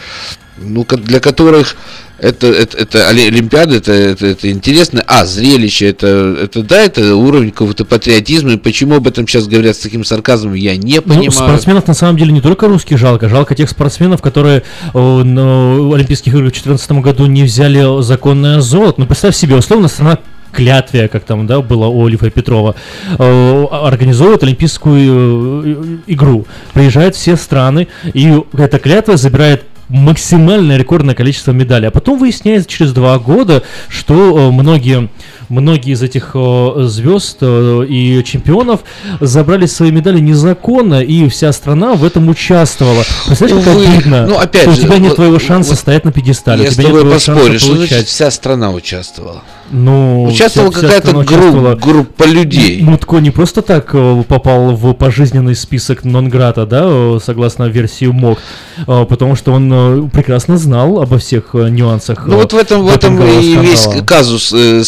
ну, 0.61 0.85
для 0.85 1.19
которых 1.19 1.75
это, 2.21 2.47
это, 2.47 2.77
это 2.77 3.07
Олимпиада, 3.07 3.77
это, 3.77 3.93
это, 3.93 4.27
это 4.27 4.51
интересно, 4.51 5.03
а, 5.07 5.25
зрелище, 5.25 5.89
это, 5.89 6.37
это 6.43 6.63
да, 6.63 6.81
это 6.81 7.15
уровень 7.15 7.51
какого-то 7.51 7.85
патриотизма, 7.85 8.51
и 8.51 8.57
почему 8.57 8.95
об 8.95 9.07
этом 9.07 9.27
сейчас 9.27 9.47
говорят 9.47 9.75
с 9.75 9.79
таким 9.79 10.03
сарказмом, 10.03 10.53
я 10.53 10.75
не 10.75 10.97
ну, 10.97 11.01
понимаю. 11.01 11.31
спортсменов 11.31 11.87
на 11.87 11.93
самом 11.93 12.17
деле 12.17 12.31
не 12.31 12.41
только 12.41 12.67
русских 12.67 12.97
жалко, 12.97 13.29
жалко 13.29 13.55
тех 13.55 13.69
спортсменов, 13.69 14.21
которые 14.21 14.63
о, 14.93 15.23
на 15.23 15.93
Олимпийских 15.93 16.33
играх 16.33 16.49
в 16.49 16.63
2014 16.63 16.91
году 17.03 17.25
не 17.25 17.43
взяли 17.43 18.01
законное 18.01 18.59
золото. 18.59 19.01
Ну, 19.01 19.07
представь 19.07 19.35
себе, 19.35 19.55
условно, 19.55 19.87
страна 19.87 20.19
клятве, 20.51 21.07
как 21.07 21.23
там, 21.23 21.47
да, 21.47 21.61
было 21.61 21.87
у 21.87 22.05
Олифа 22.05 22.29
Петрова, 22.29 22.75
э, 23.17 23.65
организовывают 23.71 24.43
олимпийскую 24.43 25.63
э, 25.63 25.97
игру. 26.07 26.45
Приезжают 26.73 27.15
все 27.15 27.35
страны, 27.35 27.87
и 28.13 28.33
эта 28.57 28.79
клятва 28.79 29.17
забирает 29.17 29.63
максимальное 29.89 30.77
рекордное 30.77 31.15
количество 31.15 31.51
медалей. 31.51 31.87
А 31.89 31.91
потом 31.91 32.17
выясняется 32.19 32.69
через 32.69 32.93
два 32.93 33.17
года, 33.19 33.63
что 33.87 34.37
э, 34.37 34.51
многие, 34.51 35.09
многие 35.49 35.93
из 35.93 36.01
этих 36.01 36.31
э, 36.33 36.73
звезд 36.87 37.37
э, 37.41 37.85
и 37.87 38.23
чемпионов 38.23 38.81
забрали 39.19 39.65
свои 39.65 39.91
медали 39.91 40.19
незаконно, 40.19 41.01
и 41.01 41.27
вся 41.29 41.51
страна 41.51 41.93
в 41.93 42.03
этом 42.03 42.29
участвовала. 42.29 43.03
Представляешь, 43.25 43.65
как 43.65 43.75
обидно, 43.75 44.27
ну, 44.27 44.39
опять 44.39 44.63
что 44.63 44.71
же, 44.73 44.81
у 44.81 44.83
тебя 44.85 44.97
нет 44.97 45.15
твоего 45.15 45.39
шанса 45.39 45.71
вот, 45.71 45.79
стоять 45.79 46.05
на 46.05 46.11
пьедестале. 46.11 46.63
Я 46.63 46.69
у 46.69 46.71
с 46.71 46.75
тебя 46.75 46.85
тобой 46.85 47.03
нет 47.03 47.13
поспорю, 47.13 47.59
что 47.59 47.75
значит 47.75 48.07
вся 48.07 48.31
страна 48.31 48.71
участвовала. 48.71 49.43
Ну, 49.71 50.23
участвовала 50.23 50.71
какая-то 50.71 51.23
группа, 51.23 51.75
группа 51.75 52.23
людей. 52.23 52.81
Мутко 52.81 53.17
не 53.17 53.29
просто 53.29 53.61
так 53.61 53.89
э, 53.93 54.23
попал 54.27 54.75
в 54.75 54.93
пожизненный 54.93 55.55
список 55.55 56.03
Нонграта, 56.03 56.65
да, 56.65 57.19
согласно 57.19 57.65
версии 57.65 58.05
МОК, 58.05 58.39
потому 58.85 59.35
что 59.35 59.51
он 59.51 60.09
прекрасно 60.09 60.57
знал 60.57 61.01
обо 61.01 61.19
всех 61.19 61.53
нюансах. 61.53 62.25
Ну 62.25 62.37
вот 62.37 62.53
в 62.53 62.57
этом, 62.57 62.83
в 62.83 62.89
этом 62.89 63.21
и 63.21 63.55
весь 63.55 63.87
казус 64.05 64.51
э, 64.53 64.83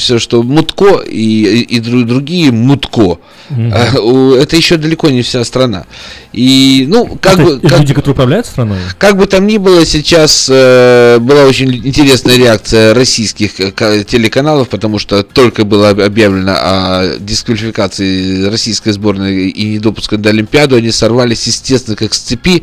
случившийся, 0.00 0.18
что 0.18 0.42
Мутко 0.42 1.00
и, 1.02 1.62
и 1.62 1.80
дру- 1.80 2.04
другие 2.04 2.50
Мутко, 2.50 3.18
у- 3.50 4.32
это 4.34 4.56
еще 4.56 4.76
далеко 4.76 5.08
не 5.10 5.22
вся 5.22 5.44
страна. 5.44 5.84
И, 6.32 6.86
ну, 6.88 7.18
как 7.20 7.34
Это 7.34 7.42
бы... 7.44 7.60
Как, 7.60 7.78
люди, 7.80 7.94
которые 7.94 8.12
управляют 8.12 8.46
страной? 8.46 8.78
как 8.98 9.16
бы 9.16 9.26
там 9.26 9.46
ни 9.46 9.58
было, 9.58 9.84
сейчас 9.84 10.48
э, 10.50 11.18
была 11.20 11.44
очень 11.44 11.74
интересная 11.86 12.36
реакция 12.36 12.94
российских 12.94 13.60
э, 13.60 13.72
ка- 13.72 14.04
телеканалов, 14.04 14.68
потому 14.68 14.98
что 14.98 15.22
только 15.22 15.64
было 15.64 15.90
об- 15.90 16.00
объявлено 16.00 16.52
о 16.56 17.16
дисквалификации 17.18 18.44
российской 18.48 18.92
сборной 18.92 19.48
и 19.48 19.64
недопуска 19.74 20.16
до 20.16 20.30
Олимпиады, 20.30 20.76
они 20.76 20.90
сорвались, 20.92 21.46
естественно, 21.46 21.96
как 21.96 22.14
с 22.14 22.18
цепи, 22.20 22.62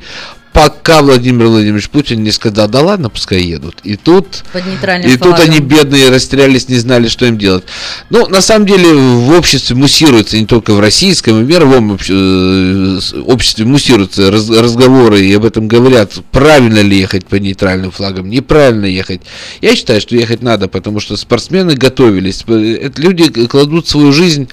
пока 0.57 1.03
Владимир 1.03 1.45
Владимирович 1.45 1.87
Путин 1.87 2.23
не 2.23 2.31
сказал, 2.31 2.67
да 2.67 2.81
ладно, 2.81 3.11
пускай 3.11 3.43
едут. 3.43 3.75
И 3.83 3.95
тут, 3.95 4.43
и 5.13 5.17
тут 5.17 5.39
они 5.39 5.59
бедные 5.59 6.09
растерялись, 6.09 6.67
не 6.67 6.77
знали, 6.77 7.09
что 7.09 7.27
им 7.27 7.37
делать. 7.37 7.63
Ну, 8.09 8.27
на 8.27 8.41
самом 8.41 8.65
деле, 8.65 8.91
в 8.91 9.29
обществе 9.37 9.75
муссируется, 9.75 10.35
не 10.39 10.47
только 10.47 10.73
в 10.73 10.79
российском, 10.79 11.41
и 11.41 11.43
в 11.43 11.47
мировом 11.47 11.93
э, 12.09 12.99
обществе 13.27 13.65
муссируются 13.65 14.31
раз- 14.31 14.49
разговоры, 14.49 15.21
и 15.21 15.33
об 15.35 15.45
этом 15.45 15.67
говорят, 15.67 16.13
правильно 16.31 16.79
ли 16.79 16.97
ехать 16.97 17.27
по 17.27 17.35
нейтральным 17.35 17.91
флагам, 17.91 18.27
неправильно 18.27 18.85
ехать. 18.85 19.21
Я 19.61 19.75
считаю, 19.75 20.01
что 20.01 20.15
ехать 20.15 20.41
надо, 20.41 20.67
потому 20.67 20.99
что 20.99 21.17
спортсмены 21.17 21.75
готовились. 21.75 22.43
Э, 22.47 22.79
это 22.81 22.99
люди 22.99 23.29
кладут 23.45 23.87
свою 23.87 24.11
жизнь. 24.11 24.49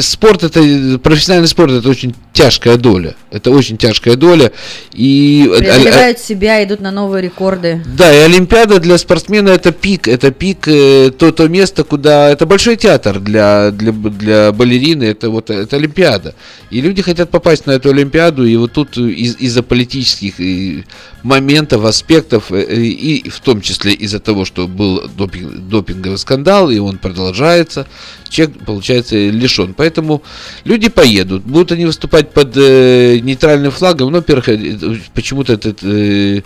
Спорт, 0.00 0.42
это, 0.42 0.98
профессиональный 0.98 1.46
спорт, 1.46 1.70
это 1.70 1.88
очень 1.88 2.14
тяжкая 2.32 2.76
доля. 2.76 3.14
Это 3.30 3.50
очень 3.50 3.76
тяжкая 3.76 4.16
доля. 4.16 4.50
И 4.92 5.50
Преодолевают 5.58 6.18
себя, 6.18 6.62
идут 6.64 6.80
на 6.80 6.90
новые 6.90 7.22
рекорды. 7.22 7.82
да, 7.96 8.12
и 8.12 8.18
Олимпиада 8.24 8.80
для 8.80 8.98
спортсмена 8.98 9.50
это 9.50 9.72
пик, 9.72 10.08
это 10.08 10.30
пик, 10.30 10.66
э, 10.66 11.10
то, 11.16 11.32
то 11.32 11.48
место, 11.48 11.84
куда 11.84 12.28
это 12.30 12.46
большой 12.46 12.76
театр 12.76 13.20
для, 13.20 13.70
для, 13.70 13.92
для 13.92 14.52
балерины, 14.52 15.04
это 15.04 15.30
вот 15.30 15.50
это 15.50 15.76
Олимпиада. 15.76 16.34
И 16.70 16.80
люди 16.80 17.02
хотят 17.02 17.30
попасть 17.30 17.66
на 17.66 17.72
эту 17.72 17.90
Олимпиаду, 17.90 18.44
и 18.44 18.56
вот 18.56 18.72
тут 18.72 18.96
из, 18.96 19.36
из-за 19.36 19.62
политических 19.62 20.40
э, 20.40 20.84
моментов, 21.22 21.84
аспектов, 21.84 22.50
э, 22.52 22.62
и 22.74 23.28
в 23.28 23.40
том 23.40 23.60
числе 23.60 23.92
из-за 23.92 24.18
того, 24.20 24.44
что 24.44 24.66
был 24.66 25.04
допинг- 25.16 25.68
допинговый 25.68 26.18
скандал, 26.18 26.70
и 26.70 26.78
он 26.78 26.98
продолжается, 26.98 27.86
человек, 28.30 28.56
получается, 28.64 29.16
лишен. 29.16 29.74
Поэтому 29.74 30.22
люди 30.64 30.88
поедут, 30.88 31.42
будут 31.42 31.72
они 31.72 31.84
выступать 31.84 32.32
под 32.32 32.56
э, 32.56 33.18
нейтральным 33.20 33.70
флагом, 33.70 34.10
но, 34.10 34.18
во-первых, 34.18 34.48
э, 34.48 34.78
почему-то 35.14 35.52
этот 35.52 35.80
э, 35.82 36.42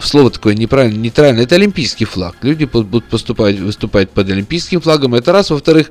слово 0.00 0.30
такое 0.30 0.54
неправильно, 0.54 0.98
нейтрально, 0.98 1.40
это 1.40 1.56
олимпийский 1.56 2.04
флаг. 2.04 2.36
Люди 2.42 2.64
будут 2.64 3.04
поступать, 3.04 3.58
выступать 3.58 4.10
под 4.10 4.30
олимпийским 4.30 4.80
флагом, 4.80 5.14
это 5.14 5.32
раз. 5.32 5.50
Во-вторых, 5.50 5.90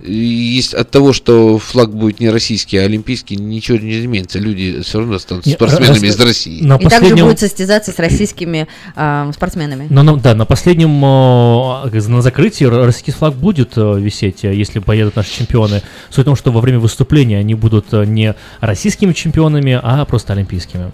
э, 0.00 0.10
есть 0.10 0.74
от 0.74 0.90
того, 0.90 1.12
что 1.12 1.58
флаг 1.58 1.94
будет 1.94 2.20
не 2.20 2.30
российский, 2.30 2.76
а 2.78 2.84
олимпийский, 2.84 3.36
ничего 3.36 3.78
не 3.78 4.00
изменится. 4.00 4.38
Люди 4.38 4.82
все 4.82 4.98
равно 4.98 5.18
станут 5.18 5.46
спортсменами 5.46 6.06
раз- 6.06 6.16
из 6.16 6.20
России. 6.20 6.62
На 6.62 6.76
И 6.76 6.84
также 6.84 6.90
последнем- 6.90 7.26
будет 7.26 7.40
состязаться 7.40 7.92
с 7.92 7.98
российскими 7.98 8.68
а, 8.94 9.30
спортсменами. 9.32 9.86
Но, 9.90 10.02
ну, 10.02 10.16
да, 10.16 10.34
на 10.34 10.44
последнем, 10.44 11.04
э, 11.04 12.08
на 12.08 12.22
закрытии 12.22 12.64
российский 12.64 13.12
флаг 13.12 13.34
будет 13.34 13.72
э, 13.76 13.98
висеть, 13.98 14.44
э, 14.44 14.54
если 14.54 14.78
поедут 14.78 15.16
наши 15.16 15.36
чемпионы. 15.36 15.82
Суть 16.10 16.22
в 16.22 16.24
том, 16.24 16.36
что 16.36 16.52
во 16.52 16.60
время 16.60 16.78
выступления 16.78 17.38
они 17.38 17.54
будут 17.54 17.86
э, 17.92 18.04
не 18.04 18.34
российскими 18.60 19.12
чемпионами, 19.12 19.78
а 19.82 20.04
просто 20.04 20.32
олимпийскими. 20.32 20.90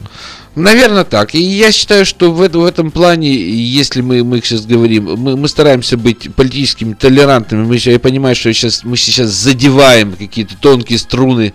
Наверное, 0.55 1.05
так. 1.05 1.35
И 1.35 1.41
я 1.41 1.73
считаю, 1.73 2.05
что 2.05 2.31
в, 2.33 2.41
в 2.61 2.65
этом 2.65 2.91
плане, 2.91 3.33
если 3.33 4.01
мы, 4.01 4.25
мы 4.25 4.41
сейчас 4.41 4.67
говорим, 4.67 5.05
мы, 5.17 5.37
мы 5.37 5.49
стараемся 5.49 5.97
быть 5.97 6.35
политическими 6.35 6.95
толерантными. 6.95 7.65
Мы, 7.65 7.77
я 7.77 7.99
понимаю, 7.99 8.35
что 8.37 8.53
сейчас, 8.53 8.85
мы 8.85 8.97
сейчас 8.97 9.31
задеваем 9.31 10.13
какие-то 10.13 10.57
тонкие 10.57 10.99
струны 10.99 11.55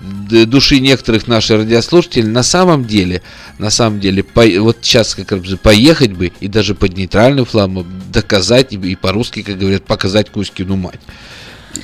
души 0.00 0.80
некоторых 0.80 1.26
наших 1.26 1.58
радиослушателей. 1.58 2.28
На 2.28 2.42
самом 2.42 2.84
деле, 2.84 3.22
на 3.58 3.70
самом 3.70 4.00
деле, 4.00 4.22
по- 4.22 4.60
вот 4.60 4.78
сейчас 4.80 5.14
как 5.14 5.32
раз 5.32 5.42
поехать 5.62 6.12
бы 6.12 6.32
и 6.40 6.48
даже 6.48 6.74
под 6.74 6.96
нейтральным 6.96 7.44
флагом 7.44 7.86
доказать 8.12 8.72
и, 8.72 8.76
и 8.76 8.94
по-русски, 8.96 9.42
как 9.42 9.58
говорят, 9.58 9.84
показать 9.84 10.30
Кузькину 10.30 10.76
мать. 10.76 11.00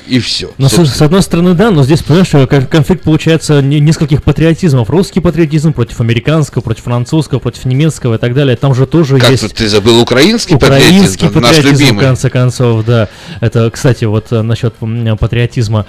И 0.08 0.18
все. 0.20 0.50
Но 0.58 0.68
с, 0.68 0.72
с 0.84 1.02
одной 1.02 1.22
стороны, 1.22 1.54
да, 1.54 1.70
но 1.70 1.82
здесь, 1.84 2.02
понимаешь, 2.02 2.28
э, 2.34 2.46
кон- 2.46 2.66
конфликт 2.66 3.02
получается 3.04 3.60
не- 3.62 3.80
нескольких 3.80 4.22
патриотизмов. 4.22 4.88
Русский 4.90 5.20
патриотизм 5.20 5.72
против 5.72 6.00
американского, 6.00 6.62
против 6.62 6.84
французского, 6.84 7.38
против 7.38 7.64
немецкого 7.64 8.14
и 8.14 8.18
так 8.18 8.34
далее. 8.34 8.56
Там 8.56 8.74
же 8.74 8.86
тоже 8.86 9.18
Как 9.18 9.30
есть... 9.30 9.54
ты 9.54 9.68
забыл 9.68 10.00
украинский, 10.00 10.54
Украинский 10.56 11.28
патриотизм, 11.28 11.40
наш 11.40 11.54
патриотизм, 11.56 11.76
в 11.76 11.80
любимый. 11.86 12.04
конце 12.04 12.30
концов, 12.30 12.84
да. 12.84 13.08
Это, 13.40 13.70
кстати, 13.70 14.04
вот 14.04 14.26
э, 14.32 14.42
насчет 14.42 14.74
патриотизма. 15.20 15.86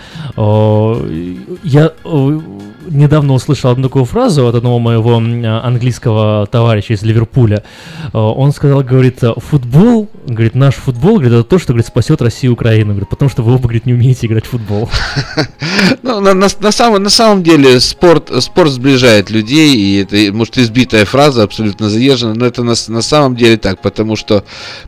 Я 1.63 1.91
недавно 2.89 3.33
услышал 3.33 3.71
одну 3.71 3.83
такую 3.83 4.05
фразу 4.05 4.47
от 4.47 4.55
одного 4.55 4.79
моего 4.79 5.17
м, 5.17 5.45
английского 5.45 6.47
товарища 6.47 6.93
из 6.93 7.03
Ливерпуля. 7.03 7.63
О, 8.13 8.33
Он 8.33 8.51
сказал, 8.51 8.81
говорит, 8.83 9.19
футбол, 9.37 10.09
говорит, 10.25 10.55
наш 10.55 10.75
футбол, 10.75 11.15
говорит, 11.15 11.33
это 11.33 11.43
то, 11.43 11.59
что, 11.59 11.73
говорит, 11.73 11.87
спасет 11.87 12.21
Россию 12.21 12.51
и 12.51 12.53
Украину, 12.53 12.91
говорит, 12.91 13.09
потому 13.09 13.29
что 13.29 13.43
вы 13.43 13.53
оба, 13.53 13.63
говорит, 13.63 13.85
не 13.85 13.93
умеете 13.93 14.27
играть 14.27 14.45
в 14.45 14.49
футбол. 14.49 14.89
Ну, 16.03 16.19
на, 16.19 16.33
на, 16.33 16.47
на 16.59 16.71
самом, 16.71 17.03
на 17.03 17.09
самом 17.09 17.43
деле 17.43 17.79
спорт, 17.79 18.31
спорт 18.41 18.71
сближает 18.71 19.29
людей, 19.29 19.75
и 19.75 20.01
это, 20.01 20.33
может, 20.35 20.57
избитая 20.57 21.05
фраза, 21.05 21.43
абсолютно 21.43 21.89
заезжена, 21.89 22.33
но 22.33 22.45
это 22.45 22.63
на, 22.63 22.73
на 22.87 23.01
самом 23.01 23.35
деле 23.35 23.57
так, 23.57 23.81
потому 23.81 24.15
что 24.15 24.43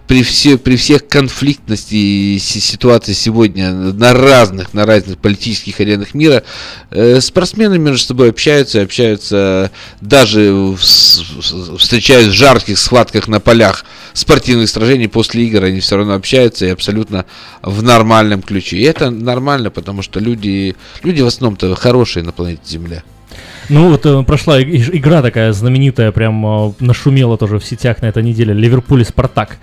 при, 0.08 0.24
все, 0.24 0.58
при 0.58 0.76
всех 0.76 1.08
конфликтности 1.08 1.96
и 1.96 2.40
си- 2.40 2.60
ситуации 2.60 3.14
сегодня 3.14 3.72
на 3.72 4.14
разных, 4.14 4.74
на 4.74 4.86
разных 4.86 5.18
политических 5.18 5.80
аренах 5.80 6.14
мира, 6.14 6.44
э, 6.92 7.20
спортсмены 7.22 7.80
между 7.90 8.08
собой 8.08 8.30
общаются, 8.30 8.82
общаются 8.82 9.72
даже 10.02 10.76
встречаясь 10.78 12.28
в 12.28 12.34
жарких 12.34 12.78
схватках 12.78 13.28
на 13.28 13.40
полях 13.40 13.86
спортивных 14.14 14.70
сражений 14.70 15.08
после 15.08 15.46
игр, 15.46 15.64
они 15.64 15.80
все 15.80 15.98
равно 15.98 16.14
общаются 16.14 16.66
и 16.66 16.70
абсолютно 16.70 17.26
в 17.62 17.84
нормальном 17.84 18.42
ключе. 18.42 18.78
И 18.78 18.84
это 18.84 19.10
нормально, 19.10 19.70
потому 19.70 20.02
что 20.02 20.20
люди, 20.20 20.76
люди 21.04 21.22
в 21.22 21.28
основном-то 21.28 21.76
хорошие 21.76 22.24
на 22.24 22.32
планете 22.32 22.62
Земля. 22.66 23.04
Ну 23.70 23.90
вот 23.90 24.06
э, 24.06 24.24
прошла 24.24 24.62
игра 24.62 25.22
такая 25.22 25.54
знаменитая, 25.54 26.12
прям 26.12 26.46
э, 26.46 26.74
нашумела 26.80 27.38
тоже 27.38 27.60
в 27.60 27.66
сетях 27.66 28.02
на 28.02 28.08
этой 28.08 28.24
неделе. 28.24 28.54
Ливерпуль 28.54 29.02
и 29.02 29.06
Спартак. 29.06 29.58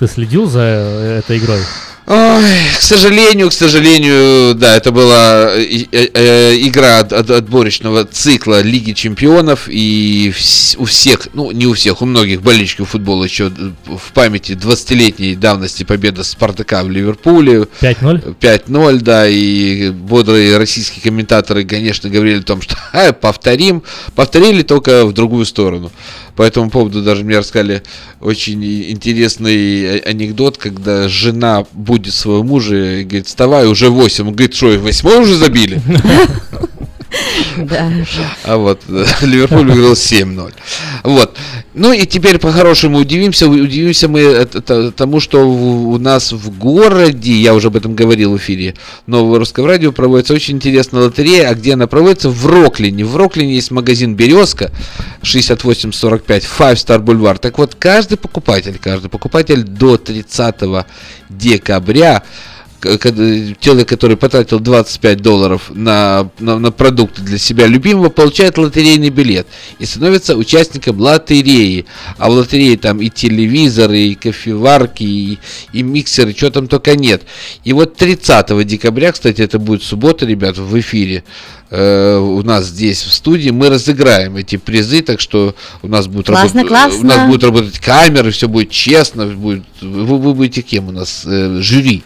Ты 0.00 0.08
следил 0.08 0.46
за 0.46 0.60
э, 0.60 1.18
этой 1.20 1.38
игрой? 1.38 1.60
Ой, 2.04 2.42
к 2.76 2.82
сожалению, 2.82 3.48
к 3.48 3.52
сожалению, 3.52 4.54
да, 4.56 4.76
это 4.76 4.90
была 4.90 5.52
э, 5.54 5.84
э, 5.92 6.08
э, 6.12 6.56
игра 6.58 6.98
от- 6.98 7.12
от- 7.12 7.30
отборочного 7.30 8.04
цикла 8.04 8.60
Лиги 8.60 8.90
Чемпионов, 8.92 9.68
и 9.68 10.32
у 10.78 10.84
всех, 10.84 11.28
ну 11.32 11.52
не 11.52 11.66
у 11.66 11.74
всех, 11.74 12.02
у 12.02 12.06
многих 12.06 12.42
болельщиков 12.42 12.90
футбола 12.90 13.22
еще 13.24 13.50
в 13.86 14.12
памяти 14.14 14.52
20-летней 14.52 15.36
давности 15.36 15.84
победа 15.84 16.24
Спартака 16.24 16.82
в 16.82 16.90
Ливерпуле. 16.90 17.68
5-0? 17.80 18.34
5-0, 18.40 18.98
да, 19.00 19.28
и 19.28 19.90
бодрые 19.90 20.58
российские 20.58 21.02
комментаторы, 21.04 21.64
конечно, 21.64 22.10
говорили 22.10 22.40
о 22.40 22.42
том, 22.42 22.60
что 22.62 22.76
«А, 22.92 23.12
повторим, 23.12 23.84
повторили 24.16 24.62
только 24.62 25.06
в 25.06 25.12
другую 25.12 25.46
сторону. 25.46 25.92
По 26.36 26.42
этому 26.42 26.70
поводу 26.70 27.02
даже 27.02 27.24
мне 27.24 27.38
рассказали 27.38 27.82
очень 28.20 28.64
интересный 28.64 29.98
а- 29.98 30.08
анекдот, 30.08 30.56
когда 30.56 31.08
жена 31.08 31.66
будет 31.72 32.14
своего 32.14 32.42
мужа 32.42 33.00
и 33.00 33.04
говорит, 33.04 33.26
вставай, 33.26 33.66
уже 33.66 33.90
8. 33.90 34.28
Он 34.28 34.32
говорит, 34.32 34.54
что, 34.54 34.68
восьмой 34.78 35.20
уже 35.20 35.36
забили? 35.36 35.80
А 38.44 38.56
вот 38.56 38.80
э, 38.88 39.04
Ливерпуль 39.22 39.70
выиграл 39.70 39.92
7-0. 39.92 40.52
Вот. 41.04 41.36
Ну 41.74 41.92
и 41.92 42.06
теперь 42.06 42.38
по-хорошему 42.38 42.98
удивимся. 42.98 43.48
Удивимся 43.48 44.08
мы 44.08 44.44
тому, 44.96 45.20
что 45.20 45.48
у 45.48 45.98
нас 45.98 46.32
в 46.32 46.58
городе, 46.58 47.32
я 47.32 47.54
уже 47.54 47.68
об 47.68 47.76
этом 47.76 47.94
говорил 47.94 48.32
в 48.32 48.36
эфире 48.38 48.74
Нового 49.06 49.38
Русского 49.38 49.68
Радио, 49.68 49.92
проводится 49.92 50.34
очень 50.34 50.56
интересная 50.56 51.04
лотерея. 51.04 51.48
А 51.48 51.54
где 51.54 51.74
она 51.74 51.86
проводится? 51.86 52.30
В 52.30 52.46
Роклине. 52.46 53.04
В 53.04 53.16
Роклине 53.16 53.54
есть 53.54 53.70
магазин 53.70 54.14
«Березка» 54.14 54.70
6845 55.22 56.44
Five 56.44 56.74
Star 56.74 57.02
Boulevard. 57.02 57.38
Так 57.38 57.58
вот, 57.58 57.74
каждый 57.74 58.16
покупатель, 58.16 58.78
каждый 58.78 59.08
покупатель 59.08 59.62
до 59.62 59.96
30 59.96 60.86
декабря 61.28 62.22
человек, 62.82 63.88
который 63.88 64.16
потратил 64.16 64.58
25 64.58 65.20
долларов 65.20 65.70
на, 65.70 66.30
на, 66.40 66.58
на 66.58 66.72
продукты 66.72 67.22
для 67.22 67.38
себя 67.38 67.66
любимого, 67.66 68.08
получает 68.08 68.58
лотерейный 68.58 69.10
билет 69.10 69.46
и 69.78 69.86
становится 69.86 70.36
участником 70.36 71.00
лотереи. 71.00 71.86
А 72.18 72.28
в 72.28 72.32
лотерее 72.32 72.76
там 72.76 73.00
и 73.00 73.08
телевизоры, 73.08 73.98
и 73.98 74.14
кофеварки, 74.14 75.04
и, 75.04 75.38
и 75.72 75.82
миксеры, 75.82 76.34
что 76.36 76.50
там 76.50 76.66
только 76.66 76.96
нет. 76.96 77.22
И 77.64 77.72
вот 77.72 77.96
30 77.96 78.66
декабря, 78.66 79.12
кстати, 79.12 79.40
это 79.40 79.58
будет 79.58 79.82
суббота, 79.82 80.26
ребят, 80.26 80.58
в 80.58 80.80
эфире, 80.80 81.22
э, 81.70 82.16
у 82.16 82.42
нас 82.42 82.66
здесь 82.66 83.02
в 83.02 83.12
студии 83.12 83.50
мы 83.50 83.68
разыграем 83.68 84.36
эти 84.36 84.56
призы, 84.56 85.02
так 85.02 85.20
что 85.20 85.54
у 85.82 85.88
нас 85.88 86.08
будет 86.08 86.26
Классно, 86.26 86.62
работать, 86.62 86.70
у 86.70 87.04
нас 87.04 87.14
классно. 87.14 87.26
будут 87.26 87.44
работать 87.44 87.78
камеры, 87.78 88.30
все 88.32 88.48
будет 88.48 88.70
честно, 88.70 89.26
будет, 89.26 89.64
вы, 89.80 90.18
вы 90.18 90.34
будете 90.34 90.62
кем 90.62 90.88
у 90.88 90.92
нас 90.92 91.22
э, 91.24 91.58
жюри 91.60 92.02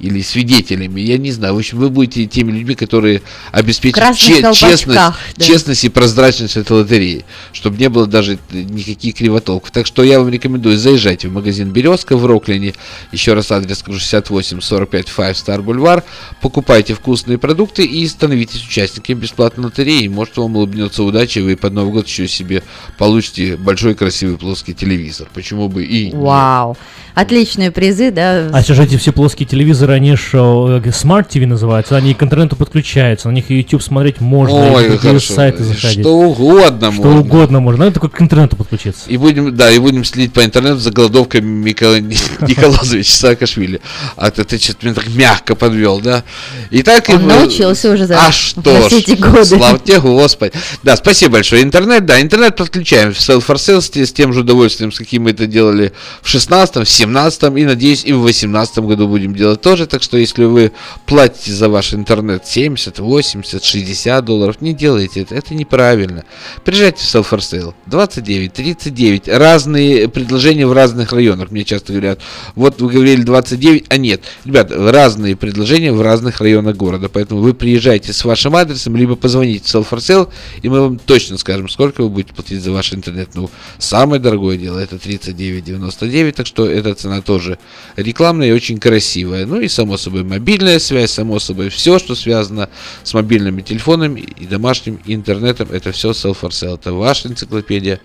или 0.00 0.20
свидетелями, 0.22 1.00
я 1.00 1.18
не 1.18 1.32
знаю. 1.32 1.54
В 1.54 1.58
общем, 1.58 1.78
вы 1.78 1.90
будете 1.90 2.26
теми 2.26 2.52
людьми, 2.52 2.74
которые 2.74 3.22
обеспечат 3.52 4.16
че- 4.16 4.52
честность, 4.52 4.86
да. 4.86 5.14
честность 5.38 5.84
и 5.84 5.88
прозрачность 5.88 6.56
этой 6.56 6.72
лотереи, 6.72 7.24
чтобы 7.52 7.78
не 7.78 7.88
было 7.88 8.06
даже 8.06 8.38
никаких 8.52 9.16
кривотолков. 9.16 9.70
Так 9.70 9.86
что 9.86 10.02
я 10.02 10.18
вам 10.18 10.28
рекомендую, 10.28 10.78
заезжайте 10.78 11.28
в 11.28 11.32
магазин 11.32 11.70
«Березка» 11.70 12.16
в 12.16 12.26
Роклине, 12.26 12.74
еще 13.12 13.34
раз 13.34 13.50
адрес 13.52 13.78
скажу, 13.78 13.98
6845 13.98 15.06
Five 15.06 15.32
Star 15.32 15.64
Boulevard, 15.64 16.04
покупайте 16.40 16.94
вкусные 16.94 17.38
продукты 17.38 17.84
и 17.84 18.06
становитесь 18.06 18.64
участниками 18.66 19.18
бесплатной 19.20 19.64
лотереи. 19.66 20.08
Может, 20.08 20.36
вам 20.36 20.56
улыбнется 20.56 21.02
удача, 21.02 21.40
и 21.40 21.42
вы 21.42 21.56
под 21.56 21.72
Новый 21.72 21.92
год 21.92 22.08
еще 22.08 22.28
себе 22.28 22.62
получите 22.96 23.56
большой 23.56 23.94
красивый 23.94 24.38
плоский 24.38 24.74
телевизор. 24.74 25.28
Почему 25.32 25.68
бы 25.68 25.84
и 25.84 26.06
нет. 26.06 26.14
Вау. 26.14 26.76
Отличные 27.14 27.70
призы, 27.70 28.10
да. 28.10 28.48
А 28.52 28.60
эти 28.60 28.96
все 28.96 29.12
плоские 29.12 29.46
телевизоры, 29.46 29.87
они 29.94 30.16
что, 30.16 30.80
Smart 30.86 31.28
TV 31.28 31.46
называются, 31.46 31.96
они 31.96 32.14
к 32.14 32.22
интернету 32.22 32.56
подключаются, 32.56 33.28
на 33.28 33.32
них 33.32 33.50
и 33.50 33.56
YouTube 33.58 33.82
смотреть 33.82 34.20
можно, 34.20 34.56
и 34.56 34.70
Ой, 34.70 34.84
какие 34.84 35.08
хорошо. 35.10 35.34
сайты 35.34 35.64
заходить. 35.64 36.00
Что 36.00 36.14
угодно 36.16 36.92
Что 36.92 37.02
можно. 37.02 37.20
угодно 37.20 37.60
можно, 37.60 37.84
надо 37.86 38.00
только 38.00 38.16
к 38.16 38.22
интернету 38.22 38.56
подключиться. 38.56 39.02
И 39.08 39.16
будем, 39.16 39.54
да, 39.56 39.70
и 39.70 39.78
будем 39.78 40.04
следить 40.04 40.32
по 40.32 40.44
интернету 40.44 40.78
за 40.78 40.90
голодовкой 40.90 41.40
Микола 41.40 41.98
Николазовича 42.40 43.12
Саакашвили. 43.14 43.80
А 44.16 44.30
ты, 44.30 44.44
ты 44.44 44.58
что-то 44.58 44.86
меня 44.86 44.94
так 44.94 45.08
мягко 45.14 45.54
подвел, 45.54 46.00
да? 46.00 46.24
Итак, 46.70 47.08
Он 47.08 47.22
и- 47.22 47.26
научился 47.26 47.92
уже 47.92 48.06
за 48.06 48.18
А 48.20 48.32
что 48.32 48.88
ж, 48.88 48.92
эти 48.92 49.12
годы. 49.12 49.44
слава 49.44 49.78
тебе, 49.78 50.00
Господи. 50.00 50.52
Да, 50.82 50.96
спасибо 50.96 51.32
большое. 51.34 51.62
Интернет, 51.62 52.04
да, 52.06 52.20
интернет 52.20 52.56
подключаем 52.56 53.12
в 53.12 53.18
Sell 53.18 53.44
for 53.44 53.56
Sale 53.56 53.80
с, 53.80 53.90
те- 53.90 54.06
с 54.06 54.12
тем 54.12 54.32
же 54.32 54.40
удовольствием, 54.40 54.92
с 54.92 54.98
каким 54.98 55.24
мы 55.24 55.30
это 55.30 55.46
делали 55.46 55.92
в 56.22 56.28
16 56.28 56.76
в 56.76 56.84
17 56.90 57.42
и, 57.56 57.64
надеюсь, 57.64 58.04
и 58.04 58.12
в 58.12 58.20
18 58.22 58.78
году 58.80 59.08
будем 59.08 59.34
делать 59.34 59.60
тоже. 59.60 59.77
Так 59.86 60.02
что, 60.02 60.16
если 60.16 60.44
вы 60.44 60.72
платите 61.06 61.52
за 61.52 61.68
ваш 61.68 61.94
интернет 61.94 62.46
70, 62.46 62.98
80, 62.98 63.64
60 63.64 64.24
долларов, 64.24 64.60
не 64.60 64.74
делайте 64.74 65.22
это. 65.22 65.34
Это 65.34 65.54
неправильно. 65.54 66.24
Приезжайте 66.64 67.02
в 67.02 67.06
Sell 67.06 67.26
for 67.28 67.38
Sale. 67.38 67.74
29, 67.86 68.52
39. 68.52 69.28
Разные 69.28 70.08
предложения 70.08 70.66
в 70.66 70.72
разных 70.72 71.12
районах. 71.12 71.50
Мне 71.50 71.64
часто 71.64 71.92
говорят, 71.92 72.20
вот 72.54 72.80
вы 72.80 72.90
говорили 72.90 73.22
29, 73.22 73.86
а 73.88 73.96
нет. 73.96 74.22
Ребят, 74.44 74.70
разные 74.70 75.36
предложения 75.36 75.92
в 75.92 76.00
разных 76.00 76.40
районах 76.40 76.76
города. 76.76 77.08
Поэтому 77.08 77.40
вы 77.40 77.54
приезжайте 77.54 78.12
с 78.12 78.24
вашим 78.24 78.56
адресом, 78.56 78.96
либо 78.96 79.16
позвоните 79.16 79.64
в 79.64 79.74
Sell 79.74 79.86
for 79.88 79.98
Sale, 79.98 80.28
и 80.62 80.68
мы 80.68 80.80
вам 80.80 80.98
точно 80.98 81.38
скажем, 81.38 81.68
сколько 81.68 82.02
вы 82.02 82.08
будете 82.08 82.34
платить 82.34 82.62
за 82.62 82.72
ваш 82.72 82.92
интернет. 82.92 83.30
Ну, 83.34 83.50
самое 83.78 84.20
дорогое 84.20 84.56
дело 84.56 84.78
это 84.78 84.96
39,99, 84.96 86.32
так 86.32 86.46
что 86.46 86.66
эта 86.68 86.94
цена 86.94 87.20
тоже 87.20 87.58
рекламная 87.96 88.48
и 88.48 88.52
очень 88.52 88.78
красивая. 88.78 89.46
Ну 89.46 89.60
и 89.60 89.67
само 89.68 89.96
собой 89.96 90.24
мобильная 90.24 90.78
связь, 90.78 91.12
само 91.12 91.38
собой 91.38 91.68
все, 91.68 91.98
что 91.98 92.14
связано 92.14 92.68
с 93.02 93.14
мобильными 93.14 93.62
телефонами 93.62 94.20
и 94.20 94.46
домашним 94.46 95.00
интернетом, 95.06 95.68
это 95.72 95.92
все 95.92 96.10
Sell 96.10 96.36
for 96.40 96.50
Sale. 96.50 96.74
Это 96.74 96.92
ваша 96.92 97.28
энциклопедия 97.28 98.00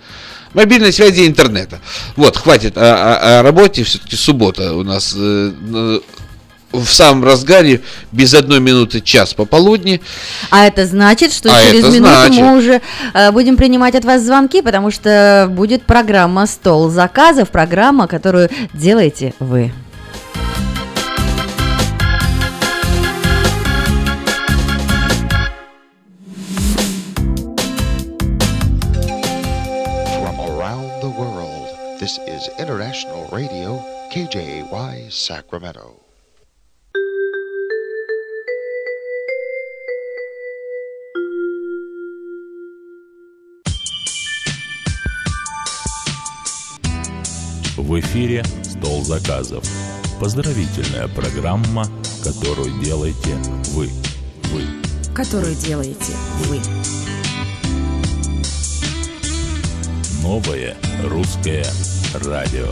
мобильной 0.53 0.93
связи 0.93 1.21
и 1.21 1.27
интернета. 1.27 1.79
Вот, 2.15 2.37
хватит 2.37 2.77
о, 2.77 2.81
о- 2.81 3.39
о 3.39 3.43
работе, 3.43 3.83
все-таки 3.83 4.15
суббота 4.15 4.73
у 4.73 4.83
нас 4.83 5.15
э, 5.17 5.99
в 6.71 6.85
самом 6.87 7.23
разгаре, 7.23 7.81
без 8.11 8.33
одной 8.33 8.59
минуты 8.59 8.99
час 8.99 9.33
пополудни. 9.33 10.01
А 10.49 10.65
это 10.65 10.85
значит, 10.87 11.31
что 11.31 11.55
А 11.55 11.61
через 11.61 11.83
минуту 11.85 12.13
значит. 12.15 12.41
мы 12.41 12.57
уже 12.57 12.81
э, 13.13 13.31
будем 13.31 13.57
принимать 13.57 13.95
от 13.95 14.05
вас 14.05 14.23
звонки, 14.23 14.61
потому 14.61 14.89
что 14.91 15.47
будет 15.49 15.83
программа 15.83 16.47
«Стол 16.47 16.89
заказов», 16.89 17.49
программа, 17.49 18.07
которую 18.07 18.49
делаете 18.73 19.33
вы. 19.39 19.71
This 32.03 32.19
is 32.27 32.49
International 32.59 33.29
Radio, 33.31 33.79
KJY 34.11 35.09
Sacramento. 35.09 36.01
В 47.77 47.99
эфире 48.01 48.43
«Стол 48.63 49.03
заказов». 49.03 49.63
Поздравительная 50.19 51.07
программа, 51.07 51.85
которую 52.21 52.81
делаете 52.81 53.37
вы. 53.75 53.89
Вы. 54.51 54.63
Которую 55.15 55.55
делаете 55.55 56.11
вы. 56.49 56.59
Новое 60.21 60.75
русское 61.03 61.63
радио. 62.15 62.67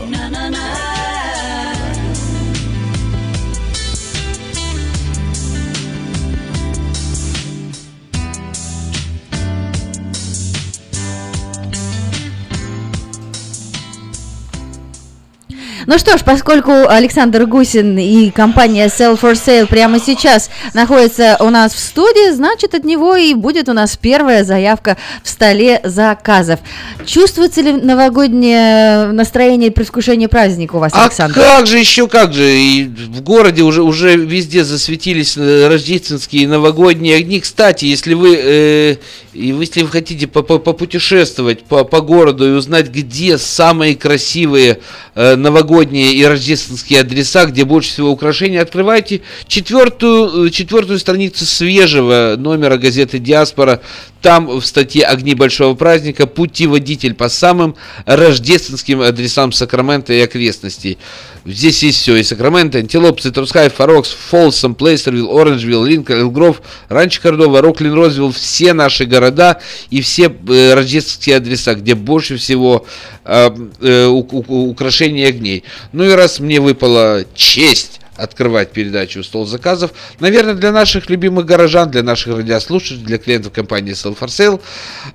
Ну 15.86 15.98
что 15.98 16.16
ж, 16.16 16.22
поскольку 16.24 16.70
Александр 16.88 17.44
Гусин 17.46 17.98
и 17.98 18.30
компания 18.30 18.86
Sell 18.86 19.18
for 19.20 19.32
Sale 19.32 19.66
прямо 19.66 19.98
сейчас 19.98 20.48
находится 20.74 21.36
у 21.40 21.50
нас 21.50 21.72
в 21.74 21.78
студии, 21.78 22.30
значит, 22.32 22.74
от 22.74 22.84
него 22.84 23.16
и 23.16 23.34
будет 23.34 23.68
у 23.68 23.72
нас 23.72 23.96
первая 23.96 24.44
заявка 24.44 24.96
в 25.24 25.28
столе 25.28 25.80
заказов. 25.82 26.60
Чувствуется 27.04 27.62
ли 27.62 27.72
новогоднее 27.72 29.10
настроение 29.12 29.70
и 29.70 29.72
предвкушение 29.72 30.28
праздника 30.28 30.76
у 30.76 30.78
вас, 30.78 30.92
А 30.94 31.02
Александр? 31.06 31.34
как 31.34 31.66
же 31.66 31.78
еще, 31.78 32.06
как 32.06 32.32
же, 32.32 32.48
и 32.48 32.84
в 32.84 33.20
городе 33.22 33.62
уже, 33.62 33.82
уже 33.82 34.14
везде 34.16 34.62
засветились 34.64 35.36
э, 35.36 35.66
рождественские 35.68 36.46
новогодние 36.46 37.16
огни. 37.16 37.40
Кстати, 37.40 37.86
если 37.86 38.14
вы, 38.14 38.36
э, 38.38 38.96
если 39.34 39.82
вы 39.82 39.88
хотите 39.88 40.28
по- 40.28 40.42
по- 40.42 40.58
попутешествовать 40.58 41.64
по, 41.64 41.82
по 41.84 42.00
городу 42.00 42.46
и 42.48 42.52
узнать, 42.52 42.88
где 42.88 43.36
самые 43.36 43.96
красивые 43.96 44.78
э, 45.16 45.34
новогодние 45.34 45.71
и 45.80 46.24
рождественские 46.24 47.00
адреса, 47.00 47.46
где 47.46 47.64
больше 47.64 47.90
всего 47.90 48.10
украшений, 48.10 48.58
открывайте 48.58 49.22
четвертую, 49.46 50.46
э, 50.46 50.50
четвертую 50.50 50.98
страницу 50.98 51.46
свежего 51.46 52.34
номера 52.38 52.76
газеты 52.76 53.18
«Диаспора». 53.18 53.80
Там 54.22 54.46
в 54.46 54.64
статье 54.64 55.04
«Огни 55.04 55.34
большого 55.34 55.74
праздника» 55.74 56.26
путеводитель 56.28 57.14
по 57.14 57.28
самым 57.28 57.74
рождественским 58.06 59.00
адресам 59.00 59.50
Сакрамента 59.50 60.12
и 60.12 60.20
окрестностей. 60.20 60.96
Здесь 61.44 61.82
есть 61.82 61.98
все. 61.98 62.14
И 62.14 62.22
Сакраменто, 62.22 62.78
Антилоп, 62.78 63.20
Citrus 63.20 63.41
Heights, 63.41 63.68
Fair 63.68 63.89
Oaks, 63.89 64.16
Фолсом, 64.30 64.76
Плейсервилл, 64.76 65.36
Оранжвейл, 65.36 65.84
Линкольн, 65.84 66.20
Элк 66.20 66.36
Гров, 66.36 66.62
Ранчо 66.88 67.18
Кордова, 67.18 67.60
Роклин, 67.60 67.94
Розвилл. 67.94 68.30
Все 68.30 68.72
наши 68.74 69.06
города 69.06 69.60
и 69.90 70.00
все 70.00 70.32
э, 70.48 70.74
рождественские 70.74 71.38
адреса, 71.38 71.74
где 71.74 71.96
больше 71.96 72.36
всего 72.36 72.86
э, 73.24 73.50
э, 73.80 74.06
у- 74.06 74.70
украшений 74.70 75.24
огней. 75.24 75.64
Ну 75.90 76.04
и 76.04 76.12
раз 76.12 76.38
мне 76.38 76.60
выпала 76.60 77.24
честь 77.34 78.01
открывать 78.22 78.72
передачу 78.72 79.22
«Стол 79.22 79.46
заказов». 79.46 79.92
Наверное, 80.20 80.54
для 80.54 80.72
наших 80.72 81.10
любимых 81.10 81.44
горожан, 81.46 81.90
для 81.90 82.02
наших 82.02 82.36
радиослушателей, 82.36 83.04
для 83.04 83.18
клиентов 83.18 83.52
компании 83.52 83.92
Sell 83.92 84.16
for 84.18 84.28
Sale, 84.28 84.60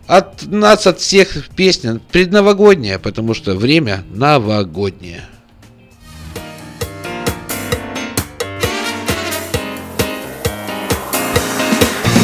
от 0.08 0.46
нас, 0.48 0.86
от 0.88 1.00
всех 1.00 1.50
песня 1.56 2.00
предновогодняя, 2.12 3.00
потому 3.00 3.34
что 3.34 3.56
время 3.56 4.04
новогоднее. 4.12 5.24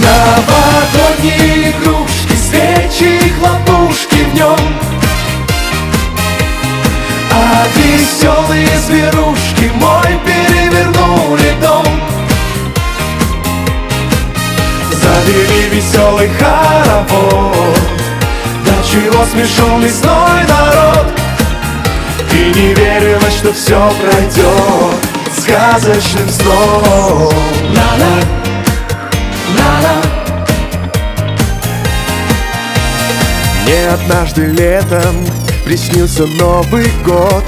Новогодние 0.01 1.71
игрушки, 1.71 2.35
свечи 2.35 3.25
и 3.25 3.29
хлопушки 3.39 4.15
в 4.15 4.35
нем 4.35 4.59
А 7.31 7.65
веселые 7.75 8.67
зверушки 8.85 9.71
мой 9.75 10.19
перевернули 10.73 11.53
дом. 11.61 11.85
Завели 14.91 15.69
веселый 15.69 16.29
хоровод. 16.39 17.79
До 18.65 18.87
чего 18.87 19.25
смешон 19.25 19.83
лесной 19.83 20.43
народ. 20.47 21.11
И 22.31 22.51
не 22.57 22.73
верилось, 22.73 23.35
что 23.35 23.53
все 23.53 23.93
пройдет 24.01 24.95
Сказочным 25.37 26.29
сном. 26.29 27.31
На-на, 27.69 28.13
на-на. 29.57 29.95
Мне 33.63 33.89
однажды 33.89 34.45
летом 34.45 35.25
приснился 35.65 36.25
Новый 36.25 36.91
год 37.05 37.43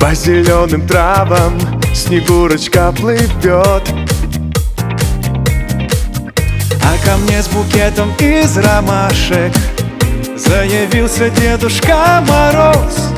По 0.00 0.14
зеленым 0.14 0.86
травам 0.86 1.58
Снегурочка 1.94 2.90
плывет. 2.92 3.84
А 6.82 7.04
ко 7.04 7.16
мне 7.18 7.42
с 7.42 7.48
букетом 7.48 8.10
из 8.18 8.56
ромашек 8.56 9.52
Заявился 10.36 11.28
Дедушка 11.30 12.24
Мороз. 12.26 13.10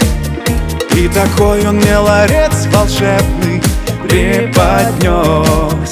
И 0.96 1.08
такой 1.08 1.66
он 1.66 1.76
мне 1.76 1.96
ларец 1.96 2.66
волшебный 2.72 3.62
преподнес 4.08 5.90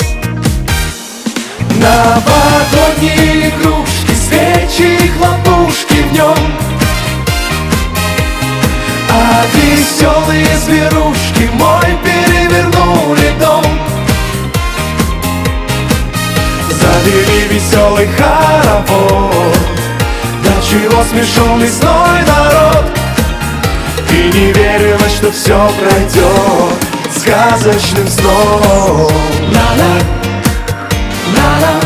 Новогодние 1.81 3.49
игрушки, 3.49 4.13
свечи 4.29 5.11
хлопушки 5.17 6.03
в 6.03 6.13
нем 6.13 6.70
А 9.13 9.45
веселые 9.55 10.47
зверушки 10.65 11.51
мой 11.55 11.99
перевернули 12.05 13.33
дом. 13.41 13.65
Завели 16.71 17.49
веселый 17.49 18.09
хоровод 18.17 19.59
До 20.45 20.67
чего 20.67 21.03
смешон 21.05 21.61
лесной 21.61 22.23
народ. 22.27 22.87
И 24.11 24.31
не 24.33 24.53
верилось, 24.53 25.15
что 25.17 25.31
все 25.33 25.71
пройдет 25.81 26.91
Сказочным 27.17 28.09
сном. 28.09 29.11
На-на, 29.53 29.93
на-на. 31.37 31.81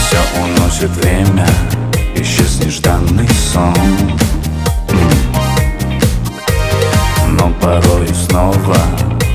Все 0.00 0.18
уносит 0.42 0.90
время, 0.96 1.46
исчез 2.66 2.80
нежданный 2.80 3.28
сон. 3.52 3.74
Но 7.38 7.50
порой 7.60 8.08
снова 8.08 8.76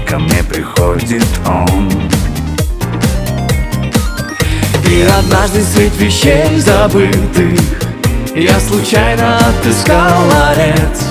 ко 0.08 0.19
мне 0.19 0.43
приходит 0.43 1.26
он. 1.45 1.92
И 4.85 5.01
однажды 5.03 5.64
средь 5.64 5.95
вещей 5.98 6.60
забытых 6.60 7.60
Я 8.35 8.60
случайно 8.60 9.38
отыскал 9.38 10.27
ларец. 10.27 11.01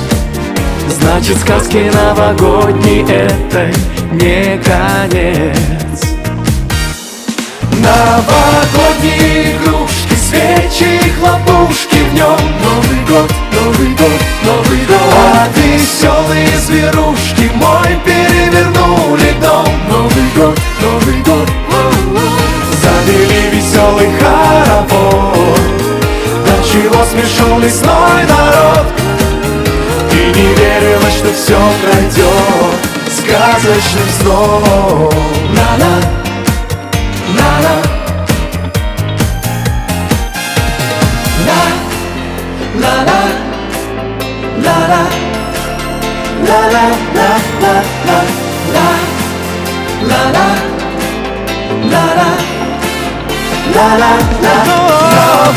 Значит, 0.88 1.38
сказки 1.38 1.90
новогодней 1.92 3.02
это 3.02 3.70
не 4.12 4.58
конец. 4.58 6.02
Новогодние 7.80 9.56
игрушки, 9.56 9.79
свечи 10.30 11.00
и 11.06 11.10
хлопушки 11.18 11.96
в 11.96 12.14
нем 12.14 12.38
Новый 12.62 13.04
год, 13.08 13.30
Новый 13.52 13.94
год, 13.94 14.20
Новый 14.44 14.86
год. 14.86 14.96
А 15.12 15.48
веселые 15.56 16.48
зверушки 16.58 17.50
мой 17.54 17.98
перевернули 18.04 19.32
дом. 19.42 19.66
Новый 19.88 20.30
год, 20.36 20.58
Новый 20.80 21.22
год, 21.22 21.48
Завели 22.82 23.50
веселый 23.52 24.10
хоровод. 24.20 25.60
До 26.46 26.68
чего 26.68 27.04
смешон 27.04 27.60
лесной 27.62 28.24
народ? 28.28 28.86
И 30.12 30.38
не 30.38 30.54
верилось, 30.54 31.14
что 31.14 31.32
все 31.32 31.58
пройдет 31.82 32.90
Сказочным 33.10 34.08
сном. 34.20 35.10
На-на, 35.52 36.19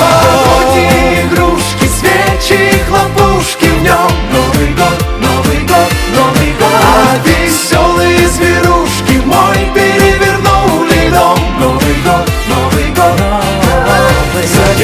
Новогодние 0.03 1.25
игрушки, 1.25 1.87
свечи 1.87 2.83
хлопушки 2.87 3.65
в 3.65 3.81
нем. 3.81 4.11
Новый 4.31 4.73
год, 4.73 5.05
Новый 5.21 5.61
год, 5.61 5.91
Новый 6.15 6.51
год. 6.59 6.81
А 6.81 7.17
веселые 7.25 8.27
зверушки 8.27 9.21
мой 9.25 9.71
перевернули 9.73 10.02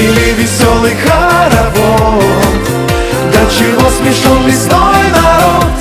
Завели 0.09 0.33
веселый 0.33 0.95
хоровод. 0.95 2.23
До 3.31 3.51
чего 3.51 3.89
смешон 3.91 4.47
лесной 4.47 5.07
народ? 5.13 5.73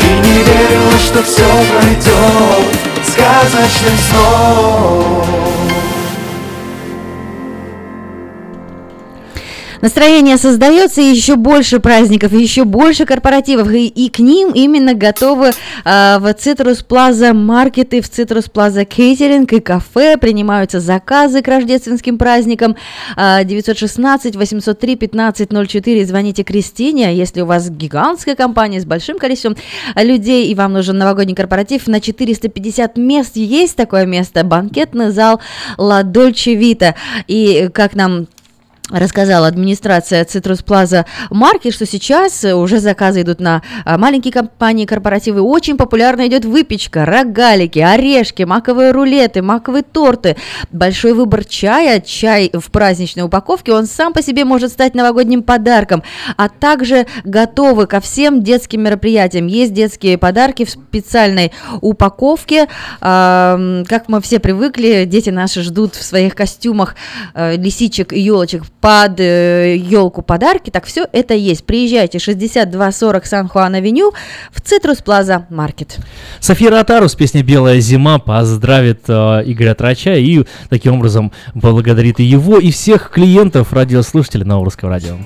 И 0.00 0.28
не 0.28 0.42
верилось, 0.42 1.02
что 1.02 1.22
все 1.22 1.46
пройдет 1.72 2.72
Сказочным 3.04 3.98
сном 3.98 5.71
Настроение 9.82 10.38
создается, 10.38 11.00
и 11.00 11.06
еще 11.06 11.34
больше 11.34 11.80
праздников, 11.80 12.32
еще 12.32 12.62
больше 12.62 13.04
корпоративов, 13.04 13.68
и, 13.72 13.88
и 13.88 14.08
к 14.10 14.20
ним 14.20 14.52
именно 14.54 14.94
готовы 14.94 15.48
э, 15.48 15.52
в 16.20 16.26
Citrus 16.38 16.86
Plaza 16.88 17.32
маркеты, 17.32 18.00
в 18.00 18.04
Citrus 18.04 18.48
Plaza 18.48 18.84
кейтеринг 18.84 19.52
и 19.52 19.58
кафе, 19.58 20.16
принимаются 20.18 20.78
заказы 20.78 21.42
к 21.42 21.48
рождественским 21.48 22.16
праздникам. 22.16 22.76
Э, 23.16 23.42
916 23.42 24.36
803 24.36 24.94
1504, 24.94 26.06
звоните 26.06 26.44
Кристине, 26.44 27.16
если 27.16 27.40
у 27.40 27.46
вас 27.46 27.68
гигантская 27.68 28.36
компания 28.36 28.80
с 28.80 28.84
большим 28.84 29.18
количеством 29.18 29.56
людей, 29.96 30.46
и 30.46 30.54
вам 30.54 30.74
нужен 30.74 30.96
новогодний 30.96 31.34
корпоратив 31.34 31.88
на 31.88 32.00
450 32.00 32.96
мест, 32.98 33.34
есть 33.34 33.74
такое 33.74 34.06
место, 34.06 34.44
банкетный 34.44 35.10
зал 35.10 35.40
La 35.76 36.04
Dolce 36.04 36.54
Vita, 36.56 36.94
и 37.26 37.68
как 37.74 37.96
нам 37.96 38.28
рассказала 38.90 39.46
администрация 39.46 40.24
Citrus 40.24 40.64
Plaza 40.64 41.06
Марки, 41.30 41.70
что 41.70 41.86
сейчас 41.86 42.44
уже 42.44 42.80
заказы 42.80 43.22
идут 43.22 43.40
на 43.40 43.62
а, 43.84 43.96
маленькие 43.96 44.32
компании, 44.32 44.86
корпоративы. 44.86 45.40
Очень 45.40 45.76
популярно 45.76 46.26
идет 46.26 46.44
выпечка, 46.44 47.04
рогалики, 47.04 47.78
орешки, 47.78 48.42
маковые 48.42 48.90
рулеты, 48.90 49.40
маковые 49.40 49.82
торты. 49.82 50.36
Большой 50.72 51.12
выбор 51.14 51.44
чая, 51.44 52.00
чай 52.00 52.50
в 52.52 52.70
праздничной 52.70 53.22
упаковке, 53.22 53.72
он 53.72 53.86
сам 53.86 54.12
по 54.12 54.22
себе 54.22 54.44
может 54.44 54.72
стать 54.72 54.94
новогодним 54.94 55.42
подарком, 55.42 56.02
а 56.36 56.48
также 56.48 57.06
готовы 57.24 57.86
ко 57.86 58.00
всем 58.00 58.42
детским 58.42 58.82
мероприятиям. 58.82 59.46
Есть 59.46 59.72
детские 59.72 60.18
подарки 60.18 60.64
в 60.64 60.70
специальной 60.70 61.52
упаковке. 61.80 62.68
Как 63.00 64.08
мы 64.08 64.20
все 64.20 64.40
привыкли, 64.40 65.04
дети 65.06 65.30
наши 65.30 65.62
ждут 65.62 65.94
в 65.94 66.02
своих 66.02 66.34
костюмах 66.34 66.96
э, 67.34 67.56
лисичек 67.56 68.12
и 68.12 68.20
елочек 68.20 68.64
под 68.82 69.20
елку 69.20 70.22
подарки, 70.22 70.70
так 70.70 70.84
все 70.84 71.06
это 71.12 71.34
есть. 71.34 71.64
Приезжайте 71.64 72.18
6240 72.18 73.24
Сан-Хуан-Авеню 73.24 74.12
в 74.50 74.60
Цитрус 74.60 74.98
Плаза 74.98 75.46
Маркет. 75.50 75.98
София 76.40 76.70
Ротару 76.70 77.08
с 77.08 77.14
песней 77.14 77.42
«Белая 77.42 77.78
зима» 77.78 78.18
поздравит 78.18 79.04
э, 79.06 79.12
Игоря 79.46 79.74
Трача 79.74 80.14
и 80.14 80.44
таким 80.68 80.94
образом 80.94 81.32
благодарит 81.54 82.18
и 82.18 82.24
его, 82.24 82.58
и 82.58 82.72
всех 82.72 83.10
клиентов 83.10 83.72
радиослушателей 83.72 84.44
на 84.44 84.62
Русском 84.62 84.90
радио. 84.90 85.16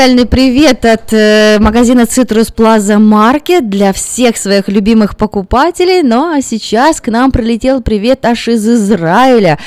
Музыкальный 0.00 0.24
привет 0.24 0.86
от 0.86 1.12
э, 1.12 1.58
магазина 1.60 2.00
Citrus 2.02 2.50
Plaza 2.56 2.96
Market 2.96 3.60
для 3.68 3.92
всех 3.92 4.38
своих 4.38 4.66
любимых 4.68 5.14
покупателей. 5.14 6.00
Ну 6.02 6.32
а 6.34 6.40
сейчас 6.40 7.02
к 7.02 7.08
нам 7.08 7.30
прилетел 7.30 7.82
привет 7.82 8.24
аж 8.24 8.48
из 8.48 8.66
Израиля. 8.66 9.58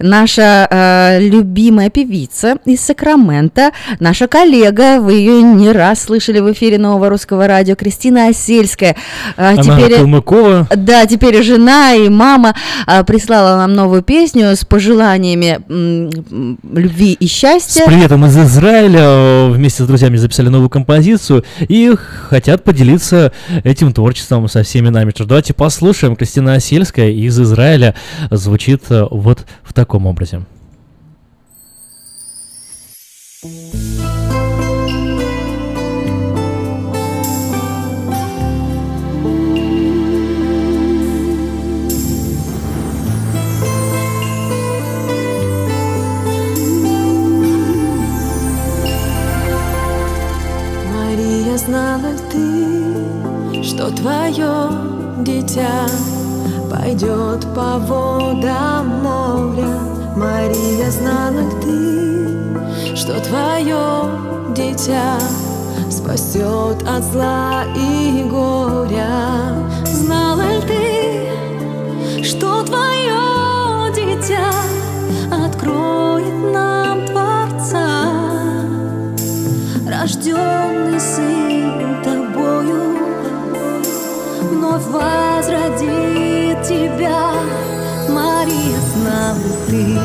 Наша 0.00 0.66
э, 0.68 1.18
любимая 1.20 1.88
певица 1.88 2.56
из 2.64 2.80
Сакрамента, 2.80 3.70
наша 4.00 4.26
коллега, 4.26 4.98
вы 5.00 5.12
ее 5.12 5.40
не 5.42 5.70
раз 5.70 6.02
слышали 6.02 6.40
в 6.40 6.50
эфире 6.52 6.78
нового 6.78 7.08
русского 7.08 7.46
радио, 7.46 7.76
Кристина 7.76 8.26
Осельская. 8.26 8.96
А, 9.36 9.50
Она 9.50 9.62
теперь- 9.62 9.98
Калмыкова. 9.98 10.66
да, 10.74 11.06
теперь 11.06 11.36
и 11.36 11.42
жена, 11.42 11.94
и 11.94 12.08
мама 12.08 12.56
а, 12.88 13.04
прислала 13.04 13.56
нам 13.58 13.74
новую 13.74 14.02
песню 14.02 14.56
с 14.56 14.64
пожеланиями 14.64 15.60
м, 15.68 16.58
любви 16.72 17.12
и 17.12 17.28
С 17.28 17.30
счастья. 17.30 17.86
приветом 17.86 18.26
из 18.26 18.36
Израиля 18.36 19.00
э, 19.00 19.48
вместе 19.76 19.84
с 19.84 19.86
друзьями 19.86 20.16
записали 20.16 20.48
новую 20.48 20.70
композицию 20.70 21.44
и 21.60 21.94
хотят 22.28 22.64
поделиться 22.64 23.32
этим 23.64 23.92
творчеством 23.92 24.48
со 24.48 24.62
всеми 24.62 24.88
нами. 24.88 25.10
Что 25.10 25.24
давайте 25.24 25.52
послушаем. 25.52 26.16
Кристина 26.16 26.54
Осельская 26.54 27.10
из 27.10 27.38
Израиля 27.38 27.94
звучит 28.30 28.84
э, 28.90 29.06
вот 29.10 29.44
в 29.62 29.74
таком 29.74 30.06
образе. 30.06 30.42
Твое 54.36 54.68
дитя 55.24 55.86
пойдет 56.70 57.46
по 57.54 57.78
водам 57.78 59.02
моря? 59.02 59.78
Мария, 60.14 60.90
знала 60.90 61.50
ты, 61.62 62.94
что 62.94 63.18
твое 63.20 64.54
дитя 64.54 65.18
спасет 65.90 66.86
от 66.86 67.02
зла 67.04 67.64
и 67.74 68.26
горя? 68.28 69.54
Знала 69.86 70.60
ты, 70.66 72.22
что 72.22 72.62
твое 72.62 73.90
дитя 73.94 74.52
откроет 75.46 76.52
нам 76.52 77.06
Творца? 77.06 78.36
рожденный 79.88 81.00
сын 81.00 81.55
вновь 84.76 84.86
возродит 84.86 86.62
тебя, 86.62 87.32
Мария, 88.08 88.78
знала 88.94 89.36
ты. 89.68 89.98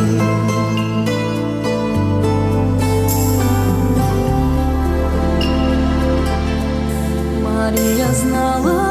Мария 7.44 8.08
знала 8.14 8.91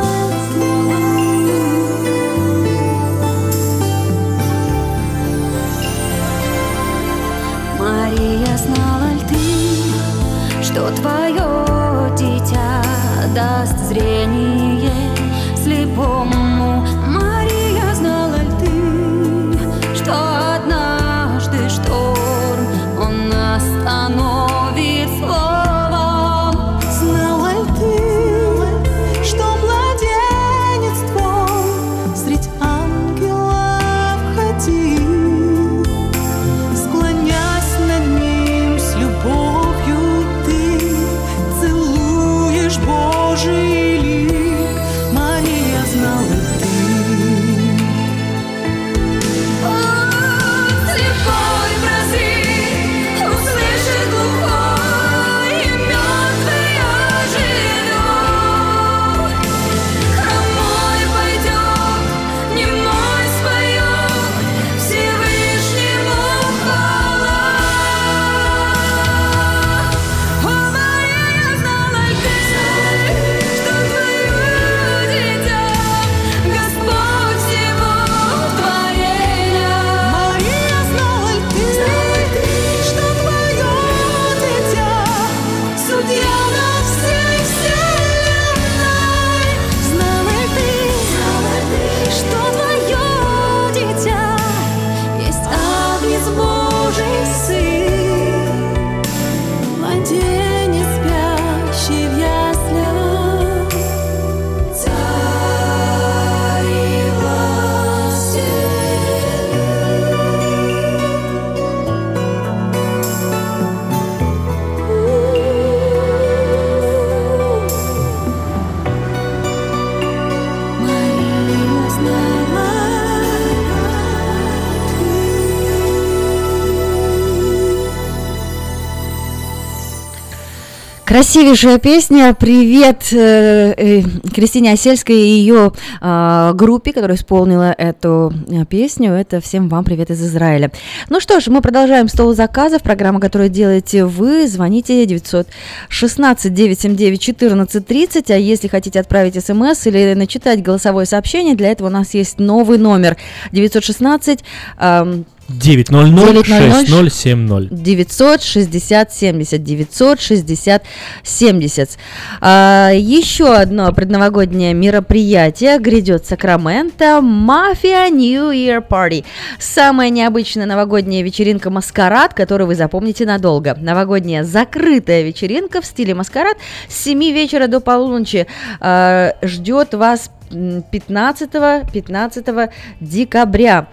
Красивейшая 131.21 131.79
песня. 131.79 132.33
Привет 132.33 133.13
э, 133.13 133.75
э, 133.77 134.03
Кристине 134.35 134.73
Осельской 134.73 135.17
и 135.17 135.29
ее 135.41 135.71
э, 136.01 136.53
группе, 136.55 136.95
которая 136.95 137.19
исполнила 137.19 137.75
эту 137.77 138.33
э, 138.49 138.65
песню. 138.65 139.13
Это 139.13 139.43
всем 139.43 139.69
вам 139.69 139.85
привет 139.85 140.11
из 140.11 140.25
Израиля. 140.25 140.73
Ну 141.11 141.21
что 141.21 141.39
ж, 141.39 141.49
мы 141.49 141.61
продолжаем 141.61 142.09
стол 142.09 142.35
заказов. 142.35 142.81
Программа, 142.81 143.21
которую 143.21 143.51
делаете 143.51 144.07
вы. 144.07 144.49
Звоните 144.49 145.05
916 145.05 146.55
979 146.55 147.29
1430. 147.29 148.31
А 148.31 148.39
если 148.39 148.69
хотите 148.69 148.99
отправить 148.99 149.45
смс 149.45 149.87
или 149.89 150.15
начитать 150.15 150.63
голосовое 150.63 151.05
сообщение, 151.05 151.55
для 151.55 151.69
этого 151.69 151.89
у 151.89 151.91
нас 151.91 152.15
есть 152.15 152.39
новый 152.39 152.79
номер 152.79 153.19
916 153.53 154.43
эм, 154.79 155.27
900 155.51 156.47
6070. 156.47 157.83
960 157.83 159.13
70 159.13 159.63
960 159.63 160.83
70. 161.23 161.99
А, 162.41 162.91
еще 162.93 163.53
одно 163.55 163.93
предновогоднее 163.93 164.75
мероприятие 164.75 165.79
грядет 165.79 166.27
Сакраменто 166.27 167.21
Мафия 167.21 168.09
New 168.09 168.51
Year 168.51 168.83
Party. 168.87 169.25
Самая 169.59 170.11
необычная 170.11 170.67
новогодняя 170.67 171.23
вечеринка 171.23 171.71
маскарад, 171.71 172.35
которую 172.35 172.69
вы 172.69 172.75
запомните 172.75 173.27
надолго. 173.27 173.77
Новогодняя 173.81 174.45
закрытая 174.45 175.23
вечеринка 175.23 175.81
в 175.81 175.87
стиле 175.87 176.15
маскарад 176.15 176.57
с 176.89 177.03
7 177.03 177.19
вечера 177.33 177.67
до 177.67 177.81
полуночи 177.81 178.47
а, 178.81 179.35
ждет 179.43 179.95
вас 179.95 180.31
15, 180.51 181.51
15 181.93 182.71
декабря. 183.01 183.89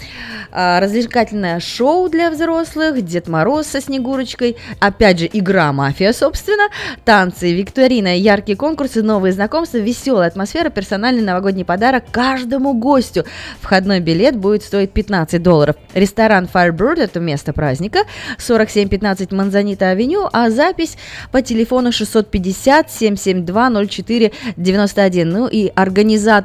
А, 0.51 0.79
Развлекательное 0.79 1.59
шоу 1.59 2.09
для 2.09 2.31
взрослых, 2.31 3.01
Дед 3.03 3.27
Мороз 3.27 3.67
со 3.67 3.81
Снегурочкой, 3.81 4.57
опять 4.79 5.19
же, 5.19 5.29
игра 5.31 5.71
«Мафия», 5.71 6.13
собственно, 6.13 6.69
танцы, 7.05 7.53
викторина, 7.53 8.17
яркие 8.17 8.57
конкурсы, 8.57 9.03
новые 9.03 9.33
знакомства, 9.33 9.77
веселая 9.77 10.27
атмосфера, 10.27 10.69
персональный 10.69 11.21
новогодний 11.21 11.65
подарок 11.65 12.05
каждому 12.11 12.73
гостю. 12.73 13.25
Входной 13.61 13.99
билет 13.99 14.35
будет 14.35 14.63
стоить 14.63 14.91
15 14.91 15.41
долларов. 15.41 15.75
Ресторан 15.93 16.49
Firebird– 16.51 16.99
это 17.01 17.19
место 17.19 17.53
праздника, 17.53 17.99
4715 18.37 19.31
Манзанита 19.31 19.89
Авеню, 19.89 20.29
а 20.31 20.49
запись 20.49 20.97
по 21.31 21.41
телефону 21.41 21.91
650 21.91 22.91
772 22.91 23.87
04 23.87 24.31
91. 24.55 25.29
Ну 25.29 25.47
и 25.47 25.71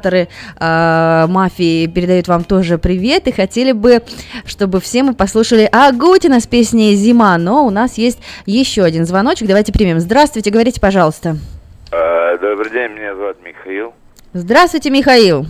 организаторы 0.03 0.27
э, 0.59 1.25
мафии 1.27 1.87
передают 1.87 2.27
вам 2.27 2.43
тоже 2.43 2.77
привет 2.77 3.27
и 3.27 3.31
хотели 3.31 3.71
бы, 3.71 4.01
чтобы 4.45 4.79
все 4.79 5.03
мы 5.03 5.13
послушали 5.13 5.67
Агутина 5.71 6.39
с 6.39 6.47
песней 6.47 6.95
«Зима», 6.95 7.37
но 7.37 7.65
у 7.65 7.69
нас 7.69 7.97
есть 7.97 8.21
еще 8.45 8.83
один 8.83 9.05
звоночек, 9.05 9.47
давайте 9.47 9.71
примем. 9.71 9.99
Здравствуйте, 9.99 10.51
говорите, 10.51 10.79
пожалуйста. 10.79 11.35
Э, 11.91 12.37
Добрый 12.37 12.71
день, 12.71 12.91
меня 12.91 13.15
зовут 13.15 13.37
Михаил. 13.43 13.93
Здравствуйте, 14.33 14.89
Михаил. 14.89 15.45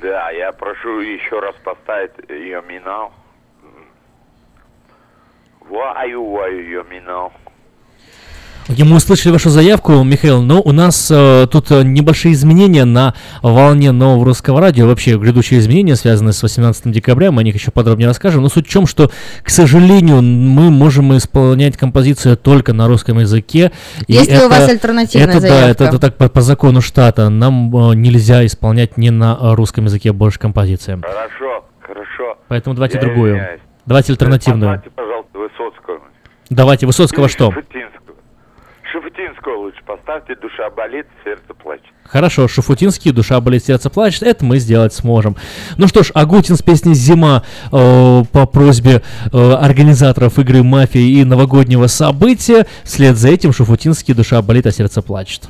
Да, 0.00 0.30
я 0.30 0.52
прошу 0.52 1.00
еще 1.00 1.38
раз 1.38 1.54
поставить 1.62 2.12
ее 2.28 2.62
минал. 2.68 3.12
Ваю, 5.68 6.28
ваю, 6.30 6.58
ее 6.58 6.84
минал. 6.90 7.32
Окей, 8.68 8.84
мы 8.84 8.96
услышали 8.96 9.32
вашу 9.32 9.50
заявку, 9.50 9.92
Михаил, 10.04 10.40
но 10.40 10.62
у 10.62 10.70
нас 10.70 11.10
э, 11.10 11.46
тут 11.50 11.70
э, 11.72 11.82
небольшие 11.82 12.32
изменения 12.32 12.84
на 12.84 13.14
волне 13.42 13.90
нового 13.90 14.24
русского 14.24 14.60
радио. 14.60 14.86
Вообще, 14.86 15.18
грядущие 15.18 15.58
изменения, 15.58 15.96
связанные 15.96 16.32
с 16.32 16.40
18 16.42 16.90
декабря, 16.92 17.32
мы 17.32 17.40
о 17.40 17.44
них 17.44 17.54
еще 17.56 17.72
подробнее 17.72 18.06
расскажем. 18.06 18.40
Но 18.42 18.48
суть 18.48 18.68
в 18.68 18.72
том, 18.72 18.86
что, 18.86 19.10
к 19.42 19.50
сожалению, 19.50 20.22
мы 20.22 20.70
можем 20.70 21.14
исполнять 21.16 21.76
композицию 21.76 22.36
только 22.36 22.72
на 22.72 22.86
русском 22.86 23.18
языке. 23.18 23.72
и 24.06 24.12
Есть 24.12 24.30
ли 24.30 24.38
у 24.38 24.48
вас 24.48 24.68
альтернативная 24.68 25.26
это, 25.28 25.34
Да, 25.34 25.48
заявка? 25.48 25.70
это, 25.70 25.84
это 25.84 25.98
так 25.98 26.16
по, 26.16 26.28
по 26.28 26.40
закону 26.40 26.80
штата. 26.80 27.28
Нам 27.30 27.74
э, 27.90 27.94
нельзя 27.96 28.46
исполнять 28.46 28.96
не 28.96 29.10
на 29.10 29.36
русском 29.56 29.86
языке 29.86 30.12
больше 30.12 30.38
композиции. 30.38 31.00
Хорошо, 31.02 31.64
хорошо. 31.80 32.38
Поэтому 32.46 32.74
давайте 32.76 32.98
Я 32.98 33.00
другую. 33.02 33.32
извиняюсь. 33.32 33.60
Давайте 33.86 34.12
альтернативную. 34.12 34.74
Поставьте, 34.76 34.90
пожалуйста, 34.94 35.38
Высоцкого. 35.38 35.98
Давайте 36.48 36.86
Высоцкого 36.86 37.24
Или 37.24 37.32
что? 37.32 37.50
Шафутинского. 37.50 37.91
Шафутинского 38.92 39.56
лучше 39.56 39.80
поставьте, 39.86 40.34
душа 40.34 40.68
болит, 40.68 41.06
сердце 41.24 41.54
плачет. 41.54 41.86
Хорошо, 42.04 42.46
Шафутинский, 42.46 43.10
душа 43.10 43.40
болит, 43.40 43.64
сердце 43.64 43.88
плачет, 43.88 44.22
это 44.22 44.44
мы 44.44 44.58
сделать 44.58 44.92
сможем. 44.92 45.36
Ну 45.78 45.88
что 45.88 46.02
ж, 46.02 46.10
Агутин 46.14 46.56
с 46.56 46.62
песней 46.62 46.94
«Зима» 46.94 47.42
э, 47.72 48.22
по 48.30 48.46
просьбе 48.46 49.02
э, 49.32 49.52
организаторов 49.52 50.38
игры 50.38 50.62
«Мафия» 50.62 51.02
и 51.02 51.24
новогоднего 51.24 51.86
события. 51.86 52.66
Вслед 52.84 53.16
за 53.16 53.30
этим 53.30 53.54
Шафутинский, 53.54 54.12
душа 54.12 54.42
болит, 54.42 54.66
а 54.66 54.72
сердце 54.72 55.00
плачет. 55.00 55.48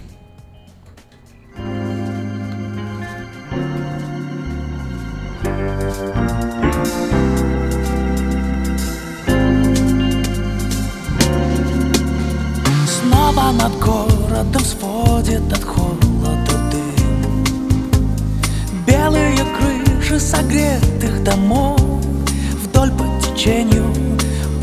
Снова 13.52 13.62
над 13.62 13.78
городом 13.78 14.64
сводит 14.64 15.52
от 15.52 15.64
холода 15.64 16.70
дым. 16.70 17.44
Белые 18.86 19.38
крыши 19.58 20.20
согретых 20.20 21.22
домов 21.24 21.80
Вдоль 22.62 22.90
по 22.92 23.04
течению 23.20 23.92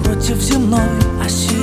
против 0.04 0.38
земной 0.38 0.90
оси. 1.24 1.56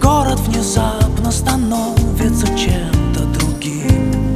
Город 0.00 0.40
внезапно 0.40 1.30
становится 1.30 2.46
чем-то 2.56 3.24
другим. 3.38 4.34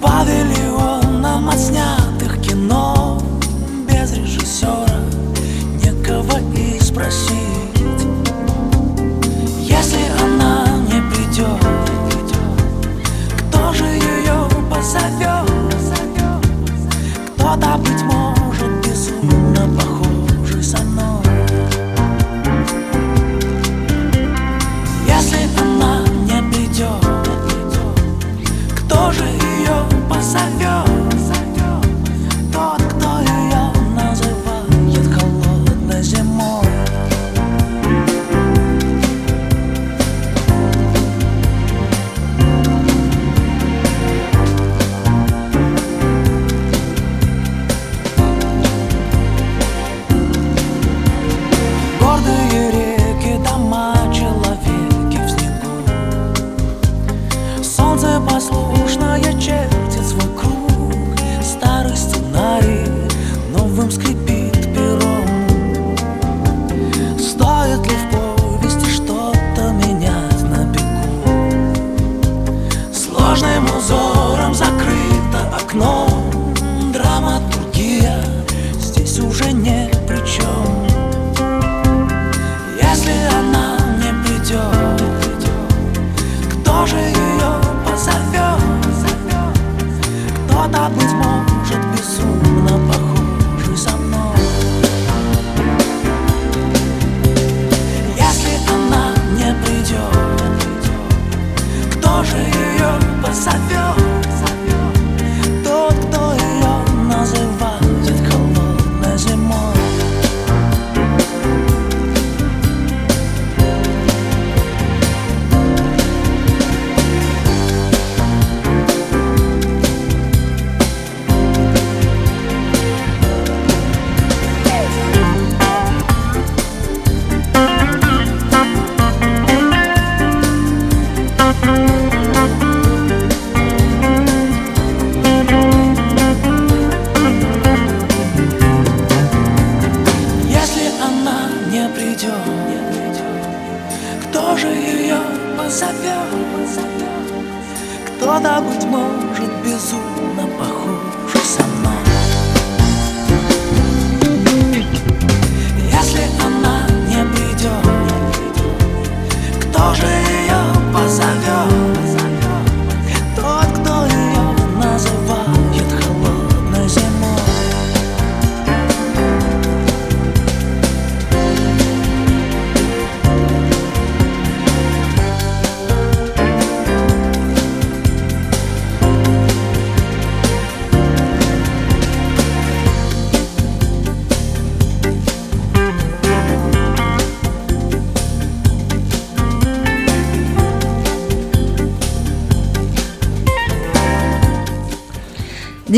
Павильоном 0.00 1.48
отснятых 1.48 2.40
кино 2.40 3.20
Без 3.88 4.12
режиссера 4.12 5.00
некого 5.82 6.38
и 6.54 6.80
спросить 6.80 7.47
кто 13.48 13.72
же 13.72 13.84
ее 13.84 14.48
позовет? 14.68 15.48
Кто-то, 17.36 17.78
быть 17.78 18.02
может, 18.02 18.37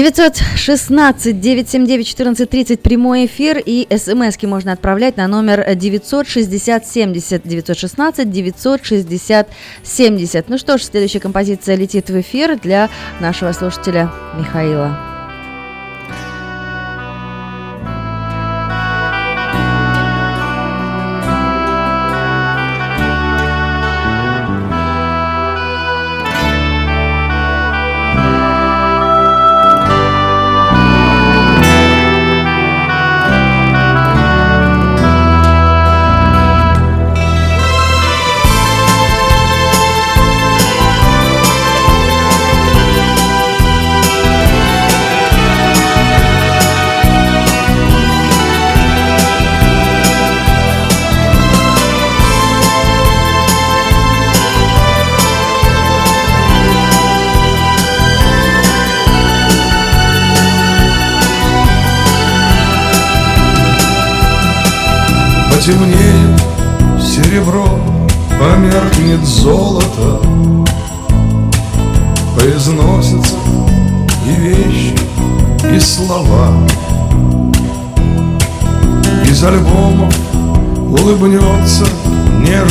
916-979-1430 0.00 2.78
прямой 2.78 3.26
эфир 3.26 3.62
и 3.64 3.86
смски 3.90 4.46
можно 4.46 4.72
отправлять 4.72 5.18
на 5.18 5.28
номер 5.28 5.60
960-70 5.60 7.42
916-960-70. 9.84 10.44
Ну 10.48 10.58
что 10.58 10.78
ж, 10.78 10.82
следующая 10.82 11.20
композиция 11.20 11.76
летит 11.76 12.08
в 12.08 12.20
эфир 12.20 12.58
для 12.58 12.88
нашего 13.20 13.52
слушателя 13.52 14.10
Михаила. 14.38 15.09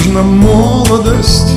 Нежно 0.09 0.23
молодость 0.23 1.53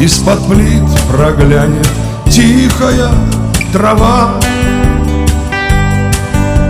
Из-под 0.00 0.46
плит 0.46 0.82
проглянет. 1.10 1.88
Тихая 2.30 3.10
трава. 3.72 4.30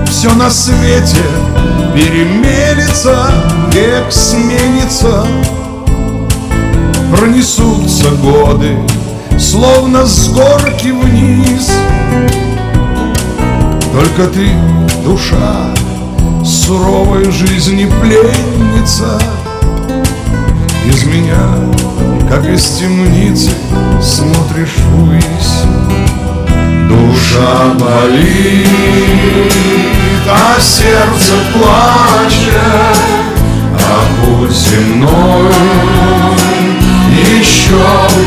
Все 0.06 0.32
на 0.32 0.50
свете 0.50 1.22
перемелется, 1.94 3.30
век 3.72 4.10
сменится. 4.10 5.26
Пронесутся 7.14 8.10
годы, 8.22 8.78
словно 9.38 10.06
с 10.06 10.28
горки 10.30 10.88
вниз. 10.88 11.70
Только 13.92 14.32
ты, 14.32 14.48
душа, 15.04 15.74
суровой 16.44 17.30
жизни 17.30 17.90
пленница 18.00 19.20
Из 20.88 21.04
меня, 21.04 21.44
как 22.30 22.44
из 22.46 22.62
темницы, 22.78 23.50
смотришь 24.02 24.78
ввысь. 24.86 25.64
Душа 26.88 27.74
болит, 27.78 29.52
а 30.26 30.58
сердце 30.58 31.34
плачет, 31.52 32.54
а 33.74 34.02
путь 34.24 34.50
земной 34.50 35.52
еще 37.12 37.84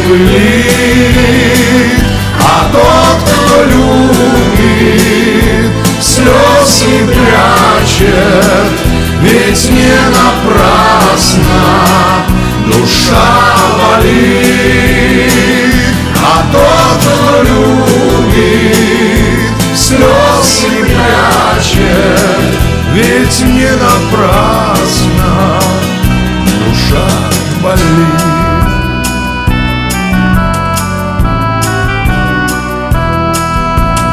пылит, 0.08 0.86
а 2.40 2.70
тот, 2.72 3.18
кто 3.26 3.64
любит, 3.64 4.92
слез 6.00 6.72
не 6.88 7.02
прячет, 7.08 8.74
ведь 9.24 9.64
не 9.72 9.96
напрасно 10.12 11.62
душа 12.68 13.26
болит, 13.78 15.32
а 16.18 16.44
тот, 16.52 17.00
кто 17.02 17.44
любит, 17.44 19.02
слез 19.76 20.50
не 20.70 20.82
прячет, 20.84 22.54
ведь 22.94 23.40
не 23.42 23.72
напрасно 23.72 25.32
душа 26.60 27.10
болит. 27.64 28.32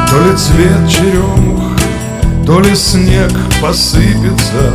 То 0.09 0.17
ли 0.25 0.33
цвет 0.35 0.89
черемух, 0.89 1.77
то 2.45 2.59
ли 2.59 2.75
снег 2.75 3.31
посыпется 3.61 4.73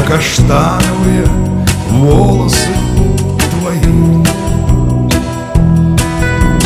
На 0.00 0.06
каштановые 0.06 1.26
волосы 1.90 2.68
твои. 3.50 4.24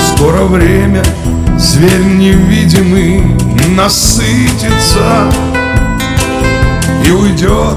Скоро 0.08 0.44
время, 0.44 1.02
зверь 1.58 2.04
невидимый, 2.04 3.24
насытится 3.74 5.28
И 7.04 7.10
уйдет, 7.10 7.76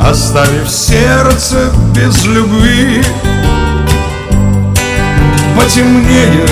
оставив 0.00 0.70
сердце 0.70 1.72
без 1.96 2.24
любви. 2.24 3.02
Потемнеет 5.56 6.50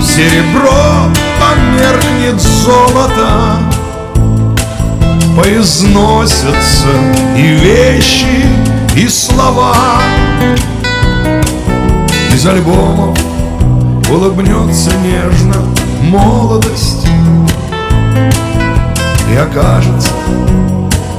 серебро, 0.00 1.10
померкнет 1.40 2.40
золото 2.40 3.67
Поизносятся 5.38 6.88
и 7.36 7.42
вещи, 7.42 8.44
и 8.96 9.06
слова. 9.06 9.72
Из 12.34 12.44
альбомов 12.44 13.16
улыбнется 14.10 14.90
нежно 14.96 15.54
молодость 16.02 17.06
И 19.32 19.36
окажется 19.36 20.10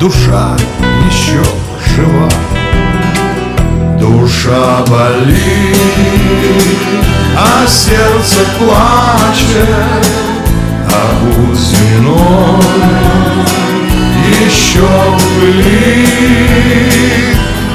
душа 0.02 0.58
еще 1.10 1.42
жива. 1.96 2.30
Душа 3.98 4.84
болит, 4.86 5.78
а 7.38 7.66
сердце 7.66 8.40
плачет 8.58 10.08
А 10.90 11.16
путь 11.22 11.58
земной 11.58 13.00
еще 14.30 14.88
пылит 15.40 16.10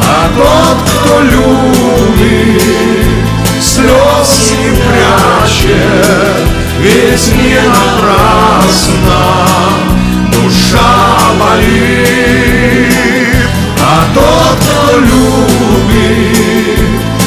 А 0.00 0.28
тот, 0.36 0.78
кто 0.88 1.20
любит, 1.20 2.62
слез 3.60 4.52
не 4.58 4.70
прячет 4.76 6.46
Ведь 6.80 7.28
не 7.36 7.58
напрасно 7.68 9.22
душа 10.32 10.92
болит. 11.40 12.94
А 13.80 13.82
тот, 14.14 14.56
кто 14.60 14.98
любит, 14.98 16.78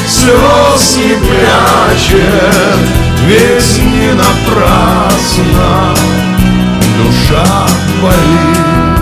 слез 0.06 0.84
не 0.96 1.14
прячет 1.14 2.80
Ведь 3.26 3.78
не 3.84 4.12
напрасно 4.14 5.68
душа 6.98 7.48
болит 8.02 8.97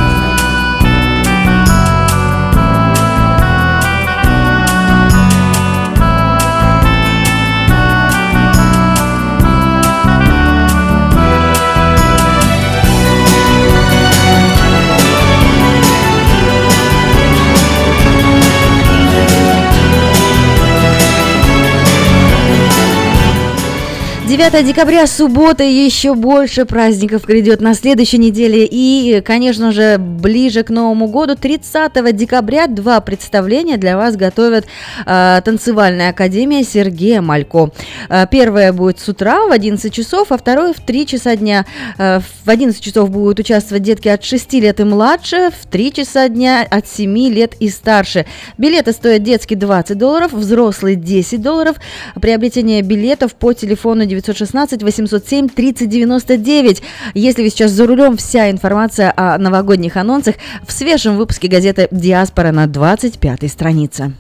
9 24.36 24.66
декабря, 24.66 25.06
суббота, 25.06 25.64
еще 25.64 26.14
больше 26.14 26.66
праздников 26.66 27.24
грядет 27.24 27.62
на 27.62 27.72
следующей 27.72 28.18
неделе. 28.18 28.68
И, 28.70 29.22
конечно 29.24 29.72
же, 29.72 29.96
ближе 29.96 30.62
к 30.62 30.68
Новому 30.68 31.08
году, 31.08 31.36
30 31.36 32.14
декабря, 32.14 32.66
два 32.66 33.00
представления 33.00 33.78
для 33.78 33.96
вас 33.96 34.14
готовят 34.14 34.66
э, 35.06 35.40
танцевальная 35.42 36.10
академия 36.10 36.64
Сергея 36.64 37.22
Малько. 37.22 37.70
Э, 38.10 38.26
первое 38.30 38.74
будет 38.74 38.98
с 38.98 39.08
утра 39.08 39.46
в 39.46 39.52
11 39.52 39.90
часов, 39.90 40.30
а 40.30 40.36
второе 40.36 40.74
в 40.74 40.84
3 40.84 41.06
часа 41.06 41.34
дня. 41.34 41.64
Э, 41.96 42.20
в 42.20 42.50
11 42.50 42.78
часов 42.78 43.08
будут 43.08 43.40
участвовать 43.40 43.84
детки 43.84 44.08
от 44.08 44.22
6 44.22 44.52
лет 44.54 44.80
и 44.80 44.84
младше, 44.84 45.48
в 45.50 45.66
3 45.66 45.92
часа 45.94 46.28
дня 46.28 46.66
от 46.70 46.86
7 46.86 47.16
лет 47.30 47.54
и 47.58 47.70
старше. 47.70 48.26
Билеты 48.58 48.92
стоят 48.92 49.22
детские 49.22 49.58
20 49.58 49.96
долларов, 49.96 50.34
взрослые 50.34 50.94
10 50.94 51.40
долларов. 51.40 51.76
Приобретение 52.20 52.82
билетов 52.82 53.34
по 53.34 53.54
телефону 53.54 54.04
916 54.26 54.82
807 54.82 55.48
3099. 55.48 56.82
Если 57.14 57.42
вы 57.42 57.50
сейчас 57.50 57.70
за 57.70 57.86
рулем, 57.86 58.16
вся 58.16 58.50
информация 58.50 59.12
о 59.16 59.38
новогодних 59.38 59.96
анонсах 59.96 60.36
в 60.66 60.72
свежем 60.72 61.16
выпуске 61.16 61.48
газеты 61.48 61.88
«Диаспора» 61.90 62.50
на 62.52 62.66
25 62.66 63.50
странице. 63.50 64.12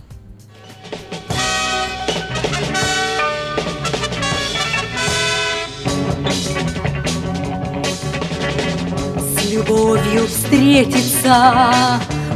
С 9.18 9.52
любовью 9.52 10.26
встретиться 10.26 11.64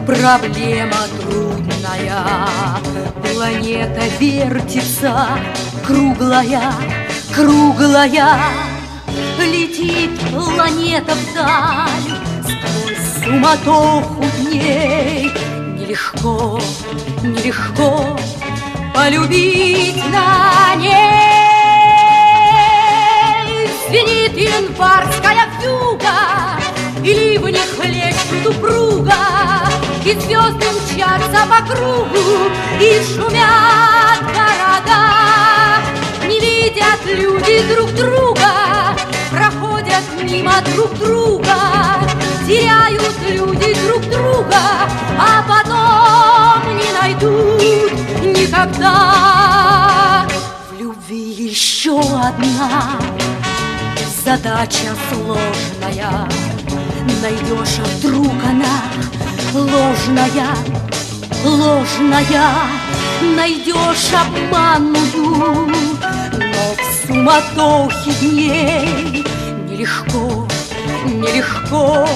проблема 0.06 0.96
трудная. 1.20 1.60
Планета 3.22 4.02
вертится, 4.18 5.28
круглая, 5.86 6.72
круглая. 7.34 8.38
Летит 9.38 10.10
планета 10.30 11.14
вдаль 11.14 12.18
сквозь 12.44 13.24
суматоху 13.24 14.24
дней. 14.38 15.30
Нелегко, 15.76 16.60
нелегко 17.22 18.18
полюбить 18.94 20.02
на 20.10 20.74
ней. 20.76 21.40
Звенит 23.88 24.36
январская 24.36 25.48
вьюга, 25.58 26.60
и 27.02 27.12
ливни 27.12 27.58
хлещут 27.76 28.46
упруга, 28.46 29.14
И 30.04 30.12
звезды 30.14 30.66
мчатся 30.70 31.46
по 31.48 31.60
кругу, 31.66 32.50
и 32.80 33.02
шумят 33.02 34.20
города. 34.22 35.19
Видят 36.40 37.04
люди 37.06 37.62
друг 37.74 37.92
друга, 37.92 38.96
проходят 39.30 40.04
мимо 40.22 40.54
друг 40.74 40.92
друга, 40.98 41.54
Теряют 42.46 43.14
люди 43.28 43.74
друг 43.86 44.02
друга, 44.10 44.60
а 45.18 45.42
потом 45.46 46.76
не 46.76 46.90
найдут 46.92 47.62
никогда. 48.22 50.26
В 50.70 50.74
любви 50.80 51.30
еще 51.30 52.00
одна 52.00 52.98
задача 54.24 54.94
сложная. 55.08 56.28
Найдешь, 57.22 57.78
вдруг 57.96 58.34
она 58.44 58.82
ложная, 59.52 60.56
ложная. 61.44 62.48
Найдешь 63.36 64.12
обманную, 64.14 65.68
но 66.40 66.74
в 66.74 67.06
суматохе 67.06 68.12
дней 68.20 69.24
Нелегко, 69.68 70.46
нелегко 71.04 72.06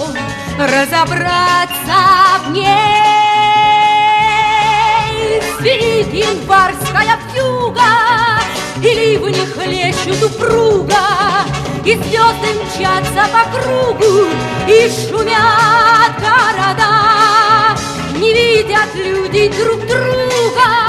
разобраться 0.58 1.98
в 2.46 2.50
ней. 2.52 2.64
Звенит 5.58 6.12
январская 6.12 7.18
вьюга, 7.32 8.40
и 8.82 8.94
ливни 8.94 9.46
хлещут 9.46 10.22
упруга, 10.22 11.04
И 11.84 11.94
звезды 11.94 12.50
мчатся 12.62 13.26
по 13.32 13.42
кругу, 13.58 14.28
и 14.68 14.90
шумят 14.90 16.14
города. 16.18 16.92
Не 18.16 18.32
видят 18.32 18.94
люди 18.94 19.48
друг 19.58 19.80
друга, 19.80 20.83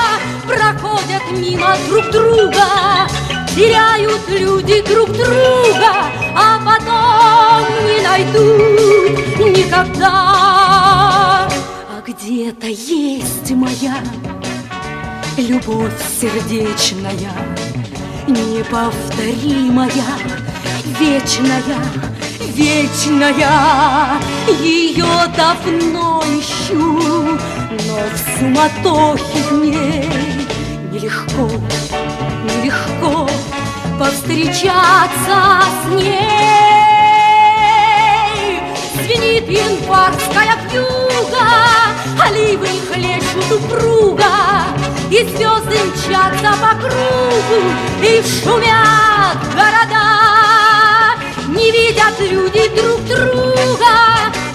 проходят 0.56 1.24
мимо 1.32 1.76
друг 1.88 2.10
друга, 2.12 3.08
Теряют 3.56 4.28
люди 4.28 4.82
друг 4.82 5.10
друга, 5.12 5.94
а 6.36 6.60
потом 6.66 7.66
не 7.88 8.02
найдут 8.04 9.40
никогда. 9.40 10.12
А 11.48 12.02
где-то 12.06 12.68
есть 12.68 13.52
моя 13.52 13.96
любовь 15.38 15.94
сердечная, 16.20 17.32
неповторимая, 18.28 19.90
вечная, 21.00 21.64
вечная. 22.42 24.20
Ее 24.62 25.06
давно 25.38 26.22
ищу, 26.38 27.40
но 27.88 27.98
в 28.12 28.38
суматохе 28.38 29.40
дней 29.50 30.45
нелегко, 30.96 31.50
нелегко 32.46 33.30
повстречаться 34.00 35.38
с 35.84 35.88
ней. 35.92 36.16
Звенит 39.04 39.50
январская 39.50 40.56
вьюга, 40.72 41.48
ливни 42.34 42.80
хлещут 42.90 43.52
упруга, 43.52 44.34
и 45.12 45.24
звезды 45.24 45.78
мчатся 45.84 46.52
по 46.62 46.72
кругу, 46.80 47.60
и 48.02 48.24
шумят 48.24 49.40
города. 49.54 50.06
Не 51.50 51.72
видят 51.72 52.20
люди 52.20 52.70
друг 52.76 53.04
друга, 53.06 53.96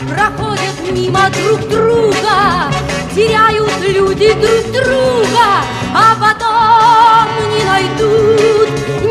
проходят 0.09 0.77
мимо 0.91 1.28
друг 1.31 1.60
друга, 1.69 2.73
теряют 3.15 3.81
люди 3.83 4.33
друг 4.33 4.73
друга, 4.73 5.65
а 5.94 6.15
потом 6.20 7.28
не 7.51 7.65
найдут 7.65 8.69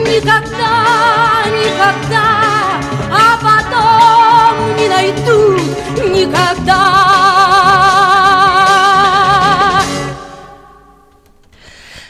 никогда, 0.08 1.44
никогда, 1.48 2.28
а 3.12 3.38
потом 3.42 4.78
не 4.78 4.88
найдут 4.88 5.62
никогда. 6.10 7.10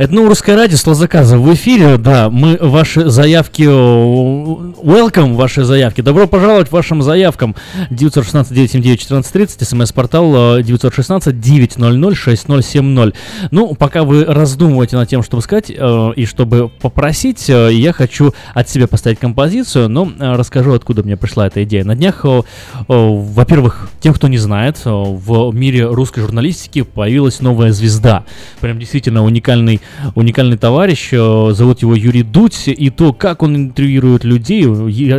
Это 0.00 0.14
ну, 0.14 0.26
русское 0.26 0.56
радио, 0.56 0.78
слова 0.78 0.94
заказа 0.94 1.36
в 1.36 1.52
эфире, 1.52 1.98
да, 1.98 2.30
мы 2.30 2.56
ваши 2.58 3.10
заявки, 3.10 3.64
welcome, 3.64 5.34
ваши 5.34 5.62
заявки, 5.62 6.00
добро 6.00 6.26
пожаловать 6.26 6.72
вашим 6.72 7.02
заявкам, 7.02 7.54
916-979-1430, 7.90 9.62
смс-портал 9.62 10.58
916-900-6070. 10.60 13.14
Ну, 13.50 13.74
пока 13.74 14.04
вы 14.04 14.24
раздумываете 14.24 14.96
над 14.96 15.06
тем, 15.06 15.22
чтобы 15.22 15.42
сказать 15.42 15.66
э, 15.68 16.12
и 16.16 16.24
чтобы 16.24 16.70
попросить, 16.70 17.50
э, 17.50 17.68
я 17.70 17.92
хочу 17.92 18.32
от 18.54 18.70
себя 18.70 18.88
поставить 18.88 19.18
композицию, 19.18 19.90
но 19.90 20.10
э, 20.18 20.34
расскажу, 20.34 20.72
откуда 20.72 21.02
мне 21.02 21.18
пришла 21.18 21.46
эта 21.46 21.62
идея. 21.64 21.84
На 21.84 21.94
днях, 21.94 22.24
э, 22.24 22.38
э, 22.38 22.42
во-первых, 22.88 23.90
тем, 24.00 24.14
кто 24.14 24.28
не 24.28 24.38
знает, 24.38 24.80
э, 24.86 24.90
в 24.90 25.54
мире 25.54 25.84
русской 25.84 26.22
журналистики 26.22 26.80
появилась 26.80 27.40
новая 27.40 27.72
звезда, 27.72 28.24
прям 28.62 28.78
действительно 28.78 29.22
уникальный 29.22 29.82
уникальный 30.14 30.56
товарищ, 30.56 31.08
э, 31.12 31.50
зовут 31.52 31.82
его 31.82 31.94
Юрий 31.94 32.22
Дудь, 32.22 32.64
и 32.68 32.90
то, 32.90 33.12
как 33.12 33.42
он 33.42 33.56
интервьюирует 33.56 34.24
людей, 34.24 34.66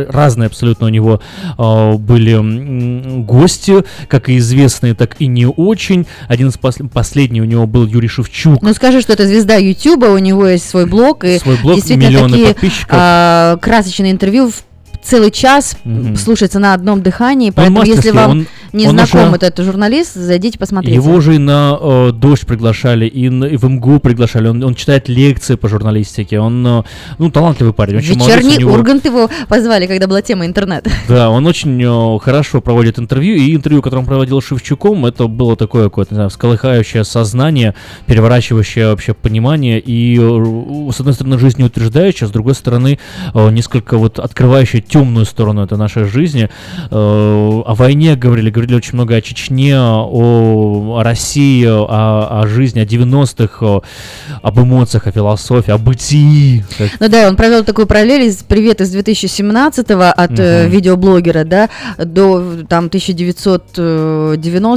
разные 0.08 0.46
абсолютно 0.46 0.86
у 0.86 0.90
него 0.90 1.20
э, 1.58 1.92
были 1.94 3.22
гости, 3.22 3.84
как 4.08 4.28
и 4.28 4.38
известные, 4.38 4.94
так 4.94 5.16
и 5.20 5.26
не 5.26 5.46
очень. 5.46 6.06
Один 6.28 6.48
из 6.48 6.54
пос- 6.58 6.88
последний 6.88 7.40
у 7.40 7.44
него 7.44 7.66
был 7.66 7.86
Юрий 7.86 8.08
Шевчук. 8.08 8.62
Ну 8.62 8.72
скажи, 8.74 9.00
что 9.00 9.12
это 9.12 9.26
звезда 9.26 9.56
Ютуба, 9.56 10.06
у 10.06 10.18
него 10.18 10.46
есть 10.46 10.68
свой 10.68 10.86
блог, 10.86 11.24
и 11.24 11.38
Свой 11.38 11.56
блог, 11.62 11.76
действительно 11.76 12.08
миллионы 12.08 12.30
такие 12.30 12.46
подписчиков. 12.48 12.88
а, 12.90 13.56
красочные 13.58 14.12
интервью 14.12 14.50
в 14.50 14.62
целый 15.04 15.30
час 15.30 15.76
Мгм. 15.84 16.16
слушается 16.16 16.58
на 16.58 16.74
одном 16.74 17.02
дыхании, 17.02 17.48
Он 17.48 17.54
поэтому 17.54 17.78
если 17.80 17.92
мастерски, 17.94 18.16
вам 18.16 18.30
он- 18.30 18.46
не 18.72 18.86
Он 18.86 18.92
знаком 18.92 19.28
уже- 19.28 19.36
этот 19.36 19.64
журналист, 19.64 20.14
зайдите 20.14 20.58
посмотрите. 20.58 20.94
Его 20.94 21.20
же 21.20 21.34
и 21.34 21.38
на 21.38 21.76
э, 21.80 22.12
«Дождь» 22.12 22.46
приглашали, 22.46 23.06
и, 23.06 23.28
на- 23.28 23.44
и 23.44 23.56
в 23.56 23.64
МГУ 23.64 24.00
приглашали. 24.00 24.48
Он, 24.48 24.62
он 24.64 24.74
читает 24.74 25.08
лекции 25.08 25.56
по 25.56 25.68
журналистике. 25.68 26.38
Он, 26.40 26.66
э, 26.66 26.82
ну, 27.18 27.30
талантливый 27.30 27.72
парень. 27.74 27.96
Очень 27.96 28.16
молодец, 28.18 28.36
Вечерний 28.38 28.58
него- 28.58 28.72
Ургант 28.72 29.04
его 29.04 29.28
позвали, 29.48 29.86
когда 29.86 30.06
была 30.06 30.22
тема 30.22 30.46
интернет. 30.46 30.86
Да, 31.08 31.30
он 31.30 31.46
очень 31.46 31.82
э, 31.82 32.18
хорошо 32.20 32.60
проводит 32.60 32.98
интервью, 32.98 33.36
и 33.36 33.54
интервью, 33.54 33.82
которое 33.82 34.00
он 34.00 34.06
проводил 34.06 34.40
с 34.40 34.46
Шевчуком, 34.46 35.04
это 35.06 35.26
было 35.26 35.56
такое 35.56 35.84
какое-то, 35.84 36.14
не 36.14 36.16
знаю, 36.16 36.30
всколыхающее 36.30 37.04
сознание, 37.04 37.74
переворачивающее 38.06 38.88
вообще 38.88 39.14
понимание, 39.14 39.80
и 39.80 40.18
э, 40.18 40.90
с 40.92 41.00
одной 41.00 41.14
стороны 41.14 41.38
жизнеутверждающее, 41.38 42.28
с 42.28 42.30
другой 42.30 42.54
стороны 42.54 42.98
э, 43.34 43.50
несколько 43.50 43.96
вот 43.98 44.18
открывающее 44.18 44.80
темную 44.80 45.26
сторону 45.26 45.62
этой 45.64 45.76
нашей 45.78 46.04
жизни. 46.04 46.48
Э, 46.90 46.94
О 46.94 47.74
войне 47.74 48.14
говорили, 48.16 48.50
говорили 48.50 48.61
очень 48.70 48.94
много 48.94 49.16
о 49.16 49.20
Чечне, 49.20 49.76
о, 49.78 51.00
России, 51.02 51.64
о, 51.66 52.42
о 52.42 52.46
жизни, 52.46 52.80
о 52.80 52.84
90-х, 52.84 53.64
о- 53.66 53.82
об 54.42 54.58
эмоциях, 54.60 55.06
о 55.06 55.12
философии, 55.12 55.70
о 55.72 55.78
бытии. 55.78 56.64
Ну 57.00 57.08
да, 57.08 57.28
он 57.28 57.36
провел 57.36 57.64
такую 57.64 57.86
параллель 57.86 58.22
из 58.22 58.36
привет 58.42 58.80
из 58.80 58.94
2017-го 58.94 60.02
от 60.02 60.38
э, 60.38 60.62
Мгм. 60.64 60.70
видеоблогера, 60.72 61.44
да, 61.44 61.68
до 61.98 62.62
там 62.68 62.88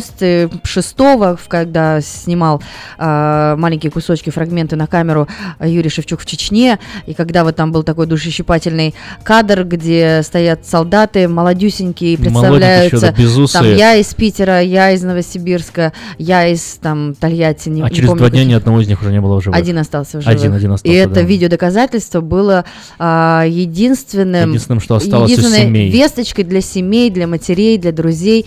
1996-го, 0.06 1.38
когда 1.48 2.02
снимал 2.02 2.62
э, 2.98 3.56
маленькие 3.58 3.92
кусочки, 3.92 4.30
фрагменты 4.30 4.76
на 4.76 4.88
камеру 4.88 5.28
э, 5.60 5.70
Юрий 5.70 5.90
Шевчук 5.90 6.22
в 6.22 6.26
Чечне, 6.26 6.80
и 7.06 7.14
когда 7.14 7.44
вот 7.44 7.56
там 7.56 7.72
был 7.72 7.84
такой 7.84 8.08
душещипательный 8.08 8.94
кадр, 9.24 9.64
где 9.64 10.22
стоят 10.24 10.66
солдаты 10.66 11.28
молодюсенькие, 11.28 12.18
Молоденькие 12.18 12.86
еще, 12.86 13.00
да, 13.00 13.12
представляются, 13.12 13.54
там 13.54 13.66
я 13.78 13.96
из 13.96 14.14
Питера, 14.14 14.62
я 14.62 14.92
из 14.92 15.04
Новосибирска, 15.04 15.94
я 16.18 16.48
из 16.48 16.78
там 16.82 17.14
Тольятти, 17.14 17.70
не, 17.70 17.82
а 17.82 17.90
не 17.90 17.96
через 17.96 18.08
помню, 18.10 18.20
два 18.20 18.30
дня 18.30 18.40
каких. 18.40 18.50
ни 18.50 18.54
одного 18.54 18.82
из 18.82 18.88
них 18.88 19.02
уже 19.02 19.12
не 19.12 19.22
было 19.22 19.40
в 19.40 19.44
живых. 19.44 19.60
Один 19.60 19.78
остался 19.78 20.18
в 20.20 20.22
живых. 20.22 20.38
Один, 20.40 20.54
один 20.54 20.72
остался, 20.72 20.94
И 20.94 20.98
это 20.98 21.16
да. 21.16 21.22
видео 21.22 21.50
доказательство 21.50 22.22
было 22.22 22.66
а, 23.00 23.46
единственным, 23.48 24.50
Единственным, 24.50 24.80
что 24.80 24.96
осталось 24.96 25.32
единственной 25.32 25.62
семей. 25.64 25.90
весточкой 25.92 26.44
для 26.44 26.62
семей, 26.62 27.10
для 27.10 27.28
матерей, 27.28 27.78
для 27.78 27.92
друзей. 27.92 28.46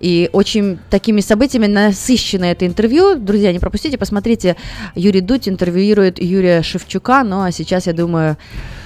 И 0.00 0.28
очень 0.32 0.78
такими 0.90 1.20
событиями 1.20 1.66
насыщено 1.66 2.44
это 2.44 2.66
интервью. 2.66 3.16
Друзья, 3.16 3.52
не 3.52 3.58
пропустите, 3.58 3.98
посмотрите. 3.98 4.56
Юрий 4.94 5.20
Дудь 5.20 5.48
интервьюирует 5.48 6.22
Юрия 6.22 6.62
Шевчука. 6.62 7.22
Ну 7.24 7.42
а 7.42 7.52
сейчас, 7.52 7.86
я 7.86 7.92
думаю, 7.92 8.36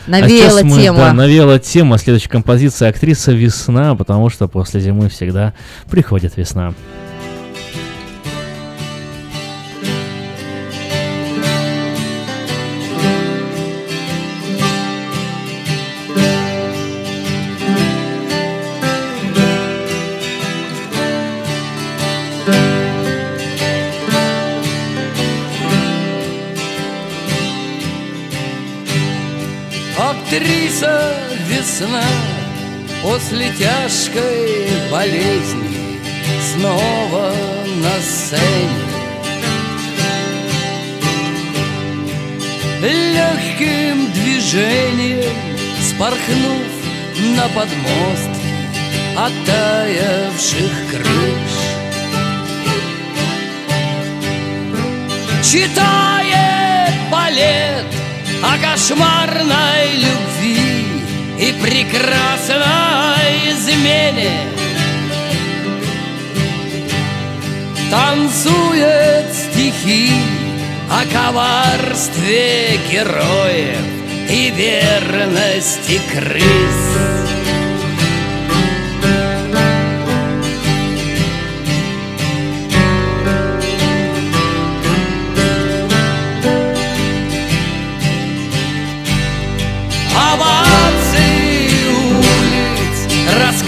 навеяла 0.07 0.59
а 0.59 0.63
сейчас 0.63 0.63
мы, 0.65 0.83
тема. 0.83 0.99
Да, 0.99 1.13
навеяла 1.13 1.59
тема. 1.59 1.99
Следующая 1.99 2.29
композиция 2.29 2.89
актриса 2.91 3.33
«Весна», 3.33 3.95
потому 3.95 4.31
что 4.31 4.49
после 4.49 4.81
зимы 4.81 5.09
всегда 5.09 5.55
приходит 5.91 6.37
весна. 6.37 6.75
Весна 31.85 32.03
после 33.03 33.51
тяжкой 33.59 34.69
болезни 34.91 36.01
снова 36.53 37.33
на 37.77 38.01
сцене. 38.01 38.85
Легким 42.81 44.13
движением 44.13 45.33
спорхнув 45.81 46.73
на 47.37 47.49
подмостки 47.49 48.55
оттаявших 49.17 50.73
крыш. 50.91 51.55
Читает 55.43 56.95
балет 57.11 57.87
о 58.43 58.59
кошмарной 58.59 59.95
любви 59.97 60.34
и 61.45 61.53
прекрасной 61.53 63.51
измене. 63.51 64.31
Танцует 67.91 69.27
стихи 69.33 70.11
о 70.91 71.05
коварстве 71.13 72.81
героев 72.91 73.77
и 74.31 74.51
верности 74.57 76.01
крыс. 76.13 77.34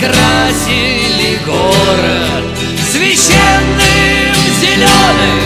Раскрасили 0.01 1.39
город 1.47 2.45
священным 2.91 4.35
зеленым. 4.61 5.41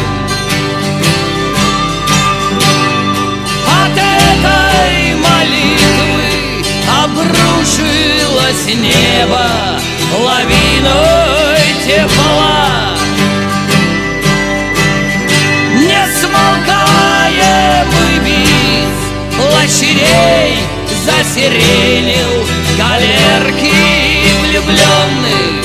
От 3.67 3.97
этой 3.97 5.15
молитвы 5.17 6.29
обрушилось 7.05 8.67
небо 8.75 9.47
лавиной 10.19 11.65
тепла. 11.87 12.97
Не 15.75 16.03
смолкаемый 16.20 18.15
бит 18.25 18.95
площадей 19.37 20.51
засиренил 21.05 22.47
галерки 22.77 23.80
влюбленных. 24.51 25.65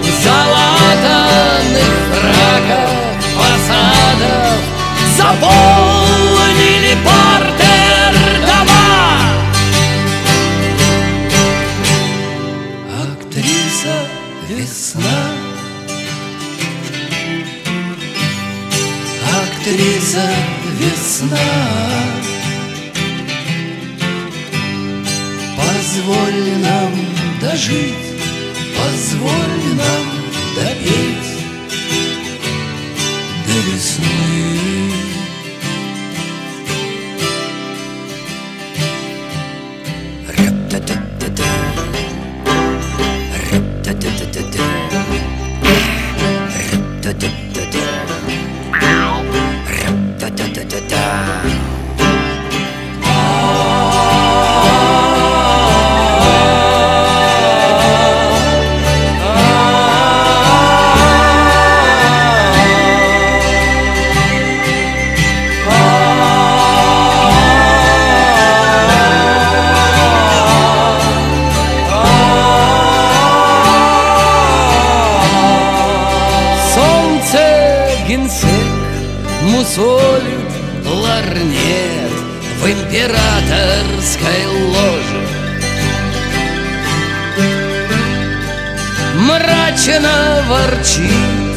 В 0.00 0.24
залатанных 0.24 1.92
фраках 2.12 2.90
фасадов 3.36 4.60
заполнили 5.16 6.94
портер 7.04 8.12
дома. 8.46 9.18
Актриса 13.02 13.96
весна 14.48 15.20
Актриса 19.42 20.28
весна 20.78 21.61
Позволь 26.12 26.58
нам 26.60 26.92
дожить 27.40 28.06
Позволь 28.76 29.64
нам 29.76 30.06
допеть 30.54 31.32
До 33.46 33.54
весны. 33.70 34.92
Ра-та-та-та-та. 40.28 41.52
Мусолит 79.62 80.50
ларнет 80.84 82.12
в 82.60 82.66
императорской 82.66 84.46
ложе. 84.66 85.22
мрачно 89.14 90.42
ворчит 90.48 91.56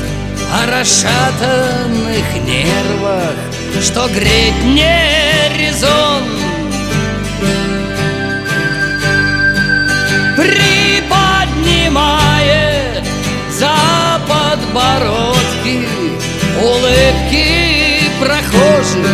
О 0.53 0.67
расшатанных 0.71 2.27
нервах 2.45 3.33
Что 3.81 4.07
греть 4.09 4.63
не 4.63 5.49
резон 5.57 6.23
Приподнимает 10.37 13.03
за 13.49 13.75
подбородки 14.27 15.87
Улыбки 16.61 17.64
прохожих 18.55 19.05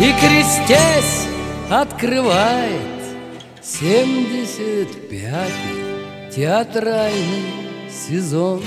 И 0.00 0.12
крестясь 0.20 1.26
открывает 1.70 2.80
Семьдесят 3.62 5.08
пятый 5.08 6.30
театральный 6.34 7.90
сезон 7.90 8.62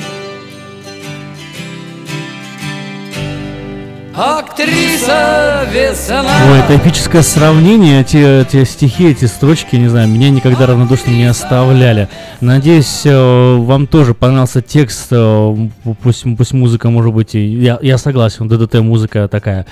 Актриса 5.03 5.67
весна 5.71 6.25
Ой, 6.49 6.59
это 6.59 6.77
эпическое 6.77 7.21
сравнение, 7.21 8.01
эти, 8.01 8.41
эти 8.41 8.63
стихи, 8.63 9.09
эти 9.09 9.25
строчки, 9.25 9.75
не 9.75 9.87
знаю, 9.87 10.07
меня 10.07 10.29
никогда 10.29 10.65
равнодушным 10.65 11.15
не 11.15 11.25
оставляли. 11.25 12.07
Надеюсь, 12.41 13.01
э, 13.05 13.55
вам 13.57 13.87
тоже 13.87 14.13
понравился 14.13 14.61
текст, 14.61 15.07
э, 15.11 15.67
пусть, 16.01 16.23
пусть 16.37 16.53
музыка, 16.53 16.89
может 16.89 17.13
быть, 17.13 17.33
я, 17.33 17.79
я 17.81 17.97
согласен, 17.97 18.47
ДДТ 18.47 18.75
музыка 18.75 19.27
такая 19.27 19.65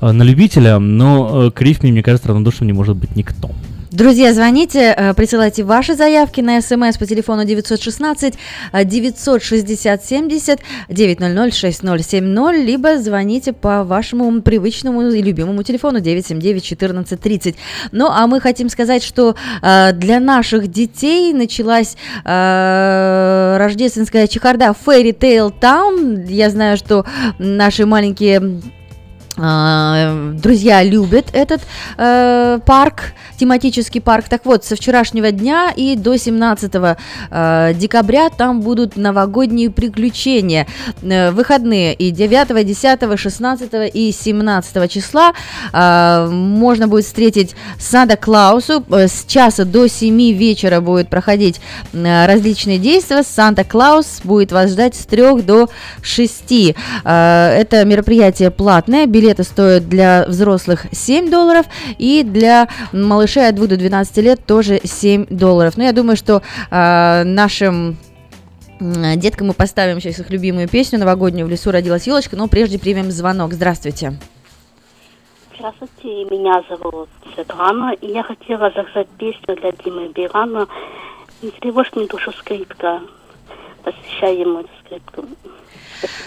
э, 0.00 0.10
на 0.10 0.22
любителя, 0.22 0.78
но 0.78 1.50
к 1.50 1.60
рифме, 1.60 1.92
мне 1.92 2.02
кажется, 2.02 2.28
равнодушным 2.28 2.66
не 2.66 2.72
может 2.72 2.96
быть 2.96 3.14
никто. 3.14 3.50
Друзья, 3.90 4.34
звоните, 4.34 4.94
э, 4.94 5.14
присылайте 5.14 5.64
ваши 5.64 5.94
заявки 5.94 6.42
на 6.42 6.60
смс 6.60 6.98
по 6.98 7.06
телефону 7.06 7.46
916 7.46 8.34
э, 8.72 8.84
960 8.84 10.04
70 10.04 10.60
900 10.90 11.54
6070, 11.54 12.66
либо 12.66 12.98
звоните 12.98 13.54
по 13.54 13.84
вашему 13.84 14.42
привычному 14.42 15.08
и 15.08 15.22
любимому 15.22 15.62
телефону 15.62 16.00
979 16.00 16.64
14 16.64 17.18
30. 17.18 17.56
Ну, 17.92 18.08
а 18.10 18.26
мы 18.26 18.40
хотим 18.40 18.68
сказать, 18.68 19.02
что 19.02 19.36
э, 19.62 19.92
для 19.92 20.20
наших 20.20 20.68
детей 20.68 21.32
началась 21.32 21.96
э, 22.26 23.56
рождественская 23.58 24.26
чехарда 24.26 24.74
Fairy 24.84 25.18
Tale 25.18 25.50
Town. 25.58 26.26
Я 26.30 26.50
знаю, 26.50 26.76
что 26.76 27.06
наши 27.38 27.86
маленькие 27.86 28.60
Друзья 29.38 30.82
любят 30.82 31.26
этот 31.32 31.60
э, 31.96 32.58
парк, 32.66 33.12
тематический 33.36 34.00
парк. 34.00 34.28
Так 34.28 34.44
вот, 34.44 34.64
со 34.64 34.74
вчерашнего 34.74 35.30
дня 35.30 35.72
и 35.74 35.94
до 35.94 36.16
17 36.16 36.72
э, 37.30 37.74
декабря 37.74 38.30
там 38.30 38.60
будут 38.62 38.96
новогодние 38.96 39.70
приключения. 39.70 40.66
Э, 41.02 41.30
выходные 41.30 41.94
и 41.94 42.10
9, 42.10 42.66
10, 42.66 43.18
16 43.18 43.70
и 43.94 44.12
17 44.12 44.90
числа 44.90 45.32
э, 45.72 46.28
можно 46.30 46.88
будет 46.88 47.04
встретить 47.04 47.54
Санта-Клаусу. 47.78 48.84
Э, 48.90 49.06
С 49.06 49.24
часа 49.26 49.64
до 49.64 49.86
7 49.86 50.32
вечера 50.32 50.80
будет 50.80 51.08
проходить 51.08 51.60
э, 51.92 52.26
различные 52.26 52.78
действия. 52.78 53.22
Санта-Клаус 53.22 54.22
будет 54.24 54.50
вас 54.50 54.70
ждать 54.72 54.96
с 54.96 55.06
3 55.06 55.42
до 55.42 55.68
6. 56.02 56.74
Э, 57.04 57.54
Это 57.60 57.84
мероприятие 57.84 58.50
платное. 58.50 59.06
Билеты 59.28 59.42
стоят 59.42 59.90
для 59.90 60.24
взрослых 60.26 60.86
7 60.90 61.30
долларов 61.30 61.66
и 61.98 62.22
для 62.22 62.66
малышей 62.94 63.46
от 63.46 63.56
2 63.56 63.66
до 63.66 63.76
12 63.76 64.16
лет 64.24 64.46
тоже 64.46 64.80
7 64.82 65.26
долларов. 65.28 65.76
Но 65.76 65.84
я 65.84 65.92
думаю, 65.92 66.16
что 66.16 66.40
э, 66.70 67.24
нашим 67.24 67.98
деткам 68.80 69.48
мы 69.48 69.52
поставим 69.52 70.00
сейчас 70.00 70.20
их 70.20 70.30
любимую 70.30 70.66
песню 70.66 70.98
новогоднюю 70.98 71.46
«В 71.46 71.50
лесу 71.50 71.70
родилась 71.70 72.06
елочка», 72.06 72.36
но 72.36 72.48
прежде 72.48 72.78
примем 72.78 73.10
звонок. 73.10 73.52
Здравствуйте. 73.52 74.14
Здравствуйте, 75.58 76.24
меня 76.34 76.64
зовут 76.70 77.10
Светлана, 77.34 77.92
и 78.00 78.10
я 78.10 78.22
хотела 78.22 78.70
заказать 78.70 79.08
песню 79.18 79.56
для 79.56 79.72
Димы 79.72 80.08
Билана 80.08 80.66
«Не 81.42 81.50
тревожь 81.50 81.90
мне 81.94 82.06
душу 82.06 82.32
скрипка». 82.32 83.02
Посвящаю 83.84 84.38
ему 84.38 84.64
скрипку. 84.86 85.26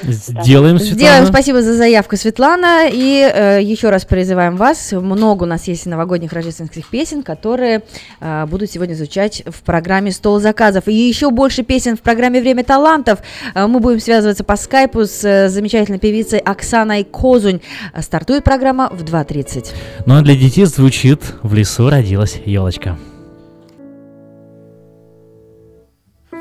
Сделаем, 0.01 0.77
Сделаем 0.77 0.79
Светлана. 0.79 1.25
спасибо 1.27 1.61
за 1.61 1.73
заявку, 1.75 2.17
Светлана. 2.17 2.87
И 2.91 3.29
э, 3.33 3.59
еще 3.61 3.89
раз 3.89 4.05
призываем 4.05 4.55
вас. 4.55 4.91
Много 4.91 5.43
у 5.43 5.45
нас 5.47 5.67
есть 5.67 5.85
новогодних 5.85 6.33
рождественских 6.33 6.87
песен, 6.87 7.23
которые 7.23 7.83
э, 8.19 8.45
будут 8.47 8.71
сегодня 8.71 8.95
звучать 8.95 9.43
в 9.45 9.61
программе 9.63 10.11
«Стол 10.11 10.39
заказов». 10.39 10.87
И 10.87 10.93
еще 10.93 11.29
больше 11.29 11.63
песен 11.63 11.97
в 11.97 12.01
программе 12.01 12.41
«Время 12.41 12.63
талантов». 12.63 13.19
Э, 13.53 13.67
мы 13.67 13.79
будем 13.79 13.99
связываться 13.99 14.43
по 14.43 14.55
скайпу 14.55 15.05
с 15.05 15.23
э, 15.23 15.49
замечательной 15.49 15.99
певицей 15.99 16.39
Оксаной 16.39 17.03
Козунь. 17.03 17.61
Стартует 17.99 18.43
программа 18.43 18.89
в 18.91 19.03
2.30. 19.03 19.67
Ну 20.05 20.17
а 20.17 20.21
для 20.21 20.35
детей 20.35 20.65
звучит 20.65 21.21
«В 21.43 21.53
лесу 21.53 21.89
родилась 21.89 22.39
елочка». 22.45 22.97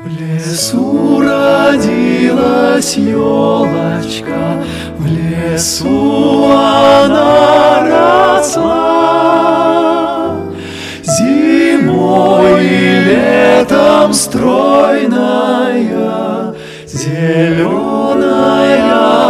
В 0.03 0.07
лесу 0.07 1.21
родилась 1.21 2.97
елочка, 2.97 4.63
в 4.97 5.05
лесу 5.05 6.45
она 6.51 8.39
росла. 8.39 9.21
Зимой 11.03 12.65
и 12.65 13.01
летом 13.09 14.11
стройная, 14.15 15.15
зеленая 16.87 18.17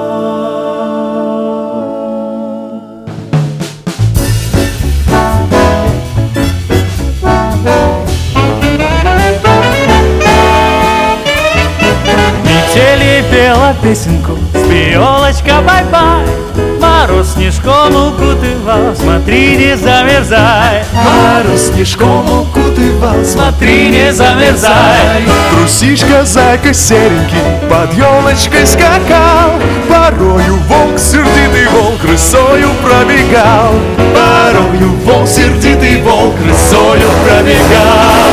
Метель 12.45 13.05
ей 13.05 13.25
пела 13.31 13.75
песенку, 13.83 14.37
Спи, 14.53 14.89
елочка, 14.89 15.63
бай-бай 15.67 16.44
Мороз 17.05 17.35
снежком 17.35 17.95
укутывал, 17.95 18.97
смотри, 18.97 19.59
не 19.59 19.77
замерзай. 19.77 20.85
Мороз 20.95 21.67
снежком 21.67 22.25
укутывал, 22.25 23.23
смотри, 23.23 23.89
не 23.91 24.11
замерзай. 24.11 25.23
Трусишка, 25.51 26.25
зайка 26.25 26.73
серенький 26.73 27.69
Под 27.69 27.93
елочкой 27.93 28.67
скакал. 28.67 29.61
Порою 29.87 30.57
волк, 30.67 30.99
сердитый 30.99 31.67
волк 31.75 32.03
Рысою 32.05 32.71
пробегал. 32.83 33.75
Порою 34.15 34.91
волк, 35.05 35.29
сердитый 35.29 36.01
волк, 36.01 36.35
рысою 36.47 37.11
пробегал 37.27 38.25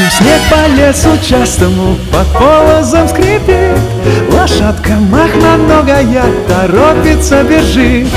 Чуть 0.00 0.12
снег 0.14 0.40
по 0.50 0.66
лесу 0.70 1.10
частому 1.22 1.98
под 2.10 2.26
полозом 2.28 3.06
скрипит. 3.06 3.76
Лошадка 4.32 4.92
махноногая 4.92 6.24
торопится 6.48 7.42
бежит. 7.42 8.08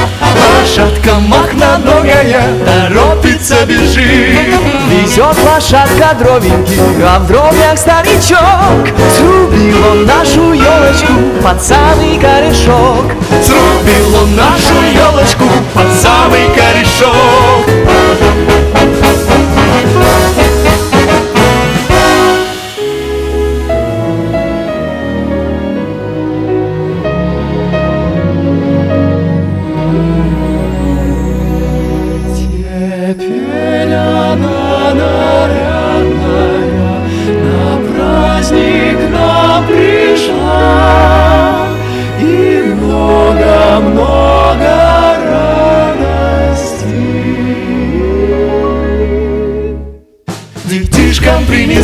Лошадка 0.62 1.16
махноногая 1.20 2.46
торопится 2.66 3.66
бежит. 3.66 4.56
Везет 4.90 5.36
лошадка 5.44 6.16
дровеньки, 6.18 6.80
а 7.06 7.20
в 7.20 7.28
дровнях 7.28 7.78
старичок. 7.78 8.88
Срубил 9.18 9.86
он 9.92 10.06
нашу 10.06 10.54
елочку 10.54 11.14
под 11.44 11.62
самый 11.62 12.18
корешок. 12.18 13.12
Срубил 13.44 14.22
он 14.22 14.36
нашу 14.38 14.82
елочку 14.94 15.50
под 15.74 15.92
самый 16.02 16.48
корешок 16.56 17.44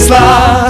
принесла 0.09 0.69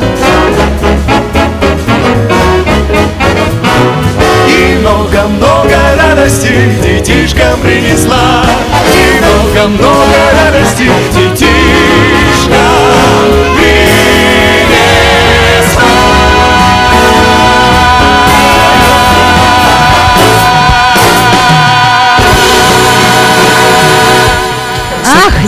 И 4.48 4.76
много-много 4.80 5.76
радости 5.98 6.52
детишкам 6.84 7.60
принесла. 7.62 8.44
И 8.88 9.24
много-много 9.24 10.16
радости 10.34 10.90
детишкам 11.14 12.89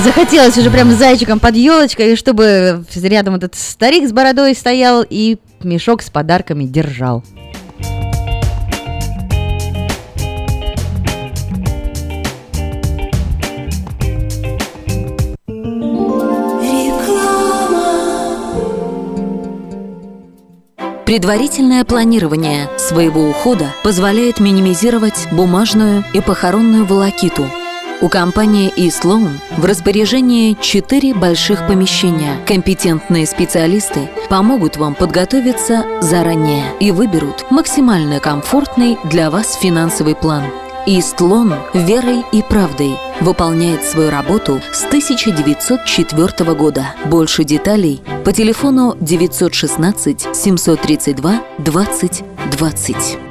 захотелось 0.02 0.58
уже 0.58 0.70
прям 0.70 0.92
зайчиком 0.92 1.40
под 1.40 1.56
елочкой, 1.56 2.16
чтобы 2.16 2.84
рядом 2.96 3.36
этот 3.36 3.56
старик 3.56 4.08
с 4.08 4.12
бородой 4.12 4.56
стоял 4.56 5.06
и 5.08 5.38
мешок 5.64 6.02
с 6.02 6.10
подарками 6.10 6.66
держал. 6.66 7.24
Предварительное 21.06 21.84
планирование 21.84 22.70
своего 22.78 23.30
ухода 23.30 23.74
позволяет 23.84 24.40
минимизировать 24.40 25.28
бумажную 25.34 26.06
и 26.14 26.22
похоронную 26.22 26.86
волокиту. 26.86 27.46
У 28.02 28.10
компании 28.10 28.74
eSloan 28.76 29.30
в 29.58 29.64
распоряжении 29.64 30.58
четыре 30.60 31.14
больших 31.14 31.68
помещения. 31.68 32.44
Компетентные 32.48 33.28
специалисты 33.28 34.10
помогут 34.28 34.78
вам 34.78 34.96
подготовиться 34.96 35.86
заранее 36.02 36.66
и 36.80 36.90
выберут 36.90 37.46
максимально 37.52 38.20
комфортный 38.20 38.98
для 39.06 39.30
вас 39.30 39.54
финансовый 39.54 40.16
план. 40.16 40.46
Истлон 40.88 41.54
верой 41.76 42.24
и 42.32 42.42
правдой 42.42 42.96
выполняет 43.20 43.84
свою 43.84 44.10
работу 44.10 44.60
с 44.74 44.84
1904 44.86 46.54
года. 46.56 46.96
Больше 47.06 47.44
деталей 47.44 48.02
по 48.26 48.34
телефону 48.34 48.98
916 49.00 50.36
732 50.36 51.44
20 51.60 52.24
20. 52.58 53.31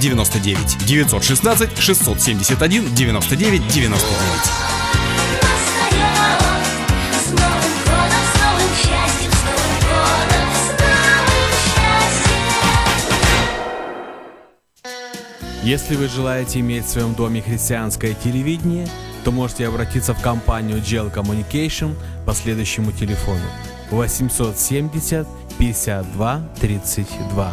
99 0.00 0.86
916 0.86 1.78
671 1.78 2.94
99 2.94 3.68
99. 3.68 4.74
Если 15.64 15.96
вы 15.96 16.08
желаете 16.08 16.60
иметь 16.60 16.84
в 16.84 16.90
своем 16.90 17.14
доме 17.14 17.40
христианское 17.40 18.12
телевидение, 18.12 18.86
то 19.24 19.32
можете 19.32 19.66
обратиться 19.66 20.12
в 20.12 20.20
компанию 20.20 20.76
GEL 20.76 21.10
Communication 21.10 21.94
по 22.26 22.34
следующему 22.34 22.92
телефону 22.92 23.40
870 23.90 25.26
52 25.58 26.48
32 26.60 27.52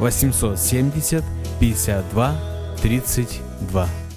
870 0.00 1.22
52 1.60 2.34
32 2.82 4.09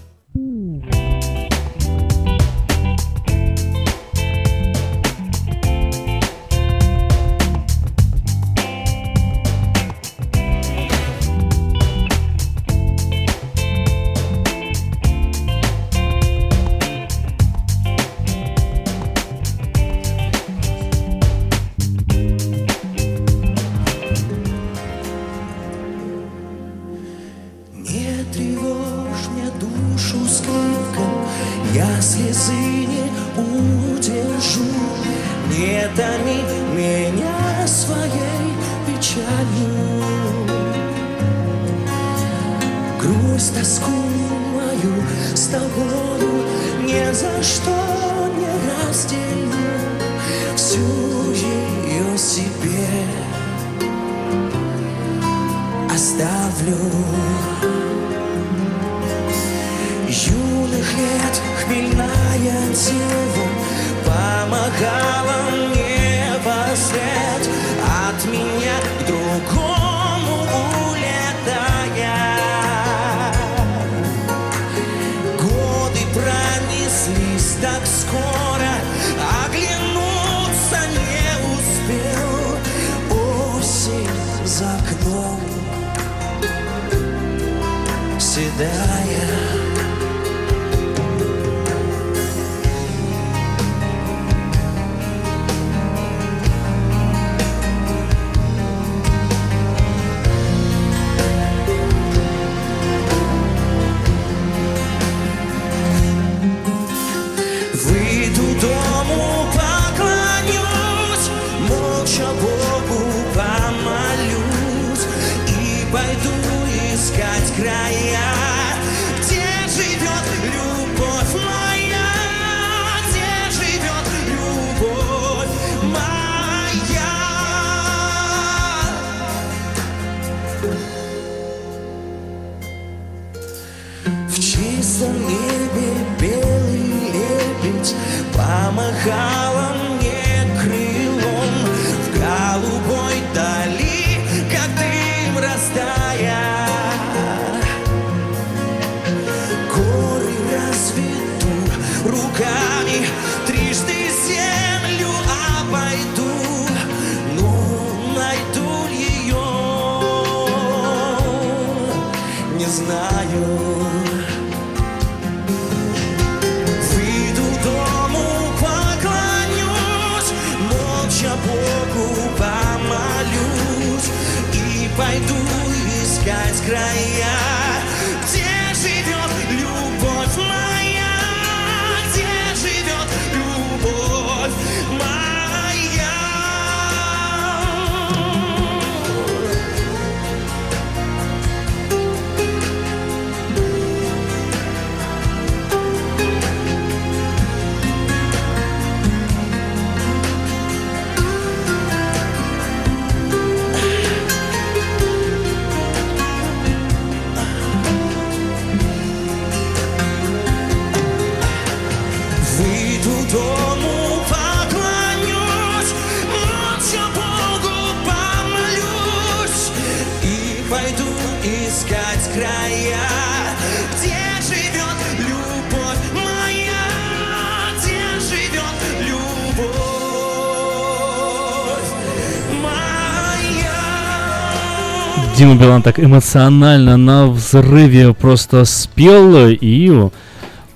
Дима 235.43 235.55
Билан 235.55 235.83
так 235.83 235.99
эмоционально 235.99 236.95
на 236.95 237.27
взрыве 237.27 238.13
просто 238.13 238.63
спел 238.63 239.49
и 239.49 240.09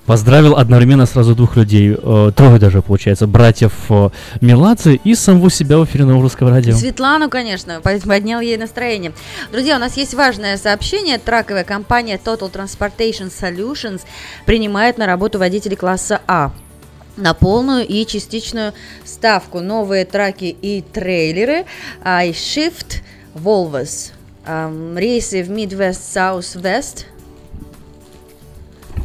поздравил 0.05 0.57
одновременно 0.57 1.05
сразу 1.05 1.35
двух 1.35 1.55
людей, 1.55 1.95
э, 1.97 2.31
трое 2.35 2.59
даже, 2.59 2.81
получается, 2.81 3.27
братьев 3.27 3.71
э, 3.87 4.09
Меладзе 4.41 4.95
и 4.95 5.15
самого 5.15 5.49
себя 5.49 5.77
в 5.77 5.85
эфире 5.85 6.03
Русского 6.03 6.49
Радио. 6.49 6.73
Светлану, 6.73 7.29
конечно, 7.29 7.79
под- 7.79 8.03
поднял 8.03 8.41
ей 8.41 8.57
настроение. 8.57 9.13
Друзья, 9.53 9.77
у 9.77 9.79
нас 9.79 9.95
есть 9.95 10.13
важное 10.13 10.57
сообщение. 10.57 11.17
Траковая 11.17 11.63
компания 11.63 12.19
Total 12.21 12.51
Transportation 12.51 13.31
Solutions 13.31 14.01
принимает 14.45 14.97
на 14.97 15.05
работу 15.05 15.39
водителей 15.39 15.77
класса 15.77 16.19
А 16.27 16.51
на 17.15 17.33
полную 17.33 17.87
и 17.87 18.05
частичную 18.05 18.73
ставку. 19.05 19.61
Новые 19.61 20.03
траки 20.03 20.53
и 20.61 20.81
трейлеры 20.81 21.63
iShift 22.03 22.97
Volvos. 23.33 24.11
Ам, 24.49 24.97
рейсы 24.97 25.43
в 25.43 25.51
Midwest, 25.51 25.99
Southwest. 26.15 27.03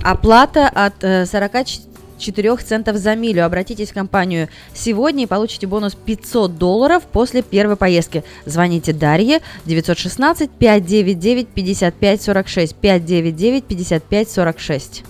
Оплата 0.04 0.68
от 0.68 1.02
э, 1.02 1.26
44 1.26 2.56
центов 2.58 2.96
за 2.96 3.16
милю. 3.16 3.44
Обратитесь 3.44 3.90
в 3.90 3.94
компанию 3.94 4.48
сегодня 4.72 5.24
и 5.24 5.26
получите 5.26 5.66
бонус 5.66 5.96
500 5.96 6.56
долларов 6.58 7.02
после 7.10 7.42
первой 7.42 7.74
поездки. 7.74 8.22
Звоните 8.46 8.92
Дарье 8.92 9.40
916 9.64 10.48
599 10.48 11.48
55 11.48 12.22
46 12.22 12.74
599 12.76 13.64
55 13.64 14.30
46. 14.30 15.04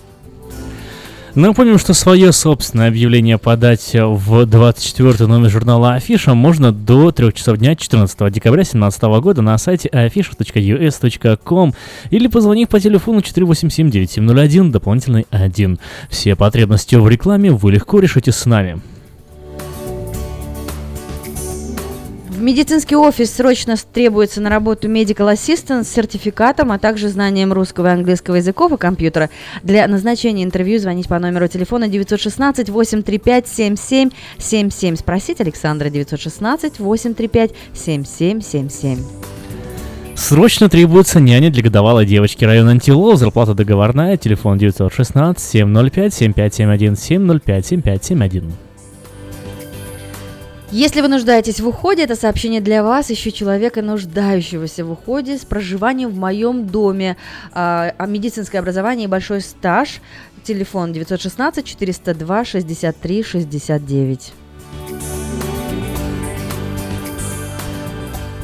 Напомним, 1.35 1.79
что 1.79 1.95
свое 1.95 2.31
собственное 2.31 2.89
объявление 2.89 3.39
подать 3.39 3.89
в 3.95 4.45
24 4.45 5.25
номер 5.25 5.49
журнала 5.49 5.95
Афиша 5.95 6.35
можно 6.35 6.71
до 6.71 7.11
3 7.11 7.33
часов 7.33 7.57
дня 7.57 7.75
14 7.75 8.31
декабря 8.31 8.61
2017 8.61 9.01
года 9.01 9.41
на 9.41 9.57
сайте 9.57 9.89
afisha.us.com 9.89 11.73
или 12.11 12.27
позвонив 12.27 12.69
по 12.69 12.79
телефону 12.79 13.21
487-9701, 13.21 14.69
дополнительный 14.69 15.25
1. 15.31 15.79
Все 16.07 16.35
потребности 16.35 16.97
в 16.97 17.07
рекламе 17.09 17.49
вы 17.49 17.71
легко 17.71 17.99
решите 17.99 18.31
с 18.31 18.45
нами. 18.45 18.79
Медицинский 22.43 22.95
офис 22.95 23.33
срочно 23.33 23.75
требуется 23.91 24.41
на 24.41 24.49
работу 24.49 24.87
medical 24.87 25.33
assistant 25.33 25.83
с 25.83 25.89
сертификатом, 25.89 26.71
а 26.71 26.77
также 26.77 27.09
знанием 27.09 27.53
русского 27.53 27.87
и 27.87 27.91
английского 27.91 28.35
языков 28.35 28.71
и 28.73 28.77
компьютера. 28.77 29.29
Для 29.63 29.87
назначения 29.87 30.43
интервью 30.43 30.79
звонить 30.79 31.07
по 31.07 31.17
номеру 31.17 31.47
телефона 31.47 31.87
916 31.87 32.69
835 32.69 33.47
7777. 33.47 34.95
Спросить 34.97 35.41
Александра 35.41 35.89
916 35.89 36.79
835 36.79 37.51
7777. 37.73 38.99
Срочно 40.15 40.69
требуется 40.69 41.19
няня 41.19 41.49
для 41.49 41.63
годовалой 41.63 42.05
девочки 42.05 42.45
района 42.45 42.71
Антилов. 42.71 43.17
Зарплата 43.17 43.53
договорная. 43.53 44.17
Телефон 44.17 44.57
916 44.57 45.43
705 45.43 46.13
7571 46.13 46.95
705 46.95 47.65
7571. 47.65 48.72
Если 50.73 51.01
вы 51.01 51.07
нуждаетесь 51.07 51.59
в 51.59 51.67
уходе, 51.67 52.01
это 52.01 52.15
сообщение 52.15 52.59
для 52.59 52.81
вас. 52.81 53.11
Ищу 53.11 53.29
человека, 53.29 53.83
нуждающегося 53.83 54.83
в 54.83 54.91
уходе 54.91 55.37
с 55.37 55.45
проживанием 55.45 56.09
в 56.09 56.17
моем 56.17 56.65
доме. 56.65 57.15
А, 57.51 57.93
а 57.95 58.07
медицинское 58.07 58.57
образование 58.57 59.05
и 59.05 59.07
большой 59.07 59.41
стаж. 59.41 60.01
Телефон 60.43 60.91
916 60.91 61.63
402 61.63 62.45
63 62.45 63.23
69. 63.23 64.33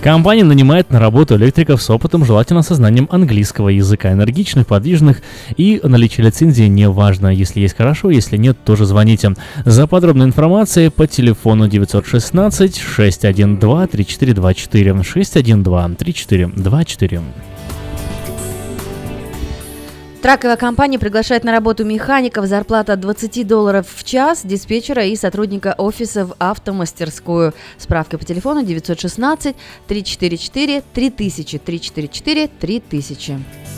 Компания 0.01 0.45
нанимает 0.45 0.91
на 0.91 0.99
работу 0.99 1.35
электриков 1.35 1.81
с 1.81 1.89
опытом, 1.89 2.23
желательно 2.23 2.61
со 2.61 2.73
знанием 2.73 3.09
английского 3.11 3.67
языка, 3.67 4.13
энергичных, 4.13 4.65
подвижных 4.65 5.21
и 5.57 5.81
наличие 5.83 6.25
лицензии 6.25 6.63
не 6.63 6.87
важно. 6.87 7.27
Если 7.27 7.59
есть 7.59 7.75
хорошо, 7.75 8.09
если 8.09 8.37
нет, 8.37 8.57
тоже 8.63 8.85
звоните. 8.85 9.33
За 9.65 9.87
подробной 9.87 10.27
информацией 10.27 10.89
по 10.89 11.05
телефону 11.05 11.67
916 11.67 12.77
612 12.77 13.91
3424 13.91 15.03
612 15.03 15.97
3424. 15.97 17.21
Траковая 20.21 20.57
компания 20.57 20.99
приглашает 20.99 21.45
на 21.45 21.53
работу 21.53 21.85
механиков, 21.85 22.45
зарплата 22.45 22.93
от 22.93 22.99
20 22.99 23.47
долларов 23.47 23.87
в 23.89 24.03
час, 24.03 24.41
диспетчера 24.43 25.05
и 25.05 25.15
сотрудника 25.15 25.73
офиса 25.77 26.25
в 26.25 26.35
автомастерскую. 26.39 27.53
Справка 27.77 28.17
по 28.17 28.25
телефону 28.25 28.63
916 28.63 29.55
344 29.87 30.83
3000 30.93 31.57
344 31.59 32.47
3000. 32.59 33.68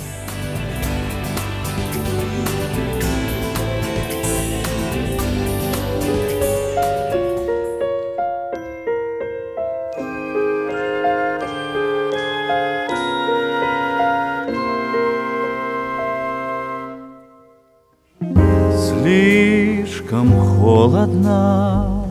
Слишком 19.11 20.31
холодно 20.39 22.05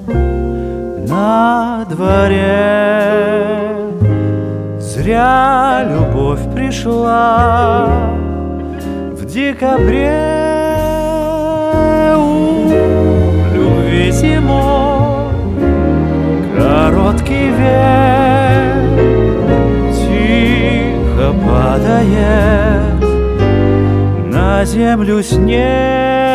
на 1.08 1.86
дворе. 1.88 2.50
Зря 4.78 5.82
любовь 5.88 6.40
пришла 6.54 7.88
в 9.12 9.24
декабре. 9.24 10.26
У 12.18 12.68
любви 13.54 14.10
зимой 14.12 15.32
короткий 16.58 17.48
век 17.60 18.76
Тихо 19.94 21.32
падает 21.46 23.00
на 24.30 24.66
землю 24.66 25.22
снег 25.22 26.29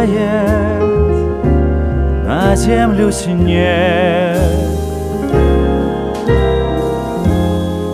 падает 0.00 0.80
на 2.24 2.56
землю 2.56 3.12
снег. 3.12 4.38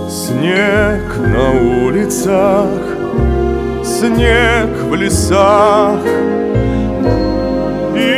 Снег 0.09 1.17
на 1.19 1.51
улицах, 1.87 2.69
снег 3.85 4.69
в 4.89 4.95
лесах 4.95 6.01
И 7.95 8.17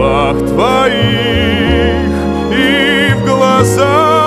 губах 0.00 0.38
твоих 0.48 2.10
и 2.52 3.12
в 3.14 3.24
глазах 3.26 4.19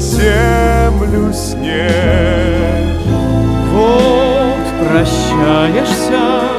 землю 0.00 1.32
снег. 1.32 1.90
Вот 3.70 4.64
прощаешься 4.80 6.49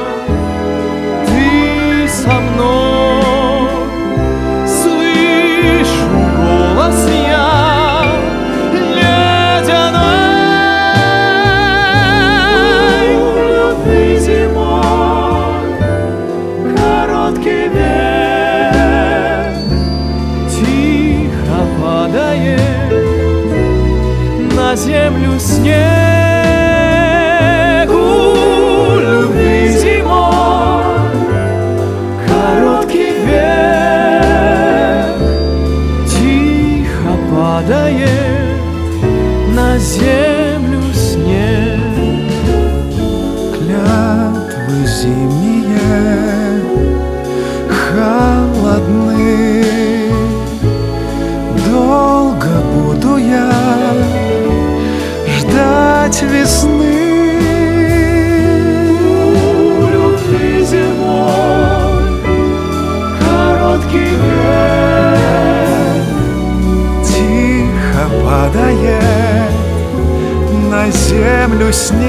землю 71.12 71.72
снег. 71.72 72.02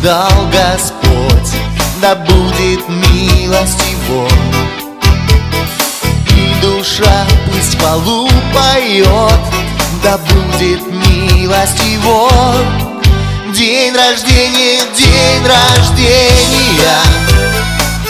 Дал 0.06 0.46
Господь, 0.52 1.58
да 2.00 2.14
будет 2.14 2.88
милость 2.88 3.82
Его. 3.90 4.28
И 6.30 6.54
душа 6.62 7.26
пусть 7.46 7.76
полу 7.80 8.30
поет, 8.54 9.40
да 10.04 10.16
будет 10.18 10.80
милость 10.92 11.82
Его. 11.84 12.30
День 13.52 13.96
рождения, 13.96 14.80
день 14.96 15.44
рождения, 15.44 17.00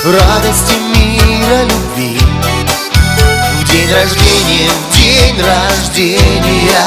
радости, 0.05 0.75
мира, 0.95 1.63
любви. 1.63 2.21
В 3.59 3.65
день 3.73 3.91
рождения, 3.91 4.69
в 4.69 4.95
день 4.95 5.41
рождения 5.41 6.83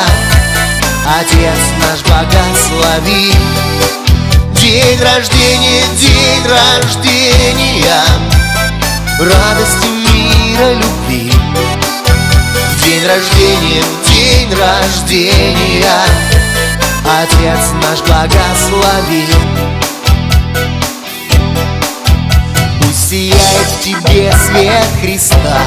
Отец 1.08 1.58
наш 1.80 2.04
благослови 2.04 3.34
День 4.62 5.00
рождения, 5.02 5.84
день 5.98 6.44
рождения. 6.46 8.02
Радости, 9.18 9.88
мира, 9.88 10.74
любви. 10.74 11.32
День 12.84 13.08
рождения, 13.08 13.84
день 14.06 14.54
рождения. 14.60 16.02
Отец 17.06 17.72
наш 17.82 18.02
благослови. 18.02 19.28
Пусть 22.82 23.10
сияет 23.12 23.68
в 23.68 23.82
тебе 23.82 24.34
свет 24.46 24.88
Христа. 25.00 25.58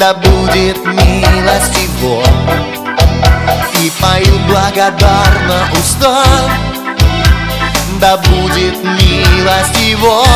Да 0.00 0.14
будет 0.14 0.82
милость 0.86 1.76
Его. 1.82 2.22
И 3.82 3.92
пою 4.00 4.38
благодарно 4.48 5.68
уста 5.78 6.24
Да 8.02 8.16
будет 8.16 8.82
милость 8.82 9.80
Его. 9.80 10.26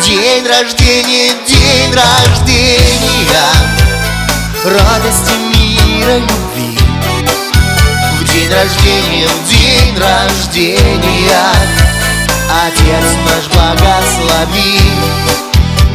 День 0.00 0.46
рождения, 0.46 1.34
день 1.46 1.92
рождения. 1.92 3.50
Радости, 4.64 5.34
мира, 5.54 6.16
любви. 6.16 6.78
В 8.18 8.24
день 8.24 8.50
рождения, 8.50 9.28
в 9.28 9.48
день 9.50 9.98
рождения. 9.98 11.52
Отец 12.64 13.04
наш 13.26 13.48
благослови. 13.52 14.80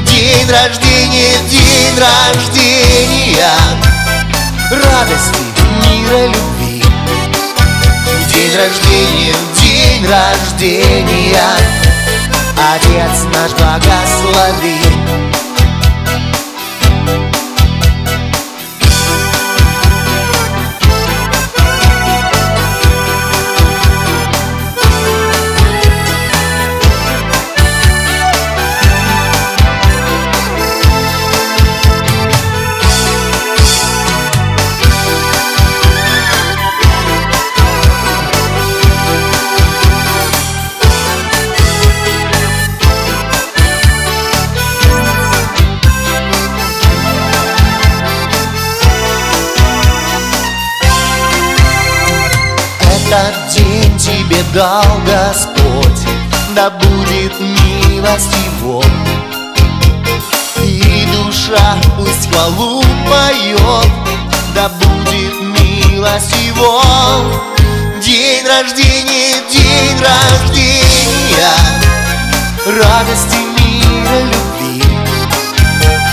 День 0.06 0.48
рождения, 0.48 1.40
день 1.50 1.98
рождения. 1.98 3.50
Радости, 4.70 5.42
мира, 5.88 6.28
любви. 6.28 6.84
В 8.06 8.30
день 8.30 8.56
рождения, 8.56 9.36
день 10.02 10.10
рождения. 10.10 11.38
Отец 12.74 13.24
наш 13.34 13.52
благослови 13.54 14.80
этот 53.12 53.36
день 53.54 53.98
тебе 53.98 54.42
дал 54.54 54.86
Господь 55.06 56.08
Да 56.56 56.70
будет 56.70 57.38
милость 57.40 58.34
Его. 58.62 58.82
И 60.64 61.06
душа 61.14 61.78
пусть 61.98 62.30
хвалу 62.32 62.82
поет 63.08 63.92
Да 64.56 64.70
будет 64.70 65.42
милость 65.42 66.34
Его. 66.48 66.82
День 68.02 68.48
рождения, 68.48 69.42
день 69.52 70.00
рождения 70.00 71.52
Радости, 72.66 73.40
мира, 73.60 74.22
любви. 74.22 74.82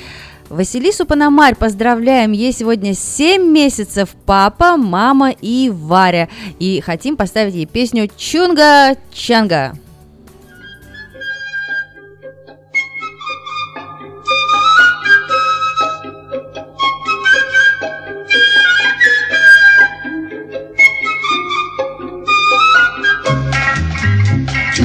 Василису 0.49 1.05
Панамарь 1.05 1.55
поздравляем, 1.55 2.33
ей 2.33 2.51
сегодня 2.51 2.93
7 2.93 3.41
месяцев 3.41 4.09
папа, 4.25 4.75
мама 4.75 5.31
и 5.31 5.71
Варя. 5.73 6.27
И 6.59 6.81
хотим 6.81 7.15
поставить 7.15 7.55
ей 7.55 7.65
песню 7.65 8.09
Чунга-Чанга. 8.17 9.77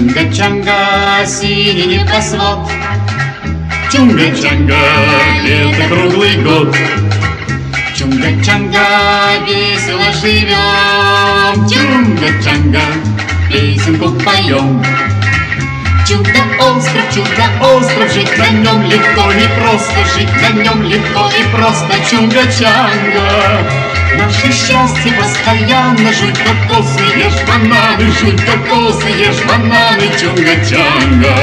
Чунга-чанга, 0.00 1.26
синий 1.26 1.98
небосвод. 1.98 2.60
Чунга-чанга, 3.92 4.80
лето 5.44 5.88
круглый 5.90 6.36
год. 6.36 6.74
Чунга-чанга, 7.94 9.44
весело 9.46 10.10
живем. 10.22 11.66
Чунга-чанга, 11.68 12.80
песенку 13.50 14.08
поем. 14.24 14.82
Чудо-остров, 16.08 17.04
чудо-остров, 17.14 18.10
жить 18.10 18.38
на 18.38 18.48
нем 18.48 18.82
легко, 18.84 19.30
не 19.34 19.48
просто. 19.60 19.98
Жить 20.16 20.34
на 20.40 20.62
нем 20.62 20.82
легко 20.82 21.28
и 21.38 21.42
просто. 21.54 21.92
Чунга-чанга 22.10 23.89
Наше 24.16 24.52
счастье 24.52 25.12
постоянно 25.12 26.12
Жуй 26.12 26.32
кокосы, 26.32 27.02
ешь 27.16 27.42
бананы 27.46 28.10
Жуй 28.20 28.36
кокосы, 28.38 29.08
ешь 29.08 29.42
бананы 29.46 30.04
Чунга-чанга. 30.18 31.34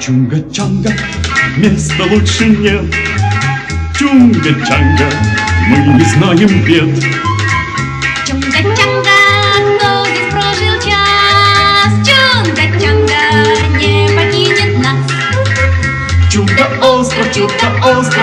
Чунга-чанга, 0.00 0.92
места 1.56 2.04
лучше 2.04 2.46
нет. 2.46 2.84
Чунга-чанга, 3.98 5.10
мы 5.68 5.76
не 5.94 6.04
знаем 6.04 6.62
бед. 6.64 7.04
Чунга-чанга, 8.26 8.97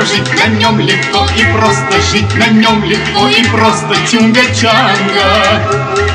Жить 0.06 0.34
на 0.38 0.48
нем 0.48 0.80
легко 0.80 1.28
и 1.36 1.44
просто 1.58 2.02
Жить 2.12 2.36
на 2.36 2.48
нем 2.48 2.84
легко 2.84 3.28
и 3.28 3.44
просто 3.46 3.96
Чунга-чанга 4.10 5.62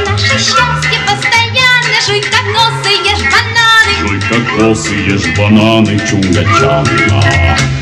Наше 0.08 0.38
счастье 0.38 0.98
постоянно. 1.06 2.00
Жуй 2.06 2.20
кокосы, 2.22 2.90
ешь 3.04 3.24
бананы. 3.32 3.94
Жуй 4.00 4.20
кокосы, 4.20 4.94
ешь 4.94 5.28
бананы 5.36 5.96
Чунга-чанга. 6.06 7.79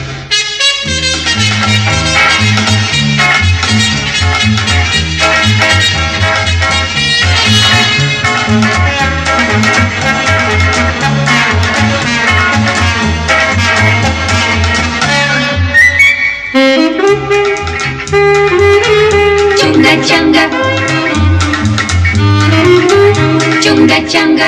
Чунга-чанга. 23.98 24.46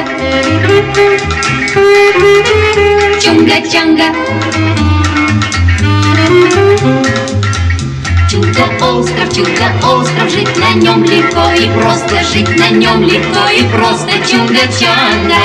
Чунга-чанга. 3.20 4.14
Чудо-остров, 8.30 9.34
чудо-остров, 9.34 10.30
жить 10.30 10.56
на 10.56 10.72
нем 10.74 11.02
легко 11.02 11.50
и 11.58 11.68
просто, 11.76 12.22
жить 12.32 12.56
на 12.56 12.70
нем 12.70 13.02
легко 13.02 13.48
и 13.52 13.64
просто, 13.74 14.12
чунга-чанга. 14.28 15.42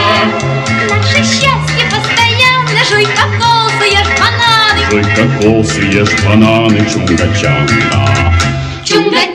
Наше 0.87 1.23
счастье 1.23 1.89
постоянно, 1.89 2.81
жуй 2.87 3.05
кокосы, 3.05 3.85
ешь 3.91 4.13
бананы. 4.19 4.83
Жуй 4.91 5.03
кокосы, 5.15 5.81
ешь 5.81 6.23
бананы 6.23 6.77
Чунга-чанга 6.77 8.35
Чунга-чанга. 8.85 9.34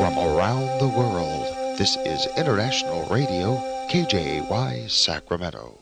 From 0.00 0.18
around 0.18 0.80
the 0.80 0.88
world, 0.88 1.76
this 1.76 1.96
is 2.04 2.26
International 2.36 3.04
Radio, 3.10 3.60
KJY 3.90 4.88
Sacramento. 4.88 5.78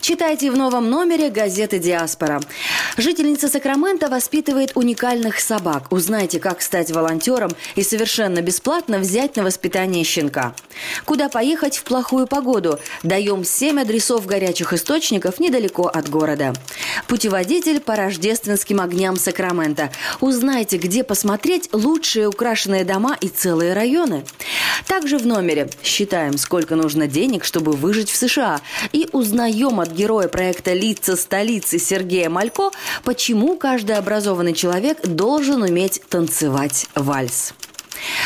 Читайте 0.00 0.50
в 0.50 0.56
новом 0.56 0.88
номере 0.90 1.30
газеты 1.30 1.78
«Диаспора». 1.78 2.40
Жительница 2.99 3.47
Сакрамента 3.47 4.09
воспитывает 4.09 4.73
уникальных 4.75 5.39
собак. 5.39 5.89
Узнайте, 5.89 6.37
как 6.37 6.61
стать 6.61 6.91
волонтером 6.91 7.49
и 7.75 7.81
совершенно 7.81 8.41
бесплатно 8.41 8.99
взять 8.99 9.37
на 9.37 9.43
воспитание 9.43 10.03
щенка. 10.03 10.53
Куда 11.05 11.29
поехать 11.29 11.77
в 11.77 11.83
плохую 11.83 12.27
погоду? 12.27 12.77
Даем 13.01 13.45
7 13.45 13.79
адресов 13.79 14.25
горячих 14.25 14.73
источников 14.73 15.39
недалеко 15.39 15.87
от 15.87 16.09
города. 16.09 16.53
Путеводитель 17.07 17.79
по 17.79 17.95
рождественским 17.95 18.81
огням 18.81 19.15
Сакрамента. 19.15 19.93
Узнайте, 20.19 20.75
где 20.75 21.05
посмотреть 21.05 21.69
лучшие 21.71 22.27
украшенные 22.27 22.83
дома 22.83 23.15
и 23.21 23.29
целые 23.29 23.71
районы. 23.71 24.25
Также 24.87 25.19
в 25.19 25.25
номере 25.25 25.69
считаем, 25.83 26.37
сколько 26.37 26.75
нужно 26.75 27.07
денег, 27.07 27.45
чтобы 27.45 27.71
выжить 27.71 28.09
в 28.09 28.17
США. 28.17 28.59
И 28.91 29.07
узнаем 29.13 29.79
от 29.79 29.91
героя 29.91 30.27
проекта 30.27 30.73
«Лица 30.73 31.15
столицы» 31.15 31.79
Сергея 31.79 32.29
Малько, 32.29 32.71
почему 33.03 33.57
каждый 33.57 33.97
образованный 33.97 34.53
человек 34.53 35.01
должен 35.05 35.61
уметь 35.61 36.01
танцевать 36.09 36.87
вальс. 36.95 37.53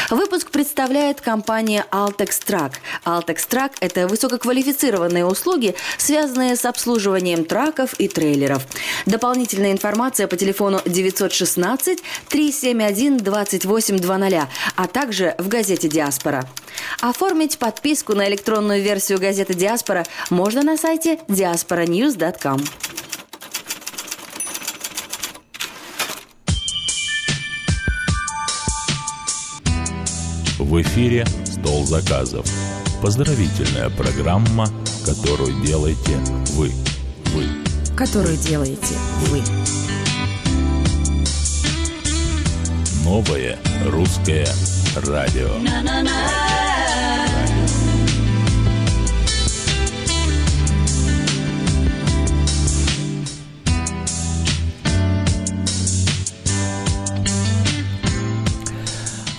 Выпуск 0.09 0.51
представляет 0.51 1.21
компания 1.21 1.85
Altex 1.91 2.29
Track. 2.45 2.73
Altex 3.05 3.47
Track– 3.49 3.71
это 3.79 4.07
высококвалифицированные 4.07 5.25
услуги, 5.25 5.75
связанные 5.97 6.55
с 6.55 6.65
обслуживанием 6.65 7.45
траков 7.45 7.93
и 7.99 8.07
трейлеров. 8.07 8.65
Дополнительная 9.05 9.71
информация 9.71 10.27
по 10.27 10.35
телефону 10.35 10.81
916 10.85 12.03
371 12.29 13.17
2820, 13.17 14.49
а 14.75 14.87
также 14.87 15.35
в 15.37 15.47
газете 15.47 15.87
«Диаспора». 15.87 16.47
Оформить 17.01 17.57
подписку 17.57 18.13
на 18.13 18.27
электронную 18.27 18.81
версию 18.81 19.19
газеты 19.19 19.53
«Диаспора» 19.53 20.05
можно 20.29 20.63
на 20.63 20.77
сайте 20.77 21.19
diasporanews.com. 21.27 22.61
В 30.59 30.81
эфире 30.81 31.25
«Стол 31.45 31.83
заказов». 31.85 32.45
Поздравительная 33.01 33.89
программа, 33.89 34.67
которую 35.03 35.61
делаете 35.63 36.17
вы. 36.51 36.71
Вы. 37.33 37.47
Которую 37.97 38.37
делаете 38.37 38.95
вы. 39.29 39.41
Новое 43.03 43.57
русское 43.85 44.47
радио. 44.95 45.49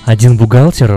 Один 0.07 0.37
бухгалтер, 0.37 0.93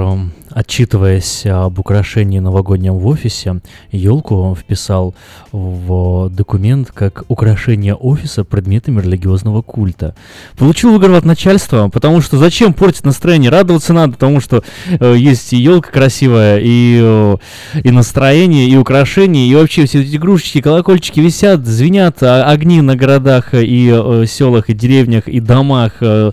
отчитываясь 0.58 1.46
об 1.46 1.78
украшении 1.78 2.40
новогоднем 2.40 2.96
в 2.96 3.06
офисе, 3.06 3.60
елку 3.92 4.58
вписал 4.60 5.14
в 5.52 6.30
документ 6.30 6.92
как 6.92 7.26
украшение 7.28 7.94
офиса 7.94 8.44
предметами 8.44 9.00
религиозного 9.00 9.62
культа. 9.62 10.16
Получил 10.58 10.94
выговор 10.94 11.18
от 11.18 11.26
начальства, 11.26 11.90
потому 11.90 12.22
что 12.22 12.38
зачем 12.38 12.74
портить 12.74 13.06
настроение? 13.06 13.52
Радоваться 13.52 13.94
надо, 13.94 14.14
потому 14.14 14.42
что 14.42 14.64
э, 14.88 15.16
есть 15.16 15.54
и 15.54 15.58
елка 15.58 15.92
красивая, 15.92 16.60
и, 16.60 17.00
э, 17.04 17.38
и 17.84 17.92
настроение, 17.92 18.68
и 18.68 18.78
украшения, 18.78 19.46
и 19.46 19.54
вообще 19.54 19.86
все 19.86 20.02
эти 20.02 20.16
игрушечки, 20.16 20.62
колокольчики 20.62 21.20
висят, 21.20 21.68
звенят, 21.68 22.24
а 22.24 22.50
огни 22.50 22.82
на 22.82 22.96
городах 22.96 23.54
и 23.54 23.92
э, 23.94 24.26
селах, 24.28 24.70
и 24.70 24.74
деревнях, 24.74 25.28
и 25.28 25.40
домах 25.40 25.98
э, 26.02 26.32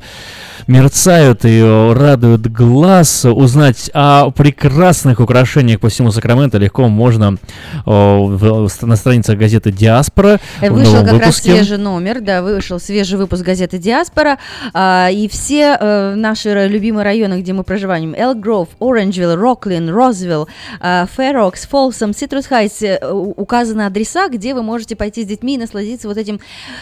мерцают 0.66 1.44
и 1.44 1.60
э, 1.60 1.92
радуют 1.92 2.46
глаз. 2.46 3.24
Узнать 3.24 3.90
о 3.94 4.13
прекрасных 4.30 5.20
украшениях 5.20 5.80
по 5.80 5.88
всему 5.88 6.10
Сакраменто 6.12 6.58
легко 6.58 6.88
можно 6.88 7.36
э, 7.74 7.80
в- 7.86 8.68
на 8.82 8.96
страницах 8.96 9.38
газеты 9.38 9.72
«Диаспора» 9.72 10.40
Вышел 10.60 10.94
как 10.94 11.12
раз 11.12 11.12
выпуске. 11.12 11.52
свежий 11.52 11.78
номер, 11.78 12.20
да, 12.20 12.42
вышел 12.42 12.78
свежий 12.80 13.18
выпуск 13.18 13.42
газеты 13.42 13.78
«Диаспора», 13.78 14.38
а, 14.72 15.08
и 15.10 15.28
все 15.28 15.76
э, 15.78 16.14
наши 16.14 16.66
любимые 16.68 17.04
районы, 17.04 17.40
где 17.40 17.52
мы 17.52 17.64
проживаем, 17.64 18.14
Элк 18.16 18.38
Гров, 18.38 18.68
Оранжвейл, 18.80 19.36
Роклин, 19.36 19.88
Розвилл, 19.90 20.48
а, 20.80 21.06
Fair 21.14 21.37
Oaks, 21.37 21.66
Фолсом, 21.66 22.14
Citrus 22.14 22.46
Heights, 22.46 22.82
э, 22.82 22.98
указаны 23.12 23.82
адреса, 23.82 24.28
где 24.28 24.54
вы 24.54 24.62
можете 24.62 24.96
пойти 24.96 25.24
с 25.24 25.26
детьми 25.26 25.54
и 25.54 25.58
насладиться 25.58 26.08
вот 26.08 26.16
этим 26.16 26.40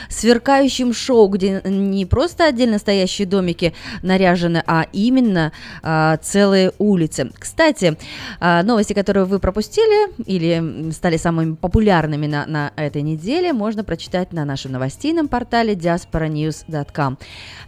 сверкающим 0.09 0.93
шоу, 0.93 1.29
где 1.29 1.61
не 1.65 2.07
просто 2.07 2.47
отдельно 2.47 2.79
стоящие 2.79 3.27
домики 3.27 3.73
наряжены, 4.03 4.63
а 4.67 4.87
именно 4.93 5.53
а, 5.83 6.17
целые 6.19 6.73
улицы. 6.79 7.22
Кстати, 7.39 7.97
а, 8.41 8.63
новости, 8.63 8.93
которые 8.93 9.25
вы 9.25 9.39
пропустили 9.39 10.13
или 10.27 10.91
стали 10.93 11.17
самыми 11.17 11.55
популярными 11.55 12.27
на, 12.27 12.47
на 12.47 12.73
этой 12.77 13.03
неделе, 13.03 13.53
можно 13.53 13.85
прочитать 13.85 14.33
на 14.33 14.45
нашем 14.45 14.73
новостейном 14.73 15.29
портале 15.29 15.75
diasporanews.com. 15.75 17.19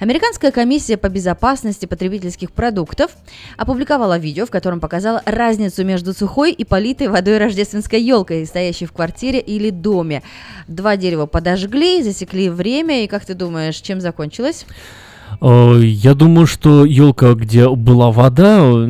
Американская 0.00 0.50
комиссия 0.50 0.96
по 0.96 1.08
безопасности 1.08 1.86
потребительских 1.86 2.52
продуктов 2.52 3.12
опубликовала 3.56 4.18
видео, 4.18 4.46
в 4.46 4.50
котором 4.50 4.80
показала 4.80 5.22
разницу 5.24 5.84
между 5.84 6.12
сухой 6.12 6.52
и 6.52 6.64
политой 6.64 7.08
водой 7.08 7.38
рождественской 7.38 8.00
елкой, 8.02 8.46
стоящей 8.46 8.86
в 8.86 8.92
квартире 8.92 9.40
или 9.40 9.70
доме. 9.70 10.22
Два 10.68 10.96
дерева 10.96 11.26
подожгли, 11.26 12.02
засекли 12.02 12.48
время, 12.48 13.04
и 13.04 13.06
как 13.06 13.24
ты 13.24 13.34
думаешь, 13.34 13.76
чем 13.76 14.00
закончилось? 14.00 14.66
Э, 15.40 15.80
Я 15.82 16.14
думаю, 16.14 16.46
что 16.46 16.84
елка, 16.84 17.34
где 17.34 17.68
была 17.68 18.10
вода, 18.10 18.58
э, 18.60 18.84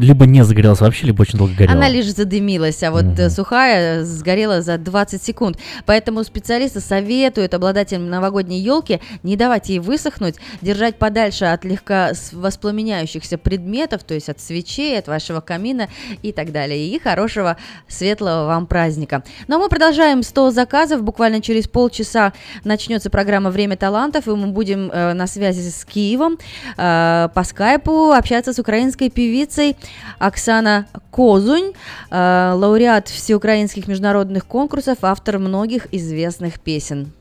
либо 0.00 0.26
не 0.26 0.44
загорелась 0.44 0.80
вообще, 0.80 1.06
либо 1.06 1.22
очень 1.22 1.38
долго 1.38 1.54
горела. 1.54 1.76
Она 1.76 1.88
лишь 1.88 2.12
задымилась, 2.12 2.82
а 2.82 2.90
вот 2.90 3.18
э, 3.18 3.30
сухая 3.30 4.04
сгорела 4.04 4.62
за 4.62 4.78
20 4.78 5.22
секунд. 5.22 5.58
Поэтому 5.86 6.24
специалисты 6.24 6.80
советуют 6.80 7.54
обладателям 7.54 8.08
новогодней 8.08 8.60
елки 8.60 9.00
не 9.22 9.36
давать 9.36 9.68
ей 9.68 9.78
высохнуть, 9.78 10.36
держать 10.62 10.96
подальше 10.96 11.44
от 11.46 11.64
легко 11.64 12.08
воспламеняющихся 12.32 13.38
предметов, 13.38 14.04
то 14.04 14.14
есть 14.14 14.28
от 14.28 14.40
свечей, 14.40 14.98
от 14.98 15.08
вашего 15.08 15.40
камина 15.40 15.88
и 16.22 16.32
так 16.32 16.52
далее. 16.52 16.88
И 16.88 16.98
хорошего 16.98 17.56
светлого 17.88 18.46
вам 18.46 18.66
праздника. 18.66 19.22
Ну 19.48 19.56
а 19.56 19.58
мы 19.58 19.68
продолжаем 19.68 20.22
100 20.22 20.50
заказов. 20.50 21.02
Буквально 21.02 21.40
через 21.40 21.68
полчаса 21.68 22.32
начнется 22.64 23.10
программа 23.10 23.50
«Время 23.50 23.76
талантов», 23.76 24.26
и 24.28 24.30
мы 24.30 24.48
будем 24.48 24.90
э, 24.90 25.12
на 25.12 25.26
связи 25.26 25.68
с 25.68 25.84
Киевом 25.92 26.38
э, 26.76 27.28
по 27.34 27.44
скайпу 27.44 28.12
общаться 28.12 28.52
с 28.52 28.58
украинской 28.58 29.10
певицей 29.10 29.76
Оксана 30.18 30.86
Козунь, 31.10 31.72
э, 32.10 32.52
лауреат 32.54 33.08
всеукраинских 33.08 33.88
международных 33.88 34.46
конкурсов, 34.46 34.98
автор 35.02 35.38
многих 35.38 35.86
известных 35.92 36.60
песен. 36.60 37.12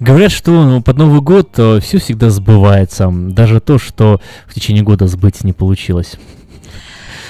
Говорят, 0.00 0.32
что 0.32 0.50
ну, 0.50 0.82
под 0.82 0.98
Новый 0.98 1.20
год 1.20 1.50
все 1.52 1.98
всегда 1.98 2.30
сбывается. 2.30 3.10
Даже 3.10 3.60
то, 3.60 3.78
что 3.78 4.20
в 4.46 4.54
течение 4.54 4.82
года 4.82 5.06
сбыть 5.06 5.44
не 5.44 5.52
получилось. 5.52 6.16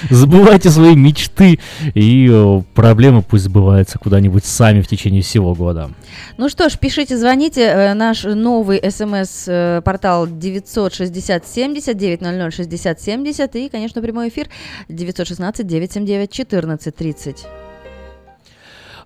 Забывайте 0.09 0.69
свои 0.69 0.95
мечты, 0.95 1.59
и 1.93 2.29
э, 2.31 2.61
проблемы 2.73 3.21
пусть 3.21 3.45
сбываются 3.45 3.99
куда-нибудь 3.99 4.45
сами 4.45 4.81
в 4.81 4.87
течение 4.87 5.21
всего 5.21 5.53
года. 5.53 5.89
Ну 6.37 6.49
что 6.49 6.69
ж, 6.69 6.77
пишите, 6.77 7.17
звоните. 7.17 7.61
Э, 7.61 7.93
Наш 7.93 8.23
новый 8.23 8.79
смс-портал 8.89 10.27
960 10.27 11.47
70 11.47 11.97
900 11.97 12.53
60 12.53 13.01
70 13.01 13.55
и, 13.55 13.69
конечно, 13.69 14.01
прямой 14.01 14.29
эфир 14.29 14.49
916 14.89 15.65
979 15.65 16.31
14 16.31 16.95
30. 16.95 17.45
А, 17.45 17.66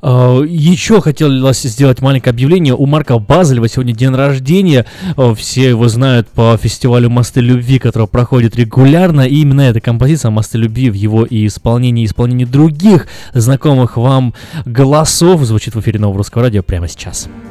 Еще 0.01 0.99
хотелось 1.01 1.61
сделать 1.61 2.01
маленькое 2.01 2.31
объявление. 2.31 2.73
У 2.75 2.85
Марка 2.85 3.19
Базелева 3.19 3.67
сегодня 3.67 3.93
день 3.93 4.13
рождения. 4.15 4.85
А, 5.15 5.35
Все 5.35 5.69
его 5.69 5.88
знают 5.88 6.27
по 6.30 6.57
фестивалю 6.57 7.09
«Мосты 7.09 7.41
любви», 7.41 7.77
который 7.77 8.07
проходит 8.07 8.55
регулярно. 8.55 9.21
И 9.21 9.35
именно 9.35 9.61
эта 9.61 9.80
композиция 9.80 10.31
«Мосты 10.31 10.57
любви» 10.57 10.89
в 10.89 10.93
его 10.93 11.25
и 11.25 11.45
исполнении, 11.45 12.03
и 12.03 12.05
исполнении 12.07 12.45
других 12.45 13.07
знакомых 13.33 13.97
вам 13.97 14.33
голосов 14.65 15.41
звучит 15.43 15.75
в 15.75 15.80
эфире 15.81 15.99
Нового 15.99 16.19
Русского 16.19 16.43
Радио 16.43 16.63
прямо 16.63 16.88
сейчас. 16.88 17.27
осенний 17.27 17.50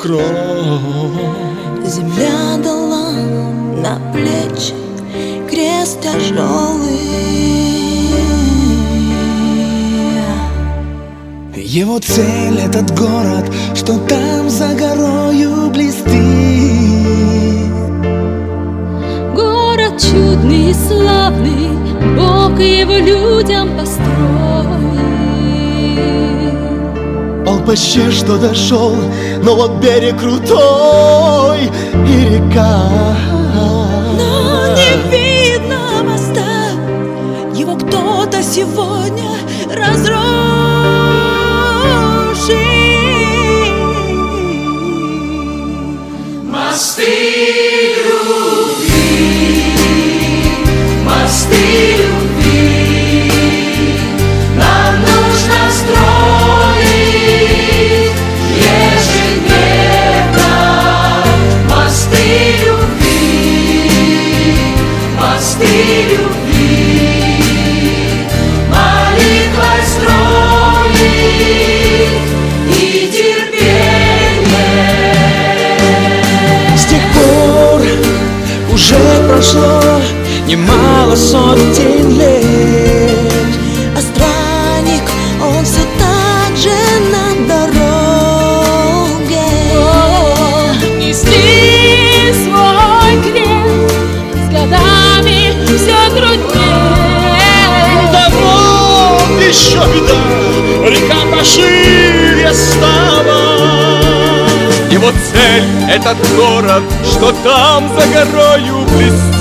сбиты 0.00 0.02
в 0.02 0.02
кровь. 0.02 0.22
Земля 1.86 2.56
дала 2.62 3.12
на 3.82 3.98
плечи 4.12 4.74
крест 5.48 6.00
тяжелый. 6.00 7.00
Его 11.56 11.98
цель 12.00 12.58
этот 12.58 12.98
город, 12.98 13.44
что 13.74 13.98
там 14.08 14.50
за 14.50 14.74
горою 14.74 15.70
блестит. 15.70 16.10
Город 19.34 20.00
чудный 20.00 20.70
и 20.70 20.74
славный, 20.74 21.68
Бог 22.16 22.58
его 22.58 22.94
людям 22.94 23.68
построил. 23.78 24.40
Он 27.46 27.64
почти 27.64 28.10
что 28.10 28.36
дошел, 28.38 28.94
но 29.42 29.54
вот 29.54 29.72
берег 29.80 30.18
крутой 30.18 31.70
и 32.08 32.24
река 32.28 32.88
немало 80.50 81.14
сотен 81.14 82.18
лет 82.18 83.54
А 83.96 84.00
странник, 84.00 85.02
он 85.40 85.64
все 85.64 85.82
так 85.98 86.56
же 86.56 86.76
на 87.12 87.26
дороге 87.46 87.86
Нести 90.98 92.32
свой 92.42 93.12
крест 93.22 93.94
с 94.34 94.48
годами 94.52 95.54
все 95.76 96.00
труднее. 96.10 96.58
Вот 98.32 99.40
еще 99.40 99.80
беда, 99.94 100.20
река 100.88 101.20
пошире 101.30 102.52
стала 102.52 104.00
Его 104.90 105.10
цель— 105.10 105.68
этот 105.90 106.18
город, 106.34 106.82
что 107.04 107.32
там 107.44 107.88
за 107.88 108.06
горою 108.08 108.84
блестит. 108.96 109.39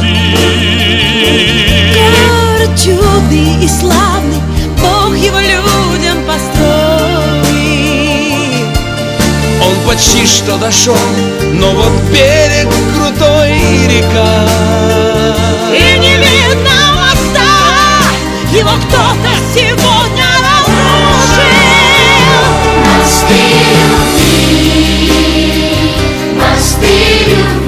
Город 1.96 2.72
чудный 2.78 3.64
и 3.64 3.68
славный, 3.68 4.42
Бог 4.82 5.16
его 5.16 5.40
людям 5.40 6.18
построил. 6.26 7.10
Он 9.62 9.76
почти 9.88 10.26
что 10.26 10.58
дошел, 10.58 10.98
но 11.54 11.72
вот 11.72 11.92
берег 12.12 12.70
крутой 12.96 13.52
и 13.52 13.88
река 13.88 14.48
И 15.74 16.00
не 16.00 16.16
видно 16.16 16.94
моста, 16.96 17.52
его 18.52 18.72
кто-то 18.88 19.32
сегодня 19.54 20.28
разрушил. 20.40 21.54
Мосты 22.86 23.44
любви, 23.82 25.12
мосты 26.36 26.98
любви, 27.28 27.59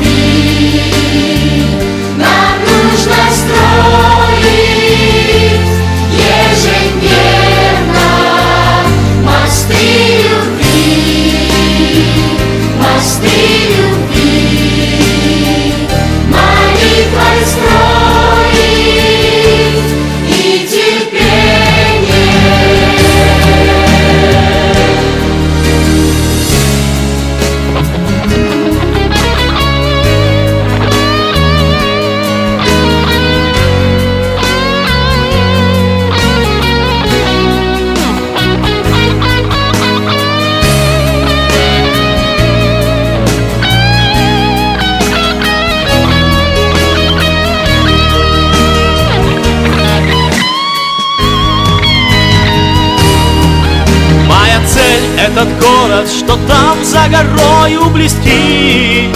горою 57.61 57.89
блестит. 57.91 59.15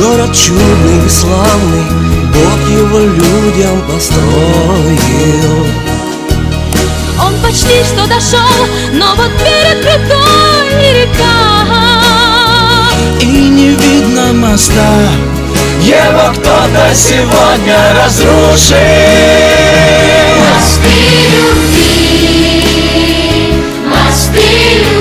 Город 0.00 0.32
чудный 0.32 1.04
и 1.04 1.08
славный, 1.08 1.84
Бог 2.32 2.58
его 2.70 3.00
людям 3.00 3.82
построил. 3.90 5.66
Он 7.20 7.34
почти 7.42 7.82
что 7.84 8.06
дошел, 8.06 8.66
но 8.92 9.14
вот 9.16 9.30
берег 9.40 9.82
крутой 9.82 11.02
река. 11.02 11.66
И 13.20 13.26
не 13.26 13.70
видно 13.70 14.32
моста, 14.32 14.96
его 15.80 16.32
кто-то 16.34 16.94
сегодня 16.94 17.94
разрушил. 18.04 18.76
Мосты 20.38 20.98
любви, 21.34 22.62
мосты 23.86 24.38
любви, 24.38 24.97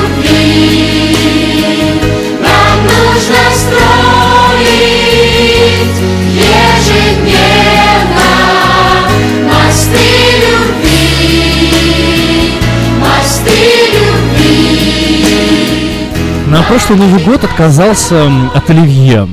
прошлый 16.67 16.99
Новый 16.99 17.23
год 17.23 17.43
отказался 17.45 18.29
от 18.53 18.69
оливье. 18.69 19.27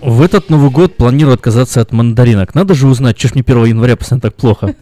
В 0.00 0.22
этот 0.22 0.50
Новый 0.50 0.70
год 0.70 0.96
планирую 0.96 1.34
отказаться 1.34 1.80
от 1.80 1.92
мандаринок. 1.92 2.54
Надо 2.54 2.74
же 2.74 2.86
узнать, 2.86 3.18
что 3.18 3.28
ж 3.28 3.34
мне 3.34 3.42
1 3.44 3.64
января 3.64 3.96
постоянно 3.96 4.20
так 4.20 4.34
плохо. 4.34 4.74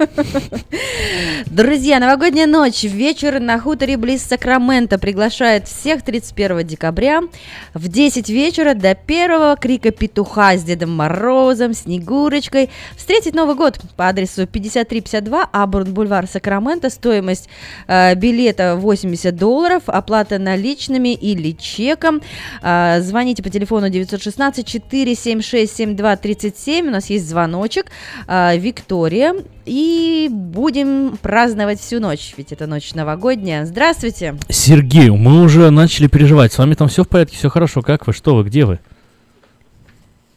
Друзья, 1.44 2.00
новогодняя 2.00 2.46
ночь, 2.46 2.84
вечер 2.84 3.40
на 3.40 3.60
хуторе 3.60 3.98
близ 3.98 4.22
Сакрамента 4.22 4.98
приглашает 4.98 5.68
всех 5.68 6.02
31 6.02 6.66
декабря 6.66 7.20
в 7.74 7.88
10 7.88 8.30
вечера 8.30 8.72
до 8.72 8.94
первого 8.94 9.56
крика 9.56 9.90
петуха 9.90 10.56
с 10.56 10.62
Дедом 10.62 10.96
Морозом, 10.96 11.74
Снегурочкой. 11.74 12.70
Встретить 12.96 13.34
Новый 13.34 13.54
год 13.54 13.78
по 13.96 14.08
адресу 14.08 14.46
5352 14.46 15.50
Абурн 15.52 15.92
Бульвар 15.92 16.26
Сакраменто. 16.26 16.88
Стоимость 16.88 17.50
э, 17.86 18.14
билета 18.14 18.76
80 18.76 19.36
долларов, 19.36 19.82
оплата 19.86 20.38
наличными 20.38 21.12
или 21.12 21.52
чеком. 21.52 22.22
Э, 22.62 23.00
звоните 23.00 23.42
по 23.42 23.50
телефону 23.50 23.90
916 23.90 24.66
476 24.66 25.76
7237. 25.76 26.86
У 26.86 26.90
нас 26.90 27.10
есть 27.10 27.28
звоночек. 27.28 27.90
Э, 28.26 28.56
Виктория. 28.56 29.34
И 29.66 30.28
будем 30.30 31.16
праздновать 31.20 31.80
всю 31.80 31.98
ночь, 31.98 32.34
ведь 32.36 32.52
это 32.52 32.68
ночь 32.68 32.94
новогодняя. 32.94 33.64
Здравствуйте. 33.64 34.36
Сергей, 34.48 35.10
мы 35.10 35.42
уже 35.42 35.70
начали 35.70 36.06
переживать. 36.06 36.52
С 36.52 36.58
вами 36.58 36.74
там 36.74 36.86
все 36.86 37.02
в 37.02 37.08
порядке, 37.08 37.36
все 37.36 37.48
хорошо. 37.48 37.82
Как 37.82 38.06
вы? 38.06 38.12
Что 38.12 38.36
вы? 38.36 38.44
Где 38.44 38.64
вы? 38.64 38.78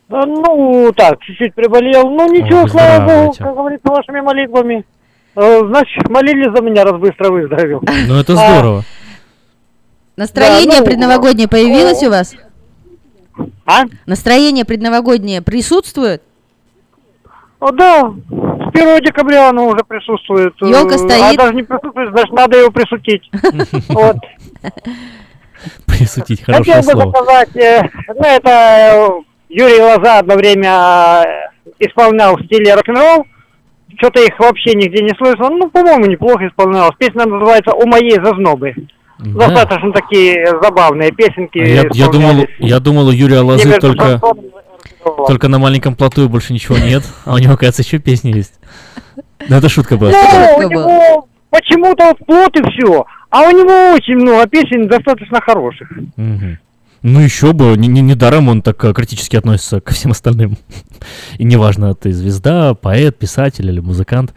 Да, 0.10 0.26
Ну, 0.26 0.92
так, 0.98 1.22
чуть-чуть 1.22 1.54
приболел. 1.54 2.10
Ну, 2.10 2.34
ничего, 2.34 2.64
О, 2.64 2.68
слава 2.68 3.06
богу, 3.06 3.36
как 3.38 3.54
говорится, 3.54 3.88
вашими 3.90 4.20
молитвами. 4.20 4.84
Э, 5.36 5.60
Значит, 5.68 6.10
молились 6.10 6.52
за 6.52 6.64
меня, 6.64 6.84
раз 6.84 7.00
быстро 7.00 7.30
выздоровел. 7.30 7.84
Ну, 8.08 8.16
это 8.20 8.34
А, 8.34 8.36
здорово. 8.36 8.84
Настроение 10.18 10.72
Да, 10.72 10.80
ну, 10.80 10.86
предновогоднее 10.86 11.48
появилось 11.48 12.02
у 12.02 12.10
вас? 12.10 12.36
А? 13.68 13.84
Настроение 14.08 14.66
предновогоднее 14.66 15.44
присутствует? 15.44 16.24
О, 17.60 17.72
да, 17.72 18.12
с 18.72 18.82
1 18.82 19.04
декабря 19.04 19.50
оно 19.50 19.68
уже 19.68 19.84
присутствует. 19.84 20.54
Э, 20.62 20.66
Ёлка 20.66 20.96
А 20.96 20.98
стоит. 20.98 21.38
даже 21.38 21.54
не 21.56 21.64
присутствует, 21.64 22.10
значит, 22.12 22.32
надо 22.34 22.58
его 22.60 22.72
присутить. 22.72 23.30
Вот. 23.90 24.18
Присутить 25.86 26.44
хорошее 26.44 26.76
Хотел 26.78 26.96
бы 26.96 27.02
слово. 27.02 27.18
заказать, 27.18 27.56
э, 27.58 27.82
ну, 28.08 28.22
это 28.24 28.50
э, 28.50 29.10
Юрий 29.50 29.82
Лоза 29.82 30.20
одно 30.20 30.36
время 30.36 31.26
исполнял 31.80 32.38
в 32.38 32.46
стиле 32.46 32.74
рок-н-ролл. 32.76 33.26
Что-то 33.98 34.22
их 34.24 34.40
вообще 34.40 34.74
нигде 34.76 35.04
не 35.04 35.14
слышал. 35.18 35.50
Ну, 35.50 35.70
по-моему, 35.70 36.06
неплохо 36.06 36.48
исполнялось. 36.48 36.96
Песня 36.98 37.26
называется 37.26 37.74
«У 37.74 37.86
моей 37.88 38.16
зазнобы». 38.24 38.74
Да. 39.18 39.48
Достаточно 39.50 39.92
такие 39.92 40.46
забавные 40.62 41.12
песенки. 41.12 41.60
А 41.60 41.66
я, 41.66 41.84
я 41.92 42.08
думал, 42.08 42.46
я 42.60 42.80
думал, 42.80 43.08
у 43.08 43.12
Юрия 43.12 43.42
Лозы 43.42 43.78
только, 43.80 44.20
Шансон. 44.20 44.40
Только 45.28 45.48
на 45.48 45.60
маленьком 45.60 45.96
плоту 45.96 46.26
и 46.26 46.28
больше 46.28 46.54
ничего 46.54 46.78
нет. 46.78 47.04
А 47.26 47.34
у 47.34 47.38
него, 47.38 47.58
кажется, 47.58 47.82
еще 47.82 48.00
песни 48.00 48.32
есть. 48.36 48.54
Ну, 49.48 49.56
это 49.56 49.70
шутка 49.70 49.98
была. 49.98 50.12
Ну, 50.12 50.58
у 50.58 50.62
него 50.70 51.28
почему-то 51.50 52.14
плод 52.26 52.56
и 52.58 52.62
все. 52.72 53.06
А 53.30 53.42
у 53.44 53.52
него 53.52 53.94
очень 53.96 54.16
много 54.16 54.48
песен 54.48 54.88
достаточно 54.88 55.40
хороших. 55.42 55.90
Ну 57.02 57.22
еще 57.22 57.54
бы, 57.54 57.78
не- 57.78 57.88
не- 57.88 58.02
недаром 58.02 58.50
он 58.50 58.62
так 58.62 58.84
э, 58.84 58.92
критически 58.94 59.38
относится 59.38 59.80
ко 59.80 59.94
всем 59.94 60.12
остальным. 60.12 60.58
И 61.38 61.46
неважно, 61.46 61.96
ты 61.96 62.12
звезда, 62.12 62.74
поэт, 62.74 63.18
писатель 63.18 63.68
или 63.70 63.80
музыкант. 63.80 64.34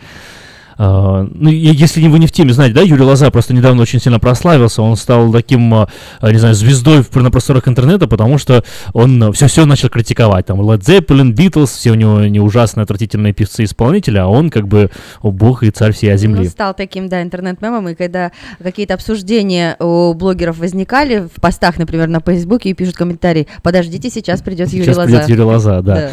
А, 0.79 1.27
ну, 1.33 1.51
если 1.51 2.07
вы 2.09 2.19
не 2.19 2.27
в 2.27 2.33
теме, 2.33 2.53
знаете, 2.53 2.75
да, 2.75 2.83
Юрий 2.83 3.03
Лоза 3.03 3.31
просто 3.31 3.55
недавно 3.55 3.83
очень 3.83 4.01
сильно 4.01 4.19
прославился, 4.19 4.83
он 4.83 4.97
стал 4.97 5.33
таким, 5.33 5.73
а, 5.75 5.89
не 6.23 6.39
знаю, 6.39 6.55
звездой 6.55 7.03
в, 7.03 7.15
на 7.17 7.31
просторах 7.31 7.69
интернета, 7.69 8.07
потому 8.07 8.39
что 8.39 8.65
он 8.93 9.33
все-все 9.33 9.65
начал 9.67 9.89
критиковать, 9.89 10.47
там, 10.47 10.61
Led 10.61 10.81
Zeppelin, 10.81 11.33
Beatles, 11.35 11.67
все 11.67 11.91
у 11.91 11.95
него 11.95 12.21
не 12.21 12.41
ужасные, 12.41 12.83
отвратительные 12.85 13.33
певцы-исполнители, 13.33 14.19
а 14.19 14.27
он 14.27 14.51
как 14.51 14.67
бы, 14.69 14.91
о 15.21 15.31
бог 15.31 15.63
и 15.63 15.71
царь 15.71 15.93
всей 15.93 16.13
Ну, 16.13 16.17
земли. 16.19 16.49
стал 16.49 16.75
таким, 16.75 17.09
да, 17.09 17.23
интернет-мемом, 17.23 17.89
и 17.91 17.95
когда 17.95 18.33
какие-то 18.63 18.95
обсуждения 18.95 19.77
у 19.79 20.15
блогеров 20.15 20.59
возникали 20.59 21.29
в 21.35 21.41
постах, 21.41 21.79
например, 21.79 22.09
на 22.09 22.21
Фейсбуке, 22.21 22.71
и 22.71 22.75
пишут 22.75 22.97
комментарии, 22.97 23.47
подождите, 23.63 24.11
сейчас 24.11 24.41
придет 24.43 24.69
Юрий 24.71 24.85
Сейчас 24.85 24.97
Лоза. 24.97 25.09
придет 25.09 25.29
Юрий 25.29 25.43
Лоза, 25.43 25.83
да. 25.83 26.11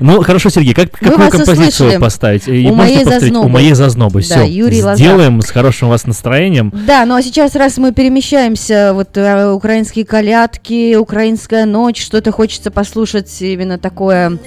Ну, 0.00 0.22
хорошо, 0.22 0.48
Сергей, 0.50 0.74
как, 0.74 0.90
какую 0.90 1.30
композицию 1.30 1.68
услышали. 1.68 1.98
поставить? 1.98 2.48
«У 2.48 2.74
моей 2.74 3.04
зазнобы». 3.04 3.46
У 3.46 3.48
моей 3.48 3.72
зазнобы. 3.74 3.99
Да, 4.08 4.44
Все. 4.44 4.44
Юрий 4.46 4.82
Лоза. 4.82 4.96
Сделаем 4.96 5.42
с 5.42 5.50
хорошим 5.50 5.88
у 5.88 5.90
вас 5.90 6.06
настроением. 6.06 6.72
Да, 6.86 7.04
ну 7.04 7.14
а 7.14 7.22
сейчас, 7.22 7.54
раз 7.54 7.78
мы 7.78 7.92
перемещаемся, 7.92 8.92
вот 8.94 9.16
э, 9.16 9.50
украинские 9.50 10.04
колядки, 10.04 10.94
украинская 10.96 11.66
ночь, 11.66 12.02
что-то 12.02 12.32
хочется 12.32 12.70
послушать 12.70 13.42
именно 13.42 13.78
такое 13.78 14.38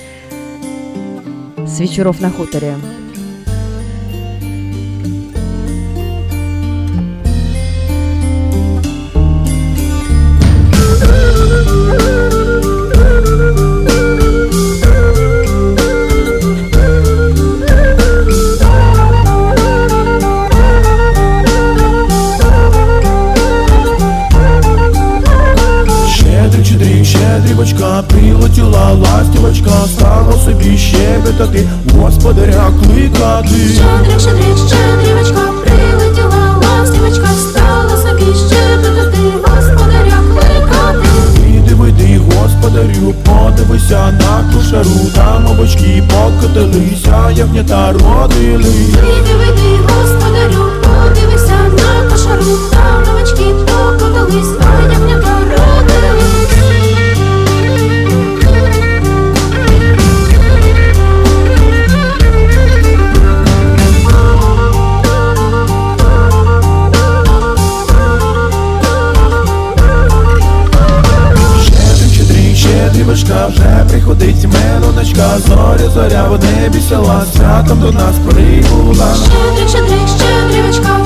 с 1.66 1.80
вечеров 1.80 2.20
на 2.20 2.30
хуторе. 2.30 2.76
Господаря 32.24 32.72
кликати. 32.84 33.48
Щедрик, 33.48 34.20
щедрик, 34.20 34.58
щедрівочка, 34.68 35.42
прилетіла 35.64 36.62
ластівочка, 36.62 37.28
стала 37.28 37.98
собі 37.98 38.24
щебетати, 38.24 39.18
господаря 39.44 40.20
кликати. 40.34 41.08
Іди 41.48 41.76
вийди, 41.76 42.22
господарю, 42.26 43.14
подивися 43.26 44.12
на 44.12 44.54
кушару, 44.54 45.00
там 45.16 45.48
овочки 45.48 46.04
покотилися, 46.10 47.32
ягнята 47.32 47.92
родили. 47.92 48.64
Вийди, 48.64 49.34
вийди, 49.38 49.80
господарю, 49.88 50.70
подивися 50.82 51.58
на 51.78 52.12
кошару, 52.12 52.58
приходить 74.14 74.46
мелодочка, 74.46 75.40
зоря, 75.48 75.90
зоря 75.90 76.24
в 76.24 76.40
небі 76.44 76.82
села, 76.90 77.26
святом 77.36 77.80
до 77.80 77.92
нас 77.92 78.16
прибула. 78.26 79.16
Щедрик, 79.16 79.70
щедрик, 79.70 80.08
щедрівочка, 80.08 81.03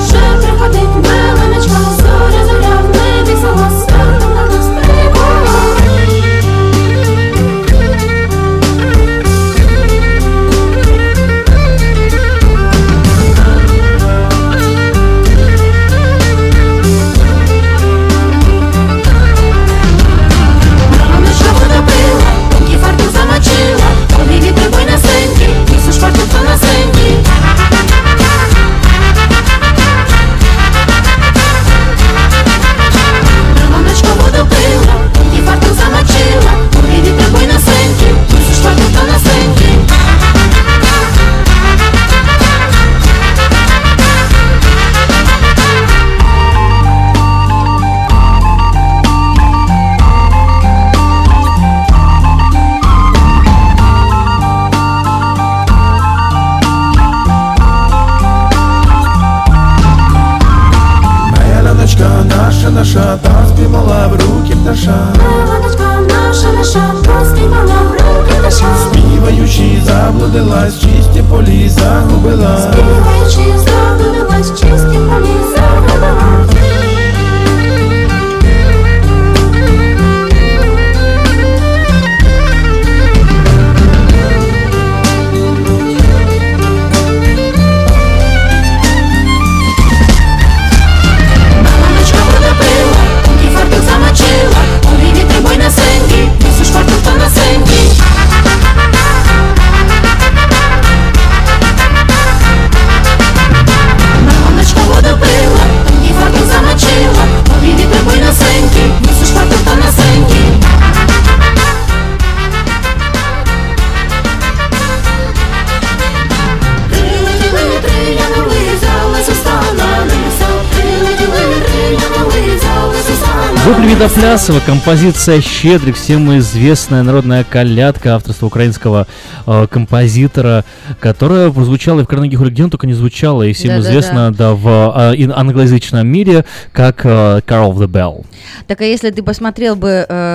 устала. 124.04 124.08
Вопли 124.08 124.18
Видоплясова, 124.18 124.60
композиция 124.60 125.40
«Щедрик», 125.40 125.96
всем 125.96 126.36
известная 126.38 127.02
народная 127.02 127.44
колядка 127.44 128.14
авторства 128.14 128.46
украинского 128.46 129.06
э, 129.46 129.66
композитора, 129.68 130.64
которая 131.00 131.50
прозвучала 131.50 132.00
и 132.00 132.04
в 132.04 132.06
Карнеги 132.06 132.36
она 132.36 132.70
только 132.70 132.86
не 132.86 132.94
звучала, 132.94 133.42
и 133.42 133.52
всем 133.52 133.70
Да-да-да. 133.70 133.88
известна 133.88 134.32
да, 134.32 134.54
в 134.54 135.14
э, 135.16 135.30
англоязычном 135.30 136.06
мире 136.06 136.44
как 136.72 137.04
э, 137.04 137.40
«Carol 137.46 137.72
of 137.72 137.78
the 137.78 137.88
Bell». 137.88 138.24
Так 138.66 138.80
а 138.80 138.84
если 138.84 139.10
ты 139.10 139.22
посмотрел 139.22 139.74
бы 139.74 140.06
э, 140.08 140.27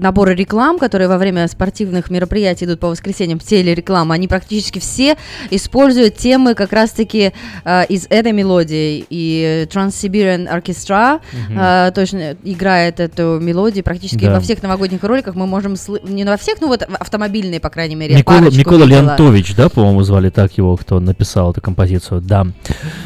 наборы 0.00 0.34
реклам, 0.34 0.78
которые 0.78 1.08
во 1.08 1.18
время 1.18 1.46
спортивных 1.48 2.10
мероприятий 2.10 2.64
идут 2.64 2.80
по 2.80 2.88
воскресеньям, 2.88 3.38
телереклама, 3.38 4.14
они 4.14 4.28
практически 4.28 4.78
все 4.78 5.16
используют 5.50 6.16
темы 6.16 6.54
как 6.54 6.72
раз-таки 6.72 7.32
э, 7.64 7.86
из 7.88 8.06
этой 8.10 8.32
мелодии. 8.32 9.04
И 9.10 9.66
Trans-Siberian 9.72 10.48
Orchestra 10.52 11.20
Мгм. 11.48 11.58
э, 11.58 11.92
точно 11.94 12.36
играет 12.44 13.00
эту 13.00 13.38
мелодию 13.40 13.84
практически 13.84 14.24
Да. 14.24 14.32
во 14.34 14.40
всех 14.40 14.62
новогодних 14.62 15.02
роликах. 15.04 15.34
Мы 15.34 15.46
можем 15.46 15.74
слы- 15.74 16.00
не 16.08 16.24
во 16.24 16.36
всех, 16.36 16.60
ну 16.60 16.68
вот 16.68 16.82
автомобильные, 16.82 17.60
по 17.60 17.70
крайней 17.70 17.94
мере. 17.96 18.14
Микола 18.14 18.48
видела. 18.48 18.84
Леонтович, 18.84 19.54
да, 19.54 19.68
по-моему, 19.68 20.02
звали 20.02 20.30
так 20.30 20.56
его, 20.58 20.76
кто 20.76 21.00
написал 21.00 21.52
эту 21.52 21.60
композицию, 21.60 22.20
да. 22.20 22.46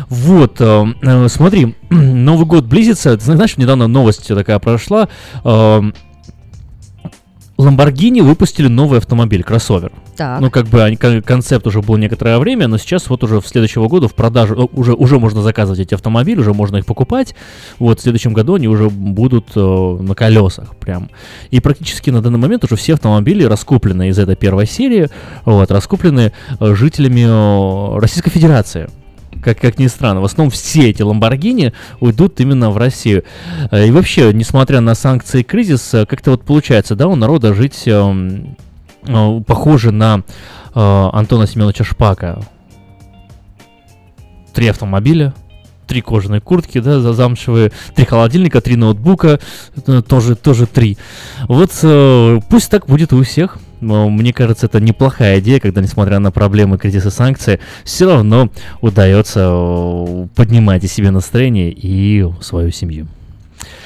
Вот, 0.09 0.57
э, 0.61 0.85
э, 1.03 1.29
смотри, 1.29 1.75
Новый 1.91 2.47
год 2.47 2.65
близится, 2.65 3.17
ты 3.17 3.25
знаешь, 3.25 3.57
недавно 3.57 3.87
новость 3.87 4.27
такая 4.29 4.59
прошла, 4.59 5.09
эм, 5.45 5.95
Lamborghini 7.66 8.23
выпустили 8.23 8.68
новый 8.68 8.99
автомобиль, 8.99 9.42
кроссовер. 9.42 9.92
Так. 10.16 10.41
Ну, 10.41 10.50
как 10.50 10.66
бы 10.66 10.82
они- 10.82 10.97
концепт 10.97 11.66
уже 11.66 11.81
был 11.81 11.97
некоторое 11.97 12.39
время, 12.39 12.68
но 12.68 12.78
сейчас 12.78 13.08
вот 13.08 13.24
уже 13.24 13.41
в 13.41 13.47
следующего 13.47 13.89
года 13.89 14.08
в 14.08 14.15
продажу, 14.15 14.68
уже, 14.73 14.92
уже 14.94 15.18
можно 15.18 15.42
заказывать 15.42 15.81
эти 15.81 15.94
автомобили, 15.94 16.41
уже 16.41 16.52
можно 16.52 16.76
их 16.76 16.86
покупать. 16.86 17.34
Вот 17.78 18.00
в 18.00 18.02
следующем 18.02 18.32
году 18.32 18.55
они 18.55 18.68
уже 18.68 18.89
будут 18.91 19.50
э, 19.55 19.58
на 20.00 20.15
колесах 20.15 20.76
прям. 20.76 21.10
И 21.50 21.60
практически 21.60 22.10
на 22.10 22.20
данный 22.23 22.39
момент 22.39 22.65
уже 22.65 22.76
все 22.76 22.94
автомобили 22.94 23.44
раскуплены 23.44 24.08
из 24.08 24.18
этой 24.18 24.36
первой 24.36 24.66
серии, 24.66 25.08
вот, 25.44 25.70
раскуплены 25.70 26.32
э, 26.60 26.74
жителями 26.74 27.24
э, 27.26 27.99
Российской 27.99 28.31
Федерации. 28.31 28.89
Как, 29.43 29.59
как 29.59 29.79
ни 29.79 29.89
странно, 29.89 30.21
в 30.21 30.25
основном 30.25 30.51
все 30.51 30.91
эти 30.91 31.03
Ламборгини 31.03 31.73
уйдут 32.01 32.41
именно 32.41 32.71
в 32.71 32.77
Россию. 32.77 33.25
Э, 33.73 33.87
И 33.87 33.91
вообще, 33.91 34.33
несмотря 34.33 34.81
на 34.81 34.95
санкции 34.95 35.41
и 35.41 35.45
кризис, 35.45 35.93
э, 35.95 36.07
как-то 36.07 36.31
вот 36.31 36.45
получается, 36.45 36.95
да, 36.95 37.09
у 37.09 37.17
народа 37.17 37.53
жить 37.53 37.83
эм, 37.87 38.57
э, 39.07 39.41
похоже 39.47 39.91
на 39.91 40.23
Антона 40.75 41.47
Семеновича 41.47 41.85
Шпака. 41.85 42.41
Три 44.55 44.69
автомобиля, 44.69 45.35
три 45.93 46.01
кожаные 46.01 46.41
куртки, 46.41 46.81
да, 46.81 47.01
за- 47.01 47.12
замшевые, 47.12 47.71
три 47.95 48.07
холодильника, 48.07 48.62
три 48.62 48.77
ноутбука, 48.77 49.41
э, 49.87 50.01
тоже, 50.01 50.37
тоже 50.37 50.65
три. 50.67 50.97
Вот 51.49 51.71
э, 51.83 52.41
пусть 52.49 52.71
так 52.71 52.87
будет 52.87 53.12
у 53.12 53.23
всех. 53.23 53.59
Но 53.83 54.09
мне 54.09 54.33
кажется, 54.33 54.67
это 54.67 54.81
неплохая 54.81 55.41
идея, 55.41 55.61
когда, 55.61 55.83
несмотря 55.83 56.19
на 56.19 56.31
проблемы, 56.31 56.79
кризис 56.79 57.05
и 57.05 57.11
санкции, 57.11 57.61
все 57.85 58.07
равно 58.07 58.49
удается 58.81 59.51
э, 59.53 60.27
поднимать 60.35 60.83
и 60.83 60.89
себе 60.89 61.11
настроение 61.11 61.71
и 61.71 62.25
свою 62.41 62.71
семью. 62.71 63.07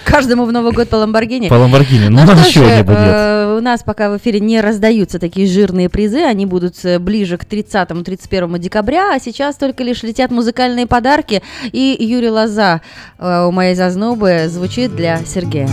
Каждому 0.05 0.45
в 0.45 0.53
Новый 0.53 0.73
год 0.73 0.89
по 0.89 0.97
Ламборгини. 0.97 1.49
По 1.49 1.55
Lamborghini. 1.55 2.09
Ну, 2.09 2.25
нам 2.25 2.39
что 2.39 2.47
еще 2.47 2.61
не 2.61 2.83
будет. 2.83 2.97
э, 2.99 3.57
у 3.59 3.61
нас 3.61 3.83
пока 3.83 4.11
в 4.11 4.17
эфире 4.19 4.41
не 4.41 4.61
раздаются 4.61 5.19
такие 5.19 5.47
жирные 5.47 5.89
призы, 5.89 6.21
они 6.21 6.47
будут 6.47 6.77
э, 6.85 6.99
ближе 6.99 7.37
к 7.39 7.45
30-31 7.45 8.59
декабря, 8.59 9.15
а 9.15 9.19
сейчас 9.19 9.57
только 9.57 9.83
лишь 9.83 10.03
летят 10.03 10.31
музыкальные 10.31 10.87
подарки, 10.87 11.43
и 11.73 11.97
Юрий 11.99 12.31
Лоза 12.31 12.81
э, 13.19 13.45
у 13.47 13.51
моей 13.51 13.75
зазнобы 13.75 14.47
звучит 14.49 14.95
для 14.95 15.19
Сергея. 15.27 15.69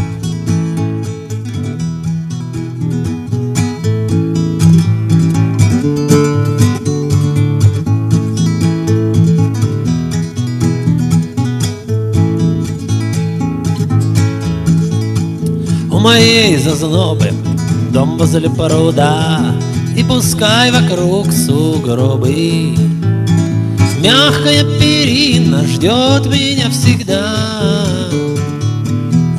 Моей 16.03 16.57
зазнобы. 16.57 17.31
Дом 17.91 18.17
возле 18.17 18.49
пруда 18.49 19.55
И 19.97 20.03
пускай 20.03 20.69
вокруг 20.71 21.31
сугробы. 21.31 22.75
Мягкая 23.99 24.65
перина 24.79 25.65
ждет 25.65 26.25
меня 26.25 26.69
всегда 26.69 27.33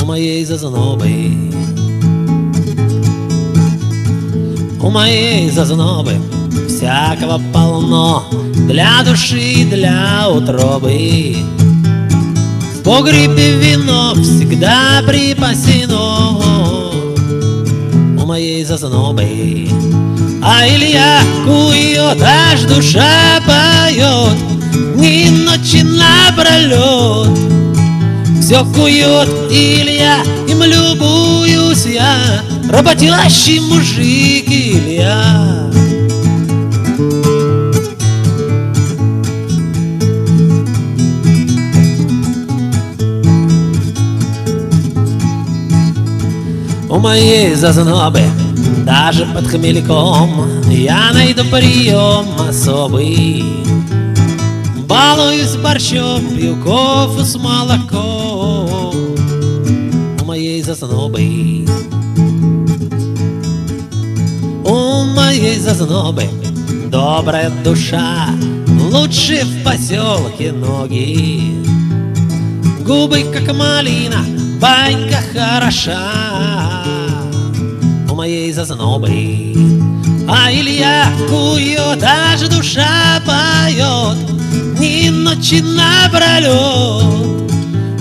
У 0.01 0.07
моей 0.07 0.45
зазнобы. 0.45 1.53
У 4.81 4.91
моей 4.91 5.51
зазнобы 5.51 6.13
всякого 6.69 7.41
полно 7.53 8.25
Для 8.69 9.03
души 9.05 9.39
и 9.39 9.65
для 9.65 10.31
утробы 10.31 11.37
погребе 12.85 13.53
вино 13.57 14.15
всегда 14.15 15.03
припасено 15.07 16.41
У 18.23 18.27
моей 18.27 18.63
зазнобы 18.65 19.69
А 20.43 20.69
Илья 20.69 21.21
кует, 21.47 22.23
аж 22.23 22.61
душа 22.65 23.41
поет 23.47 24.37
Ни 24.97 25.31
ночи 25.31 25.83
напролет 25.83 27.39
Все 28.43 28.63
кует 28.67 29.29
Илья, 29.51 30.19
им 30.47 30.63
любуюсь 30.63 31.87
я 31.87 32.43
Работящий 32.69 33.61
мужик 33.61 34.47
Илья 34.49 35.74
У 46.95 46.99
моей 47.01 47.57
зазнобы 47.57 48.21
даже 48.87 49.27
под 49.27 49.49
хмельком 49.49 50.63
Я 50.71 51.11
найду 51.13 51.43
прием 51.47 52.27
особый. 52.49 53.43
Балуюсь 54.87 55.57
борщом, 55.57 56.25
пью 56.37 56.55
кофе 56.63 57.25
с 57.25 57.35
молоком. 57.35 58.95
У 60.23 60.25
моей 60.25 60.63
зазнобы. 60.63 61.67
У 64.65 65.05
моей 65.17 65.59
зазнобы 65.59 66.29
добрая 66.87 67.51
душа 67.65 68.29
Лучше 68.93 69.45
в 69.45 69.65
поселке 69.65 70.53
ноги. 70.53 71.61
Губы 72.87 73.25
как 73.33 73.53
малина, 73.53 74.25
банька 74.61 75.19
хороша 75.33 76.74
моей 78.25 78.51
зазнобы 78.53 79.11
А 80.27 80.51
Илья 80.51 81.13
кует, 81.29 82.03
аж 82.03 82.41
душа 82.49 83.21
поет 83.27 84.17
Ни 84.81 85.11
ночи 85.11 85.61
напролет 85.61 87.05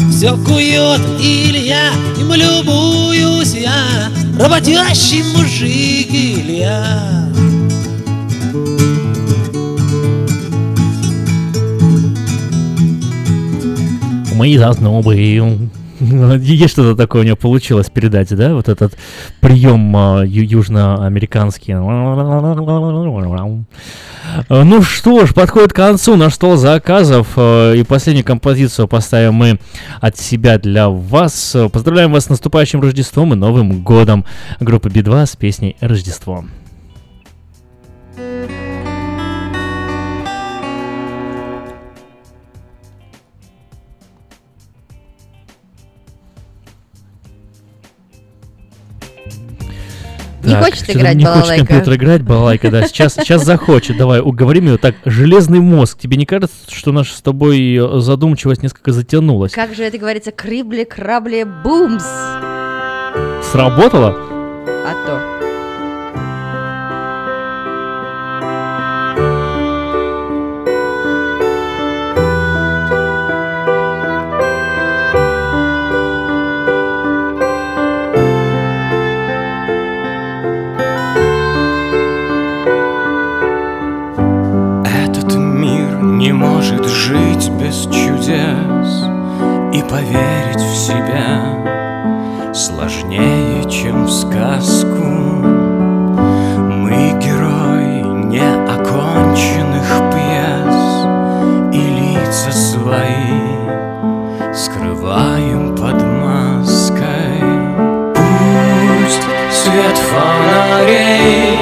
Все 0.10 0.32
кует 0.38 1.02
Илья, 1.20 1.90
им 2.18 2.34
любуюсь 2.34 3.54
я 3.54 4.10
Работящий 4.40 5.24
мужик 5.36 6.08
Илья 6.10 7.30
Мы 14.38 14.58
заснобы. 14.58 15.63
Есть 16.40 16.74
что-то 16.74 16.96
такое 16.96 17.22
у 17.22 17.26
него 17.26 17.36
получилось 17.36 17.90
передать, 17.90 18.36
да? 18.36 18.54
Вот 18.54 18.70
этот 18.70 18.98
прием 19.40 19.96
а, 19.96 20.24
южноамериканский. 20.24 21.74
Ну 24.50 24.82
что 24.82 25.26
ж, 25.26 25.34
подходит 25.34 25.74
к 25.74 25.76
концу 25.76 26.16
наш 26.16 26.34
стол 26.34 26.58
заказов. 26.58 27.28
э, 27.36 27.76
И 27.78 27.84
последнюю 27.84 28.26
композицию 28.26 28.88
поставим 28.88 29.34
мы 29.36 29.60
от 30.02 30.18
себя 30.18 30.58
для 30.58 30.90
вас. 30.90 31.56
Поздравляем 31.72 32.12
вас 32.12 32.26
с 32.26 32.30
наступающим 32.30 32.82
Рождеством 32.82 33.34
и 33.34 33.36
Новым 33.36 33.84
Годом. 33.84 34.26
Группа 34.60 34.90
Би-2 34.90 35.26
с 35.26 35.36
песней 35.36 35.76
«Рождество». 35.82 36.46
Не 50.44 50.52
Так, 50.54 50.66
хочет 50.66 50.90
играть 50.90 51.16
Не 51.16 51.26
хочет 51.26 51.40
балалайка? 51.42 51.66
компьютер 51.66 51.94
играть, 51.96 52.22
балалайка, 52.22 52.70
да. 52.72 52.88
Сейчас, 52.88 53.14
сейчас 53.16 53.46
захочет. 53.46 53.98
Давай, 53.98 54.20
уговорим 54.20 54.68
его. 54.68 54.78
Так, 54.78 54.96
железный 55.06 55.60
мозг. 55.60 55.98
Тебе 56.00 56.18
не 56.18 56.26
кажется, 56.26 56.56
что 56.70 56.92
наша 56.92 57.16
с 57.16 57.22
тобой 57.22 57.76
э, 57.76 58.00
задумчивость 58.00 58.62
несколько 58.64 58.92
затянулась? 58.92 59.52
Как 59.54 59.74
же 59.74 59.84
это 59.84 59.98
говорится? 59.98 60.32
Крибли, 60.32 60.84
крабли, 60.84 61.46
бумс. 61.64 62.04
Сработало? 63.52 64.16
А 64.86 64.94
то. 65.06 65.43
Может 86.44 86.86
жить 86.86 87.50
без 87.52 87.84
чудес 87.86 89.06
И 89.74 89.82
поверить 89.90 90.62
в 90.62 90.76
себя 90.76 92.54
сложнее, 92.54 93.64
чем 93.70 94.06
в 94.06 94.12
сказку. 94.12 95.04
Мы 96.68 97.18
герои 97.20 98.04
неоконченных 98.26 99.88
пьес 100.12 101.08
И 101.74 101.80
лица 101.80 102.52
свои 102.52 103.44
скрываем 104.54 105.76
под 105.76 106.04
маской. 106.04 107.42
Пусть 108.14 109.24
свет 109.52 109.98
фонарей 109.98 111.58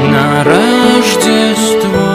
на 0.10 0.44
Рождество. 0.44 2.11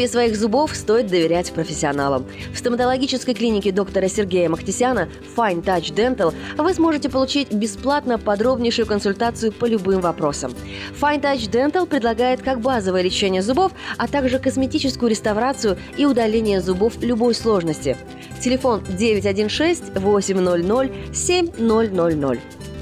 Здоровье 0.00 0.30
своих 0.30 0.36
зубов 0.40 0.74
стоит 0.74 1.08
доверять 1.08 1.52
профессионалам. 1.52 2.24
В 2.54 2.58
стоматологической 2.58 3.34
клинике 3.34 3.70
доктора 3.70 4.08
Сергея 4.08 4.48
Махтисяна 4.48 5.10
Fine 5.36 5.62
Touch 5.62 5.94
Dental 5.94 6.32
вы 6.56 6.72
сможете 6.72 7.10
получить 7.10 7.52
бесплатно 7.52 8.18
подробнейшую 8.18 8.86
консультацию 8.86 9.52
по 9.52 9.66
любым 9.66 10.00
вопросам. 10.00 10.54
Fine 10.98 11.20
Touch 11.20 11.50
Dental 11.50 11.86
предлагает 11.86 12.40
как 12.40 12.62
базовое 12.62 13.02
лечение 13.02 13.42
зубов, 13.42 13.72
а 13.98 14.08
также 14.08 14.38
косметическую 14.38 15.10
реставрацию 15.10 15.76
и 15.98 16.06
удаление 16.06 16.62
зубов 16.62 16.94
любой 17.02 17.34
сложности. 17.34 17.98
Телефон 18.40 18.82
916 18.96 19.98
800 19.98 20.90
7000. 21.14 22.40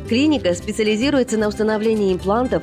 Клиника 0.09 0.55
специализируется 0.55 1.37
на 1.37 1.49
установлении 1.49 2.15
имплантов, 2.15 2.63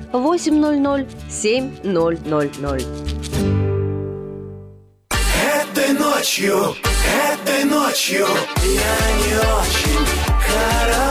800 0.13 1.07
7000. 1.29 2.85
Этой 5.09 5.93
ночью, 5.93 6.75
этой 7.31 7.63
ночью 7.63 8.27
я 8.57 8.97
не 9.17 9.35
очень 9.37 10.05
караочен. 10.47 11.10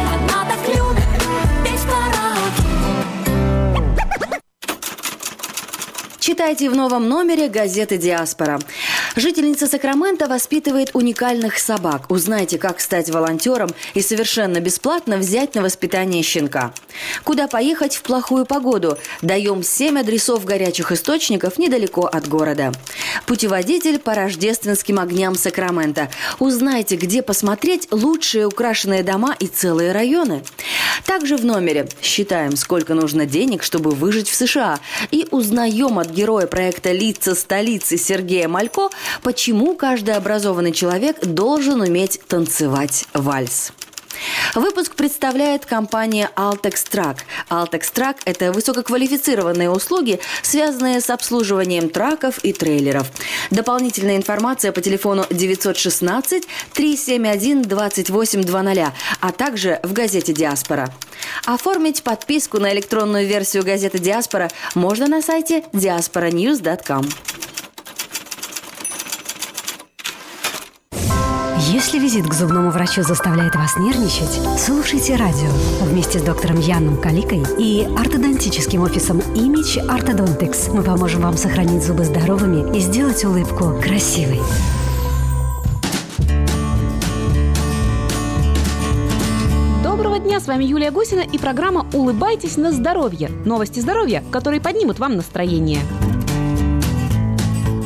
Читайте 6.31 6.69
в 6.69 6.77
новом 6.77 7.09
номере 7.09 7.49
газеты 7.49 7.97
«Диаспора». 7.97 8.57
Жительница 9.15 9.67
Сакрамента 9.67 10.27
воспитывает 10.27 10.91
уникальных 10.93 11.59
собак. 11.59 12.09
Узнайте, 12.09 12.57
как 12.57 12.79
стать 12.79 13.09
волонтером 13.09 13.69
и 13.93 14.01
совершенно 14.01 14.59
бесплатно 14.61 15.17
взять 15.17 15.53
на 15.53 15.61
воспитание 15.61 16.23
щенка. 16.23 16.73
Куда 17.25 17.47
поехать 17.47 17.95
в 17.95 18.03
плохую 18.03 18.45
погоду? 18.45 18.97
Даем 19.21 19.63
7 19.63 19.99
адресов 19.99 20.45
горячих 20.45 20.93
источников 20.93 21.57
недалеко 21.57 22.05
от 22.05 22.29
города. 22.29 22.71
Путеводитель 23.25 23.99
по 23.99 24.15
рождественским 24.15 24.97
огням 24.97 25.35
Сакрамента. 25.35 26.09
Узнайте, 26.39 26.95
где 26.95 27.21
посмотреть 27.21 27.89
лучшие 27.91 28.47
украшенные 28.47 29.03
дома 29.03 29.35
и 29.37 29.47
целые 29.47 29.91
районы. 29.91 30.43
Также 31.05 31.35
в 31.35 31.43
номере 31.43 31.89
считаем, 32.01 32.55
сколько 32.55 32.93
нужно 32.93 33.25
денег, 33.25 33.63
чтобы 33.63 33.91
выжить 33.91 34.29
в 34.29 34.35
США. 34.35 34.79
И 35.11 35.27
узнаем 35.31 35.99
от 35.99 36.09
героя 36.09 36.47
проекта 36.47 36.91
«Лица 36.93 37.35
столицы» 37.35 37.97
Сергея 37.97 38.47
Малько, 38.47 38.89
почему 39.23 39.75
каждый 39.75 40.15
образованный 40.15 40.71
человек 40.71 41.19
должен 41.25 41.81
уметь 41.81 42.19
танцевать 42.27 43.05
вальс. 43.13 43.71
Выпуск 44.55 44.95
представляет 44.95 45.65
компания 45.65 46.29
Altex 46.35 46.73
Track. 46.91 47.17
Altex 47.49 47.93
Track– 47.93 48.17
это 48.25 48.51
высококвалифицированные 48.51 49.69
услуги, 49.69 50.19
связанные 50.41 51.01
с 51.01 51.09
обслуживанием 51.09 51.89
траков 51.89 52.39
и 52.39 52.53
трейлеров. 52.53 53.07
Дополнительная 53.49 54.17
информация 54.17 54.71
по 54.71 54.81
телефону 54.81 55.25
916 55.29 56.43
371 56.73 57.61
2820, 57.63 58.93
а 59.19 59.31
также 59.31 59.79
в 59.83 59.93
газете 59.93 60.33
«Диаспора». 60.33 60.93
Оформить 61.45 62.03
подписку 62.03 62.59
на 62.59 62.73
электронную 62.73 63.27
версию 63.27 63.63
газеты 63.63 63.99
«Диаспора» 63.99 64.49
можно 64.75 65.07
на 65.07 65.21
сайте 65.21 65.63
diasporanews.com. 65.73 67.07
Если 71.83 71.97
визит 71.97 72.27
к 72.27 72.33
зубному 72.35 72.69
врачу 72.69 73.01
заставляет 73.01 73.55
вас 73.55 73.75
нервничать, 73.75 74.39
слушайте 74.55 75.15
радио 75.15 75.49
вместе 75.81 76.19
с 76.19 76.21
доктором 76.21 76.59
Яном 76.59 76.95
Каликой 77.01 77.43
и 77.57 77.89
ортодонтическим 77.97 78.83
офисом 78.83 79.17
Image 79.17 79.83
Orthodontics. 79.87 80.71
Мы 80.71 80.83
поможем 80.83 81.21
вам 81.21 81.37
сохранить 81.37 81.83
зубы 81.83 82.05
здоровыми 82.05 82.77
и 82.77 82.81
сделать 82.81 83.25
улыбку 83.25 83.81
красивой. 83.81 84.39
Доброго 89.83 90.19
дня, 90.19 90.39
с 90.39 90.45
вами 90.45 90.65
Юлия 90.65 90.91
Гусина 90.91 91.21
и 91.21 91.39
программа 91.39 91.87
«Улыбайтесь 91.93 92.57
на 92.57 92.71
здоровье». 92.71 93.31
Новости 93.43 93.79
здоровья, 93.79 94.23
которые 94.29 94.61
поднимут 94.61 94.99
вам 94.99 95.15
настроение. 95.15 95.79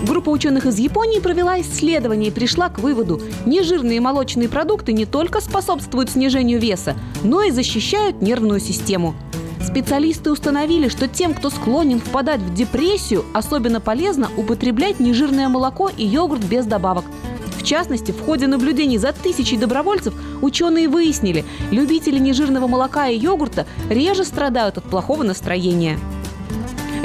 Группа 0.06 0.30
ученых 0.30 0.68
из 0.68 0.78
Японии 0.78 1.20
провела 1.20 1.60
исследование 1.62 2.30
и 2.30 2.34
пришла 2.34 2.70
к 2.70 2.78
выводу, 2.78 3.20
нежирные 3.48 4.00
молочные 4.00 4.48
продукты 4.48 4.94
не 4.94 5.08
только 5.08 5.42
способствуют 5.42 6.12
снижению 6.12 6.60
веса, 6.60 6.96
но 7.24 7.42
и 7.42 7.50
защищают 7.50 8.22
нервную 8.22 8.60
систему. 8.60 9.16
Специалисты 9.66 10.30
установили, 10.30 10.90
что 10.90 11.08
тем, 11.08 11.34
кто 11.34 11.50
склонен 11.50 12.00
впадать 12.00 12.40
в 12.40 12.54
депрессию, 12.54 13.26
особенно 13.34 13.82
полезно 13.82 14.30
употреблять 14.38 15.00
нежирное 15.00 15.50
молоко 15.50 15.90
и 15.90 16.06
йогурт 16.06 16.44
без 16.44 16.68
добавок. 16.68 17.06
В 17.58 17.64
частности, 17.64 18.12
в 18.12 18.24
ходе 18.24 18.46
наблюдений 18.46 19.00
за 19.00 19.12
тысячей 19.12 19.58
добровольцев 19.58 20.14
ученые 20.44 20.88
выяснили, 20.88 21.46
любители 21.72 22.20
нежирного 22.20 22.68
молока 22.68 23.08
и 23.08 23.18
йогурта 23.18 23.66
реже 23.90 24.24
страдают 24.24 24.78
от 24.78 24.84
плохого 24.84 25.24
настроения. 25.24 25.98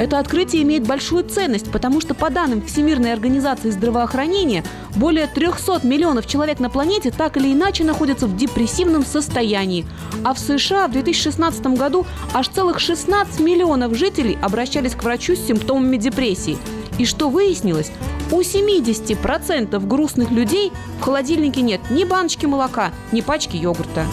Это 0.01 0.17
открытие 0.17 0.63
имеет 0.63 0.87
большую 0.87 1.23
ценность, 1.23 1.71
потому 1.71 2.01
что 2.01 2.15
по 2.15 2.31
данным 2.31 2.63
Всемирной 2.65 3.13
организации 3.13 3.69
здравоохранения, 3.69 4.63
более 4.95 5.27
300 5.27 5.81
миллионов 5.83 6.25
человек 6.25 6.59
на 6.59 6.71
планете 6.71 7.11
так 7.11 7.37
или 7.37 7.53
иначе 7.53 7.83
находятся 7.83 8.25
в 8.25 8.35
депрессивном 8.35 9.05
состоянии. 9.05 9.85
А 10.23 10.33
в 10.33 10.39
США 10.39 10.87
в 10.87 10.93
2016 10.93 11.77
году 11.77 12.07
аж 12.33 12.47
целых 12.47 12.79
16 12.79 13.39
миллионов 13.41 13.93
жителей 13.93 14.39
обращались 14.41 14.95
к 14.95 15.03
врачу 15.03 15.35
с 15.35 15.45
симптомами 15.45 15.97
депрессии. 15.97 16.57
И 16.97 17.05
что 17.05 17.29
выяснилось? 17.29 17.91
У 18.31 18.41
70% 18.41 19.85
грустных 19.85 20.31
людей 20.31 20.71
в 20.99 21.03
холодильнике 21.03 21.61
нет 21.61 21.79
ни 21.91 22.05
баночки 22.05 22.47
молока, 22.47 22.89
ни 23.11 23.21
пачки 23.21 23.55
йогурта. 23.55 24.07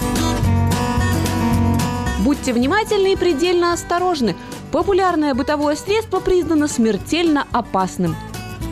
Будьте 2.29 2.53
внимательны 2.53 3.15
и 3.15 3.17
предельно 3.17 3.73
осторожны. 3.73 4.37
Популярное 4.73 5.33
бытовое 5.35 5.77
средство 5.77 6.21
признано 6.21 6.69
смертельно 6.69 7.47
опасным. 7.53 8.15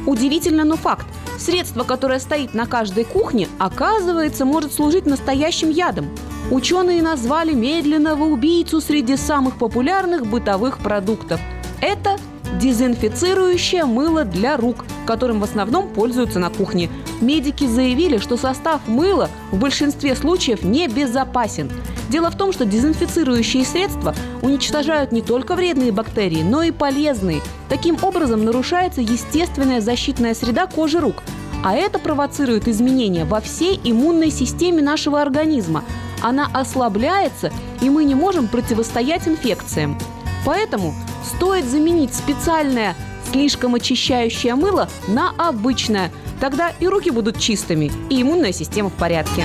Удивительно, 0.06 0.64
но 0.64 0.76
факт. 0.76 1.06
Средство, 1.38 1.84
которое 1.84 2.18
стоит 2.18 2.54
на 2.54 2.66
каждой 2.66 3.04
кухне, 3.04 3.48
оказывается, 3.58 4.44
может 4.44 4.72
служить 4.72 5.06
настоящим 5.06 5.70
ядом. 5.70 6.08
Ученые 6.50 7.02
назвали 7.02 7.52
медленного 7.54 8.24
убийцу 8.24 8.80
среди 8.80 9.16
самых 9.16 9.58
популярных 9.58 10.26
бытовых 10.26 10.78
продуктов. 10.78 11.40
Это 11.80 12.18
дезинфицирующее 12.58 13.84
мыло 13.84 14.24
для 14.24 14.56
рук, 14.56 14.84
которым 15.06 15.40
в 15.40 15.44
основном 15.44 15.88
пользуются 15.88 16.38
на 16.38 16.50
кухне. 16.50 16.90
Медики 17.20 17.66
заявили, 17.66 18.18
что 18.18 18.36
состав 18.36 18.86
мыла 18.86 19.30
в 19.50 19.58
большинстве 19.58 20.14
случаев 20.16 20.62
небезопасен. 20.62 21.70
Дело 22.08 22.30
в 22.30 22.36
том, 22.36 22.52
что 22.52 22.64
дезинфицирующие 22.64 23.64
средства 23.64 24.14
уничтожают 24.42 25.12
не 25.12 25.22
только 25.22 25.54
вредные 25.54 25.92
бактерии, 25.92 26.42
но 26.42 26.62
и 26.62 26.70
полезные. 26.70 27.40
Таким 27.68 27.98
образом 28.02 28.44
нарушается 28.44 29.00
естественная 29.00 29.80
защитная 29.80 30.34
среда 30.34 30.66
кожи 30.66 31.00
рук. 31.00 31.22
А 31.64 31.74
это 31.74 31.98
провоцирует 31.98 32.68
изменения 32.68 33.24
во 33.24 33.40
всей 33.40 33.80
иммунной 33.82 34.30
системе 34.30 34.82
нашего 34.82 35.20
организма. 35.20 35.82
Она 36.22 36.48
ослабляется, 36.52 37.50
и 37.80 37.90
мы 37.90 38.04
не 38.04 38.14
можем 38.14 38.46
противостоять 38.46 39.26
инфекциям. 39.26 39.98
Поэтому 40.44 40.94
стоит 41.24 41.64
заменить 41.64 42.14
специальное 42.14 42.94
слишком 43.30 43.74
очищающее 43.74 44.54
мыло 44.54 44.88
на 45.08 45.30
обычное. 45.36 46.10
Тогда 46.40 46.72
и 46.80 46.86
руки 46.86 47.10
будут 47.10 47.38
чистыми, 47.38 47.90
и 48.10 48.22
иммунная 48.22 48.52
система 48.52 48.90
в 48.90 48.94
порядке. 48.94 49.44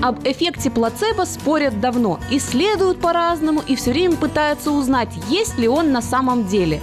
Об 0.00 0.20
эффекте 0.26 0.70
плацебо 0.70 1.24
спорят 1.24 1.80
давно, 1.80 2.20
исследуют 2.30 3.00
по-разному 3.00 3.62
и 3.66 3.74
все 3.74 3.90
время 3.90 4.16
пытаются 4.16 4.70
узнать, 4.70 5.08
есть 5.28 5.58
ли 5.58 5.66
он 5.66 5.90
на 5.90 6.00
самом 6.02 6.46
деле. 6.46 6.80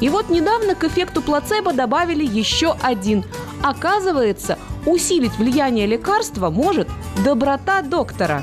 И 0.00 0.08
вот 0.08 0.30
недавно 0.30 0.74
к 0.74 0.84
эффекту 0.84 1.22
плацебо 1.22 1.72
добавили 1.72 2.24
еще 2.24 2.74
один. 2.82 3.24
Оказывается, 3.62 4.58
усилить 4.84 5.38
влияние 5.38 5.86
лекарства 5.86 6.50
может 6.50 6.88
доброта 7.24 7.82
доктора. 7.82 8.42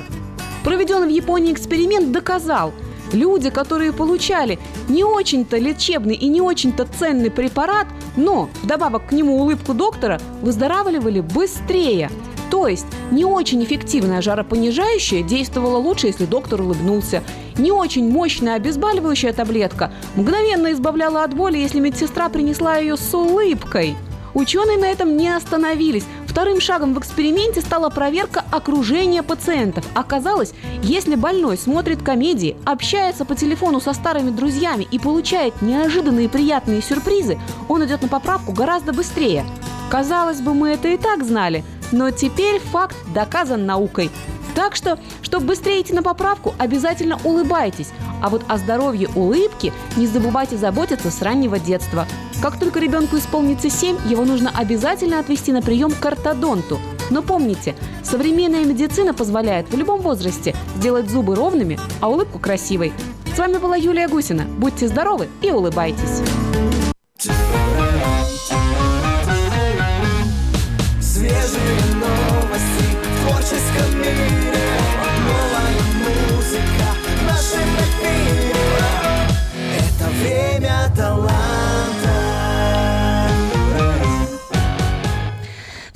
Проведенный 0.64 1.08
в 1.08 1.10
Японии 1.10 1.52
эксперимент 1.52 2.10
доказал, 2.10 2.72
люди, 3.12 3.50
которые 3.50 3.92
получали 3.92 4.58
не 4.88 5.04
очень-то 5.04 5.58
лечебный 5.58 6.14
и 6.14 6.26
не 6.26 6.40
очень-то 6.40 6.86
ценный 6.98 7.30
препарат, 7.30 7.86
но 8.16 8.48
вдобавок 8.62 9.08
к 9.08 9.12
нему 9.12 9.40
улыбку 9.40 9.74
доктора, 9.74 10.18
выздоравливали 10.42 11.20
быстрее– 11.20 12.10
то 12.54 12.68
есть 12.68 12.86
не 13.10 13.24
очень 13.24 13.64
эффективное 13.64 14.22
жаропонижающее 14.22 15.24
действовало 15.24 15.76
лучше, 15.78 16.06
если 16.06 16.24
доктор 16.24 16.60
улыбнулся. 16.60 17.24
Не 17.58 17.72
очень 17.72 18.08
мощная 18.08 18.54
обезболивающая 18.54 19.32
таблетка 19.32 19.92
мгновенно 20.14 20.72
избавляла 20.72 21.24
от 21.24 21.34
боли, 21.34 21.58
если 21.58 21.80
медсестра 21.80 22.28
принесла 22.28 22.76
ее 22.76 22.96
с 22.96 23.12
улыбкой. 23.12 23.96
Ученые 24.34 24.78
на 24.78 24.86
этом 24.86 25.16
не 25.16 25.28
остановились. 25.28 26.04
Вторым 26.26 26.60
шагом 26.60 26.92
в 26.92 26.98
эксперименте 26.98 27.60
стала 27.60 27.88
проверка 27.88 28.44
окружения 28.50 29.22
пациентов. 29.22 29.84
Оказалось, 29.94 30.52
если 30.82 31.14
больной 31.14 31.56
смотрит 31.56 32.02
комедии, 32.02 32.56
общается 32.64 33.24
по 33.24 33.36
телефону 33.36 33.80
со 33.80 33.92
старыми 33.92 34.30
друзьями 34.30 34.88
и 34.90 34.98
получает 34.98 35.62
неожиданные 35.62 36.28
приятные 36.28 36.82
сюрпризы, 36.82 37.38
он 37.68 37.84
идет 37.84 38.02
на 38.02 38.08
поправку 38.08 38.52
гораздо 38.52 38.92
быстрее. 38.92 39.44
Казалось 39.88 40.40
бы, 40.40 40.54
мы 40.54 40.70
это 40.70 40.88
и 40.88 40.96
так 40.96 41.24
знали, 41.24 41.62
но 41.94 42.10
теперь 42.10 42.60
факт 42.60 42.96
доказан 43.14 43.66
наукой. 43.66 44.10
Так 44.54 44.76
что, 44.76 44.98
чтобы 45.22 45.46
быстрее 45.46 45.80
идти 45.80 45.92
на 45.92 46.02
поправку, 46.02 46.54
обязательно 46.58 47.18
улыбайтесь. 47.24 47.88
А 48.22 48.28
вот 48.28 48.42
о 48.48 48.58
здоровье 48.58 49.08
улыбки 49.14 49.72
не 49.96 50.06
забывайте 50.06 50.56
заботиться 50.56 51.10
с 51.10 51.22
раннего 51.22 51.58
детства. 51.58 52.06
Как 52.42 52.58
только 52.58 52.80
ребенку 52.80 53.16
исполнится 53.16 53.70
7, 53.70 53.96
его 54.08 54.24
нужно 54.24 54.50
обязательно 54.54 55.18
отвести 55.18 55.52
на 55.52 55.62
прием 55.62 55.92
к 55.92 56.04
ортодонту. 56.04 56.78
Но 57.10 57.22
помните, 57.22 57.74
современная 58.02 58.64
медицина 58.64 59.12
позволяет 59.12 59.70
в 59.70 59.76
любом 59.76 60.00
возрасте 60.00 60.54
сделать 60.76 61.10
зубы 61.10 61.34
ровными, 61.34 61.78
а 62.00 62.08
улыбку 62.08 62.38
красивой. 62.38 62.92
С 63.34 63.38
вами 63.38 63.58
была 63.58 63.76
Юлия 63.76 64.08
Гусина. 64.08 64.44
Будьте 64.44 64.88
здоровы 64.88 65.28
и 65.42 65.50
улыбайтесь. 65.50 66.22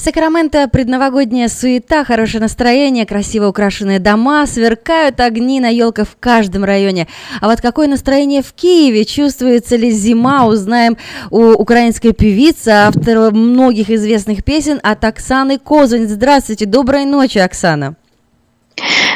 Сакраменто 0.09 0.67
предновогодняя 0.69 1.49
суета, 1.49 2.03
хорошее 2.03 2.41
настроение, 2.41 3.05
красиво 3.05 3.49
украшенные 3.49 3.99
дома, 3.99 4.47
сверкают 4.47 5.21
огни 5.21 5.61
на 5.61 5.69
елках 5.69 6.09
в 6.09 6.17
каждом 6.19 6.65
районе. 6.65 7.09
А 7.43 7.47
вот 7.47 7.61
какое 7.61 7.89
настроение 7.89 8.41
в 8.41 8.55
Киеве, 8.55 9.05
чувствуется 9.05 9.77
ли 9.77 9.91
зима, 9.91 10.47
узнаем 10.47 10.97
у 11.31 11.51
украинской 11.51 12.13
певицы, 12.13 12.71
автора 12.71 13.33
многих 13.33 13.91
известных 13.91 14.45
песен 14.45 14.81
от 14.83 15.05
Оксаны 15.05 15.59
Козунь. 15.59 16.09
Здравствуйте, 16.09 16.65
доброй 16.65 17.05
ночи, 17.05 17.37
Оксана. 17.37 17.95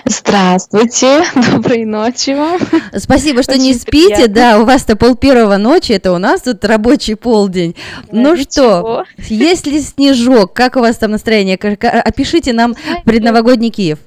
Здравствуйте, 0.05 1.23
доброй 1.53 1.85
ночи 1.85 2.31
вам. 2.31 2.61
Спасибо, 2.97 3.43
что 3.43 3.53
Очень 3.53 3.63
не 3.63 3.75
спите, 3.75 4.15
приятно. 4.15 4.35
да, 4.35 4.61
у 4.61 4.65
вас-то 4.65 4.97
пол 4.97 5.15
первого 5.15 5.57
ночи, 5.57 5.93
это 5.93 6.13
у 6.13 6.19
нас 6.19 6.43
тут 6.43 6.65
рабочий 6.65 7.15
полдень. 7.15 7.75
ну 8.11 8.37
что, 8.37 9.05
есть 9.29 9.67
ли 9.67 9.81
снежок, 9.81 10.53
как 10.53 10.77
у 10.77 10.81
вас 10.81 10.97
там 10.97 11.13
настроение? 11.13 11.57
Опишите 11.57 12.53
нам 12.53 12.75
предновогодний 13.05 13.71
Киев. 13.71 13.99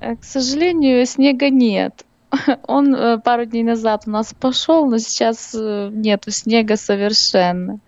Э, 0.00 0.16
К 0.16 0.24
сожалению, 0.24 1.04
снега 1.06 1.50
нет. 1.50 2.04
Он 2.66 2.94
э, 2.94 3.18
пару 3.18 3.44
дней 3.44 3.62
назад 3.62 4.02
у 4.06 4.10
нас 4.10 4.34
пошел, 4.38 4.86
но 4.86 4.98
сейчас 4.98 5.54
э, 5.54 5.90
нету 5.92 6.30
снега 6.30 6.76
совершенно. 6.76 7.80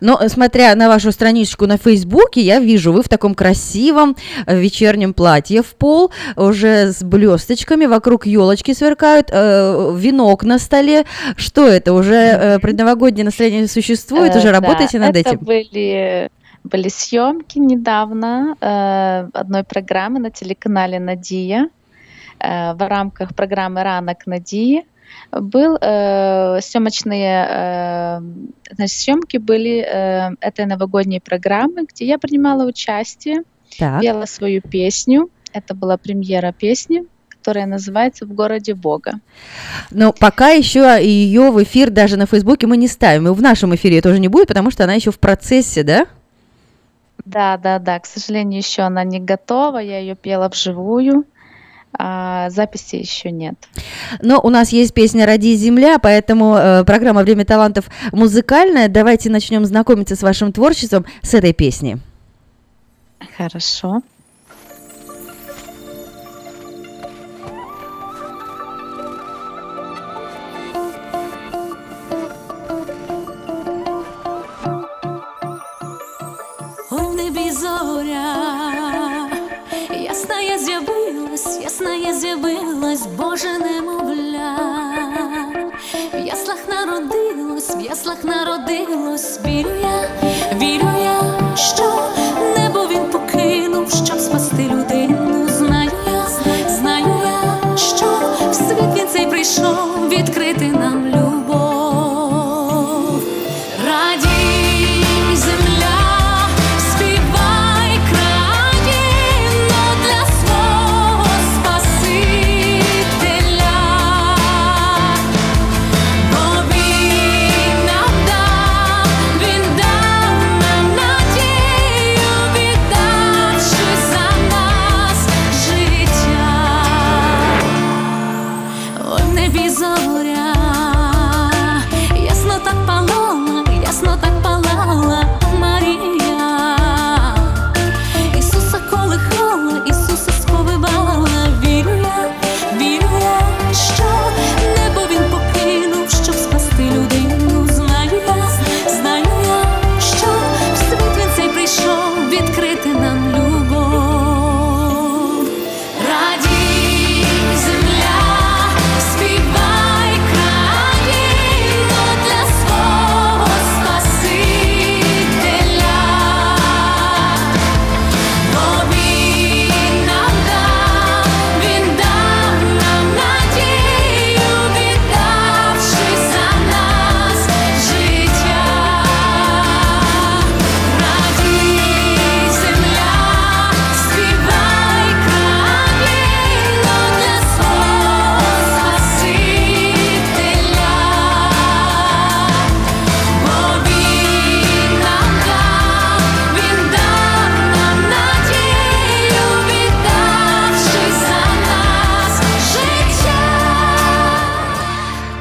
Но, 0.00 0.20
смотря 0.28 0.74
на 0.74 0.88
вашу 0.88 1.12
страничку 1.12 1.66
на 1.66 1.76
Фейсбуке, 1.76 2.40
я 2.40 2.60
вижу, 2.60 2.92
вы 2.92 3.02
в 3.02 3.08
таком 3.08 3.34
красивом 3.34 4.16
э, 4.46 4.58
вечернем 4.58 5.14
платье 5.14 5.62
в 5.62 5.74
пол, 5.74 6.12
уже 6.36 6.92
с 6.92 7.02
блесточками, 7.02 7.86
вокруг 7.86 8.26
елочки 8.26 8.72
сверкают, 8.72 9.30
э, 9.30 9.94
венок 9.96 10.44
на 10.44 10.58
столе. 10.58 11.04
Что 11.36 11.66
это? 11.66 11.92
Уже 11.92 12.14
э, 12.14 12.58
предновогоднее 12.58 13.24
настроение 13.24 13.66
существует? 13.66 14.34
Э, 14.34 14.38
Уже 14.38 14.48
да, 14.48 14.60
работаете 14.60 14.98
над 14.98 15.16
это 15.16 15.30
этим? 15.30 15.38
были 15.38 16.30
были 16.62 16.88
съемки 16.88 17.58
недавно 17.58 18.54
э, 18.60 19.28
одной 19.32 19.64
программы 19.64 20.18
на 20.18 20.30
телеканале 20.30 21.00
Надия 21.00 21.70
э, 22.38 22.74
в 22.74 22.88
рамках 22.88 23.34
программы 23.34 23.82
Ранок 23.82 24.26
Надии 24.26 24.84
был 25.32 25.76
э, 25.80 26.60
съемочные 26.60 27.46
э, 27.48 28.20
значит, 28.74 28.96
съемки 28.96 29.36
были 29.36 29.84
э, 29.86 30.34
этой 30.40 30.66
новогодней 30.66 31.20
программы, 31.20 31.86
где 31.88 32.06
я 32.06 32.18
принимала 32.18 32.64
участие, 32.64 33.42
Так. 33.78 34.00
пела 34.00 34.26
свою 34.26 34.60
песню. 34.60 35.30
Это 35.52 35.74
была 35.74 35.96
премьера 35.96 36.52
песни, 36.52 37.04
которая 37.28 37.66
называется 37.66 38.24
«В 38.26 38.32
городе 38.32 38.74
Бога». 38.74 39.14
Но 39.90 40.12
пока 40.12 40.50
еще 40.50 40.98
ее 41.00 41.50
в 41.50 41.62
эфир 41.62 41.90
даже 41.90 42.16
на 42.16 42.26
Фейсбуке 42.26 42.66
мы 42.66 42.76
не 42.76 42.88
ставим. 42.88 43.28
И 43.28 43.30
в 43.32 43.42
нашем 43.42 43.74
эфире 43.74 44.00
тоже 44.00 44.20
не 44.20 44.28
будет, 44.28 44.48
потому 44.48 44.70
что 44.70 44.84
она 44.84 44.94
еще 44.94 45.10
в 45.10 45.18
процессе, 45.18 45.82
да? 45.82 46.06
Да, 47.24 47.56
да, 47.56 47.78
да. 47.78 47.98
К 47.98 48.06
сожалению, 48.06 48.58
еще 48.58 48.82
она 48.82 49.04
не 49.04 49.20
готова. 49.20 49.78
Я 49.78 49.98
ее 49.98 50.14
пела 50.14 50.48
вживую. 50.48 51.24
А 51.98 52.50
записи 52.50 52.96
еще 52.96 53.30
нет. 53.30 53.54
Но 54.22 54.40
у 54.40 54.48
нас 54.48 54.72
есть 54.72 54.94
песня 54.94 55.26
«Ради 55.26 55.54
земля», 55.56 55.98
поэтому 55.98 56.56
э, 56.56 56.84
программа 56.84 57.22
«Время 57.22 57.44
талантов» 57.44 57.86
музыкальная. 58.12 58.88
Давайте 58.88 59.28
начнем 59.30 59.64
знакомиться 59.64 60.14
с 60.16 60.22
вашим 60.22 60.52
творчеством 60.52 61.04
с 61.22 61.34
этой 61.34 61.52
песни. 61.52 61.98
Хорошо. 63.36 64.02
Ой, 76.90 77.06
в 77.06 77.14
небі 77.14 77.50
зоря, 77.50 78.79
ясна 81.70 82.12
з'явилась, 82.12 83.06
Боже 83.18 83.58
немовля. 83.58 84.56
В 86.12 86.26
яслах 86.26 86.58
народилось, 86.68 87.76
в 87.76 87.80
яслах 87.80 88.24
народилось, 88.24 89.40
вірю 89.46 89.70
я, 89.82 90.08
вірю 90.54 90.88
я, 91.04 91.20
що 91.56 92.02
небо 92.56 92.86
він 92.90 93.04
покинув, 93.12 93.90
щоб 94.04 94.20
спасти 94.20 94.62
людину. 94.62 95.48
Знаю 95.48 95.90
я, 96.12 96.26
знаю 96.68 97.14
я, 97.24 97.76
що 97.76 98.06
в 98.50 98.54
світ 98.54 98.96
він 98.96 99.08
цей 99.08 99.26
прийшов 99.26 100.08
відкрити 100.08 100.66
нам 100.66 101.06
любов. 101.06 101.29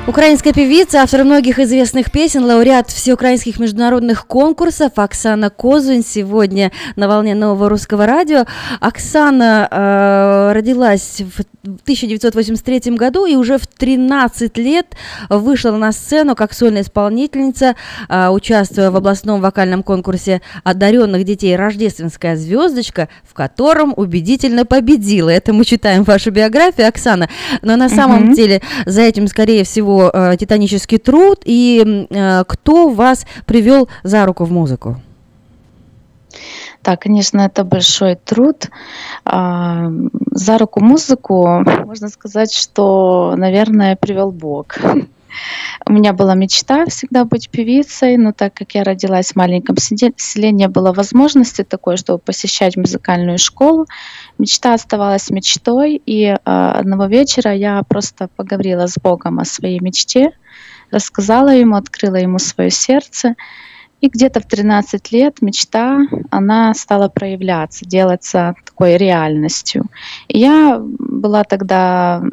Украинская 0.09 0.53
певица, 0.53 1.03
автор 1.03 1.24
многих 1.24 1.59
известных 1.59 2.09
песен, 2.09 2.43
лауреат 2.43 2.90
всеукраинских 2.90 3.59
международных 3.59 4.25
конкурсов 4.25 4.93
Оксана 4.95 5.51
Козунь 5.51 6.03
сегодня 6.03 6.72
на 6.95 7.08
волне 7.08 7.35
нового 7.35 7.69
русского 7.69 8.08
радио. 8.08 8.45
Оксана 8.79 9.67
э, 9.69 10.53
родилась 10.56 11.22
в 11.22 11.42
1983 11.63 12.95
году 12.95 13.27
и 13.27 13.35
уже 13.35 13.59
в 13.59 13.67
13 13.67 14.58
лет 14.58 14.88
вышла 15.29 15.72
на 15.72 15.92
сцену 15.92 16.35
как 16.35 16.53
сольная 16.53 16.81
исполнительница, 16.81 17.75
э, 18.08 18.29
участвуя 18.29 18.90
в 18.90 18.95
областном 18.95 19.42
вокальном 19.42 19.83
конкурсе 19.83 20.42
одаренных 20.63 21.24
детей 21.24 21.56
«Рождественская 21.56 22.35
звездочка», 22.35 23.09
в 23.24 23.35
котором 23.35 23.93
убедительно 23.95 24.65
победила. 24.65 25.29
Это 25.29 25.53
мы 25.53 25.65
читаем 25.65 26.03
вашу 26.03 26.31
биографию, 26.31 26.88
Оксана. 26.88 27.29
Но 27.61 27.75
на 27.75 27.90
самом 27.90 28.29
mm-hmm. 28.29 28.35
деле 28.35 28.61
за 28.88 29.01
этим, 29.01 29.27
скорее 29.27 29.63
всего, 29.63 30.08
э, 30.13 30.38
титанический 30.38 30.97
труд 30.97 31.42
и 31.45 32.08
э, 32.09 32.43
кто 32.47 32.90
вас 32.90 33.25
привел 33.45 33.90
за 34.03 34.25
руку 34.25 34.45
в 34.45 34.51
музыку? 34.51 34.97
Да, 36.83 36.95
конечно, 36.95 37.42
это 37.42 37.63
большой 37.63 38.15
труд. 38.15 38.69
А, 39.25 39.92
за 40.31 40.58
руку 40.58 40.79
музыку 40.79 41.63
можно 41.85 42.08
сказать, 42.08 42.53
что, 42.53 43.33
наверное, 43.35 43.95
привел 43.95 44.31
Бог. 44.31 44.77
У 45.85 45.92
меня 45.92 46.13
была 46.13 46.35
мечта 46.35 46.85
всегда 46.85 47.26
быть 47.26 47.49
певицей, 47.49 48.17
но 48.17 48.31
так 48.31 48.53
как 48.53 48.76
я 48.76 48.83
родилась 48.83 49.31
в 49.31 49.35
маленьком 49.35 49.78
селе, 49.78 50.51
не 50.51 50.67
было 50.67 50.94
возможности 50.94 51.63
такой, 51.63 51.97
чтобы 51.97 52.19
посещать 52.19 52.78
музыкальную 52.78 53.38
школу. 53.38 53.88
Мечта 54.38 54.74
оставалась 54.74 55.29
мечтой, 55.29 56.01
и 56.06 56.26
э, 56.26 56.35
одного 56.44 57.06
вечера 57.06 57.53
я 57.53 57.83
просто 57.83 58.29
поговорила 58.35 58.88
с 58.88 58.95
Богом 59.01 59.40
о 59.40 59.45
своей 59.45 59.79
мечте, 59.79 60.31
рассказала 60.92 61.49
ему, 61.49 61.76
открыла 61.76 62.15
ему 62.15 62.40
свое 62.40 62.69
сердце. 62.69 63.35
И 64.01 64.08
где-то 64.08 64.40
в 64.40 64.45
13 64.45 65.12
лет 65.12 65.42
мечта, 65.42 65.99
она 66.29 66.74
стала 66.74 67.10
проявляться, 67.10 67.85
делаться 67.85 68.56
такой 68.65 68.95
реальностью. 68.95 69.88
И 70.29 70.40
я 70.40 70.79
была 70.79 71.44
тогда 71.44 72.24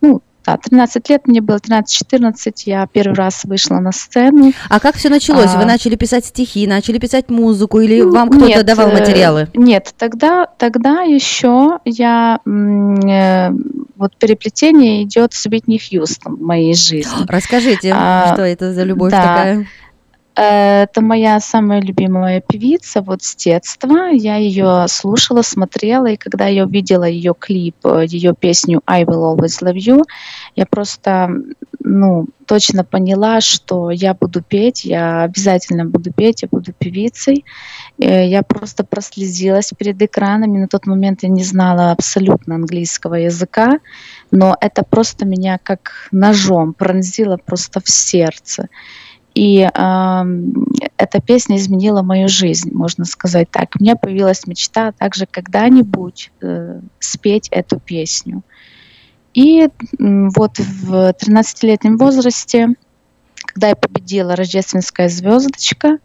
ну, 0.00 0.22
да, 0.44 0.56
13 0.56 1.08
лет 1.08 1.26
мне 1.26 1.40
было, 1.40 1.56
13-14, 1.56 2.52
я 2.66 2.86
первый 2.86 3.14
раз 3.14 3.44
вышла 3.44 3.78
на 3.78 3.92
сцену. 3.92 4.52
А 4.68 4.80
как 4.80 4.96
все 4.96 5.08
началось? 5.08 5.50
А... 5.54 5.58
Вы 5.58 5.64
начали 5.64 5.96
писать 5.96 6.24
стихи, 6.24 6.66
начали 6.66 6.98
писать 6.98 7.30
музыку 7.30 7.80
или 7.80 8.02
ну, 8.02 8.12
вам 8.12 8.30
кто-то 8.30 8.62
давал 8.64 8.88
э, 8.88 9.00
материалы? 9.00 9.48
Нет, 9.54 9.94
тогда, 9.96 10.46
тогда 10.46 11.02
еще 11.02 11.78
я, 11.84 12.40
э, 12.44 13.50
вот 13.96 14.16
переплетение 14.16 15.04
идет 15.04 15.32
с 15.32 15.46
Уитни 15.46 15.78
Хьюстон 15.78 16.36
в 16.36 16.42
моей 16.42 16.74
жизни. 16.74 17.26
Расскажите, 17.28 17.92
а, 17.94 18.32
что 18.34 18.42
это 18.42 18.72
за 18.72 18.82
любовь 18.82 19.10
да. 19.10 19.22
такая? 19.22 19.66
Это 20.34 21.02
моя 21.02 21.38
самая 21.40 21.82
любимая 21.82 22.40
певица 22.40 23.02
вот 23.02 23.22
с 23.22 23.36
детства. 23.36 24.08
Я 24.10 24.36
ее 24.36 24.86
слушала, 24.88 25.42
смотрела, 25.42 26.06
и 26.06 26.16
когда 26.16 26.46
я 26.46 26.64
увидела 26.64 27.04
ее 27.04 27.34
клип, 27.38 27.76
ее 28.06 28.34
песню 28.38 28.80
«I 28.86 29.04
will 29.04 29.36
always 29.36 29.62
love 29.62 29.76
you», 29.76 30.02
я 30.56 30.64
просто, 30.64 31.28
ну, 31.80 32.26
точно 32.46 32.84
поняла, 32.84 33.40
что 33.40 33.90
я 33.90 34.14
буду 34.14 34.42
петь, 34.42 34.84
я 34.84 35.22
обязательно 35.22 35.84
буду 35.84 36.12
петь, 36.12 36.42
я 36.42 36.48
буду 36.50 36.72
певицей. 36.72 37.44
Э, 37.98 38.26
я 38.26 38.42
просто 38.42 38.84
прослезилась 38.84 39.72
перед 39.76 40.00
экранами. 40.02 40.58
На 40.58 40.68
тот 40.68 40.86
момент 40.86 41.22
я 41.22 41.28
не 41.28 41.44
знала 41.44 41.92
абсолютно 41.92 42.54
английского 42.56 43.14
языка, 43.14 43.78
но 44.30 44.56
это 44.60 44.82
просто 44.82 45.24
меня 45.24 45.58
как 45.62 46.08
ножом 46.10 46.74
пронзило 46.74 47.36
просто 47.36 47.80
в 47.80 47.88
сердце. 47.88 48.68
И 49.34 49.60
э, 49.60 50.24
эта 50.96 51.20
песня 51.20 51.56
изменила 51.56 52.02
мою 52.02 52.28
жизнь, 52.28 52.70
можно 52.72 53.04
сказать 53.04 53.50
так. 53.50 53.70
У 53.78 53.82
меня 53.82 53.96
появилась 53.96 54.46
мечта 54.46 54.92
также 54.92 55.26
когда-нибудь 55.26 56.30
э, 56.42 56.80
спеть 56.98 57.48
эту 57.50 57.80
песню. 57.80 58.42
И 59.32 59.62
э, 59.62 59.68
вот 59.98 60.58
в 60.58 61.10
13-летнем 61.12 61.96
возрасте, 61.96 62.68
когда 63.46 63.68
я 63.68 63.76
победила 63.76 64.36
«Рождественская 64.36 65.08
звездочка», 65.08 65.88
э, 65.88 65.98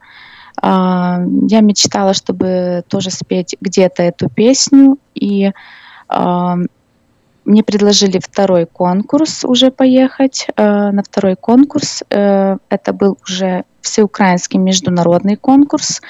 я 0.62 1.62
мечтала, 1.62 2.14
чтобы 2.14 2.84
тоже 2.88 3.12
спеть 3.12 3.58
где-то 3.60 4.04
эту 4.04 4.30
песню. 4.30 4.98
И 5.14 5.52
мне 7.48 7.64
предложили 7.64 8.20
второй 8.20 8.66
конкурс 8.66 9.46
уже 9.46 9.72
поехать. 9.72 10.48
Э, 10.56 10.92
на 10.92 11.02
второй 11.02 11.36
конкурс. 11.36 12.04
Э, 12.10 12.58
это 12.70 12.94
был 12.94 13.18
уже 13.24 13.64
всеукраинский 13.82 14.60
международный 14.60 15.38
конкурс. 15.38 16.02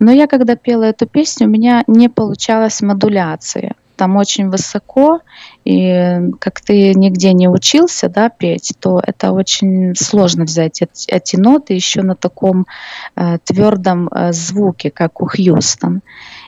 Но 0.00 0.10
я, 0.10 0.26
когда 0.26 0.56
пела 0.56 0.84
эту 0.84 1.06
песню, 1.06 1.46
у 1.46 1.50
меня 1.50 1.84
не 1.86 2.08
получалась 2.08 2.82
модуляция. 2.82 3.74
Там 3.96 4.16
очень 4.16 4.48
высоко, 4.48 5.20
и 5.64 6.18
как 6.40 6.62
ты 6.62 6.94
нигде 6.94 7.34
не 7.34 7.48
учился 7.48 8.08
да, 8.08 8.30
петь, 8.30 8.72
то 8.80 9.00
это 9.06 9.32
очень 9.32 9.94
сложно 9.94 10.44
взять 10.44 10.80
эти, 10.80 11.08
эти 11.08 11.36
ноты 11.36 11.74
еще 11.74 12.02
на 12.02 12.16
таком 12.16 12.66
э, 13.14 13.36
твердом 13.44 14.08
э, 14.08 14.32
звуке, 14.32 14.90
как 14.90 15.20
у 15.20 15.26
Хьюстон. 15.26 16.00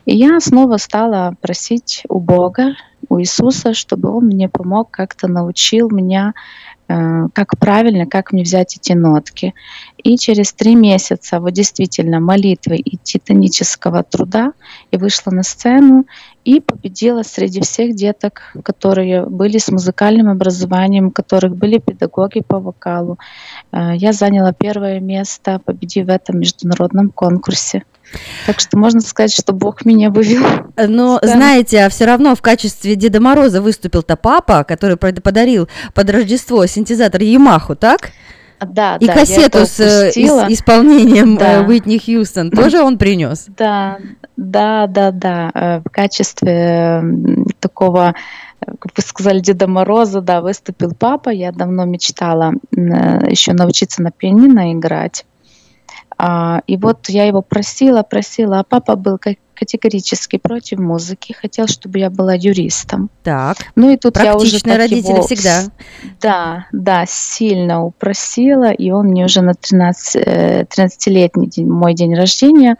И 0.06 0.16
я 0.16 0.40
снова 0.40 0.78
стала 0.78 1.36
просить 1.42 2.04
у 2.08 2.20
Бога, 2.20 2.74
у 3.08 3.20
Иисуса, 3.20 3.74
чтобы 3.74 4.10
Он 4.10 4.26
мне 4.26 4.48
помог, 4.48 4.90
как-то 4.90 5.28
научил 5.28 5.90
меня, 5.90 6.34
э, 6.88 7.28
как 7.32 7.58
правильно, 7.58 8.06
как 8.06 8.32
мне 8.32 8.42
взять 8.42 8.76
эти 8.76 8.92
нотки. 8.92 9.54
И 9.98 10.16
через 10.16 10.52
три 10.52 10.74
месяца 10.74 11.40
вот 11.40 11.50
действительно 11.50 12.20
молитвы 12.20 12.76
и 12.76 12.96
титанического 12.96 14.02
труда 14.02 14.52
я 14.90 14.98
вышла 14.98 15.30
на 15.30 15.42
сцену 15.42 16.06
и 16.44 16.60
победила 16.60 17.22
среди 17.22 17.60
всех 17.60 17.94
деток, 17.94 18.54
которые 18.64 19.26
были 19.26 19.58
с 19.58 19.70
музыкальным 19.70 20.28
образованием, 20.28 21.06
у 21.08 21.10
которых 21.10 21.56
были 21.56 21.78
педагоги 21.78 22.42
по 22.46 22.60
вокалу. 22.60 23.18
Э, 23.72 23.92
я 23.94 24.12
заняла 24.12 24.52
первое 24.52 25.00
место, 25.00 25.60
победив 25.64 26.06
в 26.06 26.10
этом 26.10 26.40
международном 26.40 27.10
конкурсе. 27.10 27.84
Так 28.46 28.60
что 28.60 28.78
можно 28.78 29.00
сказать, 29.00 29.34
что 29.34 29.52
Бог 29.52 29.84
меня 29.84 30.10
вывел. 30.10 30.44
Но 30.76 31.18
да. 31.20 31.28
знаете, 31.28 31.84
а 31.84 31.88
все 31.88 32.04
равно 32.04 32.34
в 32.34 32.42
качестве 32.42 32.96
Деда 32.96 33.20
Мороза 33.20 33.60
выступил-то 33.60 34.16
папа, 34.16 34.64
который 34.64 34.96
подарил 34.96 35.68
под 35.94 36.10
Рождество 36.10 36.64
синтезатор 36.66 37.22
Ямаху, 37.22 37.76
так? 37.76 38.10
Да, 38.60 38.96
и 39.00 39.06
да, 39.06 39.14
кассету 39.14 39.66
с 39.66 39.80
э, 39.80 40.10
исполнением 40.10 41.36
да. 41.36 41.62
Уитни 41.62 41.98
Хьюстон 41.98 42.50
тоже 42.50 42.80
он 42.80 42.96
принес. 42.96 43.46
Да, 43.48 43.98
да, 44.36 44.86
да, 44.86 45.10
да. 45.10 45.50
Э, 45.52 45.80
в 45.80 45.90
качестве 45.90 47.02
такого 47.58 48.14
как 48.64 48.92
вы 48.96 49.02
сказали, 49.02 49.40
Деда 49.40 49.66
Мороза, 49.66 50.20
да, 50.20 50.40
выступил 50.40 50.94
папа. 50.94 51.30
Я 51.30 51.52
давно 51.52 51.84
мечтала 51.84 52.52
еще 52.70 53.52
научиться 53.54 54.02
на 54.02 54.10
пианино 54.12 54.72
играть. 54.72 55.24
А, 56.18 56.62
и 56.66 56.76
вот 56.76 57.08
я 57.08 57.24
его 57.24 57.42
просила, 57.42 58.02
просила, 58.02 58.60
а 58.60 58.64
папа 58.64 58.96
был 58.96 59.18
категорически 59.54 60.38
против 60.38 60.78
музыки, 60.78 61.32
хотел, 61.32 61.68
чтобы 61.68 61.98
я 61.98 62.10
была 62.10 62.34
юристом. 62.34 63.10
Так. 63.22 63.58
Ну 63.76 63.90
и 63.90 63.96
тут 63.96 64.16
я 64.16 64.36
уже 64.36 64.58
родители 64.64 65.12
его, 65.12 65.22
всегда. 65.22 65.64
Да, 66.20 66.66
да, 66.72 67.04
сильно 67.06 67.84
упросила, 67.84 68.72
и 68.72 68.90
он 68.90 69.08
мне 69.08 69.24
уже 69.24 69.40
на 69.40 69.54
13, 69.54 70.66
13-летний 70.66 71.46
день, 71.46 71.68
мой 71.68 71.94
день 71.94 72.14
рождения 72.14 72.76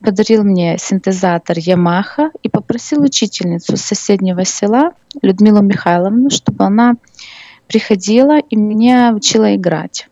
подарил 0.00 0.42
мне 0.42 0.76
синтезатор 0.78 1.56
Yamaha 1.56 2.30
и 2.42 2.48
попросил 2.48 3.02
учительницу 3.02 3.76
соседнего 3.76 4.44
села 4.44 4.94
Людмилу 5.22 5.62
Михайловну, 5.62 6.30
чтобы 6.30 6.64
она 6.64 6.94
приходила 7.68 8.38
и 8.38 8.56
меня 8.56 9.12
учила 9.14 9.54
играть 9.54 10.08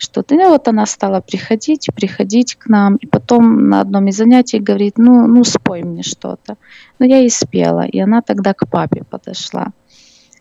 что-то. 0.00 0.34
И 0.34 0.38
вот 0.38 0.66
она 0.68 0.86
стала 0.86 1.20
приходить, 1.20 1.88
приходить 1.94 2.54
к 2.54 2.66
нам, 2.66 2.96
и 2.96 3.06
потом 3.06 3.68
на 3.68 3.80
одном 3.80 4.08
из 4.08 4.16
занятий 4.16 4.58
говорит, 4.58 4.98
ну, 4.98 5.26
ну 5.26 5.44
спой 5.44 5.82
мне 5.82 6.02
что-то. 6.02 6.56
Ну, 6.98 7.06
я 7.06 7.18
и 7.18 7.28
спела, 7.28 7.86
и 7.86 7.98
она 8.00 8.22
тогда 8.22 8.54
к 8.54 8.68
папе 8.68 9.04
подошла 9.08 9.72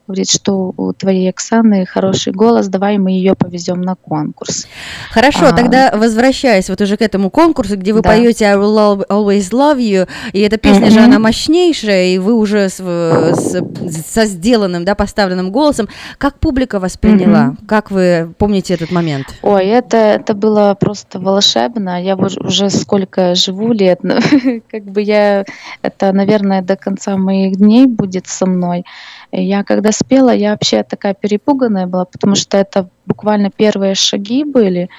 говорит, 0.09 0.31
что 0.31 0.73
у 0.75 0.91
твоей 0.91 1.29
Оксаны 1.29 1.85
хороший 1.85 2.33
голос, 2.33 2.67
давай 2.67 2.97
мы 2.97 3.11
ее 3.11 3.35
повезем 3.35 3.81
на 3.81 3.95
конкурс. 3.95 4.67
Хорошо, 5.11 5.45
а, 5.45 5.53
тогда 5.53 5.91
возвращаясь 5.95 6.67
вот 6.67 6.81
уже 6.81 6.97
к 6.97 7.01
этому 7.01 7.29
конкурсу, 7.29 7.77
где 7.77 7.93
вы 7.93 8.01
да. 8.01 8.09
поете 8.09 8.45
I 8.45 8.55
will 8.55 9.05
always 9.07 9.51
love 9.51 9.77
you, 9.77 10.07
и 10.33 10.39
эта 10.39 10.57
песня 10.57 10.87
mm-hmm. 10.87 10.91
же 10.91 10.99
она 11.01 11.19
мощнейшая, 11.19 12.07
и 12.07 12.17
вы 12.17 12.33
уже 12.33 12.69
с, 12.69 12.77
с, 12.79 13.63
со 14.07 14.25
сделанным, 14.25 14.83
да, 14.83 14.95
поставленным 14.95 15.51
голосом, 15.51 15.87
как 16.17 16.39
публика 16.39 16.79
восприняла? 16.79 17.49
Mm-hmm. 17.49 17.65
Как 17.67 17.91
вы 17.91 18.33
помните 18.39 18.73
этот 18.73 18.89
момент? 18.89 19.27
Ой, 19.43 19.67
это, 19.67 19.97
это 19.97 20.33
было 20.33 20.75
просто 20.79 21.19
волшебно. 21.19 22.03
Я 22.03 22.15
уже 22.15 22.71
сколько 22.71 23.35
живу 23.35 23.73
лет, 23.73 23.99
как 24.71 24.85
бы 24.85 25.01
я, 25.01 25.45
это, 25.83 26.11
наверное, 26.13 26.63
до 26.63 26.75
конца 26.75 27.15
моих 27.15 27.57
дней 27.57 27.85
будет 27.85 28.25
со 28.25 28.47
мной. 28.47 28.85
Я 29.31 29.63
когда 29.63 29.91
спела, 29.91 30.33
я 30.33 30.51
вообще 30.51 30.83
такая 30.83 31.13
перепуганная 31.13 31.87
была, 31.87 32.05
потому 32.05 32.35
что 32.35 32.57
это 32.57 32.89
буквально 33.05 33.51
первые 33.51 33.95
шаги 33.95 34.43
были. 34.43 34.89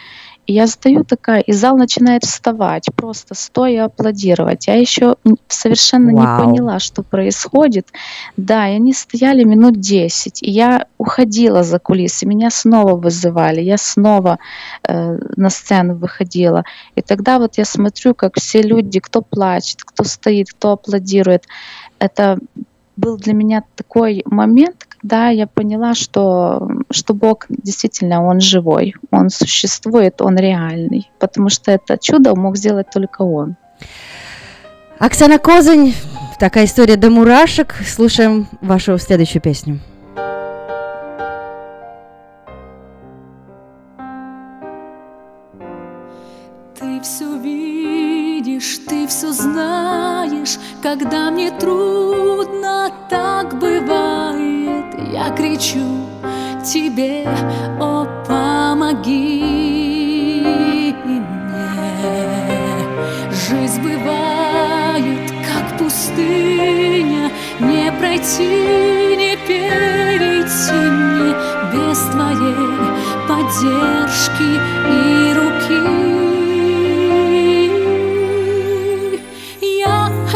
И 0.47 0.53
я 0.53 0.67
стою 0.67 1.05
такая, 1.05 1.41
и 1.43 1.53
зал 1.53 1.77
начинает 1.77 2.25
вставать, 2.25 2.89
просто 2.97 3.35
стоя 3.35 3.85
аплодировать. 3.85 4.67
Я 4.67 4.75
еще 4.75 5.15
совершенно 5.47 6.13
Вау. 6.13 6.23
не 6.23 6.45
поняла, 6.45 6.81
что 6.81 7.05
происходит. 7.05 7.87
Да, 8.37 8.69
и 8.69 8.75
они 8.75 8.93
стояли 8.93 9.45
минут 9.45 9.79
10, 9.79 10.43
и 10.43 10.51
я 10.51 10.87
уходила 10.99 11.63
за 11.63 11.79
кулисы, 11.79 12.27
меня 12.27 12.51
снова 12.51 12.97
вызывали, 12.97 13.61
я 13.61 13.77
снова 13.79 14.41
э, 14.89 15.19
на 15.37 15.51
сцену 15.51 15.95
выходила. 15.95 16.65
И 16.97 17.03
тогда 17.03 17.39
вот 17.39 17.57
я 17.57 17.65
смотрю, 17.65 18.15
как 18.15 18.35
все 18.37 18.61
люди, 18.61 18.99
кто 18.99 19.23
плачет, 19.23 19.85
кто 19.85 20.03
стоит, 20.03 20.51
кто 20.51 20.73
аплодирует, 20.73 21.45
это 22.01 22.39
был 23.01 23.17
для 23.17 23.33
меня 23.33 23.65
такой 23.75 24.23
момент, 24.27 24.87
когда 24.89 25.29
я 25.29 25.47
поняла, 25.47 25.95
что, 25.95 26.69
что 26.91 27.15
Бог 27.15 27.47
действительно, 27.49 28.25
Он 28.25 28.41
живой, 28.41 28.95
Он 29.11 29.31
существует, 29.31 30.21
Он 30.21 30.37
реальный, 30.37 31.11
потому 31.19 31.49
что 31.49 31.73
это 31.73 31.99
чудо 31.99 32.37
мог 32.37 32.57
сделать 32.57 32.91
только 32.93 33.23
Он. 33.23 33.57
Оксана 34.99 35.39
Козань, 35.39 35.95
такая 36.39 36.67
история 36.67 36.97
до 36.97 37.09
мурашек. 37.09 37.75
Слушаем 37.87 38.47
вашу 38.61 38.99
следующую 38.99 39.41
песню. 39.41 39.81
Ты 46.79 47.01
все 47.01 47.39
видишь, 47.39 48.79
ты 48.87 49.07
все 49.07 49.33
знаешь, 49.33 50.10
когда 50.83 51.31
мне 51.31 51.51
трудно, 51.51 52.91
так 53.09 53.59
бывает, 53.59 54.87
я 55.13 55.31
кричу 55.31 56.07
тебе, 56.65 57.29
о, 57.81 58.07
помоги 58.27 59.65
мне. 61.05 61.31
Жизнь 63.31 63.83
бывает, 63.83 65.31
как 65.47 65.79
пустыня, 65.79 67.31
не 67.61 67.93
пройти, 67.93 69.17
не 69.17 69.37
перейти 69.47 70.73
мне 70.73 71.35
без 71.73 71.99
твоей 72.11 72.71
поддержки 73.29 74.51
и 74.89 75.35
руки. 75.35 76.10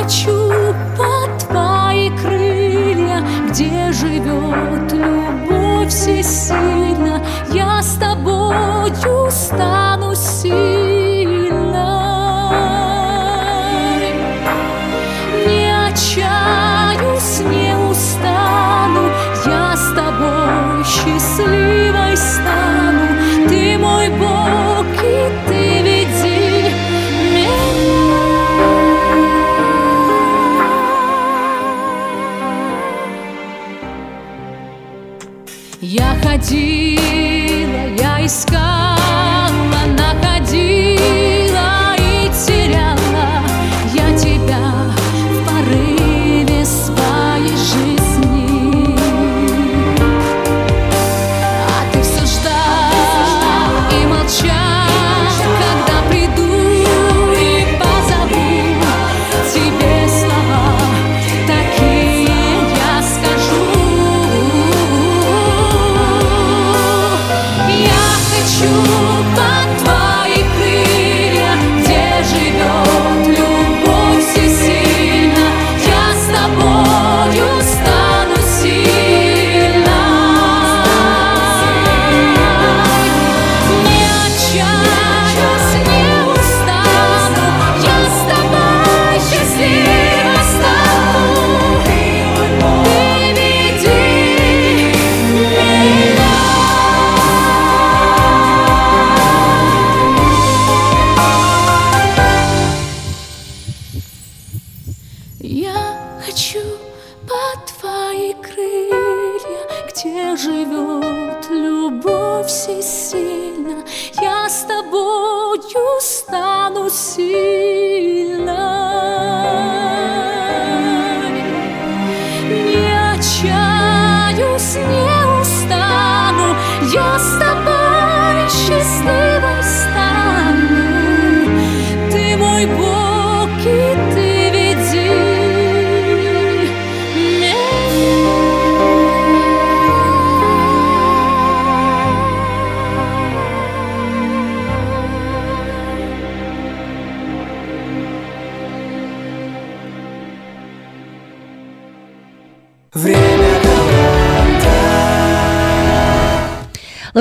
Хочу 0.05 0.53
под 0.99 1.49
твои 1.49 2.11
крылья, 2.11 3.25
где 3.49 3.91
живет 3.93 4.93
любовь 4.93 5.89
всесильна. 5.89 7.23
Я 7.51 7.83
с 7.83 7.95
тобою 7.95 9.31
стану 9.31 10.15
сильной. 10.15 11.55
Не 15.47 15.73
отчаюсь, 15.89 17.41
не 17.41 17.75
устану, 17.91 19.09
я 19.47 19.75
с 19.75 19.89
тобой 19.95 20.85
счастливой 20.85 21.84
Я 36.51 36.84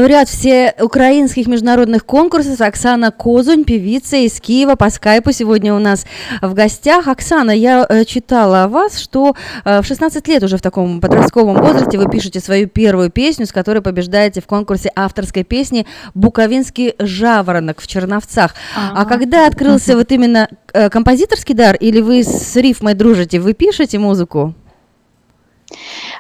Лауреат 0.04 0.28
все 0.28 0.76
украинских 0.82 1.48
международных 1.48 2.06
конкурсов 2.06 2.60
Оксана 2.60 3.10
Козунь, 3.10 3.64
певица 3.64 4.18
из 4.18 4.42
Киева 4.42 4.76
по 4.76 4.90
скайпу 4.90 5.32
сегодня 5.32 5.74
у 5.74 5.80
нас 5.80 6.06
в 6.42 6.54
гостях. 6.54 7.08
Оксана, 7.08 7.52
я 7.52 7.86
э, 7.88 8.04
читала 8.04 8.66
о 8.66 8.68
вас, 8.68 9.00
что 9.00 9.34
э, 9.64 9.82
в 9.82 9.86
16 9.86 10.28
лет 10.28 10.44
уже 10.44 10.58
в 10.58 10.62
таком 10.62 11.00
подростковом 11.00 11.56
возрасте 11.56 11.98
вы 11.98 12.12
пишете 12.12 12.42
свою 12.42 12.68
первую 12.68 13.12
песню, 13.12 13.46
с 13.46 13.54
которой 13.54 13.82
побеждаете 13.82 14.42
в 14.42 14.46
конкурсе 14.46 14.92
авторской 14.94 15.46
песни 15.46 15.88
«Буковинский 16.14 16.96
жаворонок» 17.00 17.80
в 17.80 17.88
Черновцах. 17.88 18.56
А, 18.76 19.04
а 19.04 19.06
когда 19.06 19.48
открылся 19.48 19.96
вот 19.96 20.12
именно 20.12 20.50
э, 20.74 20.90
композиторский 20.90 21.56
дар, 21.56 21.78
или 21.78 22.02
вы 22.02 22.24
с 22.24 22.58
рифмой 22.58 22.94
дружите, 22.94 23.40
вы 23.40 23.54
пишете 23.54 24.00
музыку? 24.00 24.54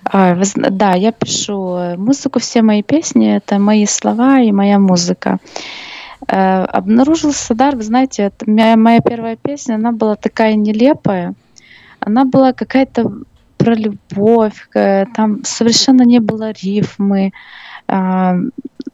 А, 0.06 0.36
вы 0.36 0.44
Да, 0.56 0.94
я 0.94 1.12
пишу 1.12 1.76
э, 1.76 1.98
музыку, 1.98 2.40
все 2.40 2.62
мои 2.62 2.84
песни— 2.84 3.36
это 3.38 3.60
мои 3.60 3.86
слова 3.86 4.40
и 4.40 4.52
моя 4.52 4.80
музыка. 4.80 5.40
Э, 6.28 6.64
Обнаружился 6.66 7.54
дар, 7.54 7.76
вы 7.76 7.84
знаете, 7.84 8.24
это 8.24 8.50
моя, 8.50 8.78
моя 8.78 9.00
первая 9.00 9.36
песня, 9.36 9.76
она 9.76 9.92
была 9.92 10.16
такая 10.16 10.56
нелепая, 10.56 11.34
она 12.00 12.26
была 12.26 12.54
какая-то 12.54 13.12
про 13.58 13.76
любовь, 13.76 14.68
э, 14.74 15.06
там 15.16 15.44
совершенно 15.44 16.04
не 16.04 16.20
было 16.20 16.52
рифмы, 16.52 17.32
а, 17.88 18.36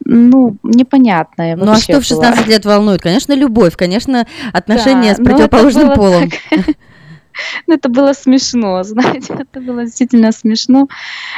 ну, 0.04 0.56
непонятная 0.62 1.56
Ну 1.56 1.70
а 1.70 1.76
что 1.76 2.00
в 2.00 2.04
16 2.04 2.40
была. 2.40 2.48
лет 2.48 2.64
волнует? 2.64 3.00
Конечно, 3.00 3.32
любовь, 3.32 3.76
конечно, 3.76 4.26
отношения 4.52 5.10
Да, 5.10 5.14
с 5.14 5.20
это 5.20 5.24
противоположным 5.24 5.94
полом. 5.94 6.30
так. 6.30 6.62
Ну, 7.66 7.74
это 7.74 7.88
было 7.88 8.12
смешно, 8.12 8.82
знаете, 8.84 9.34
это 9.38 9.60
было 9.60 9.84
действительно 9.84 10.32
смешно. 10.32 10.88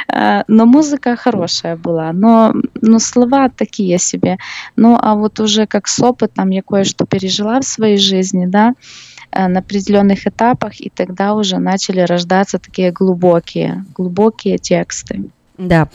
Э, 0.07 0.43
но 0.47 0.65
музыка 0.65 1.15
хорошая 1.15 1.75
была, 1.75 2.13
но, 2.13 2.53
но 2.81 2.99
слова 2.99 3.49
такие 3.49 3.97
себе. 3.97 4.37
Ну, 4.75 4.97
а 4.99 5.15
вот 5.15 5.39
уже 5.39 5.67
как 5.67 5.87
с 5.87 5.99
опытом 5.99 6.49
я 6.49 6.61
кое-что 6.61 7.05
пережила 7.05 7.59
в 7.59 7.65
своей 7.65 7.97
жизни, 7.97 8.45
да, 8.45 8.73
э, 9.31 9.47
на 9.47 9.59
определенных 9.59 10.27
этапах, 10.27 10.79
и 10.79 10.89
тогда 10.89 11.33
уже 11.33 11.57
начали 11.57 12.01
рождаться 12.01 12.59
такие 12.59 12.91
глубокие, 12.91 13.85
глубокие 13.95 14.57
тексты. 14.57 15.23
Да. 15.57 15.87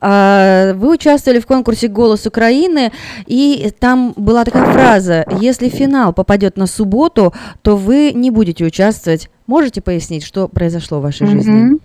А, 0.00 0.72
вы 0.74 0.94
участвовали 0.94 1.38
в 1.38 1.46
конкурсе 1.46 1.88
«Голос 1.88 2.26
Украины», 2.26 2.90
и 3.26 3.70
там 3.78 4.14
была 4.16 4.44
такая 4.44 4.72
фраза 4.72 5.26
«Если 5.40 5.68
финал 5.68 6.12
попадет 6.12 6.56
на 6.56 6.66
субботу, 6.66 7.34
то 7.62 7.76
вы 7.76 8.12
не 8.12 8.30
будете 8.30 8.64
участвовать». 8.64 9.28
Можете 9.46 9.80
пояснить, 9.80 10.24
что 10.24 10.48
произошло 10.48 10.98
в 10.98 11.02
вашей 11.02 11.26
жизни? 11.26 11.78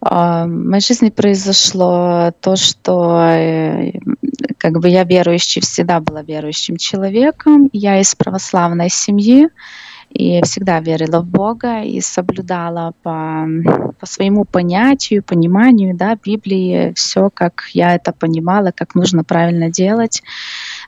А, 0.00 0.46
в 0.46 0.48
моей 0.48 0.80
жизни 0.80 1.10
произошло 1.10 2.32
то, 2.40 2.56
что 2.56 3.20
э, 3.20 3.92
как 4.56 4.78
бы 4.80 4.88
я 4.88 5.04
верующий, 5.04 5.60
всегда 5.60 6.00
была 6.00 6.22
верующим 6.22 6.76
человеком. 6.76 7.68
Я 7.72 8.00
из 8.00 8.14
православной 8.14 8.88
семьи, 8.88 9.48
и 10.10 10.42
всегда 10.42 10.80
верила 10.80 11.20
в 11.20 11.26
Бога 11.26 11.82
и 11.82 12.00
соблюдала 12.00 12.92
по, 13.02 13.46
по 13.98 14.06
своему 14.06 14.44
понятию, 14.44 15.22
пониманию 15.22 15.96
да, 15.96 16.16
Библии 16.16 16.92
все, 16.96 17.30
как 17.32 17.68
я 17.72 17.94
это 17.94 18.12
понимала, 18.12 18.72
как 18.74 18.96
нужно 18.96 19.22
правильно 19.22 19.70
делать. 19.70 20.22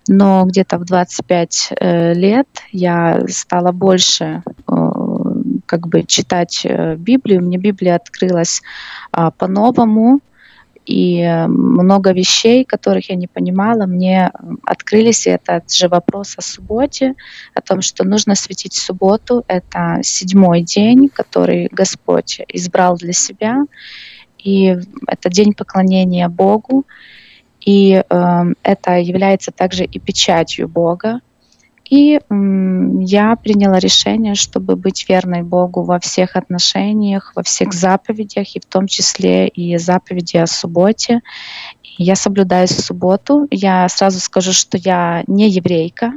Но 0.09 0.45
где-то 0.45 0.79
в 0.79 0.85
25 0.85 1.73
э, 1.79 2.15
лет 2.15 2.49
я 2.73 3.21
стала 3.29 3.73
больше 3.73 4.43
э, 4.45 4.73
как 5.67 5.87
бы 5.87 6.03
читать 6.03 6.63
э, 6.65 6.97
Библию. 6.97 7.43
Мне 7.43 7.59
Библия 7.59 7.97
открылась 7.97 8.63
э, 9.17 9.31
по-новому, 9.39 10.21
и 10.85 11.23
много 11.47 12.13
вещей, 12.13 12.65
которых 12.65 13.09
я 13.11 13.17
не 13.17 13.29
понимала, 13.29 13.87
мне 13.87 14.33
открылись. 14.65 15.27
И 15.27 15.31
этот 15.31 15.73
же 15.73 15.89
вопрос 15.89 16.35
о 16.37 16.43
субботе, 16.43 17.15
о 17.55 17.61
том, 17.61 17.83
что 17.83 18.05
нужно 18.05 18.35
светить 18.35 18.75
субботу. 18.75 19.45
Это 19.47 20.01
седьмой 20.03 20.63
день, 20.63 21.09
который 21.09 21.69
Господь 21.71 22.41
избрал 22.49 22.97
для 22.97 23.13
себя. 23.13 23.65
И 24.39 24.77
это 25.07 25.31
день 25.31 25.55
поклонения 25.55 26.29
Богу. 26.29 26.85
И 27.65 28.03
э, 28.09 28.45
это 28.63 28.99
является 28.99 29.53
также 29.53 29.85
и 29.85 29.99
печатью 29.99 30.69
Бога. 30.69 31.21
И 31.93 32.19
я 32.31 33.37
приняла 33.37 33.79
решение, 33.79 34.35
чтобы 34.35 34.77
быть 34.77 35.07
верной 35.11 35.43
Богу 35.43 35.83
во 35.83 36.01
всех 36.01 36.37
отношениях, 36.37 37.33
во 37.37 37.43
всех 37.43 37.75
заповедях, 37.75 38.57
и 38.57 38.61
в 38.61 38.65
том 38.65 38.87
числе 38.87 39.47
и 39.49 39.77
заповеди 39.77 40.39
о 40.39 40.47
субботе. 40.47 41.21
Я 41.99 42.17
соблюдаю 42.17 42.67
субботу. 42.67 43.47
Я 43.51 43.87
сразу 43.91 44.21
скажу, 44.21 44.53
что 44.53 44.79
я 44.79 45.23
не 45.27 45.51
еврейка. 45.51 46.13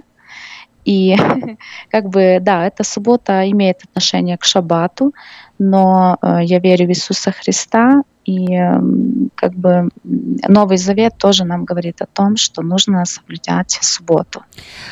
И 0.86 1.18
как 1.90 2.08
бы, 2.08 2.38
да, 2.40 2.66
эта 2.68 2.86
суббота 2.86 3.50
имеет 3.52 3.84
отношение 3.84 4.38
к 4.38 4.46
шаббату, 4.46 5.14
но 5.60 6.18
э, 6.22 6.38
я 6.44 6.60
верю 6.60 6.86
в 6.86 6.90
Иисуса 6.90 7.32
Христа, 7.32 8.04
и 8.26 8.56
эм, 8.56 9.30
как 9.36 9.54
бы 9.54 9.90
Новый 10.04 10.78
Завет 10.78 11.14
тоже 11.18 11.46
нам 11.46 11.64
говорит 11.64 12.02
о 12.02 12.08
том, 12.08 12.38
что 12.38 12.64
нужно 12.64 13.06
соблюдать 13.06 13.78
субботу. 13.82 14.44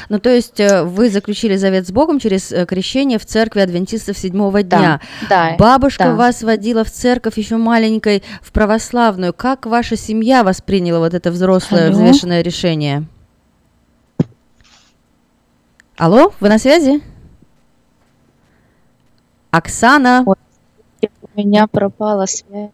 Ну, 0.10 0.19
то 0.19 0.30
есть 0.30 0.60
э, 0.60 0.83
вы 0.83 1.10
заключили 1.10 1.56
завет 1.56 1.88
с 1.88 1.92
Богом 1.92 2.19
через 2.19 2.51
э, 2.51 2.66
крещение 2.67 3.17
в 3.17 3.26
церкви 3.26 3.62
адвентистов 3.62 4.17
седьмого 4.17 4.62
дня. 4.62 5.01
Да, 5.30 5.49
да, 5.49 5.56
Бабушка 5.58 6.06
да. 6.06 6.14
вас 6.14 6.44
водила 6.44 6.83
в 6.83 6.92
церковь 6.92 7.38
еще 7.38 7.58
маленькой, 7.58 8.24
в 8.42 8.51
православную. 8.51 9.33
Как 9.33 9.66
ваша 9.66 9.98
семья 9.98 10.44
восприняла 10.44 10.99
вот 10.99 11.16
это 11.16 11.32
взрослое 11.32 11.88
Алло? 11.88 11.94
взвешенное 11.94 12.44
решение? 12.44 13.08
Алло, 15.98 16.33
вы 16.40 16.49
на 16.49 16.60
связи? 16.60 17.01
Оксана. 19.49 20.24
У 20.26 20.35
меня 21.35 21.66
пропала 21.67 22.28
связь. 22.28 22.69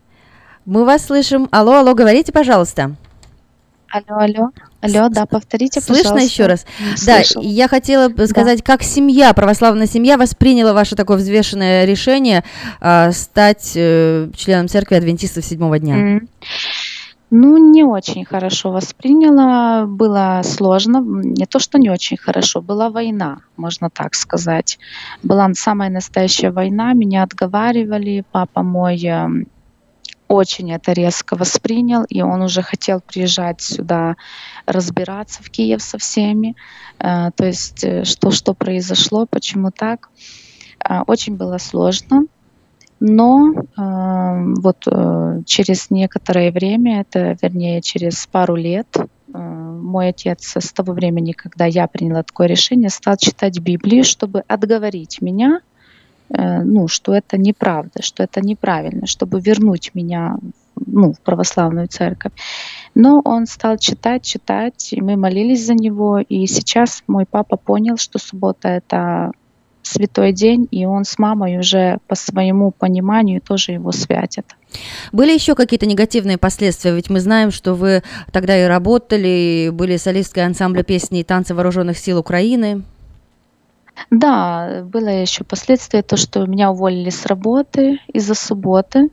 Мы 0.69 0.85
вас 0.85 1.03
слышим. 1.07 1.49
Алло, 1.49 1.77
алло, 1.77 1.95
говорите, 1.95 2.31
пожалуйста. 2.31 2.95
Алло, 3.89 4.19
алло. 4.19 4.49
Алло, 4.81 5.09
да, 5.09 5.25
повторите, 5.25 5.81
Слышно 5.81 6.11
пожалуйста. 6.11 6.29
еще 6.31 6.45
раз? 6.45 6.65
Не 6.79 7.07
Да, 7.07 7.23
слышу. 7.23 7.41
я 7.41 7.67
хотела 7.67 8.09
бы 8.09 8.27
сказать, 8.27 8.61
как 8.61 8.83
семья, 8.83 9.33
православная 9.33 9.87
семья 9.87 10.15
восприняла 10.15 10.73
ваше 10.73 10.95
такое 10.95 11.17
взвешенное 11.17 11.85
решение 11.85 12.43
а, 12.81 13.11
стать 13.13 13.71
э, 13.75 14.29
членом 14.35 14.67
церкви 14.67 14.93
адвентистов 14.93 15.43
седьмого 15.43 15.79
дня. 15.79 15.95
М. 15.97 16.29
Ну, 17.31 17.71
не 17.71 17.83
очень 17.83 18.23
хорошо 18.23 18.69
восприняла, 18.71 19.87
было 19.87 20.41
сложно, 20.43 20.99
не 21.01 21.47
то, 21.47 21.57
что 21.57 21.79
не 21.79 21.89
очень 21.89 22.17
хорошо, 22.17 22.61
была 22.61 22.91
война, 22.91 23.39
можно 23.57 23.89
так 23.89 24.13
сказать. 24.13 24.77
Была 25.23 25.49
самая 25.55 25.89
настоящая 25.89 26.51
война, 26.51 26.93
меня 26.93 27.23
отговаривали, 27.23 28.23
папа 28.31 28.61
мой 28.61 29.03
очень 30.29 30.71
это 30.71 30.93
резко 30.93 31.35
воспринял, 31.35 32.05
и 32.05 32.21
он 32.21 32.41
уже 32.41 32.61
хотел 32.61 33.01
приезжать 33.01 33.59
сюда, 33.59 34.15
разбираться 34.65 35.43
в 35.43 35.49
Киев 35.49 35.81
со 35.81 35.97
всеми, 35.97 36.55
Э, 36.99 37.31
то 37.35 37.45
есть 37.45 37.83
э, 37.83 38.03
что, 38.03 38.31
что 38.31 38.53
произошло, 38.53 39.25
почему 39.25 39.71
так. 39.71 40.09
Э, 40.87 41.01
Очень 41.07 41.37
было 41.37 41.57
сложно. 41.57 42.25
Но 42.99 43.53
э, 43.53 44.53
вот 44.61 44.85
э, 44.85 45.41
через 45.45 45.89
некоторое 45.89 46.51
время, 46.51 47.01
это 47.01 47.37
вернее 47.41 47.81
через 47.81 48.27
пару 48.27 48.55
лет, 48.55 48.87
э, 48.97 49.37
мой 49.37 50.09
отец 50.09 50.57
с 50.57 50.73
того 50.73 50.91
времени, 50.93 51.31
когда 51.31 51.65
я 51.65 51.87
приняла 51.87 52.23
такое 52.23 52.47
решение, 52.47 52.89
стал 52.89 53.15
читать 53.15 53.57
Библию, 53.59 54.03
чтобы 54.03 54.43
отговорить 54.47 55.21
меня, 55.21 55.61
ну, 56.29 56.87
что 56.87 57.13
это 57.13 57.37
неправда, 57.37 58.01
что 58.01 58.23
это 58.23 58.41
неправильно, 58.41 59.07
чтобы 59.07 59.39
вернуть 59.39 59.91
меня 59.93 60.37
ну, 60.85 61.13
в 61.13 61.19
православную 61.21 61.87
церковь. 61.87 62.33
Но 62.95 63.21
он 63.23 63.45
стал 63.45 63.77
читать, 63.77 64.23
читать, 64.23 64.93
и 64.93 65.01
мы 65.01 65.15
молились 65.15 65.65
за 65.65 65.73
него. 65.73 66.19
И 66.19 66.45
сейчас 66.47 67.03
мой 67.07 67.25
папа 67.29 67.57
понял, 67.57 67.97
что 67.97 68.19
суббота 68.19 68.69
это 68.69 69.31
святой 69.81 70.33
день, 70.33 70.67
и 70.71 70.85
он 70.85 71.03
с 71.03 71.17
мамой 71.17 71.57
уже 71.57 71.97
по 72.07 72.15
своему 72.15 72.71
пониманию 72.71 73.41
тоже 73.41 73.73
его 73.73 73.91
святят. 73.91 74.45
Были 75.11 75.33
еще 75.33 75.55
какие-то 75.55 75.85
негативные 75.85 76.37
последствия? 76.37 76.93
Ведь 76.93 77.09
мы 77.09 77.19
знаем, 77.19 77.49
что 77.51 77.73
вы 77.73 78.03
тогда 78.31 78.57
и 78.57 78.67
работали, 78.67 79.27
и 79.27 79.69
были 79.71 79.97
солисткой 79.97 80.45
ансамбля 80.45 80.83
песни 80.83 81.21
и 81.21 81.23
танца 81.23 81.55
вооруженных 81.55 81.97
сил 81.97 82.19
Украины. 82.19 82.83
Да, 84.09 84.83
было 84.83 85.09
еще 85.09 85.43
последствие, 85.43 86.03
то, 86.03 86.17
что 86.17 86.45
меня 86.45 86.71
уволили 86.71 87.09
с 87.09 87.25
работы 87.25 87.99
из-за 88.07 88.33
субботы, 88.35 89.09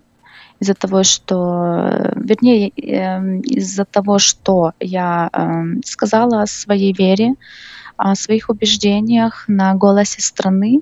из-за 0.60 0.74
того, 0.74 1.02
что, 1.04 2.12
вернее, 2.16 2.70
эм, 2.70 3.40
из-за 3.40 3.84
того, 3.84 4.18
что 4.18 4.72
я 4.80 5.30
эм, 5.32 5.82
сказала 5.84 6.42
о 6.42 6.46
своей 6.46 6.92
вере, 6.94 7.34
о 7.96 8.14
своих 8.16 8.50
убеждениях 8.50 9.44
на 9.48 9.74
голосе 9.74 10.22
страны. 10.22 10.80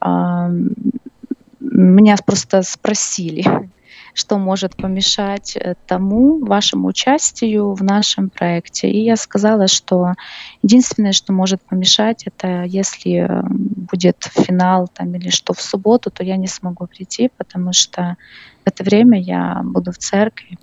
Ам, 0.00 0.70
Меня 1.60 2.16
просто 2.24 2.62
спросили, 2.62 3.44
что 4.18 4.36
может 4.36 4.76
помешать 4.76 5.56
э, 5.56 5.74
тому 5.86 6.44
вашему 6.44 6.88
участию 6.88 7.72
в 7.72 7.84
нашем 7.84 8.30
проекте. 8.30 8.90
И 8.90 9.04
я 9.04 9.16
сказала, 9.16 9.68
что 9.68 10.14
единственное, 10.62 11.12
что 11.12 11.32
может 11.32 11.62
помешать, 11.62 12.26
это 12.26 12.64
если 12.64 13.12
э, 13.12 13.42
будет 13.48 14.16
финал 14.32 14.88
там 14.88 15.14
или 15.14 15.30
что 15.30 15.52
в 15.52 15.60
субботу, 15.60 16.10
то 16.10 16.24
я 16.24 16.36
не 16.36 16.48
смогу 16.48 16.86
прийти, 16.86 17.30
потому 17.36 17.72
что 17.72 18.16
в 18.64 18.68
это 18.68 18.82
время 18.82 19.20
я 19.20 19.60
буду 19.62 19.92
в 19.92 19.98
церкви. 19.98 20.58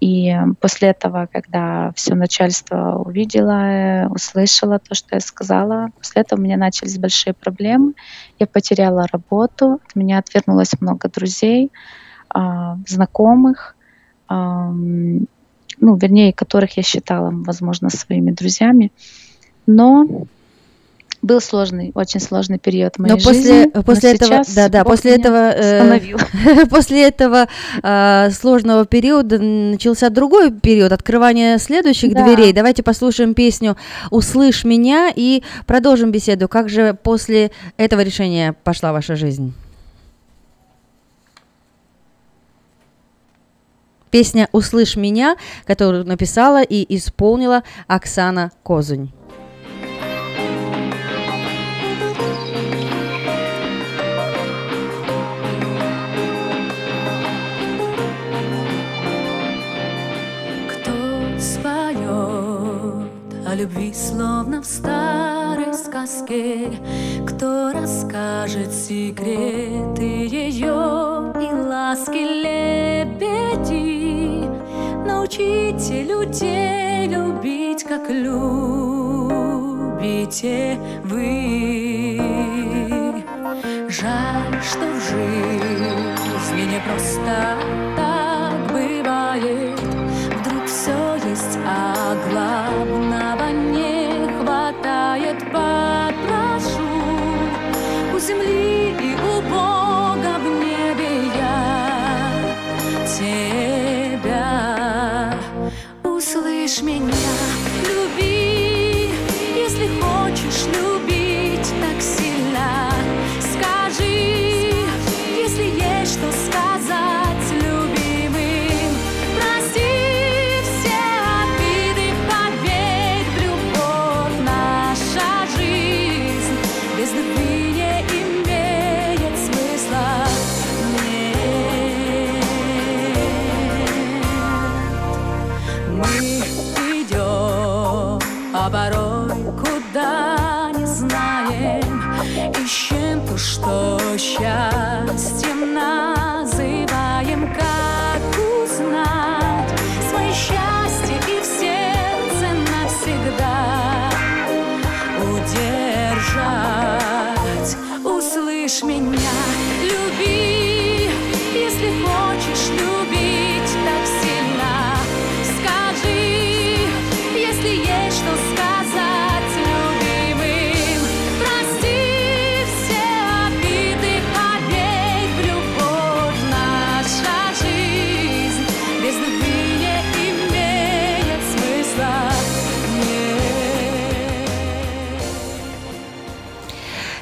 И 0.00 0.36
после 0.60 0.88
этого, 0.88 1.28
когда 1.32 1.92
все 1.94 2.16
начальство 2.16 2.96
увидело, 2.98 3.52
э, 3.52 4.08
услышало 4.08 4.80
то, 4.80 4.96
что 4.96 5.14
я 5.14 5.20
сказала, 5.20 5.90
после 5.96 6.22
этого 6.22 6.40
у 6.40 6.42
меня 6.42 6.56
начались 6.56 6.98
большие 6.98 7.34
проблемы. 7.34 7.94
Я 8.40 8.48
потеряла 8.48 9.06
работу, 9.12 9.80
от 9.86 9.94
меня 9.94 10.18
отвернулось 10.18 10.72
много 10.80 11.08
друзей, 11.08 11.70
знакомых, 12.86 13.76
ам, 14.28 15.26
ну, 15.80 15.96
вернее, 15.96 16.32
которых 16.32 16.76
я 16.76 16.82
считала, 16.82 17.30
возможно, 17.32 17.90
своими 17.90 18.30
друзьями. 18.30 18.90
Но 19.66 20.26
был 21.24 21.40
сложный, 21.40 21.90
очень 21.94 22.20
сложный 22.20 22.58
период 22.58 22.98
моей 22.98 23.14
Но 23.14 23.16
после, 23.18 23.42
жизни. 23.64 23.70
после 23.82 24.10
но 24.10 24.14
этого, 24.16 24.28
сейчас 24.44 24.54
да, 24.54 24.68
да, 24.68 24.84
Бог 24.84 24.92
после 24.92 25.16
этого, 25.16 25.52
э, 25.56 26.66
после 26.70 27.08
этого 27.08 27.48
э, 27.82 28.30
сложного 28.30 28.84
периода 28.84 29.38
начался 29.38 30.10
другой 30.10 30.52
период 30.52 30.92
открывания 30.92 31.56
следующих 31.56 32.12
Да. 32.12 32.24
дверей. 32.24 32.52
Давайте 32.52 32.82
послушаем 32.82 33.32
песню 33.32 33.76
"Услышь 34.10 34.64
меня" 34.64 35.10
и 35.14 35.42
продолжим 35.66 36.10
беседу. 36.12 36.46
Как 36.46 36.68
же 36.68 36.94
после 37.02 37.50
этого 37.78 38.02
решения 38.02 38.54
пошла 38.62 38.92
ваша 38.92 39.16
жизнь? 39.16 39.54
Песня 44.14 44.48
«Услышь 44.52 44.94
меня», 44.94 45.34
которую 45.64 46.04
написала 46.04 46.62
и 46.62 46.86
исполнила 46.96 47.64
Оксана 47.88 48.52
Козунь. 48.62 49.10
Любви, 63.56 63.94
словно 63.94 64.62
в 64.62 64.64
старой 64.66 65.74
сказке? 65.74 66.72
Кто 67.26 67.72
расскажет 67.72 68.72
секреты 68.72 70.26
ее 70.26 71.32
и 71.40 71.52
ласки 71.68 72.42
лебеди? 72.42 74.03
Научите 75.04 76.02
людей 76.02 77.06
любить, 77.08 77.84
как 77.84 78.08
любите 78.08 79.48
вы. 81.04 82.20
Жаль, 83.88 84.62
что 84.62 84.86
в 84.86 85.00
жизни 85.00 86.64
не 86.72 86.80
просто 86.80 87.56
так 87.96 88.54
бывает. 88.72 89.78
Вдруг 90.40 90.64
все 90.66 91.16
есть, 91.28 91.58
а 91.66 92.16
главного 92.30 93.50
не 93.52 94.26
хватает. 94.38 95.38
Попрошу 95.52 96.88
у 98.14 98.18
земли 98.18 98.73
меня, 106.82 107.53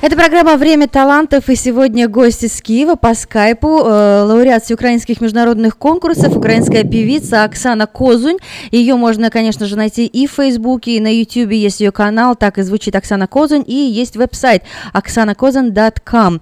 Это 0.03 0.17
программа 0.17 0.57
«Время 0.57 0.89
талантов» 0.89 1.49
и 1.49 1.55
сегодня 1.55 2.09
гость 2.09 2.43
из 2.43 2.61
Киева 2.61 2.97
по 2.97 3.15
скайпу, 3.15 3.69
э, 3.69 4.23
лауреат 4.25 4.65
всеукраинских 4.65 5.21
международных 5.21 5.79
конкурсов, 5.79 6.37
украинская 6.37 6.83
певица 6.83 7.45
Оксана 7.45 7.87
Козунь. 7.87 8.39
Ее 8.73 8.97
можно, 8.97 9.31
конечно 9.31 9.65
же, 9.65 9.77
найти 9.77 10.07
и 10.07 10.27
в 10.27 10.33
Фейсбуке, 10.33 10.97
и 10.97 11.01
на 11.01 11.07
Ютубе 11.07 11.57
есть 11.57 11.81
ее 11.81 11.93
канал, 11.93 12.35
так 12.35 12.59
и 12.59 12.63
звучит 12.63 12.97
Оксана 12.97 13.29
Козунь, 13.29 13.63
и 13.65 13.77
есть 13.77 14.17
веб-сайт 14.17 14.65
оксанакозун.com. 14.93 16.41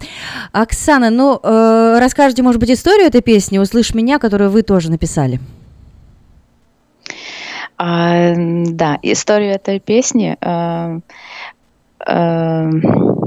Оксана, 0.53 1.10
ну, 1.10 1.39
э, 1.43 1.99
расскажите, 2.01 2.43
может 2.43 2.60
быть, 2.60 2.71
историю 2.71 3.09
этой 3.09 3.21
песни 3.21 3.59
«Услышь 3.59 3.93
меня», 3.93 4.19
которую 4.19 4.49
вы 4.49 4.62
тоже 4.62 4.91
написали. 4.91 5.39
А, 7.76 8.33
да, 8.37 8.99
историю 9.03 9.53
этой 9.53 9.81
песни. 9.81 10.39
э, 10.41 11.01
э, 12.07 13.19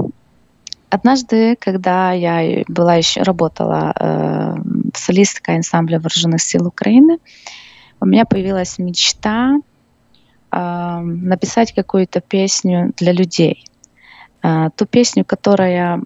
однажды, 0.94 1.56
когда 1.56 2.12
я 2.12 2.64
была 2.68 2.94
еще 2.94 3.22
работала 3.22 3.92
э, 3.98 4.54
солисткой 4.94 5.56
ансамбля 5.56 5.98
вооруженных 5.98 6.40
сил 6.40 6.66
Украины, 6.66 7.18
у 8.00 8.06
меня 8.06 8.24
появилась 8.24 8.78
мечта 8.78 9.58
э, 10.52 10.98
написать 11.00 11.74
какую-то 11.74 12.20
песню 12.20 12.92
для 12.96 13.12
людей. 13.12 13.64
Э, 14.42 14.70
ту 14.76 14.86
песню, 14.86 15.24
которая 15.24 16.02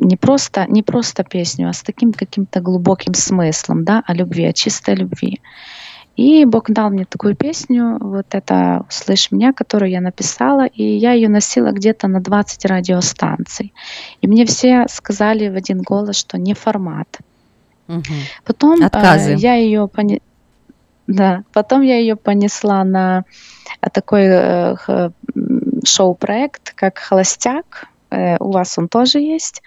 не 0.00 0.16
просто, 0.16 0.66
не 0.68 0.82
просто 0.82 1.24
песню, 1.24 1.68
а 1.68 1.72
с 1.72 1.82
таким 1.82 2.12
каким-то 2.12 2.60
глубоким 2.60 3.14
смыслом, 3.14 3.84
да, 3.84 4.02
о 4.06 4.14
любви, 4.14 4.44
о 4.44 4.52
чистой 4.52 4.94
любви. 4.94 5.40
И 6.20 6.44
Бог 6.44 6.70
дал 6.70 6.90
мне 6.90 7.06
такую 7.06 7.34
песню, 7.34 7.96
вот 7.98 8.26
это 8.32 8.84
«Услышь 8.90 9.32
меня», 9.32 9.54
которую 9.54 9.90
я 9.90 10.02
написала, 10.02 10.66
и 10.66 10.82
я 10.82 11.12
ее 11.12 11.30
носила 11.30 11.72
где-то 11.72 12.08
на 12.08 12.20
20 12.20 12.66
радиостанций. 12.66 13.72
И 14.20 14.28
мне 14.28 14.44
все 14.44 14.84
сказали 14.90 15.48
в 15.48 15.56
один 15.56 15.80
голос, 15.80 16.16
что 16.16 16.36
не 16.36 16.52
формат. 16.52 17.08
Потом 18.44 18.82
э, 18.82 18.84
Отказы. 18.84 19.32
я 19.38 19.54
ее 19.54 19.88
поне- 19.88 20.20
да, 21.06 21.42
потом 21.54 21.80
я 21.80 21.96
ее 21.98 22.16
понесла 22.16 22.84
на 22.84 23.24
э, 23.80 23.88
такой 23.90 24.24
э, 24.26 24.76
шоу-проект, 25.84 26.74
как 26.74 26.98
«Холостяк». 26.98 27.88
Э, 28.10 28.36
у 28.40 28.50
вас 28.50 28.76
он 28.76 28.88
тоже 28.88 29.20
есть. 29.20 29.62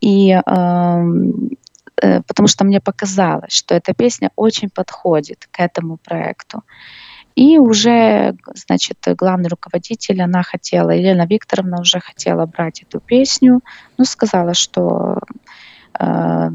И 0.00 0.32
э, 0.32 0.42
потому 2.00 2.48
что 2.48 2.64
мне 2.64 2.80
показалось, 2.80 3.52
что 3.52 3.74
эта 3.74 3.94
песня 3.94 4.30
очень 4.36 4.70
подходит 4.70 5.48
к 5.50 5.60
этому 5.60 5.96
проекту. 5.96 6.62
И 7.34 7.58
уже, 7.58 8.34
значит, 8.54 8.98
главный 9.16 9.48
руководитель, 9.48 10.22
она 10.22 10.42
хотела, 10.42 10.90
Елена 10.90 11.26
Викторовна 11.26 11.80
уже 11.80 12.00
хотела 12.00 12.46
брать 12.46 12.82
эту 12.82 12.98
песню, 12.98 13.60
но 13.98 14.04
сказала, 14.04 14.54
что 14.54 15.18
э, 16.00 16.50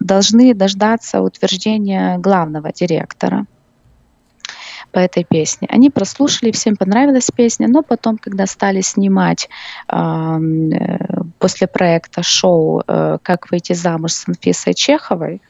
должны 0.00 0.54
дождаться 0.54 1.20
утверждения 1.20 2.18
главного 2.18 2.72
директора 2.72 3.46
по 4.92 4.98
этой 4.98 5.24
песне. 5.24 5.66
Они 5.70 5.90
прослушали, 5.90 6.52
всем 6.52 6.76
понравилась 6.76 7.30
песня, 7.34 7.66
но 7.68 7.82
потом, 7.82 8.18
когда 8.18 8.46
стали 8.46 8.82
снимать 8.82 9.48
э, 9.88 10.38
после 11.38 11.66
проекта 11.66 12.22
шоу 12.22 12.82
э, 12.86 13.18
«Как 13.22 13.50
выйти 13.50 13.72
замуж 13.72 14.12
с 14.12 14.28
Анфисой 14.28 14.74
Чеховой», 14.74 15.40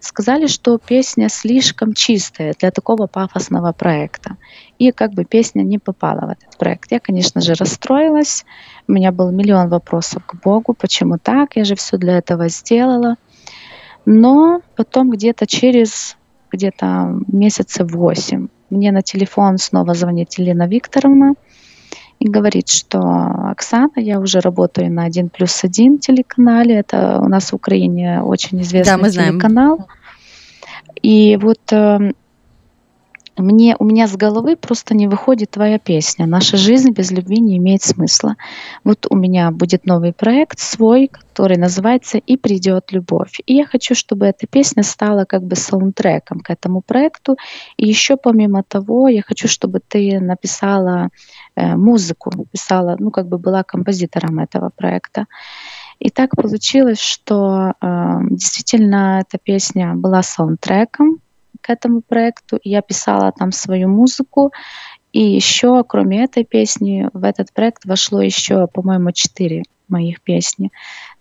сказали, 0.00 0.46
что 0.46 0.78
песня 0.78 1.28
слишком 1.28 1.92
чистая 1.92 2.54
для 2.58 2.70
такого 2.70 3.08
пафосного 3.08 3.72
проекта. 3.72 4.36
И 4.78 4.92
как 4.92 5.12
бы 5.12 5.24
песня 5.24 5.62
не 5.62 5.78
попала 5.78 6.20
в 6.20 6.30
этот 6.30 6.56
проект. 6.56 6.92
Я, 6.92 7.00
конечно 7.00 7.40
же, 7.40 7.54
расстроилась. 7.54 8.44
У 8.86 8.92
меня 8.92 9.10
был 9.10 9.32
миллион 9.32 9.68
вопросов 9.68 10.24
к 10.24 10.34
Богу, 10.40 10.72
почему 10.72 11.18
так, 11.20 11.56
я 11.56 11.64
же 11.64 11.74
все 11.74 11.96
для 11.96 12.18
этого 12.18 12.48
сделала. 12.48 13.16
Но 14.06 14.60
потом 14.76 15.10
где-то 15.10 15.46
через 15.46 16.16
где-то 16.50 17.20
месяца 17.26 17.84
восемь 17.84 18.48
мне 18.70 18.92
на 18.92 19.02
телефон 19.02 19.58
снова 19.58 19.94
звонит 19.94 20.34
Елена 20.38 20.66
Викторовна 20.66 21.34
и 22.18 22.28
говорит, 22.28 22.68
что 22.68 22.98
Оксана, 23.50 23.92
я 23.96 24.18
уже 24.18 24.40
работаю 24.40 24.92
на 24.92 25.04
1 25.04 25.28
плюс 25.28 25.62
1 25.64 25.98
телеканале, 25.98 26.76
это 26.76 27.20
у 27.20 27.28
нас 27.28 27.52
в 27.52 27.54
Украине 27.54 28.22
очень 28.22 28.60
известный 28.62 28.92
Да, 28.92 28.98
мы 28.98 29.10
знаем. 29.10 29.34
телеканал. 29.34 29.88
И 31.00 31.38
вот 31.40 31.60
э, 31.72 32.12
мне, 33.38 33.76
у 33.78 33.84
меня 33.84 34.06
с 34.06 34.16
головы 34.16 34.56
просто 34.56 34.94
не 34.94 35.08
выходит 35.08 35.50
твоя 35.50 35.78
песня. 35.78 36.26
Наша 36.26 36.56
жизнь 36.56 36.90
без 36.90 37.10
любви 37.10 37.40
не 37.40 37.56
имеет 37.56 37.82
смысла. 37.82 38.36
Вот 38.84 39.06
у 39.10 39.16
меня 39.16 39.50
будет 39.50 39.86
новый 39.86 40.12
проект 40.12 40.58
свой, 40.58 41.08
который 41.08 41.56
называется 41.56 42.18
«И 42.18 42.36
придет 42.36 42.92
любовь». 42.92 43.40
И 43.46 43.54
я 43.54 43.66
хочу, 43.66 43.94
чтобы 43.94 44.26
эта 44.26 44.46
песня 44.46 44.82
стала 44.82 45.24
как 45.24 45.42
бы 45.42 45.56
саундтреком 45.56 46.40
к 46.40 46.50
этому 46.50 46.80
проекту. 46.82 47.36
И 47.76 47.86
еще 47.88 48.16
помимо 48.16 48.62
того, 48.62 49.08
я 49.08 49.22
хочу, 49.22 49.48
чтобы 49.48 49.80
ты 49.86 50.20
написала 50.20 51.08
э, 51.56 51.76
музыку, 51.76 52.30
писала, 52.52 52.96
ну 52.98 53.10
как 53.10 53.28
бы 53.28 53.38
была 53.38 53.62
композитором 53.62 54.38
этого 54.38 54.70
проекта. 54.76 55.26
И 55.98 56.10
так 56.10 56.36
получилось, 56.36 57.00
что 57.00 57.72
э, 57.80 58.18
действительно 58.30 59.20
эта 59.20 59.38
песня 59.38 59.94
была 59.94 60.22
саундтреком 60.22 61.20
этому 61.68 62.00
проекту. 62.00 62.58
Я 62.64 62.82
писала 62.82 63.32
там 63.32 63.52
свою 63.52 63.88
музыку. 63.88 64.52
И 65.12 65.22
еще, 65.22 65.84
кроме 65.84 66.24
этой 66.24 66.44
песни, 66.44 67.08
в 67.12 67.24
этот 67.24 67.52
проект 67.52 67.84
вошло 67.86 68.20
еще, 68.20 68.66
по-моему, 68.66 69.12
четыре 69.12 69.62
моих 69.88 70.20
песни. 70.20 70.70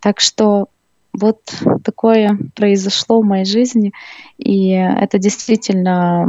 Так 0.02 0.20
что 0.20 0.68
вот 1.14 1.40
такое 1.84 2.38
произошло 2.56 3.22
в 3.22 3.26
моей 3.26 3.46
жизни, 3.46 3.92
и 4.38 4.70
это 4.70 5.18
действительно, 5.18 6.28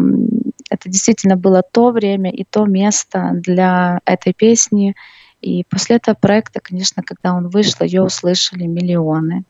это 0.71 0.89
действительно 0.89 1.37
было 1.37 1.63
то 1.63 1.91
время 1.91 2.31
и 2.31 2.45
то 2.45 2.65
место 2.65 3.33
для 3.35 4.01
этой 4.05 4.33
песни. 4.33 4.95
И 5.43 5.65
после 5.69 5.97
этого 5.97 6.15
проекта, 6.15 6.61
конечно, 6.61 7.03
когда 7.03 7.35
он 7.35 7.49
вышел, 7.49 7.85
ее 7.85 8.03
услышали 8.03 8.65
миллионы. 8.67 9.45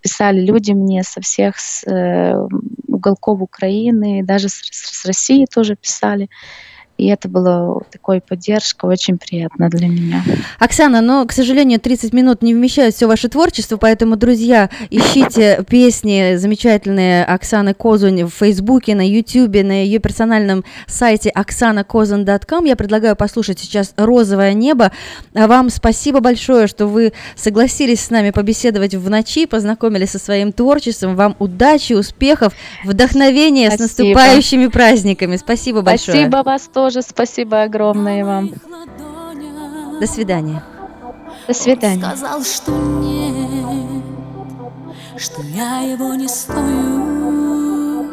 Писали 0.00 0.40
люди 0.40 0.72
мне 0.72 1.02
со 1.02 1.20
всех 1.20 1.58
с, 1.58 1.84
э, 1.86 2.34
уголков 2.86 3.42
Украины, 3.42 4.22
даже 4.22 4.48
с, 4.48 4.62
с 4.70 5.04
России 5.04 5.46
тоже 5.46 5.76
писали. 5.76 6.28
И 7.00 7.06
это 7.06 7.28
было 7.28 7.82
такой 7.90 8.20
поддержкой, 8.20 8.90
очень 8.90 9.16
приятно 9.16 9.70
для 9.70 9.88
меня. 9.88 10.22
Оксана, 10.58 11.00
но, 11.00 11.24
к 11.24 11.32
сожалению, 11.32 11.80
30 11.80 12.12
минут 12.12 12.42
не 12.42 12.52
вмещает 12.52 12.94
все 12.94 13.06
ваше 13.06 13.30
творчество, 13.30 13.78
поэтому, 13.78 14.16
друзья, 14.16 14.68
ищите 14.90 15.64
песни 15.68 16.36
замечательные 16.36 17.24
Оксаны 17.24 17.72
Козунь 17.72 18.24
в 18.24 18.30
Фейсбуке, 18.30 18.94
на 18.94 19.08
Ютубе, 19.08 19.64
на 19.64 19.82
ее 19.82 19.98
персональном 19.98 20.62
сайте 20.86 21.30
оксанакозун.ком. 21.30 22.66
Я 22.66 22.76
предлагаю 22.76 23.16
послушать 23.16 23.58
сейчас 23.58 23.94
«Розовое 23.96 24.52
небо». 24.52 24.92
А 25.34 25.46
вам 25.46 25.70
спасибо 25.70 26.20
большое, 26.20 26.66
что 26.66 26.86
вы 26.86 27.14
согласились 27.34 28.00
с 28.00 28.10
нами 28.10 28.30
побеседовать 28.30 28.94
в 28.94 29.08
ночи, 29.08 29.46
познакомились 29.46 30.10
со 30.10 30.18
своим 30.18 30.52
творчеством. 30.52 31.16
Вам 31.16 31.34
удачи, 31.38 31.94
успехов, 31.94 32.52
вдохновения 32.84 33.70
с 33.70 33.76
Спасибо. 33.76 34.08
наступающими 34.08 34.66
праздниками. 34.66 35.36
Спасибо 35.36 35.80
большое. 35.80 36.18
Спасибо 36.18 36.42
вас 36.44 36.68
тоже, 36.72 36.89
спасибо 36.98 37.62
огромное 37.62 38.24
вам. 38.24 38.50
До 40.00 40.06
свидания. 40.06 40.62
До 41.46 41.54
свидания. 41.54 42.04
Сказал, 42.04 42.42
что 42.42 42.72
нет, 42.72 44.04
что 45.16 45.42
я 45.42 45.80
его 45.80 46.14
не 46.14 46.28
стою. 46.28 48.08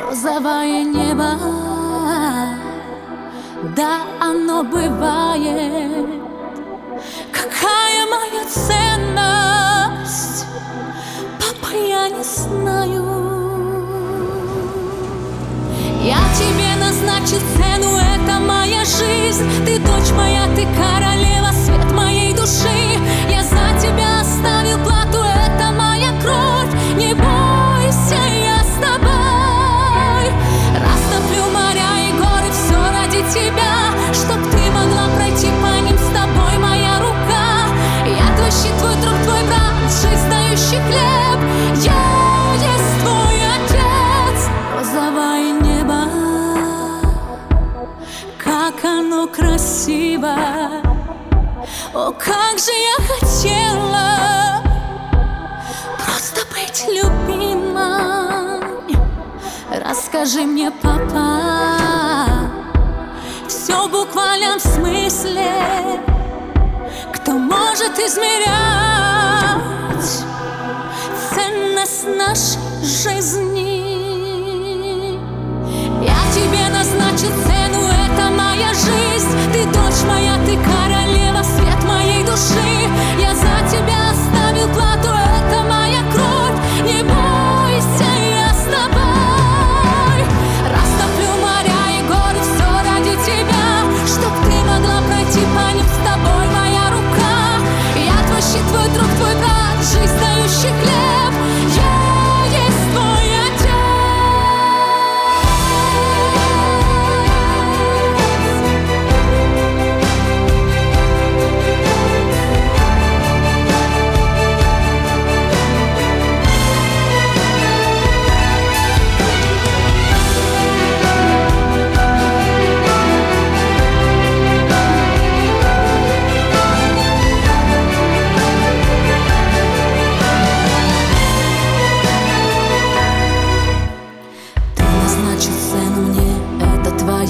Розовое 0.00 0.84
небо, 0.84 1.32
да, 3.76 4.02
оно 4.20 4.64
бывает. 4.64 6.06
Какая 7.32 8.06
моя 8.06 8.44
ценность, 8.48 10.46
папа, 11.38 11.74
я 11.74 12.08
не 12.08 12.22
знаю. 12.22 13.04
Я 16.02 16.18
тебе 16.36 16.63
назначил 17.24 17.40
цену, 17.56 17.96
это 17.96 18.38
моя 18.38 18.84
жизнь. 18.84 19.48
Ты 19.64 19.78
дочь 19.78 20.10
моя, 20.12 20.46
ты 20.54 20.66
королева, 20.66 21.52
свет 21.64 21.90
моей 21.92 22.34
души 22.34 22.83
красиво. 49.34 50.36
О, 51.94 52.12
как 52.12 52.58
же 52.58 52.72
я 52.72 52.96
хотела 53.06 54.62
Просто 56.04 56.40
быть 56.52 56.86
любимой. 56.88 58.60
Расскажи 59.84 60.42
мне, 60.42 60.70
папа 60.82 61.78
Все 63.48 63.86
в 63.86 63.90
буквальном 63.90 64.60
смысле. 64.60 66.00
Кто 67.14 67.32
может 67.32 67.98
измерять 67.98 68.44
Ценность 71.30 72.06
нашей 72.06 72.82
жизни? 72.82 73.84
Я 76.04 76.16
тебе 76.34 76.68
назначил 76.68 77.30
цену, 77.46 77.83
моя 78.54 78.72
жизнь, 78.72 79.28
ты 79.52 79.64
дочь 79.66 80.02
моя, 80.06 80.36
ты 80.46 80.56
королева, 80.56 81.42
свет 81.42 81.82
моей 81.84 82.22
души, 82.24 82.88
я 83.18 83.34
за 83.34 83.68
тебя. 83.68 84.03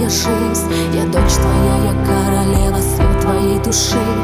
я 0.04 0.10
жизнь. 0.10 0.70
Я 0.92 1.04
дочь 1.06 1.35
твоя, 1.35 1.76
я 1.85 1.94
королева, 2.04 2.78
свет 2.78 3.20
твоей 3.20 3.58
души. 3.60 4.15